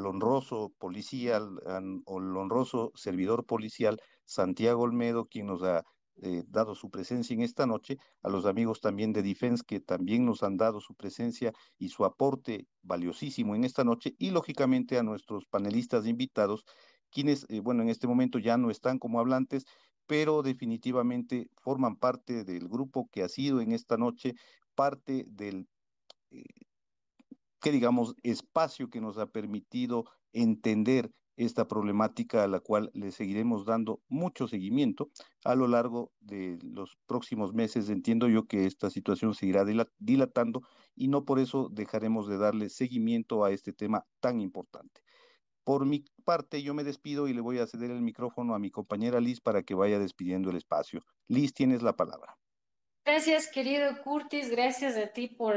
honroso 0.07 0.73
policía, 0.79 1.37
al, 1.37 1.59
al, 1.67 2.03
honroso 2.07 2.93
servidor 2.95 3.47
policial 3.47 3.99
Santiago 4.25 4.83
Olmedo, 4.83 5.27
quien 5.27 5.47
nos 5.47 5.63
ha 5.63 5.85
eh, 6.21 6.43
dado 6.49 6.75
su 6.75 6.91
presencia 6.91 7.33
en 7.33 7.43
esta 7.43 7.65
noche, 7.65 7.97
a 8.23 8.29
los 8.29 8.45
amigos 8.45 8.81
también 8.81 9.13
de 9.13 9.23
Defense 9.23 9.63
que 9.65 9.79
también 9.79 10.27
nos 10.27 10.43
han 10.43 10.57
dado 10.57 10.81
su 10.81 10.97
presencia 10.97 11.53
y 11.79 11.91
su 11.91 12.05
aporte 12.05 12.67
valiosísimo 12.83 13.55
en 13.55 13.63
esta 13.63 13.85
noche, 13.85 14.15
y 14.19 14.31
lógicamente 14.31 14.99
a 14.99 15.05
nuestros 15.05 15.47
panelistas 15.47 16.07
invitados, 16.07 16.65
quienes, 17.11 17.47
eh, 17.49 17.61
bueno, 17.61 17.83
en 17.83 17.89
este 17.89 18.09
momento 18.09 18.41
ya 18.41 18.57
no 18.57 18.71
están 18.71 18.99
como 18.99 19.21
hablantes, 19.21 19.65
pero 20.07 20.43
definitivamente 20.43 21.51
forman 21.63 21.97
parte 21.97 22.43
del 22.43 22.69
grupo 22.69 23.09
que 23.13 23.23
ha 23.23 23.29
sido 23.29 23.61
en 23.61 23.71
esta 23.73 23.97
noche 23.97 24.35
parte 24.75 25.25
del 25.29 25.69
que 26.31 27.73
digamos, 27.73 28.15
espacio 28.23 28.89
que 28.89 29.01
nos 29.01 29.19
ha 29.19 29.27
permitido 29.27 30.05
entender 30.33 31.11
esta 31.39 31.69
problemática 31.69 32.43
a 32.43 32.49
la 32.49 32.59
cual 32.59 32.91
le 32.95 33.13
seguiremos 33.13 33.65
dando 33.65 34.03
mucho 34.09 34.49
seguimiento 34.49 35.09
a 35.45 35.55
lo 35.55 35.69
largo 35.69 36.11
de 36.19 36.59
los 36.63 36.99
próximos 37.07 37.55
meses. 37.55 37.89
Entiendo 37.91 38.29
yo 38.29 38.47
que 38.47 38.67
esta 38.67 38.91
situación 38.91 39.35
seguirá 39.35 39.65
dilatando 39.99 40.63
y 40.97 41.07
no 41.07 41.25
por 41.25 41.39
eso 41.39 41.69
dejaremos 41.71 42.29
de 42.29 42.39
darle 42.39 42.69
seguimiento 42.69 43.45
a 43.45 43.53
este 43.53 43.73
tema 43.73 44.05
tan 44.21 44.41
importante. 44.41 45.01
Por 45.63 45.87
mi 45.87 46.05
parte, 46.25 46.63
yo 46.63 46.75
me 46.75 46.83
despido 46.83 47.29
y 47.29 47.35
le 47.35 47.41
voy 47.41 47.59
a 47.59 47.67
ceder 47.67 47.93
el 47.93 48.03
micrófono 48.03 48.55
a 48.55 48.59
mi 48.59 48.71
compañera 48.71 49.21
Liz 49.21 49.41
para 49.41 49.63
que 49.63 49.75
vaya 49.75 50.01
despidiendo 50.01 50.51
el 50.51 50.57
espacio. 50.57 51.03
Liz, 51.29 51.55
tienes 51.55 51.83
la 51.83 51.95
palabra. 51.95 52.37
Gracias, 53.05 53.49
querido 53.49 54.03
Curtis. 54.03 54.51
Gracias 54.51 54.97
a 54.97 55.13
ti 55.13 55.29
por 55.29 55.57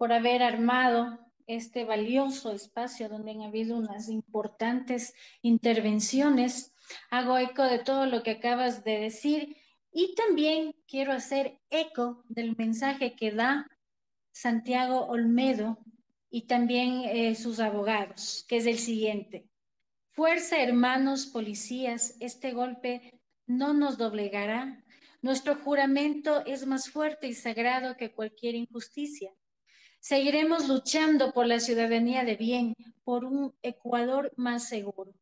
por 0.00 0.14
haber 0.14 0.42
armado 0.42 1.18
este 1.46 1.84
valioso 1.84 2.52
espacio 2.52 3.10
donde 3.10 3.32
han 3.32 3.42
habido 3.42 3.76
unas 3.76 4.08
importantes 4.08 5.12
intervenciones. 5.42 6.74
Hago 7.10 7.36
eco 7.36 7.64
de 7.64 7.80
todo 7.80 8.06
lo 8.06 8.22
que 8.22 8.30
acabas 8.30 8.82
de 8.82 8.98
decir 8.98 9.58
y 9.92 10.14
también 10.14 10.74
quiero 10.88 11.12
hacer 11.12 11.60
eco 11.68 12.24
del 12.30 12.56
mensaje 12.56 13.14
que 13.14 13.30
da 13.30 13.66
Santiago 14.32 15.04
Olmedo 15.04 15.76
y 16.30 16.46
también 16.46 17.02
eh, 17.04 17.34
sus 17.34 17.60
abogados, 17.60 18.46
que 18.48 18.56
es 18.56 18.64
el 18.64 18.78
siguiente. 18.78 19.50
Fuerza, 20.08 20.62
hermanos 20.62 21.26
policías, 21.26 22.16
este 22.20 22.52
golpe 22.52 23.20
no 23.46 23.74
nos 23.74 23.98
doblegará. 23.98 24.82
Nuestro 25.20 25.56
juramento 25.56 26.42
es 26.46 26.66
más 26.66 26.88
fuerte 26.88 27.26
y 27.26 27.34
sagrado 27.34 27.98
que 27.98 28.14
cualquier 28.14 28.54
injusticia. 28.54 29.30
Seguiremos 30.00 30.66
luchando 30.66 31.30
por 31.32 31.46
la 31.46 31.60
ciudadanía 31.60 32.24
de 32.24 32.34
bien, 32.34 32.74
por 33.04 33.26
un 33.26 33.54
Ecuador 33.60 34.32
más 34.34 34.66
seguro. 34.66 35.12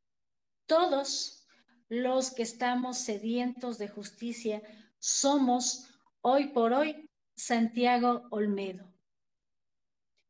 Todos 0.66 1.44
los 1.88 2.32
que 2.32 2.44
estamos 2.44 2.98
sedientos 2.98 3.78
de 3.78 3.88
justicia 3.88 4.62
somos 5.00 5.88
hoy 6.20 6.48
por 6.50 6.72
hoy 6.72 7.10
Santiago 7.34 8.28
Olmedo. 8.30 8.94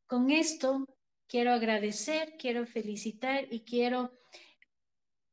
Con 0.07 0.31
esto 0.31 0.87
quiero 1.27 1.51
agradecer, 1.51 2.35
quiero 2.39 2.65
felicitar 2.65 3.45
y 3.53 3.59
quiero 3.59 4.11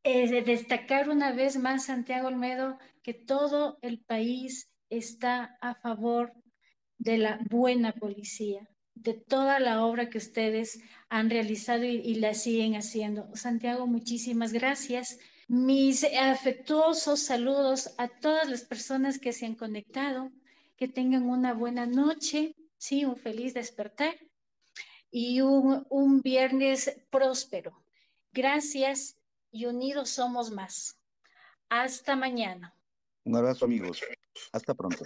eh, 0.03 0.43
destacar 0.43 1.09
una 1.09 1.33
vez 1.33 1.57
más, 1.57 1.87
Santiago 1.87 2.29
Olmedo, 2.29 2.79
que 3.03 3.15
todo 3.15 3.79
el 3.81 3.99
país 3.99 4.71
está 4.91 5.57
a 5.63 5.75
favor 5.75 6.35
de 6.99 7.17
la 7.17 7.41
buena 7.49 7.93
policía 7.93 8.69
de 8.97 9.15
toda 9.15 9.61
la 9.61 9.85
obra 9.85 10.11
que 10.11 10.19
ustedes 10.19 10.81
han 11.09 11.31
realizado 11.31 11.85
y, 11.85 12.15
la 12.17 12.35
siguen 12.35 12.75
haciendo. 12.75 13.29
Santiago, 13.37 13.87
muchísimas 13.87 14.53
gracias. 14.53 15.19
Mis 15.49 16.03
afectuosos 16.05 17.21
saludos 17.21 17.95
a 17.99 18.09
todas 18.09 18.49
las 18.49 18.65
personas 18.65 19.19
que 19.19 19.33
se 19.33 19.47
han 19.47 19.55
conectado, 19.55 20.33
que 20.77 20.89
tengan 20.89 21.29
una 21.29 21.53
buena 21.53 21.87
noche, 21.87 22.57
sí, 22.79 23.05
un 23.05 23.17
feliz 23.17 23.55
despertar 23.55 24.17
y 25.11 25.41
un, 25.43 25.87
un 25.89 26.21
viernes 26.21 26.97
próspero. 27.11 27.79
Gracias 28.33 29.17
y 29.53 29.67
unidos 29.67 30.11
somos 30.11 30.51
más. 30.51 30.99
Hasta 31.69 32.17
mañana. 32.17 32.75
Un 33.25 33.37
abrazo 33.37 33.67
amigos. 33.67 34.01
Hasta 34.53 34.75
pronto. 34.75 34.95